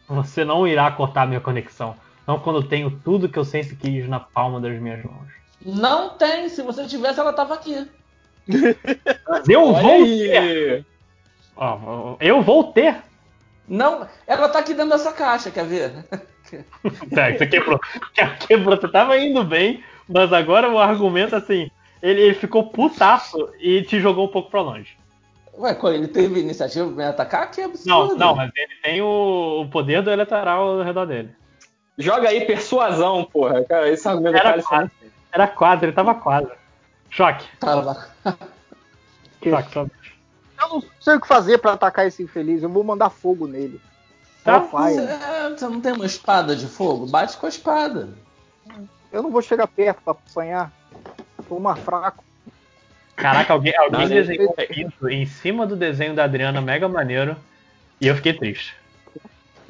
[0.09, 1.95] Você não irá cortar minha conexão.
[2.25, 5.27] Não quando eu tenho tudo que eu sempre quis na palma das minhas mãos.
[5.63, 6.49] Não tem.
[6.49, 7.87] Se você tivesse, ela tava aqui.
[9.47, 10.29] Eu Olha vou aí.
[10.29, 10.85] ter.
[12.19, 12.95] Eu vou ter.
[13.67, 15.91] Não, ela tá aqui dentro dessa caixa, quer ver?
[17.13, 17.79] Tá, você quebrou.
[18.47, 18.75] quebrou.
[18.75, 21.69] Você tava indo bem, mas agora o argumento assim.
[22.01, 24.97] Ele, ele ficou putaço e te jogou um pouco pra longe.
[25.59, 27.51] Ué, qual- ele teve iniciativa pra me atacar?
[27.51, 27.69] Que Não,
[28.03, 28.15] absurdo.
[28.15, 31.35] não, mas ele tem o, o poder do eleitoral ao redor dele.
[31.97, 33.63] Joga aí persuasão, porra.
[33.65, 34.91] Cara, esse argumento do Era Thales foi quase.
[35.33, 36.49] Era quase, ele tava quase.
[37.09, 37.45] Choque.
[37.59, 38.07] Tava.
[39.43, 39.81] Choque, só.
[40.61, 42.63] Eu não sei o que fazer pra atacar esse infeliz.
[42.63, 43.81] Eu vou mandar fogo nele.
[44.43, 44.55] Tá.
[44.57, 45.03] Hellfire.
[45.05, 47.05] É, Você não tem uma espada de fogo?
[47.05, 48.09] Bate com a espada.
[49.11, 50.71] Eu não vou chegar perto pra apanhar.
[51.47, 52.23] Tô mais fraco.
[53.19, 57.35] Caraca, alguém, alguém Não, desenhou isso em cima do desenho da Adriana, mega maneiro.
[57.99, 58.73] E eu fiquei triste.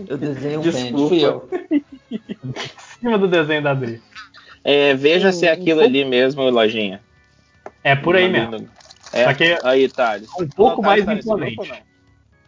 [0.08, 0.88] Eu desenhei um Desculpa.
[0.95, 1.50] pente, fui eu.
[2.11, 4.02] Em cima do desenho da Adri.
[4.64, 7.02] É, veja se é aquilo ali mesmo, lojinha.
[7.84, 8.69] É por aí mesmo.
[9.11, 10.30] É, Só que aí, Thales.
[10.40, 11.56] um pouco mais tá imponente.
[11.56, 11.74] grupo?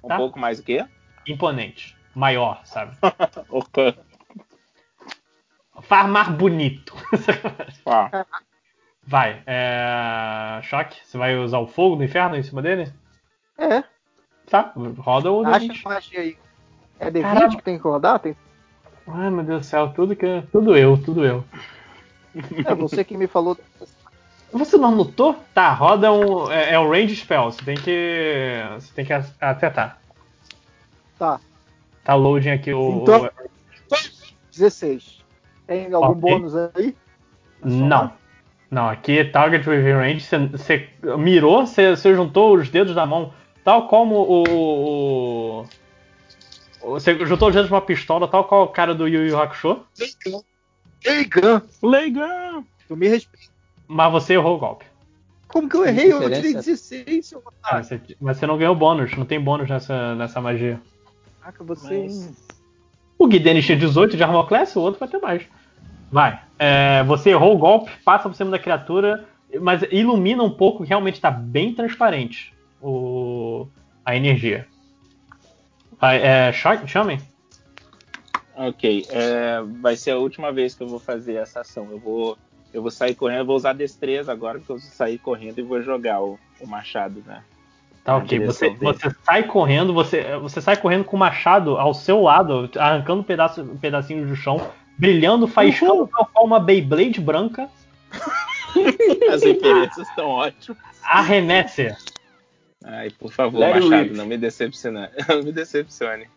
[0.03, 0.17] Um Tá?
[0.17, 0.85] pouco mais o quê?
[1.27, 1.95] Imponente.
[2.15, 2.95] Maior, sabe?
[3.49, 3.95] Opa.
[5.81, 6.95] Farmar bonito.
[7.85, 8.09] Ó,
[9.05, 9.41] Vai.
[9.45, 10.59] É...
[10.63, 10.97] Choque.
[11.03, 12.91] Você vai usar o fogo do inferno em cima dele?
[13.57, 13.83] É.
[14.49, 15.81] Tá, roda o Acha D20.
[15.85, 16.37] a magia aí.
[16.99, 17.55] É D20 Caramba.
[17.57, 18.19] que tem que rodar?
[18.19, 18.35] Tem...
[19.07, 20.43] Ai, meu Deus do céu, tudo que.
[20.51, 21.43] Tudo eu, tudo eu.
[22.65, 23.57] É você que me falou.
[24.53, 25.37] Você não anotou?
[25.53, 26.49] Tá, roda um.
[26.51, 28.61] É, é o range spell, você tem que.
[28.75, 29.99] Você tem que acertar.
[31.19, 31.39] Tá.
[32.03, 33.01] Tá loading aqui o.
[33.01, 33.51] Então- o-
[34.51, 35.23] 16.
[35.67, 36.21] Tem algum Ok.
[36.21, 36.95] bônus aí?
[37.63, 38.13] Não.
[38.71, 40.21] Não, aqui é target within range.
[40.51, 43.33] Você, mirou, você, juntou os dedos da mão,
[43.65, 45.65] tal como o.
[46.81, 49.81] Você juntou os dedos de uma pistola, tal qual o cara do Yu Yu Hakusho.
[51.05, 51.61] Leigan.
[51.83, 52.63] Leigan.
[52.87, 53.51] Tu me respeita.
[53.87, 54.85] Mas você errou o golpe.
[55.49, 56.13] Como que eu errei?
[56.13, 60.15] Eu tirei 16, seu Ah, você- mas você não ganhou bônus, não tem bônus nessa,
[60.15, 60.81] nessa magia.
[61.41, 62.07] Caraca, você.
[63.19, 65.43] O Guidene tinha 18 de armor class, o outro vai ter mais.
[66.11, 66.39] Vai.
[66.59, 69.25] É, você errou o golpe, passa por cima da criatura,
[69.59, 73.67] mas ilumina um pouco, realmente está bem transparente o,
[74.05, 74.67] a energia.
[75.99, 77.19] Vai, é, cha- chamem.
[78.55, 81.87] Ok, é, vai ser a última vez que eu vou fazer essa ação.
[81.89, 82.37] Eu vou,
[82.73, 85.63] eu vou sair correndo, eu vou usar destreza agora, porque eu vou sair correndo e
[85.63, 87.43] vou jogar o, o machado, né?
[88.03, 88.39] Tá ok.
[88.45, 93.23] Você, você sai correndo, você, você sai correndo com o machado ao seu lado, arrancando
[93.23, 94.59] pedaço, pedacinhos do chão,
[95.01, 97.67] brilhando, faiscando tal qual uma Beyblade branca.
[99.33, 100.77] As referências estão ótimas.
[101.03, 101.93] Arremesse.
[102.83, 104.15] Ai, por favor, it Machado, rip.
[104.15, 105.09] não me decepcione.
[105.27, 106.27] Não me decepcione.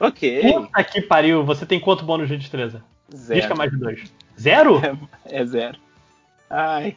[0.00, 0.40] Ok.
[0.42, 2.84] Puta que pariu, você tem quanto bônus de destreza?
[3.14, 3.40] Zero.
[3.40, 4.12] Disca mais de dois.
[4.38, 4.80] Zero?
[5.24, 5.78] É zero.
[6.50, 6.96] Ai.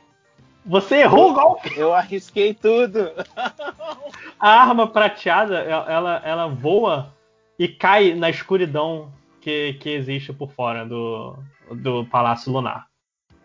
[0.65, 1.71] Você errou o golpe.
[1.75, 3.11] Eu arrisquei tudo.
[4.39, 7.13] A arma prateada, ela, ela voa
[7.57, 9.11] e cai na escuridão
[9.41, 11.35] que, que existe por fora do,
[11.75, 12.87] do Palácio Lunar.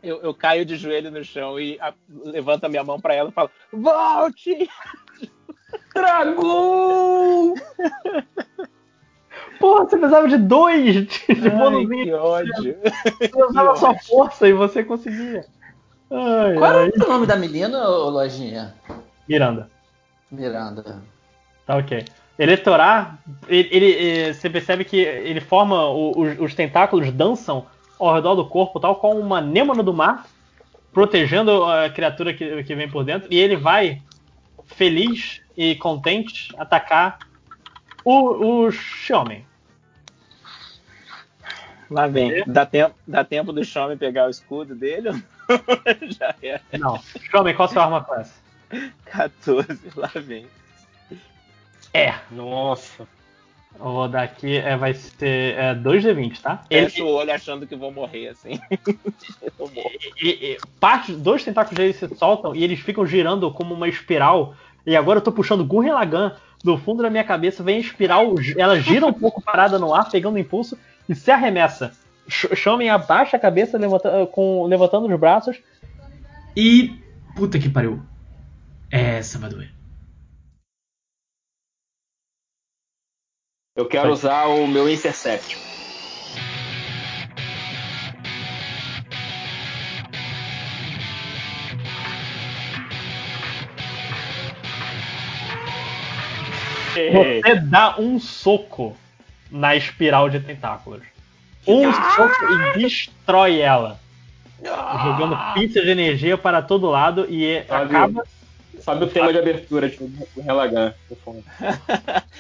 [0.02, 1.94] Eu, eu caio de joelho no chão e a-
[2.24, 4.68] levanto a minha mão pra ela e falo: Volte!
[5.94, 7.54] Dragão!
[9.58, 11.88] Porra, você precisava de dois de, de Ai, bônus.
[11.88, 12.76] que ódio.
[13.20, 15.44] Você usava a sua força e você conseguia.
[16.10, 16.88] Ai, Qual ai.
[16.94, 18.74] era o nome da menina, ô Lojinha?
[19.28, 19.70] Miranda.
[20.30, 21.02] Miranda.
[21.66, 22.04] Tá ok.
[22.38, 27.66] Eleitorar, ele, ele- eh, você percebe que ele forma, os, os tentáculos dançam
[27.98, 30.26] ao redor do corpo, tal como uma anêmona do mar,
[30.92, 34.02] protegendo a criatura que, que vem por dentro, e ele vai,
[34.66, 37.18] feliz e contente, atacar
[38.04, 39.44] o, o Xiaomi.
[41.90, 42.42] Lá vem.
[42.46, 45.10] Dá tempo, dá tempo do Xiaomi pegar o escudo dele?
[46.18, 46.60] Já era.
[46.78, 46.98] Não.
[47.30, 48.42] Xiaomi, qual a sua arma class?
[49.06, 50.46] 14, lá vem.
[51.92, 52.14] É.
[52.30, 53.06] Nossa.
[53.78, 56.62] Eu vou dar aqui, é, vai ser é, 2d20, tá?
[56.68, 58.58] Fecho o olho achando que vou morrer assim.
[59.58, 59.90] Eu morro.
[60.22, 64.54] e, e, parte, dois tentáculos deles se soltam e eles ficam girando como uma espiral.
[64.86, 66.32] E agora eu tô puxando Gurren Lagann
[66.64, 70.10] do fundo da minha cabeça, vem a espiral, ela gira um pouco parada no ar,
[70.10, 71.92] pegando impulso e se arremessa.
[72.28, 75.58] Shaman abaixa a cabeça, levanta, com, levantando os braços.
[76.56, 76.98] E.
[77.36, 78.02] Puta que pariu.
[78.90, 79.75] Essa vai doer.
[83.76, 85.58] Eu quero usar o meu Intercept.
[96.94, 98.96] Você dá um soco
[99.50, 101.02] na espiral de tentáculos.
[101.66, 102.34] Um soco
[102.74, 104.00] e destrói ela.
[105.04, 108.24] Jogando pizza de energia para todo lado e acaba.
[108.80, 110.92] Sabe o tema de abertura de Gurren Lagann?
[111.08, 111.42] por favor.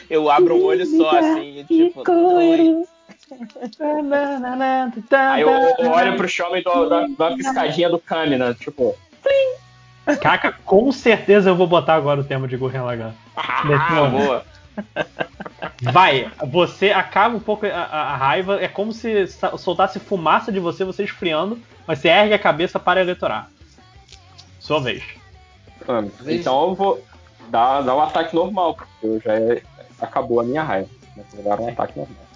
[0.08, 2.02] Eu abro um olho só assim, e tipo.
[5.32, 5.48] Aí eu,
[5.78, 8.94] eu olho pro Xiaomi e dou, dou, dou uma piscadinha do Kamina, tipo.
[10.20, 13.12] Caca, com certeza eu vou botar agora o tema de Gurren Lagann.
[13.36, 14.44] Ah, boa.
[15.82, 19.26] Vai, você acaba um pouco a, a- a raiva, é como se
[19.58, 23.50] soltasse fumaça de você, você esfriando, mas você ergue a cabeça para eleitorar.
[24.60, 25.02] Sua vez.
[25.88, 27.04] Ah, então eu vou
[27.48, 29.62] dar, dar um ataque normal, porque eu já é-
[30.00, 30.88] acabou a minha raiva.
[31.16, 32.26] Mas eu vou dar um ataque normal.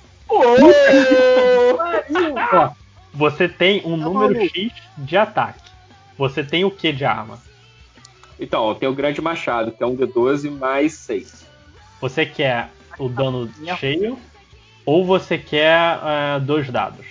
[2.53, 2.71] Ó,
[3.13, 5.61] você tem um número X de ataque.
[6.17, 7.39] Você tem o que de arma?
[8.39, 11.47] Então, eu tenho o grande machado, que é um D12 mais 6.
[12.01, 14.19] Você quer o dano cheio
[14.87, 17.07] ou você quer eh, dois dados?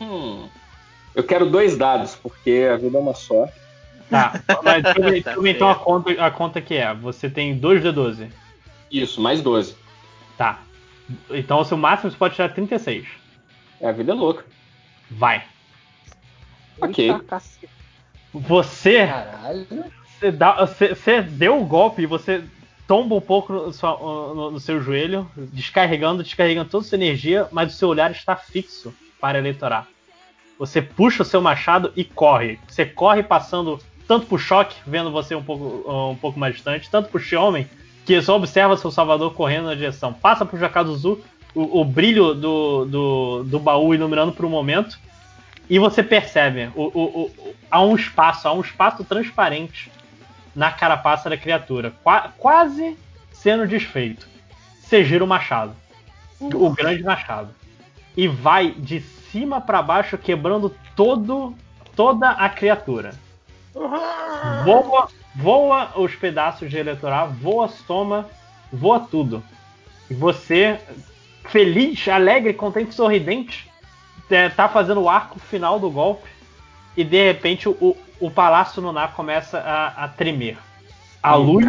[0.00, 0.48] Hum.
[1.14, 3.46] Eu quero dois dados, porque a vida é uma só.
[4.10, 5.84] Tá, mas deixa deixa então a certo.
[5.84, 6.94] conta, a conta que é.
[6.94, 8.30] Você tem 2 D12.
[8.90, 9.76] Isso, mais 12.
[10.36, 10.60] Tá.
[11.30, 13.06] Então o seu máximo você pode tirar 36.
[13.80, 14.44] É, a vida é louca.
[15.10, 15.44] Vai.
[16.80, 17.10] Ok.
[18.32, 19.06] Você.
[19.06, 19.66] Caralho.
[20.18, 22.44] Você, dá, você, você deu o golpe e você
[22.86, 27.48] tomba um pouco no, sua- no- no seu joelho, descarregando, descarregando toda a sua energia,
[27.52, 29.86] mas o seu olhar está fixo para eleitorar.
[30.58, 32.58] Você puxa o seu machado e corre.
[32.68, 37.08] Você corre passando tanto por choque, vendo você um pouco, um pouco mais distante, tanto
[37.08, 37.66] por Xiaomi,
[38.04, 40.12] que só observa seu salvador correndo na direção.
[40.12, 41.20] Passa por Jakazuzu,
[41.54, 44.98] o, o brilho do, do, do baú iluminando por um momento,
[45.70, 49.90] e você percebe, o, o, o- há um espaço, há um espaço transparente
[50.54, 52.96] na carapaça da criatura, qua- quase
[53.32, 54.28] sendo desfeito.
[54.82, 55.74] Você gira o machado,
[56.38, 57.54] o grande machado,
[58.14, 61.54] e vai de cima para baixo, quebrando todo,
[61.96, 63.14] toda a criatura.
[63.74, 68.28] Voa, voa os pedaços de eleitoral, voa a soma,
[68.72, 69.42] voa tudo.
[70.08, 70.78] E você,
[71.48, 73.68] feliz, alegre, contente, sorridente,
[74.30, 76.28] é, tá fazendo o arco final do golpe
[76.96, 80.56] e de repente o, o palácio lunar começa a, a tremer.
[81.22, 81.66] A luz,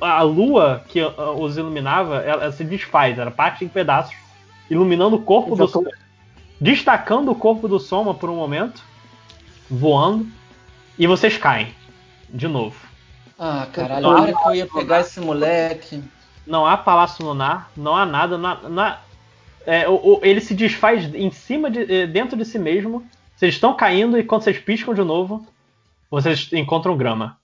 [0.00, 4.14] a lua que os iluminava, ela, ela se desfaz, ela parte em pedaços,
[4.70, 5.90] iluminando o corpo do Soma,
[6.60, 8.82] destacando o corpo do Soma por um momento,
[9.68, 10.26] voando,
[10.98, 11.68] e vocês caem
[12.28, 12.76] de novo.
[13.38, 16.02] Ah, caralho, a hora que eu ia pegar esse moleque.
[16.46, 18.36] Não há palácio lunar, não há nada.
[18.38, 19.00] Não há- não há-
[19.66, 23.06] é, o- o- ele se desfaz em cima de, eh, dentro de si mesmo.
[23.36, 25.46] Vocês estão caindo e quando vocês piscam de novo,
[26.10, 27.38] vocês encontram grama.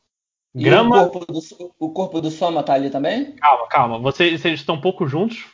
[0.55, 1.03] E Grama.
[1.03, 1.41] o corpo, do,
[1.79, 3.33] o corpo do Soma tá ali também?
[3.33, 3.99] Calma, calma.
[3.99, 5.45] Vocês, vocês estão um pouco juntos,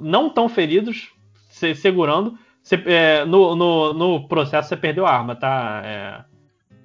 [0.00, 1.10] não tão feridos,
[1.50, 2.36] se segurando.
[2.62, 5.82] Você, é, no, no, no processo você perdeu a arma, tá?
[5.84, 6.24] É,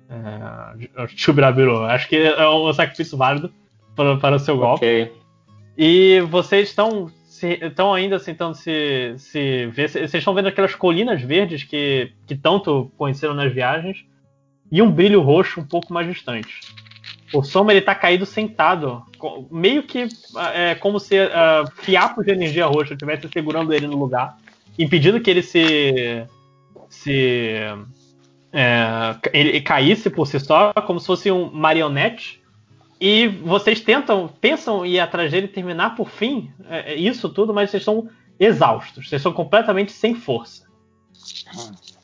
[0.09, 1.83] é, Chubirabiro.
[1.85, 3.51] Acho que é um sacrifício válido
[3.95, 5.11] para, para o seu golpe.
[5.77, 7.11] E vocês estão
[7.61, 9.89] estão ainda tentando se, se ver.
[9.89, 14.05] Vocês estão vendo aquelas colinas verdes que, que tanto conheceram nas viagens
[14.71, 16.59] e um brilho roxo um pouco mais distante.
[17.33, 19.03] O Soma ele tá caído sentado,
[19.51, 20.07] meio que
[20.53, 24.37] é, como se ah, fiapos de energia roxa estivessem segurando ele no lugar,
[24.79, 26.25] impedindo que ele se
[26.89, 27.59] se
[28.59, 32.41] é, ele caísse por si só, como se fosse um marionete.
[32.99, 37.29] E vocês tentam, pensam em ir atrás dele e terminar por fim é, é isso
[37.29, 40.65] tudo, mas vocês estão exaustos, vocês estão completamente sem força.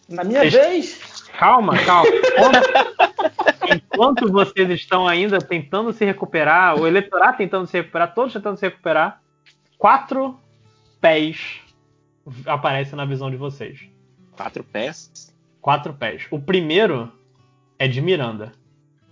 [0.08, 1.24] Na minha Vocês- vez?
[1.40, 2.08] Calma, calma.
[2.14, 8.58] Enquanto, enquanto vocês estão ainda tentando se recuperar, o eleitorado tentando se recuperar, todos tentando
[8.58, 9.20] se recuperar,
[9.80, 10.40] quatro
[11.02, 11.60] pés
[12.46, 13.80] aparecem na visão de vocês.
[14.38, 15.33] Quatro pés?
[15.64, 16.27] Quatro pés.
[16.30, 17.11] O primeiro
[17.80, 18.51] é de Miranda.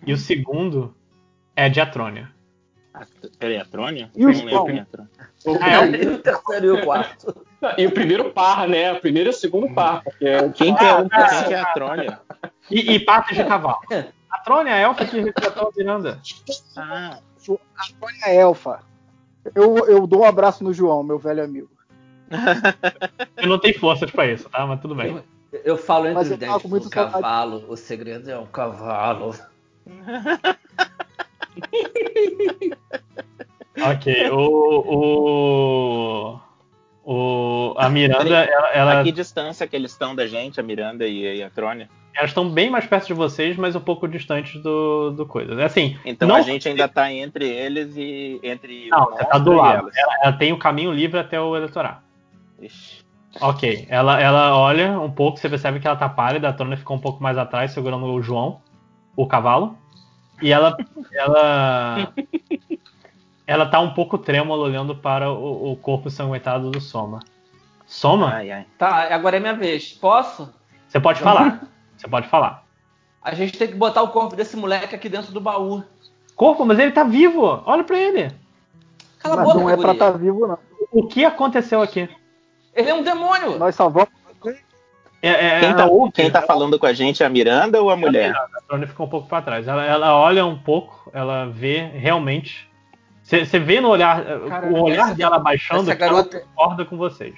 [0.06, 0.94] E o segundo
[1.56, 2.30] é de Atrônia.
[3.40, 4.12] Peraí, a Trônia?
[4.16, 4.66] E o Eu não lembro João?
[4.66, 4.86] quem é.
[5.62, 7.46] Ah, é o- o terceiro e o quarto.
[7.78, 8.92] E o primeiro par, né?
[8.92, 10.04] O primeiro e o segundo par.
[10.04, 11.28] Porque Quem que é, Ah, tá.
[11.30, 12.20] quem que é a Trônia?
[12.70, 13.80] E, e patas de cavalo.
[14.30, 16.20] Atrônia é a elfa que resgatou a Miranda.
[16.76, 18.80] Ah, Olha a elfa.
[19.56, 21.70] Eu, eu dou um abraço no João, meu velho amigo.
[23.38, 24.66] Eu não tenho forças pra isso, tá?
[24.68, 25.22] Mas tudo bem.
[25.52, 28.38] Eu falo entre Mas os eu tava dentes, com muito o cavalo, o segredo é
[28.38, 29.36] o cavalo.
[33.82, 36.40] Ok, o.
[37.04, 40.64] o, o a Miranda, ela, ela- A que distância que eles estão da gente, a
[40.64, 41.90] Miranda e, e a Trônia?
[42.14, 45.64] elas estão bem mais perto de vocês, mas um pouco distantes do, do coisa.
[45.64, 49.38] Assim, Então não, a gente ainda tá entre eles e entre Não, o você tá
[49.38, 49.90] do lado.
[49.96, 52.02] Ela, ela tem o caminho livre até o eleitorado.
[52.62, 53.01] Ixi.
[53.40, 56.98] Ok, ela, ela olha um pouco, você percebe que ela tá pálida, a Trônia ficou
[56.98, 58.62] um pouco mais atrás, segurando o João,
[59.16, 59.78] o cavalo.
[60.42, 60.76] E ela.
[61.14, 62.14] Ela.
[63.48, 67.20] ela tá um pouco trêmula olhando para o, o corpo sanguentado do Soma.
[67.86, 68.34] Soma?
[68.34, 68.66] Ai, ai.
[68.78, 69.94] Tá, agora é minha vez.
[69.94, 70.52] Posso?
[70.88, 71.68] Você pode falar.
[71.96, 72.66] Você pode falar.
[73.22, 75.84] A gente tem que botar o corpo desse moleque aqui dentro do baú.
[76.36, 77.62] Corpo, mas ele tá vivo!
[77.66, 78.32] Olha pra ele!
[79.20, 79.94] Cala a Mas boca, não é pra guria.
[79.94, 80.58] estar vivo, não.
[80.92, 82.10] O que aconteceu aqui?
[82.76, 83.58] Ele é um demônio!
[83.58, 84.10] Nós salvamos.
[85.24, 87.92] É, é, Quem tá, a- quem tá falando com a gente é a Miranda ou
[87.92, 88.34] a mulher?
[88.36, 89.68] A Trônia ficou um pouco pra trás.
[89.68, 92.68] Ela, ela olha um pouco, ela vê realmente.
[93.22, 96.86] Você vê no olhar, Cara, o olhar essa- dela baixando, essa que ela garota- concorda
[96.86, 97.36] com vocês.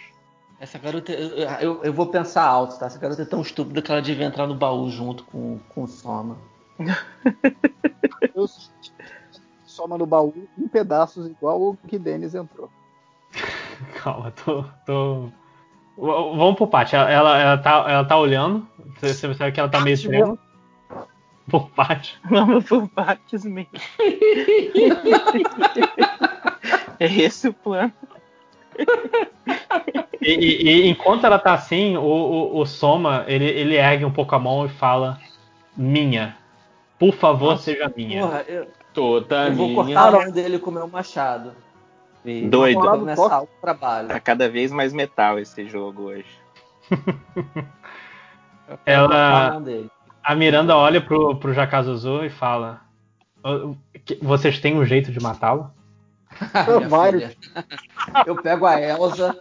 [0.62, 2.86] Essa garota, eu, eu- eu vou pensar alto, tá?
[2.86, 5.88] Essa garota é tão estúpida que ela devia entrar no baú junto com, com o
[5.88, 6.38] Soma.
[8.34, 8.46] Eu
[9.66, 12.70] soma no baú em pedaços, igual o que Denis entrou.
[14.04, 14.64] Calma, tô.
[14.86, 15.30] tô...
[15.98, 16.96] Vamos pro Paty.
[16.96, 18.68] Ela, ela, ela tá, ela tá olhando.
[19.00, 20.38] Você percebe que ela tá meio trema.
[21.50, 22.18] Por Paty.
[22.30, 23.68] Vamos por partes mesmo.
[27.00, 27.92] é esse o plano.
[30.22, 34.12] E, e- e enquanto ela tá assim, o, o, o Soma ele, ele ergue um
[34.12, 35.20] pouco a mão e fala:
[35.76, 36.38] Minha.
[36.98, 38.22] Por favor, seja minha.
[38.22, 39.84] Porra, eu, Toda Eu vou minha.
[39.84, 41.54] cortar a mão dele com o meu machado.
[42.26, 42.80] E Doido.
[42.80, 44.08] o trabalho.
[44.08, 46.26] Tá cada vez mais metal esse jogo hoje.
[48.86, 49.62] Ela.
[50.24, 52.82] A Miranda olha pro, pro Jakazuzu e fala:
[53.44, 55.70] "O- que- Vocês têm um jeito de matá-lo?
[58.26, 59.38] Eu pego a Elsa,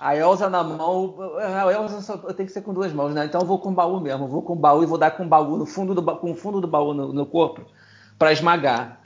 [0.00, 1.14] a Elsa na mão.
[1.38, 3.24] A Elsa só, eu tenho que ser com duas mãos, né?
[3.26, 4.24] Então eu vou com o baú mesmo.
[4.24, 6.32] Eu vou com o baú e vou dar com o baú no fundo do, com
[6.32, 7.62] o fundo do baú no, no corpo
[8.18, 9.00] pra esmagar.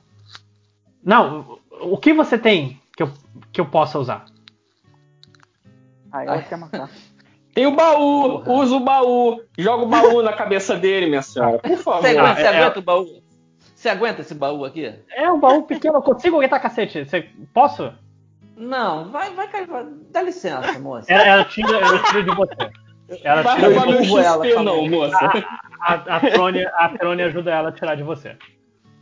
[1.05, 3.10] Não, o que você tem que eu,
[3.52, 4.24] que eu possa usar?
[6.12, 6.88] Aí ela quer matar.
[7.55, 11.58] Tem o baú, usa o baú, joga o baú na cabeça dele, minha senhora.
[11.58, 12.02] Por favor.
[12.02, 13.22] Você aguenta, Ah, você é- aguenta o baú?
[13.74, 14.92] Você aguenta esse baú aqui?
[15.10, 17.05] É um baú pequeno, eu consigo aguentar cacete.
[17.05, 17.92] Você, posso?
[18.56, 19.66] Não, vai, vai, cair.
[19.66, 19.86] vai.
[20.10, 21.12] Dá licença, moça.
[21.12, 22.70] Ela, ela tira, ela tira de você.
[23.22, 25.44] Ela Vai tira XP, tá não, moça.
[25.80, 28.36] a, a, Trone, a Trone ajuda ela a tirar de você.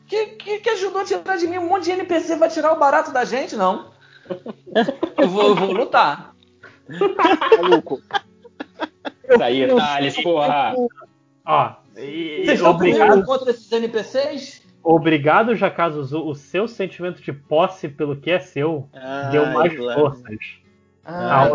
[0.06, 1.58] Que, que, que ajudou a tirar de mim?
[1.58, 3.90] Um monte de NPC vai tirar o barato da gente, não.
[5.16, 6.34] Eu vou, eu vou lutar.
[7.60, 8.00] Maluco.
[9.28, 10.74] Isso aí, Thales, porra.
[11.46, 14.62] Ó, e, Vocês estão obrigado, contra esses NPCs?
[14.82, 16.26] obrigado, Jakazuzu.
[16.26, 18.88] O seu sentimento de posse pelo que é seu
[19.30, 20.00] deu mais claro.
[20.00, 20.38] forças.
[21.04, 21.48] Ah,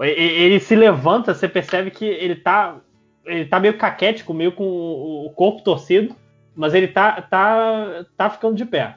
[0.00, 2.76] e- Ele se levanta, você percebe que ele tá.
[3.24, 6.14] Ele tá meio caquético, meio com o corpo torcido,
[6.54, 8.96] mas ele tá, tá, tá ficando de pé.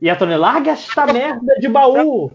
[0.00, 2.30] E a Tony, larga essa merda de baú!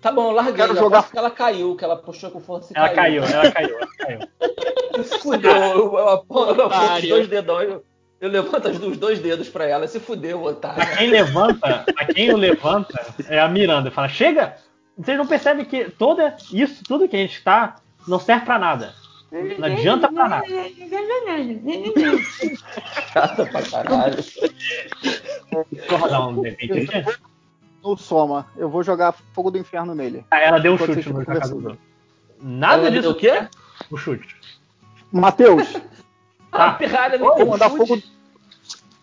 [0.00, 0.54] Tá bom, larguei.
[0.54, 3.76] Quero jogar- que ela caiu, que ela puxou com força e Ela caiu, ela caiu,
[3.78, 5.04] ela caiu.
[5.04, 5.50] Se fudeu.
[5.50, 7.68] Eu, eu aponto os dois dedões.
[7.68, 7.84] Eu,
[8.20, 9.86] eu levanto os dois dedos pra ela.
[9.86, 10.82] Se fudeu, otário.
[10.82, 12.98] A quem levanta, a quem o levanta
[13.28, 13.90] é a Miranda.
[13.90, 14.56] Fala, chega!
[14.96, 18.94] Vocês não percebem que toda isso, tudo que a gente tá, não serve pra nada.
[19.32, 20.44] Não adianta pra nada.
[23.12, 24.16] Chata pra caralho.
[24.16, 27.20] Deixa eu rodar um D20 aqui.
[27.82, 28.46] No Soma.
[28.56, 30.24] Eu vou jogar fogo do inferno nele.
[30.30, 31.24] Ah, ela deu um Enquanto chute no.
[31.24, 31.78] Jakazuzu.
[32.42, 33.10] Nada Ela disso.
[33.10, 33.48] o quê?
[33.90, 34.36] O chute.
[35.12, 35.76] Matheus,
[36.52, 37.86] A Ah, pirralha me vou deu mandar chute.
[37.86, 38.02] fogo.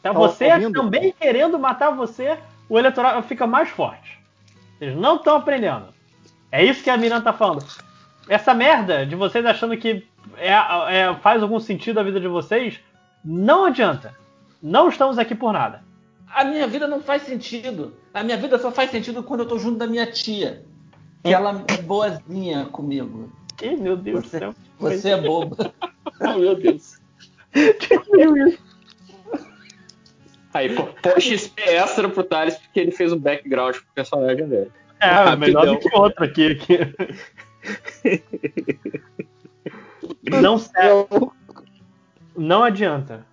[0.04, 0.74] Tá Tá você ouvindo?
[0.82, 2.38] também querendo matar você,
[2.70, 4.20] o eleitoral fica mais forte.
[4.78, 5.88] Vocês não estão aprendendo.
[6.52, 7.66] É isso que a Miranda tá falando.
[8.30, 10.06] Essa merda de vocês achando que
[10.38, 12.80] é- é- faz algum sentido a vida de vocês,
[13.24, 14.14] não adianta.
[14.62, 15.84] Não estamos aqui por nada.
[16.34, 17.94] A minha vida não faz sentido.
[18.14, 20.64] A minha vida só faz sentido quando eu tô junto da minha tia.
[21.24, 23.32] Que ela é boazinha comigo.
[23.62, 24.56] Ih, meu Deus do Você, céu.
[24.80, 25.74] você é boba.
[26.20, 27.00] Oh, meu Deus.
[30.54, 34.72] Aí, pô, pô, XP extra pro Thales porque ele fez um background pro personagem dele.
[35.00, 35.38] É, Rapidão.
[35.40, 36.52] melhor do que outro aqui.
[36.54, 36.80] aqui.
[40.42, 41.08] Não serve.
[42.36, 43.26] Não adianta.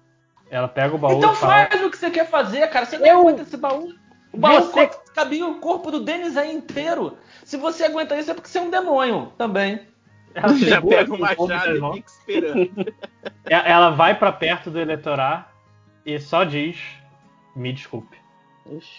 [0.51, 1.67] Ela pega o baú Então e fala.
[1.67, 2.87] faz o que você quer fazer, cara.
[2.87, 3.89] Você não aguenta esse baú.
[4.33, 7.17] O baú Você- cabia o corpo do Denis aí inteiro.
[7.45, 9.81] Se você aguenta isso é porque você é um demônio também.
[10.35, 12.61] Ela Já pega o machado e fica esperando.
[12.89, 12.95] E-
[13.49, 15.53] Ela vai pra perto do eleitorar
[16.05, 16.77] e só diz:
[17.55, 18.17] Me desculpe.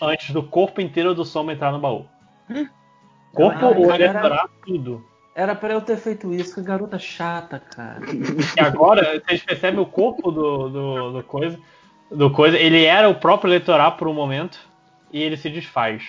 [0.01, 2.05] Antes do corpo inteiro do Soma entrar no baú.
[3.33, 5.05] Corpo, Ah, o eleitorar, tudo.
[5.35, 7.99] Era pra eu ter feito isso, que garota chata, cara.
[8.57, 11.59] E agora, vocês percebem o corpo do, do, do coisa.
[12.09, 12.57] Do coisa.
[12.57, 14.57] Ele era o próprio eleitorar por um momento.
[15.11, 16.03] E ele se desfaz.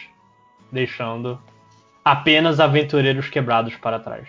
[0.71, 1.41] Deixando
[2.05, 4.29] apenas aventureiros quebrados para trás.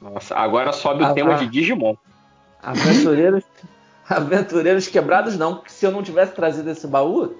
[0.00, 1.38] Nossa, agora sobe o Ah, tema ah.
[1.38, 1.96] de Digimon.
[2.62, 3.42] Aventureiros.
[4.08, 7.36] Aventureiros quebrados não, porque se eu não tivesse trazido esse baú,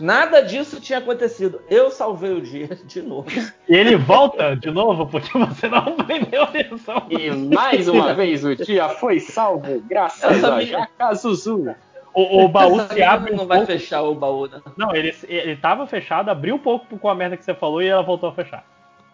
[0.00, 1.60] nada disso tinha acontecido.
[1.68, 3.28] Eu salvei o dia de novo.
[3.68, 7.06] E ele volta de novo porque você não aprendeu a lição.
[7.10, 11.74] E mais uma vez o dia foi salvo, graças Essa a Jakazuzu.
[12.14, 13.72] O, o baú Essa se abre não um vai pouco.
[13.72, 14.60] fechar o baú, né?
[14.76, 17.86] Não, ele, ele tava fechado, abriu um pouco com a merda que você falou e
[17.86, 18.64] ela voltou a fechar.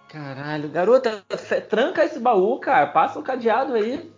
[0.08, 1.22] Caralho, garota,
[1.68, 2.86] tranca esse baú, cara.
[2.86, 4.10] Passa o cadeado aí.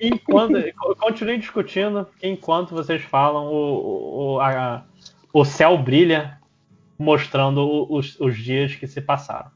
[0.00, 0.54] Enquanto,
[0.98, 4.82] continue discutindo, enquanto vocês falam, o, o, a-
[5.32, 6.38] o céu brilha,
[6.98, 9.50] mostrando os, os dias que se passaram.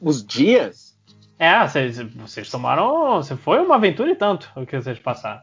[0.00, 0.98] Os dias?
[1.38, 3.16] É, vocês, vocês tomaram.
[3.16, 5.40] Você foi uma aventura e tanto o que vocês passaram.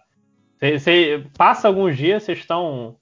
[0.59, 2.97] Você, você passa alguns dias, vocês estão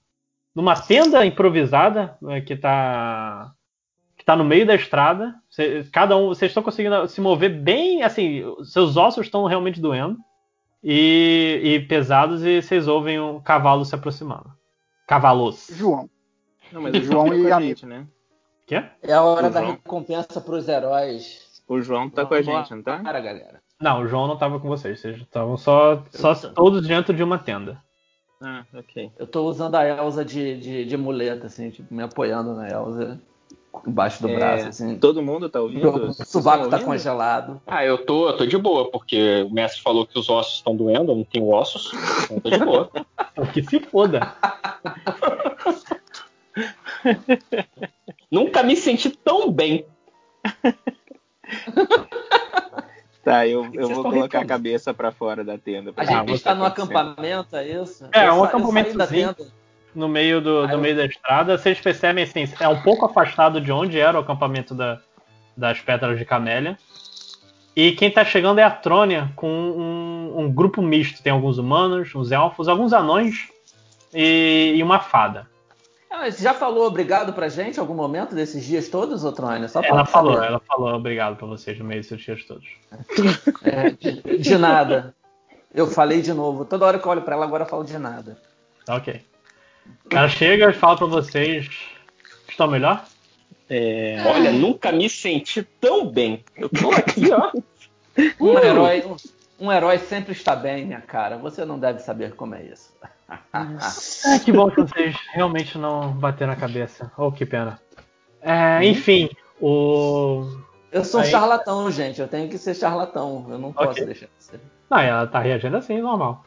[0.56, 3.52] numa tenda improvisada né, que tá
[4.18, 5.36] que tá no meio da estrada.
[5.50, 10.18] Você- cada um, vocês estão conseguindo se mover bem, assim, seus ossos estão realmente doendo
[10.84, 14.52] e, e pesados e vocês ouvem um cavalo se aproximando.
[15.08, 15.68] Cavalos.
[15.72, 16.10] João.
[16.72, 18.06] Não, mas O João e a gente, né?
[18.66, 18.84] Quê?
[19.02, 19.72] É a hora O da João.
[19.74, 21.62] recompensa pros heróis.
[21.68, 23.00] O João tá com a gente, não tá?
[23.00, 23.62] Para, galera.
[23.80, 25.00] Não, o João não estava com vocês.
[25.00, 27.82] Vocês estavam só, só todos dentro de uma tenda.
[28.42, 29.12] Ah, ok.
[29.18, 33.20] Eu tô usando a Elsa de, de, de muleta, assim, tipo, me apoiando na Elsa
[33.86, 34.98] embaixo do É, braço, assim.
[34.98, 35.90] Todo mundo tá ouvindo?
[35.90, 37.62] O sovaco estão tá congelado.
[37.68, 40.76] Ah, eu tô, eu tô de boa, porque o mestre falou que os ossos estão
[40.76, 41.92] doendo, eu não tenho ossos,
[42.24, 42.92] então eu tô de boa.
[43.54, 44.34] Que se foda.
[48.32, 49.86] Nunca me senti tão bem.
[53.28, 55.92] Tá, eu, eu vou colocar a cabeça pra fora da tenda.
[55.98, 58.08] A gente está tá no acampamento, é isso?
[58.14, 59.36] É, Eu um eu tenda.
[59.94, 63.70] No meio, do, no meio da estrada, vocês percebem assim, é um pouco afastado de
[63.70, 65.02] onde era o acampamento da-
[65.58, 66.78] das Pétalas de Camélia.
[67.76, 71.22] E quem tá chegando é a Trônia com um, um grupo misto.
[71.22, 73.50] Tem alguns humanos, uns elfos, alguns anões
[74.14, 75.50] e, e uma fada.
[76.10, 79.68] Ah, mas já falou obrigado pra gente em algum momento desses dias todos, ô Trônia?
[79.68, 80.48] Só Ela falou, saber.
[80.48, 82.66] ela falou obrigado pra vocês no meio desses dias todos.
[83.64, 85.14] É, de, de nada.
[85.74, 86.64] Eu falei de novo.
[86.66, 88.38] Toda hora que eu olho pra ela, agora eu falo de nada.
[88.86, 89.22] Tá ok.
[90.10, 91.70] Ela chega e fala pra vocês:
[92.48, 93.06] estão melhor?
[93.70, 94.24] É...
[94.26, 96.44] Olha, nunca me senti tão bem.
[96.56, 97.52] Eu tô aqui, ó.
[98.40, 98.60] Um Uh.
[98.60, 101.38] herói, um, um herói sempre está bem, minha cara.
[101.38, 102.96] Você não deve saber como é isso.
[103.52, 107.12] Ah, que bom que vocês realmente não bateram a cabeça.
[107.18, 107.80] Oh, que pena.
[108.42, 109.30] É, enfim,
[109.60, 110.46] o.
[110.92, 112.22] Eu sou um Aí- charlatão, gente.
[112.22, 113.46] Eu tenho que ser charlatão.
[113.50, 114.60] Eu não posso deixar de ser.
[114.90, 116.44] Não, ela tá reagindo assim, normal.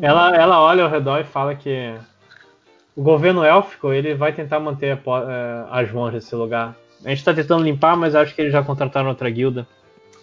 [0.00, 1.94] Ela, ela olha ao redor e fala que
[2.96, 6.74] o governo élfico ele vai tentar manter a eh, as mãos desse lugar.
[7.04, 9.66] A gente tá tentando limpar, mas acho que eles já contrataram outra guilda.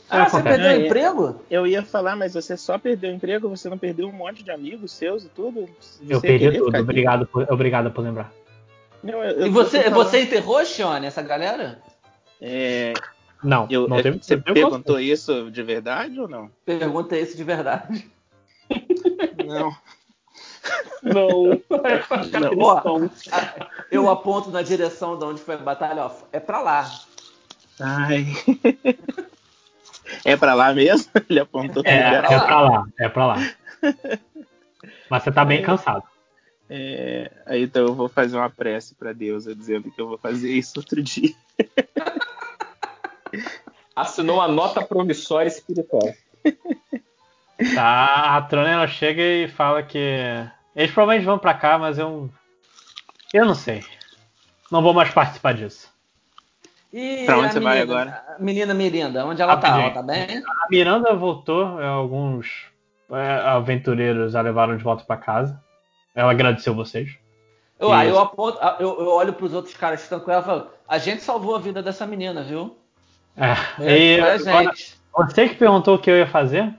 [0.09, 0.57] Ah, você acontece.
[0.61, 1.41] perdeu o emprego?
[1.49, 4.51] Eu ia falar, mas você só perdeu o emprego, você não perdeu um monte de
[4.51, 5.67] amigos seus e tudo?
[5.79, 8.31] Você Eu perdi tudo, obrigado por, obrigado por lembrar.
[9.03, 11.79] Não, eu- eu E você, falando- você enterrou, Shione, essa galera?
[12.41, 12.93] É,
[13.43, 16.49] Não, eu- não é, teve você perguntou isso de verdade ou não?
[16.65, 18.09] Pergunta isso de verdade.
[19.45, 19.71] Não.
[21.03, 21.61] Não.
[22.41, 22.81] Não, ó,
[23.31, 26.89] a- eu aponto na direção de onde foi a batalha, ó, é pra lá.
[27.79, 28.25] Ai.
[30.23, 31.11] É pra lá mesmo?
[31.29, 33.37] Ele apontou É, pra é pra lá, é pra lá.
[35.09, 36.03] Mas você tá bem cansado.
[36.69, 40.51] É, aí então eu vou fazer uma prece pra Deus, dizendo que eu vou fazer
[40.51, 41.33] isso outro dia.
[43.95, 46.13] Assinou uma nota promissória espiritual.
[47.73, 49.97] Tá, a Trônia ela chega e fala que
[50.75, 52.29] eles provavelmente vão pra cá, mas eu
[53.33, 53.83] eu não sei.
[54.71, 55.94] Não vou mais participar disso.
[56.97, 58.25] E Pra onde a você vai menina, agora?
[58.37, 59.81] a menina Mirinda, onde ela tá?
[59.81, 60.25] Ela tá bem?
[60.37, 62.67] A Miranda voltou, é, alguns
[63.11, 65.61] é, aventureiros a levaram de volta pra casa.
[66.15, 67.17] Ela agradeceu vocês.
[67.77, 70.67] Eu, eu aponto, eu, eu olho pros outros caras que estão com ela e falo,
[70.87, 72.77] a gente salvou a vida dessa menina, viu?
[73.35, 74.95] É, É, e agora, gente.
[75.13, 76.73] você que perguntou o que eu ia fazer,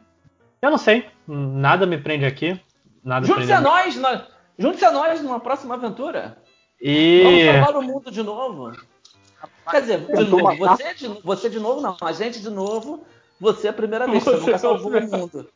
[0.63, 1.05] eu não sei.
[1.29, 2.59] Nada me prende aqui.
[3.05, 4.23] Nada Junte-se a nós, nós
[4.59, 6.39] junte-se a nós numa próxima aventura.
[6.81, 8.73] E Vamos salvar o mundo de novo.
[9.71, 13.05] Quer dizer, de novo, você de, você de novo não, a gente de novo,
[13.41, 15.49] você é a primeira vez, você, Você nunca salvou o mundo.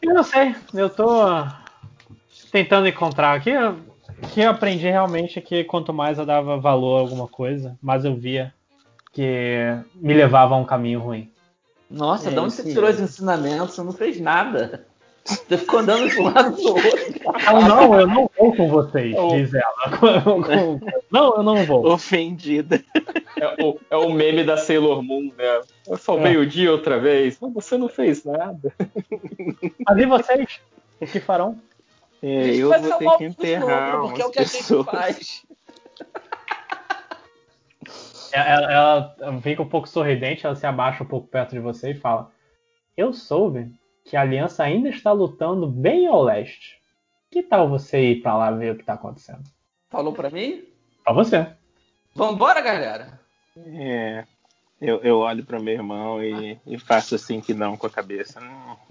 [0.00, 1.06] Eu não sei, eu tô
[2.52, 3.52] tentando encontrar aqui.
[3.56, 7.76] O que eu aprendi realmente é que quanto mais eu dava valor a alguma coisa,
[7.82, 8.54] mais eu via
[9.12, 11.30] que me levava a um caminho ruim.
[11.90, 13.74] Nossa, É de onde você tirou os ensinamentos?
[13.74, 14.86] Você não fez nada.
[15.28, 17.20] Você ficou andando de um lado pro outro.
[17.52, 19.28] Não, não, eu não vou com vocês, Oh.
[19.28, 19.74] diz ela.
[21.10, 21.86] Não, eu não vou.
[21.86, 22.82] Ofendida.
[23.36, 25.60] É o, é o meme da Sailor Moon, né?
[25.86, 27.38] Eu salvei o dia outra vez.
[27.40, 28.74] Mas você não fez nada.
[29.86, 30.60] Mas e vocês?
[31.00, 31.56] O que farão?
[32.22, 34.86] É, eu vou ter que enterrar novo, porque é o que a gente pessoas.
[34.86, 35.42] faz.
[38.32, 38.72] Ela,
[39.22, 42.30] ela fica um pouco sorridente, ela se abaixa um pouco perto de você e fala:
[42.96, 43.70] Eu soube
[44.08, 46.78] que a aliança ainda está lutando bem ao leste.
[47.30, 49.42] Que tal você ir pra lá ver o que tá acontecendo?
[49.90, 50.64] Falou pra mim?
[51.04, 51.46] Pra você.
[52.14, 53.20] Vambora, galera.
[53.66, 54.24] É,
[54.80, 58.40] eu, eu olho pro meu irmão e, e faço assim que não com a cabeça.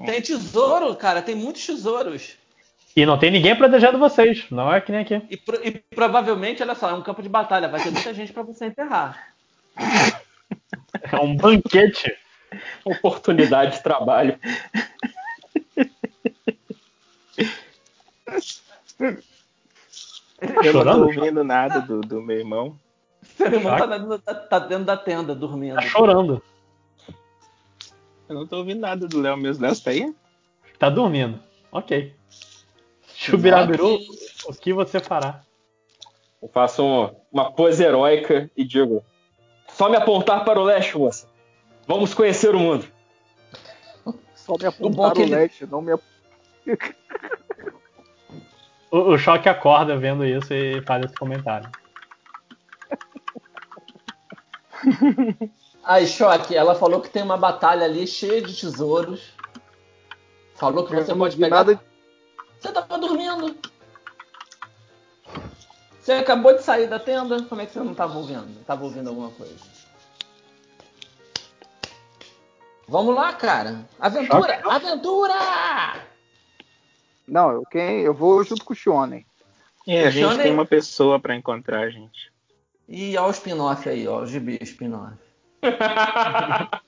[0.06, 2.38] Tem tesouro, cara, tem muitos tesouros.
[2.96, 5.22] E não tem ninguém protegendo vocês, não é que nem aqui.
[5.30, 8.34] E, pro- e provavelmente, olha só, é um campo de batalha, vai ter muita gente
[8.34, 9.34] pra você enterrar.
[11.12, 12.16] É um banquete.
[12.86, 14.40] Oportunidade de trabalho.
[20.64, 22.80] eu não tô ouvindo nada do, do meu irmão.
[23.36, 25.76] Seu irmão tá, dentro- tá- tá dentro da tenda, dormindo.
[25.76, 26.42] Tá chorando.
[28.30, 29.64] Eu não tô ouvindo nada do Léo mesmo.
[29.64, 30.14] Léo, você tá aí?
[30.78, 31.40] Tá dormindo.
[31.72, 32.14] Ok.
[33.16, 33.98] Chubirabiru,
[34.46, 35.42] o que você fará?
[36.42, 39.04] Eu faço um- uma pose heróica e digo:
[39.70, 41.28] Só me apontar para o leste, moça.
[41.88, 42.86] Vamos conhecer o mundo.
[44.36, 45.94] Só me bom apontar que o ele- leste, não me
[48.92, 51.70] O, o choque acorda vendo isso e faz esse comentário.
[55.84, 59.34] Aí, Choque, ela falou que tem uma batalha ali cheia de tesouros.
[60.56, 61.58] Falou que você pode pegar.
[61.64, 61.80] nada-
[62.60, 63.56] Você tava dormindo.
[66.02, 67.42] Você acabou de sair da tenda?
[67.44, 68.64] Como é que você não tava ouvindo?
[68.66, 69.56] Tava ouvindo alguma coisa?
[72.88, 73.86] Vamos lá, cara.
[74.00, 74.62] Aventura!
[74.64, 75.34] Aventura!
[77.28, 79.26] Não, eu, quem, eu vou junto com o Shonen.
[79.86, 82.32] É, a gente Funciona tem uma pessoa pra encontrar, gente.
[82.88, 85.14] E ó o spin-off aí, ó, o gibi spin-off.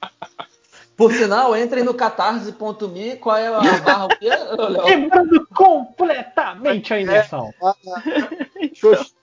[0.95, 4.29] Por sinal, entrem no catarse.me, qual é a barra o quê?
[4.85, 7.53] Quebrando completamente a imersão.
[8.73, 9.13] Xox-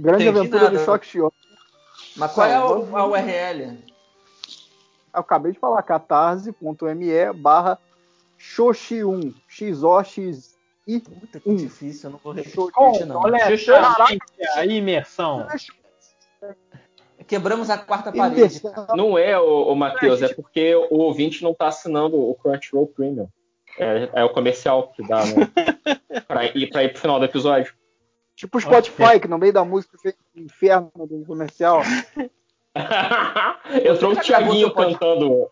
[0.00, 0.78] Grande Entendi aventura nada.
[0.78, 1.30] do Shock Shonen.
[2.16, 3.78] Mas qual é a, a URL?
[5.14, 7.78] Eu acabei de falar, catarse.me barra
[8.38, 11.00] Xoxi1, X-O-X-I.
[11.00, 13.20] Puta que difícil, eu não vou repetir não.
[13.20, 14.24] Completamente
[14.56, 15.46] a imersão.
[17.26, 18.60] Quebramos a quarta parede.
[18.96, 23.28] Não é, o, o Matheus, é porque o ouvinte não tá assinando o Crunchyroll Premium.
[23.78, 25.48] É, é o comercial que dá, né?
[26.26, 27.72] pra, ir, pra ir pro final do episódio.
[28.34, 31.82] Tipo o Spotify, que no meio da música fez um inferno do comercial.
[33.90, 35.48] Entrou o já acabou Thiaguinho cantando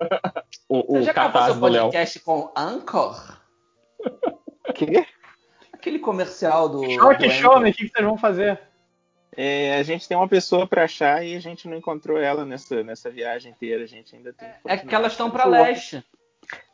[0.69, 3.39] o, Você o já acabou seu podcast com Anchor?
[4.75, 5.07] Quê?
[5.73, 6.81] Aquele comercial do.
[6.81, 7.13] Do show, Anchor.
[7.13, 8.61] o que que vocês vão fazer?
[9.37, 12.83] É, a gente tem uma pessoa pra achar e a gente não encontrou ela nessa,
[12.83, 13.85] nessa viagem inteira.
[13.85, 14.49] A gente ainda tem.
[14.67, 16.05] É que elas estão pra leste.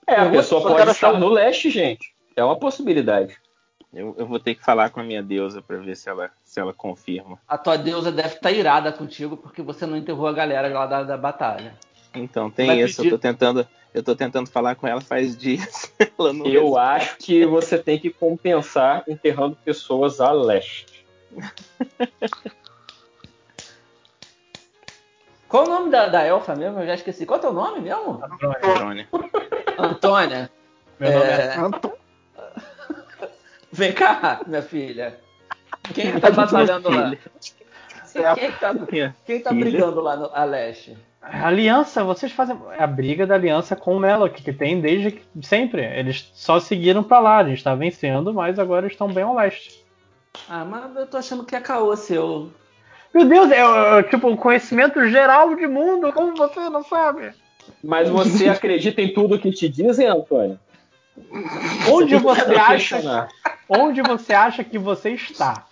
[0.07, 2.15] É, a Pergunta pessoa pode estar no leste, gente.
[2.35, 3.37] É uma possibilidade.
[3.93, 6.61] Eu, eu vou ter que falar com a minha deusa pra ver se ela, se
[6.61, 7.39] ela confirma.
[7.47, 11.03] A tua deusa deve estar irada contigo porque você não enterrou a galera lá da,
[11.03, 11.75] da batalha.
[12.15, 12.97] Então, tem Vai isso.
[12.97, 13.69] pedir- Eu tô tentando.
[13.93, 15.93] Eu tô tentando falar com ela faz dias.
[16.19, 16.79] Ela não Eu responde.
[16.79, 21.05] acho que você tem que compensar enterrando pessoas a leste.
[25.49, 26.81] Qual o nome da, da elfa mesmo?
[26.81, 27.27] Eu já esqueci.
[27.27, 28.23] Qual é o teu nome mesmo?
[28.65, 29.09] Antônia.
[29.79, 30.51] Antônia.
[30.99, 31.55] Meu nome É,
[33.71, 35.21] Vem cá, minha filha.
[35.95, 37.13] Quem tá batalhando lá?
[38.35, 38.75] Quem tá,
[39.27, 40.97] quem tá brigando lá no, a leste?
[41.21, 45.23] A aliança, vocês fazem a briga da aliança com o Melok, que tem desde que-
[45.43, 45.83] sempre.
[45.85, 49.85] Eles só seguiram pra lá, a gente tá vencendo, mas agora estão bem ao leste.
[50.49, 52.51] Ah, mas eu tô achando que é caô seu.
[53.13, 53.59] Meu Deus, é,
[53.99, 57.33] é, tipo um conhecimento geral de mundo, como você não sabe?
[57.83, 60.59] Mas você acredita em tudo que te dizem, Antônio?
[61.91, 63.29] Onde Você acha, questionar.
[63.69, 65.67] Onde você acha que você está?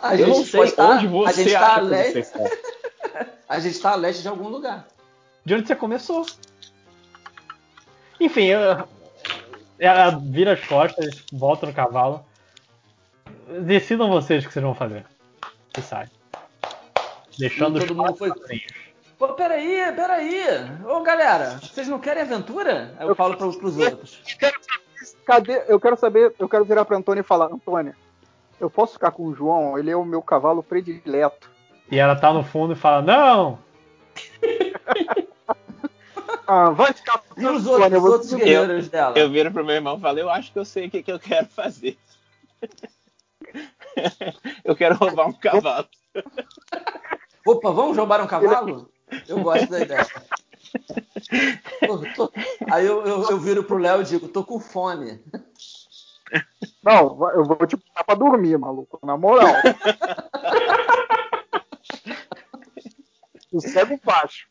[0.00, 2.12] A Eu não gente sei estar- onde a você gente tá acha a que leste-
[2.12, 2.38] você está.
[3.48, 4.86] A gente tá a leste de algum lugar.
[5.44, 6.24] De onde você começou?
[8.18, 8.88] Enfim, eu-
[9.78, 12.24] ela vira as costas, volta no cavalo.
[13.64, 15.04] Decidam vocês o que vocês vão fazer.
[15.76, 16.08] E sai.
[17.38, 18.32] Deixando E os todo mundo foi-.
[19.18, 20.44] Pô, peraí, peraí.
[20.86, 22.94] Ô, galera, vocês não querem aventura?
[22.98, 24.20] Aí eu falo pros, pros outros.
[25.24, 25.62] Cadê?
[25.68, 27.96] Eu quero saber, eu quero virar pra Antônia e falar, Antônia,
[28.60, 29.78] eu posso ficar com o João?
[29.78, 31.50] Ele é o meu cavalo predileto.
[31.90, 33.58] E ela tá no fundo e fala: Não!
[36.46, 39.18] Ah, vai ficar com E os Antônia, outros, os você- outros guerreiros dela?
[39.18, 41.12] Eu viro pro meu irmão e falo, eu acho que eu sei o que, que
[41.12, 41.96] eu quero fazer.
[44.64, 45.86] eu quero roubar um cavalo.
[47.46, 48.90] Opa, vamos roubar um cavalo?
[49.28, 50.06] Eu gosto da ideia.
[52.16, 52.32] Tô-
[52.70, 55.20] Aí eu, eu, eu viro pro Léo e digo, tô com fome.
[56.82, 59.54] Não, eu vou te botar pra dormir, maluco, na moral.
[63.50, 64.46] Sossego baixo.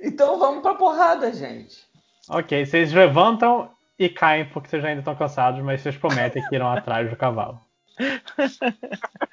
[0.00, 1.84] Então vamos pra porrada, gente.
[2.28, 6.68] Ok, vocês levantam e caem porque vocês ainda estão cansados, mas vocês prometem que irão
[6.70, 7.60] atrás do cavalo.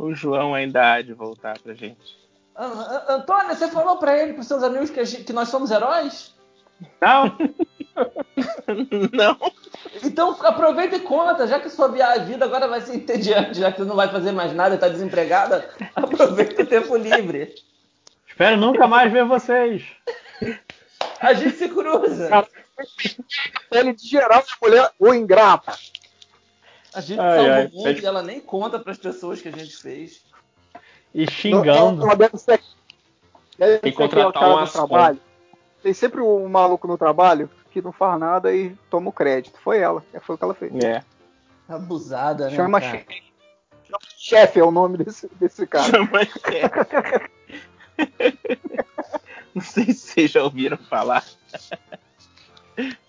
[0.00, 2.16] O João ainda há de voltar pra gente.
[2.58, 5.48] An- An- Antônia, você falou pra ele, pros seus amigos, que, a gente- que nós
[5.48, 6.34] somos heróis?
[7.00, 7.36] Não!
[9.12, 9.36] Não.
[10.04, 13.84] Então aproveita e conta, já que sua vida agora vai ser entediante, já que você
[13.88, 17.54] não vai fazer mais nada e tá desempregada, aproveita o tempo livre.
[18.28, 19.82] Espero nunca mais ver vocês.
[21.20, 22.46] A gente se cruza.
[23.72, 25.76] Ele de geral é mulher ou ingrata.
[26.94, 29.52] A gente Ai, salva ai, o mundo e ela nem conta pras pessoas que a
[29.52, 30.22] gente fez.
[31.14, 32.02] E xingando.
[32.02, 32.60] Ela deve ser,
[33.58, 35.20] deve Tem ser que aquele contratar cara um trabalho.
[35.82, 39.58] Tem sempre um maluco no trabalho que não faz nada e toma o crédito.
[39.60, 40.74] Foi ela, foi o que ela fez.
[40.82, 41.02] É.
[41.68, 42.56] Abusada, né?
[42.56, 42.92] Chama cara?
[42.92, 43.22] chefe.
[44.16, 45.84] Chefe é o nome desse, desse cara.
[45.84, 47.30] Chama chefe.
[49.54, 51.24] Não sei se vocês já ouviram falar.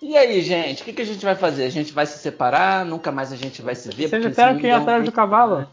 [0.02, 1.66] E aí, gente, o que, que a gente vai fazer?
[1.66, 2.84] A gente vai se separar?
[2.84, 4.10] Nunca mais a gente vai se ver?
[4.10, 5.68] Vocês disseram esse que ia é atrás do cavalo.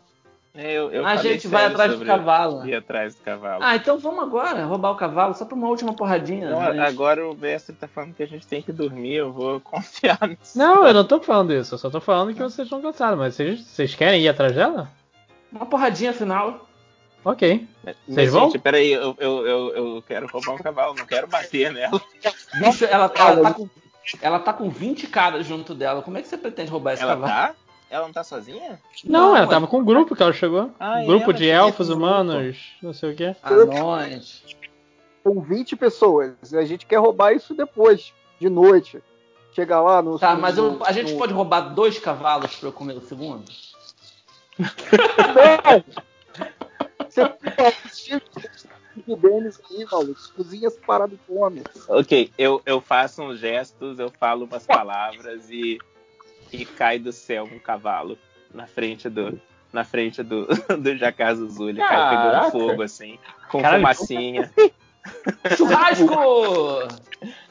[0.57, 2.67] Eu, eu A falei gente vai atrás do cavalo.
[2.67, 3.63] Ir atrás do cavalo.
[3.63, 6.51] Ah, então vamos agora roubar o cavalo, só pra uma última porradinha.
[6.51, 6.87] Não, né?
[6.87, 10.57] agora o mestre tá falando que a gente tem que dormir, eu vou confiar nisso.
[10.57, 11.75] Não, eu não tô falando isso.
[11.75, 13.19] Eu só tô falando que vocês estão cansados.
[13.19, 14.89] Mas vocês, vocês querem ir atrás dela?
[15.53, 16.67] Uma porradinha final.
[17.25, 17.67] Ok.
[17.83, 18.47] Mas, Vocês vão?
[18.47, 22.01] gente, peraí, eu, eu, eu, eu quero roubar um cavalo, não quero bater nela.
[22.61, 23.69] Bicho, ela, ela, tá com,
[24.23, 26.03] ela tá com 20 caras junto dela.
[26.03, 27.33] Como é que você pretende roubar esse Ela cavalo?
[27.33, 27.55] tá?
[27.89, 28.81] Ela não tá sozinha?
[29.05, 30.71] Não, Não, ela é- tava com um grupo que ela chegou.
[30.79, 32.03] Ah, um grupo ela de elfos, grupo.
[32.03, 33.37] humanos, não sei o quê.
[33.43, 34.43] Anões.
[35.23, 36.53] São 20 pessoas.
[36.55, 39.03] A gente quer roubar isso depois, de noite.
[39.53, 40.19] Chega lá no.
[40.19, 43.45] Tá, mas eu- a gente no- pode roubar dois cavalos pra eu comer o segundo?
[44.59, 45.85] Não!
[47.09, 47.23] Você
[49.07, 50.21] o Denis aí, maluco.
[50.35, 51.63] Cozinha separado e come.
[51.89, 55.79] Ok, eu, eu faço uns gestos, eu falo umas palavras e,
[56.53, 58.19] e cai do céu um cavalo
[58.55, 59.41] na frente do.
[59.73, 60.47] Na frente do,
[60.79, 61.69] do Jacaz Azul.
[61.69, 62.17] Ele cai Caraca.
[62.17, 63.19] pegando fogo, assim,
[63.51, 64.51] com Caralho, fumacinha.
[65.57, 66.15] Churrasco!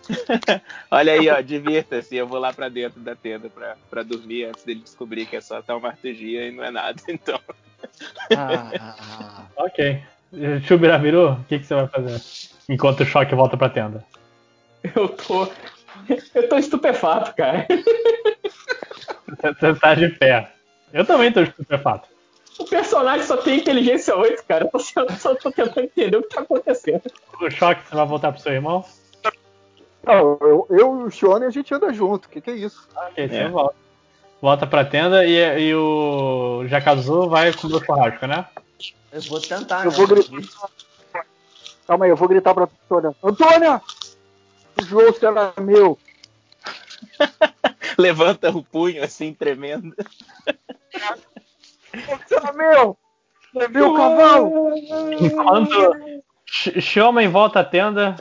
[0.91, 2.15] Olha aí, ó, divirta-se.
[2.15, 5.41] Eu vou lá pra dentro da tenda pra, pra dormir antes dele descobrir que é
[5.41, 7.01] só taumaturgia e não é nada.
[7.07, 7.39] Então,
[8.35, 10.01] Ah, Ok.
[10.67, 12.21] Chubirabiru, o que, que você vai fazer?
[12.67, 14.03] Enquanto o choque volta pra tenda.
[14.95, 15.47] Eu tô.
[16.33, 17.65] Eu tô estupefato, cara.
[19.27, 20.51] Você tá de pé.
[20.93, 22.07] Eu também tô estupefato.
[22.57, 24.69] O personagem só tem inteligência 8, cara.
[24.71, 27.01] Eu só, só tô tentando entender o que tá acontecendo.
[27.41, 28.85] O choque, você vai voltar pro seu irmão?
[30.03, 32.25] Não, eu, eu e o Shone a gente anda junto.
[32.25, 32.87] O que, que é isso?
[32.95, 33.49] Ok, você É.
[33.49, 33.75] volta.
[34.41, 38.45] Volta pra tenda e, e o Jacazu vai comer o churrasco, né?
[39.11, 39.97] eu vou tentar, Eu né?
[39.97, 40.69] vou gritar.
[41.87, 43.15] Calma aí, eu vou gritar pra Antônia.
[43.23, 43.81] Antônia!
[44.79, 45.97] O João será meu.
[48.01, 49.95] levanta o punho assim, tremendo.
[52.55, 52.97] Meu!
[53.53, 54.73] Levei o cavalo!
[55.19, 55.93] Enquanto
[56.45, 58.15] Sh- Showman volta à tenda,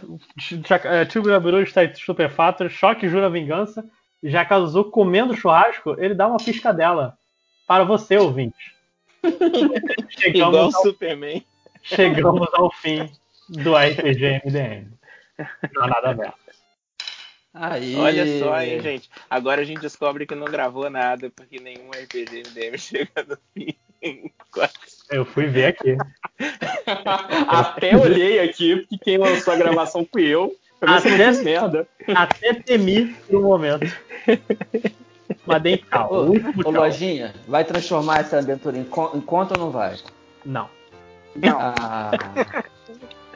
[1.10, 3.84] Chubirabiru está estupefato, choque jura vingança,
[4.22, 7.16] e Jacazu comendo churrasco, ele dá uma piscadela.
[7.66, 8.74] Para você, ouvinte.
[9.22, 11.44] Igual Chegamos o ao, Superman.
[11.82, 13.10] chegamos ao fim
[13.48, 14.88] do RPG MDM.
[15.74, 16.43] Não há nada aberto.
[17.54, 17.94] Aí.
[17.96, 19.08] Olha só, hein, gente.
[19.30, 23.74] Agora a gente descobre que não gravou nada, porque nenhum RPG MDM chega no fim.
[25.10, 25.96] Eu fui ver aqui.
[27.48, 30.54] Até olhei aqui, porque quem lançou a gravação fui eu.
[30.80, 31.88] Pra ver se eu não Até- merda.
[32.14, 33.86] Até temi por um momento.
[35.46, 36.08] Mas dei tchau.
[36.12, 36.70] Ô, ô.
[36.70, 39.96] Lojinha, vai transformar essa aventura em, con- em conta ou não vai?
[40.44, 40.68] Não.
[41.58, 42.10] Ah,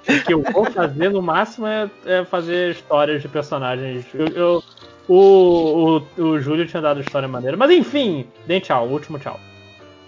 [0.09, 4.07] O que eu vou fazer no máximo é, é fazer histórias de personagens.
[4.15, 4.65] Eu, eu-
[5.09, 7.57] o, o, o Júlio tinha dado história maneira.
[7.57, 9.39] Mas enfim, dê tchau, último tchau.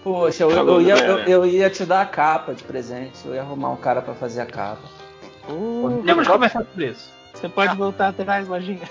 [0.03, 3.19] poxa, eu, eu ia, eu, eu ia te dar a capa de presente.
[3.25, 4.81] Eu ia arrumar um cara pra fazer a capa.
[6.05, 7.09] Temos que conversar sobre isso.
[7.33, 8.87] Você pode voltar atrás, Lojinha.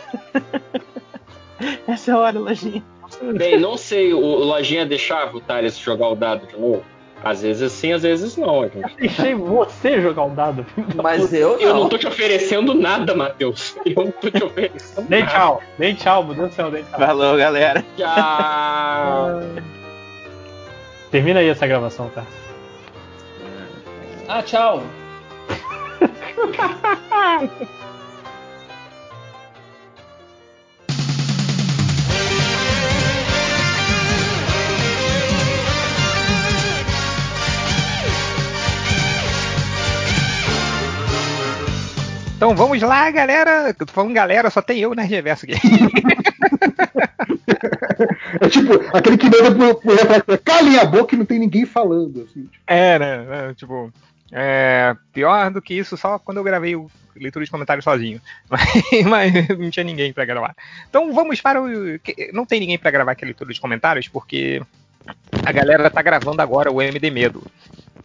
[1.87, 2.83] Essa é a hora, Lojinha.
[3.37, 6.83] Bem, não sei, o o Lojinha deixava o Thales jogar o dado de novo?
[7.23, 8.97] Às vezes sim, às vezes não, gente.
[8.97, 10.65] Deixei você jogar um dado.
[11.03, 11.61] Mas eu não.
[11.61, 13.77] Eu não tô te oferecendo nada, Matheus.
[13.85, 15.33] Eu não tô te oferecendo Dei nada.
[15.33, 16.99] tchau, dei tchau, meu Deus do céu, dei tchau.
[16.99, 17.85] Falou, galera.
[17.97, 19.41] Tchau.
[21.11, 22.25] Termina aí essa gravação, tá?
[24.29, 24.83] Ah, tchau.
[42.41, 43.69] Então vamos lá, galera.
[43.69, 45.53] Eu tô falando galera, só tem eu na reverso aqui.
[48.41, 51.67] É tipo, aquele que manda pro, pro repórter, calem a boca e não tem ninguém
[51.67, 52.23] falando.
[52.23, 52.49] Assim.
[52.67, 53.27] É, né?
[53.51, 53.93] é, tipo,
[54.33, 58.21] é, pior do que isso, só quando eu gravei o leitura de comentários sozinho.
[58.49, 60.57] Mas, mas não tinha ninguém pra gravar.
[60.89, 61.69] Então vamos para o.
[62.33, 64.63] Não tem ninguém pra gravar aquela leitura de comentários, porque
[65.45, 67.45] a galera tá gravando agora o MD Medo.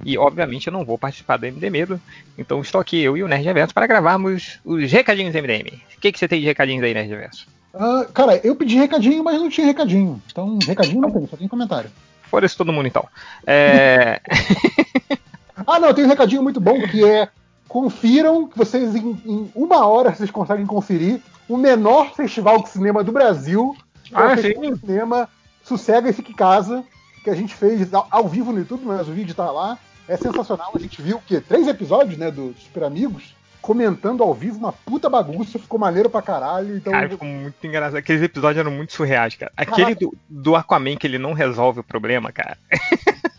[0.03, 2.01] E obviamente eu não vou participar do MD Medo.
[2.38, 5.67] Então estou aqui, eu e o Nerd Reverso, para gravarmos os recadinhos MDM.
[5.98, 7.48] O que, que você tem de recadinhos aí, Nerd Reverso?
[7.74, 10.22] Ah, cara, eu pedi recadinho, mas não tinha recadinho.
[10.32, 11.90] Então, recadinho não tem, só tem comentário.
[12.24, 13.07] Fora-se todo mundo então.
[13.45, 14.19] É.
[15.67, 17.30] Ah, não, tem um recadinho muito bom que é
[17.67, 23.03] confiram que vocês em, em uma hora vocês conseguem conferir o menor festival de cinema
[23.03, 23.75] do Brasil.
[24.03, 25.30] que é o Ah, Festival de Cinema
[25.64, 26.83] Sossega e Fique Casa,
[27.24, 29.77] que a gente fez ao, ao vivo no YouTube, mas o vídeo tá lá.
[30.08, 30.72] É sensacional.
[30.75, 31.42] A gente viu o quê?
[31.42, 33.35] Três episódios, né, do Super Amigos.
[33.61, 36.77] comentando ao vivo uma puta bagunça, ficou maneiro pra caralho.
[36.77, 37.98] Então, Cara, ficou muito engraçado.
[37.98, 39.51] Aqueles episódios eram muito surreais, cara.
[39.58, 42.58] Aquele do, do Aquaman que ele não resolve o problema, cara.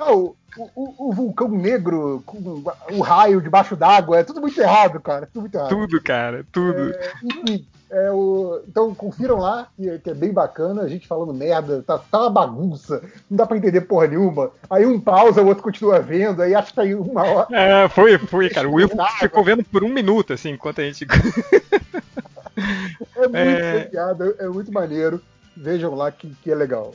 [0.00, 2.62] Ah, o, o, o vulcão negro com
[2.92, 5.26] o raio debaixo d'água, é tudo muito errado, cara.
[5.26, 5.68] Tudo muito errado.
[5.70, 6.94] Tudo, cara, tudo.
[6.94, 11.06] É, enfim, é o, então confiram lá, que, é- que é bem bacana, a gente
[11.08, 14.50] falando merda, tá, tá uma bagunça, não dá pra entender porra nenhuma.
[14.68, 17.48] Aí um pausa, o outro continua vendo, aí acho que tá aí uma hora.
[17.50, 18.68] É, foi, foi, cara.
[18.68, 21.06] O Will ficou vendo por um minuto, assim, enquanto a gente.
[23.16, 23.84] É muito É.
[23.84, 25.20] piada, é muito maneiro.
[25.56, 26.94] Vejam lá que, que é legal.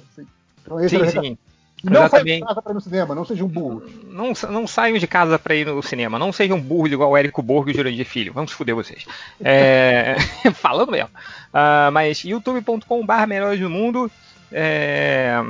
[0.61, 1.37] Então, esse Sim, é sim.
[1.83, 2.45] Não sai de Exatamente.
[2.45, 3.91] casa pra ir no cinema, não sejam burros.
[4.05, 6.17] Não, não saiam de casa pra ir no cinema.
[6.17, 8.31] Não sejam burros igual o Érico Borgo e o Jurandir Filho.
[8.31, 9.05] Vamos foder vocês.
[9.43, 10.15] É,
[10.55, 11.09] falando mesmo.
[11.53, 14.09] Ah, mas youtube.com.br melhores do mundo.
[14.51, 15.41] É,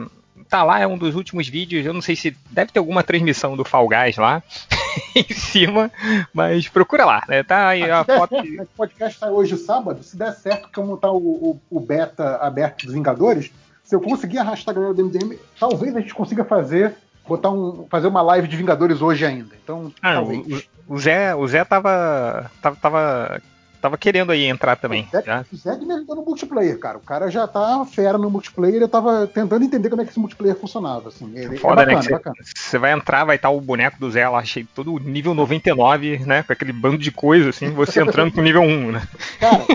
[0.49, 1.85] tá lá, é um dos últimos vídeos.
[1.85, 4.41] Eu não sei se deve ter alguma transmissão do Fall Guys lá
[5.15, 5.91] em cima,
[6.33, 7.43] mas procura lá, né?
[7.43, 8.35] Tá aí a Se der foto.
[8.35, 10.01] esse podcast sai hoje sábado.
[10.03, 13.51] Se der certo, como tá o, o, o beta aberto dos Vingadores,
[13.83, 16.93] se eu conseguir arrastar a galera do MDM, talvez a gente consiga fazer,
[17.27, 19.53] botar um, fazer uma live de Vingadores hoje ainda.
[19.63, 20.65] Então, Ah, talvez.
[20.87, 23.41] o, o Zé, o Zé tava, tava, tava,
[23.81, 25.07] tava querendo aí entrar também.
[25.25, 25.43] já.
[25.51, 26.97] O Zé que me ajudou no multiplayer, cara.
[26.97, 30.19] O cara já tá fera no multiplayer, eu tava tentando entender como é que esse
[30.19, 31.09] multiplayer funcionava.
[31.09, 31.29] Assim.
[31.35, 31.95] Ele, Foda, é né?
[31.95, 32.53] bacana, que você-.
[32.55, 36.41] Você vai entrar, vai estar o boneco do Zé lá, achei todo nível 99, né?
[36.43, 39.07] Com aquele bando de coisa, assim, você entrando pro nível 1, né?
[39.39, 39.65] Cara,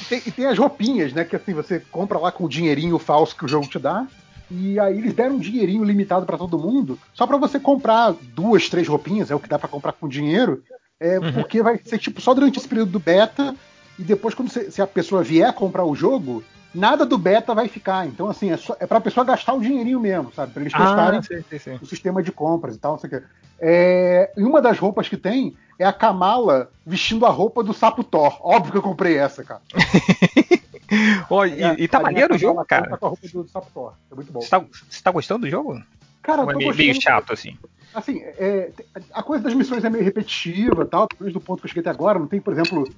[0.00, 1.24] e tem, e tem as roupinhas, né?
[1.24, 4.06] Que assim, você compra lá com o dinheirinho falso que o jogo te dá.
[4.50, 8.68] E aí eles deram um dinheirinho limitado pra todo mundo, só pra você comprar duas,
[8.68, 10.62] três roupinhas, é o que dá pra comprar com dinheiro,
[10.98, 11.32] é, Uhum.
[11.32, 13.54] porque vai ser tipo só durante esse período do beta,
[13.96, 16.42] e depois, quando você- se a pessoa vier comprar o jogo,
[16.74, 18.06] nada do beta vai ficar.
[18.06, 20.52] Então, assim, é, só, é pra pessoa gastar o dinheirinho mesmo, sabe?
[20.52, 21.78] Pra eles testarem Ah, sim, sim, sim.
[21.80, 23.22] o sistema de compras e tal, não sei o quê.
[23.60, 28.02] É, e uma das roupas que tem é a Kamala vestindo a roupa do sapo
[28.02, 28.38] Thor.
[28.40, 29.60] Óbvio que eu comprei essa, cara.
[31.28, 32.88] Ó, e, e tá maneiro o jogo, cara?
[32.90, 33.92] Tá com a roupa do sapo Thor.
[34.10, 34.40] É muito bom.
[34.40, 35.80] Você tá, você tá gostando do jogo?
[36.22, 36.88] Cara, eu é tô meio, gostando.
[36.88, 37.56] meio chato, assim.
[37.94, 38.70] Assim, é,
[39.12, 41.80] a coisa das missões é meio repetitiva tal, pelo menos do ponto que eu cheguei
[41.80, 42.18] até agora.
[42.18, 42.88] Não tem, por exemplo,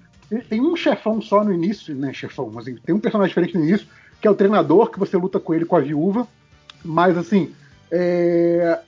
[0.40, 2.12] tem- um chefão só no início, né?
[2.12, 3.86] Chefão, mas assim, tem um personagem diferente no início,
[4.20, 6.26] que é o treinador, que você luta com ele com a viúva.
[6.84, 7.52] Mas assim,
[7.90, 8.78] é,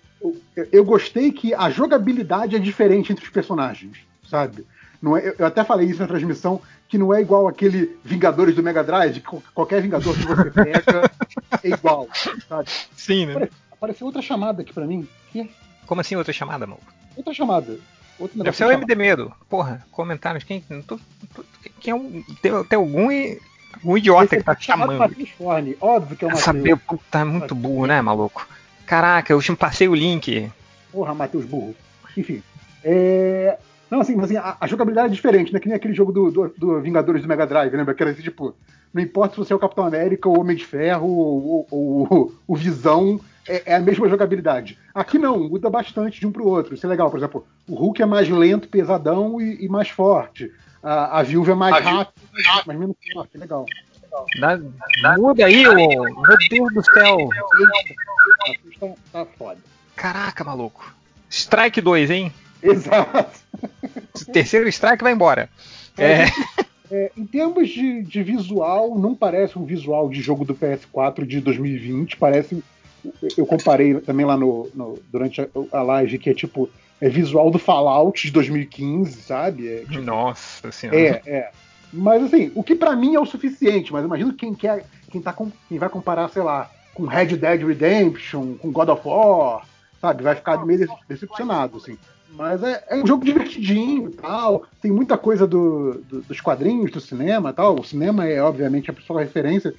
[0.73, 3.99] eu- gostei que a jogabilidade é diferente entre os personagens,
[4.29, 4.67] sabe?
[5.03, 8.63] Não é, eu- até falei isso na transmissão, que não é igual aquele Vingadores do
[8.63, 11.11] Mega Drive, que qualquer Vingador que você pega
[11.63, 12.09] é igual,
[12.49, 12.69] sabe?
[12.97, 13.33] Sim, né?
[13.35, 15.07] Apare- Apareceu outra chamada aqui pra mim.
[15.31, 15.51] Que?
[15.87, 16.87] Como assim outra chamada, maluco?
[17.17, 17.77] Outra chamada.
[18.19, 19.33] Outro Deve ser o de MD Medo.
[19.49, 20.45] Porra, comentários.
[20.45, 20.99] Quem, não tô-
[21.35, 21.45] tô-
[21.81, 22.23] quem é um.
[22.41, 23.09] Tem, tem algum,
[23.75, 24.99] algum idiota que tá chamando.
[24.99, 25.77] Matheus Forne.
[25.81, 26.45] Óbvio que é Matheus.
[26.45, 28.47] saber, puta, é muito burro, né, maluco?
[28.87, 30.51] Caraca, eu te passei o link.
[30.93, 31.75] Porra, Matheus Burro.
[32.17, 32.43] Enfim.
[32.85, 33.59] É...
[33.91, 35.59] Não, assim, mas assim, a, a jogabilidade é diferente, né?
[35.59, 37.95] Que nem aquele jogo do, do- do Vingadores do Mega Drive, lembra?
[37.95, 38.55] Que era assim, tipo,
[38.93, 42.07] não importa se você é o Capitão América, ou o Homem de Ferro, ou, ou-
[42.09, 44.79] ou o Visão, é, é a mesma jogabilidade.
[44.95, 46.75] Aqui não, muda bastante de um pro outro.
[46.75, 50.53] Isso é legal, por exemplo, o Hulk é mais lento, pesadão e, e mais forte.
[50.83, 52.23] A, a Viúva é mais rápida,
[52.67, 53.39] mas menos forte.
[53.39, 53.67] Legal.
[54.41, 54.61] Dá-
[55.19, 55.75] muda aí, ô.
[55.75, 57.19] Meu Deus do céu.
[58.79, 59.59] Tá, tá foda.
[59.97, 60.95] Caraca, maluco.
[61.29, 62.33] Strike 2, hein?
[62.63, 63.41] Exato.
[64.33, 65.49] Terceiro strike vai embora.
[65.99, 66.25] É.
[66.91, 71.41] É, em termos de, de visual, não parece um visual de jogo do PS4 de
[71.41, 72.17] 2020.
[72.17, 72.63] Parece.
[73.37, 76.71] Eu comparei também lá no, no- durante a, a live que é tipo.
[77.01, 79.69] É visual do Fallout de 2015, sabe?
[79.69, 80.99] É, tipo, Nossa senhora.
[80.99, 81.51] é, é.
[81.93, 84.85] Mas assim, o que pra mim é o suficiente, mas imagino quem quer.
[85.11, 89.03] Quem, tá com, quem vai comparar, sei lá, com Red Dead Redemption, com God of
[89.07, 89.67] War,
[90.01, 90.23] sabe?
[90.23, 91.99] Vai ficar meio dece- decepcionado, assim.
[92.31, 94.65] Mas é, é um jogo divertidinho e tal.
[94.81, 97.79] Tem muita coisa do, do- dos quadrinhos, do cinema e tal.
[97.79, 99.75] O cinema é, obviamente, a principal referência.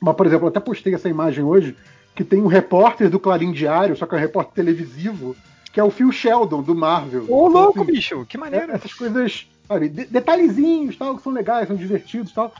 [0.00, 1.74] Mas, por exemplo, eu até postei essa imagem hoje,
[2.18, 5.36] que tem um repórter do Clarim Diário, só que é um repórter televisivo,
[5.72, 7.20] que é o Phil Sheldon, do Marvel.
[7.28, 8.72] Ô, Então, louco, assim, bicho, que maneiro.
[8.72, 12.52] é- Essas coisas, sabe, de- detalhezinhos tal, que são legais, são divertidos tal.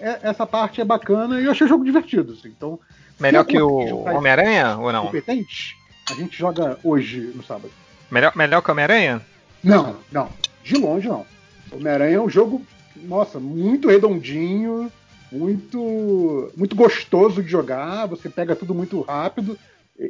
[0.00, 2.32] É- essa parte é bacana e eu achei o jogo divertido.
[2.32, 2.48] assim.
[2.48, 2.80] Então,
[3.20, 5.04] Melhor que o Homem-Aranha ou não?
[5.06, 5.76] competente,
[6.10, 7.70] a gente joga hoje no sábado.
[8.10, 9.22] Melhor, melhor que o Homem-Aranha?
[9.62, 10.28] Não, não.
[10.64, 11.24] De longe não.
[11.70, 12.60] Homem-Aranha é um jogo,
[13.04, 14.90] nossa, muito redondinho,
[15.34, 19.58] muito muito gostoso de jogar, você pega tudo muito rápido.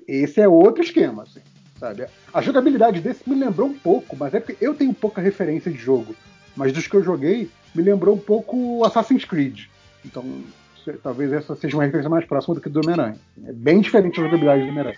[0.07, 1.41] Esse é outro esquema, assim,
[1.79, 2.07] sabe?
[2.33, 5.79] A jogabilidade desse me lembrou um pouco, mas é porque eu tenho pouca referência de
[5.79, 6.15] jogo.
[6.57, 9.67] Mas dos que eu joguei, me lembrou um pouco Assassin's Creed.
[10.05, 10.25] Então,
[11.03, 13.19] talvez essa seja uma referência mais próxima do que do Homem-Aranha.
[13.45, 14.97] É bem diferente a jogabilidade do Homem-Aranha.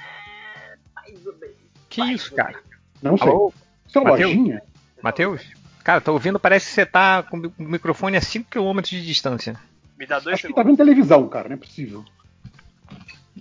[1.89, 2.59] Que isso, cara?
[3.03, 3.29] Não sei.
[3.29, 3.53] Alô?
[3.87, 4.31] Isso é uma Mateus?
[4.31, 4.63] lojinha?
[5.03, 5.43] Matheus?
[5.83, 9.57] Cara, tô ouvindo, parece que você tá com o microfone a 5km de distância.
[9.99, 12.05] Me dá dois Acho que tá vendo televisão, cara, não é possível.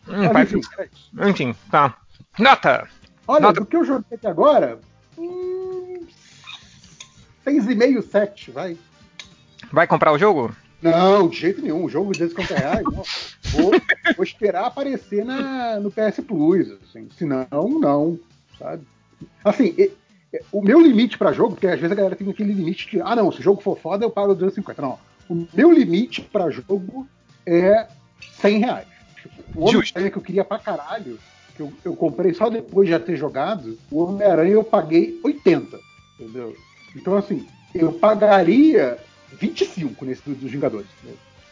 [0.07, 1.29] Hum, Mas, enfim, é.
[1.29, 1.97] Enfim, tá.
[2.39, 2.87] Nota!
[3.27, 4.79] Olha, Nota- do que eu joguei até agora.
[5.17, 6.05] Hum,
[7.45, 8.77] 6,5, 7, vai.
[9.71, 10.55] Vai comprar o jogo?
[10.81, 11.83] Não, de jeito nenhum.
[11.85, 13.03] O jogo de 250 reais, não.
[13.51, 13.71] Vou,
[14.15, 16.69] vou esperar aparecer na, no PS Plus.
[16.83, 17.09] Assim.
[17.17, 17.47] Se não,
[17.79, 18.19] não.
[18.59, 18.83] Sabe?
[19.43, 19.91] Assim, e-
[20.33, 23.01] e- o meu limite pra jogo, porque às vezes a galera tem aquele limite de,
[23.01, 24.81] ah, não, se o jogo for foda, eu pago 250.
[24.81, 24.99] Não.
[25.29, 27.07] O meu limite pra jogo
[27.45, 27.87] é
[28.41, 28.87] 100 reais.
[29.21, 29.63] Tipo, o
[29.95, 31.17] Homem-Aranha que eu queria pra caralho,
[31.55, 35.79] que eu, eu comprei só depois de já ter jogado, o Homem-Aranha eu paguei 80.
[36.19, 36.55] Entendeu?
[36.95, 38.97] Então, assim, eu pagaria
[39.33, 40.87] 25 nesse do- dos Vingadores.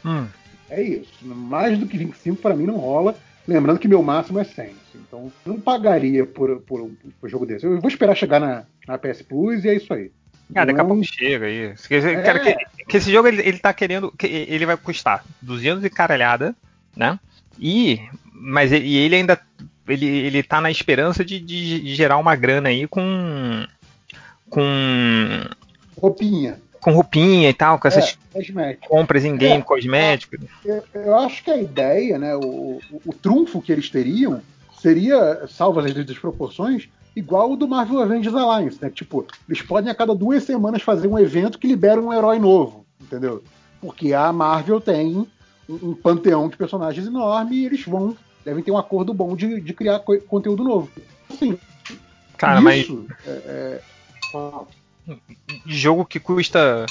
[0.06, 0.26] Hum.
[0.70, 1.12] É isso.
[1.26, 3.16] Mais do que 25 pra mim não rola.
[3.48, 4.66] Lembrando que meu máximo é 100.
[4.66, 4.76] assim.
[5.08, 7.66] Então, eu não pagaria por, por, um- por um jogo desse.
[7.66, 10.12] Eu vou esperar chegar na, na PS Plus e é isso aí.
[10.56, 11.74] Ah, daqui a pouco chega aí.
[11.90, 12.22] É.
[12.22, 12.56] cara, que,
[12.86, 14.12] que esse jogo ele, ele tá querendo.
[14.12, 16.56] que ele vai custar 200 e caralhada,
[16.96, 17.20] né?
[17.60, 18.00] E.
[18.32, 19.40] Mas ele, e ele ainda.
[19.88, 23.66] Ele, ele tá na esperança de, de- de gerar uma grana aí com.
[24.50, 25.46] Com.
[26.00, 26.60] Roupinha.
[26.80, 28.88] Com roupinha e tal, com essas É, cosmético.
[28.90, 29.64] compras em game É.
[29.66, 30.40] cosméticos.
[30.66, 34.42] Eu, eu acho que a ideia, né, o, o, o trunfo que eles teriam
[34.82, 38.90] seria, salvo as devidas proporções, igual o do Marvel Avengers Alliance, né?
[38.90, 42.86] Tipo, eles podem a cada duas semanas fazer um evento que libera um herói novo,
[43.00, 43.44] entendeu?
[43.80, 45.28] Porque a Marvel tem um,
[45.70, 49.74] um panteão de personagens enorme e eles vão, devem ter um acordo bom de, de
[49.74, 50.90] criar co- conteúdo novo.
[51.30, 51.58] Assim,
[52.38, 53.82] Cara, mas isso, é, é,
[55.66, 56.86] jogo que custa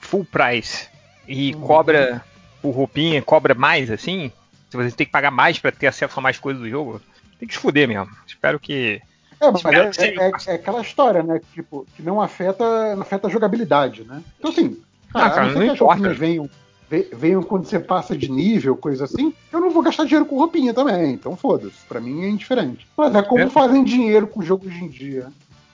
[0.00, 0.88] full price
[1.26, 2.24] e cobra
[2.60, 4.32] por roupinha, cobra mais assim,
[4.70, 7.00] se você tem que pagar mais pra ter acesso a mais coisas do jogo,
[7.38, 8.08] tem que se fuder mesmo.
[8.26, 9.00] Espero que.
[9.40, 11.38] É, mas é, seja- é- é aquela história, né?
[11.38, 14.22] que, Tipo, que não afeta, não afeta a jogabilidade, né?
[14.38, 14.80] Então, assim,
[15.14, 15.94] Ah, cara, a não ser não que as importa.
[15.94, 16.50] roupinhas venham,
[16.90, 20.36] ve- venham quando você passa de nível, coisa assim, eu não vou gastar dinheiro com
[20.38, 21.12] roupinha também.
[21.12, 21.78] Então, foda-se.
[21.88, 22.86] Pra mim é indiferente.
[22.96, 23.48] Mas é como É.
[23.50, 25.28] fazem dinheiro com o jogo hoje em dia.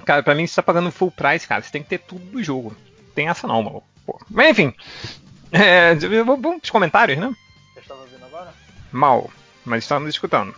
[0.05, 1.63] Cara, pra mim, você tá pagando full price, cara.
[1.63, 2.77] Você tem que ter tudo do jogo.
[3.15, 3.83] Tem essa não, mano.
[4.05, 4.19] Pô.
[4.31, 4.75] Mas enfim.
[5.57, 5.95] É,
[6.25, 7.33] vamos pros comentários, né?
[7.75, 8.53] Você estava ouvindo agora?
[8.91, 9.31] Mal.
[9.65, 10.53] Mas estamos escutando.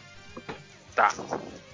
[0.94, 1.10] Tá.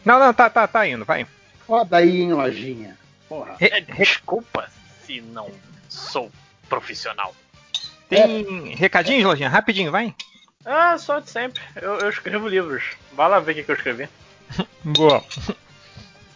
[0.05, 1.27] Não, não, tá, tá, tá indo, vai.
[1.67, 2.97] Foda aí, hein, lojinha.
[3.29, 3.57] Porra.
[3.61, 4.69] É, desculpa
[5.05, 5.51] se não
[5.89, 6.31] sou
[6.69, 7.35] profissional.
[8.09, 9.49] Tem recadinhos, Lojinha?
[9.49, 10.15] Rapidinho, vai.
[10.65, 11.63] Ah, só de sempre.
[11.81, 12.85] Eu, eu escrevo livros.
[13.15, 14.09] Vai lá ver o que, que eu escrevi.
[14.85, 15.25] Boa.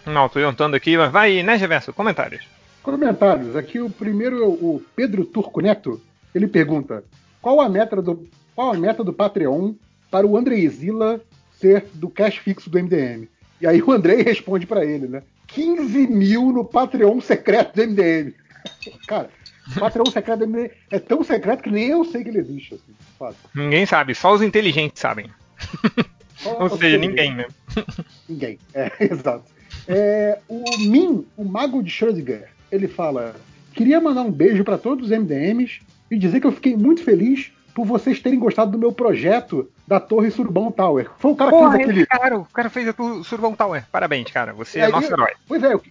[0.06, 1.92] Não, tô juntando aqui, mas vai, né, Reverso?
[1.92, 2.46] Comentários.
[2.82, 3.56] Comentários.
[3.56, 6.00] Aqui o primeiro é o Pedro Turco Neto.
[6.34, 7.04] Ele pergunta:
[7.42, 9.74] qual a meta do, qual a meta do Patreon
[10.10, 11.20] para o Andrei Zila
[11.58, 13.28] ser do cash fixo do MDM?
[13.60, 15.22] E aí o Andrei responde pra ele, né?
[15.46, 18.34] 15 mil no Patreon secreto do MDM.
[19.06, 19.30] Cara,
[19.74, 22.74] o Patreon secreto do MDM é tão secreto que nem eu sei que ele existe.
[23.20, 23.36] Assim.
[23.54, 25.30] Ninguém sabe, só os inteligentes sabem.
[26.36, 27.46] Só Ou seja, ninguém, né?
[28.28, 29.44] Ninguém, é, exato.
[29.88, 33.34] É, o Min, o mago de Schrödinger, ele fala:
[33.72, 37.50] Queria mandar um beijo para todos os MDMs e dizer que eu fiquei muito feliz
[37.76, 41.10] por vocês terem gostado do meu projeto da Torre Surubão Tower.
[41.18, 42.06] Foi o cara que Porra, fez aquele.
[42.06, 43.84] cara, o cara fez o Survão Tower.
[43.92, 44.54] Parabéns, cara.
[44.54, 45.32] Você é aí- nosso herói.
[45.46, 45.82] Pois é, eu,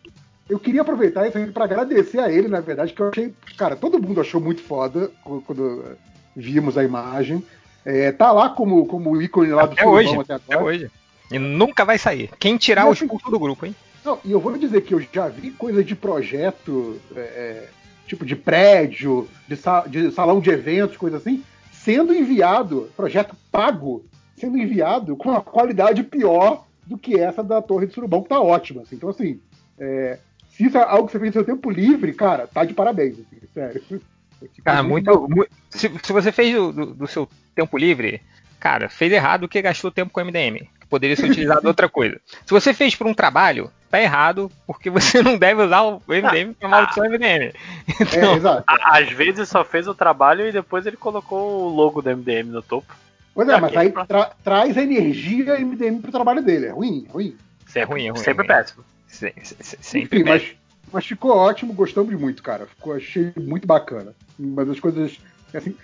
[0.50, 3.32] eu queria aproveitar isso para agradecer a ele, na verdade, que eu achei.
[3.56, 5.96] Cara, todo mundo achou muito foda quando,
[6.36, 7.46] vimos a imagem.
[7.86, 10.20] É, tá lá como, como ícone lá do Até Surubão hoje.
[10.22, 10.66] até Até agora.
[10.74, 10.92] hoje.
[11.32, 12.32] E nunca vai sair.
[12.40, 13.76] Quem tirar E o assim- expulso do grupo, hein?
[14.04, 17.70] Não, e eu vou dizer que eu já vi coisa de projeto, é, é,
[18.08, 19.56] tipo de prédio, de,
[19.88, 21.44] de salão de eventos, coisa assim,
[21.86, 24.04] sendo enviado, projeto pago,
[24.36, 28.42] sendo enviado com uma qualidade pior do que essa da Torre de Surubão, que tá
[28.42, 28.82] ótima.
[28.82, 28.96] assim.
[28.96, 29.40] Então, assim,
[29.80, 30.18] é,
[30.50, 33.14] se isso é algo que você fez no seu tempo livre, cara, tá de parabéns,
[33.20, 34.02] assim, sério.
[34.64, 35.28] Cara, muito.
[35.30, 38.22] mu- se, se você fez do, do- do seu tempo livre,
[38.60, 40.68] cara, fez errado porque gastou tempo com MDM.
[40.90, 42.20] Poderia ser utilizado em outra coisa.
[42.46, 46.54] Se você fez por um trabalho, tá errado, porque você não deve usar o MDM
[46.54, 47.52] pra maldição MDM.
[48.00, 52.10] Então, A- Às vezes só fez o trabalho e depois ele colocou o logo do
[52.16, 52.94] MDM no topo.
[53.34, 56.68] Pois é, mas aí tra- traz a energia MDM pro trabalho dele.
[56.68, 57.36] É ruim, é ruim.
[57.76, 58.20] é ruim, é ruim.
[58.24, 58.58] Sempre é ruim.
[58.62, 58.84] péssimo.
[59.08, 60.60] Se- se- se- sempre Enfim, mas, péssimo.
[60.94, 62.66] mas ficou ótimo, gostamos muito, cara.
[62.68, 64.14] Ficou, achei muito bacana.
[64.40, 65.20] Uma das coisas.
[65.58, 65.76] Assim,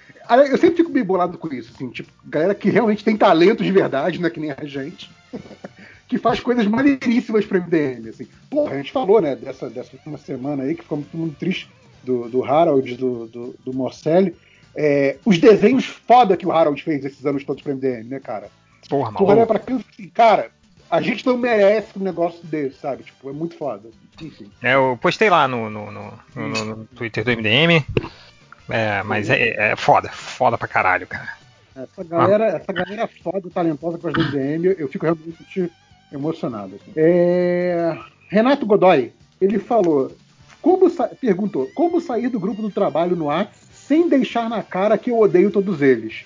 [0.49, 3.71] eu sempre fico meio bolado com isso, assim, tipo, galera que realmente tem talento de
[3.71, 5.09] verdade, não é que nem a gente,
[6.07, 8.27] que faz coisas maneiríssimas pro MDM, assim.
[8.49, 11.69] Pô, a gente falou, né, dessa, dessa última semana aí, que ficou mundo triste
[12.03, 14.35] do, do Harold, do, do, do Morcelli.
[14.75, 18.49] É, os desenhos foda que o Harold fez esses anos todos pro MDM, né, cara?
[18.89, 20.49] Porra, olha pra fala assim, cara,
[20.89, 23.03] A gente não merece um negócio desse, sabe?
[23.03, 23.89] Tipo, é muito foda.
[24.21, 24.51] Enfim.
[24.61, 27.85] É, eu postei lá no, no, no, no- no Twitter do MDM.
[28.71, 31.29] É, mas é, é foda, foda pra caralho, cara.
[31.75, 35.71] Essa galera, essa galera foda, talentosa com as do MDM, eu fico realmente
[36.11, 36.75] emocionado.
[36.75, 36.91] assim.
[36.95, 37.97] É,
[38.29, 40.11] Renato Godoy, ele falou,
[40.61, 44.97] como sa- perguntou, como sair do grupo do trabalho no WhatsApp sem deixar na cara
[44.97, 46.25] que eu odeio todos eles?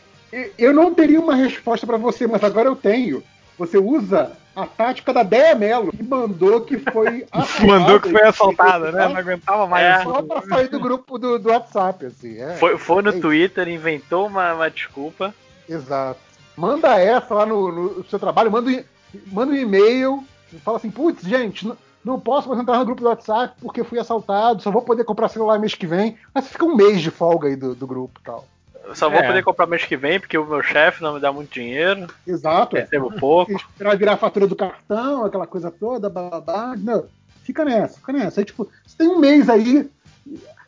[0.58, 3.24] Eu não teria uma resposta pra você, mas agora eu tenho.
[3.58, 7.26] Você usa a tática da Dea Mello, que mandou que foi
[7.66, 9.08] Mandou que foi assaltada, assaltada, né?
[9.08, 9.86] Não aguentava mais.
[9.86, 10.04] É.
[10.04, 12.38] Só pra sair do grupo do, do WhatsApp, assim.
[12.40, 12.56] é.
[12.56, 13.20] Foi, foi no É.
[13.20, 15.34] Twitter, inventou uma, uma desculpa.
[15.68, 16.20] Exato.
[16.56, 18.84] Manda essa lá no, no seu trabalho, manda, um-
[19.28, 20.24] manda um e-mail,
[20.64, 24.00] fala assim, putz, gente, não, não posso mais entrar no grupo do WhatsApp porque fui
[24.00, 26.18] assaltado, só vou poder comprar celular mês que vem.
[26.34, 28.46] Você fica um mês de folga aí do, do grupo e tal.
[28.88, 29.28] Eu só vou É.
[29.28, 32.08] poder comprar mês que vem, porque o meu chefe não me dá muito dinheiro.
[32.26, 32.76] Exato.
[32.76, 33.52] Recebo pouco.
[33.52, 36.76] Esperar virar a fatura do cartão, aquela coisa toda, blá.
[36.78, 37.06] Não,
[37.44, 38.42] fica nessa, fica nessa.
[38.42, 39.90] Aí, tipo, você tem um mês aí,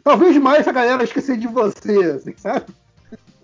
[0.03, 2.65] talvez mais a galera esquecer de você, assim, sabe?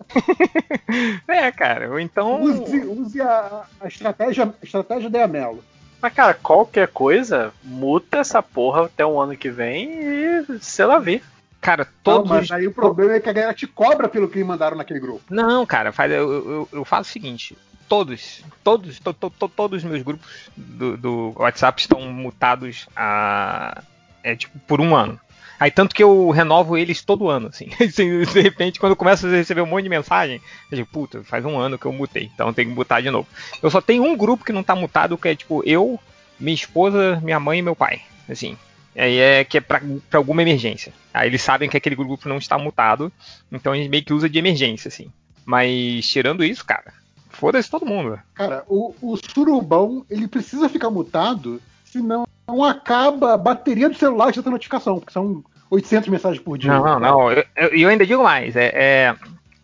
[1.27, 2.41] É, cara, ou então.
[2.43, 5.63] Use, use a, a estratégia, a estratégia da Amelo.
[6.01, 10.99] Mas, cara, qualquer coisa, muta essa porra até o ano que vem e sei lá
[10.99, 11.23] ver.
[11.63, 12.29] Cara, Não, todos.
[12.29, 15.21] mas aí o problema é que a galera te cobra pelo que mandaram naquele grupo.
[15.29, 19.83] Não, cara, faz, eu, eu, eu faço o seguinte: todos, todos, to, to, to- todos
[19.83, 23.81] os meus grupos do, do WhatsApp estão mutados a.
[24.23, 25.19] É tipo, por um ano.
[25.59, 27.69] Aí tanto que eu renovo eles todo ano, assim.
[27.79, 31.23] Assim, De repente, quando eu começo a receber um monte de mensagem, eu digo, puta,
[31.23, 33.27] faz um ano que eu mutei, então tenho que mutar de novo.
[33.61, 35.97] Eu só tenho um grupo que não tá mutado, que é tipo eu,
[36.37, 38.01] minha esposa, minha mãe e meu pai.
[38.27, 38.57] Assim.
[38.95, 40.93] Aí é que é pra, pra alguma emergência.
[41.13, 43.11] Aí eles sabem que aquele grupo não está mutado,
[43.51, 45.09] então a gente meio que usa de emergência, assim.
[45.45, 46.93] Mas tirando isso, cara,
[47.29, 48.19] foda-se todo mundo.
[48.33, 54.27] Cara, o, o surubão, ele precisa ficar mutado, senão não acaba a bateria do celular
[54.31, 56.71] de tanta notificação, porque são 800 mensagens por dia.
[56.71, 57.31] Não, não, não.
[57.31, 58.55] Eu, eu- eu ainda digo mais.
[58.55, 59.15] É, é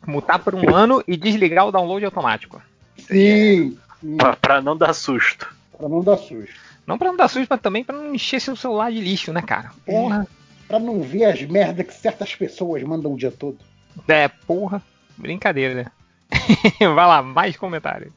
[0.08, 2.62] mutar por um ano e desligar o download automático.
[2.98, 3.78] Sim.
[4.18, 5.48] Pra, pra não dar susto.
[5.78, 6.69] Pra não dar susto.
[6.90, 9.44] Não pra não dar susto, mas também pra não encher seu celular de lixo, né,
[9.44, 9.70] cara?
[9.86, 10.26] Porra.
[10.68, 13.60] Pra não ver as merdas que certas pessoas mandam o dia todo.
[14.08, 14.82] É, porra.
[15.16, 15.86] Brincadeira, né?
[16.80, 18.12] Vai lá, mais comentário.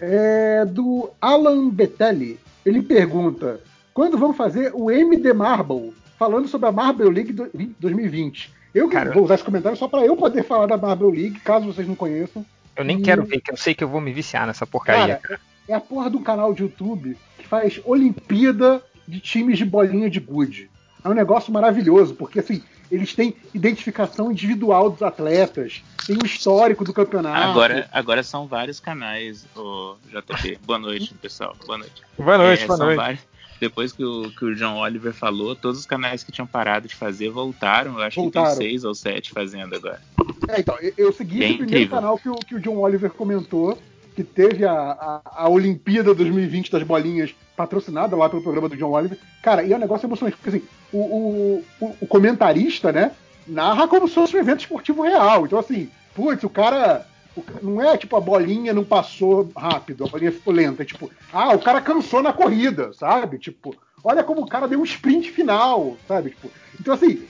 [0.00, 2.38] É do Alan Betelli.
[2.64, 3.60] Ele pergunta:
[3.94, 5.94] quando vão fazer o MD Marble?
[6.18, 8.52] Falando sobre a Marble League do- 2020.
[8.74, 11.66] Eu Cara, vou usar esse comentário só pra eu poder falar da Marble League, caso
[11.66, 12.44] vocês não conheçam.
[12.74, 15.16] Eu nem E- quero ver, que eu sei que eu vou me viciar nessa porcaria.
[15.22, 17.16] Cara, é a porra de um canal de YouTube
[17.46, 20.70] faz Olimpíada de times de bolinha de gude.
[21.04, 26.84] É um negócio maravilhoso, porque assim, eles têm identificação individual dos atletas, tem o histórico
[26.84, 27.48] do campeonato.
[27.50, 30.58] Agora, agora são vários canais, o JP.
[30.64, 31.54] Boa noite, pessoal.
[31.66, 32.02] Boa noite.
[32.18, 32.96] Boa noite, É, boa noite.
[32.96, 33.20] vários-
[33.58, 36.94] depois que o, que o John Oliver falou, todos os canais que tinham parado de
[36.94, 37.92] fazer voltaram.
[37.98, 38.48] Eu acho que Voltaram.
[38.48, 40.00] tem seis ou sete fazendo agora.
[40.48, 41.96] É, então, eu- eu segui Bem esse primeiro incrível.
[41.96, 43.78] canal que o, que o John Oliver comentou,
[44.16, 48.90] que teve a, a, a Olimpíada 2020 das bolinhas patrocinada lá pelo programa do John
[48.92, 49.18] Oliver.
[49.42, 53.12] Cara, e é um negócio emocionante, porque assim, o, o, o- comentarista, né,
[53.46, 55.44] narra como se fosse um evento esportivo real.
[55.44, 57.06] Então, assim, putz, o cara.
[57.36, 60.82] o não é tipo a bolinha não passou rápido, a bolinha ficou lenta.
[60.82, 63.38] É tipo, ah, o cara cansou na corrida, sabe?
[63.38, 66.30] Tipo, olha como o cara deu um sprint final, sabe?
[66.30, 67.22] Tipo, então, assim,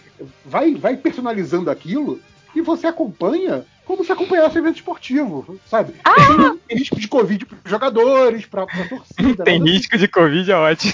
[0.45, 2.21] vai, vai personalizando aquilo
[2.55, 5.95] e você acompanha como se acompanhasse evento esportivo, sabe?
[6.69, 9.45] Tem risco de Covid para jogadores, para torcida.
[9.45, 10.93] Tem nada risco de Covid, é ótimo.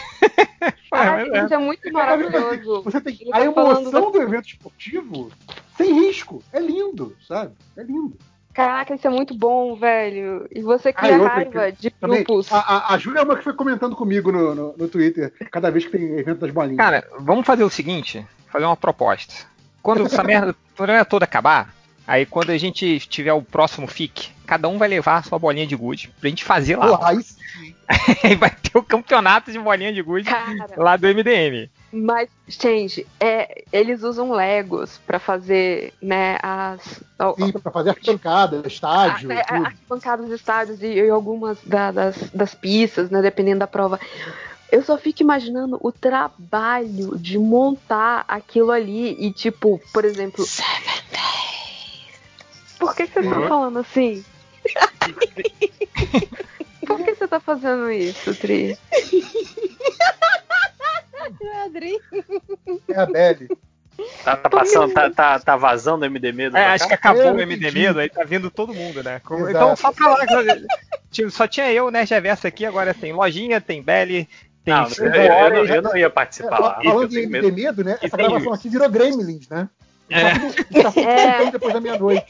[0.93, 2.83] Ah, Isso é muito maravilhoso.
[2.83, 5.31] Você tem a tá falando emoção do evento esportivo
[5.77, 6.43] sem risco.
[6.53, 7.53] É lindo, sabe?
[7.77, 8.17] É lindo.
[8.53, 10.47] Caraca, isso é muito bom, velho.
[10.55, 12.53] E você Ah, cria e outra raiva que- de também, grupos.
[12.53, 15.71] A, a, a Júlia é uma que foi comentando comigo no, no, no Twitter, cada
[15.71, 16.77] vez que tem evento das bolinhas.
[16.77, 19.33] Cara, vamos fazer o seguinte: fazer uma proposta.
[19.83, 20.55] Quando essa merda
[21.09, 21.75] toda acabar,
[22.13, 25.67] aí quando a gente tiver o próximo FIC, cada um vai levar a sua bolinha
[25.67, 26.89] de gude pra gente fazer lá.
[26.89, 27.19] Porra, aí
[28.25, 30.29] Aí vai ter o campeonato de bolinha de gude
[30.77, 31.69] lá do MDM.
[31.93, 37.03] Mas, gente, é, eles usam Legos pra fazer, né, as.
[37.37, 39.67] Sim, pra fazer arquibancada, estádio, a- a- tudo.
[39.67, 44.01] arquibancadas dos estádios e, e algumas da- das, das pistas, né, dependendo da prova.
[44.71, 50.43] Eu só fico imaginando o trabalho de montar aquilo ali e, tipo, por exemplo.
[52.83, 53.49] Por que, que você tá Uhum.
[53.49, 54.25] falando assim?
[56.85, 58.77] Por que você tá fazendo isso, Tri?
[61.65, 62.01] Adri.
[62.89, 63.49] É a Belly.
[64.25, 66.57] Tá, tá passando, tá, tá, tá vazando o MD Medo.
[66.57, 67.71] É, acho que acabou Eu o MD
[68.01, 69.21] aí tá vindo todo mundo, né?
[69.25, 70.19] Como- então, só pra lá.
[71.11, 74.29] Tinha- Só tinha eu, né, Reverso aqui, agora tem Lojinha, tem Belly,
[74.65, 76.79] tem Não, Silvio eu- eu não- eu não ia participar lá.
[76.81, 77.47] É, Falando Eu tenho em medo.
[77.49, 77.99] MD Medo, né?
[78.03, 79.69] Essa gravação aqui virou Gremlins, né?
[80.13, 80.83] É.
[80.83, 81.51] Tá tudo, tá É.
[81.51, 82.27] depois da meia-noite.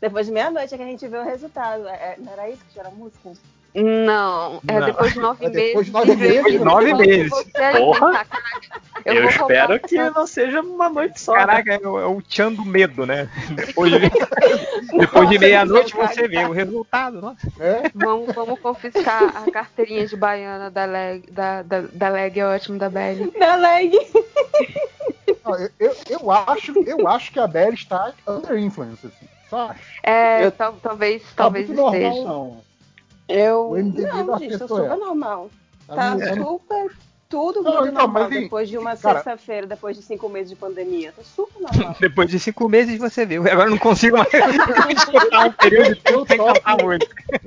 [0.00, 1.86] Depois de meia-noite é que a gente vê o resultado.
[1.88, 3.32] É- não era isso que era a música?
[3.82, 4.86] Não, é Não.
[4.86, 5.66] depois de nove É meses.
[5.68, 6.60] depois de nove de meses.
[6.62, 7.32] Nove meses.
[7.76, 8.26] Porra.
[9.04, 11.32] Eu, vou espero que não seja uma noite só.
[11.34, 11.38] né?
[11.40, 13.28] Caraca, é o, é o Tchan do medo, né?
[13.50, 13.98] Depois de,
[14.98, 17.46] depois de meia-noite você vê o resultado, nossa.
[17.60, 17.90] É?
[17.94, 22.78] Vamos, vamos confiscar a carteirinha de baiana da leg, da, da, da leg é ótimo
[22.78, 23.30] da Belly.
[23.38, 23.92] Da leg.
[25.44, 29.26] Não, eu, eu, eu acho, eu acho que a Belly está under influence, assim.
[29.48, 29.80] Só acho.
[30.02, 32.24] É, Eu- tal- talvez, Tá talvez muito normal, esteja.
[32.26, 32.65] não.
[33.28, 33.70] Eu.
[33.70, 34.88] O MDB não, gente, pessoa é.
[34.90, 35.50] super normal.
[35.86, 36.96] Tá no- super.
[37.28, 40.28] Tudo Não, muito então, normal mas, assim, depois de uma cara- sexta-feira, depois de cinco
[40.28, 41.10] meses de pandemia.
[41.10, 41.96] Tá super normal.
[41.98, 43.34] Depois de cinco meses você vê.
[43.36, 44.28] Agora eu não consigo mais
[44.96, 47.04] escutar um período de tempo sem cantar muito.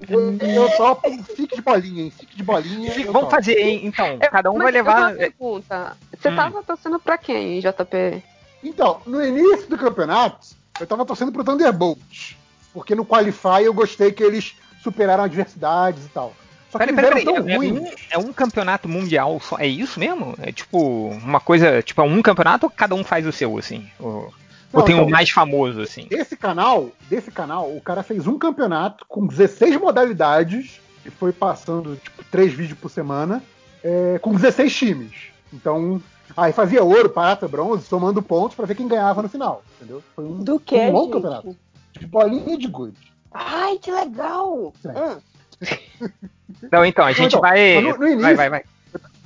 [0.10, 2.12] Eu, eu topo fique de bolinha, hein?
[2.12, 2.90] Fique de bolinha.
[2.94, 3.32] eu Vamos topo.
[3.32, 3.80] fazer, hein?
[3.86, 5.00] Então, Eu- cada um mas vai eu levar.
[5.12, 5.98] uma pergunta.
[6.18, 6.36] Você Hum.
[6.36, 8.22] tava torcendo pra quem, JP?
[8.62, 10.46] Então, no início do campeonato,
[10.78, 12.36] eu tava torcendo pro Thunderbolts.
[12.74, 16.34] Porque no Qualify eu gostei que eles superaram adversidades e tal.
[16.72, 17.46] Só que Peraí, eles peraí, eram peraí.
[17.46, 17.80] tão É, ruins.
[17.80, 19.58] um, é um campeonato mundial só?
[19.58, 20.36] É isso mesmo?
[20.40, 21.82] É tipo uma coisa.
[21.82, 23.90] Tipo, é um campeonato ou cada um faz o seu, assim?
[24.00, 24.34] Ou, ou
[24.74, 26.06] Não, tem então- o mais famoso, assim?
[26.12, 31.96] Esse canal, desse canal, o cara fez um campeonato com 16 modalidades e foi passando
[31.96, 33.42] tipo, três vídeos por semana
[33.84, 35.12] é, com 16 times.
[35.52, 36.00] Então,
[36.38, 40.04] aí fazia ouro, prata, bronze, somando pontos pra ver quem ganhava no final, entendeu?
[40.16, 41.14] Foi um, Do que, um longo gente?
[41.14, 41.58] campeonato.
[42.00, 42.96] De bolinha de good.
[43.32, 44.74] Ai, que legal!
[44.86, 45.18] Hum.
[46.72, 47.80] Não, então, a gente Então, vai.
[47.82, 48.64] no- no início- vai, vai, vai.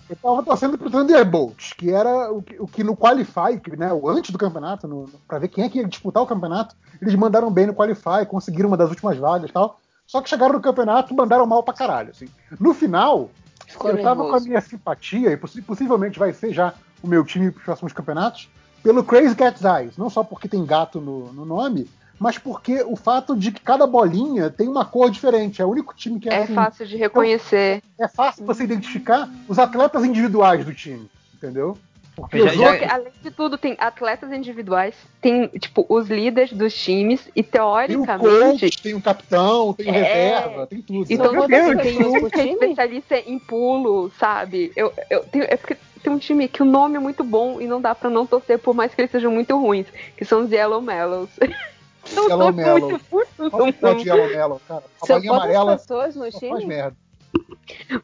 [0.09, 4.07] Eu tava torcendo pro Thunderbolts, que era o que, o que no Qualify, né, o
[4.09, 7.49] antes do campeonato, no, pra ver quem é que ia disputar o campeonato, eles mandaram
[7.49, 9.79] bem no Qualify, conseguiram uma das últimas vagas e tal.
[10.05, 12.11] Só que chegaram no campeonato e mandaram mal pra caralho.
[12.11, 12.27] Assim.
[12.59, 13.29] No final,
[13.65, 17.23] Ficou eu tava com a minha simpatia, e possi- possivelmente vai ser já o meu
[17.23, 18.49] time pros próximos campeonatos,
[18.83, 19.97] pelo Crazy Cat's Eyes.
[19.97, 21.89] Não só porque tem gato no, no nome,
[22.23, 25.61] mas porque o fato de que cada bolinha tem uma cor diferente.
[25.61, 26.53] É o único time que é, É assim.
[26.55, 27.83] fácil de reconhecer.
[27.99, 31.77] É fácil você identificar os atletas individuais do time, entendeu?
[32.15, 36.73] Porque Já- já- outros- Além de tudo, tem atletas individuais, tem, tipo, os líderes dos
[36.73, 38.59] times, e tem o teoricamente.
[38.61, 39.91] coach, tem o capitão, tem É.
[39.91, 41.11] reserva, tem tudo.
[41.11, 42.53] Então, tipo, Deus, tem tem um que é time?
[42.53, 44.71] especialista em pulo, sabe?
[44.77, 47.67] Eu, eu tenho, é porque tem um time que o nome é muito bom e
[47.67, 50.51] não dá pra não torcer, por mais que eles sejam muito ruins, que são os
[50.51, 51.29] Yellow Mellows.
[52.11, 52.89] Não Yellow sou Mellow.
[52.89, 53.99] muito Qual de não.
[53.99, 54.83] Yellow Mellow, cara?
[55.01, 56.97] A São bolinha amarela pessoas no faz merda.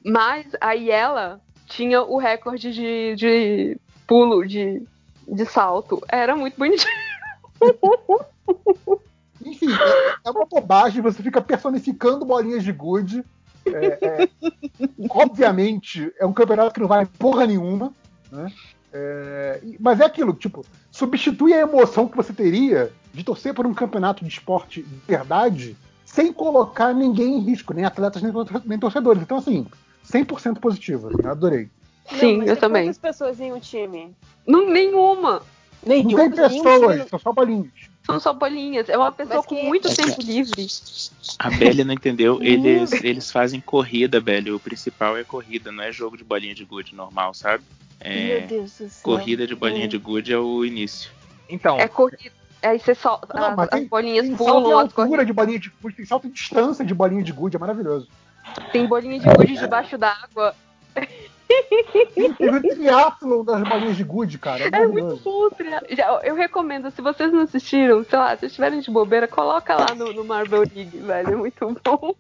[0.04, 4.84] Mas a Yella tinha o recorde de, de pulo, de,
[5.28, 6.02] de salto.
[6.08, 6.92] Era muito bonitinho.
[9.46, 13.24] Enfim, é, é uma bobagem, você fica personificando bolinhas de gude.
[13.66, 14.30] É, é,
[15.10, 17.94] obviamente, é um campeonato que não vale porra nenhuma,
[18.32, 18.52] né?
[18.92, 23.74] É, mas é aquilo, tipo, substitui a emoção que você teria de torcer por um
[23.74, 28.80] campeonato de esporte de verdade sem colocar ninguém em risco, nem atletas, nem, tor- nem
[28.80, 29.22] torcedores.
[29.22, 29.68] Então, assim,
[30.12, 31.70] 100% positivo, assim, eu adorei.
[32.20, 32.84] Sim, mas eu tem também.
[32.86, 34.16] Quantas pessoas em um time?
[34.48, 35.44] Não, nenhuma.
[35.86, 37.72] Não tem pessoas, são só bolinhas.
[38.10, 38.90] São só bolinhas.
[38.90, 40.68] É uma pessoa Mas com muito É que- tempo livre.
[41.38, 42.40] A Belly não entendeu.
[42.44, 44.52] Eles, eles fazem corrida, Belly.
[44.52, 47.64] O principal é corrida, não é jogo de bolinha de gude normal, sabe?
[48.00, 49.04] É, Meu Deus do céu.
[49.04, 51.12] corrida de bolinha de gude é o início.
[51.50, 52.32] Então, É corrida.
[52.62, 52.94] Aí você.
[53.34, 56.06] Não, as, mas as tem- bolinhas Tem pulam, as altura de bolinha de gude, tem
[56.06, 58.08] salto em distância de bolinha de gude, é maravilhoso.
[58.72, 60.56] Tem bolinha de gude debaixo d'água.
[62.38, 64.64] Teve o triatlon das bolinhas de gude, cara.
[64.64, 65.48] É É muito bom.
[65.48, 68.92] o tria- Já, eu recomendo, se vocês não assistiram, sei lá, se vocês estiverem de
[68.92, 71.32] bobeira, coloca lá no, no Marvel League, velho.
[71.34, 72.14] É muito bom.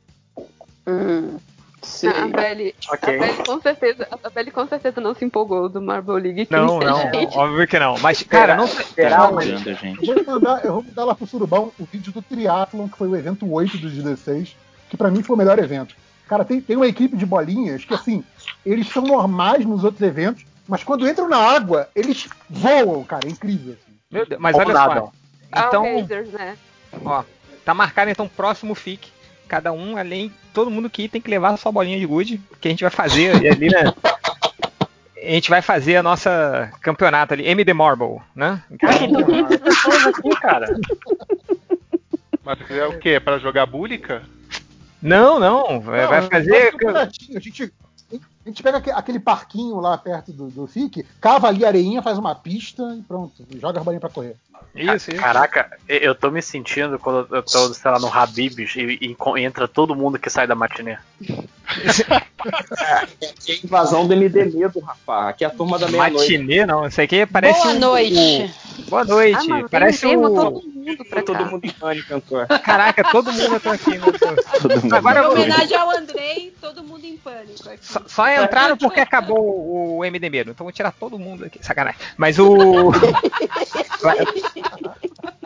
[0.88, 1.38] Hum,
[1.83, 2.08] sim.
[2.08, 3.16] A Belly, Ok.
[3.16, 6.48] a Belly com certeza, a Belly com certeza não se empolgou do Marvel League.
[6.49, 7.98] não, não, gente- óbvio que não.
[7.99, 8.85] Mas, cara, não sei.
[8.85, 10.08] Será, mas- gente.
[10.09, 13.08] Eu vou mandar, eu vou mandar lá pro Surubão o vídeo do triatlon, que foi
[13.08, 14.56] o evento 8 dos 16,
[14.90, 15.95] que pra mim foi o melhor evento.
[16.30, 18.24] Cara, tem, tem uma equipe de bolinhas que, assim,
[18.64, 23.27] eles são normais nos outros eventos, mas quando entram na água, eles voam, cara.
[23.27, 23.74] É incrível.
[23.74, 23.98] Assim.
[24.11, 24.99] Meu Deus, mas olha nada.
[24.99, 25.11] só.
[25.51, 26.56] Ah, Então, Razors, né?
[27.03, 27.24] ó,
[27.66, 29.11] tá marcado então próximo FIC.
[29.48, 32.40] Cada um, além, todo mundo que ir tem que levar a sua bolinha de gude,
[32.61, 33.91] que a gente vai fazer ali, né?
[35.17, 38.61] A gente vai fazer a nossa campeonato ali, MD Marble, né?
[38.69, 38.88] Então,
[40.08, 40.67] aqui, cara.
[42.43, 43.19] Mas é o quê?
[43.19, 44.22] Pra jogar búlica?
[45.01, 46.71] Não, não, vai vai Não, fazer.
[46.71, 47.73] campeonatinho, A gente,
[48.45, 52.01] A gente pega aque- aquele parquinho lá perto do, do FIC, cava ali a areinha,
[52.01, 53.45] faz uma pista e pronto.
[53.59, 54.35] Joga a bolinha pra correr.
[54.76, 55.22] Isso, isso.
[55.22, 59.38] Caraca, eu- tô me sentindo quando eu tô, sei lá, no Habibs e, e enco-
[59.38, 60.98] entra todo mundo que sai da matinê.
[62.40, 65.27] Aqui é a invasão do MD Medo, rapaz.
[65.30, 66.38] Aqui é a turma da meia-noite.
[66.38, 66.88] Matinê, não.
[66.88, 68.53] Isso aqui parece Boa um- noite.
[68.77, 69.38] o- Boa noite.
[69.40, 71.45] Ah, mano, parece tema todo mundo pra Todo cá.
[71.45, 72.48] mundo em pânico, cantor.
[72.48, 73.98] Caraca, todo mundo tá aqui.
[73.98, 74.00] Né?
[74.82, 74.93] mundo.
[74.95, 75.38] Agora Em eu vou...
[75.38, 77.85] homenagem ao Andrei, todo mundo em pânico aqui.
[77.85, 80.51] Só, só entraram porque acabou o MD Medo.
[80.51, 81.59] Então vou tirar todo mundo aqui.
[81.64, 81.99] Sacanagem.
[82.17, 82.91] Mas o.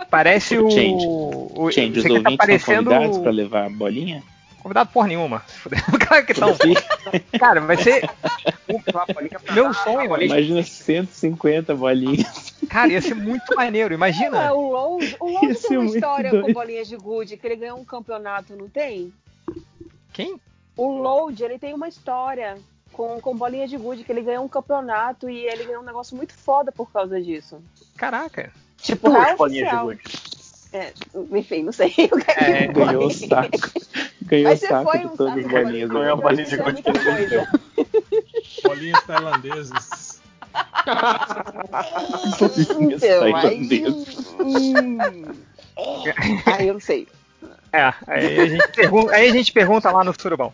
[0.10, 0.70] Parece o.
[0.70, 1.06] Change.
[1.08, 2.90] o Change, os tá parecendo.
[2.90, 4.24] são convidados pra levar a bolinha?
[4.64, 5.44] Convidado porra nenhuma.
[6.08, 6.56] Claro que estão.
[7.38, 8.10] Cara, vai ser.
[9.53, 10.22] Meu sonho.
[10.22, 12.56] Imagina 150 bolinhas.
[12.70, 13.94] Cara, ia ser muito maneiro.
[13.94, 14.48] Imagina.
[14.48, 16.45] Ah, o Load, o tem uma história doido.
[16.45, 19.14] com bolinhas de gude, que ele ganhou um campeonato, não tem?
[20.14, 20.40] Quem?
[20.78, 22.58] O Load, ele tem uma história
[22.94, 26.16] com, com bolinhas de gude, que ele ganhou um campeonato e ele ganhou um negócio
[26.16, 27.62] muito foda por causa disso.
[27.98, 28.52] Caraca.
[28.78, 30.02] Tipo, Duas bolinhas de gude.
[30.74, 30.92] É,
[31.32, 31.94] enfim, não sei.
[32.38, 33.52] É, Ganhou o saco.
[34.24, 35.90] Ganhou Mas o você saco foi de um todas as bolinhas.
[35.90, 36.84] Ganhou a bolinha de gude.
[38.64, 40.22] Bolinhas tailandesas.
[42.40, 44.34] Bolinhas Então, aí, tailandesas.
[44.40, 44.98] hum,
[46.46, 47.08] aí eu não sei.
[47.74, 50.53] É, aí a gente pergunta, aí a gente pergunta lá no Surubão.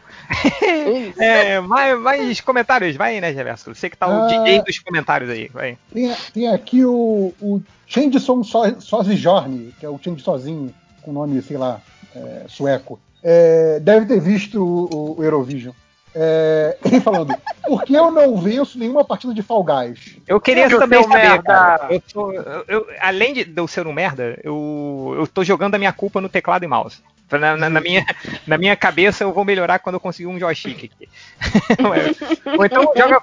[1.17, 3.75] É, mais, mais comentários, vai, né, Geverso?
[3.75, 4.27] Você que tá o Ah.
[4.27, 5.77] DJ dos comentários aí, vai.
[5.93, 11.41] Tem, tem aqui o, o Changeson So- Sozijorni, que é o Change sozinho, com nome,
[11.41, 11.81] sei lá,
[12.15, 12.97] é, sueco.
[13.21, 15.73] É, deve ter visto o, o Eurovision.
[16.21, 17.33] É, ele falando,
[17.65, 20.17] por que eu não venço nenhuma partida de Fall Guys?
[20.27, 21.87] Eu queria o também saber, merda- cara.
[21.93, 25.77] Eu tô- eu- eu- além de eu ser um merda, eu, eu tô jogando a
[25.77, 27.01] minha culpa no teclado e mouse.
[27.37, 28.05] Na, na- na minha,
[28.47, 31.09] na minha cabeça eu vou melhorar quando eu conseguir um joystick aqui.
[32.57, 33.19] ou, então joga,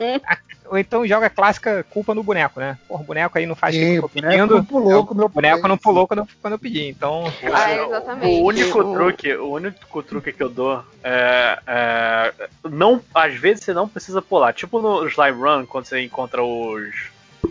[0.66, 2.78] ou então joga a clássica culpa no boneco, né?
[2.88, 4.56] Porra, o boneco aí não faz o que eu tô pedindo.
[4.56, 6.88] não pulou quando eu O boneco não pulou quando eu, quando eu pedi.
[6.88, 7.24] Então.
[7.52, 8.26] Ah, exatamente.
[8.40, 12.32] O único truque, o único truque que eu dou é, é,
[12.68, 14.52] não, às vezes você não precisa pular.
[14.52, 16.94] Tipo no Slime Run, quando você encontra os,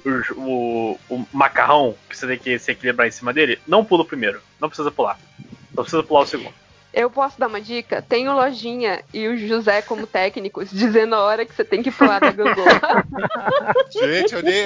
[0.05, 4.03] os- o, o macarrão que você tem que se equilibrar em cima dele, não pula
[4.05, 5.17] primeiro, não precisa pular.
[5.75, 6.53] Só precisa pular o segundo.
[6.93, 8.01] Eu posso dar uma dica?
[8.01, 11.91] Tem o Lojinha e o José como técnicos dizendo a hora que você tem que
[11.91, 13.05] pular da gangorra.
[13.91, 14.65] Gente, eu dei.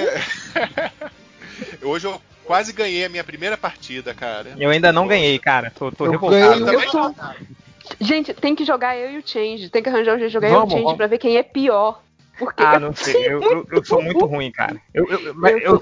[1.82, 4.54] Hoje eu quase ganhei a minha primeira partida, cara.
[4.58, 5.72] Eu ainda não ganhei, cara.
[5.76, 6.64] Tô, tô Eu revoltado.
[6.64, 7.14] ganhei- Eu tô...
[8.00, 9.68] Gente, tem que jogar eu e o Change.
[9.68, 10.96] Tem que arranjar um jeito de jogar eu e Vamos, o Change vamos.
[10.96, 12.00] pra ver quem é pior.
[12.38, 13.16] Porque Ah, eu- não sei.
[13.26, 14.76] Eu, eu- eu sou muito ruim, cara.
[14.94, 15.80] Eu, eu- eu-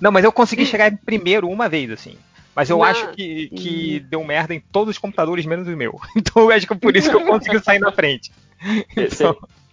[0.00, 2.16] não, mas eu consegui chegar em primeiro uma vez, assim.
[2.54, 2.84] Mas eu Não.
[2.84, 6.00] acho que, que deu merda em todos os computadores, menos o meu.
[6.16, 8.30] Então eu acho que é por isso que eu consegui sair na frente.
[8.96, 9.24] Você,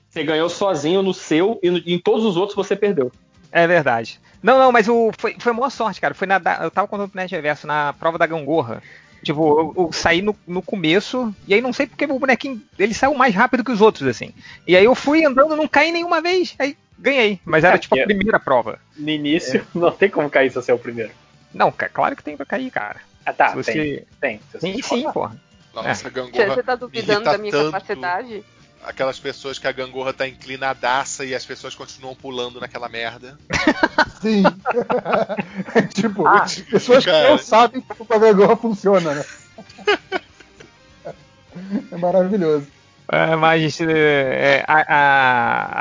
[0.09, 3.11] você ganhou sozinho no seu e no- em todos os outros você perdeu.
[3.51, 4.19] É verdade.
[4.43, 6.13] Não, não, mas o, foi, foi a maior sorte, cara.
[6.13, 8.81] Foi na, eu tava contando pro Net Reverso na prova da gangorra.
[9.23, 12.93] Tipo, eu, eu saí no, no começo, e aí não sei porque o bonequinho, ele
[12.93, 14.29] saiu mais rápido que os outros, assim.
[14.67, 17.39] E aí eu fui andando, não caí nenhuma vez, aí ganhei.
[17.43, 18.79] Mas era É, tipo a porque- primeira prova.
[18.95, 21.11] No início, não tem como cair se você é o primeiro.
[21.53, 22.99] Não, claro que tem pra cair, cara.
[23.25, 24.05] Ah, tá, Se você- tem.
[24.21, 24.37] Tem.
[24.51, 25.35] Se você Sim, sim, porra.
[25.73, 26.55] Nossa, a Você gangorra.
[26.55, 27.71] você tá duvidando da minha tanto.
[27.71, 28.43] capacidade?
[28.83, 33.37] Aquelas pessoas que a gangorra tá inclinadaça e as pessoas continuam pulando naquela merda.
[34.21, 34.43] Sim.
[35.75, 37.29] É tipo, Ah, pessoas que cara.
[37.31, 39.25] não sabem como a gangorra funciona, né?
[41.91, 42.67] É maravilhoso.
[43.09, 44.95] É, mas é, a,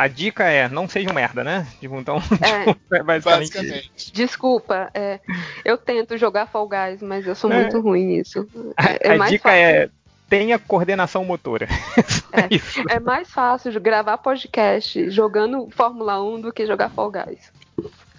[0.01, 1.67] a, a dica é não seja um merda, né?
[1.81, 2.65] Tipo, então, É.
[2.73, 4.13] tipo, é basicamente isso.
[4.15, 5.19] Desculpa, é,
[5.65, 7.63] eu tento jogar Fall Guys, mas eu sou É.
[7.63, 8.47] muito ruim nisso.
[8.77, 9.51] A, É, é dica fácil.
[9.51, 9.89] é
[10.29, 11.69] tenha coordenação motora.
[12.51, 12.83] Isso.
[12.89, 17.53] É mais fácil de gravar podcast jogando Fórmula 1 do que jogar Fall Guys.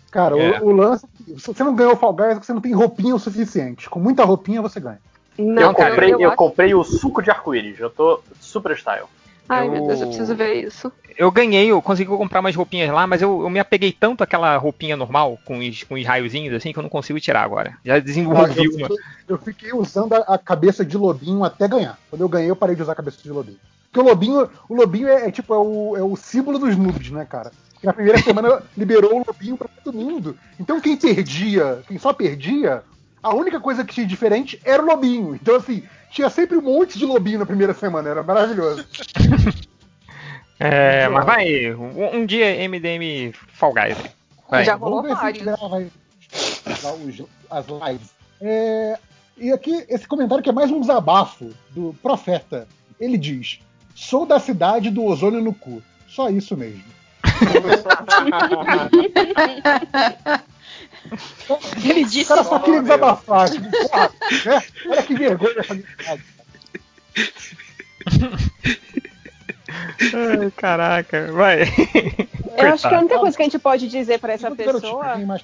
[0.10, 0.62] Cara, É.
[0.62, 1.06] o, o lance.
[1.38, 3.90] Se você não ganhou Fall Guys, é porque você não tem roupinha o suficiente.
[3.90, 5.00] Com muita roupinha você ganha.
[5.38, 7.80] Não, eu comprei, eu, eu acho- comprei o suco de arco-íris.
[7.80, 9.06] Eu tô super style.
[9.50, 10.92] Ai, Eu- meu Deus, eu preciso ver isso.
[11.18, 14.56] Eu ganhei, eu consegui comprar mais roupinhas lá, mas eu, eu me apeguei tanto àquela
[14.58, 17.76] roupinha normal, com os, com os raiozinhos assim, que eu não consigo tirar agora.
[17.84, 18.88] Já desenvolvi eu, uma.
[18.88, 21.98] fiquei, eu fiquei usando a, a cabeça de lobinho até ganhar.
[22.10, 23.58] Quando eu ganhei, eu parei de usar a cabeça de lobinho.
[23.92, 27.10] Porque o lobinho, o lobinho é, é tipo é o, é o símbolo dos noobs,
[27.10, 27.52] né, cara?
[27.82, 30.38] Na primeira semana liberou o lobinho pra todo mundo.
[30.60, 32.84] Então quem perdia, quem só perdia,
[33.28, 35.36] a única coisa que tinha diferente era o lobinho.
[35.36, 38.86] Então assim, tinha sempre um monte de lobinho na primeira semana, era maravilhoso.
[40.60, 43.96] É, mas vai, um, um dia MDM Fall Guys.
[44.50, 44.66] Vai.
[44.66, 45.86] Já rolou Vamos ver se grava
[47.52, 48.10] as lives.
[48.42, 48.98] É,
[49.38, 52.68] e aqui, esse comentário que é mais um desabafo do profeta.
[53.00, 53.60] Ele diz:
[53.94, 55.80] Sou da cidade do ozônio no cu.
[56.08, 56.86] Só isso mesmo.
[61.84, 63.50] Ele O disse cara só queria desabafar.
[63.50, 64.12] tipo, porra,
[64.46, 64.64] né?
[64.88, 66.24] Olha que vergonha essa amizade.
[70.14, 71.62] Ai, caraca, vai.
[72.58, 75.44] Eu acho que a única coisa que a gente pode dizer pra essa pessoa mais-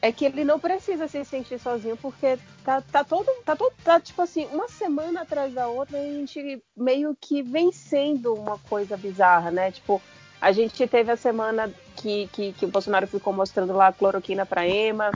[0.00, 3.26] é que ele não precisa se sentir sozinho, porque tá, tá todo.
[3.44, 3.72] Tá todo.
[3.84, 8.96] Tá tipo assim, uma semana atrás da outra, a gente meio que vencendo uma coisa
[8.96, 9.70] bizarra, né?
[9.70, 10.00] Tipo,
[10.40, 14.46] a gente teve a semana que, que, que o Bolsonaro ficou mostrando lá a cloroquina
[14.46, 15.10] pra Ema.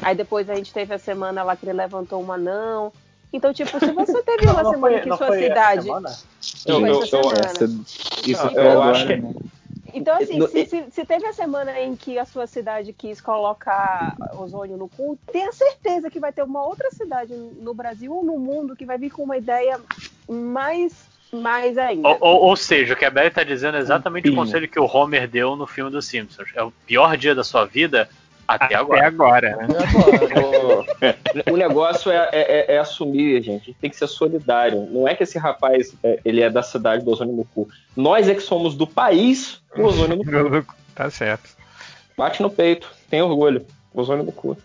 [0.00, 2.92] Aí depois a gente teve a semana lá que ele levantou um anão.
[3.32, 5.88] Então, tipo, se você teve uma Não semana foi- que não sua cidade.
[5.88, 6.00] Eu-
[8.26, 9.34] Isso Não, acho que- né?
[9.92, 13.20] Então, assim, No- se, se- se teve a semana em que a sua cidade quis
[13.20, 18.22] colocar ozônio no cu, tenha certeza que vai ter uma outra cidade no Brasil ou
[18.22, 19.80] no mundo que vai vir com uma ideia
[20.28, 22.08] mais, mais ainda.
[22.08, 24.78] Ou, ou- ou seja, o que a Beth tá dizendo é exatamente o conselho que
[24.80, 26.48] o Homer deu no filme dos Simpsons.
[26.54, 28.08] É o pior dia da sua vida
[28.46, 29.00] até, agora.
[29.00, 29.66] Até agora, né?
[31.52, 33.62] O negócio é, é- é assumir, gente.
[33.62, 34.88] A gente tem que ser solidário.
[34.90, 37.68] Não é que esse rapaz é, ele é da cidade do ozônio no cu.
[37.96, 40.24] Nós é que somos do país do ozônio no
[40.64, 40.74] cu.
[40.94, 41.50] Tá certo.
[42.16, 43.64] Bate no peito, tem orgulho.
[44.00, 44.56] Ozônio no cu.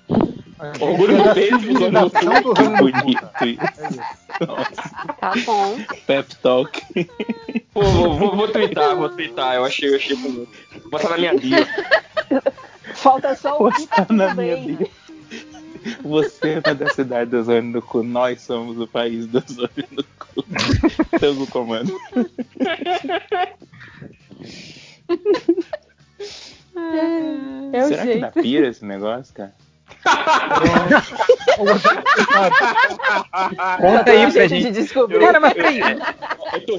[0.80, 2.26] Orgulho no peito, ozônio no cu.
[2.26, 4.00] Não do Rano Bonito É isso.
[5.20, 5.78] Tá bom.
[6.06, 6.82] Pep Talk.
[7.74, 9.56] Pô, vou, vou, vou twittar, vou twittar.
[9.56, 10.50] Eu achei, eu achei bonito.
[10.84, 11.58] Vou botar na minha bio.
[12.94, 14.76] Falta só o Postar na tudo minha bem.
[14.76, 14.90] bio.
[16.04, 20.04] Você é da cidade do ozônio no cu, nós somos o país do ozônio no
[20.04, 20.46] cu.
[21.14, 22.00] Estamos no comando.
[26.76, 28.22] É o Será que jeito.
[28.22, 29.54] dá pira esse negócio, cara?
[33.80, 34.64] Conta aí pra Gente gente.
[34.64, 35.20] de descobrir.
[35.20, 35.80] Cara, mas peraí.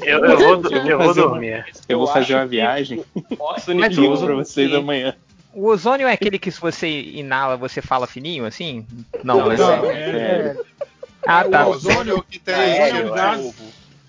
[0.04, 1.64] Eu, eu vou, eu vou fazer uma- dormir.
[1.88, 3.04] Eu vou Eu fazer uma que- viagem
[3.38, 5.14] Nossa, e Mas digo o- pra vocês que- amanhã.
[5.52, 8.84] O ozônio é aquele que se você inala, você fala fininho, assim?
[9.22, 10.18] Não, Não, é Não, sério.
[10.18, 10.56] é-
[11.26, 11.66] Ah, tá.
[11.66, 13.52] O ozônio que tem ozônio é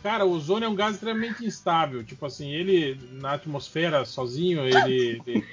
[0.06, 2.04] Cara, o ozônio é um gás extremamente instável.
[2.04, 5.44] Tipo assim, ele na atmosfera sozinho, ele, ele-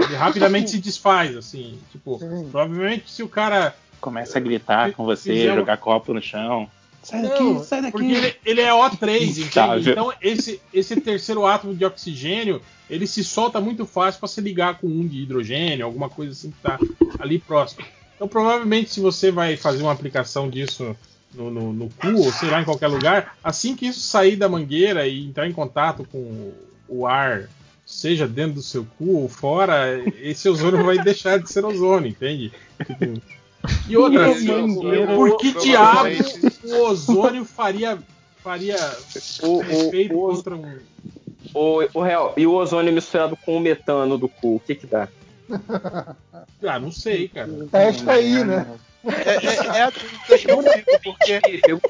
[0.00, 1.78] ele rapidamente se desfaz, assim.
[1.92, 2.18] Tipo,
[2.50, 3.72] provavelmente se o cara.
[4.00, 6.68] Começa a gritar com você, uma- jogar copo no chão.
[7.04, 7.92] Sai daqui, Não, sai daqui.
[7.92, 9.40] Porque ele, ele é O3, entende?
[9.42, 9.92] Instável.
[9.92, 14.80] Então esse, esse terceiro átomo de oxigênio, ele se solta muito fácil para se ligar
[14.80, 16.80] com um de hidrogênio, alguma coisa assim que tá
[17.20, 17.84] ali próximo.
[18.16, 20.96] Então provavelmente se você vai fazer uma aplicação disso
[21.34, 24.48] no, no, no cu, ou sei lá, em qualquer lugar, assim que isso sair da
[24.48, 26.52] mangueira e entrar em contato com
[26.88, 27.48] o ar,
[27.86, 32.52] seja dentro do seu cu ou fora, esse ozônio vai deixar de ser ozônio, entende?
[32.86, 33.20] Tipo,
[33.88, 34.74] e outra, assim,
[35.14, 36.08] por que diabo
[36.64, 37.98] o ozônio faria,
[38.42, 38.76] faria
[39.42, 40.78] O, efeito o, o, contra um.
[41.54, 44.86] o, o real, e o ozônio misturado com o metano do cu, o que que
[44.86, 45.08] dá?
[46.62, 47.50] Ah, não sei, cara.
[47.70, 48.66] Testa aí, né?
[49.04, 51.40] É, é- é a dúvida que eu fico, porque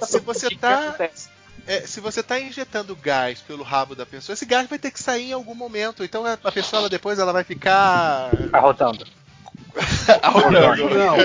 [0.07, 0.95] se você tá.
[1.67, 5.03] é, se você tá injetando gás pelo rabo da pessoa, esse gás vai ter que
[5.03, 6.05] sair em algum momento.
[6.05, 8.31] Então a pessoa ela, depois ela vai ficar.
[8.53, 9.05] Arrotando.
[10.23, 10.89] arrotando.
[10.91, 11.17] Não,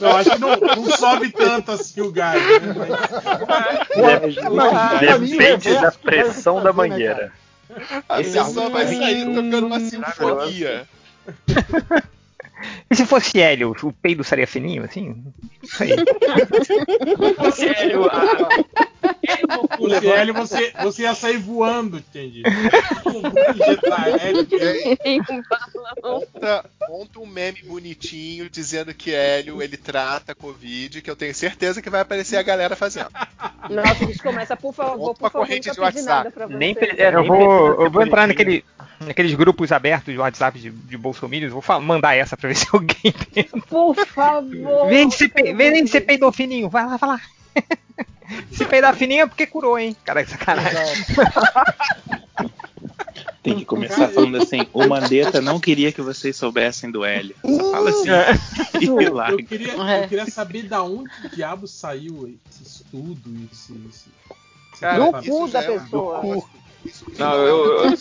[0.00, 2.40] não, acho que não, não sobe tanto assim o gás.
[2.42, 4.20] Né?
[4.54, 7.32] Mas- Depende da pressão da mangueira.
[8.08, 10.88] A pessoa vai sair tocando uma sinfonia.
[12.90, 15.08] E se fosse hélio, o peido seria fininho, assim?
[15.08, 15.96] Não sei.
[17.52, 18.02] Sério,
[19.78, 22.42] O hélio você, você ia sair voando, hélio.
[25.04, 26.20] Em um balão.
[26.20, 31.82] Monta, monta um meme bonitinho dizendo que Hélio ele trata Covid, que eu tenho certeza
[31.82, 33.10] que vai aparecer a galera fazendo.
[33.68, 36.06] Nossa, a gente começa, por favor, por favor, corrente de WhatsApp.
[36.06, 36.56] nada pra você.
[36.56, 38.64] Nem é, eu vou, eu vou entrar naquele,
[39.00, 42.66] naqueles grupos abertos de WhatsApp de, de bolsominions, vou fa- mandar essa pra ver se
[42.72, 43.44] alguém tem.
[43.68, 44.88] Por favor.
[44.88, 47.20] Vem se, pe- vem se peidou fininho, vai lá, vai lá.
[48.52, 49.96] Se peidar fininho é porque curou, hein?
[50.04, 51.04] Cara, que sacanagem.
[53.42, 57.34] Tem que começar falando assim: o Mandetta não queria que vocês soubessem do Hélio.
[57.44, 58.08] Só fala assim.
[58.80, 59.42] e Eu, larga.
[59.42, 63.72] queria, eu queria saber da onde diabo saiu esse estudo, esse.
[63.88, 64.08] esse
[64.72, 65.24] esse Cara, tratamento.
[65.28, 66.22] isso já é pessoa.
[66.22, 66.59] negócio- isso-
[67.18, 67.94] Não, eu, eu,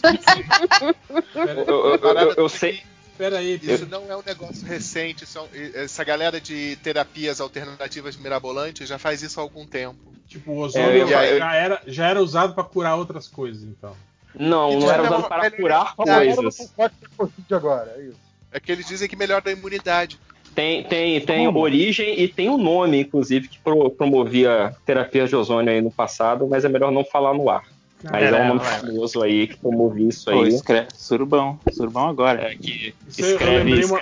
[1.68, 2.82] eu, eu, eu, sei.
[3.18, 8.88] Pera aí, Isso não é um negócio recente, são, essa galera de terapias alternativas mirabolantes
[8.88, 9.98] já faz isso há algum tempo.
[10.28, 11.08] Tipo, o ozônio É, eu-
[11.40, 13.94] já, era, já era usado pra curar outras coisas, então.
[14.34, 16.72] Não, não era usado para curar coisas.
[17.52, 18.20] Agora, é isso.
[18.52, 20.18] É que eles dizem que melhora a imunidade.
[20.56, 25.72] Tem, tem, tem origem e tem um nome, inclusive, que pro- promovia terapias de ozônio
[25.72, 27.64] aí no passado, mas é melhor não falar no ar.
[28.04, 30.50] Mas é, É, um nome famoso aí que tomou isso Pô, aí.
[30.50, 31.60] escreve, surubão.
[31.72, 32.42] Surubão agora.
[32.42, 34.02] É, que Isso eu, eu lembrei uma,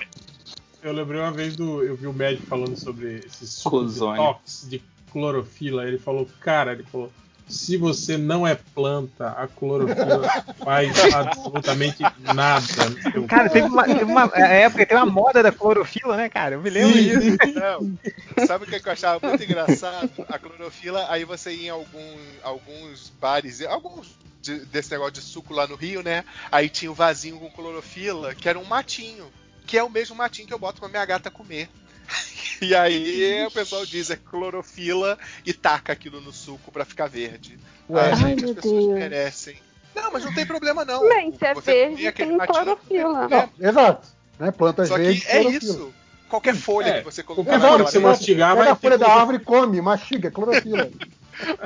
[0.84, 1.84] eu lembrei uma vez do.
[1.84, 4.22] Eu vi o médico falando sobre esse suco Cozônia.
[4.22, 5.88] detox de clorofila.
[5.88, 7.12] Ele falou, cara, ele falou.
[7.48, 10.28] Se você não é planta, a clorofila
[10.64, 15.42] faz absolutamente nada no seu Cara, teve uma, teve uma é, época, tem uma moda
[15.42, 16.56] da clorofila, né, cara?
[16.56, 17.38] Eu me lembro Sim, disso.
[17.56, 20.12] Não, sabe o que eu achava muito engraçado?
[20.28, 25.54] A clorofila, aí você ia em algum, alguns bares, alguns de- desse negócio de suco
[25.54, 26.24] lá no Rio, né?
[26.52, 29.32] Aí tinha o vasinho com clorofila, que era um matinho,
[29.66, 31.70] que é o mesmo matinho que eu boto pra minha gata comer.
[32.60, 37.60] E aí o pessoal diz é clorofila e taca aquilo no suco pra ficar verde.
[37.88, 38.02] Ué.
[38.10, 38.94] Ai, gente, as pessoas Deus.
[39.00, 39.58] merecem.
[39.96, 41.08] Não, mas não tem problema não.
[41.08, 43.28] Bem, se é Você verde, tem clorofila.
[43.28, 44.08] não, Exato.
[44.40, 44.50] Né?
[44.50, 45.26] Plantas Só que verdes.
[45.28, 45.72] é clorofila.
[45.74, 45.94] isso.
[46.28, 49.38] Qualquer folha É, que você colocar Exato, naquela você mastigar, Pega a folha da árvore
[49.38, 50.90] e come, mastiga, é clorofila.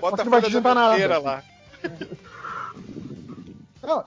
[0.01, 1.43] Bota a vai folha da mangueira lá.
[3.81, 4.03] Não,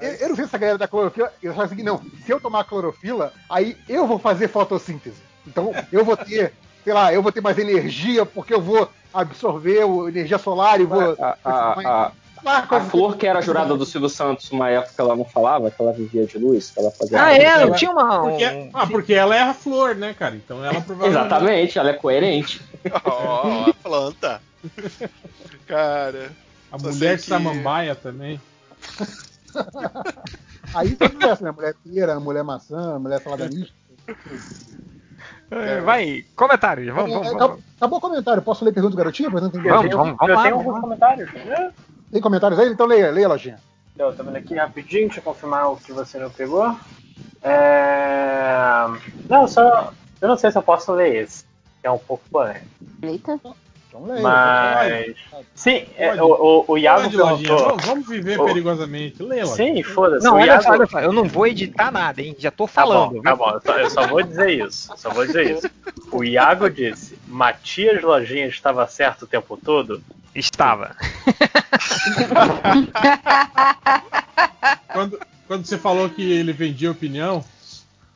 [0.00, 1.32] eu, eu não sei se a galera da clorofila.
[1.42, 2.00] Eu acho assim, não.
[2.24, 5.29] Se eu tomar clorofila, aí eu vou fazer fotossíntese.
[5.46, 6.52] Então eu vou ter,
[6.84, 10.84] sei lá, eu vou ter mais energia porque eu vou absorver o- energia solar e
[10.84, 11.16] vou.
[11.20, 12.12] A, a- a-
[12.76, 15.92] a flor que era jurada do Silvio Santos, uma época ela não falava, que ela
[15.92, 17.22] vivia de luz, que ela fazia.
[17.22, 17.44] Ah, é?
[17.44, 18.20] Ela- Eu tinha uma.
[18.20, 20.36] Porque, um- ah, porque ela é a flor, né, cara?
[20.36, 21.18] Então ela provavelmente.
[21.26, 22.62] Exatamente, ela é coerente.
[23.04, 24.40] Ó, a planta.
[25.66, 26.30] Cara.
[26.72, 28.40] A mulher que- samambaia também.
[30.74, 31.50] Aí tem diverso, né?
[31.50, 33.74] Mulher pera, mulher maçã, mulher salada mista.
[35.50, 36.94] É, Vai, comentários.
[36.94, 37.64] Vamos, vamos, Acabou, vamos.
[37.76, 38.42] acabou o comentário.
[38.42, 39.30] Posso ler perguntas do garotinho?
[39.30, 40.80] Vamos, vamos, vamos eu lá, tenho vamos alguns lá.
[40.80, 41.32] comentários.
[41.32, 41.72] né?
[42.12, 42.68] Tem comentários aí?
[42.68, 43.58] Então leia, leia, lojinha.
[43.94, 46.74] Então, eu tô vendo aqui rapidinho, deixa eu confirmar o que você não pegou.
[47.42, 48.86] É...
[49.28, 49.92] Não, só.
[50.20, 51.44] Eu não sei se eu posso ler esse.
[51.80, 52.66] Que é um pouco polêmico.
[53.02, 53.40] Eita.
[53.90, 54.22] Então leia.
[54.22, 55.16] Mas.
[55.52, 57.48] Sim, é, o, o, o Iago Pode, lojinha.
[57.48, 57.68] perguntou.
[57.70, 58.44] Vamos, vamos viver Ô.
[58.44, 59.20] perigosamente.
[59.20, 59.74] Leia, lojinha.
[59.74, 60.24] Sim, foda-se.
[60.24, 60.62] Não, o olha Iago...
[60.62, 62.36] só, olha só, eu não vou editar nada, hein?
[62.38, 63.14] Já tô Tá falando.
[63.14, 63.50] bom, tá bom.
[63.50, 64.92] Eu só, eu só vou dizer isso.
[64.96, 65.68] Só vou dizer isso.
[66.12, 70.00] O Iago disse: Matias Lojinha estava certo o tempo todo?
[70.34, 70.94] Estava.
[74.92, 77.44] Quando, quando você falou que ele vendia opinião,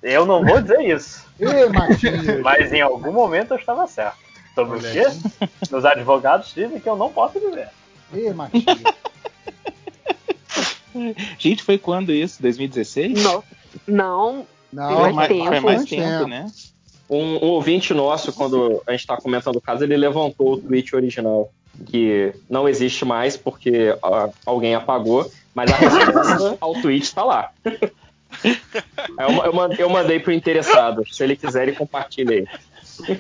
[0.02, 1.24] Eu não vou dizer isso.
[1.72, 2.40] Matias.
[2.42, 4.18] Mas em algum momento eu estava certo.
[4.54, 5.48] Sobre Olha o quê?
[5.70, 7.68] Meus advogados dizem que eu não posso dizer.
[8.14, 8.64] Ê, Matias.
[11.38, 12.40] Gente, foi quando isso?
[12.40, 13.22] 2016?
[13.22, 13.44] Não.
[13.86, 14.46] Não.
[14.72, 15.46] Não, Faz mais, tempo.
[15.46, 16.26] foi mais tempo, tempo.
[16.28, 16.46] né?
[17.08, 20.94] Um, um ouvinte nosso, quando a gente tá comentando o caso, ele levantou o tweet
[20.96, 21.52] original,
[21.86, 23.96] que não existe mais porque
[24.46, 27.50] alguém apagou, mas a resposta ao tweet está lá.
[29.18, 31.04] Eu, eu man- eu mandei pro interessado.
[31.12, 32.46] Se ele quiser, ele compartilha aí.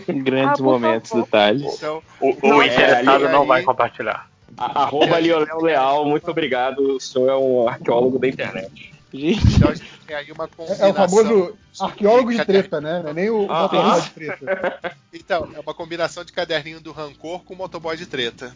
[0.08, 1.24] Grandes Ah, momentos favor.
[1.24, 1.74] do Thales.
[1.76, 4.28] Então, O, o Não, interessado é, não vai compartilhar.
[4.56, 6.78] A- Arroba Lionel Leal, muito obrigado.
[6.96, 8.92] O senhor é um arqueólogo da internet.
[9.12, 10.86] Gente, então a gente tem aí uma É, combinação.
[10.86, 13.00] é o famoso arqueólogo de treta, né?
[13.02, 14.00] Não é nem o Ah, motorista ah.
[14.00, 14.96] de treta.
[15.14, 18.52] Então, é uma combinação de caderninho do rancor com motoboy de treta.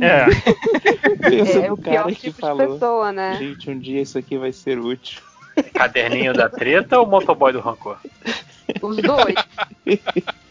[0.00, 0.26] É.
[1.28, 2.72] pensa É no o pior cara que tipo de falou.
[2.74, 3.36] pessoa, né?
[3.38, 5.20] Gente, um dia isso aqui vai ser útil.
[5.74, 7.98] Caderninho da treta ou motoboy do rancor?
[8.82, 9.34] Os dois.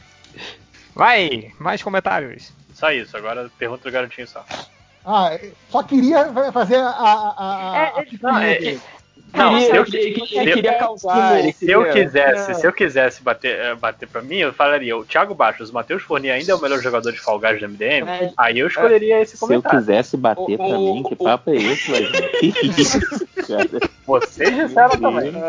[0.96, 2.52] Vai, mais comentários.
[2.74, 4.44] Só isso, agora pergunta do garotinho só.
[5.06, 5.38] Ah,
[5.70, 6.88] só queria fazer a.
[6.90, 8.78] a, a, É, a é- Não, é-.
[9.34, 11.40] Não, se eu, se eu- queria causar.
[11.40, 14.96] ele se eu queria- quisesse, se eu quisesse bater, eh, bater pra mim, eu falaria,
[14.96, 17.66] o Thiago Baixos, o Matheus Fournier ainda é o melhor jogador de Fall Guys do
[17.66, 19.78] MDM, É, aí eu escolheria esse Se eu comentário.
[19.80, 21.92] quisesse bater O- pra o- mim, que o- papo é esse?
[22.40, 22.54] Que?
[24.08, 25.32] Vocês disseram Meu também.
[25.32, 25.44] Deus.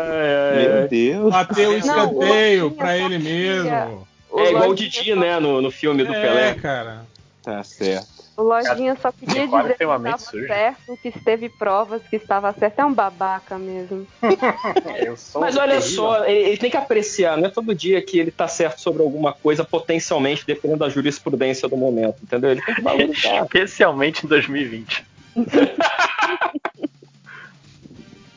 [0.57, 1.31] Meu Deus.
[1.31, 4.07] bateu o escanteio pra ele mesmo.
[4.29, 6.53] O É igual o Lojinha Didi, só- né, no, no filme do É, Pelé.
[6.55, 7.05] cara.
[7.43, 8.07] Tá certo.
[8.35, 12.79] O Lojinha só queria dizer que estava certo, que teve provas que estava certo.
[12.79, 14.05] É um babaca mesmo.
[15.39, 15.81] Mas olha terrível.
[15.81, 19.01] só, ele, ele tem que apreciar, não é todo dia que ele tá certo sobre
[19.01, 22.51] alguma coisa, potencialmente, dependendo da jurisprudência do momento, entendeu?
[22.51, 23.41] Ele tem que valorizar.
[23.47, 25.05] Especialmente em 2020.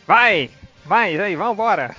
[0.06, 0.50] Vai,
[0.84, 1.94] vai, aí, vambora.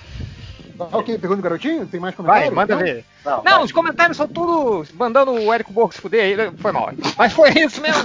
[0.78, 1.86] Ok, pergunta do garotinho?
[1.86, 2.54] Tem mais Vai, comentários?
[2.54, 2.82] manda Não?
[2.82, 3.04] ver.
[3.24, 6.36] Não, Não, os comentários são tudo mandando o Érico Borgo se fuder aí.
[6.36, 6.52] né?
[6.58, 6.90] Foi mal.
[7.16, 8.02] Mas foi isso mesmo.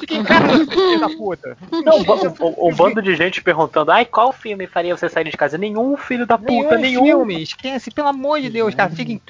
[0.00, 1.56] Fica em casa, filho da puta.
[1.84, 5.58] Não, um, um bando de gente perguntando, ai, qual filme faria você sair de casa?
[5.58, 7.04] Nenhum filho da puta, Nenhum, nenhum.
[7.04, 8.90] filme, esquece, pelo amor de Deus, cara.
[8.90, 9.20] Fica em...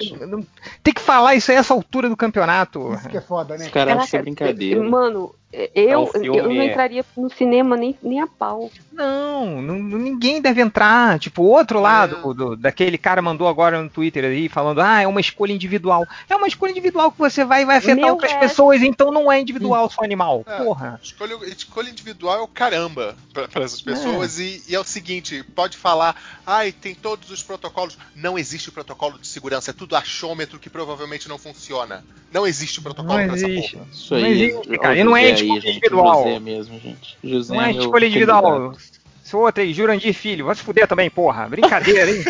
[0.83, 2.93] Tem que falar isso a essa altura do campeonato.
[2.93, 3.65] Isso que é foda, né?
[3.65, 4.83] Os caras acham brincadeira.
[4.83, 8.69] Mano, Eu, É um filme- eu não entraria no cinema nem, nem a pau.
[8.91, 11.17] Não, não- ninguém deve entrar.
[11.19, 15.07] Tipo, o outro lado do, daquele cara mandou agora no Twitter aí falando: ah, é
[15.07, 16.05] uma escolha individual.
[16.29, 18.39] É uma escolha individual que você vai, vai afetar Meu outras é.
[18.39, 20.43] pessoas, então não é individual, seu animal.
[20.47, 20.99] É, Porra.
[21.01, 24.39] Escolha, escolha individual é o caramba para essas pessoas.
[24.39, 26.15] E, e é o seguinte: pode falar,
[26.45, 27.97] ai, tem todos os protocolos.
[28.15, 32.03] Não existe protocolo de segurança, é tudo achômetro que provavelmente não funciona.
[32.31, 33.77] Não existe protocolo Não pra essa existe.
[33.77, 33.87] porra.
[33.91, 34.97] Isso Não aí, existe, cara.
[34.99, 36.39] E não é escolha individual.
[36.39, 37.17] Mesmo, gente.
[37.23, 38.41] José Não é escolha individual.
[38.43, 38.96] convidado.
[39.27, 40.45] Sou outra aí, Jurandir Filho.
[40.45, 41.49] Vai se fuder também, porra.
[41.49, 42.23] Brincadeira, hein?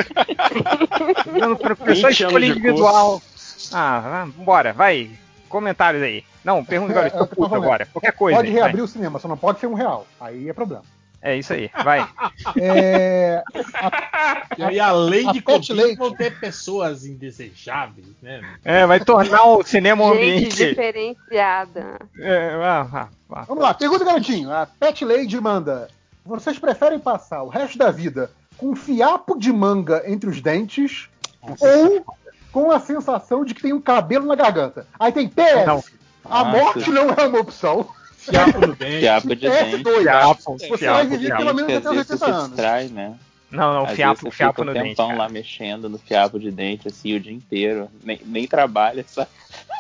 [1.40, 3.22] Dando pra pessoa 20 anos escolha individual.
[3.72, 5.12] Ah, vambora, vai.
[5.48, 6.24] Comentários aí.
[6.44, 7.86] Não, pergunta agora, É, estou puto agora.
[7.94, 8.38] Qualquer coisa.
[8.38, 8.86] Pode aí, reabrir vai.
[8.86, 10.08] o cinema, só não pode ser um real.
[10.20, 10.82] Aí é problema.
[11.22, 12.08] É isso aí, vai.
[12.60, 13.44] É,
[14.58, 15.44] E aí, além a de
[15.98, 18.42] vão ter pessoas indesejáveis, né?
[18.66, 20.70] É, vai tornar o cinema um ambiente.
[20.70, 22.00] diferenciada.
[22.20, 23.46] É, ah, ah, ah.
[23.48, 24.52] Vamos lá, pergunta, garotinho.
[24.52, 25.90] A Pet Lady manda:
[26.28, 31.08] Vocês preferem passar o resto da vida com um fiapo de manga entre os dentes
[31.42, 32.06] ou
[32.52, 34.86] com a sensação de que tem um cabelo na garganta?
[35.00, 35.66] Aí tem PS.
[35.66, 35.84] Não.
[36.26, 36.58] A Nossa.
[36.58, 37.88] morte não é uma opção.
[38.18, 39.00] Fiapo no dente.
[39.00, 39.84] Fiapo de PS2.
[39.84, 40.02] dente.
[40.02, 41.44] Fiapo, Você fiapo, vai viver fiapo.
[41.44, 42.48] pelo menos até os vezes 80 você anos.
[42.50, 43.16] distrai, né?
[43.50, 44.98] Não, não, Às fiapo, fiapo no um dente.
[44.98, 45.16] cara.
[45.16, 47.90] lá mexendo no fiapo de dente, assim, o dia inteiro.
[48.04, 49.26] Nem, nem trabalha, só.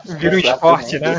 [0.06, 1.16] Vira um esporte, né?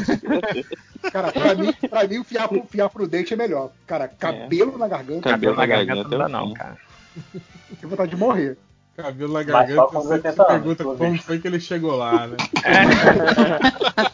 [1.12, 3.70] Cara, pra mim, pra mim o fiapo, fiapo no dente é melhor.
[3.86, 5.28] Cara, cabelo na garganta.
[5.28, 6.76] Cabelo na garganta não dá é não, cara.
[7.78, 8.56] Tenho vontade de morrer.
[8.96, 12.26] Cabelo na garganta, você 80 se anos, pergunta pelo como foi que ele chegou lá,
[12.26, 12.36] né?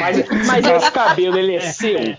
[0.00, 2.16] Mas, mas esse cabelo, ele é seu.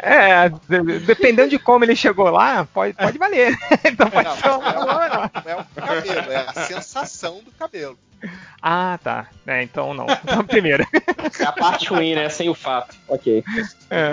[0.00, 3.56] É, de- dependendo de como ele chegou lá, pode, pode valer.
[3.84, 7.40] Então pode Não, ser um- não é, o, não é o cabelo, é a sensação
[7.42, 7.98] do cabelo.
[8.60, 9.26] Ah, tá.
[9.46, 10.06] É, então não.
[10.08, 10.86] Então, primeiro.
[11.40, 12.28] É a parte ruim, né?
[12.28, 12.96] Sem o fato.
[13.08, 13.42] Ok.
[13.90, 14.12] É.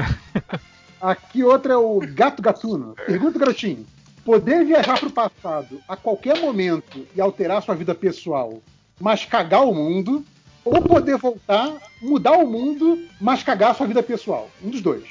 [1.00, 2.96] Aqui outra é o Gato Gatuno.
[3.06, 3.86] Pergunta, garotinho.
[4.26, 8.62] Poder viajar pro passado a qualquer momento e alterar sua vida pessoal,
[9.00, 10.26] mas cagar o mundo,
[10.70, 14.50] ou poder voltar, mudar o mundo, mas cagar a sua vida pessoal?
[14.64, 15.04] Um dos dois.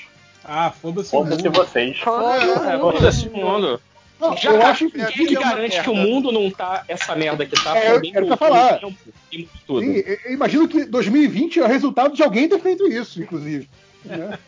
[0.45, 1.57] Ah, foda-se o Foda-se mundo.
[1.57, 1.99] vocês.
[1.99, 3.81] É, foda-se o mundo.
[4.21, 7.47] Não, Já eu tá- acho quem que garante que o mundo não tá essa merda
[7.47, 7.77] que tá?
[7.79, 8.79] É, eu quero com- falar.
[8.81, 8.97] tempo
[9.31, 9.81] e com tudo.
[9.81, 13.69] Sim, eu- imagino que 2020 é o resultado de alguém ter feito isso, inclusive.
[14.05, 14.39] né?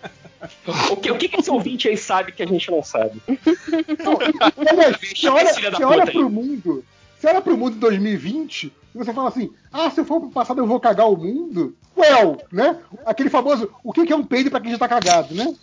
[0.89, 3.21] O que, o que que esse ouvinte aí sabe que a gente não sabe?
[3.27, 6.11] Você olha, você olha aí.
[6.11, 6.83] pro mundo,
[7.19, 10.31] você olha pro mundo de 2020 e você fala assim: ah, se eu for pro
[10.31, 11.77] passado eu vou cagar o mundo?
[11.97, 12.79] Well, né?
[13.05, 15.55] Aquele famoso, o que é um peido pra quem já tá cagado, né?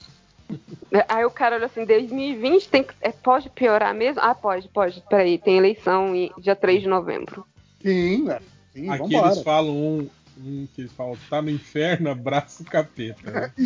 [1.09, 4.21] Aí o cara olha assim, 2020 tem que, é, pode piorar mesmo?
[4.21, 5.03] Ah, pode, pode.
[5.09, 7.45] Peraí, tem eleição em dia 3 de novembro.
[7.81, 8.39] Sim, né?
[8.73, 9.33] Sim, Aqui vambora.
[9.33, 13.51] eles falam um, um que eles falam, tá no inferno, abraça o capeta.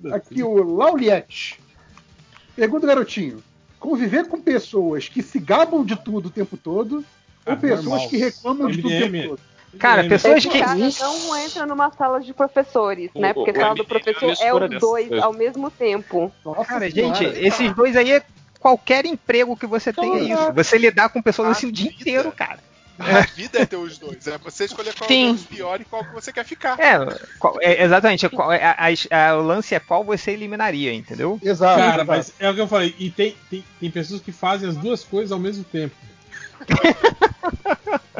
[0.00, 0.12] né?
[0.12, 1.58] Aqui o Lauliette.
[2.54, 3.42] Pergunta, garotinho.
[3.78, 7.02] Conviver com pessoas que se gabam de tudo o tempo todo
[7.46, 9.12] ou pessoas que reclamam de tudo MDM.
[9.12, 9.40] tempo todo?
[9.78, 10.58] Cara, pessoas que.
[10.58, 13.32] cara não entra numa sala de professores, né?
[13.32, 16.32] Porque sala do é professor é os dois ao mesmo tempo.
[16.44, 18.22] Nossa Cara, gente, esses dois aí é
[18.58, 20.52] qualquer emprego que você tem, é isso.
[20.54, 22.58] Você lidar com pessoas assim o dia inteiro, cara.
[22.98, 24.26] A vida é ter os dois.
[24.26, 25.28] É você escolher qual Sim.
[25.30, 26.78] é o pior e qual que você quer ficar.
[26.78, 26.98] É,
[27.38, 28.28] qual- é, exatamente.
[28.28, 31.38] qual- é, a- a- a- o lance é qual você eliminaria, entendeu?
[31.42, 31.78] Exato.
[31.78, 32.06] Cara, exato.
[32.06, 32.94] mas é o que eu falei.
[32.98, 35.94] E tem, tem, tem pessoas que fazem as duas coisas ao mesmo tempo.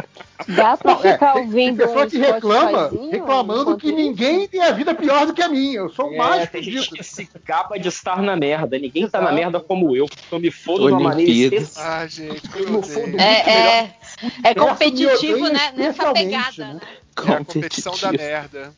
[0.49, 3.97] Dá pra Não, é, ficar tem, tem ouvindo pessoa um que reclama, reclamando que isso?
[3.97, 5.79] ninguém tem a vida pior do que a minha.
[5.79, 8.77] Eu sou o mais É, tem gente que se gaba de estar na merda.
[8.79, 9.35] Ninguém tá na Exato.
[9.37, 10.07] merda como eu.
[10.33, 11.57] Eu me fodo de uma maneira.
[11.77, 13.95] Ah, gente, Eu do- É, é,
[14.43, 15.73] é competitivo, me né?
[15.77, 16.75] Nessa pegada.
[16.75, 16.81] né?
[17.29, 18.73] É a competição da merda.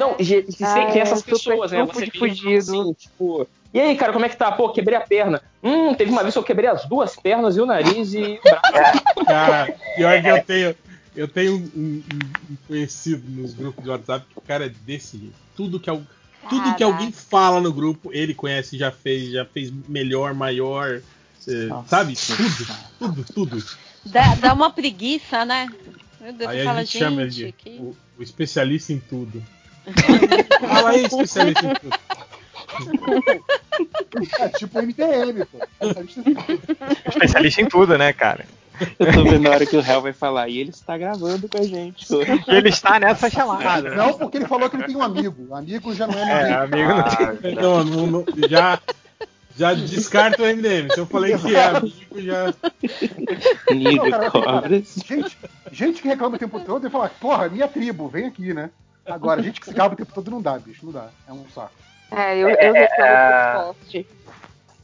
[0.00, 1.84] Não, e, e Ah, tem, tem é essas pessoas, né?
[1.84, 2.58] Você de fudido.
[2.58, 4.50] assim, tipo, e aí, cara, como é que tá?
[4.52, 5.42] Pô, quebrei a perna.
[5.62, 8.40] Hum, teve uma vez que eu quebrei as duas pernas e o nariz e o
[8.42, 9.02] braço.
[9.26, 10.76] Cara, pior que eu tenho.
[11.16, 12.02] Eu tenho um, um-
[12.50, 15.34] um conhecido nos grupos de WhatsApp que o cara é desse jeito.
[15.56, 15.88] Tudo que,
[16.48, 21.00] tudo que alguém fala no grupo, ele conhece, já fez, já fez melhor, maior.
[21.46, 22.14] eh, sabe?
[22.16, 22.66] Tudo,
[22.98, 23.64] tudo, tudo.
[24.06, 25.68] Dá, dá uma preguiça, né?
[26.20, 27.70] Meu Deus, Aí você a fala, gente chama ele gente, de que...
[27.80, 29.40] o, o especialista em tudo.
[30.60, 31.96] Fala aí, especialista em tudo.
[34.38, 35.58] É tipo MTM, pô.
[37.08, 38.44] Especialista em tudo, né, cara?
[38.98, 40.48] Eu tô vendo a hora que o Hell vai falar.
[40.48, 42.06] E ele está gravando com a gente.
[42.48, 43.94] Ele está nessa chamada.
[43.94, 45.54] Não, porque ele falou que ele tem um amigo.
[45.54, 47.54] Amigo já não é É, amigo não Ah, tem.
[47.54, 48.80] Não, não, não, já,
[49.56, 50.92] já descarta o MDM.
[50.92, 52.54] Se eu falei que é amigo, já.
[53.70, 54.68] Nido Não, cara.
[54.68, 55.36] Gente,
[55.70, 58.70] gente que reclama o tempo todo e fala, porra, minha tribo, vem aqui, né?
[59.06, 61.08] Agora, gente que se gaba o tempo todo não dá, bicho, não dá.
[61.28, 61.72] É um saco.
[62.16, 64.06] É, eu, eu É, reclamo por poste.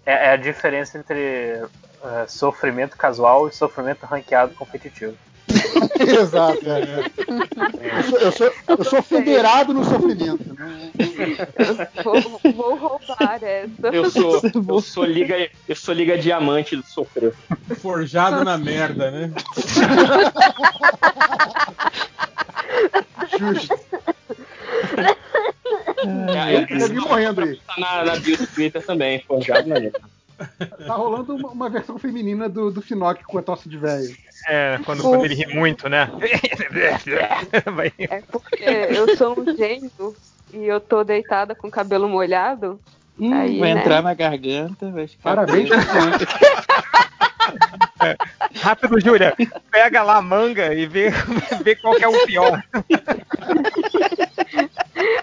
[0.07, 1.21] É, é a diferença entre
[2.03, 5.17] é, sofrimento casual e sofrimento ranqueado competitivo.
[6.01, 7.11] Exato, é, é.
[7.99, 10.55] Eu, sou, eu, sou, eu sou federado no sofrimento.
[10.55, 10.93] Né?
[12.05, 12.21] Vou,
[12.53, 13.89] vou roubar essa.
[13.93, 17.35] Eu sou, eu sou liga, eu sou liga diamante do sofrer.
[17.81, 19.33] Forjado na merda, né?
[23.39, 23.75] Justo.
[26.03, 27.57] É, Tem alguém morrendo aí.
[27.67, 29.93] Tá na, na bio do Twitter também, forjado na minha.
[30.87, 34.17] Tá rolando uma, uma versão feminina do, do Finoc com a tosse de velho.
[34.49, 36.11] É, quando, quando ele ri muito, né?
[37.99, 40.17] É porque eu sou um gênio
[40.53, 42.81] e eu tô deitada com o cabelo molhado.
[43.21, 43.81] aí, vai né?
[43.81, 45.37] entrar na garganta, vai ficar.
[45.37, 45.69] Parabéns,
[48.03, 48.17] É,
[48.61, 49.35] Rápido, Júlia.
[49.71, 51.11] Pega lá a manga e vê,
[51.63, 52.63] vê qual que é o pior.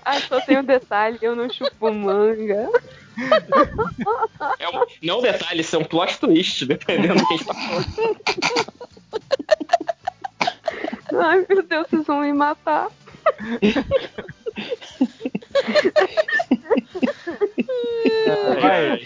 [0.04, 2.70] Ah, só tem um detalhe, eu não chupo manga.
[4.60, 7.54] É um, não detalhe, isso é um plot twist, dependendo do que a gente tá
[7.54, 7.88] falando.
[11.20, 12.90] Ai, meu Deus, vocês vão me matar.
[18.62, 19.02] Vai.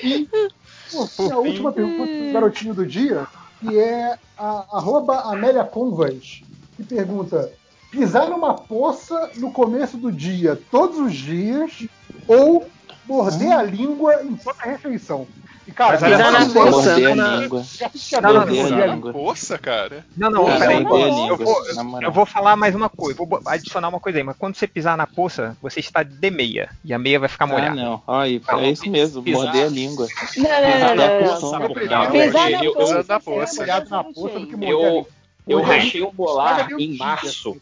[0.91, 3.25] Pô, a última pergunta do garotinho do dia,
[3.59, 6.43] que é a arroba Amélia Convas,
[6.75, 7.51] que pergunta:
[7.89, 11.87] pisar numa poça no começo do dia, todos os dias,
[12.27, 12.67] ou
[13.05, 15.27] morder a língua em toda a refeição?
[15.67, 16.97] E, cara, Mas pisar na poça.
[16.99, 18.85] Não, não, língua.
[18.87, 19.13] língua.
[19.13, 20.03] Poça, cara.
[20.17, 20.83] Não, não, peraí.
[20.83, 22.09] Eu vou, na moral.
[22.09, 24.97] eu vou falar mais uma coisa, vou adicionar uma coisa aí, mas quando você pisar
[24.97, 26.69] na poça, você está de meia.
[26.83, 27.75] E a meia vai ficar Ah, molhada.
[27.75, 28.01] não.
[28.07, 29.43] Olha, é isso mesmo, pisar.
[29.43, 30.07] morder a língua.
[30.37, 31.39] Não, não, não, não, não, não.
[31.39, 32.11] Toma, Pisar.
[32.11, 33.05] Pisar Eu- na poça.
[33.07, 33.55] na é poça.
[33.61, 35.05] Molhado na poça do que morder a língua.
[35.47, 37.59] Eu rachei um molar em março.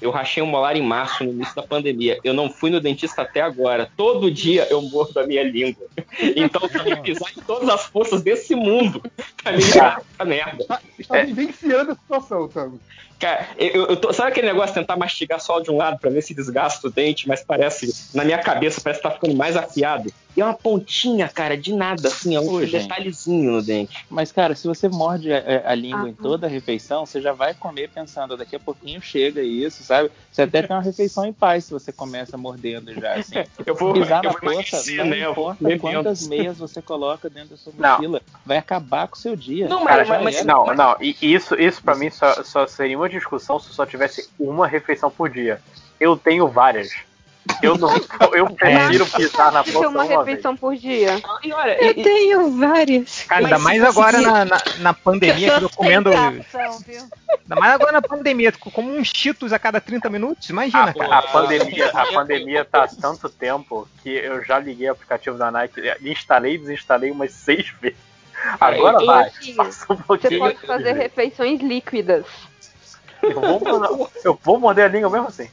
[0.00, 2.18] Eu rachei um molar em março, no início da pandemia.
[2.22, 3.90] Eu não fui no dentista até agora.
[3.96, 5.86] Todo dia eu mordo a minha língua.
[6.36, 9.02] Então eu tenho que pisar em todas as forças desse mundo
[9.42, 10.64] pra me livrar dessa merda.
[10.66, 12.80] Tá, está vivenciando a situação, Tamo.
[13.18, 16.10] Cara, eu, eu tô, sabe aquele negócio de tentar mastigar só de um lado pra
[16.10, 19.56] ver se desgasta o dente, mas parece, na minha cabeça, parece que tá ficando mais
[19.56, 20.12] afiado.
[20.36, 22.82] E é uma pontinha, cara, de nada, assim, é um Ô, gente.
[22.82, 24.04] detalhezinho no dente.
[24.10, 27.54] Mas, cara, se você morde a, a língua em toda a refeição, você já vai
[27.54, 30.10] comer pensando, daqui a pouquinho chega isso, sabe?
[30.32, 33.36] Você até tem uma refeição em paz se você começa mordendo já, assim.
[33.64, 35.18] Eu vou, Pisar eu na vou poça, emagrecer, não né?
[35.24, 37.90] Eu vou importa quantas meias você coloca dentro da sua Não.
[37.92, 39.68] mochila, vai acabar com o seu dia.
[39.68, 40.44] Não, Cara, Já mas- era.
[40.44, 40.96] não, não.
[41.00, 45.10] E isso, isso para mim só, só seria uma discussão se só tivesse uma refeição
[45.10, 45.60] por dia.
[45.98, 46.90] Eu tenho várias.
[47.62, 47.90] Eu não,
[48.32, 50.18] eu prefiro pisar na poça uma uma vez.
[50.18, 51.20] refeição por dia.
[51.42, 53.24] E olha, Eu e- tenho várias.
[53.24, 56.10] Cara, ainda mais agora na, na, na pandemia que eu tô comendo.
[56.10, 57.02] Tentação, viu?
[57.42, 61.18] Ainda mais agora na pandemia, como uns cheetos a cada 30 minutos, imagina, A, cara.
[61.18, 65.50] a pandemia, a pandemia tá há tanto tempo que eu já liguei o aplicativo da
[65.50, 67.98] Nike, instalei e desinstalei umas seis vezes.
[68.60, 69.30] Agora vai.
[69.90, 72.24] um Você pode fazer refeições líquidas.
[73.22, 75.48] Eu vou, eu vou morder a língua mesmo assim.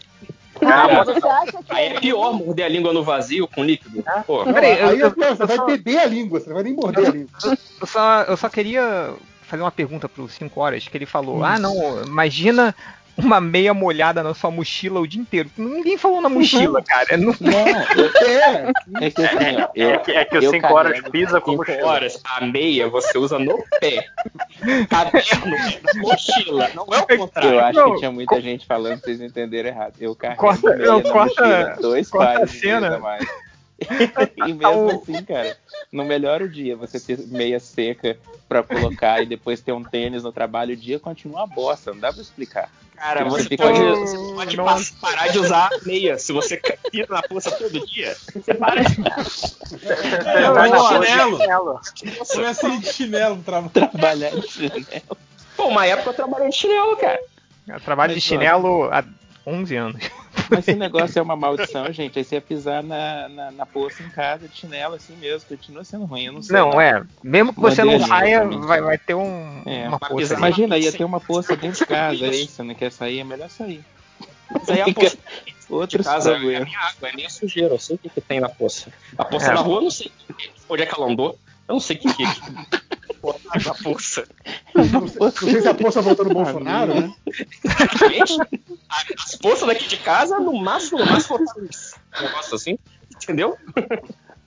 [0.59, 4.03] Cara, você acha que aí é pior morder a língua no vazio com líquido.
[4.27, 6.73] Pô, Não, Peraí, aí eu- é você vai beber a língua, você não vai nem
[6.73, 7.29] morder a língua.
[7.79, 9.13] Eu só, eu só queria
[9.43, 12.75] fazer uma pergunta pro 5 horas, que ele falou, ah não, imagina
[13.17, 15.49] uma meia molhada na sua mochila o dia inteiro.
[15.57, 17.17] Ninguém falou na mochila, cara.
[17.17, 20.73] Não, Não, eu- É, é que assim, eu, É que, é que o eu 5
[20.73, 21.85] horas pisa com mochila.
[21.87, 24.05] horas, a meia você usa no pé.
[24.89, 25.55] Caderno
[26.01, 27.51] mochila, não é o contrário.
[27.51, 29.93] Eu acho Não, que tinha muita gente falando vocês entenderam errado.
[29.99, 32.99] Eu carrego Corta- meia não, na corta- mochila, dois corta pares a cena.
[32.99, 33.25] mais.
[34.47, 35.57] e mesmo assim, cara,
[35.91, 40.23] não melhora o dia você ter meia seca pra colocar e depois ter um tênis
[40.23, 42.69] no trabalho, o dia continua bosta, não dá pra explicar.
[42.95, 46.19] Cara, Você você fica- pode, você pode pas- parar de usar meia.
[46.19, 46.57] Se você
[46.91, 51.37] pisa na poça todo dia, você para de Não, Vai é na de de chinelo.
[51.39, 51.79] chinelo.
[52.31, 53.69] Começa a ir de chinelo trabalho.
[53.71, 55.17] Trabalhar de chinelo.
[55.57, 57.19] Pô, uma época eu trabalhei de chinelo, cara.
[57.67, 59.03] eu trabalho de Mas, chinelo há
[59.45, 60.01] 11 anos.
[60.49, 62.19] Mas esse negócio é uma maldição, gente.
[62.19, 65.83] Aí você ia pisar na, na, na poça em casa de chinelo assim mesmo, continua
[65.83, 66.55] sendo ruim, eu não sei.
[66.55, 67.03] Não, é.
[67.23, 68.65] Mesmo que você não saia, realmente.
[68.65, 70.33] vai, vai ter um, É, uma poça.
[70.35, 73.49] Imagina, ia ter uma poça dentro de casa, aí você não quer sair, é melhor
[73.49, 73.83] sair.
[74.51, 76.67] Mas aí a poça de Outros casa é problemas.
[76.67, 77.73] minha água, é minha sujeira.
[77.73, 78.91] Eu sei o que, que tem na poça.
[79.17, 79.55] A poça É.
[79.55, 80.11] da rua, eu não sei
[80.69, 81.39] onde é que ela andou.
[81.67, 82.27] Eu não sei o que que é.
[82.27, 84.27] a poça.
[84.75, 87.13] Não sei, não sei se a poça voltou no Bolsonaro, né?
[88.09, 88.37] Gente,
[88.89, 92.77] as poças daqui de casa, no máximo, no máximo, um negócio assim.
[93.15, 93.57] Entendeu?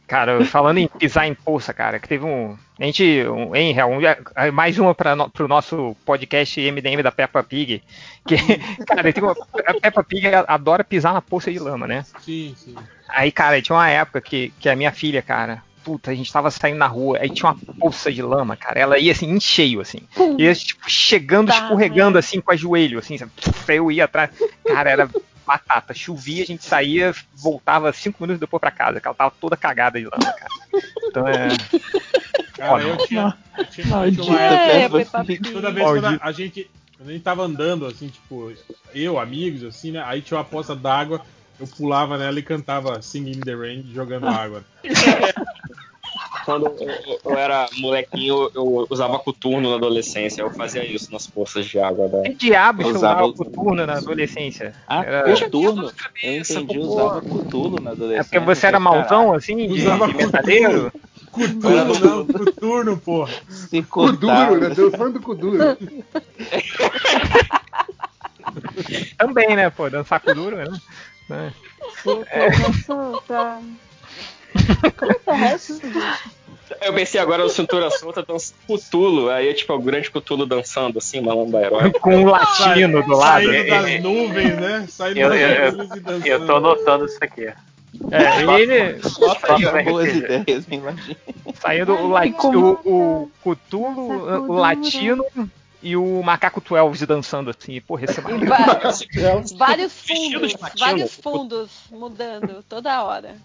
[0.07, 2.57] Cara, falando em pisar em poça, cara, que teve um.
[2.79, 3.27] A gente.
[3.27, 7.83] Um, hein, Real, um, mais uma para no, pro nosso podcast MDM da Peppa Pig.
[8.27, 8.37] Que,
[8.87, 9.35] cara, tem uma,
[9.67, 12.05] a Peppa Pig adora pisar na poça de lama, né?
[12.21, 12.75] Sim, sim.
[13.09, 16.51] Aí, cara, tinha uma época que, que a minha filha, cara, puta, a gente tava
[16.51, 18.81] saindo na rua, aí tinha uma poça de lama, cara.
[18.81, 20.01] Ela ia assim, em cheio, assim.
[20.39, 23.31] Ia, tipo, chegando, Tá, escorregando, assim, com a joelho, assim, sabe?
[23.69, 24.31] eu ia atrás.
[24.67, 25.11] Cara, era
[25.47, 25.93] batata.
[25.95, 30.01] Chovia, a gente saía, voltava cinco minutos depois pra casa, que ela tava toda cagada
[30.01, 30.51] de lama, cara.
[31.05, 31.49] Então é.
[32.57, 35.25] Cara, eu tinha, eu tinha, eu tinha uma época.
[35.53, 36.71] Toda vez quando a, a gente.
[36.97, 38.53] Quando a gente tava andando, assim, tipo,
[38.95, 40.03] eu, amigos, assim, né?
[40.07, 41.21] Aí tinha uma poça d'água,
[41.59, 44.65] eu pulava nela e cantava Singing in the Rain, jogando água.
[46.45, 50.43] Quando eu, eu- eu era molequinho, eu usava coturno na adolescência.
[50.43, 52.23] Eu fazia isso nas poças de água da.
[52.23, 54.75] Que diabo Eu eu usava coturno na adolescência?
[54.87, 55.91] Ah, Era- coturno?
[56.23, 58.21] Eu entendi, usava cutulo na adolescência.
[58.21, 60.93] É porque você era malzão, assim, de, Usava de metaleiro?
[61.33, 63.33] Coturno não, coturno, porra.
[63.49, 64.69] Se Kuduro, né?
[64.69, 65.59] Dançando Kuduro.
[69.19, 70.65] Também, né, pô, dançar com duro, né?
[71.31, 71.51] É.
[72.03, 72.63] Como é que
[76.81, 79.29] Eu pensei agora no cintura solta dançando Cutulo.
[79.31, 81.93] Aí é tipo o grande Cutulo dançando assim, malandro herói.
[81.93, 83.45] Com um latino do lado.
[83.47, 84.87] Saindo das nuvens, né?
[84.89, 86.27] Saindo Eu, das eu, nuvens e dançando.
[86.27, 87.45] eu tô anotando isso aqui.
[88.11, 88.95] É, ele.
[89.01, 90.19] Próximo Boas RPG.
[90.41, 91.17] ideias, hein, Ladinho?
[91.61, 95.25] Saindo o, lati- o, o Cutulo, o latino
[95.85, 97.81] e o macaco 12 dançando assim.
[97.81, 98.47] Porra, esse é maneiro.
[99.57, 103.37] Vários fundos, vários fundos mudando toda hora.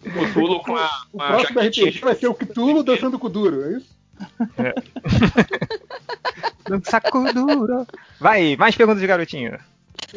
[0.00, 0.88] Cutulo com a.
[1.12, 1.88] Com O a próximo jaquetinha.
[1.90, 4.00] RPG vai ser o Cthulhu dançando Kuduro, é isso?
[6.68, 7.86] Dançar com duro.
[8.18, 9.58] Vai, mais perguntas de garotinho.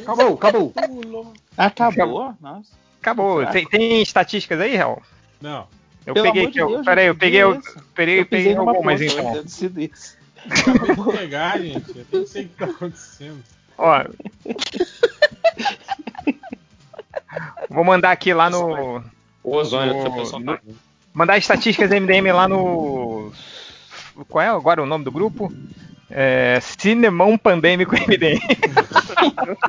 [0.02, 0.74] Acabou, acabou.
[1.58, 2.34] Acabou?
[2.42, 2.72] Nossa.
[3.02, 3.46] Acabou.
[3.48, 5.02] Tem, tem estatísticas aí, Real?
[5.42, 5.68] Não.
[6.06, 6.52] Eu Pelo peguei aqui.
[6.54, 7.62] de eu- Peraí, eu peguei, eu,
[7.96, 9.44] peguei, Eu pisei peguei numa algumas então.
[10.50, 11.98] Acabei de pegar, gente.
[11.98, 13.44] Eu nem sei o que tá acontecendo.
[13.78, 14.04] Ó.
[17.70, 19.04] Vou mandar aqui lá no.
[19.44, 20.60] O ozônio, no- no-
[21.14, 23.32] mandar estatísticas MDM lá no.
[24.30, 25.52] Qual é agora o nome do grupo?
[26.10, 28.40] É, Cinemão Pandêmico MDM.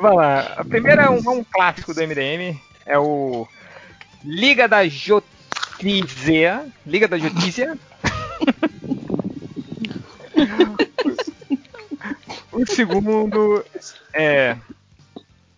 [0.00, 0.40] Vamos lá.
[0.56, 2.58] A primeira é um, é um clássico do MDM.
[2.84, 3.46] É o
[4.24, 4.86] Liga da
[5.86, 6.66] Jotícia.
[6.84, 7.78] Liga da Jotícia.
[12.50, 13.64] o segundo
[14.12, 14.56] é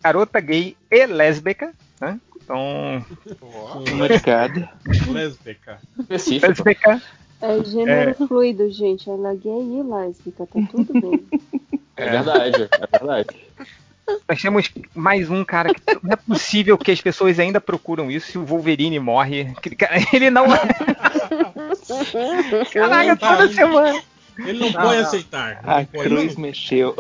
[0.03, 1.73] Garota Gay e Lésbica.
[2.01, 2.21] Né?
[2.37, 3.03] Então.
[3.95, 4.71] Uma de cada.
[5.11, 5.81] Lésbica.
[6.09, 7.03] Lésbica.
[7.41, 9.09] É gênero fluido, gente.
[9.09, 11.27] Ela é gay e lésbica, tá tudo bem.
[11.97, 13.48] É verdade, é verdade.
[14.29, 18.33] Nós temos mais um cara que não é possível que as pessoas ainda procuram isso
[18.33, 19.53] se o Wolverine morre.
[20.13, 20.47] Ele não.
[22.73, 24.03] Caraca, toda semana.
[24.39, 25.07] Ele não Não, pode não.
[25.07, 25.61] aceitar.
[25.65, 26.95] A Não pode- cruz mexeu.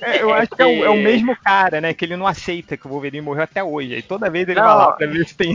[0.00, 1.94] É, eu acho que é o, é o mesmo cara, né?
[1.94, 3.94] Que ele não aceita que o Wolverine morreu até hoje.
[3.94, 4.66] Aí toda vez ele Não.
[4.66, 5.54] vai lá pra ver se tem.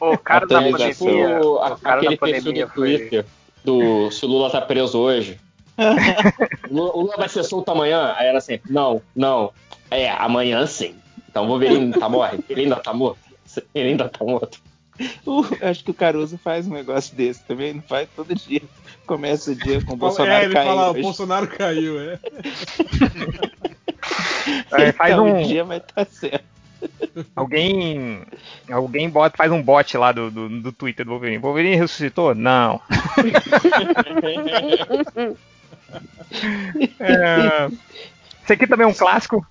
[0.00, 1.40] O cara da pandemia.
[1.40, 2.96] O, O cara aquele da pandemia do foi.
[2.98, 3.24] Twitter
[3.64, 5.38] do se o Lula tá preso hoje.
[6.70, 8.14] o Lula vai ser solto amanhã?
[8.16, 9.52] Aí era assim, não, não.
[9.90, 10.94] É, amanhã sim.
[11.28, 12.42] Então o Wolverine tá morto.
[12.48, 13.18] Ele ainda tá morto.
[13.74, 14.60] Ele ainda tá morto.
[15.24, 18.60] Uh, acho que o Caruso faz um negócio desse também, não faz todo dia.
[19.06, 20.66] Começa o dia com o Bolsonaro é, ele caindo.
[20.66, 21.02] fala, o hoje.
[21.02, 22.18] Bolsonaro caiu, é.
[24.72, 26.44] É, faz Então, um- o dia vai estar certo.
[27.36, 28.22] Alguém.
[28.68, 31.38] Alguém bota, faz um bot lá do, do, do Twitter do Wolverine.
[31.38, 32.34] Wolverine ressuscitou?
[32.34, 32.80] Não.
[37.00, 37.68] É,
[38.44, 39.46] Esse aqui também é um clássico.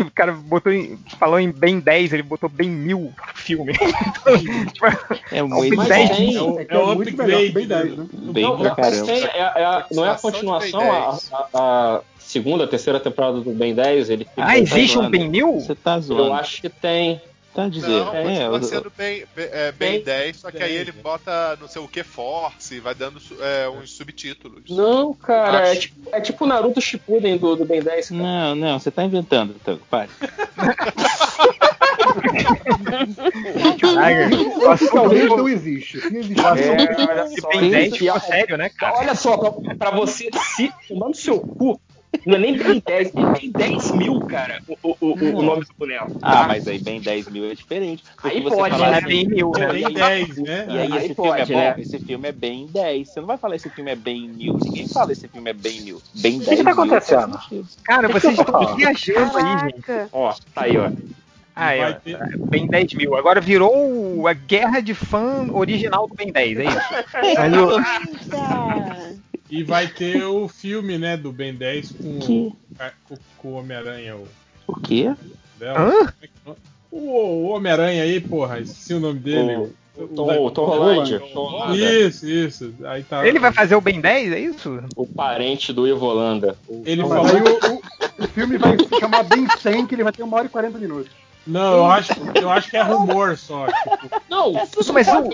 [0.00, 3.72] O cara botou em, falou em bem 10, ele botou bem mil filme.
[5.30, 6.08] É muito bem.
[6.08, 8.06] tem- É o, É, é melhor bem 10, né?
[8.12, 9.06] Bem Não, pra caramba.
[9.06, 11.30] tem- é- é a- não é a Continuação Ben a, 10.
[11.32, 15.54] a- a segunda, terceira temporada do Ben 10, ele Ah, existe um bem mil?
[15.60, 16.24] Você tá zoando.
[16.26, 17.20] Eu acho que tem.
[17.54, 18.06] Tá dizendo.
[18.06, 20.80] Não, é, continua eu- sendo bem, bem, é, bem Bem 10, só que aí 10,
[20.80, 21.02] ele né?
[21.02, 24.70] bota não sei o que Force, vai dando é, uns subtítulos.
[24.70, 25.80] Não, cara, é Acho.
[25.82, 28.08] tipo, é tipo o Naruto Shippuden do, do Ben 10.
[28.08, 28.22] cara.
[28.22, 30.08] Não, não, você tá inventando, Tango, pare.
[33.80, 36.00] Caralho, Oficialmente não existe.
[36.00, 38.98] Se existir, É, olha só, Ben 10 gente, ficou sério, né, cara?
[38.98, 41.80] Olha só, pra, pra você se tomar no seu cu,
[42.26, 45.64] não é nem Ben 10, é Ben 10 mil, cara, o, o, o, o nome
[45.64, 46.12] do boneco.
[46.22, 48.04] Ah, mas aí bem 10 mil é diferente.
[48.22, 48.98] Aí você pode, fala né?
[48.98, 49.66] assim, bem mil, né?
[49.68, 50.66] Tem 10, né?
[50.68, 51.82] E aí, Aí esse pode, filme é bom, né?
[51.82, 53.08] esse filme é bem 10.
[53.08, 54.58] Você não vai falar esse filme é bem mil.
[54.62, 56.02] Ninguém fala esse filme é bem mil.
[56.14, 56.72] Bem 10 que tá mil.
[56.72, 57.32] acontecendo?
[57.32, 57.68] faz sentido.
[57.84, 59.84] Cara, vocês estão viajando aí, gente.
[60.12, 60.90] Ó, tá aí, ó.
[61.54, 61.92] Ah, é.
[61.92, 63.14] ter- Ben 10 mil.
[63.14, 63.74] Agora virou
[64.20, 66.78] o- a guerra de fã original do Ben 10, é isso?
[67.62, 69.01] O-
[69.52, 72.56] E vai ter o filme, né, do Ben 10 com, o-
[73.06, 74.16] com, com o Homem-Aranha.
[74.16, 74.26] O,
[74.66, 75.14] O quê?
[75.58, 75.78] dela.
[75.78, 76.12] Hã?
[76.22, 76.32] É que-
[76.90, 79.70] O, o Homem-Aranha aí, porra, esqueci o nome dele.
[79.94, 81.18] O Tom- o Tom Holland.
[81.34, 81.78] Tom Holland.
[81.78, 82.74] Isso, isso.
[82.84, 83.26] Aí tá.
[83.26, 84.82] Ele vai fazer o Ben 10, é isso?
[84.96, 86.56] O parente do Ivo Holanda.
[86.86, 87.26] Ele falou.
[87.26, 90.46] o, o- o filme vai se chamar Ben 100, que ele vai ter uma hora
[90.46, 91.12] e 40 minutos.
[91.46, 93.66] Não, eu acho, eu acho que é rumor só.
[93.66, 95.28] Tipo, Não, mas o-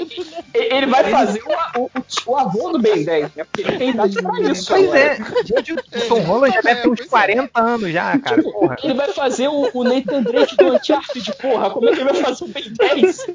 [0.55, 1.43] ele vai fazer
[1.77, 1.91] o, o,
[2.27, 3.45] o avô do Ben 10, né?
[3.45, 4.67] Porque ele tem idade pra isso.
[4.69, 4.99] Pois agora.
[4.99, 5.17] é.
[5.45, 8.43] Gente, o Tom Holland já deve ter uns 40 anos já, cara.
[8.43, 8.77] Porra.
[8.83, 11.71] Ele vai fazer o, o Nathan Drake do Uncharted, porra.
[11.71, 13.27] Como é que ele vai fazer o Ben 10?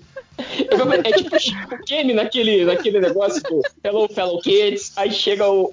[0.57, 4.91] Ele vai- É tipo o Chico Kenny naquele, naquele negócio do Hello Fellow Kids.
[4.97, 5.72] Aí chega o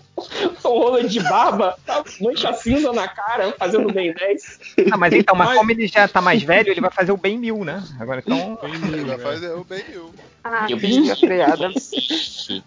[0.62, 4.60] Tom Holland de barba, tá, mancha cinza na cara, fazendo o Ben 10.
[4.92, 7.38] Ah, mas então, mas como ele já tá mais velho, ele vai fazer o Ben
[7.38, 7.82] 1000, né?
[7.98, 8.58] Agora então.
[8.62, 10.14] Ele vai fazer o Ben Hill.
[10.42, 11.70] Ah, Eu sim, a piada.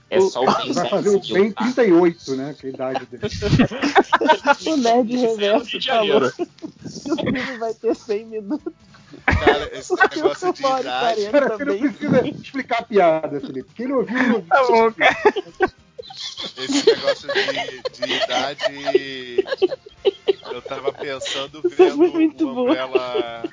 [0.09, 0.89] É só o Ben Vai 10.
[0.89, 2.55] fazer o Ben 38, né?
[2.59, 3.23] Que é a idade dele.
[4.67, 6.41] O Nerd Reverso Rio de falou que
[7.11, 8.73] o filme vai ter 100 minutos.
[9.25, 11.29] Cara, esse negócio de e idade.
[11.29, 13.69] 40 Cara, você não precisa explicar a piada, Felipe.
[13.75, 14.41] Quem não ouviu, não ouviu.
[14.49, 15.17] Tá bom, cara.
[16.57, 19.45] Esse negócio de, de idade.
[20.51, 22.61] Eu tava pensando vendo muito o bom.
[22.69, 23.43] Umbrella.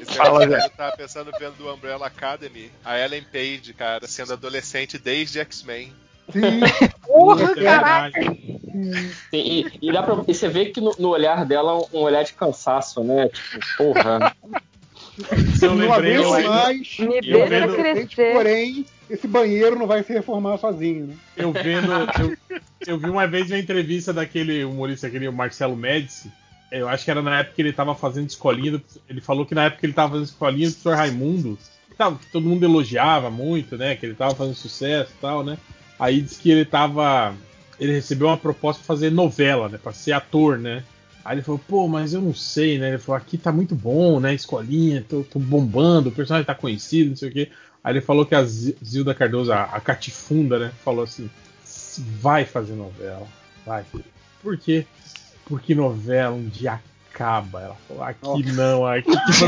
[0.00, 4.98] Esse Fala, eu tava pensando vendo do Umbrella Academy, a Ellen Page, cara, sendo adolescente
[4.98, 5.92] desde X-Men.
[6.32, 6.60] Sim,
[7.06, 8.20] Porra, é caraca.
[8.20, 8.60] verdade.
[9.32, 12.32] E, e- dá pra, e você vê que no, no olhar dela um olhar de
[12.34, 13.28] cansaço, né?
[13.28, 14.36] Tipo, porra.
[15.52, 16.16] Isso eu não lembrei.
[16.16, 16.98] Eu, ainda- mais.
[16.98, 18.32] Me Eu deixa vendo- crescer.
[18.32, 21.14] Porém, esse banheiro não vai se reformar sozinho, né?
[21.36, 21.90] eu vendo.
[21.92, 26.30] Eu, eu vi uma vez uma entrevista daquele humorista, aquele Marcelo Médici.
[26.70, 28.80] Eu acho que era na época que ele tava fazendo escolinha.
[29.08, 31.58] ele falou que na época que ele tava fazendo escolinha do professor Raimundo.
[31.90, 33.96] que tava- que todo mundo elogiava muito, né?
[33.96, 35.58] Que ele tava fazendo sucesso e tal, né?
[35.98, 37.34] Aí disse que ele tava.
[37.78, 39.78] Ele recebeu uma proposta pra fazer novela, né?
[39.82, 40.84] Pra ser ator, né?
[41.24, 42.88] Aí ele falou, pô, mas eu não sei, né?
[42.88, 44.32] Ele falou, aqui tá muito bom, né?
[44.32, 47.50] Escolinha, tô, tô bombando, o personagem tá conhecido, não sei o quê.
[47.84, 50.72] Aí ele falou que a Zi- Zilda Cardoso, a, a Catifunda, né?
[50.84, 51.28] Falou assim:
[52.20, 53.26] vai fazer novela,
[53.66, 53.84] vai.
[54.42, 54.86] Por quê?
[55.50, 56.80] Porque novela um dia
[57.12, 57.60] acaba.
[57.60, 59.10] Ela falou, aqui não, aqui.
[59.10, 59.46] Tipo assim,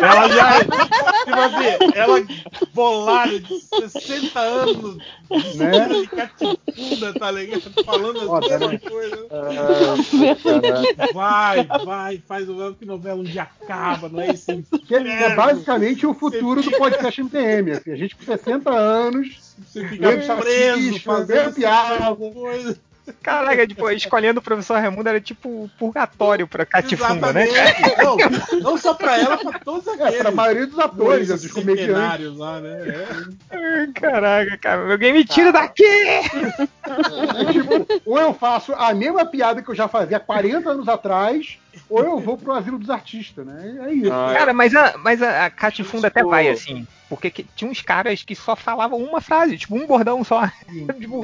[0.00, 0.60] ela já.
[0.60, 2.26] Tipo assim, ela
[2.72, 4.96] bolada de 60 anos
[5.28, 5.88] de Né?
[5.88, 7.84] de Catifunda, tá ligado?
[7.84, 8.78] Falando a Foda, mesma né?
[8.78, 9.26] coisa.
[9.30, 14.46] Ah, Vai, vai, faz novela, que novela um dia acaba, não é isso?
[14.86, 17.72] Que é basicamente o futuro do podcast MTM.
[17.72, 17.90] Assim.
[17.90, 22.14] A gente com 60 anos, Você fica vendo preso, fazendo piada.
[22.16, 22.78] coisa.
[23.22, 27.44] Caraca, tipo, escolhendo o professor Raimundo era tipo purgatório pra Catifunda, né?
[27.48, 28.04] Exatamente.
[28.04, 30.18] Não, não só pra ela, pra todos É, aqueles.
[30.18, 32.36] pra maioria dos atores, dos comediantes.
[32.36, 33.06] lá, né?
[33.50, 33.86] É.
[34.00, 35.84] Caraca, cara, alguém me tira daqui!
[35.84, 36.22] É
[37.52, 42.02] tipo, ou eu faço a mesma piada que eu já fazia 40 anos atrás, ou
[42.04, 43.86] eu vou pro asilo dos artistas, né?
[43.86, 44.12] É isso.
[44.12, 46.86] Ah, Cara, mas a, mas a, a Catifunda até Tipo- vai, assim.
[47.10, 50.48] Porque que- tinha uns caras que só falavam uma frase, tipo, um bordão só.
[50.98, 51.20] tipo,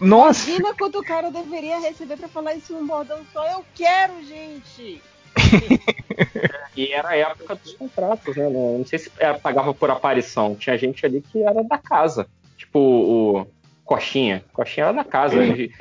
[0.00, 0.50] nossa!
[0.50, 3.46] Imagina quanto o cara deveria receber pra falar isso num bordão só.
[3.50, 5.00] Eu quero, gente!
[6.76, 8.44] E era a época dos contratos, né?
[8.48, 10.54] Não, não sei se era- pagava por aparição.
[10.54, 12.28] Tinha gente ali que era da casa.
[12.56, 13.46] Tipo o
[13.84, 14.44] Coxinha.
[14.52, 15.36] Coxinha era da casa.
[15.42, 15.72] Ele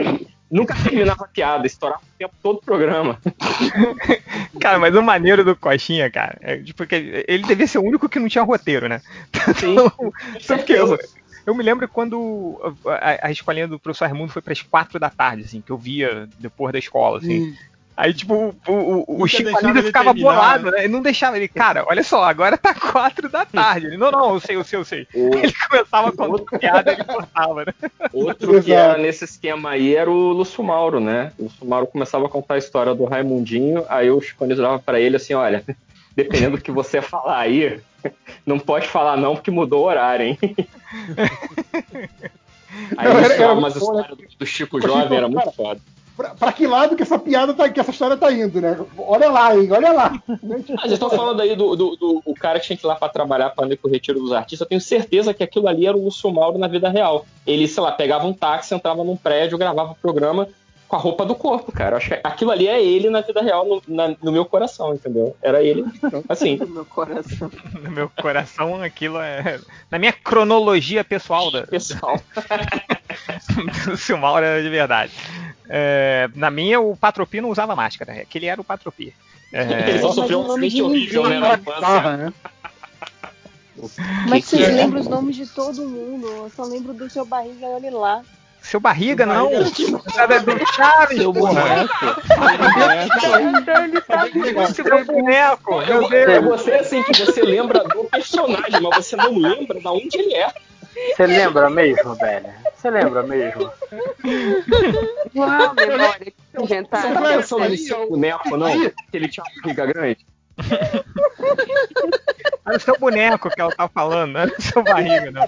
[0.49, 3.19] nunca terminava a piada, estourava o tempo todo o programa.
[4.59, 8.09] Cara, mas o maneiro do Coxinha, cara, é tipo que ele devia ser o único
[8.09, 9.01] que não tinha roteiro, né?
[9.59, 9.75] Sim,
[10.47, 10.97] Tanto que eu,
[11.45, 15.43] eu me lembro quando a, a escolinha do professor Raimundo foi pras quatro da tarde,
[15.43, 17.55] assim, que eu via depois da escola, assim.
[17.97, 20.71] Aí, tipo, o, o, o Chico ele ficava terminar, bolado, né?
[20.71, 20.79] né?
[20.83, 23.87] Ele não deixava ele, cara, olha só, agora tá quatro da tarde.
[23.87, 25.07] Ele, não, não, eu sei, eu sei, eu sei.
[25.15, 27.73] O- Ele começava a contar piada e ele cortava, né?
[28.13, 31.31] Outro que era nesse esquema aí era o Lúcio Mauro, né?
[31.39, 34.99] O Lúcio Mauro começava a contar a história do Raimundinho, aí o Chico dava pra
[34.99, 35.63] ele assim, olha,
[36.15, 37.79] dependendo do que você falar aí,
[38.45, 40.37] não pode falar não porque mudou o horário, hein?
[42.95, 44.01] Aí Não, era- era umas muito bom, né?
[44.01, 45.81] histórias do, do Chico Jovem, era muito foda.
[46.17, 48.77] Pra, pra que lado que essa piada tá, que essa história tá indo, né?
[48.97, 49.71] Olha lá, hein?
[49.71, 50.11] Olha lá.
[50.27, 52.95] Ah, vocês estão falando aí do, do, do- o cara que tinha que ir lá
[52.95, 54.61] pra trabalhar para ir pro retiro dos artistas.
[54.65, 57.25] Eu tenho certeza que aquilo ali era o Lúcio Mauro na vida real.
[57.45, 60.47] Ele, sei lá, pegava um táxi, entrava num prédio, gravava o programa
[60.87, 61.93] com a roupa do corpo, cara.
[61.93, 64.93] Eu acho que aquilo ali é ele na vida real, no, na- no meu coração,
[64.93, 65.35] entendeu?
[65.41, 65.83] Era ele,
[66.29, 66.55] assim.
[66.57, 67.51] No meu coração.
[67.81, 69.59] No meu coração, aquilo é.
[69.91, 71.67] Na minha cronologia pessoal da.
[71.67, 72.19] Pessoal.
[73.85, 75.11] do Silmaura era de verdade.
[75.69, 78.13] É, na minha, o Patropi não usava máscara.
[78.21, 79.13] Aquele era o Patropi.
[79.51, 82.17] É, Ele só sofreu um acidente horrível, né, na infância.
[82.17, 82.33] né?
[84.27, 84.71] Mas que vocês é?
[84.71, 86.27] lembram os nomes de todo mundo.
[86.27, 88.23] Eu só lembro do seu barriga e olhe lá.
[88.67, 89.49] Seu barriga, não.
[89.49, 90.01] barriga.
[90.13, 91.87] Sabe, do Chaves, Seu porra.
[94.73, 96.45] Seu boneco, meu É Deus.
[96.45, 100.51] você assim que você lembra do personagem, mas você não lembra de onde ele é.
[101.15, 102.47] Você lembra mesmo, velho?
[102.75, 103.71] Você lembra mesmo?
[105.35, 107.13] Uau, memória Você inventaram.
[107.13, 108.67] tá pensando nesse seu boneco, não?
[108.71, 110.25] Que ele tinha uma barriga grande?
[112.65, 115.47] Era o seu boneco que ela tá falando, não era o seu barriga, não.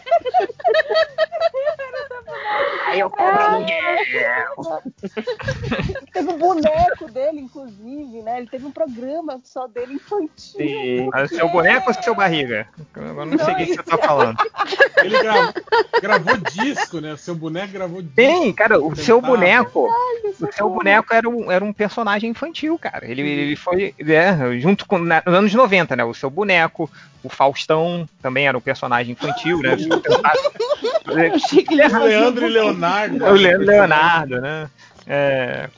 [2.87, 4.81] Aí eu aluguel.
[6.11, 8.39] Teve um boneco dele, inclusive, né?
[8.39, 11.09] Ele teve um programa só dele infantil.
[11.27, 12.67] Seu boneco ou o seu barriga?
[12.95, 14.37] Agora não sei o que você tá falando.
[15.03, 15.53] Ele gra-
[16.01, 17.15] gravou disco, né?
[17.17, 18.15] Seu boneco gravou disco.
[18.15, 19.37] Tem, cara, o seu Cantava.
[19.37, 19.89] boneco.
[20.41, 23.05] O seu boneco era um, era um personagem infantil, cara.
[23.09, 23.93] Ele, ele foi.
[23.99, 24.98] é, junto com.
[25.05, 26.03] Na- nos anos 90, né?
[26.03, 26.89] O seu boneco,
[27.23, 29.75] o Faustão também era um personagem infantil, né?
[31.09, 33.25] O Leandro e Leonardo.
[33.25, 34.69] O Leandro Leonardo, né?
[35.07, 35.69] É,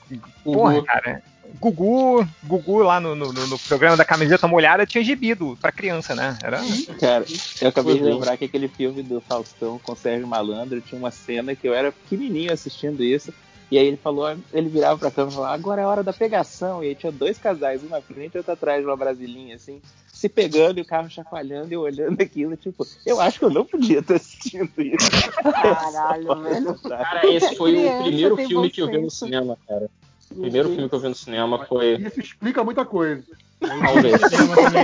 [0.44, 1.22] porra, cara.
[1.60, 6.36] Gugu, Gugu lá no, no, no- programa da camiseta molhada tinha gibido pra criança, né?
[6.44, 6.60] Era.
[7.00, 7.24] Cara,
[7.62, 11.12] eu acabei de lembrar que aquele filme do Faustão com o Sérgio Malandro tinha uma
[11.12, 13.32] cena que eu era pequenininho assistindo isso.
[13.72, 16.84] E aí ele falou, ele virava pra câmera e falava, agora é hora da pegação.
[16.84, 19.82] E aí tinha dois casais, um na frente e outro atrás de uma brasilinha, assim,
[20.12, 23.50] se pegando e o carro chacoalhando e eu olhando aquilo, tipo, eu acho que eu
[23.50, 25.10] não podia estar assistindo isso.
[25.42, 26.80] Caralho, velho.
[26.80, 29.90] Cara, esse foi o Criança primeiro tem filme que eu vi no cinema, cara.
[30.30, 31.96] O primeiro filme que eu vi no cinema foi.
[31.96, 33.24] Isso explica muita coisa.
[33.60, 34.22] Talvez.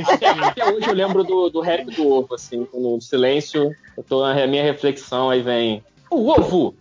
[0.10, 4.26] até, até hoje eu lembro do, do rap do ovo, assim, no silêncio, eu tô
[4.26, 5.84] na minha reflexão, aí vem.
[6.10, 6.74] O ovo!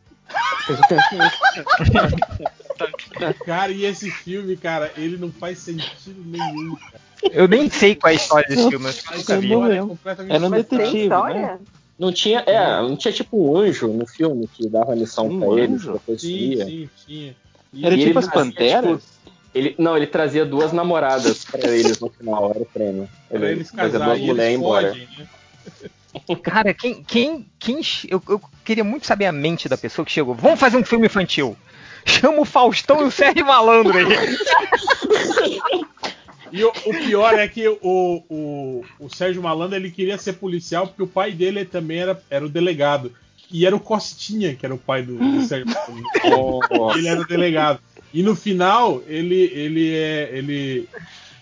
[3.44, 7.00] Cara, e esse filme, cara, ele não faz sentido nenhum, cara.
[7.32, 9.52] Eu nem sei qual é a história desse filme, acho que eu nunca vi.
[10.28, 11.58] Era um detetive, né?
[11.98, 15.80] Não tinha, é, não tinha tipo um anjo no filme que dava lição pra eles,
[15.80, 15.92] anjo?
[15.94, 16.64] depois Sim, ia.
[16.66, 17.36] sim, tinha.
[17.82, 19.02] Era E tipo ele as trazia, Panteras?
[19.02, 19.16] tipo,
[19.54, 23.08] ele, não, ele trazia duas namoradas pra eles no final, era o prêmio.
[23.30, 24.88] Pra eles trazia duas casarem e mulheres embora.
[24.88, 25.26] fogem, né?
[26.42, 27.02] Cara, quem.
[27.02, 30.34] quem, quem eu, eu queria muito saber a mente da pessoa que chegou.
[30.34, 31.56] Vamos fazer um filme infantil.
[32.04, 34.06] Chama o Faustão e o Sérgio Malandro aí.
[36.52, 40.86] E o, o pior é que o, o, o Sérgio Malandro ele queria ser policial
[40.86, 43.12] porque o pai dele também era, era o delegado.
[43.50, 46.98] E era o Costinha, que era o pai do, do Sérgio Malandro.
[46.98, 47.80] Ele era o delegado.
[48.14, 50.88] E no final, ele, ele, é, ele,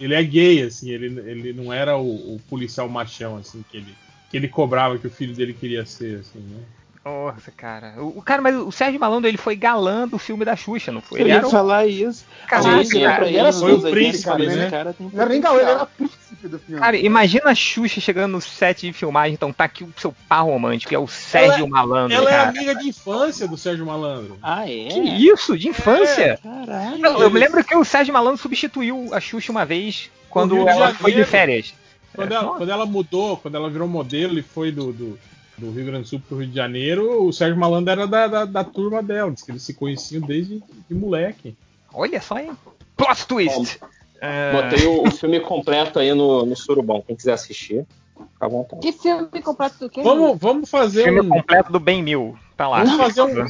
[0.01, 3.95] ele é gay, assim, ele, ele não era o, o policial machão, assim, que ele,
[4.35, 6.59] que ele cobrava que o filho dele queria ser, assim, né?
[7.05, 7.95] Nossa, cara.
[7.99, 11.01] O, o cara, mas o Sérgio Malandro ele foi galã do filme da Xuxa, não
[11.01, 11.21] foi?
[11.21, 12.25] Eu Ele ia era o- falar isso.
[12.49, 13.29] Caraca, Gente, cara.
[13.29, 14.71] ele, Era foi o 80, príncipe, cara, né?
[14.71, 15.77] cara tem Não era nem galera, potencial.
[15.77, 16.81] era príncipe do filme.
[16.81, 20.43] Cara, imagina a Xuxa chegando no set de filmagem, então tá aqui o seu par
[20.45, 22.49] romântico, que é o Sérgio Ela- Malandro, Ela é cara.
[22.49, 24.37] amiga de infância do Sérgio Malandro.
[24.43, 24.89] Ah, é?
[24.89, 25.01] Que
[25.31, 25.57] isso?
[25.57, 26.41] De infância?
[26.43, 27.05] Caralho.
[27.07, 30.93] Eu, eu me lembro que o Sérgio Malandro substituiu a Xuxa uma vez quando ela
[30.95, 31.75] foi de férias.
[32.15, 35.19] Quando ela, quando ela mudou, quando ela virou modelo e foi do, do,
[35.59, 38.45] do Rio Grande do Sul pro Rio de Janeiro, o Sérgio Malandro era da, da,
[38.45, 41.57] da turma dela, diz que eles se conheciam desde de moleque.
[41.93, 42.53] Olha só, hein?
[42.97, 43.81] Plot twist!
[44.21, 48.49] É, Botei o, o filme completo aí no, no Surubom, quem quiser assistir, fica à
[48.49, 48.83] vontade.
[48.83, 50.03] Que filme completo do quê?
[50.03, 51.29] Vamos, vamos fazer filme um.
[51.29, 52.37] completo do Ben Mil.
[52.57, 52.85] Tá lá.
[52.85, 53.47] Vamos fazer um, Ah.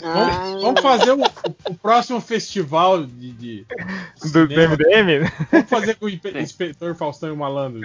[0.47, 1.27] vamos, vamos fazer um- o,
[1.71, 3.67] o próximo festival de, de
[4.33, 4.41] Do.
[4.49, 5.31] MDM?
[5.53, 7.83] Vamos fazer com o Inspe- inspetor Faustão e o Malandro.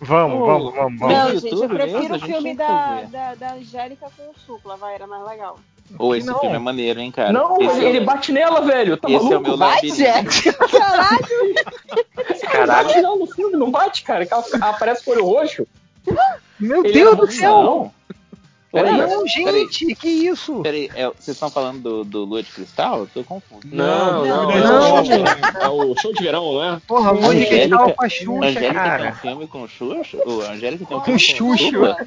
[0.00, 0.46] Vamos, Oh.
[0.46, 1.14] vamos, vamos, vamos.
[1.16, 5.06] Não, gente, eu prefiro o filme da, da, da Angélica com o Supla, vai, era
[5.06, 5.58] mais legal.
[5.98, 6.38] Ô, esse Não.
[6.40, 7.32] filme é maneiro, hein, cara?
[7.32, 8.96] Não, esse ele, é, bate nela, velho.
[8.96, 9.48] Tá esse é o maluco?
[9.48, 9.80] meu Vai.
[9.90, 10.52] Jack.
[10.52, 11.18] Caralho!
[12.62, 14.26] Não bate não no filme, não bate, cara.
[14.30, 15.66] Ela aparece com o olho roxo.
[16.58, 17.92] Meu Ele Deus do céu!
[18.72, 20.60] Peraí, Não, peraí, gente, que isso?
[20.62, 23.00] peraí, é, vocês estão falando do, do Lua de Cristal?
[23.00, 23.60] Eu tô confuso.
[23.70, 25.02] Não, não, Não, não.
[25.02, 25.60] não.
[25.60, 26.80] É o show de verão, não é?
[26.86, 29.12] Porra, Lua de Cristal com a Xuxa, Angélica tem um cara.
[29.12, 30.16] filme com Xuxa?
[30.24, 32.06] Ô, Angélica tem um Com filme Xuxa.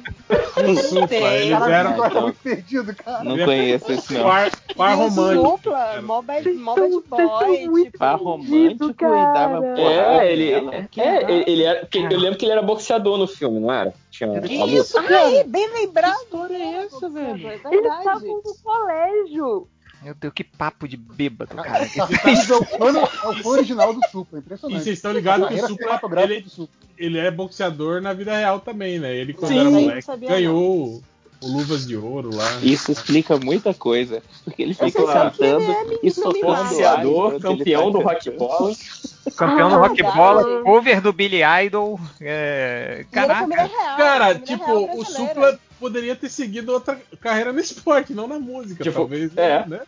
[0.54, 3.22] Com Supla, eles Cara, eram muito perdido, cara.
[3.22, 4.22] Não conheço esse não.
[4.24, 5.48] par, par o romântico.
[5.50, 7.98] Supla, mó bad, mó bad boy, tipo...
[7.98, 12.62] Par romântico e dava porrada É, ele, é, ele, era, eu lembro que ele era
[12.62, 13.94] boxeador no filme, não era?
[14.16, 14.66] Tinha.
[14.80, 16.16] Isso, aí, bem lembrado.
[16.16, 17.48] Que história é essa, velho?
[17.48, 19.68] É Eles estavam no colégio.
[20.02, 21.88] Meu Deus, que papo de bêbado, cara.
[21.88, 24.82] Capitães é o fã, é o fã original do Supla, E impressionante.
[24.84, 26.76] vocês estão ligados A que o Supla cinematográfica ele, do Supla.
[26.98, 29.14] ele é boxeador na vida real também, né?
[29.16, 31.02] Ele, quando Sim, era não moleque, ganhou o,
[31.46, 32.58] o Luvas de Ouro lá.
[32.62, 34.22] Isso explica muita coisa.
[34.44, 35.30] Porque ele fica sei lá.
[35.30, 38.38] cantando Ele e socando campeão tá do rock cantando.
[38.38, 38.72] bola.
[39.36, 40.14] Campeão do Ah, rock legal.
[40.14, 41.98] bola, cover do Billy Idol.
[42.20, 43.04] É...
[43.10, 43.68] Caraca.
[43.96, 45.04] Cara, tipo, o.
[45.04, 49.36] Supla poderia ter seguido outra carreira no esporte, não na música, Tipo, talvez.
[49.36, 49.64] é.
[49.66, 49.80] Né?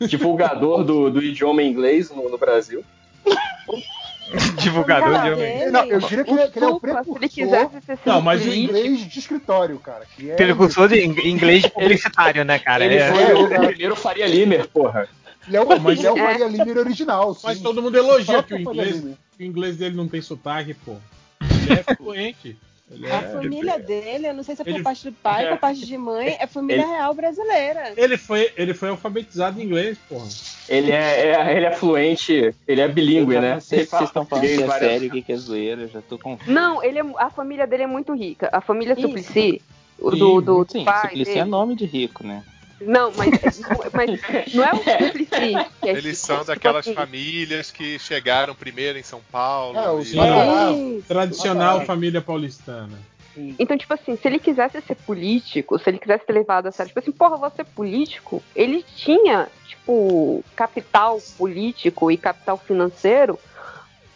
[0.00, 2.84] Divulgador do, do idioma inglês no, no Brasil.
[4.60, 6.90] Divulgador Não, de dele- Não, eu diria que ele, é- que ele é o Supla,
[7.04, 10.04] se ele precursor quisesse ser Não, mas inglês de escritório, cara.
[10.16, 12.84] Que é Precursor de ing- inglês publicitário, né, cara?
[12.84, 13.12] Ele É.
[13.12, 15.08] foi É, o primeiro Faria Limer, porra.
[15.46, 16.22] Ele é o, mas- ele é o É.
[16.22, 17.36] Faria Limer original.
[17.42, 17.62] Mas sim.
[17.62, 19.00] todo mundo elogia que o inglês,
[19.36, 20.96] que o inglês dele não tem sotaque, pô.
[21.40, 22.56] Ele é fluente.
[22.92, 23.28] Ele A é...
[23.32, 25.86] família dele, eu não sei se é por Ele- parte do pai ou por parte
[25.86, 27.92] de mãe, é família Ele- real brasileira.
[27.96, 30.26] Ele foi, ele foi alfabetizado em inglês, porra.
[30.68, 33.54] Ele é, é- ele é fluente, ele é bilíngue, né?
[33.54, 36.00] não sei se vocês estão falando que é várias- sério, o que é zoeira, já
[36.00, 36.50] tô confuso.
[36.50, 38.48] Não, ele é, a família dele é muito rica.
[38.52, 39.02] A família Isso.
[39.02, 39.60] Suplicy,
[39.98, 41.40] o do, do, Sim, pai Suplicy dele.
[41.40, 42.44] é nome de rico, né?
[42.80, 43.28] Não, mas,
[43.92, 47.98] mas não é o Suplicy que é Eles rico, são tipo daquelas assim, famílias que
[47.98, 49.76] chegaram primeiro em São Paulo.
[49.76, 51.02] É, o e-.
[51.02, 53.09] Tradicional família paulistana.
[53.36, 56.88] Então, tipo assim, se ele quisesse ser político, se ele quisesse ter levado a sério,
[56.88, 63.38] tipo assim, porra, você é político, ele tinha, tipo, capital político e capital financeiro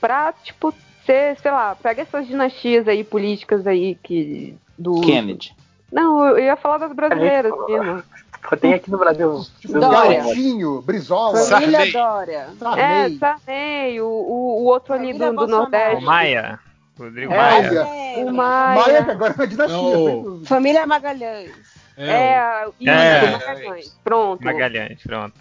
[0.01, 0.75] pra, tipo,
[1.07, 4.57] ser, sei lá, pega essas dinastias aí políticas aí que.
[4.77, 5.01] Do.
[5.01, 5.55] Kennedy.
[5.93, 8.03] Não, eu ia falar das brasileiras mesmo.
[8.49, 9.41] Pô, Tem aqui no Brasil.
[9.65, 10.19] Dória.
[10.19, 11.93] Garotinho, Brizola, Família Sarney.
[11.93, 12.49] Dória.
[12.77, 13.19] É, Sarney.
[13.19, 15.47] Sarney, o, o, o outro ali do, do Bolsonaro.
[15.47, 16.05] O Nordeste.
[16.05, 16.61] Maia.
[16.99, 17.85] Rodrigo É, Maia.
[17.85, 18.19] Maia.
[18.27, 18.81] O Maia.
[18.83, 19.77] Maia, que agora é uma dinastia.
[19.79, 20.23] Não.
[20.23, 20.47] dúvida.
[20.49, 21.51] Família Magalhães.
[21.97, 23.31] É, É, É.
[23.31, 23.89] Magalhães.
[24.05, 24.45] Pronto.
[24.45, 25.35] Magalhães, pronto.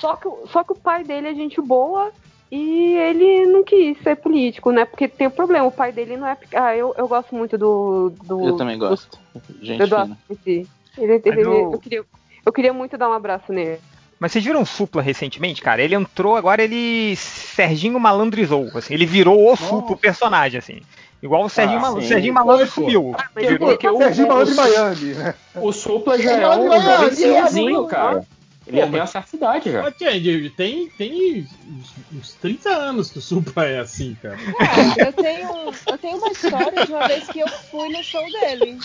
[0.00, 2.10] Só que, o- só que o pai dele é gente boa
[2.50, 4.84] e ele não quis ser político, né?
[4.84, 6.36] Porque tem o problema, o pai dele não é.
[6.54, 8.12] Ah, eu, eu gosto muito do.
[8.24, 9.18] do Eu também gosto.
[9.34, 10.66] Do, Gente do Eduardo fina.
[10.98, 12.04] Ele, ele- eu- eu, queria,
[12.44, 13.80] eu queria muito dar um abraço nele.
[14.18, 15.82] Mas vocês viram o Supla recentemente, cara?
[15.82, 20.80] Ele entrou, agora ele Serginho malandrizou, assim, ele virou o Supla, o personagem, assim.
[21.22, 22.06] Igual o Serginho, Ah, Malandro.
[22.06, 22.66] Serginho Malandro.
[23.34, 25.34] Mas Virou ele- que o- Serginho Malandro de Miami, né?
[25.56, 27.88] O Supla já é um olha, senhorzinho, olha.
[27.88, 28.26] cara.
[28.66, 29.92] Ele tem uma certa idade já.
[29.92, 34.38] Change, tem, tem uns, uns 30 anos que o Supla é assim, cara.
[34.58, 35.48] Ah, eu tenho,
[35.86, 38.78] eu tenho uma história de uma vez que eu fui no show dele.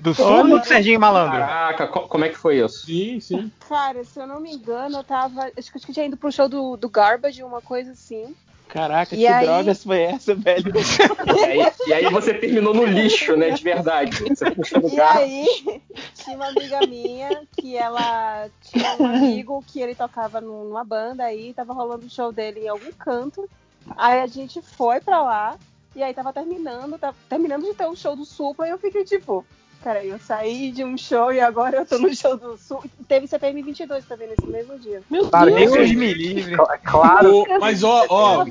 [0.00, 1.38] Do Supla ou do Serginho Malandro?
[1.38, 2.86] Caraca, co- como é que foi isso?
[2.86, 3.52] Sim, sim.
[3.68, 5.50] Cara, se eu não me engano, eu tava.
[5.56, 8.34] Acho que eu tinha ido pro show do, do Garbage, uma coisa assim.
[8.68, 10.70] Caraca, E que aí- drogas foi essa, velho?
[10.76, 13.48] E aí, e aí você terminou no lixo, né?
[13.50, 14.10] De verdade.
[14.28, 15.20] Você puxou no E carro.
[15.20, 15.80] aí,
[16.14, 21.24] tinha uma amiga minha que ela tinha um amigo que ele tocava num- numa banda
[21.24, 23.48] aí, tava rolando o show dele em algum canto.
[23.96, 25.56] Aí a gente foi pra lá,
[25.96, 29.02] e aí tava terminando, tava terminando de ter o show do Supla, e eu fiquei
[29.02, 29.46] tipo,
[29.82, 32.88] cara, eu saí de um show e agora eu tô no show do Supla.
[33.06, 35.02] Teve CPM 22 também nesse mesmo dia.
[35.10, 35.72] Meu Claro, Deus!
[35.72, 36.56] Deus me livre.
[36.84, 37.38] Claro.
[37.42, 38.46] O- mas ó, ó,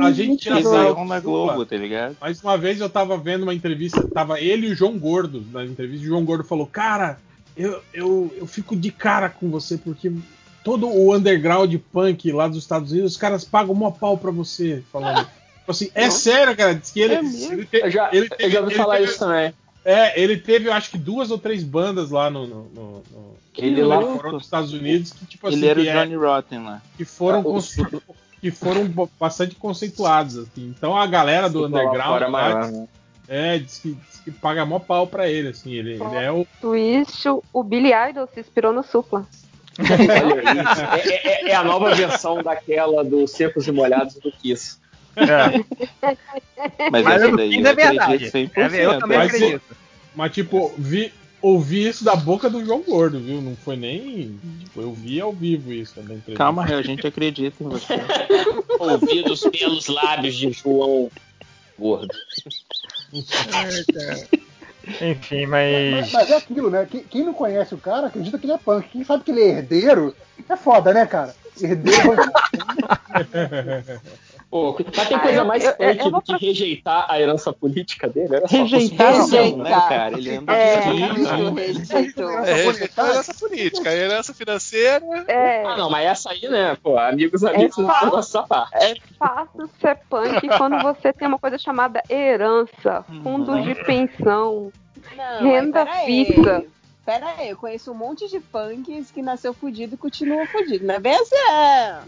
[0.00, 1.20] a gente tinha um na.
[1.20, 2.16] Globo, tá ligado?
[2.20, 5.64] Mais uma vez eu tava vendo uma entrevista, tava ele e o João Gordo na
[5.64, 6.04] entrevista.
[6.04, 7.18] O João Gordo falou: Cara,
[7.56, 10.12] eu, eu, eu fico de cara com você, porque
[10.64, 14.82] todo o underground punk lá dos Estados Unidos, os caras pagam mó pau pra você.
[14.92, 15.26] Falando.
[15.66, 16.76] Tipo assim, é sério, cara.
[16.76, 19.10] Diz que ele, É ele, te- Eu já, ele eu já ouvi ele falar teve-
[19.10, 19.52] isso também.
[19.88, 22.44] É, ele teve, eu acho que duas ou três bandas lá no.
[22.46, 25.82] no, no, no Ele lá- fora dos Estados Unidos que, tipo assim, Ele era o
[25.84, 26.82] que, é- Johnny Rotten lá.
[26.96, 30.36] que foram, Ah, que foram bastante conceituados.
[30.38, 30.74] Assim.
[30.76, 32.88] Então a galera do underground lá, maior, né?
[33.28, 35.72] é, diz que, diz que paga mó pau pra ele, assim.
[35.72, 36.44] Ele, ele é o.
[36.60, 39.24] Twist, o Billy Idol se inspirou no Supla.
[39.78, 41.10] Olha isso.
[41.10, 44.78] É, é- é a nova versão daquela dos secos e molhados do Kiss.
[45.16, 45.64] É.
[46.90, 47.98] Mas, Mas essa daí eu é verdade.
[47.98, 48.74] acredito 100%.
[48.74, 49.62] É, eu também Mas, acredito.
[50.14, 53.40] Mas, tipo, vi, ouvi isso da boca do João Gordo, viu?
[53.40, 54.38] Não foi nem.
[54.64, 56.20] Tipo, eu vi ao vivo isso também.
[56.34, 57.94] Calma, a gente acredita em você.
[58.78, 61.10] Ouvidos pelos lábios de João
[61.78, 62.14] Gordo.
[65.00, 66.12] Enfim, Mas, mas.
[66.12, 66.86] mas é aquilo, né?
[66.88, 68.88] Quem, quem não conhece o cara acredita que ele é punk.
[68.88, 70.14] Quem sabe que ele é herdeiro
[70.48, 71.34] é foda, né, cara?
[71.60, 72.14] Herdeiro.
[74.48, 77.20] Pô, mas tem Ah, coisa eu- mais eu- punk eu vou do que rejeitar a
[77.20, 78.36] herança política dele?
[78.36, 79.88] Era Rejeitar não, né, Rejeitar.
[79.88, 80.16] cara?
[80.16, 82.30] Ele anda É, Muito rejeitou.
[82.30, 85.04] É, rejeitou a herança política, a herança financeira.
[85.26, 86.76] É, Ah, não, mas essa aí, né?
[86.80, 88.08] Pô, amigos, amigos, É não fácil.
[88.10, 88.76] nossa parte.
[88.76, 94.72] é fácil ser punk quando você tem uma coisa chamada herança, fundo de pensão,
[95.16, 96.64] Não, Renda fixa.
[97.06, 100.84] Pera aí, eu conheço um monte de punks que nasceu fudido e continua fudido.
[100.84, 102.00] Não é bem assim, é.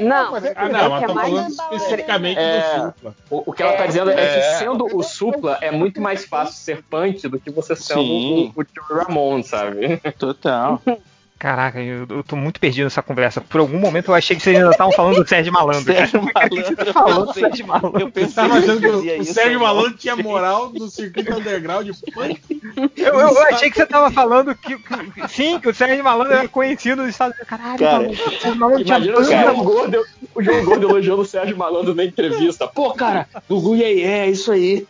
[0.00, 2.60] Não, mas é, Ah, não, mas é tá mais falando na especificamente É.
[2.60, 3.14] do Supla.
[3.30, 4.40] O, o que ela tá dizendo é, é.
[4.40, 8.52] que sendo o Supla é muito mais fácil ser punk do que você sendo Sim.
[8.56, 9.98] o, o Tio Ramon, sabe?
[10.18, 10.82] Total.
[11.40, 13.40] Caraca, eu, eu tô muito perdido nessa conversa.
[13.40, 15.82] Por algum momento eu achei que vocês ainda estavam falando do Sérgio Malandro.
[15.84, 16.92] Sérgio Malandro.
[16.92, 18.12] Falando do eu Sérgio Malandro.
[18.14, 19.58] Eu tava achando que o, o Sérgio.
[19.60, 22.40] Malandro tinha moral no circuito underground punk?
[22.94, 26.34] Eu, eu- eu achei que você tava falando que, que- sim, que o Sérgio Malandro
[26.34, 27.48] era conhecido nos Estados Unidos.
[27.48, 29.30] Caralho, Cara, maluco, o Sérgio Malandro tinha Imagina o banda.
[29.52, 32.68] João Gordo, o João Gordo elogiando o Sérgio Malandro na entrevista.
[32.68, 34.86] Pô, cara, Gugu e aí, é isso aí.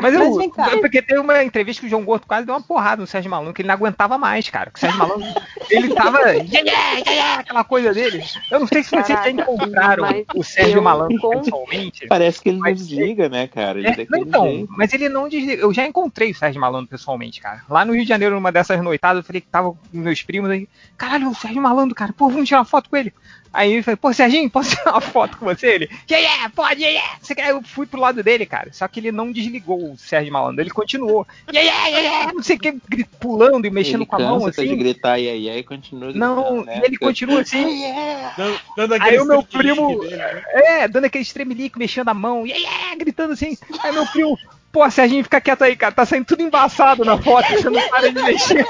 [0.00, 0.72] Mas, eu, Mas vem cá.
[0.72, 3.30] é porque teve uma entrevista que o João Gordo quase deu uma porrada no Sérgio
[3.30, 4.70] Malandro, que ele não aguentava mais, cara.
[4.72, 5.24] Que o Sérgio Malandro,
[5.84, 6.18] ele tava.
[6.18, 8.22] Yeah, yeah, yeah, yeah, aquela coisa dele.
[8.50, 12.06] Eu não sei se vocês já encontraram mas o Sérgio Malandro com- pessoalmente.
[12.06, 13.78] Parece que ele não Mas- desliga, né, cara?
[13.78, 14.68] Ele É, então, jeito.
[14.76, 15.62] mas ele não desliga.
[15.62, 17.62] Eu já encontrei o Sérgio Malandro pessoalmente, cara.
[17.68, 20.50] Lá no Rio de Janeiro, numa dessas noitadas, eu falei que tava com meus primos
[20.50, 20.68] aí.
[20.96, 22.12] Caralho, o Sérgio Malandro, cara.
[22.12, 23.12] Pô, vamos tirar uma foto com ele.
[23.54, 25.68] Aí eu falei, pô, Serginho, posso tirar uma foto com você?
[25.68, 27.18] Ele, yeah, yeah, pode, yeah, yeah.
[27.22, 27.50] Você quer?
[27.50, 28.72] Eu fui pro lado dele, cara.
[28.72, 30.60] Só que ele não desligou o Sérgio Malandro.
[30.60, 32.72] Ele continuou, yeah, yeah, yeah, yeah, não sei o que,
[33.20, 34.76] pulando e mexendo ele com a mão cansa de assim.
[34.76, 36.80] gritar e aí, aí continua Não, gritando, né?
[36.82, 37.84] e ele continua assim.
[38.36, 40.42] Dando, dando Aí o meu primo, dele, né?
[40.48, 43.56] é, dando aquele estremelique, mexendo a mão, yeah, yeah, gritando assim.
[43.84, 44.36] Aí meu primo,
[44.74, 48.12] pô, Serginho, fica quieto aí, cara, tá saindo tudo embaçado na foto, você não para
[48.12, 48.66] de mexer.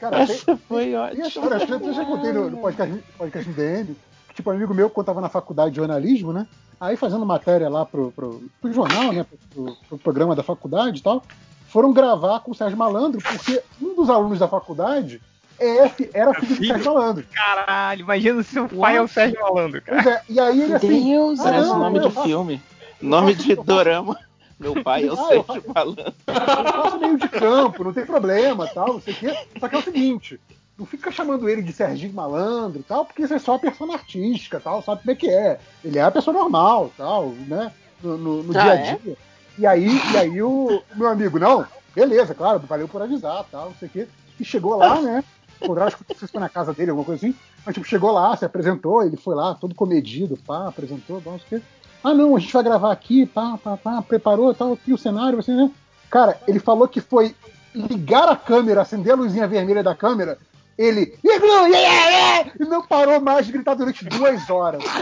[0.00, 1.26] Cara, Essa foi tem a ótima.
[1.26, 3.94] história, acho que eu já contei no, no podcast, podcast MDM,
[4.28, 6.46] que tipo, um amigo meu, quando tava na faculdade de jornalismo, né?
[6.80, 9.24] Aí fazendo matéria lá pro, pro, pro jornal, né?
[9.54, 11.22] Pro, pro programa da faculdade e tal,
[11.68, 15.20] foram gravar com o Sérgio Malandro, porque um dos alunos da faculdade
[15.58, 17.24] é, era filho do Sérgio Malandro.
[17.32, 20.02] Caralho, imagina se o pai é o Sérgio Malandro, cara.
[20.02, 21.04] Pois é, e aí ele assim.
[21.12, 22.62] Deus, ah, parece não, nome eu de faço- filme.
[23.00, 24.18] Nome de dorama.
[24.58, 26.04] Meu pai é o Ah, eu Sérgio Malandro.
[26.26, 29.34] Eu faço meio de campo, não tem problema, tal, não sei o quê.
[29.60, 30.40] Só que é o seguinte,
[30.78, 33.94] não fica chamando ele de Serginho Malandro e tal, porque isso é só a persona
[33.94, 35.58] artística, tal, sabe como é que é.
[35.84, 37.70] Ele é a pessoa normal, tal, né?
[38.02, 38.94] No, no- no Ah, dia a é?
[38.94, 39.16] dia.
[39.58, 43.74] E aí, e aí o, meu amigo, não, beleza, claro, valeu por avisar, tal, não
[43.76, 44.08] sei o quê.
[44.40, 45.22] E chegou lá, né?
[45.62, 47.34] Encontraram, acho que sei se foi na casa dele, alguma coisa assim.
[47.64, 51.58] Mas tipo, chegou lá, se apresentou, ele foi lá, todo comedido, pá, apresentou, não sei
[51.58, 51.66] o quê.
[52.06, 55.40] Ah, não, a gente vai gravar aqui, pá, pá, pá, preparou, tal, aqui o cenário,
[55.40, 55.68] assim, né?
[56.08, 57.34] Cara, ele falou que foi
[57.74, 60.38] ligar a câmera, acender a luzinha vermelha da câmera,
[60.78, 64.84] ele e não parou mais de gritar durante duas horas.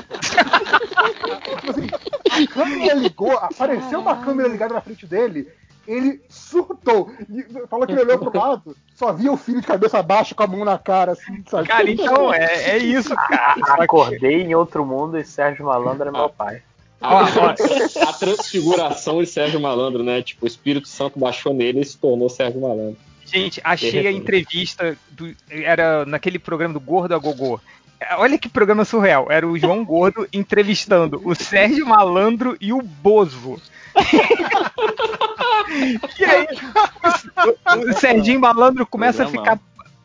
[1.60, 1.88] Tipo assim,
[2.30, 5.46] a câmera ligou, apareceu uma câmera ligada na frente dele,
[5.86, 7.12] ele surtou.
[7.28, 10.42] E falou que ele olhou pro lado, só via o filho de cabeça baixa com
[10.42, 11.68] a mão na cara, assim, sabe?
[11.68, 13.84] Cara, então, é, é isso, cara.
[13.84, 16.62] Acordei em outro mundo e Sérgio Malandro é meu pai.
[17.00, 17.26] A,
[18.08, 20.22] a transfiguração de Sérgio Malandro, né?
[20.22, 22.96] Tipo, o Espírito Santo baixou nele e se tornou Sérgio Malandro.
[23.26, 27.58] Gente, achei a entrevista, do, era naquele programa do Gordo a Gogô.
[28.18, 29.26] Olha que programa surreal.
[29.30, 33.60] Era o João Gordo entrevistando o Sérgio Malandro e o Bozo.
[36.18, 36.46] e aí,
[37.46, 39.58] o, o Serginho Malandro começa a ficar,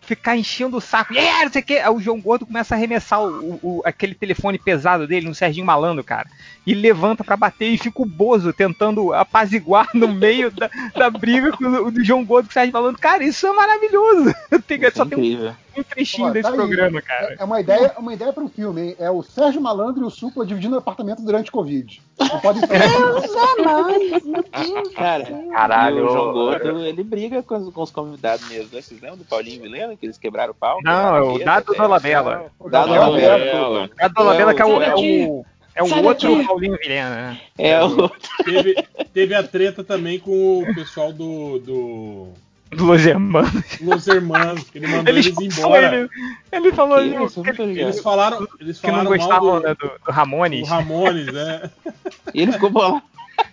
[0.09, 1.13] ficar enchendo o saco.
[1.13, 1.73] Yeah, não sei o quê.
[1.75, 5.65] Aí o João Gordo começa a arremessar o, o- aquele telefone pesado dele no Serginho
[5.65, 6.27] Malandro, cara.
[6.65, 11.51] E levanta pra bater e fica o Bozo tentando apaziguar no meio da, da briga
[11.51, 12.99] com o do João Gordo com o Sérgio Malandro.
[12.99, 14.33] Cara, isso é maravilhoso.
[14.67, 15.53] Tem, Isso é só tem um, incrível.
[15.79, 16.55] Um trechinho Ó, desse tá aí.
[16.55, 17.35] programa, cara.
[17.39, 18.95] É uma ideia, uma ideia para um filme, hein?
[18.99, 22.01] É o Sérgio Malandro e o Supla dividindo apartamento durante Covid.
[22.19, 22.67] Não pode ser.
[22.67, 24.93] Deus é meu Deus.
[24.93, 28.81] Cara, Caralho, o João Gordo, ele briga com os, com os convidados mesmo, né?
[28.81, 30.79] Vocês lembram do Paulinho Vilena, que eles quebraram o pau?
[30.83, 32.51] Não, é o Dado Dolabella.
[32.69, 33.51] Dado Dolabella.
[33.51, 33.89] Dolabella.
[33.99, 35.45] A Dolabella que é o, é o,
[35.75, 36.47] é o Sai outro daqui.
[36.47, 37.41] Paulinho Vilhena, né?
[37.57, 38.09] É o...
[38.43, 38.75] Teve,
[39.13, 42.27] teve a treta também com o pessoal do Do
[42.71, 43.81] Los Hermanos.
[43.81, 45.95] Los Hermanos, que ele mandou Ele eles expulsou embora.
[45.95, 46.09] ele.
[46.51, 47.39] Ele falou que, isso?
[47.39, 47.85] Eu não tô ligado.
[47.85, 50.61] Eles falaram, eles que não falaram gostavam mal do, né, do, do Ramones.
[50.61, 51.71] do Ramones, né?
[52.33, 53.01] E ele ficou bolado.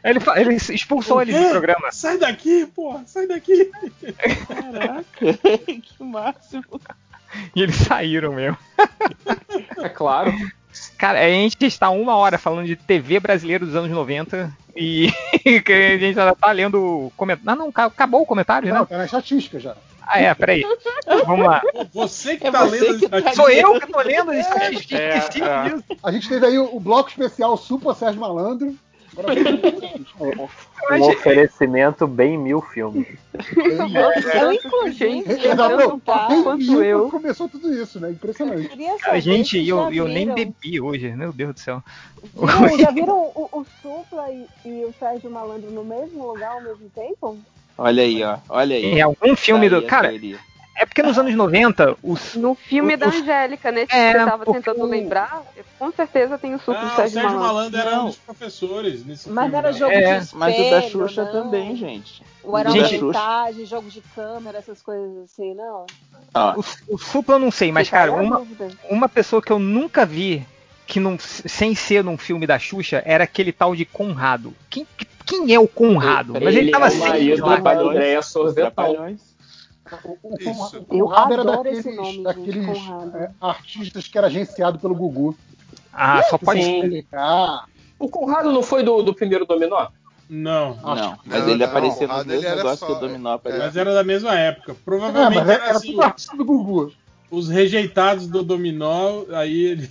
[0.05, 1.39] Ele, ele expulsou ele quê?
[1.39, 1.93] do programa.
[1.93, 3.71] Sai daqui, porra, sai daqui.
[4.47, 5.05] Caraca,
[5.65, 6.81] que máximo.
[7.55, 8.59] E eles saíram mesmo.
[9.79, 10.33] É claro.
[10.99, 15.09] Cara, a gente está uma hora falando de TV brasileira dos anos 90 e
[15.45, 17.51] a gente já tá lendo o comentário.
[17.51, 18.87] Ah, não, ca- acabou o comentário, Não, né?
[18.89, 19.77] tá na estatística já.
[20.09, 20.63] Ah, é, peraí.
[21.27, 21.61] Vamos lá.
[21.93, 25.01] Você que É tá você lendo que tá- Sou eu que tô lendo as estatísticas.
[25.01, 25.69] É, é.
[25.69, 25.85] disso.
[26.03, 28.75] A gente teve aí o, o bloco especial Supla Sérgio Malandro.
[30.89, 33.09] Um oferecimento bem mil filmes.
[34.35, 37.11] Eu, inclusive, Exato, eu não tá, quanto eu.
[37.11, 38.11] começou tudo isso, né?
[38.11, 38.69] Impressionante.
[38.69, 41.83] Cara, saber gente, eu, eu nem bebi hoje, meu Deus do céu.
[42.79, 46.89] Já viram o, o Supla e, e o Sérgio Malandro no mesmo lugar ao mesmo
[46.91, 47.37] tempo?
[47.77, 48.39] Olha aí, ó.
[48.49, 48.85] Olha aí.
[48.85, 49.79] Em algum filme do.
[49.79, 50.39] Daí a Cara, teoria.
[50.79, 52.35] É porque nos anos 90, os.
[52.35, 55.43] No filme os- da Angélica, nesse É, que eu tava tentando lembrar,
[55.79, 57.81] com certeza tem o suco Ah, do o Sérgio, Sérgio Malandro.
[57.81, 59.59] Era um dos professores nesse Mas filme.
[59.59, 59.79] era né?
[59.79, 61.33] jogo É, de espelho, Mas o da Xuxa não?
[61.33, 62.23] também, gente.
[62.43, 63.05] Ou era O da Gente- Xuxa.
[63.07, 65.87] montagem, jogo de câmera, essas coisas assim, não?
[66.35, 66.55] Ó,
[66.89, 68.47] O, o Supla eu não sei, mas, cara, uma,
[68.89, 70.47] uma pessoa que eu nunca vi,
[70.87, 74.55] que não, sem ser num filme da Xuxa, era aquele tal de Conrado.
[74.71, 74.87] Quem,
[75.25, 76.35] quem é o Conrado?
[76.35, 77.73] Mas ele, Ele tava é o sempre marido lá.
[77.73, 79.17] Andréia Sorvetão.
[80.05, 80.79] O, o, Isso.
[80.81, 82.79] o Conrado era daqueles, esse nome, gente, daqueles
[83.15, 85.37] é, artistas que era agenciado pelo Gugu.
[85.93, 87.05] Ah, só pode Sim.
[87.13, 87.65] Ah,
[87.99, 89.89] O Conrado não foi do, do primeiro Dominó?
[90.29, 90.75] Não.
[90.75, 91.73] Não, mas Não, ele não,
[92.19, 93.65] mesmos ele era negócios só- que o Dominó aparecia.
[93.65, 94.73] Mas era da mesma época.
[94.73, 96.93] é, Provavelmente mas era era assim, tudo artista do Gugu.
[97.31, 99.91] Os rejeitados do Dominó, aí ele.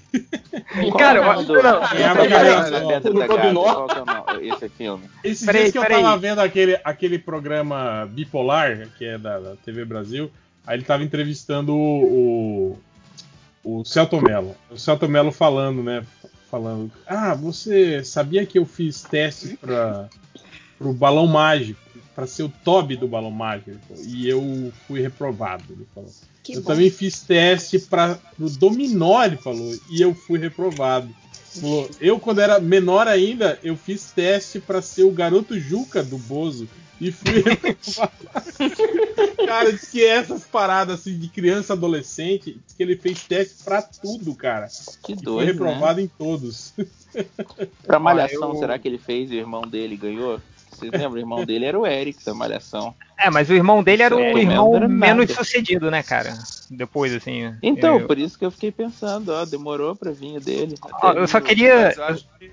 [0.97, 3.87] Cara, é o eu- do- não, Dominó?
[3.89, 4.47] é o nome?
[4.49, 5.03] Esse filme.
[5.23, 6.01] Esses Peraí, dias que eu peraí.
[6.01, 10.31] tava vendo aquele, aquele programa Bipolar, que é da, da TV Brasil,
[10.65, 12.77] aí ele tava entrevistando o,
[13.63, 14.55] o, o Celto Mello.
[14.71, 16.05] O Celto Mello falando, né?
[16.49, 20.07] Falando, ah, você sabia que eu fiz teste para
[20.77, 21.79] pro balão mágico,
[22.13, 23.71] para ser o Toby do balão mágico,
[24.05, 26.09] e eu fui reprovado, ele falou.
[26.45, 26.67] Que eu bom.
[26.67, 31.09] também fiz teste para pro Dominó, ele falou, e eu fui reprovado.
[31.59, 36.17] Falou, eu, quando era menor ainda, eu fiz teste pra ser o garoto Juca do
[36.17, 36.67] Bozo.
[37.01, 38.11] E fui reprovado.
[39.45, 43.81] cara, diz que essas paradas assim de criança adolescente, diz que ele fez teste pra
[43.81, 44.67] tudo, cara.
[45.03, 46.73] Que E foi doido, reprovado em todos.
[47.83, 50.39] Pra Malhação, eu- será que ele fez e o irmão dele ganhou?
[50.75, 51.13] Vocês lembram?
[51.13, 52.93] O irmão dele era o Eric da Malhação.
[53.17, 56.37] É, mas o irmão dele era o irmão era menos sucedido, né, cara?
[56.69, 57.53] Depois, assim.
[57.63, 60.75] Então, eu, por isso que eu fiquei pensando, ó, demorou pra vir o dele.
[61.01, 61.85] Ó, eu só queria.
[61.87, 62.51] Mas eu acho que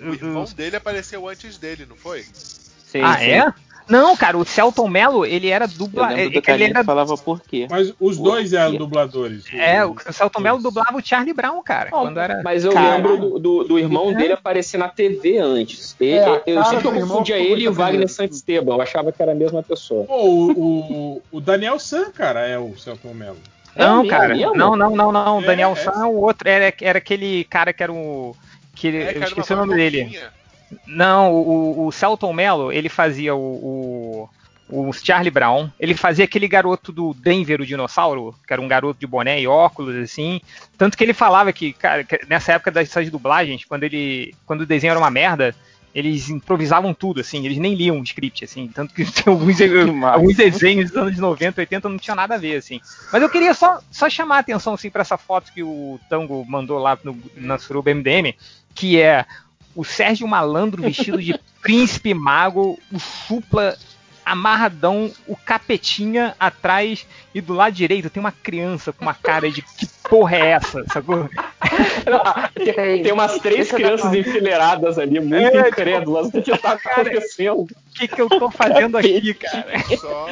[0.00, 2.22] o irmão dele apareceu antes dele, não foi?
[2.22, 3.30] Sim, Ah, sim.
[3.30, 3.52] é?
[3.88, 6.08] Não, cara, o Celton Mello, ele era Eu dubla.
[6.08, 7.66] lembro é- é ele era falava por quê.
[7.70, 8.78] Mas os dois eram quê?
[8.78, 9.44] dubladores.
[9.52, 11.90] É, o Celton Mello dublava o Charlie Brown, cara.
[11.90, 12.42] quando era.
[12.42, 12.96] Mas eu Caralho.
[13.08, 15.94] lembro do, do, do irmão dele aparecer na TV antes.
[16.00, 18.08] É, a eu cara sempre confundia ele e o Wagner.
[18.08, 18.74] Santisteban.
[18.74, 20.04] Eu achava que era a mesma pessoa.
[20.06, 23.36] Pô, o, o, o Daniel San, cara, é o Celton Mello.
[23.76, 24.34] Não, É cara.
[24.34, 24.54] mesmo?
[24.54, 25.40] Não, não, não, não.
[25.42, 25.74] É, Daniel é.
[25.76, 26.48] San, o outro.
[26.48, 28.34] Era, era aquele cara que era o.
[28.74, 30.04] Que, É, eu cara, esqueci o nome dele.
[30.04, 30.43] boquinha.
[30.86, 34.28] Não, o, o Celton Mello, ele fazia o,
[34.68, 35.70] o, o Charlie Brown.
[35.78, 39.46] Ele fazia aquele garoto do Denver, o dinossauro, que era um garoto de boné e
[39.46, 40.40] óculos, assim.
[40.76, 44.34] Tanto que ele falava que, cara, que nessa época dessas dublagens, quando ele.
[44.46, 45.54] Quando o desenho era uma merda.
[45.94, 48.66] Eles improvisavam tudo, assim, eles nem liam o script, assim.
[48.66, 49.60] Tanto que alguns,
[50.02, 52.80] alguns desenhos dos anos 90, 80 não tinha nada a ver, assim.
[53.12, 56.44] Mas eu queria só, só chamar a atenção, assim, pra essa foto que o Tango
[56.48, 58.34] mandou lá no, na Suruba MDM,
[58.74, 59.24] que é
[59.74, 63.76] o Sérgio Malandro vestido de príncipe mago, o Supla
[64.24, 69.60] amarradão, o capetinha atrás e do lado direito tem uma criança com uma cara de
[69.60, 71.28] que porra é essa, sacou?
[72.54, 77.62] tem, tem umas três crianças enfileiradas ali, muito É, incrédulas do que tá acontecendo.
[77.62, 79.66] O que, que eu tô fazendo aqui, cara?
[80.00, 80.26] Só.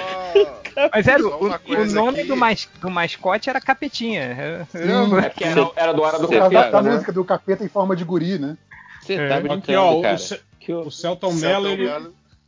[0.93, 2.29] Mas era o, o nome aqui.
[2.29, 4.23] do, mas, do mascote era capetinha.
[4.23, 4.67] É
[5.31, 6.91] porque era, era do Hora do causa da, Capeta, da né?
[6.93, 8.57] música do capeta em forma de guri, né?
[9.03, 9.29] Você É.
[9.29, 10.17] tá Aqui, brincando, ó, o, cara.
[10.61, 11.89] Que o- o Celton Mello, ele,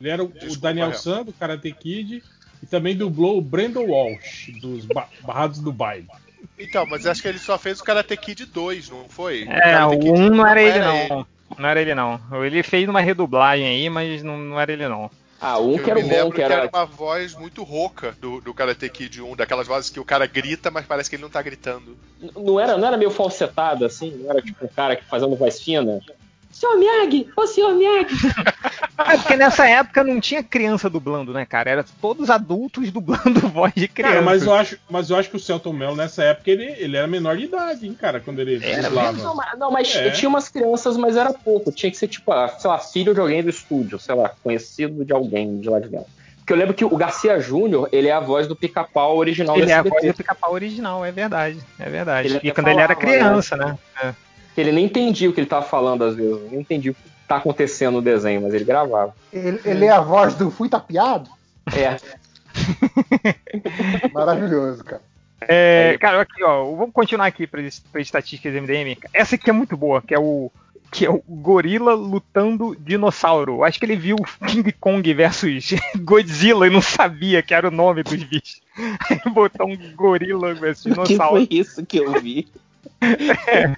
[0.01, 0.99] ele era o, o Desculpa, Daniel Rael.
[0.99, 2.23] San, do Karate Kid,
[2.63, 6.07] e também dublou o Brandon Walsh, dos Ba- Barrados do Baile.
[6.59, 9.47] Então, mas acho que ele só fez o Karate Kid 2, não foi?
[9.49, 11.27] É, o Kid 1 não era ele não.
[11.59, 12.21] Não era ele não.
[12.45, 15.11] Ele fez uma redublagem aí, mas não, não era ele não.
[15.41, 16.69] Ah, um que era o bom, lembro que era.
[16.73, 20.71] uma voz muito rouca do, do Karate Kid 1, daquelas vozes que o cara grita,
[20.71, 21.97] mas parece que ele não tá gritando.
[22.35, 24.11] Não era, não era meio falsetado assim?
[24.23, 26.01] Não era tipo um cara que fazendo voz fina?
[26.55, 27.29] Senhor Miyagi!
[27.37, 28.15] Ô, senhor Miyagi!
[28.97, 31.69] É porque nessa época não tinha criança dublando, né, cara?
[31.69, 34.15] Era todos adultos dublando voz de criança.
[34.15, 36.97] Cara, mas eu acho, mas eu acho que o Celton Mello nessa época ele, ele
[36.97, 39.19] era menor de idade, hein, cara, quando ele Era dublava.
[39.19, 40.11] Não, mas, não, mas É.
[40.11, 41.73] tinha umas crianças, mas era pouco.
[41.73, 45.05] Tinha que ser, tipo, ah, sei lá, filho de alguém do estúdio, sei lá, conhecido
[45.05, 46.07] de alguém de lá de dentro.
[46.37, 49.73] Porque eu lembro que o Garcia Júnior, ele é a voz do pica-pau original Ele
[49.73, 51.59] é a voz do pica-pau original, é verdade.
[51.81, 52.29] É verdade.
[52.29, 53.77] Ele e até quando ele era falava, criança, né?
[54.01, 54.15] É.
[54.57, 56.51] Ele nem entendia o que ele tava falando às vezes.
[56.51, 59.15] Nem entendia o que tá acontecendo no desenho, mas ele gravava.
[59.33, 61.31] Ele, ele é a voz do Fui Tapeado?
[61.75, 61.97] É.
[64.13, 65.03] Maravilhoso, cara.
[65.41, 67.61] É, cara, aqui, ó, vamos continuar aqui para
[68.01, 68.97] estatísticas do MDM.
[69.13, 70.51] Essa aqui é muito boa, que é o
[70.91, 73.65] que é o gorila lutando dinossauro.
[73.65, 78.05] Acho que ele viu King Kong versus Godzilla e não sabia que era o nome
[78.05, 78.63] dos bichos.
[79.11, 81.35] Aí botou um gorila versus Que dinossauro.
[81.35, 82.47] foi isso que eu vi?
[83.01, 83.75] É,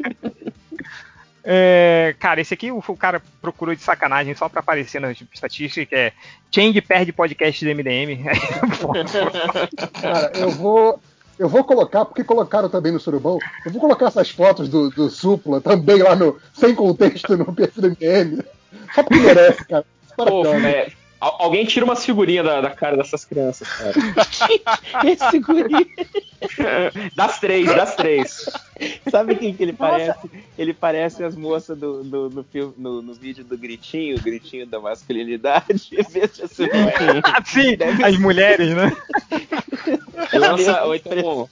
[2.18, 5.94] cara, esse aqui o, o cara procurou de sacanagem só pra aparecer na estatística, que
[5.94, 6.12] é
[6.52, 8.24] Chang perde podcast do MDM.
[10.00, 11.00] Cara, eu vou.
[11.38, 15.10] Eu vou colocar, porque colocaram também no Surubão, eu vou colocar essas fotos do, do
[15.10, 16.40] Supla também lá no.
[16.54, 18.42] sem contexto no perfil do MM.
[18.94, 19.84] Só porque merece, cara.
[20.16, 23.92] Pô, é, al- alguém tira umas figurinhas da, da cara dessas crianças, cara.
[25.10, 25.86] Esse guri.
[27.16, 28.44] Das três, das três.
[29.10, 30.18] Sabe quem que ele parece?
[30.56, 34.66] Ele parece as moças do, do- no, filme, no, no vídeo do Gritinho, o Gritinho
[34.66, 35.90] da masculinidade.
[36.10, 37.22] Veja se não é.
[37.44, 38.20] Sim, Deve as ser.
[38.20, 38.92] mulheres, né?
[40.34, 41.48] Lança, ou então,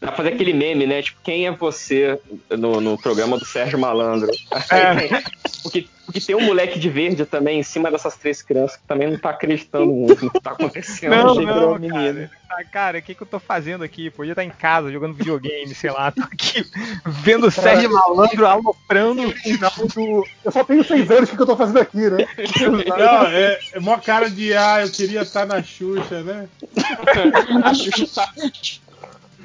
[0.00, 1.02] dá pra fazer aquele meme, né?
[1.02, 2.18] Tipo, quem é você
[2.50, 4.30] no, no programa do Sérgio Malandro?
[4.70, 5.22] É.
[5.62, 9.10] Porque, porque tem um moleque de verde também em cima dessas três crianças que também
[9.10, 11.10] não tá acreditando muito no que tá acontecendo.
[11.10, 12.30] Não, não, cara.
[12.50, 14.08] Ah, Cara, o que, que eu tô fazendo aqui?
[14.10, 16.10] Podia estar em casa jogando videogame, sei lá.
[16.10, 16.64] Tô aqui
[17.04, 20.26] vendo o Sérgio Malandro aloprando o final do.
[20.44, 22.26] Eu só tenho seis anos, o que que eu tô fazendo aqui, né?
[22.88, 26.48] Não, é, é mó cara de, ah, eu queria estar na Xuxa, né?
[27.62, 28.32] A Xuxa tá-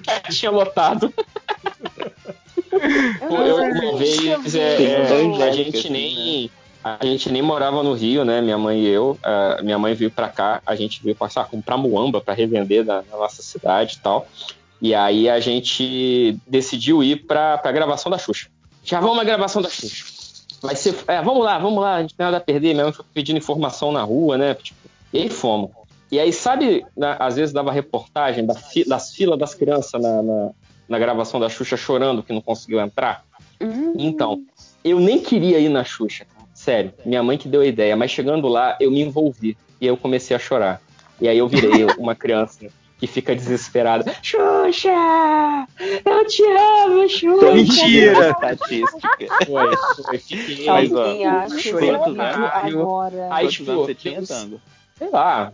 [0.29, 1.13] tinha lotado.
[3.28, 6.51] Pô, eu, uma vez é, é, a gente assim, nem
[6.83, 8.42] a gente nem morava no Rio, né?
[8.42, 9.17] Minha mãe e eu.
[9.24, 13.03] ah, minha mãe veio pra cá, a gente veio passar comprar muamba pra revender na,
[13.10, 14.28] na nossa cidade e tal.
[14.81, 18.49] E aí a gente decidiu ir pra, pra gravação da Xuxa.
[18.83, 20.06] Já vamos à gravação da Xuxa.
[20.61, 20.95] Vai ser.
[21.08, 22.94] É, vamos lá, vamos lá, a gente não tem nada a perder.
[22.94, 24.53] Foi pedindo informação na rua, né?
[24.53, 24.78] Tipo,
[25.11, 25.72] e aí fomos.
[26.15, 30.21] E aí, sabe, na- às vezes dava reportagem da fi- das filas das crianças na,
[30.23, 30.51] na,
[30.87, 33.25] na gravação da Xuxa chorando que não conseguiu entrar?
[33.97, 34.41] Então,
[34.81, 36.25] eu nem queria ir na Xuxa.
[36.53, 39.57] Sério, minha mãe que deu a ideia, mas chegando lá, eu me envolvi.
[39.81, 40.81] E aí eu comecei a chorar.
[41.19, 42.65] E aí eu virei uma criança
[42.97, 44.09] que fica desesperada.
[44.21, 45.67] Xuxa!
[46.05, 47.51] Eu te amo, Xuxa!
[47.51, 48.29] Mentira!
[48.29, 49.17] Estatística.
[49.45, 50.17] Foi, foi.
[50.17, 51.03] Fiquei, Mas, ó,
[51.59, 51.89] chorei
[52.69, 53.27] agora.
[53.31, 53.85] Aí, tipo?
[54.97, 55.51] Sei lá.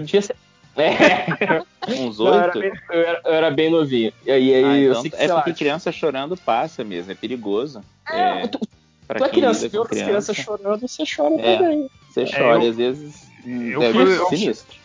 [0.00, 0.36] Devia ser-
[0.74, 1.62] É.
[2.00, 2.58] Uns eu oito?
[2.60, 4.10] bem- Eu era, eu era bem novinho.
[4.24, 7.12] E aí, aí Ah, eu então sei que, é lá, porque criança chorando passa mesmo,
[7.12, 7.82] é perigoso.
[8.10, 8.46] É,
[9.06, 11.90] pra tu é quem criança, viu criança, crianças chorando, você chora É, também.
[12.08, 14.76] você É, chora, eu- às vezes eu deve fui- ser eu- sinistro.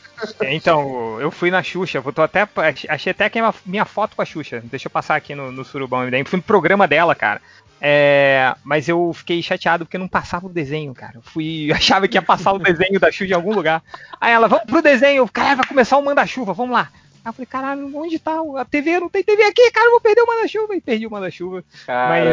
[0.42, 2.46] É, Então, eu fui na Xuxa, eu tô até.
[2.90, 4.62] Achei até que a minha foto com a Xuxa.
[4.66, 6.26] Deixa eu passar aqui no, no Surubão MDM.
[6.28, 7.40] Fui no programa dela, cara.
[7.80, 11.14] É, mas eu fiquei chateado porque não passava o desenho, cara.
[11.16, 11.70] Eu fui.
[11.74, 13.84] Achava que ia passar o desenho da Xuxa em algum lugar.
[14.20, 16.90] Aí ela, vamos pro desenho, cara, vai começar o manda-chuva, vamos lá.
[17.24, 19.00] Aí eu falei, caralho, onde tá a TV?
[19.00, 20.76] Não tem TV aqui, cara, eu vou perder o manda-chuva.
[20.76, 21.64] E perdi o manda-chuva.
[21.88, 22.28] Mas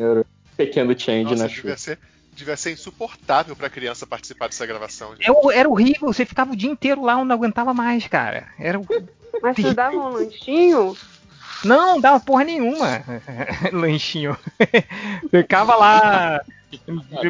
[0.00, 0.24] é,
[0.56, 1.76] Pequeno change Nossa, na devia Xuxa.
[1.78, 1.98] ser,
[2.34, 5.12] devia ser insuportável pra criança participar dessa gravação.
[5.16, 5.26] gente.
[5.28, 8.48] eu- era horrível, você ficava o dia inteiro lá, eu não aguentava mais, cara.
[8.58, 8.80] Era
[9.42, 10.96] Mas tu dava um lanchinho?
[11.64, 13.02] Não, não dava porra nenhuma.
[13.72, 14.36] Lanchinho.
[15.30, 16.40] Ficava lá.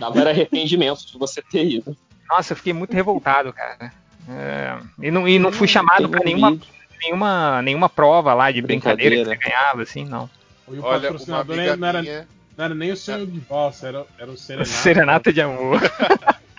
[0.01, 1.97] Dava era arrependimento de você ter ido.
[2.29, 3.93] Nossa, eu fiquei muito revoltado, cara.
[4.29, 6.59] É, e, não, e não fui chamado um nenhuma,
[7.01, 9.39] nenhuma, nenhuma prova lá de brincadeira, Brincadeira.
[9.39, 10.29] que você ganhava, assim, não.
[10.69, 12.29] E o Olha, patrocinador uma amiga não era, minha-
[12.59, 14.69] não era nem o sonho de valsa, era, era o Serenata.
[14.71, 15.81] Serenata de amor.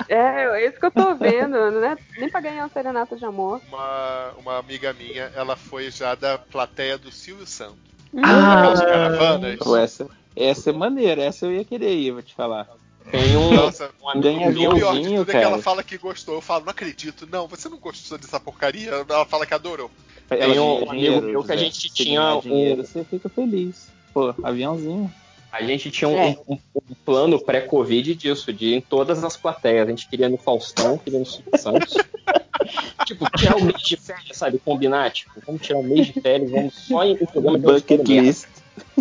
[0.09, 0.15] É,
[0.63, 3.61] é isso que eu tô vendo, não é nem pra ganhar uma serenata de amor.
[3.67, 7.77] Uma, uma amiga minha, ela foi já da plateia do Silvio Santos.
[8.15, 9.59] Ah, Aquelas caravanas.
[9.83, 12.67] Essa, essa é maneira, essa eu ia querer ir, vou te falar.
[13.11, 15.61] Tem um, Nossa, um ganha o pior de aviãozinho, tudo é que ela cara.
[15.63, 16.35] fala que gostou.
[16.35, 17.25] Eu falo, não acredito.
[17.31, 18.91] Não, você não gostou dessa porcaria?
[19.07, 19.89] Ela fala que adorou.
[20.27, 21.69] Tem um amigo dinheiro, meu que a José.
[21.69, 23.87] gente tinha ganhar um- dinheiro, você fica feliz.
[24.13, 25.09] Pô, aviãozinho.
[25.51, 26.37] A gente tinha um, É.
[26.47, 29.87] um- um plano pré-Covid disso, de ir em todas as plateias.
[29.87, 31.93] A gente queria ir no Faustão, queria no Silvio Santos.
[33.05, 34.59] tipo, tirar o mês de férias, sabe?
[34.59, 38.07] Combinar, tipo, vamos tirar o mês de férias, vamos só em em programa de Bucket
[38.07, 38.45] list.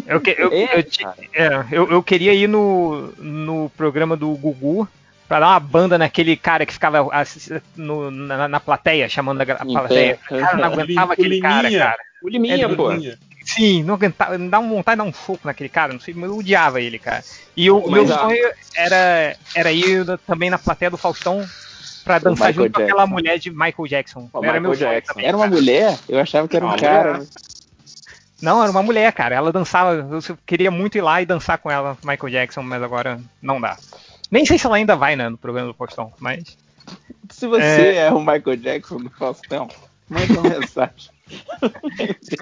[0.07, 4.29] Eu, que- eu, É, eu, ti- é, eu, eu queria ir no, no programa do
[4.31, 4.89] Gugu
[5.29, 7.07] pra dar uma banda naquele cara que ficava
[7.77, 10.19] no- na, na plateia, chamando a, plateia.
[10.29, 10.39] pé.
[10.39, 11.99] Cara, não aguentava O aquele cara, cara.
[12.23, 12.91] O Liminha, É, pô.
[12.93, 13.19] Liminha.
[13.57, 16.15] Sim, não aguentava, me dá uma vontade de dar um soco naquele cara, não sei,
[16.15, 17.25] mas eu odiava ele, cara.
[17.57, 21.45] E o Mas meu a- sonho era, era ir também na plateia do Faustão
[22.05, 23.13] pra dançar Michael junto com aquela Jackson.
[23.15, 24.21] mulher de Michael Jackson.
[24.33, 25.13] O era Michael meu sonho Jackson.
[25.15, 25.27] também.
[25.29, 25.99] Era uma mulher?
[26.09, 27.27] Eu achava que era um cara.
[28.43, 29.35] Não, era uma mulher, cara.
[29.35, 29.95] Ela dançava.
[29.95, 33.77] Eu queria muito ir lá e dançar com ela, Michael Jackson, mas agora não dá.
[34.31, 36.57] Nem sei se ela ainda vai, né, no programa do Faustão, mas.
[37.31, 37.97] Se você É.
[38.07, 39.69] é, o Michael Jackson do Faustão,
[40.09, 41.11] manda uma mensagem.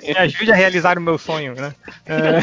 [0.03, 1.75] Me ajude a realizar o meu sonho, né?
[2.07, 2.41] É,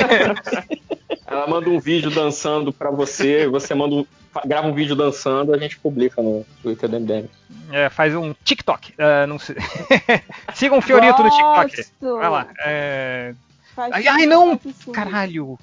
[1.27, 4.05] Ela manda um vídeo dançando pra você, você manda um,
[4.45, 7.29] grava um vídeo dançando, a gente publica no Twitter do MDM.
[7.71, 8.93] é, faz um TikTok.
[8.97, 9.55] é, não sei.
[10.55, 11.75] Sigam o Fiorito no TikTok.
[11.77, 12.17] Gosto.
[12.17, 12.47] Vai lá.
[12.65, 13.33] é,
[13.77, 14.59] Ai, ai, não!
[14.93, 15.57] Caralho!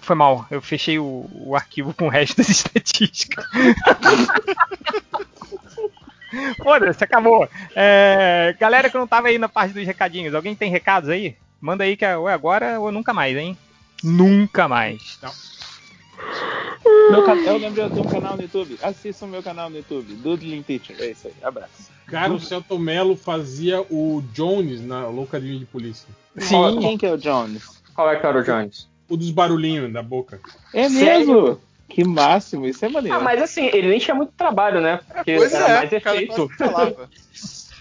[0.00, 0.44] foi mal.
[0.50, 3.44] Eu fechei o, o arquivo com o resto das estatísticas.
[6.62, 7.48] Foda-se, acabou.
[7.74, 11.36] É, galera que não tava aí na parte dos recadinhos, alguém tem recados aí?
[11.60, 13.56] Manda aí que é ou é agora ou nunca mais, hein?
[14.02, 15.18] Nunca mais.
[17.10, 17.34] Meu can...
[17.36, 18.78] Eu lembro, eu tenho um canal no YouTube.
[18.82, 20.96] Assista o meu canal no YouTube, Doodling Teacher.
[21.00, 21.90] É isso aí, abraço.
[22.06, 26.06] Cara, o Celto Mello fazia o Jones na Loucadinha de Polícia.
[26.36, 26.78] Sim.
[26.80, 27.82] Quem que é o Jones?
[27.94, 28.88] Qual é que era o Jones?
[29.08, 30.40] O dos barulhinhos da boca.
[30.72, 31.58] É mesmo?
[31.88, 33.16] Que máximo, isso é maneiro.
[33.16, 35.00] Ah, mas assim, ele nem tinha muito trabalho, né?
[35.12, 36.48] Porque pois era é, mais efeito.
[36.56, 37.10] falava.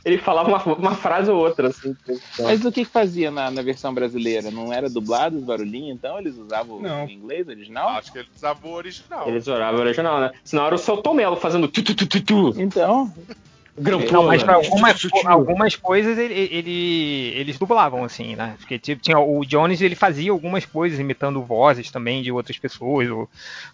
[0.06, 1.96] ele falava uma, uma frase ou outra, assim.
[2.40, 4.52] Mas o que que fazia na, na versão brasileira?
[4.52, 6.20] Não era dublado os barulhinhos, então?
[6.20, 7.06] Eles usavam Não.
[7.06, 7.90] o inglês original?
[7.90, 9.28] Acho que eles usavam o original.
[9.28, 10.32] Eles oravam o original, né?
[10.44, 12.62] Senão era o seu Tomelo fazendo tu tu tu tu tu.
[12.62, 13.14] Então.
[13.76, 18.56] Não, mas pra algumas, algumas coisas ele, ele- eles dublavam, assim, né?
[18.60, 23.10] Porque tipo, tinha o Jones, ele fazia algumas coisas imitando vozes também de outras pessoas,
[23.10, 23.28] ou,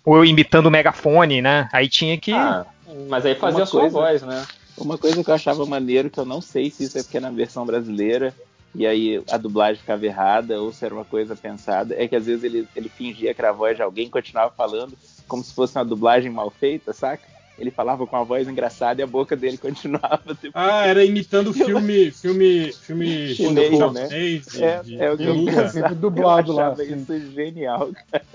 [0.05, 1.67] ou imitando o megafone, né?
[1.73, 2.31] Aí tinha que.
[2.31, 2.65] Ah,
[3.09, 4.45] mas aí fazia Uma a sua coisa- voz, né?
[4.77, 7.21] Uma coisa que eu achava maneiro, que eu não sei se isso é porque é
[7.21, 8.33] na versão brasileira
[8.73, 12.25] e aí a dublagem ficava errada ou se era uma coisa pensada, é que às
[12.25, 15.53] vezes ele, ele fingia que era a voz de alguém e continuava falando como se
[15.53, 17.27] fosse uma dublagem mal feita, saca?
[17.59, 20.21] Ele falava com a voz engraçada e a boca dele continuava.
[20.39, 22.09] Tipo, Ah, era imitando filme.
[22.15, 22.71] filme.
[22.71, 23.77] filme chinês, né?
[23.77, 25.95] japonês, É, de- é o que eu de- pensava.
[25.95, 26.95] dublado eu lá, assim.
[27.01, 28.25] isso genial, cara.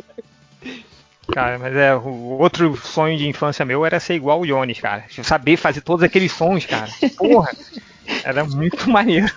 [1.32, 5.04] Cara, mas é, o outro sonho de infância meu era ser igual o Jones, cara.
[5.22, 6.90] Saber fazer todos aqueles sons, cara.
[7.16, 7.50] Porra!
[8.24, 9.30] Era muito maneiro.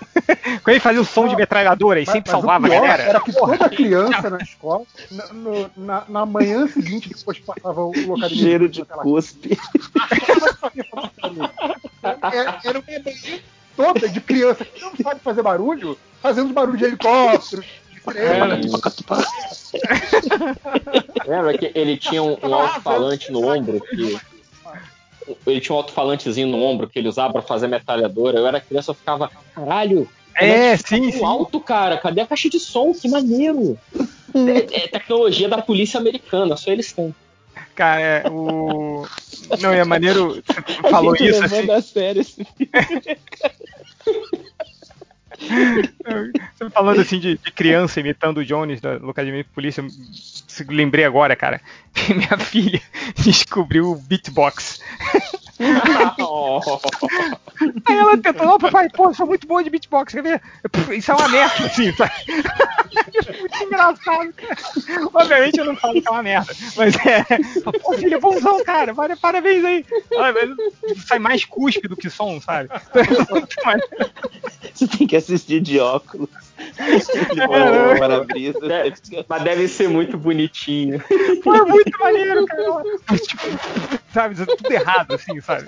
[0.63, 3.03] Quando ele fazia o som de metralhadora e Mas- sempre mas salvava a galera.
[3.03, 7.91] Era que toda criança na escola, na, no- na- na manhã seguinte, depois passava o
[8.07, 8.41] locadinho.
[8.41, 9.57] Cheiro de cuspe.
[12.03, 13.39] Era era uma manhã
[13.75, 17.61] toda de criança que não sabe fazer barulho, fazendo barulho de helicóptero.
[17.61, 17.69] de.
[21.27, 24.17] Lembra que ele tinha um, um alto-falante no ombro que.
[25.45, 28.39] Ele tinha um alto-falantezinho no ombro que ele usava pra fazer metralhadora.
[28.39, 30.07] Eu era criança, eu ficava, caralho.
[30.35, 31.25] É, que fica sim, sim.
[31.25, 31.97] alto, cara.
[31.97, 32.93] Cadê a caixa de som?
[32.93, 33.77] Que maneiro.
[34.33, 37.13] É, é tecnologia da polícia americana, só eles têm.
[37.75, 39.05] Cara, é, o.
[39.59, 40.41] Não, é maneiro.
[40.45, 41.71] Você falou A gente isso assim.
[41.71, 42.71] a sério esse filme.
[45.39, 49.85] Você falando assim de, de criança imitando o Jones da Locademia de Polícia,
[50.67, 51.61] lembrei agora, cara.
[52.09, 52.81] Minha filha
[53.15, 54.81] descobriu o beatbox.
[57.87, 60.41] Aí ela tentou, não, papai, pô, sou muito boa de beatbox, quer ver?
[60.95, 62.11] Isso é uma merda, assim, sabe?
[63.39, 64.33] muito engraçado.
[65.13, 67.23] Obviamente eu não falo que é uma merda, mas é.
[67.81, 69.85] Pô, filho, bonzão, cara, para- parabéns aí.
[71.07, 72.69] Sai mais cuspe do que som, sabe?
[74.73, 76.29] Você tem que assistir de óculos.
[76.77, 78.59] É, Ele para-brisa.
[78.59, 78.93] Deve-
[79.27, 80.99] mas deve ser muito bonitinho.
[81.43, 82.83] Foi muito maneiro, cara.
[83.17, 83.43] Tipo,
[84.13, 85.65] sabe, tudo errado, assim, sabe?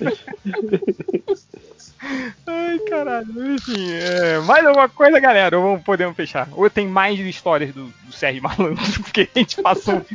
[2.46, 3.54] Ai, caralho.
[3.54, 5.56] Enfim, é, mais alguma coisa, galera?
[5.58, 6.48] Ou vamos, podemos fechar?
[6.52, 8.76] Ou tem mais histórias do, do Sérgio Malandro?
[9.02, 10.06] Porque a gente passou do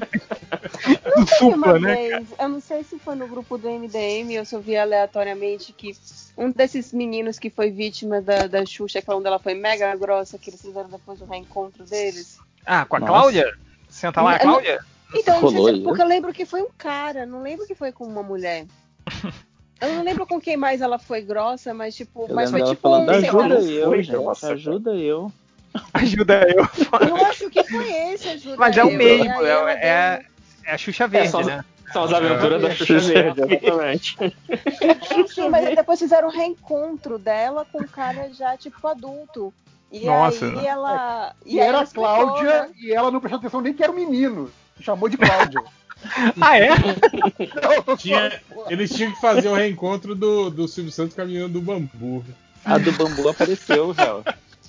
[1.18, 2.18] Uma supla, né, cara?
[2.20, 5.74] vez, eu não sei se foi no grupo do MDM ou se eu vi aleatoriamente
[5.74, 5.96] que
[6.38, 9.96] um desses meninos que foi vítima da, da Xuxa, que é onde ela foi mega
[9.96, 12.40] grossa, que eles fizeram depois do reencontro deles.
[12.66, 13.12] Ah, com a Nossa.
[13.14, 13.54] Cláudia?
[13.90, 14.80] Senta lá, não- Cláudia?
[15.14, 15.84] Então, não sei Rolou isso?
[15.84, 18.66] porque eu lembro que foi um cara, não lembro que foi com uma mulher.
[19.82, 22.82] Eu não lembro com quem mais ela foi grossa, mas tipo, Eu mas foi tipo
[22.82, 25.32] falando, um, lá, ajuda eu, foi gente, grossa, ajuda eu.
[25.94, 26.68] Ajuda eu.
[27.08, 30.26] Eu acho que foi esse, ajuda Mas é o mesmo, E é, é,
[30.66, 31.64] é a Xuxa Verde, só- né?
[31.94, 34.18] São as aventuras da Xuxa Verde, exatamente.
[35.34, 39.54] Sim, mas depois fizeram um reencontro dela com um cara já, tipo, adulto.
[39.92, 40.46] E Nossa.
[40.46, 41.34] aí ela.
[41.46, 42.70] E, aí era a explicou, Cláudia né?
[42.80, 44.52] e ela não prestou atenção nem que era o menino.
[44.80, 45.62] Chamou de Cláudia.
[46.42, 46.70] ah, é?
[47.98, 52.24] Tinha- eles tinham que fazer o reencontro do, do Silvio Santos menina do bambu.
[52.64, 54.24] A do bambu apareceu, Hel.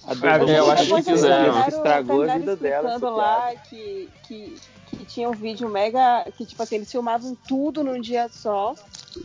[0.07, 1.63] A do Ah, bambu eu acho que fizeram.
[1.63, 2.99] que estragou a vida dela.
[2.99, 4.57] lá que, que,
[4.97, 6.27] que tinha um vídeo mega.
[6.37, 8.75] Que, tipo assim, eles filmavam tudo num dia só.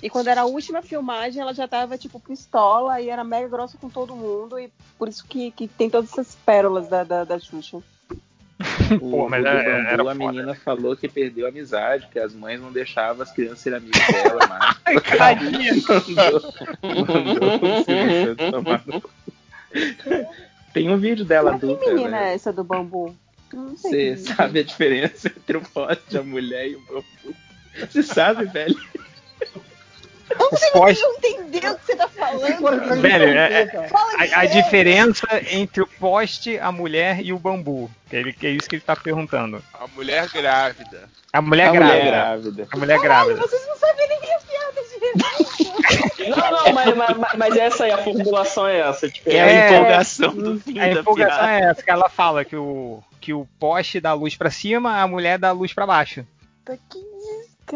[0.01, 3.77] E quando era a última filmagem, ela já tava, tipo, pistola e era mega grossa
[3.77, 4.59] com todo mundo.
[4.59, 7.81] E por isso que, que tem todas essas pérolas da, da, da Xuxa.
[9.01, 12.07] O, Pô, mas o do é- bambu, era a menina falou que perdeu a amizade,
[12.11, 14.75] que as mães não deixavam as crianças serem amigas dela mais.
[14.85, 15.73] Ai, carinha.
[18.37, 19.03] mandou, mandou.
[20.73, 22.31] Tem um vídeo dela Mas que adulta, menina né?
[22.31, 23.15] é essa do bambu?
[23.53, 24.15] Não sei.
[24.15, 27.35] Você que- sabe a diferença entre o poste, a mulher e o bambu?
[27.89, 28.75] Você sabe, velho?
[30.39, 33.01] Não sei Pós- entender o que você tá falando.
[33.01, 37.89] Velho, é- é- Fala a, a diferença entre o poste, a mulher e o bambu.
[38.09, 39.61] Que, ele, que é isso que ele tá perguntando.
[39.73, 41.09] A mulher grávida.
[41.31, 41.93] A mulher A grávida.
[41.95, 42.67] mulher grávida.
[42.71, 43.47] A mulher Caralho, grávida.
[43.47, 46.29] vocês não sabem nem minhas piadas direito.
[46.29, 49.07] Não, não, mas, mas, mas essa aí, a formulação é essa.
[49.09, 51.51] Tipo, É, a empolgação do fim A empolgação piada.
[51.65, 55.07] é essa, que ela fala que o, que o poste dá luz pra cima, a
[55.07, 56.25] mulher dá luz pra baixo.
[56.65, 56.97] Que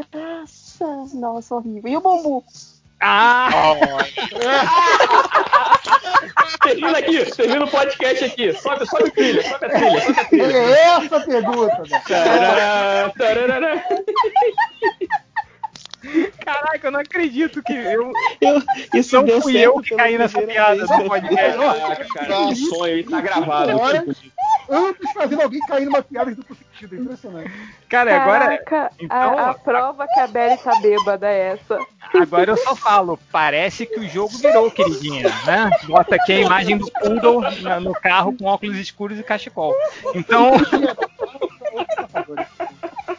[0.02, 0.86] desgraça.
[1.14, 1.92] Nossa, horrível.
[1.92, 2.44] E o bambu?
[3.02, 3.50] Ah!
[6.62, 8.54] Termina aqui, termina o podcast aqui.
[8.54, 10.58] Sobe, sobe a trilha, sobe a trilha, sobe a trilha.
[10.58, 12.02] É essa a pergunta, né?
[12.08, 13.84] Tarará, tarará.
[16.44, 18.12] Caraca, eu não acredito que eu.
[18.42, 18.62] eu
[18.94, 21.58] isso não deu fui certo eu que caí nessa piada no podcast.
[21.58, 23.72] Caraca, cara, que sonho aí, tá gravado.
[23.72, 24.06] Agora,
[24.70, 26.96] Ambos fazendo alguém cair numa piada de duplo sentido.
[26.96, 27.52] É impressionante.
[27.90, 28.58] Cara, agora.
[28.58, 31.80] Caraca, então- a, a prova que a Belly tá bêbada é essa.
[32.14, 35.70] Agora eu só falo, parece que o jogo virou, queridinha, né?
[35.86, 37.42] Bota aqui a imagem do Poodle
[37.82, 39.76] no carro com óculos escuros e cachecol.
[40.14, 40.52] Então.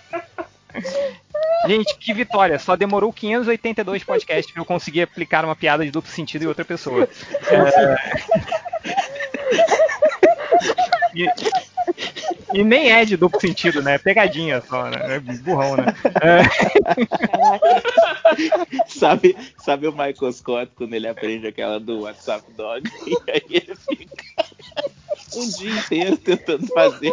[1.66, 2.58] Gente, que vitória!
[2.58, 6.64] Só demorou 582 podcasts pra eu conseguir aplicar uma piada de duplo sentido em outra
[6.64, 7.08] pessoa.
[7.50, 7.96] É...
[11.14, 11.26] E,
[12.54, 13.94] e nem é de duplo sentido, né?
[13.94, 15.16] É pegadinha só, né?
[15.16, 15.94] É burrão, né?
[16.22, 16.42] É...
[18.86, 22.88] sabe, sabe o Michael Scott quando ele aprende aquela do WhatsApp Dog?
[23.06, 24.24] E aí ele fica
[25.36, 27.12] um dia inteiro tentando fazer.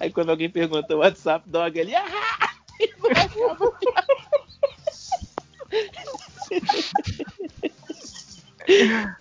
[0.00, 1.94] Aí quando alguém pergunta WhatsApp Dog, ele.
[1.94, 2.51] Ah!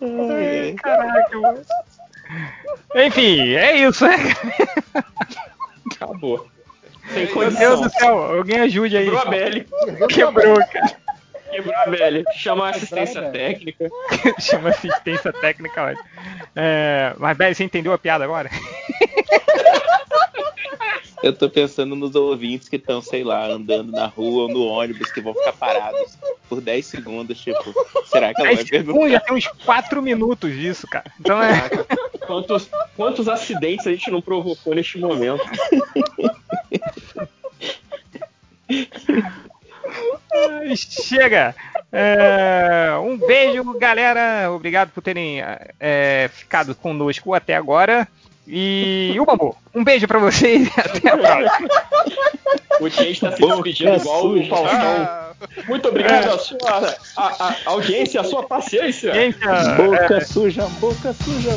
[0.02, 1.62] Ai, Caraca, mano.
[2.96, 4.16] Enfim, é isso, né?
[5.94, 6.48] Acabou.
[7.14, 7.52] Sem Meu.
[7.52, 9.06] Deus do céu, alguém ajude aí.
[9.06, 9.68] Quebrou a Belly.
[10.10, 11.01] Quebrou, cara.
[11.52, 12.24] Quebrou a Belly.
[12.36, 13.90] Chama assistência técnica.
[14.40, 15.98] Chama assistência técnica, olha.
[16.56, 18.50] É, mas, Belly, você entendeu a piada agora?
[21.22, 25.12] Eu tô pensando nos ouvintes que estão, sei lá, andando na rua ou no ônibus,
[25.12, 26.18] que vão ficar parados
[26.50, 27.76] por 10 segundos, tipo,
[28.08, 29.10] será que ela vai pô, perguntar?
[29.10, 31.12] já tem uns 4 minutos disso, cara.
[31.20, 31.70] Então é.
[32.26, 35.44] Quantos, quantos acidentes a gente não provocou neste momento?
[40.76, 41.56] Chega!
[41.92, 44.52] É, um beijo, galera.
[44.52, 45.42] Obrigado por terem
[45.80, 48.08] é, ficado conosco até agora.
[48.48, 51.70] E o Bambu, um beijo pra vocês e até a próxima.
[52.80, 55.32] O Change tá se despedindo igual o Faustão.
[55.68, 56.58] Muito obrigado a sua
[57.18, 59.14] a, a- a audiência, a sua paciência.
[59.14, 59.38] Gente,
[59.78, 61.52] Boca é, suja, boca suja.